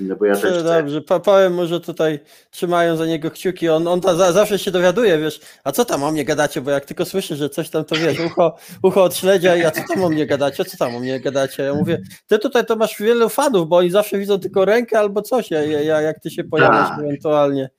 no 0.00 0.16
bo 0.16 0.24
ja 0.24 0.36
też 0.36 0.52
chcę. 0.52 0.62
Dobrze, 0.62 1.00
po- 1.00 1.20
powiem 1.20 1.54
mu, 1.54 1.66
że 1.66 1.80
tutaj 1.80 2.20
trzymają 2.50 2.96
za 2.96 3.06
niego 3.06 3.30
kciuki, 3.30 3.68
on, 3.68 3.88
on 3.88 4.00
ta, 4.00 4.14
za, 4.14 4.32
zawsze 4.32 4.58
się 4.58 4.70
dowiaduje, 4.70 5.18
wiesz, 5.18 5.40
a 5.64 5.72
co 5.72 5.84
tam 5.84 6.02
o 6.02 6.12
mnie 6.12 6.24
gadacie, 6.24 6.60
bo 6.60 6.70
jak 6.70 6.84
tylko 6.84 7.04
słyszę, 7.04 7.36
że 7.36 7.48
coś 7.48 7.70
tam, 7.70 7.84
to 7.84 7.94
wiesz, 7.96 8.20
ucho, 8.20 8.56
ucho 8.82 9.02
od 9.04 9.16
śledzia 9.16 9.56
i 9.56 9.64
a 9.64 9.70
co 9.70 9.80
tam 9.94 10.04
o 10.04 10.08
mnie 10.08 10.26
gadacie, 10.26 10.64
co 10.64 10.76
tam 10.76 10.96
o 10.96 11.00
mnie 11.00 11.20
gadacie, 11.20 11.62
ja 11.62 11.74
mówię, 11.74 12.02
ty 12.26 12.38
tutaj 12.38 12.66
to 12.66 12.76
masz 12.76 12.98
wielu 13.00 13.28
fanów, 13.28 13.68
bo 13.68 13.76
oni 13.76 13.90
zawsze 13.90 14.18
widzą 14.18 14.40
tylko 14.40 14.64
rękę 14.64 14.98
albo 14.98 15.22
coś, 15.22 15.50
ja, 15.50 15.62
ja, 15.64 15.80
ja, 15.80 16.00
jak 16.00 16.20
ty 16.20 16.30
się 16.30 16.44
pojawiasz 16.44 16.88
Tak. 16.88 16.98
ewentualnie. 16.98 17.70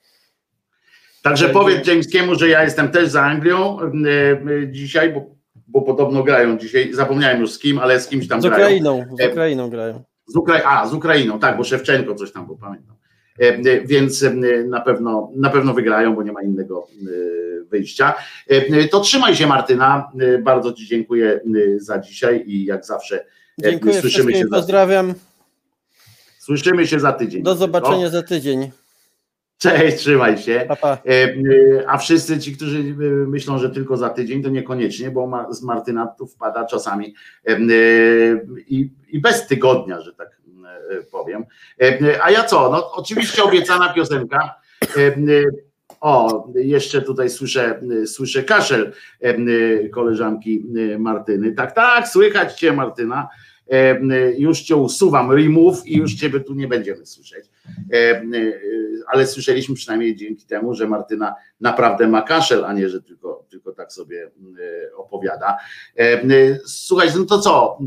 Także 1.21 1.49
powiedz 1.49 1.87
Jameskiemu, 1.87 2.35
że 2.35 2.47
ja 2.49 2.63
jestem 2.63 2.91
też 2.91 3.09
za 3.09 3.21
Anglią 3.23 3.79
e, 3.81 3.85
e, 3.85 4.71
dzisiaj, 4.71 5.13
bo, 5.13 5.36
bo 5.67 5.81
podobno 5.81 6.23
grają 6.23 6.57
dzisiaj, 6.57 6.93
zapomniałem 6.93 7.41
już 7.41 7.51
z 7.51 7.59
kim, 7.59 7.79
ale 7.79 7.99
z 7.99 8.07
kimś 8.07 8.27
tam 8.27 8.41
Z 8.41 8.45
grają. 8.45 8.63
Ukrainą, 8.65 9.05
z 9.17 9.21
E, 9.21 9.29
Ukrainą 9.31 9.69
grają. 9.69 10.03
Z 10.27 10.35
Ukrai- 10.35 10.61
a, 10.65 10.87
z 10.87 10.93
Ukrainą, 10.93 11.39
tak, 11.39 11.57
bo 11.57 11.63
Szewczenko 11.63 12.15
coś 12.15 12.31
tam, 12.31 12.45
bo 12.47 12.55
pamiętam. 12.55 12.95
E, 13.39 13.43
e, 13.43 13.81
Więc 13.81 14.25
na 14.67 14.81
pewno, 14.81 15.31
na 15.35 15.49
pewno 15.49 15.73
wygrają, 15.73 16.15
bo 16.15 16.23
nie 16.23 16.31
ma 16.31 16.41
innego 16.41 16.87
wyjścia. 17.69 18.13
To 18.91 18.99
trzymaj 18.99 19.35
się 19.35 19.47
Martyna, 19.47 20.11
bardzo 20.43 20.73
Ci 20.73 20.87
dziękuję 20.87 21.39
za 21.77 21.99
dzisiaj 21.99 22.43
i 22.47 22.65
jak 22.65 22.85
zawsze 22.85 23.25
Dziękuję 23.59 24.01
słyszymy 24.01 24.33
się, 24.33 24.43
za, 24.43 24.55
pozdrawiam, 24.55 25.13
słyszymy 26.39 26.87
się 26.87 26.99
za 26.99 27.11
tydzień. 27.13 27.43
do 27.43 27.55
zobaczenia 27.55 28.09
za 28.09 28.23
tydzień. 28.23 28.71
Cześć, 29.57 29.97
trzymaj 29.97 30.37
się. 30.37 30.65
Pa, 30.67 30.75
pa. 30.75 30.93
E, 30.93 30.97
e, 31.05 31.35
A 31.87 31.97
wszyscy 31.97 32.39
ci, 32.39 32.55
którzy 32.55 32.79
e, 32.79 32.83
myślą, 33.27 33.57
że 33.57 33.69
tylko 33.69 33.97
za 33.97 34.09
tydzień, 34.09 34.43
to 34.43 34.49
niekoniecznie, 34.49 35.11
bo 35.11 35.47
z 35.49 35.61
Martyna 35.61 36.07
tu 36.07 36.27
wpada 36.27 36.65
czasami 36.65 37.15
i, 38.67 38.91
i 39.07 39.19
bez 39.19 39.47
tygodnia, 39.47 40.01
że 40.01 40.13
tak 40.13 40.41
powiem. 41.11 41.45
A 42.23 42.31
ja 42.31 42.43
co? 42.43 42.69
No 42.71 42.91
oczywiście 42.91 43.43
obiecana 43.43 43.93
piosenka. 43.93 44.55
O, 46.01 46.47
jeszcze 46.55 47.01
tutaj 47.01 47.29
słyszę, 47.29 47.81
słyszę 48.05 48.43
kaszel 48.43 48.93
koleżanki 49.91 50.65
Martyny. 50.99 51.51
Tak, 51.51 51.71
tak, 51.71 52.07
słychać 52.07 52.59
cię 52.59 52.73
Martyna. 52.73 53.27
E, 53.71 53.99
Już 54.37 54.61
cię 54.61 54.75
usuwam, 54.75 55.31
remove 55.31 55.87
i 55.87 55.97
już 55.97 56.13
ciebie 56.15 56.39
tu 56.39 56.53
nie 56.53 56.67
będziemy 56.67 57.05
słyszeć. 57.05 57.45
E, 57.93 57.97
e, 57.97 58.23
Ale 59.07 59.27
słyszeliśmy 59.27 59.75
przynajmniej 59.75 60.15
dzięki 60.15 60.45
temu, 60.45 60.73
że 60.73 60.87
Martyna 60.87 61.35
naprawdę 61.61 62.07
ma 62.07 62.21
kaszel, 62.21 62.65
a 62.65 62.73
nie, 62.73 62.89
że 62.89 63.01
tylko, 63.01 63.45
tylko 63.49 63.71
tak 63.71 63.93
sobie 63.93 64.31
opowiada. 64.97 65.57
Słuchaj, 66.65 67.09
no 67.17 67.25
to 67.25 67.39
co? 67.39 67.77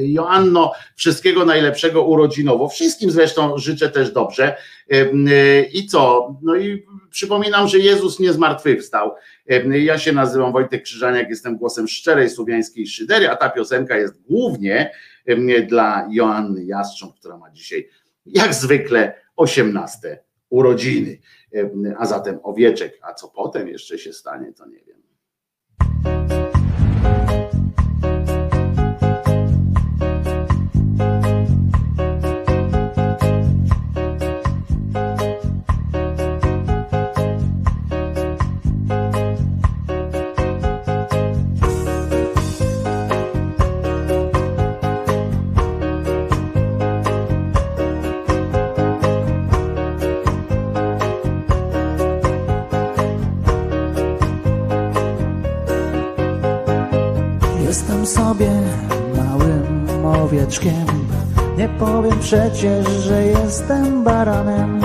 Joanno, 0.00 0.72
wszystkiego 0.96 1.44
najlepszego 1.44 2.04
urodzinowo. 2.04 2.68
Wszystkim 2.68 3.10
zresztą 3.10 3.58
życzę 3.58 3.88
też 3.88 4.12
dobrze. 4.12 4.56
I 5.72 5.86
co? 5.86 6.34
No 6.42 6.56
i 6.56 6.86
przypominam, 7.10 7.68
że 7.68 7.78
Jezus 7.78 8.20
nie 8.20 8.32
zmartwychwstał. 8.32 9.14
Ja 9.70 9.98
się 9.98 10.12
nazywam 10.12 10.52
Wojtek 10.52 10.82
Krzyżaniak, 10.82 11.28
jestem 11.30 11.56
głosem 11.56 11.88
szczerej 11.88 12.30
słowiańskiej 12.30 12.86
szydery, 12.86 13.30
a 13.30 13.36
ta 13.36 13.50
piosenka 13.50 13.96
jest 13.96 14.22
głównie 14.22 14.90
dla 15.68 16.08
Joanny 16.10 16.64
Jastrząb, 16.64 17.14
która 17.14 17.38
ma 17.38 17.50
dzisiaj 17.50 17.88
jak 18.26 18.54
zwykle 18.54 19.14
18 19.36 20.22
urodziny. 20.50 21.18
A 21.98 22.06
zatem 22.06 22.38
owieczek, 22.42 22.98
a 23.02 23.14
co 23.14 23.28
potem 23.28 23.68
jeszcze 23.68 23.98
się 23.98 24.12
stanie, 24.12 24.52
to 24.52 24.66
nie 24.66 24.78
wiem. 24.86 24.99
Nie 61.58 61.68
powiem 61.68 62.18
przecież, 62.20 62.86
że 62.88 63.24
jestem 63.24 64.04
baranem. 64.04 64.80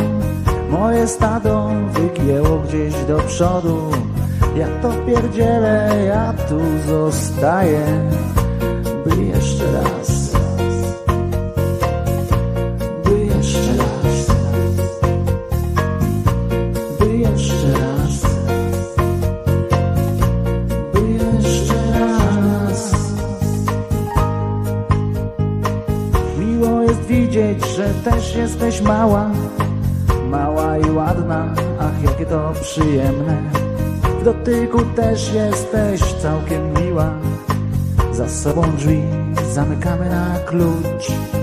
Moje 0.69 1.08
stado 1.08 1.72
wygięło 1.94 2.60
gdzieś 2.60 2.94
do 3.08 3.18
przodu. 3.18 3.92
Ja 4.58 4.68
to 4.82 4.92
pierdzielę, 5.06 6.03
ja 6.08 6.34
tu 6.34 6.60
zostaję 6.88 7.85
By 9.06 9.24
jeszcze 9.24 9.64
raz 9.72 10.05
mała, 28.86 29.30
mała 30.30 30.78
i 30.78 30.92
ładna, 30.92 31.54
ach 31.80 32.04
jakie 32.04 32.26
to 32.26 32.54
przyjemne. 32.62 33.38
W 34.20 34.24
dotyku 34.24 34.82
też 34.96 35.34
jesteś 35.34 36.14
całkiem 36.14 36.74
miła, 36.74 37.10
za 38.12 38.30
sobą 38.30 38.62
drzwi 38.78 39.04
zamykamy 39.54 40.10
na 40.10 40.40
klucz. 40.40 41.35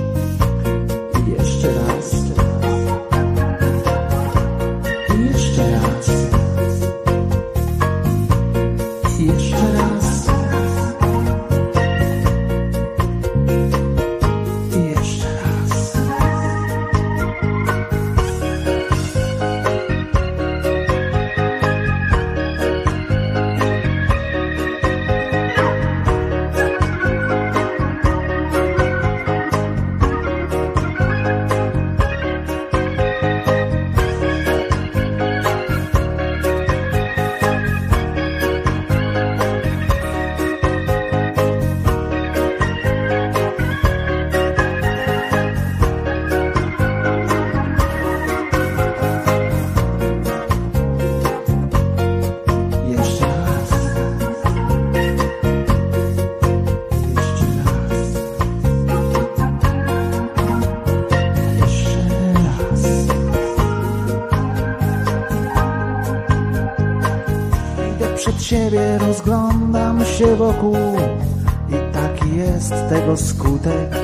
I 71.69 71.93
taki 71.93 72.37
jest 72.37 72.75
tego 72.89 73.17
skutek, 73.17 73.97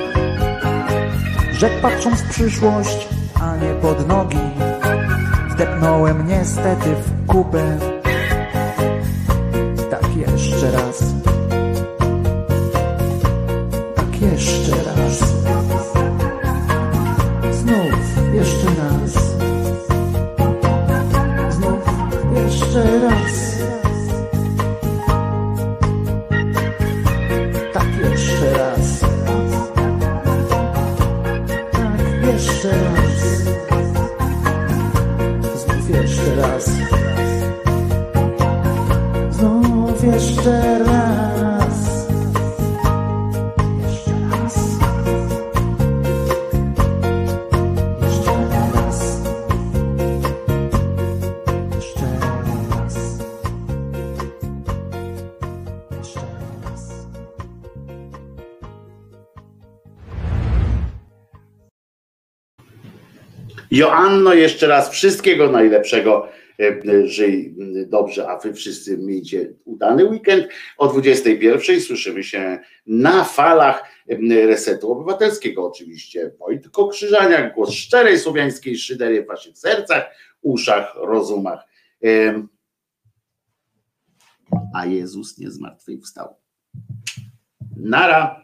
że 1.53 1.71
patrząc 1.83 2.21
w 2.21 2.31
przyszłość, 2.31 3.09
a 3.41 3.57
nie 3.57 3.75
pod 3.75 4.09
nogi, 4.09 4.39
wdepnąłem 5.51 6.29
niestety 6.29 6.95
w 6.95 7.27
kupę 7.27 7.79
Joanno, 64.09 64.35
jeszcze 64.35 64.67
raz 64.67 64.91
wszystkiego 64.91 65.51
najlepszego 65.51 66.29
Żyj 67.05 67.55
dobrze, 67.87 68.29
a 68.29 68.39
wy 68.39 68.55
wszyscy 68.55 68.99
miejcie 68.99 69.53
udany 69.65 70.05
weekend. 70.05 70.47
O 70.77 70.89
21 70.89 71.81
słyszymy 71.81 72.25
się 72.25 72.59
na 72.87 73.25
falach 73.25 73.85
Resetu 74.31 74.93
Obywatelskiego 74.93 75.67
oczywiście. 75.67 76.31
Wojtko 76.39 76.89
Krzyżaniak, 76.89 77.55
głos 77.55 77.71
szczerej 77.71 78.19
słowiańskiej 78.19 78.79
szydery 78.79 79.23
w 79.23 79.27
waszych 79.27 79.59
sercach, 79.59 80.05
uszach, 80.43 80.95
rozumach. 80.97 81.65
A 84.75 84.87
Jezus 84.87 85.39
nie 85.39 85.51
zmartwychwstał. 85.51 86.35
Nara. 87.77 88.43